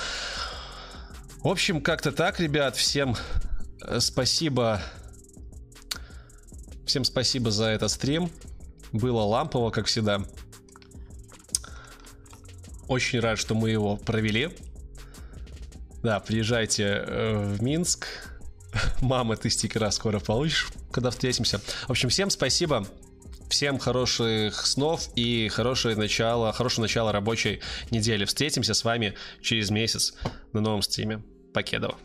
В 1.42 1.48
общем, 1.48 1.80
как-то 1.80 2.12
так, 2.12 2.40
ребят, 2.40 2.76
всем 2.76 3.16
э, 3.82 4.00
спасибо 4.00 4.82
Всем 6.86 7.02
спасибо 7.02 7.50
за 7.50 7.66
этот 7.66 7.90
стрим. 7.90 8.30
Было 8.92 9.22
лампово, 9.22 9.70
как 9.70 9.86
всегда. 9.86 10.22
Очень 12.88 13.20
рад, 13.20 13.38
что 13.38 13.54
мы 13.54 13.70
его 13.70 13.96
провели. 13.96 14.50
Да, 16.02 16.20
приезжайте 16.20 16.84
э, 16.84 17.54
в 17.56 17.62
Минск. 17.62 18.06
Мама, 19.00 19.36
ты 19.36 19.50
стикера 19.50 19.90
скоро 19.90 20.20
получишь, 20.20 20.68
когда 20.92 21.10
встретимся. 21.10 21.60
В 21.86 21.90
общем, 21.90 22.08
всем 22.08 22.30
спасибо. 22.30 22.86
Всем 23.48 23.78
хороших 23.78 24.66
снов 24.66 25.08
и 25.14 25.48
хорошее 25.48 25.96
начало, 25.96 26.52
хорошее 26.52 26.82
начало 26.82 27.12
рабочей 27.12 27.60
недели. 27.90 28.24
Встретимся 28.24 28.74
с 28.74 28.84
вами 28.84 29.14
через 29.40 29.70
месяц 29.70 30.14
на 30.52 30.60
новом 30.60 30.82
стриме. 30.82 31.22
Покедова. 31.54 31.96